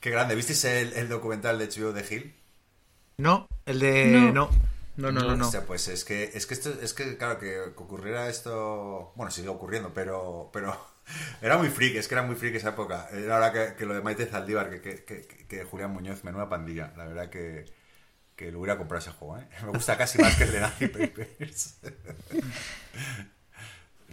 Qué 0.00 0.08
grande, 0.10 0.34
¿visteis 0.36 0.64
el, 0.64 0.94
el 0.94 1.08
documental 1.10 1.58
de 1.58 1.66
HBO 1.68 1.92
de 1.92 2.02
Gil? 2.02 2.34
No, 3.18 3.46
el 3.66 3.78
de. 3.80 4.06
No. 4.06 4.32
No. 4.32 4.50
No, 4.96 5.10
no, 5.10 5.20
no, 5.22 5.36
no. 5.36 5.44
Hostia, 5.46 5.66
pues 5.66 5.88
es 5.88 6.04
que, 6.04 6.30
es 6.34 6.46
que 6.46 6.54
esto, 6.54 6.70
es 6.80 6.94
que 6.94 7.16
claro, 7.16 7.38
que 7.38 7.60
ocurriera 7.60 8.28
esto, 8.28 9.12
bueno, 9.16 9.30
sigue 9.30 9.48
ocurriendo, 9.48 9.92
pero, 9.92 10.50
pero 10.52 10.78
era 11.42 11.58
muy 11.58 11.68
freak, 11.68 11.96
es 11.96 12.08
que 12.08 12.14
era 12.14 12.22
muy 12.22 12.36
freak 12.36 12.54
esa 12.54 12.70
época. 12.70 13.08
Era 13.10 13.34
ahora 13.34 13.52
que, 13.52 13.74
que 13.76 13.86
lo 13.86 13.94
de 13.94 14.02
Maite 14.02 14.26
Zaldívar, 14.26 14.70
que, 14.70 14.80
que, 14.80 15.04
que, 15.04 15.46
que 15.46 15.64
Julián 15.64 15.90
Muñoz, 15.90 16.22
menuda 16.24 16.48
pandilla, 16.48 16.92
la 16.96 17.06
verdad 17.06 17.28
que, 17.28 17.64
que 18.36 18.52
lo 18.52 18.60
hubiera 18.60 18.78
comprado 18.78 19.00
ese 19.00 19.10
juego, 19.10 19.38
¿eh? 19.38 19.48
Me 19.62 19.70
gusta 19.70 19.96
casi 19.96 20.18
más 20.18 20.36
que 20.36 20.44
el 20.44 20.52
de 20.52 20.60
Nazi 20.60 20.88
Papers. 20.88 21.80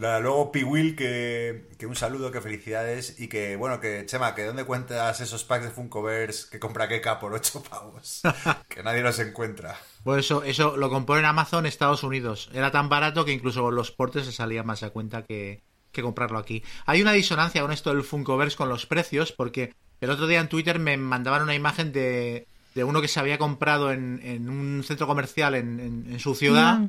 Luego 0.02 0.52
Piwil, 0.52 0.96
que, 0.96 1.70
que 1.78 1.86
un 1.86 1.96
saludo, 1.96 2.32
que 2.32 2.42
felicidades 2.42 3.20
y 3.20 3.28
que, 3.28 3.56
bueno, 3.56 3.80
que 3.80 4.06
Chema, 4.08 4.34
que 4.34 4.44
¿dónde 4.46 4.64
cuentas 4.66 5.22
esos 5.22 5.44
packs 5.44 5.66
de 5.66 5.72
Funkoverse 5.72 6.50
que 6.50 6.60
compra 6.60 6.88
Keka 6.88 7.20
por 7.20 7.34
8 7.34 7.62
pavos? 7.70 8.22
que 8.68 8.82
nadie 8.84 9.02
los 9.04 9.20
encuentra. 9.20 9.78
Pues 10.04 10.26
eso, 10.26 10.44
eso 10.44 10.76
lo 10.78 10.90
compró 10.90 11.20
en 11.20 11.26
Amazon 11.26 11.66
Estados 11.66 12.04
Unidos. 12.04 12.50
Era 12.54 12.72
tan 12.72 12.90
barato 12.90 13.26
que 13.26 13.32
incluso 13.34 13.62
con 13.62 13.76
los 13.76 13.92
portes 13.92 14.26
se 14.26 14.32
salía 14.32 14.64
más 14.64 14.82
a 14.84 14.90
cuenta 14.90 15.24
que, 15.24 15.62
que 15.92 16.02
comprarlo 16.02 16.40
aquí. 16.40 16.64
Hay 16.88 17.02
una 17.02 17.12
disonancia 17.12 17.62
con 17.62 17.72
esto 17.72 17.94
del 17.94 18.04
Funkoverse 18.04 18.58
con 18.58 18.70
los 18.70 18.88
precios, 18.88 19.32
porque 19.32 19.76
el 20.00 20.10
otro 20.10 20.26
día 20.26 20.40
en 20.40 20.50
Twitter 20.50 20.80
me 20.80 20.98
mandaban 20.98 21.44
una 21.44 21.54
imagen 21.54 21.92
de, 21.92 22.48
de 22.74 22.84
uno 22.84 23.02
que 23.02 23.08
se 23.08 23.20
había 23.20 23.38
comprado 23.38 23.92
en, 23.92 24.20
en 24.24 24.50
un 24.50 24.84
centro 24.84 25.06
comercial 25.06 25.54
en, 25.54 25.80
en- 25.80 26.12
en 26.14 26.20
su 26.20 26.34
ciudad. 26.34 26.80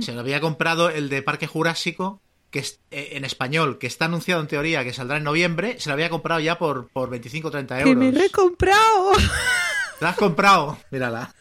Se 0.00 0.12
lo 0.12 0.20
había 0.20 0.40
comprado 0.40 0.90
el 0.90 1.08
de 1.08 1.22
Parque 1.22 1.46
Jurásico, 1.46 2.20
que 2.54 2.60
es 2.60 2.78
eh, 2.92 3.08
en 3.14 3.24
español, 3.24 3.78
que 3.78 3.88
está 3.88 4.04
anunciado 4.04 4.40
en 4.40 4.46
teoría 4.46 4.84
que 4.84 4.92
saldrá 4.92 5.16
en 5.16 5.24
noviembre. 5.24 5.74
Se 5.80 5.88
lo 5.88 5.94
había 5.94 6.08
comprado 6.08 6.38
ya 6.38 6.56
por, 6.56 6.86
por 6.86 7.10
25 7.10 7.48
o 7.48 7.50
30 7.50 7.80
euros. 7.80 7.90
Que 7.90 8.12
me 8.12 8.24
he 8.24 8.30
comprado. 8.30 9.10
¿Te 9.98 10.04
la 10.04 10.10
has 10.10 10.16
comprado? 10.16 10.78
Mírala. 10.92 11.34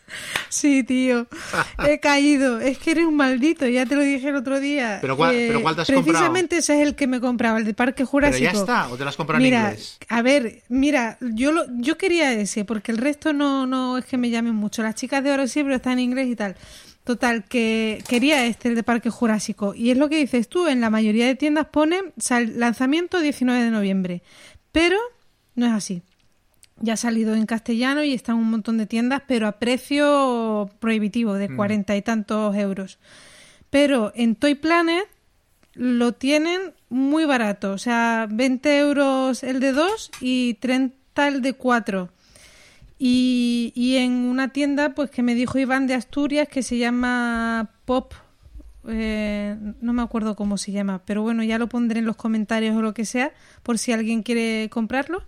Sí, 0.49 0.83
tío. 0.83 1.27
He 1.87 1.99
caído. 1.99 2.59
Es 2.59 2.79
que 2.79 2.91
eres 2.91 3.05
un 3.05 3.15
maldito, 3.15 3.67
ya 3.67 3.85
te 3.85 3.95
lo 3.95 4.01
dije 4.01 4.29
el 4.29 4.35
otro 4.37 4.59
día. 4.59 4.97
¿Pero 5.01 5.15
cuál- 5.15 5.35
Eh, 5.35 5.45
pero 5.49 5.61
cuál 5.61 5.75
te 5.75 5.81
has 5.81 5.87
Precisamente 5.87 6.57
ese 6.57 6.81
es 6.81 6.87
el 6.87 6.95
que 6.95 7.05
me 7.05 7.19
compraba, 7.19 7.59
el 7.59 7.65
de 7.65 7.75
Parque 7.75 7.97
Pero 7.97 8.07
Jurásico. 8.07 8.43
ya 8.43 8.51
está, 8.51 8.87
o 8.89 8.97
te 8.97 9.03
lo 9.03 9.09
has 9.09 9.15
comprado 9.15 9.43
en 9.43 9.53
inglés. 9.53 9.99
a 10.09 10.21
ver, 10.23 10.63
mira, 10.69 11.17
yo 11.21 11.51
lo, 11.51 11.65
yo 11.77 11.95
quería 11.95 12.33
ese, 12.33 12.65
porque 12.65 12.91
el 12.91 12.97
resto 12.97 13.33
no, 13.33 13.67
no 13.67 13.99
es 13.99 14.05
que 14.05 14.17
me 14.17 14.31
llamen 14.31 14.55
mucho. 14.55 14.81
Las 14.81 14.95
chicas 14.95 15.23
de 15.23 15.31
oro 15.31 15.47
sí, 15.47 15.61
pero 15.63 15.75
está 15.75 15.91
en 15.93 15.99
inglés 15.99 16.27
y 16.27 16.35
tal. 16.35 16.55
Total, 17.03 17.43
que 17.43 18.01
quería 18.07 18.45
este, 18.45 18.69
el 18.69 18.75
de 18.75 18.83
Parque 18.83 19.09
Jurásico. 19.09 19.73
Y 19.75 19.91
es 19.91 19.97
lo 19.97 20.07
que 20.09 20.17
dices 20.17 20.47
tú, 20.47 20.67
en 20.67 20.79
la 20.79 20.89
mayoría 20.89 21.25
de 21.27 21.35
tiendas 21.35 21.67
pone 21.67 21.97
sal- 22.17 22.57
lanzamiento 22.57 23.19
19 23.19 23.61
de 23.61 23.71
noviembre. 23.71 24.23
Pero 24.71 24.97
no 25.55 25.65
es 25.65 25.73
así. 25.73 26.01
Ya 26.79 26.93
ha 26.93 26.97
salido 26.97 27.35
en 27.35 27.45
castellano 27.45 28.03
y 28.03 28.13
está 28.13 28.31
en 28.31 28.39
un 28.39 28.49
montón 28.49 28.77
de 28.77 28.85
tiendas, 28.87 29.21
pero 29.27 29.47
a 29.47 29.59
precio 29.59 30.69
prohibitivo, 30.79 31.33
de 31.33 31.53
cuarenta 31.55 31.95
y 31.95 32.01
tantos 32.01 32.55
euros. 32.55 32.99
Pero 33.69 34.11
en 34.15 34.35
Toy 34.35 34.55
Planet 34.55 35.05
lo 35.73 36.13
tienen 36.13 36.73
muy 36.89 37.25
barato, 37.25 37.71
o 37.71 37.77
sea, 37.77 38.27
20 38.29 38.77
euros 38.79 39.43
el 39.43 39.59
de 39.59 39.71
2 39.71 40.11
y 40.21 40.53
30 40.55 41.27
el 41.27 41.41
de 41.41 41.53
4. 41.53 42.09
Y, 43.05 43.73
y 43.75 43.97
en 43.97 44.13
una 44.13 44.53
tienda, 44.53 44.95
pues 44.95 45.11
que 45.11 45.23
me 45.23 45.35
dijo 45.35 45.59
Iván 45.59 45.87
de 45.87 45.93
Asturias, 45.93 46.47
que 46.47 46.63
se 46.63 46.77
llama 46.77 47.71
Pop, 47.83 48.13
eh, 48.87 49.57
no 49.81 49.91
me 49.91 50.01
acuerdo 50.01 50.37
cómo 50.37 50.57
se 50.57 50.71
llama, 50.71 51.01
pero 51.05 51.21
bueno, 51.21 51.43
ya 51.43 51.57
lo 51.57 51.67
pondré 51.67 51.99
en 51.99 52.05
los 52.05 52.15
comentarios 52.15 52.73
o 52.77 52.81
lo 52.81 52.93
que 52.93 53.03
sea, 53.03 53.33
por 53.61 53.77
si 53.77 53.91
alguien 53.91 54.23
quiere 54.23 54.69
comprarlo. 54.69 55.23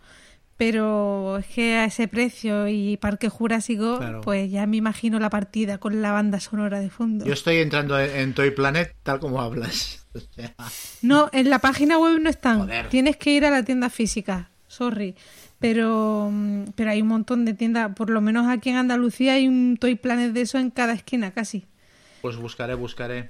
Pero 0.55 1.39
es 1.39 1.47
que 1.47 1.75
a 1.75 1.83
ese 1.83 2.07
precio 2.07 2.69
y 2.69 2.95
Parque 2.95 3.27
Jurásico, 3.27 3.97
Claro. 3.97 4.21
pues 4.21 4.49
ya 4.49 4.65
me 4.67 4.77
imagino 4.77 5.19
la 5.19 5.29
partida 5.29 5.77
con 5.77 6.01
la 6.01 6.13
banda 6.13 6.39
sonora 6.39 6.79
de 6.79 6.89
fondo. 6.89 7.25
Yo 7.25 7.33
estoy 7.33 7.57
entrando 7.57 7.99
en 7.99 8.33
Toy 8.33 8.51
Planet 8.51 8.95
tal 9.03 9.19
como 9.19 9.41
hablas. 9.41 10.01
O 10.15 10.19
sea, 10.33 10.55
No, 11.01 11.29
en 11.33 11.49
la 11.49 11.59
página 11.59 11.97
web 11.99 12.21
no 12.21 12.29
están. 12.29 12.59
Joder. 12.59 12.87
Tienes 12.87 13.17
que 13.17 13.31
ir 13.31 13.43
a 13.45 13.49
la 13.49 13.63
tienda 13.65 13.89
física. 13.89 14.49
Sorry. 14.65 15.13
Pero, 15.59 16.29
mm, 16.31 16.65
pero 16.75 16.91
hay 16.91 17.01
un 17.01 17.07
montón 17.07 17.45
de 17.45 17.53
tiendas. 17.53 17.93
Por 17.95 18.09
lo 18.09 18.21
menos 18.21 18.47
aquí 18.47 18.69
en 18.69 18.77
Andalucía 18.77 19.33
hay 19.33 19.47
un 19.47 19.77
Toy 19.77 19.95
Planet 19.95 20.33
de 20.33 20.41
eso 20.41 20.57
en 20.57 20.69
cada 20.71 20.93
esquina, 20.93 21.31
casi. 21.33 21.65
pues 22.21 22.35
buscaré, 22.37 22.73
buscaré. 22.75 23.29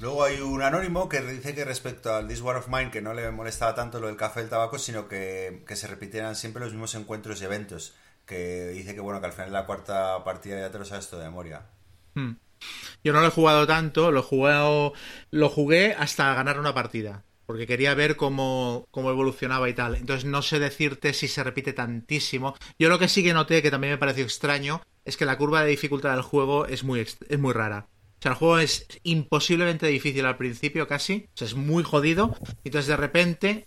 Luego 0.00 0.24
hay 0.24 0.40
un 0.40 0.62
anónimo 0.62 1.08
que 1.08 1.20
dice 1.20 1.54
que 1.54 1.64
respecto 1.64 2.14
al 2.14 2.26
This 2.26 2.40
War 2.40 2.56
of 2.56 2.68
Mine 2.68 2.90
que 2.90 3.02
no 3.02 3.12
le 3.12 3.30
molestaba 3.30 3.74
tanto 3.74 4.00
lo 4.00 4.06
del 4.06 4.16
café 4.16 4.40
y 4.40 4.44
el 4.44 4.48
tabaco, 4.48 4.78
sino 4.78 5.08
que, 5.08 5.62
que 5.66 5.76
se 5.76 5.86
repitieran 5.86 6.36
siempre 6.36 6.62
los 6.62 6.72
mismos 6.72 6.94
encuentros 6.94 7.42
y 7.42 7.44
eventos. 7.44 7.94
Que 8.24 8.68
dice 8.68 8.94
que 8.94 9.00
bueno, 9.00 9.20
que 9.20 9.26
al 9.26 9.32
final 9.32 9.48
de 9.48 9.52
la 9.52 9.66
cuarta 9.66 10.22
partida 10.24 10.58
ya 10.58 10.70
te 10.70 10.78
lo 10.78 10.84
sabes 10.86 11.08
todo 11.08 11.20
de 11.20 11.26
memoria. 11.26 11.62
Hmm. 12.14 12.32
Yo 13.04 13.12
no 13.12 13.20
lo 13.20 13.26
he 13.26 13.30
jugado 13.30 13.66
tanto, 13.66 14.10
lo 14.12 14.20
he 14.20 14.22
jugado, 14.22 14.92
lo 15.30 15.48
jugué 15.48 15.94
hasta 15.94 16.32
ganar 16.34 16.58
una 16.58 16.74
partida, 16.74 17.24
porque 17.50 17.66
quería 17.66 17.94
ver 17.94 18.14
cómo, 18.14 18.86
cómo 18.92 19.10
evolucionaba 19.10 19.68
y 19.68 19.74
tal. 19.74 19.96
Entonces 19.96 20.24
no 20.24 20.40
sé 20.40 20.60
decirte 20.60 21.12
si 21.12 21.26
se 21.26 21.42
repite 21.42 21.72
tantísimo. 21.72 22.54
Yo 22.78 22.88
lo 22.88 23.00
que 23.00 23.08
sí 23.08 23.24
que 23.24 23.32
noté, 23.32 23.60
que 23.60 23.72
también 23.72 23.94
me 23.94 23.98
pareció 23.98 24.22
extraño, 24.22 24.82
es 25.04 25.16
que 25.16 25.24
la 25.24 25.36
curva 25.36 25.64
de 25.64 25.70
dificultad 25.70 26.12
del 26.12 26.22
juego 26.22 26.66
es 26.66 26.84
muy, 26.84 27.00
es 27.00 27.38
muy 27.40 27.52
rara. 27.52 27.88
O 27.90 28.22
sea, 28.22 28.30
el 28.30 28.38
juego 28.38 28.58
es 28.60 28.86
imposiblemente 29.02 29.88
difícil 29.88 30.26
al 30.26 30.36
principio 30.36 30.86
casi, 30.86 31.26
o 31.34 31.36
sea, 31.36 31.48
es 31.48 31.56
muy 31.56 31.82
jodido. 31.82 32.36
Y 32.62 32.68
entonces 32.68 32.86
de 32.86 32.96
repente 32.96 33.66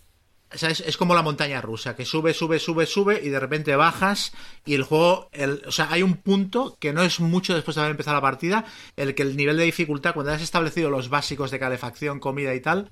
o 0.54 0.56
sea, 0.56 0.70
es, 0.70 0.96
como 0.96 1.14
la 1.14 1.22
montaña 1.22 1.60
rusa, 1.60 1.94
que 1.94 2.06
sube, 2.06 2.32
sube, 2.32 2.58
sube, 2.58 2.86
sube 2.86 3.20
y 3.22 3.28
de 3.28 3.40
repente 3.40 3.76
bajas 3.76 4.32
y 4.64 4.74
el 4.74 4.84
juego, 4.84 5.28
o 5.66 5.72
sea, 5.72 5.88
hay 5.90 6.02
un 6.02 6.14
punto 6.14 6.76
que 6.80 6.94
no 6.94 7.02
es 7.02 7.20
mucho 7.20 7.54
después 7.54 7.74
de 7.74 7.82
haber 7.82 7.90
empezado 7.90 8.16
la 8.16 8.22
partida, 8.22 8.64
el 8.96 9.14
que 9.14 9.22
el 9.22 9.36
nivel 9.36 9.58
de 9.58 9.64
dificultad, 9.64 10.14
cuando 10.14 10.32
has 10.32 10.40
establecido 10.40 10.88
los 10.88 11.10
básicos 11.10 11.50
de 11.50 11.58
calefacción, 11.58 12.20
comida 12.20 12.54
y 12.54 12.60
tal, 12.60 12.90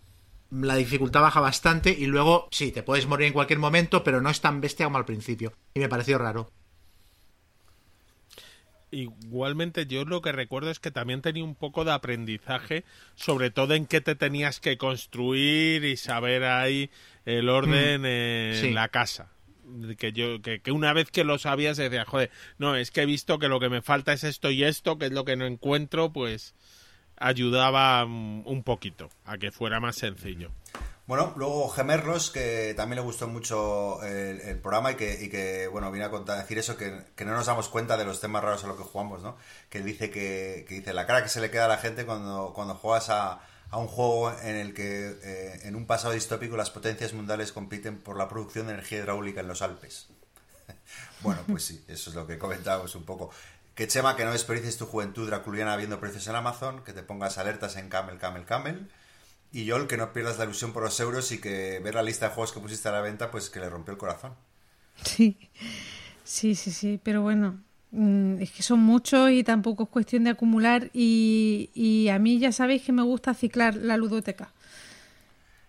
la 0.53 0.77
dificultad 0.77 1.23
baja 1.23 1.41
bastante 1.41 1.91
y 1.99 2.07
luego, 2.07 2.49
sí, 2.51 2.73
te 2.73 2.83
puedes 2.83 3.07
morir 3.07 3.29
en 3.29 3.33
cualquier 3.33 3.59
momento, 3.59 4.05
pero 4.05 4.21
no 4.21 4.29
es 4.31 4.41
tan 4.41 4.61
bestia 4.61 4.87
como 4.87 4.99
al 4.99 5.05
principio. 5.07 5.53
Y 5.75 5.81
me 5.81 5.89
pareció 5.89 6.19
raro. 6.19 6.51
Igualmente 8.91 9.87
yo 9.87 10.05
lo 10.05 10.21
que 10.21 10.33
recuerdo 10.33 10.71
es 10.71 10.79
que 10.79 10.91
también 10.91 11.23
tenía 11.23 11.45
un 11.45 11.55
poco 11.55 11.85
de 11.87 11.93
aprendizaje, 11.93 12.85
sobre 13.15 13.51
todo 13.51 13.73
en 13.75 13.87
qué 13.87 14.03
te 14.03 14.15
tenías 14.15 14.61
que 14.61 14.77
construir 14.77 15.83
y 15.87 15.97
saber 15.97 16.45
ahí 16.45 16.91
el 17.25 17.49
orden 17.49 18.05
en 18.05 18.55
Sí. 18.61 18.71
la 18.73 18.89
casa. 18.89 19.31
Que 19.97 20.13
yo 20.13 20.43
que, 20.43 20.61
que 20.61 20.73
una 20.73 20.93
vez 20.93 21.11
que 21.11 21.25
lo 21.25 21.39
sabías 21.39 21.79
decías, 21.79 22.07
joder, 22.07 22.31
no, 22.59 22.77
es 22.77 22.91
que 22.91 23.03
he 23.03 23.07
visto 23.07 23.39
que 23.39 23.49
lo 23.49 23.59
que 23.61 23.71
me 23.71 23.81
falta 23.81 24.13
es 24.13 24.25
esto 24.25 24.51
y 24.51 24.65
esto, 24.65 24.99
que 24.99 25.07
es 25.07 25.13
lo 25.13 25.25
que 25.25 25.37
no 25.37 25.47
encuentro, 25.47 26.13
pues 26.13 26.55
ayudaba 27.23 28.05
mm, 28.05 28.47
un 28.47 28.63
poquito 28.63 29.11
a 29.25 29.39
que 29.39 29.53
fuera 29.53 29.81
más 29.81 29.97
sencillo. 29.97 30.51
Bueno, 31.07 31.33
luego 31.37 31.69
Gemerlos, 31.69 32.31
que 32.31 32.75
también 32.77 32.97
le 32.97 33.03
gustó 33.03 33.27
mucho 33.27 34.03
el, 34.03 34.59
programa 34.61 34.93
y 34.93 34.95
que, 34.95 35.25
y 35.25 35.29
que, 35.29 35.67
bueno, 35.67 35.91
viene 35.91 36.07
a 36.07 36.11
contar, 36.11 36.39
decir 36.39 36.59
eso, 36.59 36.77
que, 36.77 37.07
que 37.17 37.25
no 37.25 37.33
nos 37.33 37.47
damos 37.47 37.69
cuenta 37.69 37.97
de 37.97 38.05
los 38.05 38.21
temas 38.21 38.43
raros 38.43 38.63
a 38.65 38.69
los 38.69 38.77
que 38.77 38.85
jugamos, 38.85 39.23
¿no? 39.23 39.37
Que 39.69 39.83
dice 39.83 40.11
que, 40.11 40.65
que 40.69 40.77
dice 40.77 40.95
la 40.95 41.07
cara 41.07 41.23
que 41.23 41.29
se 41.29 41.41
le 41.41 41.51
queda 41.51 41.65
a 41.65 41.69
la 41.69 41.79
gente 41.79 42.07
cuando, 42.07 42.53
cuando 42.55 42.75
juegas 42.77 43.11
a, 43.11 43.41
a 43.73 43.79
un 43.79 43.89
juego 43.89 44.31
en 44.43 44.57
el 44.57 44.75
que 44.75 45.19
eh, 45.23 45.61
en 45.65 45.77
un 45.77 45.87
pasado 45.87 46.13
distópico 46.13 46.59
las 46.59 46.71
potencias 46.71 47.15
mundiales 47.15 47.53
compiten 47.53 47.99
por 47.99 48.19
la 48.19 48.29
producción 48.29 48.67
de 48.67 48.75
energía 48.75 48.99
hidráulica 48.99 49.41
en 49.41 49.49
los 49.49 49.63
Alpes. 49.63 50.09
bueno, 51.23 51.41
pues 51.47 51.65
sí, 51.65 51.83
eso 51.89 52.11
es 52.11 52.17
lo 52.17 52.27
que 52.27 52.39
comentábamos 52.39 52.95
un 52.95 53.05
poco. 53.05 53.31
Que 53.75 53.89
Chema, 53.89 54.17
que 54.17 54.25
no 54.25 54.33
desperdicies 54.33 54.77
tu 54.77 54.87
juventud 54.87 55.27
draculiana 55.27 55.77
viendo 55.77 55.99
precios 55.99 56.27
en 56.29 56.37
Amazon, 56.37 56.85
que 56.85 56.93
te 56.93 57.03
pongas 57.03 57.39
alertas 57.39 57.77
en 57.77 57.89
Camel, 57.89 58.19
Camel, 58.19 58.45
Camel. 58.45 58.91
Y 59.51 59.65
Yol, 59.65 59.87
que 59.87 59.97
no 59.97 60.13
pierdas 60.13 60.39
la 60.39 60.45
ilusión 60.45 60.73
por 60.73 60.83
los 60.83 60.99
euros 61.01 61.33
y 61.33 61.41
que 61.41 61.81
ver 61.81 61.95
la 61.95 62.03
lista 62.03 62.29
de 62.29 62.35
juegos 62.35 62.53
que 62.53 62.61
pusiste 62.61 62.89
a 62.89 62.93
la 62.93 63.01
venta, 63.01 63.31
pues 63.31 63.51
que 63.51 63.61
le 63.61 63.71
rompió 63.71 63.93
el 63.93 63.99
corazón. 63.99 64.35
Sí, 65.05 65.37
sí, 66.25 66.55
sí, 66.55 66.71
sí, 66.71 67.01
pero 67.03 67.23
bueno, 67.23 67.61
mm, 67.91 68.41
es 68.41 68.51
que 68.51 68.63
son 68.63 68.81
muchos 68.81 69.31
y 69.31 69.43
tampoco 69.43 69.85
es 69.85 69.89
cuestión 69.89 70.25
de 70.25 70.31
acumular 70.31 70.91
y, 70.93 71.71
y 71.75 72.09
a 72.09 72.19
mí 72.19 72.39
ya 72.39 72.53
sabéis 72.53 72.83
que 72.83 72.93
me 72.93 73.03
gusta 73.03 73.35
ciclar 73.35 73.75
la 73.75 73.97
ludoteca. 73.97 74.53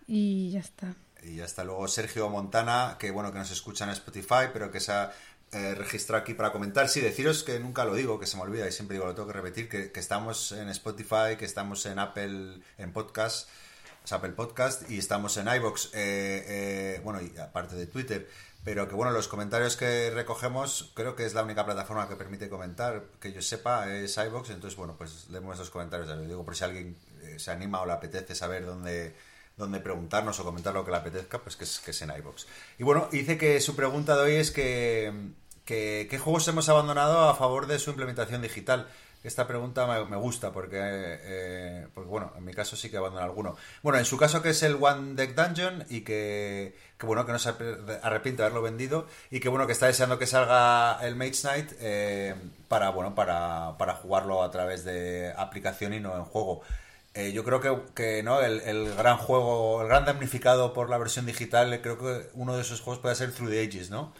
Y 0.07 0.51
ya 0.51 0.59
está. 0.59 0.93
Y 1.23 1.39
hasta 1.39 1.63
luego 1.63 1.87
Sergio 1.87 2.29
Montana, 2.29 2.97
que 2.99 3.11
bueno, 3.11 3.31
que 3.31 3.39
nos 3.39 3.51
escucha 3.51 3.85
en 3.85 3.91
Spotify, 3.91 4.49
pero 4.51 4.71
que 4.71 4.79
se 4.81 4.91
ha 4.91 5.11
registrado 5.53 6.21
aquí 6.21 6.33
para 6.33 6.51
comentar. 6.51 6.89
Sí, 6.89 6.99
deciros 7.01 7.43
que 7.43 7.59
nunca 7.59 7.85
lo 7.85 7.95
digo, 7.95 8.19
que 8.19 8.27
se 8.27 8.37
me 8.37 8.43
olvida 8.43 8.67
y 8.67 8.71
siempre 8.71 8.95
digo, 8.95 9.05
lo 9.05 9.15
tengo 9.15 9.27
que 9.27 9.33
repetir, 9.33 9.69
que, 9.69 9.91
estamos 9.99 10.51
en 10.51 10.69
Spotify, 10.69 11.37
que 11.37 11.45
estamos 11.45 11.85
en 11.85 11.99
Apple, 11.99 12.59
en 12.77 12.91
podcast, 12.91 13.49
o 14.03 14.07
sea, 14.07 14.17
Apple 14.17 14.31
Podcast, 14.31 14.89
y 14.89 14.97
estamos 14.97 15.37
en 15.37 15.47
iVoox, 15.47 15.85
eh, 15.93 16.45
eh, 16.47 17.01
bueno, 17.03 17.21
y 17.21 17.37
aparte 17.37 17.75
de 17.75 17.87
Twitter. 17.87 18.27
Pero 18.63 18.87
que 18.87 18.95
bueno, 18.95 19.11
los 19.11 19.27
comentarios 19.27 19.75
que 19.75 20.09
recogemos, 20.09 20.91
creo 20.93 21.15
que 21.15 21.25
es 21.25 21.33
la 21.33 21.43
única 21.43 21.65
plataforma 21.65 22.07
que 22.07 22.15
permite 22.15 22.47
comentar, 22.47 23.03
que 23.19 23.33
yo 23.33 23.41
sepa, 23.41 23.93
es 23.93 24.15
iVoox. 24.15 24.51
Entonces, 24.51 24.77
bueno, 24.77 24.95
pues 24.97 25.29
leemos 25.29 25.55
esos 25.55 25.69
comentarios. 25.69 26.07
Ya 26.07 26.15
digo, 26.15 26.45
por 26.45 26.55
si 26.55 26.63
alguien 26.63 26.95
eh, 27.23 27.39
se 27.39 27.51
anima 27.51 27.81
o 27.81 27.85
le 27.85 27.91
apetece 27.91 28.35
saber 28.35 28.65
dónde, 28.65 29.15
donde 29.57 29.81
preguntarnos 29.81 30.39
o 30.39 30.45
comentar 30.45 30.73
lo 30.73 30.85
que 30.85 30.91
le 30.91 30.97
apetezca, 30.97 31.39
pues 31.39 31.57
que 31.57 31.65
es, 31.65 31.79
que 31.79 31.91
es 31.91 32.01
en 32.03 32.11
iVoox. 32.11 32.45
Y 32.79 32.83
bueno, 32.83 33.09
dice 33.11 33.37
que 33.37 33.59
su 33.59 33.75
pregunta 33.75 34.15
de 34.15 34.23
hoy 34.23 34.35
es 34.35 34.51
que, 34.51 35.11
¿qué 35.65 36.19
juegos 36.21 36.47
hemos 36.47 36.69
abandonado 36.69 37.29
a 37.29 37.35
favor 37.35 37.67
de 37.67 37.79
su 37.79 37.89
implementación 37.91 38.41
digital? 38.41 38.87
Esta 39.23 39.47
pregunta 39.47 39.87
me, 40.05 40.17
gusta 40.17 40.51
porque, 40.51 40.77
eh, 40.81 41.87
bueno, 41.95 42.33
en 42.37 42.43
mi 42.43 42.53
caso 42.53 42.75
sí 42.75 42.89
que 42.89 42.97
abandono 42.97 43.23
alguno. 43.23 43.55
Bueno, 43.81 43.97
en 43.97 44.03
su 44.03 44.17
caso 44.17 44.41
que 44.41 44.49
es 44.49 44.61
el 44.63 44.75
One 44.81 45.13
Deck 45.15 45.33
Dungeon 45.33 45.85
y 45.89 46.01
que, 46.01 46.75
bueno, 47.01 47.25
que 47.25 47.31
no 47.31 47.39
se 47.39 47.49
arrepiente 48.01 48.41
de 48.41 48.47
haberlo 48.47 48.61
vendido 48.61 49.07
y 49.31 49.39
que 49.39 49.47
bueno, 49.47 49.65
que 49.65 49.71
está 49.71 49.87
deseando 49.87 50.19
que 50.19 50.27
salga 50.27 50.99
el 51.03 51.15
Mage 51.15 51.41
Knight 51.41 51.71
eh, 51.79 52.35
para, 52.67 52.89
bueno, 52.89 53.15
para, 53.15 53.95
jugarlo 54.01 54.43
a 54.43 54.51
través 54.51 54.83
de 54.83 55.33
aplicación 55.37 55.93
y 55.93 56.01
no 56.01 56.17
en 56.17 56.25
juego. 56.25 56.61
Eh, 57.13 57.31
yo 57.31 57.45
creo 57.45 57.61
que, 57.61 57.77
que 57.95 58.23
no 58.23 58.41
el, 58.41 58.59
el, 58.61 58.93
gran 58.95 59.17
juego, 59.17 59.83
el 59.83 59.87
gran 59.87 60.03
damnificado 60.03 60.73
por 60.73 60.89
la 60.89 60.97
versión 60.97 61.25
digital, 61.25 61.79
creo 61.81 61.97
que 61.97 62.29
uno 62.33 62.57
de 62.57 62.63
esos 62.63 62.81
juegos 62.81 63.01
puede 63.01 63.15
ser 63.15 63.31
Through 63.31 63.51
the 63.51 63.63
Ages, 63.65 63.89
¿no? 63.89 64.13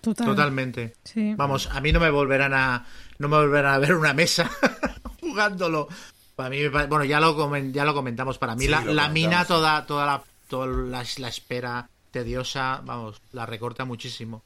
Total. 0.00 0.26
Totalmente. 0.26 0.94
Sí. 1.04 1.34
Vamos, 1.36 1.68
a 1.72 1.80
mí 1.80 1.92
no 1.92 2.00
me 2.00 2.10
volverán 2.10 2.54
a 2.54 2.86
no 3.18 3.28
me 3.28 3.36
volverán 3.36 3.74
a 3.74 3.78
ver 3.78 3.94
una 3.94 4.14
mesa 4.14 4.50
jugándolo. 5.20 5.88
Para 6.36 6.50
mí, 6.50 6.68
bueno, 6.68 7.04
ya 7.04 7.18
lo, 7.18 7.56
ya 7.72 7.84
lo 7.84 7.94
comentamos. 7.94 8.38
Para 8.38 8.54
mí, 8.54 8.64
Sí, 8.64 8.70
la, 8.70 8.84
la 8.84 9.08
mina, 9.08 9.44
toda, 9.44 9.84
toda, 9.86 10.06
la, 10.06 10.22
toda 10.48 10.66
la, 10.68 11.04
la 11.18 11.28
espera 11.28 11.88
tediosa, 12.12 12.80
vamos, 12.84 13.20
la 13.32 13.44
recorta 13.44 13.84
muchísimo. 13.84 14.42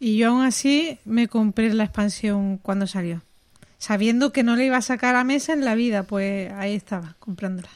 Y 0.00 0.16
yo 0.16 0.30
aún 0.30 0.42
así 0.42 0.98
me 1.04 1.28
compré 1.28 1.72
la 1.74 1.84
expansión 1.84 2.56
cuando 2.58 2.86
salió. 2.86 3.22
Sabiendo 3.78 4.32
que 4.32 4.42
no 4.42 4.56
le 4.56 4.66
iba 4.66 4.76
a 4.78 4.82
sacar 4.82 5.16
a 5.16 5.24
mesa 5.24 5.52
en 5.52 5.64
la 5.64 5.74
vida, 5.74 6.04
pues 6.04 6.50
ahí 6.52 6.74
estaba, 6.74 7.14
comprándola. 7.18 7.68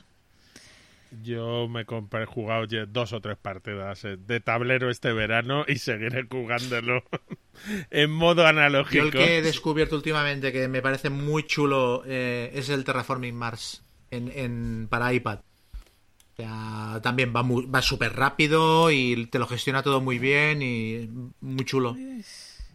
Yo 1.22 1.68
me 1.68 1.84
compré, 1.84 2.24
he 2.24 2.26
jugado 2.26 2.64
ya 2.64 2.84
dos 2.86 3.12
o 3.12 3.20
tres 3.20 3.36
partidas 3.38 4.04
eh, 4.04 4.16
de 4.18 4.40
tablero 4.40 4.90
este 4.90 5.12
verano 5.12 5.64
y 5.66 5.76
seguiré 5.76 6.26
jugándolo 6.30 7.04
en 7.90 8.10
modo 8.10 8.42
Yo 8.42 8.48
analógico. 8.48 9.04
el 9.04 9.10
que 9.12 9.38
he 9.38 9.42
descubierto 9.42 9.96
últimamente 9.96 10.52
que 10.52 10.68
me 10.68 10.82
parece 10.82 11.10
muy 11.10 11.44
chulo 11.46 12.02
eh, 12.06 12.50
es 12.54 12.68
el 12.70 12.84
Terraforming 12.84 13.34
Mars 13.34 13.84
en, 14.10 14.30
en- 14.34 14.88
para 14.90 15.12
iPad. 15.12 15.38
O 15.38 16.36
sea, 16.42 17.00
también 17.02 17.32
va, 17.34 17.42
muy- 17.42 17.64
va 17.66 17.80
súper 17.80 18.14
rápido 18.14 18.90
y 18.90 19.26
te 19.26 19.38
lo 19.38 19.46
gestiona 19.46 19.82
todo 19.82 20.00
muy 20.00 20.18
bien 20.18 20.60
y 20.60 21.08
muy 21.40 21.64
chulo. 21.64 21.96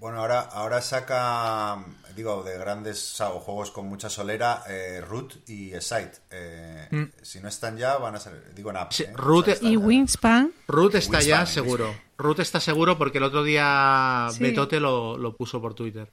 Bueno, 0.02 0.18
ahora, 0.20 0.40
ahora 0.42 0.82
saca, 0.82 1.78
digo, 2.16 2.42
de 2.42 2.58
grandes 2.58 3.14
o 3.14 3.16
sea, 3.18 3.30
o 3.30 3.40
juegos 3.40 3.70
con 3.70 3.86
mucha 3.88 4.10
solera, 4.10 4.64
eh, 4.68 5.00
Root 5.08 5.48
y 5.48 5.80
Sight. 5.80 6.14
Eh, 6.32 7.12
Si 7.22 7.40
no 7.40 7.48
están 7.48 7.78
ya, 7.78 7.98
van 7.98 8.16
a 8.16 8.20
salir. 8.20 8.52
Digo 8.56 8.72
en 8.72 8.78
app. 8.78 8.90
Mm. 8.90 8.94
Sí, 8.94 9.04
¿eh? 9.04 9.14
Root- 9.14 9.58
Y 9.62 9.74
ya. 9.74 9.78
Wingspan, 9.80 10.54
Root 10.68 10.96
está 10.96 11.18
Wingspan, 11.20 11.28
ya 11.30 11.38
Wingspan. 11.42 11.54
seguro. 11.64 11.96
Root 12.18 12.40
está 12.40 12.60
seguro 12.60 12.98
porque 12.98 13.20
el 13.20 13.26
otro 13.26 13.44
día 13.44 14.28
Sí. 14.32 14.42
Betote 14.42 14.80
lo, 14.80 15.20
lo 15.20 15.38
puso 15.38 15.62
por 15.62 15.76
Twitter. 15.76 16.12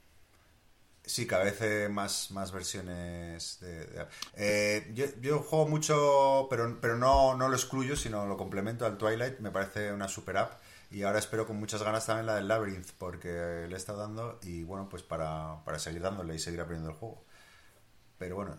Sí, 1.03 1.25
cada 1.25 1.45
vez 1.45 1.89
más, 1.89 2.29
más 2.29 2.51
versiones 2.51 3.57
de, 3.61 3.85
de 3.87 3.99
app. 4.01 4.11
Eh, 4.35 4.91
yo, 4.93 5.05
yo 5.19 5.39
juego 5.39 5.67
mucho, 5.67 6.45
pero, 6.47 6.77
pero 6.79 6.95
no, 6.95 7.35
no 7.35 7.49
lo 7.49 7.55
excluyo, 7.55 7.95
sino 7.95 8.27
lo 8.27 8.37
complemento 8.37 8.85
al 8.85 8.99
Twilight. 8.99 9.39
Me 9.39 9.49
parece 9.49 9.91
una 9.91 10.07
super 10.07 10.37
app. 10.37 10.61
Y 10.91 11.03
ahora 11.03 11.19
espero 11.19 11.45
con 11.47 11.57
muchas 11.59 11.83
ganas 11.83 12.05
también 12.05 12.25
la 12.25 12.35
del 12.35 12.47
Labyrinth, 12.47 12.91
porque 12.97 13.29
le 13.67 13.73
he 13.73 13.77
estado 13.77 13.99
dando 13.99 14.39
y 14.43 14.63
bueno, 14.63 14.89
pues 14.89 15.03
para, 15.03 15.63
para 15.65 15.79
seguir 15.79 16.01
dándole 16.01 16.35
y 16.35 16.39
seguir 16.39 16.61
aprendiendo 16.61 16.91
el 16.91 16.97
juego. 16.97 17.23
Pero 18.17 18.35
bueno, 18.37 18.57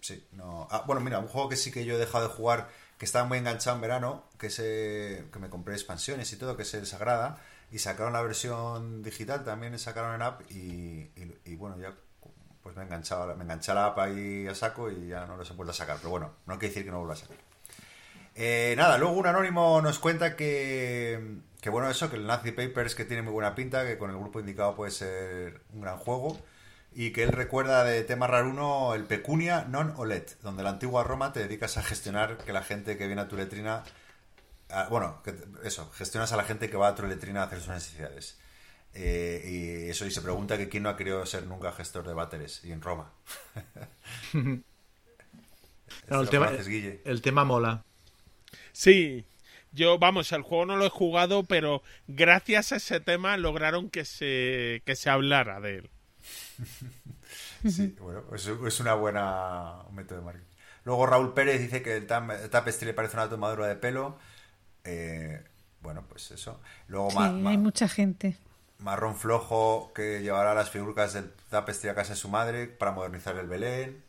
sí, 0.00 0.26
no. 0.32 0.68
Ah, 0.70 0.84
bueno, 0.86 1.00
mira, 1.00 1.18
un 1.18 1.28
juego 1.28 1.48
que 1.48 1.56
sí 1.56 1.72
que 1.72 1.84
yo 1.84 1.94
he 1.94 1.98
dejado 1.98 2.28
de 2.28 2.34
jugar, 2.34 2.68
que 2.98 3.04
estaba 3.04 3.26
muy 3.26 3.38
enganchado 3.38 3.76
en 3.76 3.82
verano, 3.82 4.24
que 4.38 4.48
es 4.48 4.58
eh, 4.62 5.26
que 5.32 5.38
me 5.38 5.50
compré 5.50 5.74
expansiones 5.74 6.32
y 6.32 6.36
todo, 6.36 6.56
que 6.56 6.62
es 6.62 6.74
el 6.74 6.86
Sagrada, 6.86 7.38
y 7.70 7.78
sacaron 7.80 8.12
la 8.12 8.22
versión 8.22 9.02
digital, 9.02 9.44
también 9.44 9.78
sacaron 9.78 10.14
en 10.14 10.22
app, 10.22 10.42
y, 10.50 11.10
y- 11.44 11.56
bueno, 11.56 11.78
ya 11.78 11.94
pues 12.62 12.76
me 12.76 12.84
enganchaba, 12.84 13.34
me 13.36 13.44
enganché 13.44 13.74
la 13.74 13.86
app 13.86 13.98
ahí 13.98 14.46
a 14.48 14.54
saco 14.54 14.90
y 14.90 15.08
ya 15.08 15.26
no 15.26 15.36
los 15.36 15.50
he 15.50 15.54
vuelto 15.54 15.72
a 15.72 15.74
sacar. 15.74 15.98
Pero 15.98 16.10
bueno, 16.10 16.32
no 16.46 16.54
quiere 16.58 16.68
decir 16.68 16.84
que 16.84 16.90
no 16.90 16.98
vuelva 16.98 17.14
a 17.14 17.16
sacar. 17.16 17.36
Eh, 18.34 18.74
nada, 18.76 18.98
luego 18.98 19.14
un 19.14 19.26
anónimo 19.26 19.80
nos 19.80 19.98
cuenta 19.98 20.34
que, 20.36 21.38
que 21.60 21.70
bueno, 21.70 21.88
eso, 21.88 22.10
que 22.10 22.16
el 22.16 22.26
Nazi 22.26 22.50
Papers 22.52 22.94
que 22.94 23.04
tiene 23.04 23.22
muy 23.22 23.32
buena 23.32 23.54
pinta, 23.54 23.86
que 23.86 23.96
con 23.96 24.10
el 24.10 24.18
grupo 24.18 24.40
indicado 24.40 24.74
puede 24.74 24.90
ser 24.90 25.62
un 25.72 25.82
gran 25.82 25.98
juego, 25.98 26.38
y 26.92 27.12
que 27.12 27.22
él 27.22 27.32
recuerda 27.32 27.84
de 27.84 28.02
tema 28.02 28.26
raruno 28.26 28.94
el 28.94 29.04
Pecunia 29.04 29.64
Non 29.68 29.94
Olet, 29.96 30.38
donde 30.42 30.62
la 30.62 30.70
antigua 30.70 31.04
Roma 31.04 31.32
te 31.32 31.40
dedicas 31.40 31.76
a 31.76 31.82
gestionar 31.82 32.38
que 32.38 32.52
la 32.52 32.62
gente 32.62 32.96
que 32.96 33.06
viene 33.06 33.22
a 33.22 33.28
tu 33.28 33.36
letrina, 33.36 33.84
bueno, 34.90 35.22
que 35.22 35.34
eso, 35.64 35.90
gestionas 35.92 36.32
a 36.32 36.36
la 36.36 36.44
gente 36.44 36.68
que 36.68 36.76
va 36.76 36.88
a 36.88 36.94
tu 36.94 37.06
letrina 37.06 37.42
a 37.42 37.46
hacer 37.46 37.60
sus 37.60 37.68
necesidades. 37.68 38.38
Eh, 38.94 39.42
y 39.86 39.90
eso, 39.90 40.06
y 40.06 40.10
se 40.12 40.22
pregunta 40.22 40.56
que 40.56 40.68
quién 40.68 40.84
no 40.84 40.88
ha 40.88 40.96
querido 40.96 41.24
ser 41.26 41.46
nunca 41.46 41.72
gestor 41.72 42.06
de 42.06 42.14
váteres, 42.14 42.64
y 42.64 42.72
en 42.72 42.82
Roma. 42.82 43.12
El, 46.08 46.16
¿Lo 46.16 46.26
tema, 46.26 46.50
el 46.50 47.22
tema 47.22 47.44
mola. 47.44 47.84
Sí, 48.74 49.24
yo, 49.72 49.98
vamos, 49.98 50.30
el 50.32 50.42
juego 50.42 50.66
no 50.66 50.76
lo 50.76 50.84
he 50.86 50.90
jugado, 50.90 51.44
pero 51.44 51.82
gracias 52.08 52.72
a 52.72 52.76
ese 52.76 53.00
tema 53.00 53.36
lograron 53.38 53.88
que 53.90 54.04
se, 54.04 54.82
que 54.84 54.96
se 54.96 55.08
hablara 55.10 55.60
de 55.60 55.78
él. 55.78 55.90
Sí, 57.64 57.96
bueno, 58.00 58.24
es, 58.34 58.46
es 58.46 58.80
una 58.80 58.94
buena 58.94 59.82
un 59.88 59.94
método 59.94 60.18
de 60.18 60.24
marketing. 60.24 60.46
Luego 60.84 61.06
Raúl 61.06 61.32
Pérez 61.34 61.60
dice 61.60 61.82
que 61.82 61.96
el, 61.96 62.06
tam- 62.06 62.32
el 62.38 62.50
tapestry 62.50 62.86
le 62.86 62.94
parece 62.94 63.16
una 63.16 63.28
tomadura 63.28 63.66
de 63.66 63.76
pelo. 63.76 64.18
Eh, 64.84 65.44
bueno, 65.80 66.04
pues 66.08 66.30
eso. 66.32 66.60
Luego 66.88 67.10
sí, 67.10 67.16
ma- 67.18 67.32
ma- 67.32 67.50
hay 67.50 67.58
mucha 67.58 67.88
gente. 67.88 68.36
Marrón 68.78 69.16
Flojo 69.16 69.92
que 69.94 70.22
llevará 70.22 70.54
las 70.54 70.70
figuras 70.70 71.12
del 71.12 71.32
tapestry 71.50 71.88
a 71.88 71.94
casa 71.96 72.12
de 72.14 72.18
su 72.20 72.28
madre 72.28 72.66
para 72.68 72.92
modernizar 72.92 73.36
el 73.36 73.48
Belén. 73.48 74.04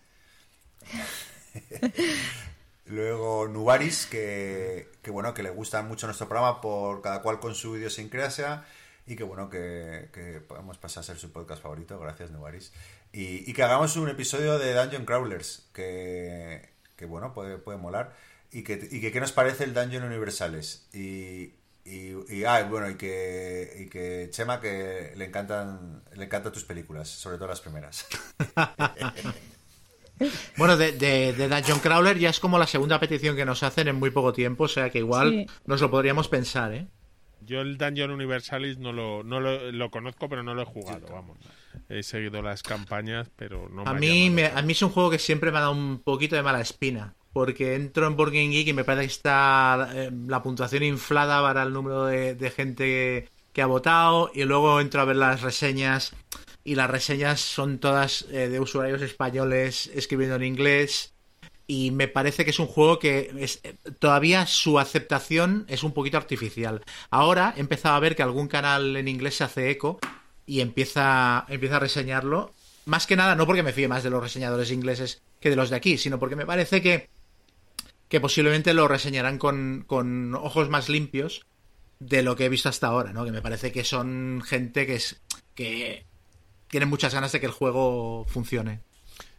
Luego 2.86 3.48
Nubaris, 3.48 4.06
que, 4.06 4.90
que 5.02 5.10
bueno, 5.12 5.34
que 5.34 5.42
le 5.44 5.50
gusta 5.50 5.82
mucho 5.82 6.06
nuestro 6.08 6.28
programa 6.30 6.62
por 6.62 7.02
cada 7.02 7.22
cual 7.22 7.40
con 7.40 7.56
su 7.56 7.76
idiosincrasia 7.78 8.64
y 9.08 9.16
que 9.16 9.24
bueno, 9.24 9.50
que, 9.50 10.10
que 10.14 10.40
podemos 10.42 10.78
pasar 10.78 11.02
a 11.02 11.04
ser 11.06 11.18
su 11.18 11.32
podcast 11.32 11.62
favorito, 11.64 12.00
gracias 12.00 12.32
Nubaris. 12.32 12.72
Y, 13.12 13.52
que 13.54 13.64
hagamos 13.64 13.96
un 13.96 14.10
episodio 14.10 14.60
de 14.60 14.74
Dungeon 14.74 15.06
Crawlers, 15.06 15.70
que, 15.74 16.70
que 16.98 17.06
bueno, 17.06 17.34
puede, 17.34 17.58
puede 17.58 17.78
molar. 17.78 18.14
Y 18.52 18.64
que, 18.64 18.88
y 18.92 19.02
que 19.02 19.12
qué 19.12 19.20
nos 19.22 19.32
parece 19.32 19.64
el 19.64 19.74
Dungeon 19.74 20.04
Universales. 20.04 20.88
Y, 20.94 21.54
y, 21.86 22.14
y- 22.30 22.44
ah, 22.46 22.64
bueno, 22.70 22.90
y 22.90 22.96
que, 22.96 23.74
y 23.80 23.90
que 23.90 24.28
Chema 24.32 24.60
que 24.60 25.14
le 25.16 25.26
encantan, 25.26 26.04
le 26.14 26.26
encantan 26.26 26.52
tus 26.52 26.66
películas, 26.66 27.08
sobre 27.10 27.38
todo 27.38 27.48
las 27.48 27.62
primeras. 27.62 28.06
Bueno, 30.58 30.78
de, 30.78 30.94
de, 30.94 31.34
de 31.34 31.48
Dungeon 31.50 31.80
Crawler 31.80 32.18
ya 32.18 32.30
es 32.30 32.40
como 32.40 32.58
la 32.58 32.68
segunda 32.68 33.00
petición 33.00 33.36
que 33.36 33.46
nos 33.46 33.64
hacen 33.64 33.88
en 33.88 33.96
muy 33.98 34.12
poco 34.12 34.32
tiempo, 34.34 34.66
o 34.66 34.68
sea 34.68 34.90
que 34.90 35.00
igual 35.00 35.30
Sí. 35.32 35.46
nos 35.66 35.82
lo 35.82 35.92
podríamos 35.92 36.28
pensar, 36.28 36.74
¿eh? 36.74 36.88
Yo 37.42 37.62
el 37.62 37.78
Dungeon 37.78 38.12
Universalis 38.12 38.78
no 38.80 38.92
lo, 38.92 39.24
no 39.24 39.40
lo, 39.40 39.72
lo 39.72 39.92
conozco, 39.92 40.28
pero 40.30 40.42
no 40.42 40.56
lo 40.56 40.64
he 40.64 40.66
jugado, 40.66 41.06
vamos. 41.12 41.38
He 41.90 42.02
seguido 42.02 42.42
las 42.42 42.64
campañas, 42.64 43.30
pero 43.36 43.70
no 43.70 43.84
me 43.84 43.90
A 43.90 43.94
ha 43.94 43.94
mí, 43.94 44.30
me, 44.32 44.46
a 44.48 44.62
mí 44.64 44.72
es 44.72 44.82
un 44.82 44.90
juego 44.90 45.12
que 45.12 45.20
siempre 45.20 45.52
me 45.52 45.58
ha 45.60 45.62
dado 45.62 45.74
un 45.74 46.00
poquito 46.00 46.36
de 46.36 46.42
mala 46.42 46.62
espina. 46.62 47.14
Porque 47.34 47.76
entro 47.76 48.08
en 48.08 48.16
Game 48.16 48.48
Geek 48.48 48.70
y 48.70 48.74
me 48.74 48.86
parece 48.86 49.08
que 49.08 49.12
está 49.12 49.90
eh, 49.94 50.10
la 50.26 50.42
puntuación 50.42 50.84
inflada 50.84 51.42
para 51.42 51.64
el 51.64 51.74
número 51.74 52.06
de, 52.06 52.34
de 52.34 52.50
gente 52.50 53.30
que 53.56 53.62
ha 53.62 53.66
votado. 53.66 54.30
Y 54.36 54.44
luego 54.44 54.80
entro 54.80 55.02
a 55.02 55.06
ver 55.06 55.16
las 55.16 55.42
reseñas. 55.42 56.14
Y 56.64 56.76
las 56.76 56.90
reseñas 56.90 57.40
son 57.40 57.80
todas 57.80 58.26
eh, 58.30 58.50
de 58.50 58.60
usuarios 58.60 59.02
españoles 59.02 59.90
escribiendo 59.96 60.36
en 60.36 60.44
inglés. 60.44 61.14
Y 61.66 61.90
me 61.92 62.08
parece 62.08 62.44
que 62.44 62.52
es 62.52 62.60
un 62.60 62.68
juego 62.68 63.00
que 63.00 63.32
es, 63.40 63.62
eh, 63.64 63.76
todavía 63.98 64.46
su 64.46 64.78
aceptación 64.78 65.66
es 65.68 65.84
un 65.84 65.94
poquito 65.94 66.18
artificial. 66.18 66.84
Ahora 67.10 67.54
he 67.56 67.62
empezado 67.62 67.96
a 67.96 68.00
ver 68.00 68.16
que 68.16 68.24
algún 68.24 68.48
canal 68.48 68.96
en 68.98 69.08
inglés 69.08 69.38
se 69.38 69.46
hace 69.46 69.72
eco 69.72 70.00
y 70.46 70.60
empieza, 70.60 71.46
empieza 71.48 71.78
a 71.78 71.80
reseñarlo. 71.80 72.52
Más 72.86 73.08
que 73.08 73.16
nada, 73.16 73.36
no 73.36 73.48
porque 73.48 73.64
me 73.64 73.74
fíe 73.74 73.88
más 73.88 74.04
de 74.04 74.12
los 74.12 74.22
reseñadores 74.22 74.70
ingleses 74.70 75.24
que 75.40 75.50
de 75.50 75.56
los 75.56 75.70
de 75.70 75.78
aquí, 75.78 75.98
sino 75.98 76.20
porque 76.20 76.36
me 76.36 76.46
parece 76.46 76.82
que, 76.82 77.10
que 78.10 78.20
posiblemente 78.20 78.74
lo 78.74 78.88
reseñarán 78.88 79.40
con, 79.40 79.86
con 79.88 80.36
ojos 80.36 80.70
más 80.70 80.90
limpios 80.90 81.46
de 82.08 82.24
lo 82.24 82.36
que 82.36 82.46
he 82.46 82.50
visto 82.50 82.70
hasta 82.70 82.88
ahora, 82.88 83.14
¿no? 83.14 83.26
Que 83.26 83.32
me 83.32 83.42
parece 83.42 83.72
que 83.72 83.84
son 83.84 84.42
gente 84.46 84.86
que 84.86 84.96
es 84.96 85.22
que 85.56 86.06
tiene 86.68 86.86
muchas 86.86 87.14
ganas 87.14 87.32
de 87.32 87.40
que 87.40 87.46
el 87.46 87.52
juego 87.52 88.26
funcione. 88.28 88.82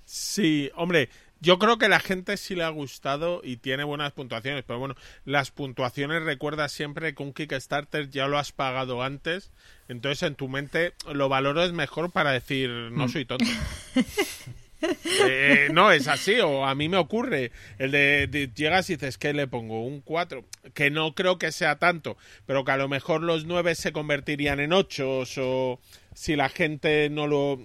Sí, 0.05 0.71
hombre, 0.75 1.11
yo 1.41 1.59
creo 1.59 1.79
que 1.79 1.89
la 1.89 2.01
gente 2.01 2.37
sí 2.37 2.55
le 2.55 2.65
ha 2.65 2.69
gustado 2.71 3.41
y 3.45 3.59
tiene 3.59 3.85
buenas 3.85 4.13
puntuaciones, 4.13 4.65
pero 4.67 4.79
bueno, 4.79 4.95
las 5.25 5.51
puntuaciones 5.51 6.23
recuerda 6.23 6.69
siempre 6.69 7.15
que 7.15 7.23
un 7.23 7.33
Kickstarter 7.33 8.09
ya 8.09 8.27
lo 8.27 8.39
has 8.39 8.53
pagado 8.53 9.03
antes, 9.03 9.51
entonces 9.89 10.23
en 10.23 10.35
tu 10.35 10.49
mente 10.49 10.95
lo 11.13 11.29
valores 11.29 11.73
mejor 11.73 12.11
para 12.11 12.33
decir 12.33 12.71
no 12.71 13.09
soy 13.09 13.27
tonto. 13.27 13.45
Eh, 15.05 15.69
no, 15.73 15.91
es 15.93 16.09
así, 16.09 16.39
o 16.41 16.65
a 16.65 16.75
mí 16.75 16.89
me 16.89 16.97
ocurre. 16.97 17.51
El 17.79 17.91
de, 17.91 18.27
de- 18.27 18.51
llegas 18.55 18.91
y 18.91 18.97
dices 18.97 19.19
que 19.19 19.33
le 19.33 19.47
pongo 19.47 19.85
un 19.85 20.01
4, 20.01 20.45
que 20.75 20.91
no 20.91 21.15
creo 21.15 21.39
que 21.39 21.53
sea 21.53 21.79
tanto, 21.79 22.17
pero 22.47 22.65
que 22.65 22.73
a 22.73 22.77
lo 22.77 22.89
mejor 22.89 23.23
los 23.23 23.45
9 23.47 23.75
se 23.75 23.93
convertirían 23.93 24.61
en 24.61 24.73
8 24.73 25.25
o 25.39 25.81
si 26.15 26.37
la 26.37 26.49
gente 26.49 27.09
no 27.11 27.27
lo 27.27 27.59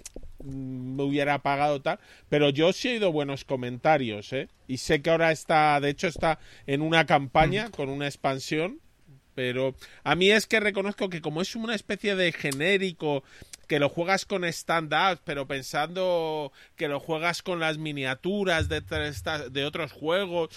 mm, 0.43 0.95
me 0.95 1.03
hubiera 1.03 1.39
pagado 1.39 1.81
tal. 1.81 1.99
Pero 2.29 2.49
yo 2.49 2.73
sí 2.73 2.89
he 2.89 2.91
oído 2.93 3.11
buenos 3.11 3.43
comentarios, 3.45 4.31
¿eh? 4.33 4.47
Y 4.67 4.77
sé 4.77 5.01
que 5.01 5.09
ahora 5.09 5.31
está, 5.31 5.79
de 5.79 5.89
hecho, 5.89 6.07
está 6.07 6.39
en 6.67 6.81
una 6.81 7.05
campaña 7.05 7.69
con 7.71 7.89
una 7.89 8.07
expansión. 8.07 8.79
Pero 9.33 9.75
a 10.03 10.15
mí 10.15 10.29
es 10.29 10.45
que 10.45 10.59
reconozco 10.59 11.09
que 11.09 11.21
como 11.21 11.41
es 11.41 11.55
una 11.55 11.73
especie 11.73 12.15
de 12.17 12.33
genérico 12.33 13.23
que 13.71 13.79
lo 13.79 13.87
juegas 13.87 14.25
con 14.25 14.43
stand-up, 14.43 15.21
pero 15.23 15.47
pensando 15.47 16.51
que 16.75 16.89
lo 16.89 16.99
juegas 16.99 17.41
con 17.41 17.61
las 17.61 17.77
miniaturas 17.77 18.67
de, 18.67 18.81
de 19.49 19.63
otros 19.63 19.93
juegos, 19.93 20.49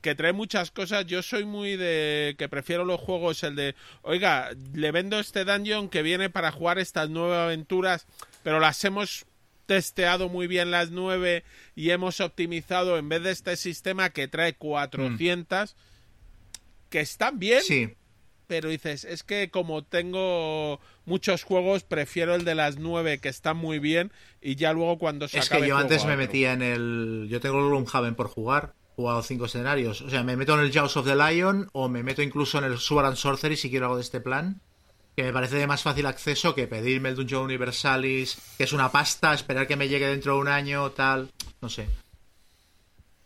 que 0.00 0.14
trae 0.14 0.32
muchas 0.32 0.70
cosas, 0.70 1.04
yo 1.04 1.22
soy 1.22 1.44
muy 1.44 1.76
de 1.76 2.34
que 2.38 2.48
prefiero 2.48 2.86
los 2.86 2.98
juegos 2.98 3.42
el 3.42 3.54
de, 3.54 3.74
oiga, 4.00 4.52
le 4.72 4.92
vendo 4.92 5.20
este 5.20 5.44
dungeon 5.44 5.90
que 5.90 6.00
viene 6.00 6.30
para 6.30 6.52
jugar 6.52 6.78
estas 6.78 7.10
nueve 7.10 7.36
aventuras, 7.36 8.06
pero 8.42 8.60
las 8.60 8.82
hemos 8.86 9.26
testeado 9.66 10.30
muy 10.30 10.46
bien 10.46 10.70
las 10.70 10.90
9 10.90 11.44
y 11.76 11.90
hemos 11.90 12.20
optimizado 12.20 12.96
en 12.96 13.10
vez 13.10 13.22
de 13.24 13.30
este 13.30 13.56
sistema 13.56 14.08
que 14.08 14.26
trae 14.26 14.54
400 14.54 15.76
que 16.88 17.00
están 17.00 17.38
bien, 17.38 17.60
Sí, 17.60 17.94
pero 18.46 18.68
dices, 18.68 19.04
es 19.04 19.22
que 19.22 19.50
como 19.50 19.82
tengo 19.84 20.80
muchos 21.04 21.42
juegos, 21.42 21.84
prefiero 21.84 22.34
el 22.34 22.44
de 22.44 22.54
las 22.54 22.78
9 22.78 23.18
que 23.18 23.28
está 23.28 23.54
muy 23.54 23.78
bien 23.78 24.12
y 24.40 24.56
ya 24.56 24.72
luego 24.72 24.98
cuando 24.98 25.28
se 25.28 25.38
es 25.38 25.46
acabe 25.46 25.62
que 25.62 25.68
yo 25.68 25.74
juego 25.74 25.88
antes 25.88 26.04
me 26.04 26.16
metía 26.16 26.52
en 26.52 26.62
el. 26.62 27.26
Yo 27.30 27.40
tengo 27.40 27.58
el 27.58 27.66
Gloomhaven 27.66 28.14
por 28.14 28.28
jugar. 28.28 28.74
He 28.92 28.96
jugado 28.96 29.22
cinco 29.22 29.46
escenarios. 29.46 30.02
O 30.02 30.10
sea, 30.10 30.22
me 30.22 30.36
meto 30.36 30.54
en 30.54 30.60
el 30.60 30.72
Jaws 30.72 30.96
of 30.96 31.06
the 31.06 31.16
Lion 31.16 31.68
o 31.72 31.88
me 31.88 32.02
meto 32.02 32.22
incluso 32.22 32.58
en 32.58 32.64
el 32.64 32.78
Sword 32.78 33.06
and 33.06 33.16
Sorcery 33.16 33.56
si 33.56 33.70
quiero 33.70 33.86
algo 33.86 33.96
de 33.96 34.02
este 34.02 34.20
plan. 34.20 34.60
Que 35.16 35.22
me 35.22 35.32
parece 35.32 35.56
de 35.56 35.66
más 35.66 35.82
fácil 35.82 36.06
acceso 36.06 36.54
que 36.54 36.66
pedirme 36.66 37.08
el 37.08 37.14
Dungeon 37.14 37.44
Universalis, 37.44 38.36
que 38.58 38.64
es 38.64 38.72
una 38.72 38.90
pasta, 38.90 39.32
esperar 39.32 39.66
que 39.66 39.76
me 39.76 39.88
llegue 39.88 40.08
dentro 40.08 40.34
de 40.34 40.40
un 40.40 40.48
año, 40.48 40.90
tal. 40.90 41.30
No 41.60 41.68
sé. 41.68 41.86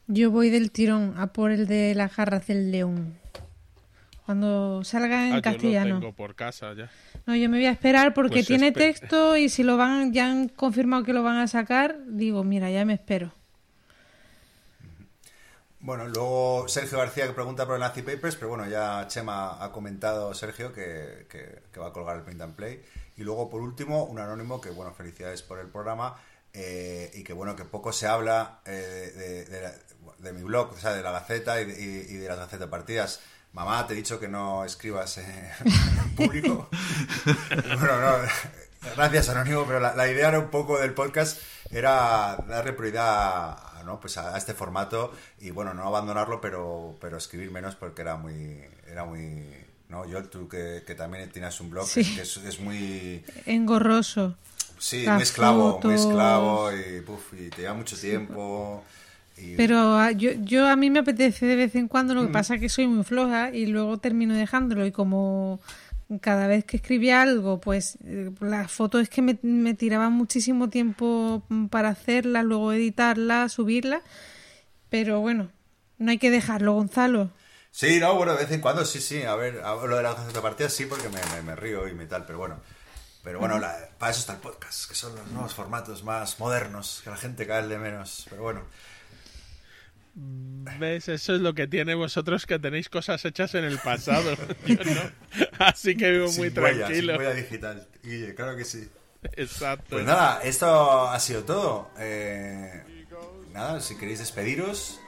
Yo 0.06 0.30
voy 0.30 0.48
del 0.48 0.70
tirón 0.70 1.14
a 1.18 1.32
por 1.34 1.50
el 1.50 1.66
de 1.66 1.94
las 1.94 2.16
garras 2.16 2.47
del 2.47 2.70
león. 2.70 3.18
Cuando 4.28 4.84
salga 4.84 5.26
en 5.26 5.28
Ah, 5.28 5.28
yo 5.31 5.36
lo 5.36 5.42
castellano. 5.42 6.00
tengo 6.00 6.12
por 6.12 6.34
casa 6.34 6.74
ya. 6.74 6.90
No, 7.24 7.34
yo 7.34 7.48
me 7.48 7.57
voy 7.57 7.65
a 7.65 7.70
esperar 7.70 8.12
porque 8.12 8.34
Pues 8.34 8.47
tiene 8.47 8.68
espe- 8.74 8.74
texto 8.74 9.39
y 9.39 9.48
si 9.48 9.62
lo 9.62 9.78
van, 9.78 10.12
ya 10.12 10.31
han 10.31 10.50
confirmado 10.50 11.02
que 11.02 11.15
lo 11.15 11.23
van 11.23 11.39
a 11.39 11.47
sacar, 11.48 11.97
digo, 12.07 12.44
mira, 12.44 12.70
ya 12.70 12.84
me 12.84 12.92
espero. 12.92 13.32
Bueno, 15.81 16.08
luego 16.08 16.68
Sergio 16.68 16.98
García 16.98 17.26
que 17.26 17.32
pregunta 17.32 17.65
por 17.65 17.76
el 17.76 17.81
Nazi 17.81 18.02
Papers, 18.02 18.36
pero 18.36 18.50
bueno, 18.50 18.68
ya 18.68 19.07
Chema 19.08 19.65
ha 19.65 19.73
comentado, 19.73 20.34
Sergio, 20.34 20.74
que, 20.74 21.26
que- 21.31 21.62
que 21.73 21.81
va 21.81 21.86
a 21.86 21.92
colgar 21.94 22.18
el 22.18 22.23
print 22.23 22.42
and 22.42 22.55
play. 22.55 22.82
Y 23.16 23.23
luego, 23.23 23.48
por 23.48 23.62
último, 23.62 24.05
un 24.05 24.18
anónimo 24.18 24.60
que, 24.60 24.68
bueno, 24.68 24.92
felicidades 24.92 25.40
por 25.40 25.58
el 25.58 25.68
programa 25.68 26.16
eh, 26.52 27.10
y 27.15 27.23
que, 27.24 27.32
bueno, 27.32 27.57
que 27.57 27.65
poco 27.65 27.94
se 27.94 28.07
habla 28.07 28.60
eh, 28.66 28.70
de, 29.16 29.44
de 29.47 29.62
la- 29.62 29.74
de 30.18 30.32
mi 30.34 30.42
blog, 30.42 30.73
o 30.73 30.76
sea, 30.78 30.92
de 30.92 31.02
la 31.02 31.12
Gaceta 31.12 31.58
y 31.62 31.65
de, 31.65 31.81
y- 31.82 32.15
y 32.15 32.16
de 32.18 32.28
las 32.28 32.36
Gaceta 32.39 32.68
Partidas. 32.68 33.20
Mamá, 33.52 33.86
te 33.86 33.94
he 33.94 33.97
dicho 33.97 34.20
que 34.20 34.28
no 34.28 34.65
escribas 34.65 35.18
eh, 35.18 35.52
en 35.65 36.15
público. 36.15 36.68
bueno, 37.55 38.01
no, 38.01 38.17
gracias, 38.94 39.28
Anónimo, 39.31 39.65
pero 39.67 39.81
la, 39.81 39.94
la 39.94 40.09
idea 40.09 40.28
era 40.28 40.39
un 40.39 40.51
poco 40.51 40.78
del 40.78 40.93
podcast, 40.94 41.41
era 41.70 42.36
darle 42.49 42.73
prioridad 42.73 43.51
a, 43.51 43.83
¿no? 43.85 44.01
pues 44.01 44.17
a, 44.18 44.36
este 44.36 44.55
formato 44.55 45.12
y, 45.41 45.51
bueno, 45.51 45.75
no 45.75 45.85
abandonarlo, 45.85 46.41
pero, 46.41 46.97
pero 47.01 47.17
escribir 47.17 47.51
menos 47.51 47.75
porque 47.75 48.02
era 48.02 48.17
muy... 48.17 48.62
Era 48.86 49.05
muy 49.05 49.44
¿no? 49.89 50.07
Yo, 50.07 50.23
tú 50.25 50.49
que, 50.49 50.83
que 50.86 50.94
también 50.94 51.31
tienes 51.31 51.60
un 51.60 51.70
blog, 51.70 51.86
Sí. 51.86 52.15
que 52.15 52.23
es, 52.23 52.36
es 52.36 52.60
muy... 52.60 53.25
Engorroso. 53.47 54.36
Sí, 54.78 55.07
muy 55.09 55.23
esclavo, 55.23 55.81
muy 55.83 55.94
esclavo 55.94 56.70
y, 56.73 57.01
puf, 57.01 57.33
y 57.33 57.49
te 57.51 57.62
lleva 57.62 57.75
mucho 57.75 57.99
tiempo. 57.99 58.85
Y, 58.85 58.98
Pero 59.57 59.99
ah, 59.99 60.12
yo, 60.12 60.31
yo 60.42 60.68
a 60.68 60.76
mí 60.76 60.91
me 60.91 61.00
apetece 61.00 61.47
de 61.47 61.57
vez 61.57 61.75
en 61.75 61.89
cuando, 61.89 62.15
Mm. 62.15 62.17
lo 62.17 62.26
que 62.26 62.33
pasa 62.33 62.55
es 62.57 62.60
que 62.60 62.68
soy 62.68 62.86
muy 62.86 63.05
floja 63.05 63.50
y 63.50 63.67
luego 63.67 63.99
termino 63.99 64.34
dejándolo 64.34 64.86
y 64.86 64.92
como 64.92 65.60
cada 66.20 66.47
vez 66.47 66.65
que 66.65 66.76
escribía 66.78 67.20
algo, 67.23 67.60
pues 67.60 67.99
eh, 68.05 68.31
las 68.41 68.70
fotos 68.73 69.02
es 69.02 69.08
que 69.10 69.20
me, 69.20 69.39
me 69.42 69.75
tiraban 69.75 70.12
muchísimo 70.12 70.70
tiempo 70.70 71.42
para 71.70 71.91
hacerlas, 71.91 72.44
luego 72.44 72.73
editarlas, 72.73 73.52
subirlas, 73.52 74.02
pero 74.89 75.20
bueno, 75.20 75.50
no 75.99 76.10
hay 76.10 76.18
que 76.18 76.31
dejarlo, 76.31 76.73
Gonzalo. 76.75 77.31
Sí, 77.70 78.00
no, 78.00 78.15
bueno, 78.17 78.33
de 78.33 78.39
vez 78.39 78.50
en 78.52 78.60
cuando 78.60 78.84
sí, 78.84 79.00
sí. 79.00 79.23
A 79.25 79.34
ver, 79.36 79.60
a- 79.60 79.75
lo 79.86 79.97
de 79.97 80.02
las 80.02 80.17
sí, 80.73 80.86
porque 80.86 81.08
me, 81.10 81.18
me- 81.36 81.42
me 81.42 81.55
río 81.57 81.86
y 81.89 81.94
me 81.94 82.07
tal, 82.07 82.25
pero 82.25 82.39
bueno. 82.39 82.57
Pero 83.23 83.41
bueno, 83.41 83.58
la- 83.58 83.76
para 83.99 84.10
eso 84.12 84.20
está 84.20 84.33
el 84.33 84.39
podcast, 84.39 84.89
que 84.89 84.94
son 84.94 85.15
los 85.15 85.26
nuevos 85.33 85.52
formatos 85.52 86.02
más 86.02 86.41
modernos, 86.41 87.02
que 87.05 87.10
la 87.10 87.17
gente 87.17 87.47
cae 87.47 87.67
de 87.68 87.78
menos. 87.78 88.26
Pero 88.31 88.42
bueno, 88.42 88.62
¿Ves? 90.78 91.08
Eso 91.08 91.34
es 91.34 91.40
lo 91.40 91.55
que 91.55 91.66
tiene 91.66 91.94
vosotros 91.94 92.44
que 92.47 92.58
tenéis 92.58 92.88
cosas 92.88 93.24
hechas 93.24 93.55
en 93.55 93.64
el 93.64 93.78
pasado. 93.84 94.34
Yo 94.66 94.74
no. 94.76 95.47
Así 95.58 95.97
que 95.97 96.10
vivo 96.10 96.30
muy 96.32 96.48
huella, 96.48 96.50
sin 96.50 96.56
tranquilo. 96.86 97.16
huella 97.16 97.34
digital. 97.34 97.88
Guille, 98.02 98.34
claro 98.34 98.56
que 98.56 98.64
sí. 98.64 98.88
Exacto. 99.32 99.86
Pues 99.90 100.05
nada, 100.05 100.40
esto 100.42 101.08
ha 101.08 101.18
sido 101.20 101.42
todo. 101.44 101.90
Eh, 101.98 102.82
nada, 103.52 103.80
si 103.80 103.97
queréis 103.97 104.18
despediros. 104.20 105.00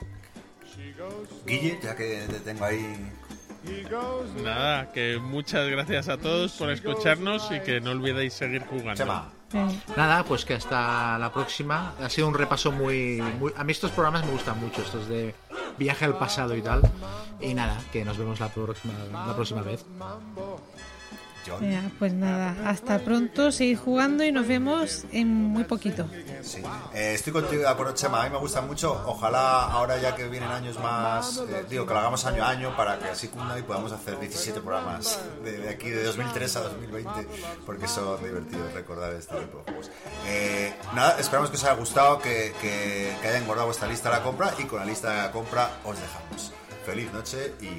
Guille, 1.45 1.79
ya 1.83 1.95
que 1.95 2.25
te 2.29 2.39
tengo 2.39 2.65
ahí. 2.65 3.11
Nada, 4.43 4.91
que 4.91 5.17
muchas 5.19 5.69
gracias 5.69 6.09
a 6.09 6.17
todos 6.17 6.53
por 6.53 6.71
escucharnos 6.71 7.49
y 7.51 7.59
que 7.59 7.79
no 7.79 7.91
olvidéis 7.91 8.33
seguir 8.33 8.63
jugando. 8.63 8.95
Chema. 8.95 9.31
Nada, 9.95 10.23
pues 10.23 10.45
que 10.45 10.53
hasta 10.53 11.17
la 11.17 11.31
próxima. 11.31 11.93
Ha 12.01 12.09
sido 12.09 12.27
un 12.27 12.33
repaso 12.33 12.71
muy, 12.71 13.21
muy... 13.39 13.53
A 13.57 13.63
mí 13.63 13.71
estos 13.71 13.91
programas 13.91 14.25
me 14.25 14.31
gustan 14.31 14.59
mucho, 14.59 14.81
estos 14.81 15.07
de 15.07 15.35
viaje 15.77 16.05
al 16.05 16.17
pasado 16.17 16.55
y 16.55 16.61
tal. 16.61 16.81
Y 17.39 17.53
nada, 17.53 17.77
que 17.91 18.05
nos 18.05 18.17
vemos 18.17 18.39
la 18.39 18.49
próxima, 18.49 18.93
la 19.11 19.35
próxima 19.35 19.61
vez. 19.61 19.85
Venga, 21.59 21.81
pues 21.97 22.13
nada, 22.13 22.55
hasta 22.65 22.99
pronto, 22.99 23.51
seguid 23.51 23.77
jugando 23.77 24.23
y 24.23 24.31
nos 24.31 24.47
vemos 24.47 25.05
en 25.11 25.33
muy 25.33 25.63
poquito. 25.63 26.07
Sí. 26.43 26.61
Eh, 26.93 27.13
estoy 27.15 27.33
contigo 27.33 27.61
de 27.61 27.67
acuerdo, 27.67 27.93
Chema. 27.93 28.21
A 28.21 28.25
mí 28.25 28.29
me 28.31 28.37
gusta 28.37 28.61
mucho. 28.61 29.01
Ojalá 29.05 29.63
ahora 29.63 29.97
ya 29.99 30.15
que 30.15 30.27
vienen 30.27 30.49
años 30.49 30.79
más, 30.79 31.43
eh, 31.49 31.65
digo, 31.69 31.85
que 31.85 31.93
lo 31.93 31.99
hagamos 31.99 32.25
año 32.25 32.43
a 32.43 32.49
año 32.49 32.75
para 32.75 32.99
que 32.99 33.09
así 33.09 33.27
cunda 33.27 33.57
y 33.57 33.63
podamos 33.63 33.91
hacer 33.91 34.19
17 34.19 34.61
programas 34.61 35.19
de, 35.43 35.57
de 35.57 35.69
aquí, 35.69 35.89
de 35.89 36.03
2003 36.03 36.55
a 36.55 36.61
2020, 36.61 37.27
porque 37.65 37.87
son 37.87 38.23
divertidos 38.23 38.73
recordar 38.73 39.13
este 39.13 39.35
tipo 39.35 39.57
de 39.59 39.63
juegos. 39.63 39.91
Eh, 40.27 40.73
nada, 40.93 41.19
esperamos 41.19 41.49
que 41.49 41.57
os 41.57 41.63
haya 41.63 41.75
gustado, 41.75 42.19
que, 42.19 42.53
que, 42.61 43.15
que 43.21 43.27
haya 43.27 43.37
engordado 43.37 43.67
vuestra 43.67 43.87
lista 43.87 44.09
de 44.09 44.17
la 44.17 44.23
compra 44.23 44.53
y 44.59 44.63
con 44.63 44.79
la 44.79 44.85
lista 44.85 45.09
de 45.11 45.17
la 45.17 45.31
compra 45.31 45.69
os 45.83 45.97
dejamos. 45.99 46.51
Feliz 46.85 47.11
noche 47.13 47.53
y 47.61 47.69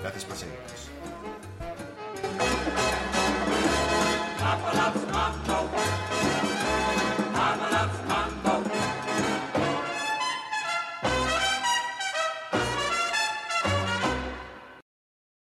gracias 0.00 0.24
por 0.24 0.36
seguirnos. 0.36 0.88
Apalachman, 4.48 5.32
no 5.46 5.77